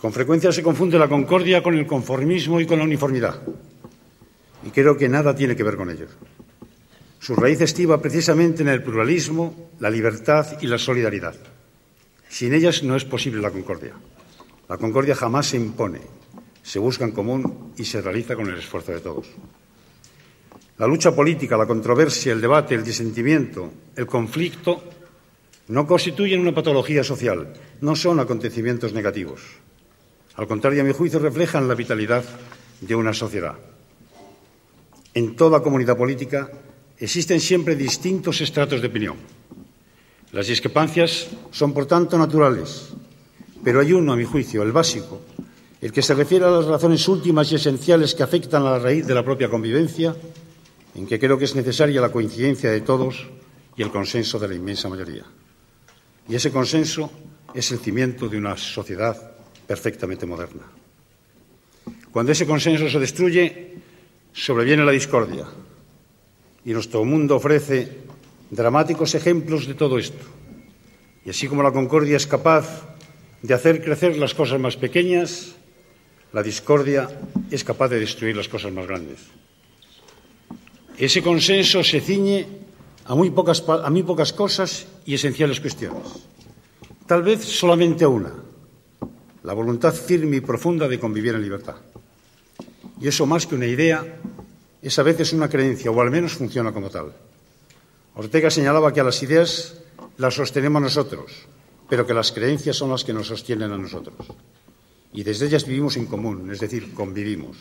Con 0.00 0.12
frecuencia 0.12 0.52
se 0.52 0.62
confunde 0.62 0.98
la 0.98 1.08
concordia 1.08 1.62
con 1.62 1.76
el 1.76 1.86
conformismo 1.86 2.60
y 2.60 2.66
con 2.66 2.78
la 2.78 2.84
uniformidad. 2.84 3.42
Y 4.64 4.70
creo 4.70 4.96
que 4.96 5.08
nada 5.08 5.34
tiene 5.34 5.56
que 5.56 5.62
ver 5.62 5.76
con 5.76 5.90
ello. 5.90 6.06
Su 7.18 7.34
raíz 7.34 7.60
estiva 7.60 8.00
precisamente 8.00 8.62
en 8.62 8.68
el 8.68 8.82
pluralismo, 8.82 9.70
la 9.78 9.90
libertad 9.90 10.58
y 10.60 10.66
la 10.66 10.78
solidaridad. 10.78 11.34
Sin 12.28 12.54
ellas 12.54 12.82
no 12.82 12.96
es 12.96 13.04
posible 13.04 13.42
la 13.42 13.50
concordia. 13.50 13.92
La 14.68 14.78
concordia 14.78 15.16
jamás 15.16 15.48
se 15.48 15.56
impone, 15.56 16.00
se 16.62 16.78
busca 16.78 17.04
en 17.04 17.10
común 17.10 17.74
y 17.76 17.84
se 17.84 18.00
realiza 18.00 18.36
con 18.36 18.48
el 18.48 18.58
esfuerzo 18.58 18.92
de 18.92 19.00
todos. 19.00 19.26
La 20.78 20.86
lucha 20.86 21.14
política, 21.14 21.58
la 21.58 21.66
controversia, 21.66 22.32
el 22.32 22.40
debate, 22.40 22.74
el 22.74 22.84
disentimiento, 22.84 23.70
el 23.96 24.06
conflicto 24.06 24.99
no 25.70 25.86
constituyen 25.86 26.40
una 26.40 26.52
patología 26.52 27.04
social, 27.04 27.54
no 27.80 27.94
son 27.94 28.18
acontecimientos 28.18 28.92
negativos. 28.92 29.40
Al 30.34 30.48
contrario, 30.48 30.82
a 30.82 30.84
mi 30.84 30.92
juicio, 30.92 31.20
reflejan 31.20 31.68
la 31.68 31.76
vitalidad 31.76 32.24
de 32.80 32.94
una 32.96 33.14
sociedad. 33.14 33.54
En 35.14 35.36
toda 35.36 35.62
comunidad 35.62 35.96
política 35.96 36.50
existen 36.98 37.38
siempre 37.38 37.76
distintos 37.76 38.40
estratos 38.40 38.80
de 38.82 38.88
opinión. 38.88 39.14
Las 40.32 40.48
discrepancias 40.48 41.28
son, 41.52 41.72
por 41.72 41.86
tanto, 41.86 42.18
naturales, 42.18 42.90
pero 43.62 43.78
hay 43.78 43.92
uno, 43.92 44.12
a 44.12 44.16
mi 44.16 44.24
juicio, 44.24 44.64
el 44.64 44.72
básico, 44.72 45.20
el 45.80 45.92
que 45.92 46.02
se 46.02 46.14
refiere 46.14 46.46
a 46.46 46.50
las 46.50 46.66
razones 46.66 47.06
últimas 47.06 47.50
y 47.52 47.54
esenciales 47.54 48.16
que 48.16 48.24
afectan 48.24 48.66
a 48.66 48.72
la 48.72 48.78
raíz 48.80 49.06
de 49.06 49.14
la 49.14 49.24
propia 49.24 49.48
convivencia, 49.48 50.16
en 50.96 51.06
que 51.06 51.20
creo 51.20 51.38
que 51.38 51.44
es 51.44 51.54
necesaria 51.54 52.00
la 52.00 52.10
coincidencia 52.10 52.72
de 52.72 52.80
todos 52.80 53.28
y 53.76 53.82
el 53.82 53.92
consenso 53.92 54.40
de 54.40 54.48
la 54.48 54.54
inmensa 54.56 54.88
mayoría. 54.88 55.24
Y 56.30 56.36
ese 56.36 56.52
consenso 56.52 57.10
es 57.52 57.72
el 57.72 57.80
cimiento 57.80 58.28
de 58.28 58.38
una 58.38 58.56
sociedad 58.56 59.32
perfectamente 59.66 60.26
moderna. 60.26 60.62
Cuando 62.12 62.30
ese 62.30 62.46
consenso 62.46 62.88
se 62.88 63.00
destruye, 63.00 63.74
sobreviene 64.32 64.84
la 64.84 64.92
discordia. 64.92 65.46
Y 66.64 66.72
nuestro 66.72 67.04
mundo 67.04 67.34
ofrece 67.34 68.06
dramáticos 68.48 69.16
ejemplos 69.16 69.66
de 69.66 69.74
todo 69.74 69.98
esto. 69.98 70.24
Y 71.26 71.30
así 71.30 71.48
como 71.48 71.64
la 71.64 71.72
concordia 71.72 72.16
es 72.16 72.28
capaz 72.28 72.94
de 73.42 73.52
hacer 73.52 73.82
crecer 73.82 74.16
las 74.16 74.32
cosas 74.32 74.60
más 74.60 74.76
pequeñas, 74.76 75.56
la 76.32 76.44
discordia 76.44 77.10
es 77.50 77.64
capaz 77.64 77.88
de 77.88 77.98
destruir 77.98 78.36
las 78.36 78.46
cosas 78.46 78.70
más 78.70 78.86
grandes. 78.86 79.18
Ese 80.96 81.22
consenso 81.22 81.82
se 81.82 82.00
ciñe 82.00 82.46
a 83.10 83.16
muy 83.16 83.30
pocas, 83.30 84.32
cosas 84.32 84.86
y 85.04 85.14
esenciales 85.14 85.58
cuestiones. 85.58 86.06
Tal 87.08 87.24
vez 87.24 87.42
solamente 87.42 88.04
a 88.04 88.08
una, 88.08 88.32
la 89.42 89.52
voluntad 89.52 89.92
firme 89.92 90.36
y 90.36 90.40
profunda 90.40 90.86
de 90.86 91.00
convivir 91.00 91.34
en 91.34 91.42
libertad. 91.42 91.74
Y 93.00 93.08
eso 93.08 93.26
más 93.26 93.48
que 93.48 93.56
una 93.56 93.66
idea, 93.66 94.20
es 94.80 94.96
a 94.96 95.02
veces 95.02 95.32
una 95.32 95.48
creencia, 95.48 95.90
o 95.90 96.00
al 96.00 96.12
menos 96.12 96.34
funciona 96.34 96.70
como 96.70 96.88
tal. 96.88 97.12
Ortega 98.14 98.48
señalaba 98.48 98.92
que 98.92 99.00
a 99.00 99.04
las 99.04 99.20
ideas 99.24 99.82
las 100.16 100.34
sostenemos 100.34 100.80
nosotros, 100.80 101.32
pero 101.88 102.06
que 102.06 102.14
las 102.14 102.30
creencias 102.30 102.76
son 102.76 102.90
las 102.90 103.02
que 103.02 103.12
nos 103.12 103.26
sostienen 103.26 103.72
a 103.72 103.78
nosotros. 103.78 104.24
Y 105.12 105.24
desde 105.24 105.46
ellas 105.46 105.66
vivimos 105.66 105.96
en 105.96 106.06
común, 106.06 106.48
es 106.52 106.60
decir, 106.60 106.94
convivimos. 106.94 107.56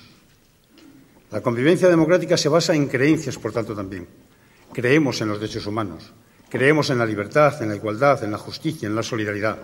La 1.32 1.42
convivencia 1.42 1.90
democrática 1.90 2.38
se 2.38 2.50
basa 2.50 2.76
en 2.76 2.88
creencias, 2.88 3.40
por 3.40 3.52
tanto, 3.52 3.74
también. 3.74 4.29
Creemos 4.74 5.22
en 5.22 5.30
los 5.30 5.40
derechos 5.40 5.66
humanos, 5.66 6.12
creemos 6.50 6.90
en 6.90 7.00
la 7.00 7.06
libertad, 7.06 7.62
en 7.62 7.70
la 7.70 7.76
igualdad, 7.76 8.24
en 8.24 8.32
la 8.32 8.38
justicia, 8.38 8.88
en 8.88 8.96
la 8.96 9.04
solidaridad. 9.04 9.58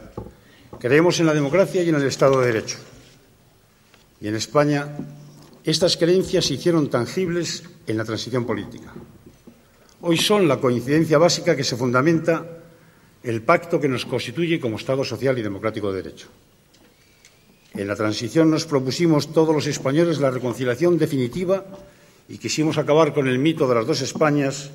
Creemos 0.80 1.20
en 1.20 1.28
la 1.28 1.34
democracia 1.34 1.84
y 1.84 1.90
en 1.90 1.96
el 1.96 2.04
Estado 2.04 2.40
de 2.42 2.48
Derecho. 2.48 2.78
Y 4.20 4.28
en 4.28 4.36
España 4.36 4.88
estas 5.64 5.98
creencias 5.98 6.46
se 6.46 6.56
hicieron 6.56 6.90
tangibles 6.90 7.64
en 7.88 7.98
la 7.98 8.06
transición 8.06 8.46
política. 8.46 8.94
Hoy 10.02 10.18
son 10.18 10.48
la 10.48 10.60
coincidencia 10.60 11.18
básica 11.18 11.56
que 11.56 11.64
se 11.64 11.76
fundamenta 11.76 12.46
el 13.24 13.42
pacto 13.42 13.80
que 13.80 13.88
nos 13.88 14.06
constituye 14.06 14.60
como 14.60 14.78
Estado 14.78 15.04
social 15.04 15.38
y 15.40 15.42
democrático 15.42 15.92
de 15.92 16.04
derecho. 16.04 16.28
En 17.74 17.88
la 17.88 17.96
transición 17.96 18.52
nos 18.52 18.66
propusimos 18.66 19.34
todos 19.34 19.54
los 19.54 19.68
españoles 19.68 20.20
la 20.20 20.32
reconciliación 20.32 20.98
definitiva 20.98 21.66
y 22.30 22.38
quisimos 22.38 22.78
acabar 22.78 23.14
con 23.14 23.28
el 23.28 23.40
mito 23.40 23.68
de 23.68 23.76
las 23.76 23.88
dos 23.88 24.02
Españas 24.02 24.72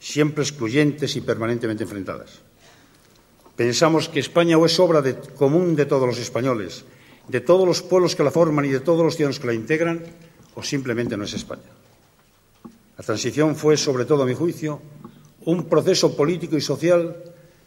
siempre 0.00 0.42
excluyentes 0.42 1.14
y 1.14 1.20
permanentemente 1.20 1.84
enfrentadas. 1.84 2.40
Pensamos 3.54 4.08
que 4.08 4.18
España 4.18 4.56
o 4.56 4.64
es 4.64 4.80
obra 4.80 5.04
común 5.36 5.76
de 5.76 5.84
todos 5.84 6.08
los 6.08 6.18
españoles, 6.18 6.84
de 7.28 7.40
todos 7.40 7.68
los 7.68 7.82
pueblos 7.82 8.16
que 8.16 8.24
la 8.24 8.32
forman 8.32 8.64
y 8.64 8.70
de 8.70 8.80
todos 8.80 9.04
los 9.04 9.14
ciudadanos 9.14 9.38
que 9.38 9.46
la 9.46 9.54
integran, 9.54 10.02
o 10.54 10.62
simplemente 10.64 11.16
no 11.16 11.24
es 11.24 11.34
España. 11.34 11.68
La 12.96 13.04
transición 13.04 13.54
fue, 13.54 13.76
sobre 13.76 14.06
todo 14.06 14.24
a 14.24 14.26
mi 14.26 14.34
juicio, 14.34 14.80
un 15.44 15.68
proceso 15.68 16.16
político 16.16 16.56
y 16.56 16.60
social 16.60 17.16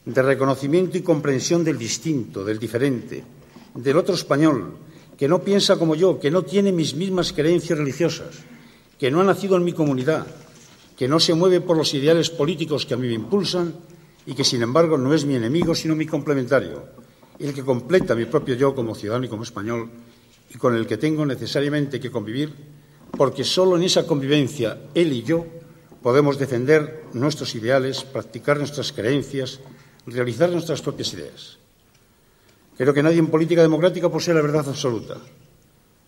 de 0.05 0.21
reconocimiento 0.21 0.97
y 0.97 1.01
comprensión 1.01 1.63
del 1.63 1.77
distinto, 1.77 2.43
del 2.43 2.59
diferente, 2.59 3.23
del 3.75 3.97
otro 3.97 4.15
español, 4.15 4.77
que 5.17 5.27
no 5.27 5.43
piensa 5.43 5.77
como 5.77 5.95
yo, 5.95 6.19
que 6.19 6.31
no 6.31 6.43
tiene 6.43 6.71
mis 6.71 6.95
mismas 6.95 7.31
creencias 7.31 7.77
religiosas, 7.77 8.41
que 8.99 9.11
no 9.11 9.21
ha 9.21 9.23
nacido 9.23 9.55
en 9.57 9.63
mi 9.63 9.73
comunidad, 9.73 10.25
que 10.97 11.07
no 11.07 11.19
se 11.19 11.33
mueve 11.33 11.61
por 11.61 11.77
los 11.77 11.93
ideales 11.93 12.29
políticos 12.29 12.85
que 12.85 12.93
a 12.93 12.97
mí 12.97 13.07
me 13.07 13.13
impulsan 13.13 13.73
y 14.25 14.33
que, 14.33 14.43
sin 14.43 14.61
embargo, 14.61 14.97
no 14.97 15.13
es 15.13 15.25
mi 15.25 15.35
enemigo, 15.35 15.75
sino 15.75 15.95
mi 15.95 16.05
complementario, 16.05 16.85
el 17.39 17.53
que 17.53 17.63
completa 17.63 18.15
mi 18.15 18.25
propio 18.25 18.55
yo 18.55 18.75
como 18.75 18.95
ciudadano 18.95 19.25
y 19.25 19.29
como 19.29 19.43
español 19.43 19.89
y 20.53 20.57
con 20.57 20.75
el 20.75 20.85
que 20.85 20.97
tengo 20.97 21.25
necesariamente 21.25 21.99
que 21.99 22.11
convivir, 22.11 22.53
porque 23.11 23.43
solo 23.43 23.75
en 23.75 23.83
esa 23.83 24.05
convivencia 24.05 24.77
él 24.93 25.11
y 25.13 25.23
yo 25.23 25.45
podemos 26.01 26.37
defender 26.37 27.05
nuestros 27.13 27.55
ideales, 27.55 28.03
practicar 28.03 28.57
nuestras 28.57 28.91
creencias, 28.91 29.59
realizar 30.05 30.49
nuestras 30.49 30.81
propias 30.81 31.13
ideas. 31.13 31.57
Creo 32.77 32.93
que 32.93 33.03
nadie 33.03 33.19
en 33.19 33.27
política 33.27 33.61
democrática 33.61 34.09
posee 34.09 34.33
la 34.33 34.41
verdad 34.41 34.67
absoluta. 34.67 35.17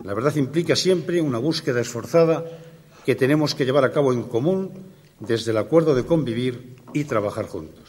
La 0.03 0.13
verdad 0.13 0.35
implica 0.35 0.75
siempre 0.75 1.21
una 1.21 1.37
búsqueda 1.37 1.81
esforzada 1.81 2.43
que 3.05 3.15
tenemos 3.15 3.53
que 3.53 3.65
llevar 3.65 3.85
a 3.85 3.91
cabo 3.91 4.11
en 4.11 4.23
común 4.23 4.71
desde 5.19 5.51
el 5.51 5.57
acuerdo 5.57 5.93
de 5.93 6.05
convivir 6.05 6.75
y 6.91 7.05
trabajar 7.05 7.45
juntos. 7.45 7.85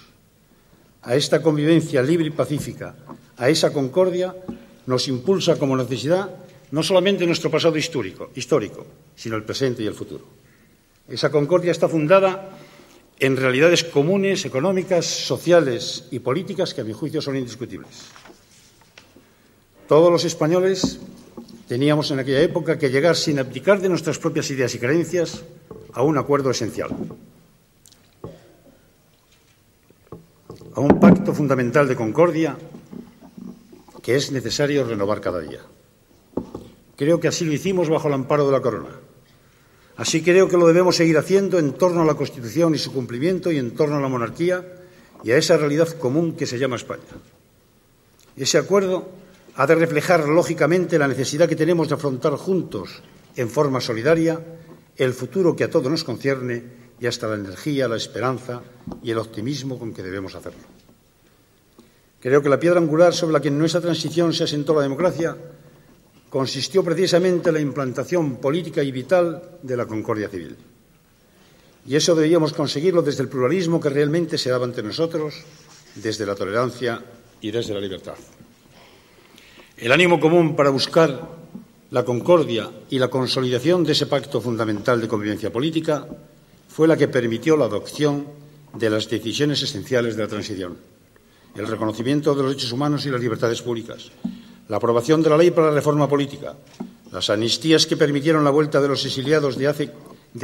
A 1.03 1.17
esta 1.17 1.41
convivencia 1.43 2.03
libre 2.03 2.27
y 2.27 2.31
pacífica, 2.31 2.95
a 3.37 3.49
esa 3.49 3.73
concordia, 3.73 4.37
nos 4.87 5.09
impulsa 5.09 5.59
como 5.59 5.77
necesidad 5.77 6.31
no 6.71 6.83
solamente 6.83 7.27
nuestro 7.27 7.51
pasado 7.51 7.77
histórico, 7.79 8.31
sino 9.15 9.37
el 9.37 9.45
presente 9.45 9.83
y 9.83 9.87
el 9.87 9.95
futuro. 9.95 10.25
Esa 11.09 11.31
concordia 11.31 11.73
está 11.73 11.89
fundada 11.89 12.51
en 13.19 13.37
realidades 13.37 13.85
comunes, 13.85 14.45
económicas, 14.45 15.07
sociales 15.07 16.09
y 16.11 16.19
políticas 16.19 16.75
que, 16.75 16.83
a 16.83 16.85
mi 16.85 16.93
juicio, 16.93 17.23
son 17.23 17.37
indiscutibles. 17.37 18.11
Todos 19.89 20.11
los 20.11 20.25
españoles 20.25 21.01
teníamos 21.69 22.11
en 22.11 22.19
aquella 22.19 22.41
época 22.41 22.79
que 22.79 22.91
llegar 22.91 23.17
sin 23.17 23.39
abdicar 23.39 23.81
de 23.81 23.89
nuestras 23.89 24.19
propias 24.19 24.51
ideas 24.51 24.75
y 24.75 24.79
creencias 24.79 25.45
a 25.93 26.03
un 26.03 26.19
acuerdo 26.19 26.51
esencial, 26.51 26.91
a 30.75 30.81
un 30.81 31.01
pacto 31.01 31.35
fundamental 31.35 31.89
de 31.89 31.97
concordia 31.97 32.57
que 34.03 34.15
es 34.15 34.31
necesario 34.31 34.85
renovar 34.85 35.21
cada 35.21 35.41
día. 35.41 35.61
Creo 36.97 37.19
que 37.19 37.29
así 37.29 37.45
lo 37.45 37.53
hicimos 37.53 37.89
bajo 37.89 38.09
el 38.09 38.15
amparo 38.15 38.47
de 38.47 38.53
la 38.53 38.63
Corona. 38.63 39.01
Así 39.97 40.23
creo 40.23 40.49
que 40.49 40.57
lo 40.57 40.67
debemos 40.67 40.97
seguir 40.97 41.19
haciendo 41.19 41.59
en 41.59 41.73
torno 41.73 42.03
a 42.03 42.05
la 42.05 42.15
Constitución 42.15 42.75
y 42.75 42.79
su 42.79 42.93
cumplimiento 42.93 43.51
y 43.51 43.59
en 43.59 43.73
torno 43.73 43.97
a 43.97 44.01
la 44.01 44.09
monarquía 44.09 44.65
y 45.25 45.33
a 45.33 45.39
esa 45.39 45.57
realidad 45.57 45.89
común 45.89 46.37
que 46.37 46.47
se 46.47 46.59
llama 46.59 46.77
España. 46.77 47.03
Ese 48.37 48.59
acuerdo 48.59 49.09
ha 49.57 49.67
de 49.67 49.75
reflejar 49.75 50.29
lógicamente 50.29 50.99
la 50.99 51.09
necesidad 51.09 51.49
que 51.49 51.57
tenemos 51.57 51.89
de 51.89 51.95
afrontar 51.95 52.35
juntos, 52.35 53.03
en 53.37 53.49
forma 53.49 53.81
solidaria, 53.81 54.39
el 54.97 55.15
futuro 55.15 55.57
que 55.57 55.65
a 55.65 55.71
todos 55.71 55.91
nos 55.91 56.05
concierne 56.05 56.63
y 57.01 57.07
hasta 57.07 57.27
la 57.27 57.37
energía, 57.37 57.89
la 57.89 57.97
esperanza 57.97 58.63
y 59.03 59.11
el 59.11 59.19
optimismo 59.19 59.79
con 59.79 59.93
que 59.93 60.03
debemos 60.03 60.35
hacerlo. 60.35 60.61
Creo 62.21 62.43
que 62.43 62.49
la 62.49 62.61
piedra 62.61 62.81
angular 62.81 63.15
sobre 63.15 63.33
la 63.33 63.41
que 63.41 63.49
en 63.49 63.59
nuestra 63.59 63.81
transición 63.81 64.33
se 64.33 64.45
asentó 64.45 64.75
la 64.75 64.83
democracia 64.83 65.37
consistió 66.29 66.85
precisamente 66.85 67.49
en 67.49 67.55
la 67.55 67.61
implantación 67.61 68.37
política 68.37 68.83
y 68.83 68.93
vital 68.93 69.59
de 69.63 69.77
la 69.77 69.87
concordia 69.87 70.29
civil. 70.29 70.57
Y 71.87 71.97
eso 71.97 72.15
debíamos 72.15 72.53
conseguirlo 72.53 73.01
desde 73.01 73.23
el 73.23 73.29
pluralismo 73.29 73.81
que 73.81 73.89
realmente 73.89 74.37
se 74.37 74.51
daba 74.51 74.65
ante 74.65 74.83
nosotros, 74.83 75.35
desde 75.95 76.27
la 76.27 76.35
tolerancia 76.35 77.01
y 77.41 77.51
desde 77.51 77.75
la 77.75 77.81
libertad. 77.81 78.17
El 79.77 79.93
ánimo 79.93 80.19
común 80.19 80.57
para 80.57 80.71
buscar 80.71 81.37
la 81.91 82.05
concordia 82.05 82.71
y 82.91 82.99
la 82.99 83.09
consolidación 83.09 83.85
de 83.85 83.93
ese 83.93 84.07
pacto 84.07 84.41
fundamental 84.41 85.01
de 85.01 85.09
convivencia 85.09 85.53
política 85.53 86.07
fue 86.69 86.89
la 86.89 86.97
que 86.97 87.09
permitió 87.09 87.57
la 87.57 87.67
adopción 87.67 88.27
de 88.75 88.91
las 88.91 89.09
decisiones 89.09 89.63
esenciales 89.63 90.17
de 90.17 90.23
la 90.23 90.29
transición 90.29 90.77
el 91.57 91.67
reconocimiento 91.67 92.35
de 92.35 92.43
los 92.43 92.53
derechos 92.53 92.73
humanos 92.73 93.07
y 93.07 93.11
las 93.11 93.21
libertades 93.21 93.63
públicas, 93.63 94.11
la 94.69 94.77
aprobación 94.77 95.23
de 95.23 95.31
la 95.31 95.39
ley 95.39 95.51
para 95.51 95.69
la 95.69 95.75
reforma 95.75 96.09
política, 96.09 96.55
las 97.13 97.31
amnistías 97.31 97.87
que 97.87 97.97
permitieron 97.97 98.45
la 98.45 98.51
vuelta 98.51 98.81
de 98.81 98.89
los 98.89 99.05
exiliados 99.05 99.57
de, 99.57 99.67
hace, 99.67 99.91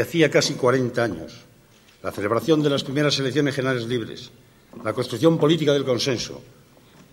hacía 0.01 0.31
casi 0.31 0.55
40 0.55 1.05
años, 1.05 1.33
la 2.03 2.13
celebración 2.13 2.63
de 2.63 2.71
las 2.71 2.85
primeras 2.85 3.19
elecciones 3.19 3.55
generales 3.55 3.87
libres, 3.87 4.31
la 4.83 4.93
construcción 4.93 5.39
política 5.39 5.73
del 5.73 5.85
consenso, 5.85 6.41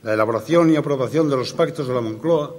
la 0.03 0.13
elaboración 0.13 0.71
y 0.71 0.75
aprobación 0.75 1.29
de 1.29 1.37
los 1.37 1.53
pactos 1.53 1.87
de 1.87 1.93
la 1.93 2.01
Moncloa 2.01 2.55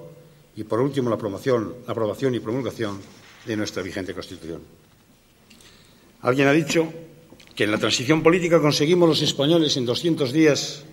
y, 0.57 0.65
por 0.65 0.81
último, 0.81 1.09
la 1.09 1.17
aprobación, 1.17 1.75
aprobación 1.87 2.35
y 2.35 2.41
promulgación 2.41 2.99
de 3.47 3.57
nuestra 3.57 3.83
vigente 3.83 4.15
Constitución. 4.15 4.61
Alguien 6.23 6.49
ha 6.49 6.53
dicho 6.53 6.93
que 7.55 7.65
en 7.65 7.71
la 7.71 7.79
transición 7.79 8.23
política 8.23 8.61
conseguimos 8.61 9.09
los 9.09 9.23
españoles 9.23 9.77
en 9.77 9.87
200 9.87 10.33
días 10.33 10.85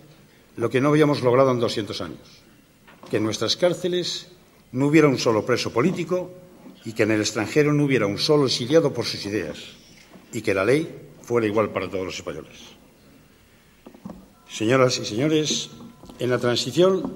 lo 0.55 0.69
que 0.69 0.81
no 0.81 0.89
habíamos 0.89 1.21
logrado 1.21 1.51
en 1.51 1.59
200 1.59 2.01
años, 2.01 2.27
que 3.09 3.17
en 3.17 3.23
nuestras 3.23 3.57
cárceles 3.57 4.27
no 4.71 4.87
hubiera 4.87 5.07
un 5.07 5.17
solo 5.17 5.45
preso 5.45 5.71
político 5.71 6.31
y 6.85 6.93
que 6.93 7.03
en 7.03 7.11
el 7.11 7.21
extranjero 7.21 7.73
no 7.73 7.83
hubiera 7.83 8.07
un 8.07 8.17
solo 8.17 8.47
exiliado 8.47 8.93
por 8.93 9.05
sus 9.05 9.25
ideas 9.25 9.57
y 10.33 10.41
que 10.41 10.53
la 10.53 10.65
ley 10.65 10.89
fuera 11.21 11.47
igual 11.47 11.71
para 11.71 11.89
todos 11.89 12.05
los 12.05 12.15
españoles. 12.15 12.57
Señoras 14.49 14.97
y 14.97 15.05
señores, 15.05 15.69
en 16.19 16.29
la 16.29 16.39
transición 16.39 17.13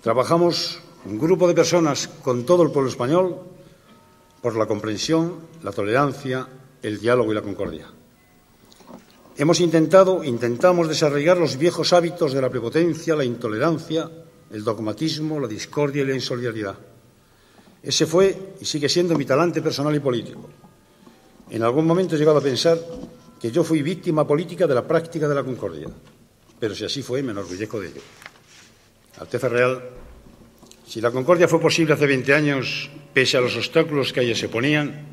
trabajamos 0.00 0.80
un 1.04 1.18
grupo 1.18 1.48
de 1.48 1.54
personas 1.54 2.08
con 2.08 2.44
todo 2.44 2.62
el 2.62 2.70
pueblo 2.70 2.90
español 2.90 3.36
por 4.40 4.56
la 4.56 4.66
comprensión, 4.66 5.36
la 5.62 5.72
tolerancia, 5.72 6.48
el 6.82 6.98
diálogo 7.00 7.32
y 7.32 7.34
la 7.34 7.42
concordia. 7.42 7.86
Hemos 9.36 9.60
intentado, 9.60 10.24
intentamos 10.24 10.88
desarrollar 10.88 11.38
los 11.38 11.56
viejos 11.56 11.92
hábitos 11.92 12.32
de 12.32 12.42
la 12.42 12.50
prepotencia, 12.50 13.16
la 13.16 13.24
intolerancia, 13.24 14.10
el 14.50 14.64
dogmatismo, 14.64 15.40
la 15.40 15.48
discordia 15.48 16.02
y 16.02 16.06
la 16.06 16.14
insolidaridad. 16.14 16.76
Ese 17.82 18.06
fue 18.06 18.54
y 18.60 18.64
sigue 18.64 18.88
siendo 18.88 19.16
mi 19.16 19.24
talante 19.24 19.62
personal 19.62 19.94
y 19.94 20.00
político. 20.00 20.48
En 21.50 21.62
algún 21.62 21.86
momento 21.86 22.14
he 22.14 22.18
llegado 22.18 22.38
a 22.38 22.42
pensar 22.42 22.78
que 23.40 23.50
yo 23.50 23.64
fui 23.64 23.82
víctima 23.82 24.26
política 24.26 24.66
de 24.66 24.74
la 24.74 24.86
práctica 24.86 25.28
de 25.28 25.34
la 25.34 25.42
concordia, 25.42 25.88
pero 26.58 26.74
si 26.74 26.84
así 26.84 27.02
fue, 27.02 27.22
me 27.22 27.32
enorgullezco 27.32 27.80
de 27.80 27.88
ello. 27.88 28.00
Alteza 29.18 29.48
Real, 29.48 29.82
si 30.86 31.00
la 31.00 31.10
concordia 31.10 31.48
fue 31.48 31.60
posible 31.60 31.94
hace 31.94 32.06
20 32.06 32.34
años, 32.34 32.90
pese 33.12 33.36
a 33.36 33.40
los 33.40 33.56
obstáculos 33.56 34.12
que 34.12 34.20
a 34.20 34.22
ella 34.22 34.34
se 34.34 34.48
ponían, 34.48 35.06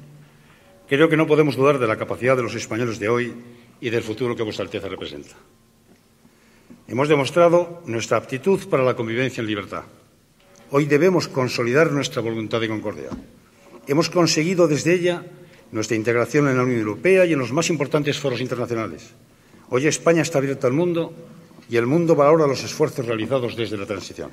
creo 0.87 1.09
que 1.09 1.17
no 1.17 1.27
podemos 1.27 1.55
dudar 1.55 1.79
de 1.79 1.87
la 1.87 1.97
capacidad 1.97 2.35
de 2.35 2.43
los 2.43 2.55
españoles 2.55 2.99
de 2.99 3.09
hoy 3.09 3.33
y 3.81 3.89
del 3.89 4.03
futuro 4.03 4.35
que 4.35 4.43
Vuestra 4.43 4.65
Alteza 4.65 4.89
representa. 4.89 5.35
Hemos 6.87 7.07
demostrado 7.07 7.83
nuestra 7.85 8.17
aptitud 8.17 8.67
para 8.67 8.83
la 8.83 8.95
convivencia 8.95 9.41
en 9.41 9.47
libertad. 9.47 9.83
Hoy 10.71 10.85
debemos 10.85 11.27
consolidar 11.27 11.91
nuestra 11.91 12.21
voluntad 12.21 12.59
de 12.59 12.67
concordia. 12.67 13.09
Hemos 13.87 14.09
conseguido 14.09 14.67
desde 14.67 14.95
ella 14.95 15.23
nuestra 15.71 15.95
integración 15.95 16.47
en 16.47 16.57
la 16.57 16.63
Unión 16.63 16.79
Europea 16.79 17.25
y 17.25 17.33
en 17.33 17.39
los 17.39 17.53
más 17.53 17.69
importantes 17.69 18.17
foros 18.19 18.41
internacionales. 18.41 19.11
Hoy 19.69 19.85
España 19.85 20.23
está 20.23 20.39
abierta 20.39 20.67
al 20.67 20.73
mundo 20.73 21.13
y 21.69 21.77
el 21.77 21.85
mundo 21.85 22.15
valora 22.15 22.47
los 22.47 22.63
esfuerzos 22.63 23.05
realizados 23.05 23.55
desde 23.55 23.77
la 23.77 23.85
transición. 23.85 24.31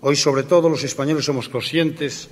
Hoy, 0.00 0.16
sobre 0.16 0.42
todo, 0.42 0.68
los 0.68 0.84
españoles 0.84 1.24
somos 1.24 1.48
conscientes 1.48 2.28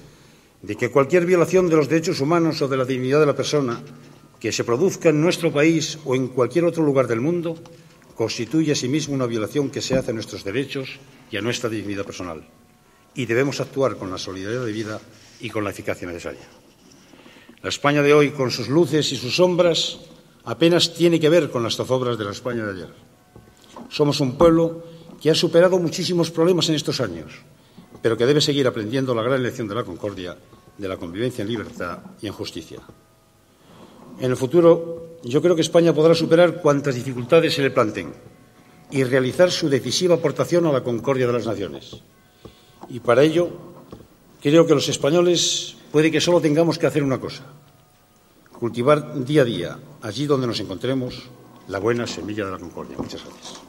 de 0.63 0.77
que 0.77 0.91
cualquier 0.91 1.27
violación 1.27 1.69
de 1.69 1.77
los 1.77 1.89
derechos 1.89 2.21
humanos 2.21 2.61
o 2.63 2.69
de 2.69 2.77
la 2.77 2.85
dignidad 2.85 3.21
de 3.21 3.27
la 3.27 3.37
persona 3.37 3.81
que 4.41 4.53
se 4.53 4.65
produzca 4.65 5.11
en 5.11 5.21
nuestro 5.21 5.53
país 5.53 5.99
o 6.05 6.15
en 6.15 6.29
cualquier 6.29 6.65
otro 6.65 6.83
lugar 6.85 7.07
del 7.07 7.21
mundo 7.21 7.57
constituye 8.15 8.73
asimismo 8.73 9.15
una 9.15 9.27
violación 9.27 9.71
que 9.71 9.83
se 9.83 9.97
hace 9.97 10.11
a 10.11 10.15
nuestros 10.15 10.45
derechos 10.45 10.99
y 11.31 11.37
a 11.37 11.43
nuestra 11.43 11.69
dignidad 11.69 12.05
personal. 12.05 12.47
Y 13.15 13.27
debemos 13.27 13.61
actuar 13.61 13.97
con 13.97 14.11
la 14.11 14.19
solidaridad 14.19 14.65
de 14.65 14.73
vida 14.73 15.01
y 15.41 15.51
con 15.51 15.65
la 15.65 15.71
eficacia 15.71 16.07
necesaria. 16.07 16.49
La 17.63 17.69
España 17.69 18.03
de 18.03 18.13
hoy, 18.13 18.31
con 18.31 18.51
sus 18.51 18.69
luces 18.69 19.13
y 19.13 19.17
sus 19.17 19.37
sombras, 19.37 19.99
apenas 20.45 20.95
tiene 20.95 21.21
que 21.21 21.29
ver 21.29 21.51
con 21.51 21.63
las 21.63 21.77
zozobras 21.77 22.19
de 22.19 22.25
la 22.25 22.33
España 22.33 22.65
de 22.65 22.73
ayer. 22.73 23.04
Somos 23.89 24.21
un 24.21 24.37
pueblo 24.37 24.83
que 25.21 25.31
ha 25.31 25.35
superado 25.35 25.79
muchísimos 25.79 26.31
problemas 26.31 26.69
en 26.69 26.75
estos 26.75 27.01
años, 27.01 27.33
pero 28.03 28.17
que 28.17 28.27
debe 28.27 28.41
seguir 28.41 28.67
aprendiendo 28.67 29.15
la 29.15 29.23
gran 29.23 29.43
lección 29.43 29.69
de 29.69 29.75
la 29.75 29.85
concordia, 29.85 30.37
de 30.77 30.89
la 30.89 30.97
convivencia 30.97 31.43
en 31.43 31.49
libertad 31.49 31.99
y 32.21 32.27
en 32.27 32.33
justicia. 32.33 32.81
En 34.21 34.31
el 34.31 34.37
futuro, 34.37 35.19
yo 35.25 35.41
creo 35.41 35.55
que 35.55 35.63
España 35.63 35.93
podrá 35.93 36.15
superar 36.15 36.61
cuantas 36.61 36.95
dificultades 36.95 37.55
se 37.55 37.63
le 37.63 37.71
planteen 37.71 38.13
y 38.91 39.03
realizar 39.05 39.51
su 39.51 39.69
decisiva 39.69 40.17
aportación 40.17 40.67
a 40.67 40.73
la 40.73 40.85
concordia 40.85 41.27
de 41.27 41.33
las 41.33 41.47
naciones. 41.47 41.97
Y 42.89 43.01
para 43.01 43.23
ello, 43.23 43.49
creo 44.41 44.67
que 44.67 44.75
los 44.75 44.89
españoles 44.89 45.77
puede 45.91 46.11
que 46.11 46.21
solo 46.21 46.41
tengamos 46.41 46.79
que 46.79 46.87
hacer 46.87 47.03
una 47.03 47.19
cosa, 47.19 47.45
cultivar 48.59 49.25
día 49.25 49.43
a 49.43 49.45
día, 49.45 49.79
allí 50.03 50.27
donde 50.27 50.47
nos 50.47 50.61
encontremos, 50.61 51.23
la 51.69 51.79
buena 51.79 52.07
semilla 52.07 52.45
de 52.45 52.53
la 52.53 52.59
concordia. 52.59 52.97
Muchas 52.99 53.25
gracias. 53.25 53.63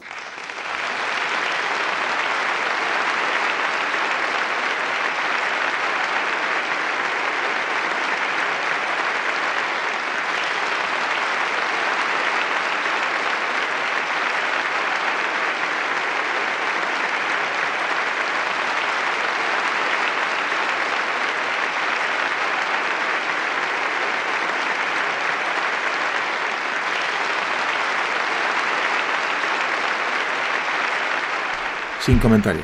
Sin 32.06 32.20
comentario. 32.20 32.62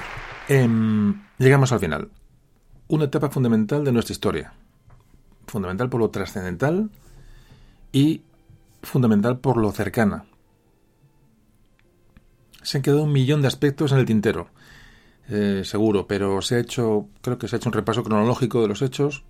Em, 0.47 1.19
llegamos 1.39 1.71
al 1.71 1.79
final. 1.79 2.11
Una 2.87 3.05
etapa 3.05 3.31
fundamental 3.31 3.83
de 3.83 3.91
nuestra 3.91 4.13
historia. 4.13 4.53
Fundamental 5.47 5.89
por 5.89 5.99
lo 5.99 6.11
trascendental 6.11 6.91
y 7.91 8.21
fundamental 8.83 9.39
por 9.39 9.57
lo 9.57 9.71
cercana. 9.71 10.25
Se 12.61 12.77
han 12.77 12.83
quedado 12.83 13.01
un 13.01 13.13
millón 13.13 13.41
de 13.41 13.47
aspectos 13.47 13.91
en 13.91 13.97
el 13.97 14.05
tintero, 14.05 14.49
eh, 15.27 15.63
seguro, 15.65 16.05
pero 16.05 16.43
se 16.43 16.57
ha 16.57 16.59
hecho, 16.59 17.07
creo 17.23 17.39
que 17.39 17.47
se 17.47 17.55
ha 17.55 17.57
hecho 17.57 17.69
un 17.69 17.73
repaso 17.73 18.03
cronológico 18.03 18.61
de 18.61 18.67
los 18.67 18.83
hechos 18.83 19.23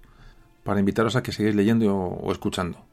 para 0.65 0.81
invitaros 0.81 1.15
a 1.15 1.23
que 1.23 1.31
sigáis 1.31 1.55
leyendo 1.55 1.95
o 1.95 2.29
escuchando. 2.33 2.85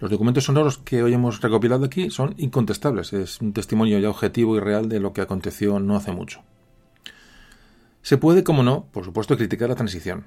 Los 0.00 0.10
documentos 0.10 0.44
sonoros 0.44 0.78
que 0.78 1.02
hoy 1.02 1.14
hemos 1.14 1.40
recopilado 1.40 1.84
aquí 1.84 2.10
son 2.10 2.34
incontestables, 2.36 3.12
es 3.12 3.40
un 3.40 3.52
testimonio 3.52 3.98
ya 4.00 4.10
objetivo 4.10 4.56
y 4.56 4.60
real 4.60 4.88
de 4.88 4.98
lo 4.98 5.12
que 5.12 5.20
aconteció 5.20 5.78
no 5.78 5.96
hace 5.96 6.10
mucho. 6.10 6.42
Se 8.02 8.18
puede, 8.18 8.42
como 8.42 8.64
no, 8.64 8.86
por 8.90 9.04
supuesto, 9.04 9.36
criticar 9.36 9.68
la 9.68 9.76
transición. 9.76 10.24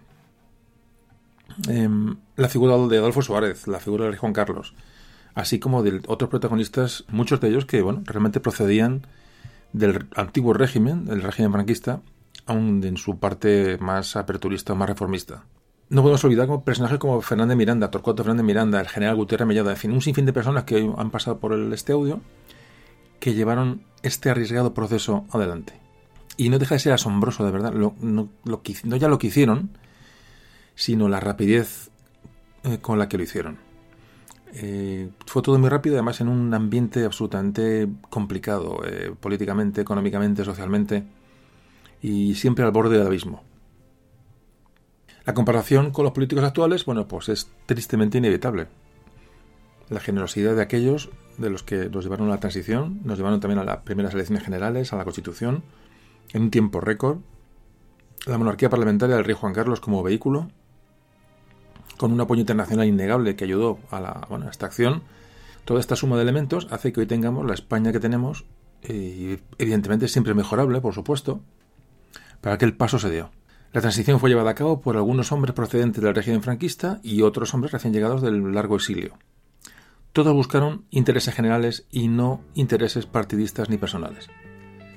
Em, 1.67 2.15
la 2.37 2.47
figura 2.47 2.77
de 2.77 2.97
Adolfo 2.97 3.21
Suárez, 3.21 3.67
la 3.67 3.79
figura 3.79 4.09
de 4.09 4.15
Juan 4.15 4.33
Carlos, 4.33 4.73
así 5.33 5.59
como 5.59 5.83
de 5.83 6.01
otros 6.07 6.29
protagonistas, 6.29 7.03
muchos 7.09 7.41
de 7.41 7.49
ellos 7.49 7.65
que 7.65 7.81
bueno, 7.81 8.01
realmente 8.05 8.39
procedían 8.39 9.05
del 9.73 10.07
antiguo 10.15 10.53
régimen, 10.53 11.03
del 11.03 11.21
régimen 11.21 11.51
franquista, 11.51 12.01
aún 12.45 12.81
en 12.83 12.95
su 12.95 13.19
parte 13.19 13.77
más 13.79 14.15
aperturista 14.15 14.73
más 14.73 14.87
reformista 14.87 15.43
no 15.89 16.01
podemos 16.01 16.23
olvidar 16.23 16.47
como 16.47 16.63
personajes 16.63 16.97
como 16.97 17.21
Fernández 17.21 17.57
Miranda, 17.57 17.91
Torcuato 17.91 18.23
Fernández 18.23 18.45
Miranda, 18.45 18.81
el 18.81 18.87
general 18.87 19.15
Gutiérrez 19.15 19.47
Mellada, 19.47 19.75
en 19.81 19.91
un 19.91 20.01
sinfín 20.01 20.25
de 20.25 20.33
personas 20.33 20.63
que 20.63 20.91
han 20.97 21.11
pasado 21.11 21.39
por 21.39 21.53
el, 21.53 21.71
este 21.73 21.93
audio 21.93 22.21
que 23.19 23.33
llevaron 23.33 23.83
este 24.03 24.29
arriesgado 24.29 24.73
proceso 24.73 25.25
adelante. 25.31 25.73
Y 26.37 26.49
no 26.49 26.59
deja 26.59 26.75
de 26.75 26.79
ser 26.79 26.93
asombroso, 26.93 27.45
de 27.45 27.51
verdad, 27.51 27.73
no, 27.73 28.29
ya 28.97 29.07
lo 29.07 29.17
que 29.17 29.27
hicieron, 29.27 29.69
sino 30.75 31.07
la 31.07 31.19
rapidez 31.19 31.89
eh, 32.63 32.79
con 32.81 32.99
la 32.99 33.07
que 33.07 33.17
lo 33.17 33.23
hicieron. 33.23 33.57
Eh, 34.53 35.09
fue 35.25 35.41
todo 35.41 35.57
muy 35.59 35.69
rápido, 35.69 35.95
además 35.95 36.19
en 36.21 36.29
un 36.29 36.53
ambiente 36.53 37.03
absolutamente 37.03 37.87
complicado, 38.09 38.81
eh, 38.85 39.13
políticamente, 39.19 39.81
económicamente, 39.81 40.43
socialmente, 40.43 41.03
y 42.01 42.35
siempre 42.35 42.65
al 42.65 42.71
borde 42.71 42.97
del 42.97 43.07
abismo. 43.07 43.43
La 45.25 45.33
comparación 45.33 45.91
con 45.91 46.03
los 46.05 46.13
políticos 46.13 46.43
actuales, 46.43 46.85
bueno, 46.85 47.07
pues 47.07 47.29
es 47.29 47.49
tristemente 47.65 48.19
inevitable. 48.19 48.67
La 49.89 49.99
generosidad 49.99 50.55
de 50.55 50.61
aquellos 50.61 51.09
de 51.37 51.49
los 51.49 51.63
que 51.63 51.89
nos 51.89 52.03
llevaron 52.03 52.27
a 52.27 52.31
la 52.31 52.39
transición, 52.39 53.01
nos 53.03 53.17
llevaron 53.17 53.39
también 53.39 53.59
a 53.59 53.63
las 53.63 53.77
primeras 53.77 54.13
elecciones 54.13 54.43
generales, 54.43 54.93
a 54.93 54.97
la 54.97 55.03
Constitución, 55.03 55.63
en 56.31 56.43
un 56.43 56.51
tiempo 56.51 56.79
récord. 56.79 57.17
La 58.27 58.37
monarquía 58.37 58.69
parlamentaria 58.69 59.15
del 59.15 59.25
rey 59.25 59.35
Juan 59.35 59.53
Carlos 59.53 59.79
como 59.79 60.03
vehículo, 60.03 60.49
con 61.97 62.11
un 62.11 62.21
apoyo 62.21 62.41
internacional 62.41 62.87
innegable 62.87 63.35
que 63.35 63.45
ayudó 63.45 63.79
a, 63.89 63.99
la, 63.99 64.27
bueno, 64.29 64.47
a 64.47 64.51
esta 64.51 64.67
acción. 64.67 65.03
Toda 65.65 65.79
esta 65.79 65.95
suma 65.95 66.17
de 66.17 66.23
elementos 66.23 66.67
hace 66.69 66.93
que 66.93 66.99
hoy 66.99 67.07
tengamos 67.07 67.45
la 67.45 67.55
España 67.55 67.91
que 67.91 67.99
tenemos, 67.99 68.45
y 68.87 69.39
evidentemente 69.57 70.07
siempre 70.07 70.35
mejorable, 70.35 70.81
por 70.81 70.93
supuesto, 70.93 71.41
para 72.41 72.59
que 72.59 72.65
el 72.65 72.75
paso 72.75 72.99
se 72.99 73.09
dio. 73.09 73.31
La 73.73 73.81
transición 73.81 74.19
fue 74.19 74.29
llevada 74.29 74.51
a 74.51 74.55
cabo 74.55 74.81
por 74.81 74.95
algunos 74.95 75.31
hombres 75.31 75.53
procedentes 75.53 76.01
del 76.01 76.15
régimen 76.15 76.43
franquista 76.43 76.99
y 77.03 77.21
otros 77.21 77.53
hombres 77.53 77.73
recién 77.73 77.93
llegados 77.93 78.21
del 78.21 78.53
largo 78.53 78.75
exilio. 78.75 79.17
Todos 80.13 80.33
buscaron 80.33 80.85
intereses 80.91 81.33
generales 81.33 81.85
y 81.91 82.07
no 82.07 82.41
intereses 82.53 83.05
partidistas 83.05 83.69
ni 83.69 83.77
personales. 83.77 84.29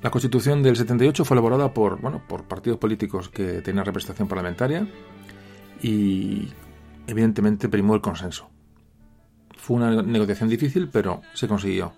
La 0.00 0.10
Constitución 0.10 0.62
del 0.62 0.76
78 0.76 1.24
fue 1.24 1.34
elaborada 1.34 1.74
por, 1.74 2.00
bueno, 2.00 2.22
por 2.28 2.44
partidos 2.44 2.78
políticos 2.78 3.28
que 3.28 3.62
tenían 3.62 3.84
representación 3.84 4.28
parlamentaria 4.28 4.86
y 5.82 6.50
evidentemente 7.08 7.68
primó 7.68 7.96
el 7.96 8.00
consenso. 8.00 8.48
Fue 9.56 9.76
una 9.76 10.02
negociación 10.02 10.48
difícil, 10.48 10.88
pero 10.88 11.22
se 11.34 11.48
consiguió. 11.48 11.94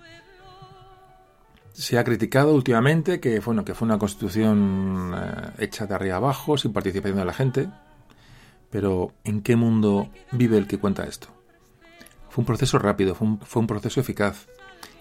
Se 1.81 1.97
ha 1.97 2.05
criticado 2.05 2.53
últimamente 2.55 3.21
que, 3.21 3.41
bueno, 3.41 3.65
que 3.65 3.73
fue 3.73 3.87
una 3.87 3.97
constitución 3.97 5.15
eh, 5.17 5.65
hecha 5.65 5.87
de 5.87 5.95
arriba 5.95 6.17
abajo, 6.17 6.59
sin 6.59 6.75
participación 6.75 7.17
de 7.17 7.25
la 7.25 7.33
gente. 7.33 7.71
Pero 8.69 9.15
¿en 9.25 9.41
qué 9.41 9.57
mundo 9.57 10.11
vive 10.31 10.59
el 10.59 10.67
que 10.67 10.77
cuenta 10.77 11.05
esto? 11.05 11.29
Fue 12.29 12.43
un 12.43 12.47
proceso 12.47 12.79
rápido, 12.79 13.15
fue 13.15 13.63
un, 13.63 13.67
proceso 13.67 13.99
eficaz. 13.99 14.47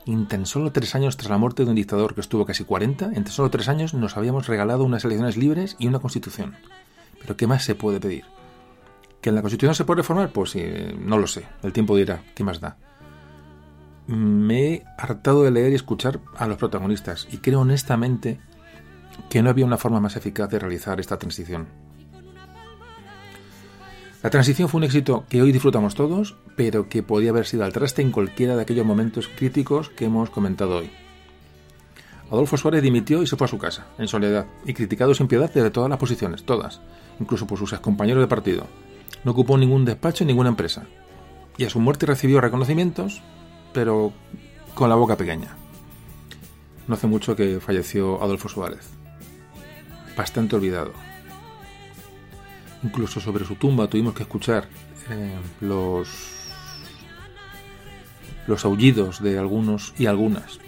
en 0.06 0.46
solo 0.46 0.72
tres 0.72 0.96
años 0.96 1.18
tras 1.18 1.30
la 1.30 1.38
muerte 1.38 1.66
de 1.66 1.70
un 1.70 1.76
dictador 1.76 2.16
que 2.16 2.22
estuvo 2.22 2.46
casi 2.46 2.64
40, 2.64 3.08
en 3.08 3.26
tan 3.26 3.28
solo 3.28 3.50
tres 3.50 3.68
años 3.68 3.94
nos 3.94 4.16
habíamos 4.16 4.48
regalado 4.48 4.86
unas 4.86 5.04
elecciones 5.04 5.36
libres 5.36 5.76
y 5.80 5.88
una 5.88 6.00
constitución. 6.00 6.56
Pero 7.20 7.36
¿qué 7.36 7.46
más 7.46 7.66
se 7.66 7.76
puede 7.76 8.00
pedir? 8.00 8.24
¿Que 9.20 9.30
en 9.30 9.36
la 9.36 9.42
constitución 9.42 9.76
se 9.76 9.84
puede 9.84 9.98
reformar? 9.98 10.32
Pues 10.32 10.56
eh, 10.56 10.96
no 10.98 11.18
lo 11.18 11.28
sé. 11.28 11.46
El 11.62 11.74
tiempo 11.74 11.98
dirá. 11.98 12.24
¿Qué 12.36 12.46
más 12.46 12.62
da? 12.62 12.78
Me 14.16 14.74
he 14.74 14.84
hartado 14.98 15.44
de 15.44 15.52
leer 15.52 15.72
y 15.72 15.76
escuchar 15.76 16.20
a 16.36 16.48
los 16.48 16.58
protagonistas 16.58 17.28
y 17.32 17.38
creo 17.38 17.62
honestamente 17.62 18.40
que 19.30 19.44
no 19.44 19.50
había 19.50 19.66
una 19.66 19.78
forma 19.78 20.00
más 20.00 20.16
eficaz 20.16 20.50
de 20.50 20.60
realizar 20.60 21.00
esta 21.00 21.20
transición. 21.20 21.68
La 24.24 24.30
transición 24.30 24.68
fue 24.68 24.80
un 24.80 24.84
éxito 24.84 25.26
que 25.30 25.42
hoy 25.42 25.52
disfrutamos 25.52 25.96
todos, 25.96 26.36
pero 26.56 26.90
que 26.90 27.04
podía 27.04 27.30
haber 27.30 27.46
sido 27.46 27.64
al 27.64 27.72
traste 27.72 28.02
en 28.02 28.12
cualquiera 28.12 28.56
de 28.56 28.64
aquellos 28.64 28.86
momentos 28.86 29.30
críticos 29.30 29.90
que 29.90 30.06
hemos 30.06 30.30
comentado 30.30 30.78
hoy. 30.78 30.90
Adolfo 32.32 32.58
Suárez 32.58 32.82
dimitió 32.82 33.24
y 33.24 33.28
se 33.28 33.38
fue 33.38 33.46
a 33.46 33.50
su 33.50 33.58
casa, 33.58 33.88
en 33.98 34.08
soledad, 34.08 34.46
y 34.66 34.74
criticado 34.74 35.14
sin 35.14 35.28
piedad 35.28 35.52
desde 35.54 35.72
todas 35.72 35.90
las 35.90 36.00
posiciones, 36.00 36.44
todas, 36.44 36.82
incluso 37.20 37.48
por 37.48 37.58
sus 37.58 37.74
compañeros 37.80 38.22
de 38.22 38.28
partido. 38.28 38.68
No 39.24 39.32
ocupó 39.32 39.58
ningún 39.58 39.86
despacho 39.86 40.24
en 40.24 40.30
ninguna 40.30 40.50
empresa. 40.50 40.86
Y 41.58 41.66
a 41.66 41.70
su 41.70 41.80
muerte 41.80 42.06
recibió 42.06 42.42
reconocimientos, 42.42 43.22
pero 43.74 44.14
con 44.74 44.90
la 44.90 44.96
boca 44.96 45.16
pequeña. 45.16 45.56
No 46.88 46.96
hace 46.96 47.08
mucho 47.08 47.36
que 47.36 47.60
falleció 47.60 48.22
Adolfo 48.24 48.50
Suárez, 48.50 48.90
bastante 50.18 50.56
olvidado. 50.56 50.94
Incluso 52.84 53.20
sobre 53.20 53.46
su 53.46 53.56
tumba 53.56 53.88
tuvimos 53.88 54.14
que 54.14 54.24
escuchar 54.24 54.68
eh, 55.10 55.38
los 55.62 56.38
los 58.48 58.66
aullidos 58.66 59.22
de 59.22 59.38
algunos 59.38 59.94
y 60.00 60.08
algunas, 60.08 60.60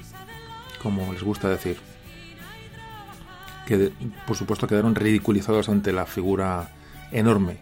como 0.84 1.12
les 1.14 1.24
gusta 1.24 1.50
decir, 1.50 1.78
que 3.66 3.92
por 4.28 4.38
supuesto 4.38 4.68
quedaron 4.68 4.94
ridiculizados 4.94 5.68
ante 5.68 5.92
la 5.92 6.06
figura 6.06 6.70
enorme 7.12 7.58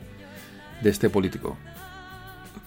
de 0.82 0.90
este 0.90 1.09
político 1.09 1.58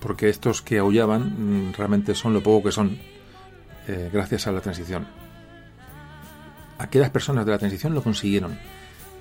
porque 0.03 0.29
estos 0.29 0.61
que 0.61 0.79
aullaban 0.79 1.69
mm, 1.69 1.73
realmente 1.75 2.15
son 2.15 2.35
lo 2.35 2.43
poco 2.43 2.69
que 2.69 2.73
son 2.73 2.99
eh, 3.87 4.11
gracias 4.13 4.47
a 4.47 4.53
la 4.53 4.61
transición. 4.61 5.07
Aquellas 6.79 7.11
personas 7.11 7.47
de 7.47 7.53
la 7.53 7.59
transición 7.59 7.95
lo 7.95 8.03
consiguieron, 8.03 8.59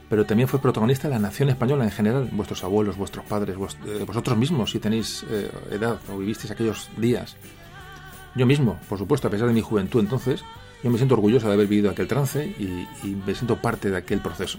pero 0.09 0.25
también 0.25 0.49
fue 0.49 0.59
protagonista 0.59 1.07
la 1.07 1.19
nación 1.19 1.49
española 1.49 1.83
en 1.83 1.91
general, 1.91 2.29
vuestros 2.31 2.63
abuelos, 2.63 2.97
vuestros 2.97 3.23
padres, 3.25 3.55
eh, 3.85 4.03
vosotros 4.05 4.37
mismos, 4.37 4.71
si 4.71 4.79
tenéis 4.79 5.23
eh, 5.29 5.51
edad 5.69 5.99
o 6.11 6.17
vivisteis 6.17 6.51
aquellos 6.51 6.89
días. 6.97 7.37
Yo 8.35 8.45
mismo, 8.45 8.79
por 8.89 8.97
supuesto, 8.97 9.27
a 9.27 9.31
pesar 9.31 9.47
de 9.47 9.53
mi 9.53 9.61
juventud 9.61 9.99
entonces, 9.99 10.43
yo 10.83 10.89
me 10.89 10.97
siento 10.97 11.13
orgulloso 11.13 11.47
de 11.47 11.53
haber 11.53 11.67
vivido 11.67 11.91
aquel 11.91 12.07
trance 12.07 12.55
y 12.57 13.09
me 13.25 13.35
siento 13.35 13.61
parte 13.61 13.91
de 13.91 13.97
aquel 13.97 14.19
proceso. 14.19 14.57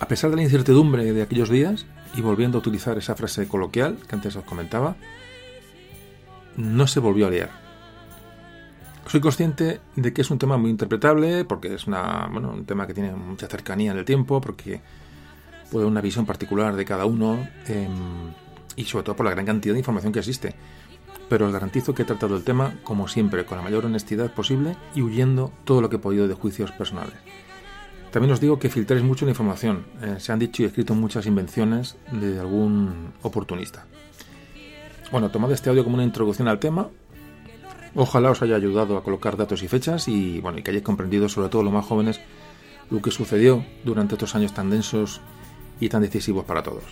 A 0.00 0.08
pesar 0.08 0.30
de 0.30 0.36
la 0.36 0.42
incertidumbre 0.42 1.12
de 1.12 1.22
aquellos 1.22 1.50
días, 1.50 1.86
y 2.14 2.20
volviendo 2.20 2.58
a 2.58 2.60
utilizar 2.60 2.98
esa 2.98 3.14
frase 3.14 3.48
coloquial 3.48 3.98
que 4.08 4.14
antes 4.14 4.36
os 4.36 4.44
comentaba, 4.44 4.96
no 6.56 6.86
se 6.86 7.00
volvió 7.00 7.26
a 7.26 7.30
liar. 7.30 7.50
Soy 9.06 9.20
consciente 9.20 9.80
de 9.96 10.12
que 10.12 10.22
es 10.22 10.30
un 10.30 10.38
tema 10.38 10.56
muy 10.56 10.70
interpretable, 10.70 11.44
porque 11.44 11.74
es 11.74 11.86
una, 11.86 12.28
bueno, 12.30 12.50
un 12.50 12.64
tema 12.64 12.86
que 12.86 12.94
tiene 12.94 13.12
mucha 13.12 13.48
cercanía 13.48 13.90
en 13.90 13.98
el 13.98 14.04
tiempo, 14.04 14.40
porque 14.40 14.80
puede 15.70 15.86
una 15.86 16.00
visión 16.00 16.24
particular 16.24 16.76
de 16.76 16.84
cada 16.84 17.04
uno, 17.04 17.46
eh, 17.66 17.88
y 18.76 18.84
sobre 18.84 19.04
todo 19.04 19.16
por 19.16 19.26
la 19.26 19.32
gran 19.32 19.46
cantidad 19.46 19.74
de 19.74 19.80
información 19.80 20.12
que 20.12 20.20
existe. 20.20 20.54
Pero 21.28 21.46
os 21.46 21.52
garantizo 21.52 21.94
que 21.94 22.02
he 22.02 22.04
tratado 22.04 22.36
el 22.36 22.44
tema, 22.44 22.74
como 22.84 23.08
siempre, 23.08 23.44
con 23.44 23.58
la 23.58 23.64
mayor 23.64 23.86
honestidad 23.86 24.32
posible 24.32 24.76
y 24.94 25.02
huyendo 25.02 25.52
todo 25.64 25.80
lo 25.80 25.88
que 25.88 25.96
he 25.96 25.98
podido 25.98 26.28
de 26.28 26.34
juicios 26.34 26.70
personales. 26.72 27.14
También 28.12 28.32
os 28.32 28.40
digo 28.40 28.58
que 28.58 28.68
filtréis 28.68 29.02
mucho 29.02 29.24
la 29.24 29.30
información. 29.30 29.86
Eh, 30.02 30.16
se 30.18 30.32
han 30.32 30.38
dicho 30.38 30.62
y 30.62 30.66
escrito 30.66 30.94
muchas 30.94 31.24
invenciones 31.24 31.96
de 32.12 32.38
algún 32.38 33.14
oportunista. 33.22 33.86
Bueno, 35.10 35.30
tomad 35.30 35.50
este 35.50 35.70
audio 35.70 35.82
como 35.82 35.94
una 35.94 36.04
introducción 36.04 36.46
al 36.46 36.58
tema. 36.58 36.88
Ojalá 37.94 38.30
os 38.30 38.42
haya 38.42 38.54
ayudado 38.54 38.98
a 38.98 39.02
colocar 39.02 39.38
datos 39.38 39.62
y 39.62 39.68
fechas 39.68 40.08
y, 40.08 40.40
bueno, 40.40 40.58
y 40.58 40.62
que 40.62 40.70
hayáis 40.70 40.84
comprendido, 40.84 41.30
sobre 41.30 41.48
todo 41.48 41.62
los 41.62 41.72
más 41.72 41.86
jóvenes, 41.86 42.20
lo 42.90 43.00
que 43.00 43.10
sucedió 43.10 43.64
durante 43.82 44.14
estos 44.14 44.34
años 44.34 44.52
tan 44.52 44.68
densos 44.68 45.22
y 45.80 45.88
tan 45.88 46.02
decisivos 46.02 46.44
para 46.44 46.62
todos. 46.62 46.84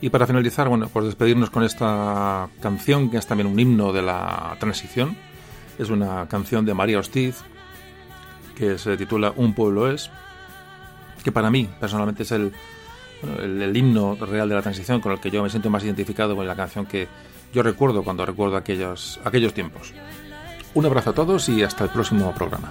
Y 0.00 0.10
para 0.10 0.26
finalizar, 0.26 0.68
bueno, 0.68 0.88
pues 0.92 1.06
despedirnos 1.06 1.50
con 1.50 1.62
esta 1.62 2.48
canción, 2.60 3.10
que 3.10 3.18
es 3.18 3.26
también 3.26 3.46
un 3.46 3.60
himno 3.60 3.92
de 3.92 4.02
la 4.02 4.56
transición. 4.58 5.16
Es 5.78 5.88
una 5.88 6.26
canción 6.26 6.64
de 6.64 6.74
María 6.74 6.98
Hostiz, 6.98 7.44
que 8.60 8.76
se 8.76 8.96
titula 8.98 9.32
Un 9.36 9.54
pueblo 9.54 9.90
es, 9.90 10.10
que 11.24 11.32
para 11.32 11.50
mí 11.50 11.66
personalmente 11.80 12.24
es 12.24 12.32
el, 12.32 12.52
el, 13.40 13.74
himno 13.74 14.16
real 14.16 14.50
de 14.50 14.54
la 14.54 14.60
transición 14.60 15.00
con 15.00 15.12
el 15.12 15.18
que 15.18 15.30
yo 15.30 15.42
me 15.42 15.48
siento 15.48 15.70
más 15.70 15.82
identificado 15.82 16.36
con 16.36 16.46
la 16.46 16.54
canción 16.54 16.84
que 16.84 17.08
yo 17.54 17.62
recuerdo 17.62 18.04
cuando 18.04 18.26
recuerdo 18.26 18.56
aquellos, 18.56 19.18
aquellos 19.24 19.54
tiempos. 19.54 19.94
Un 20.74 20.84
abrazo 20.84 21.10
a 21.10 21.14
todos 21.14 21.48
y 21.48 21.62
hasta 21.62 21.84
el 21.84 21.90
próximo 21.90 22.32
programa. 22.34 22.70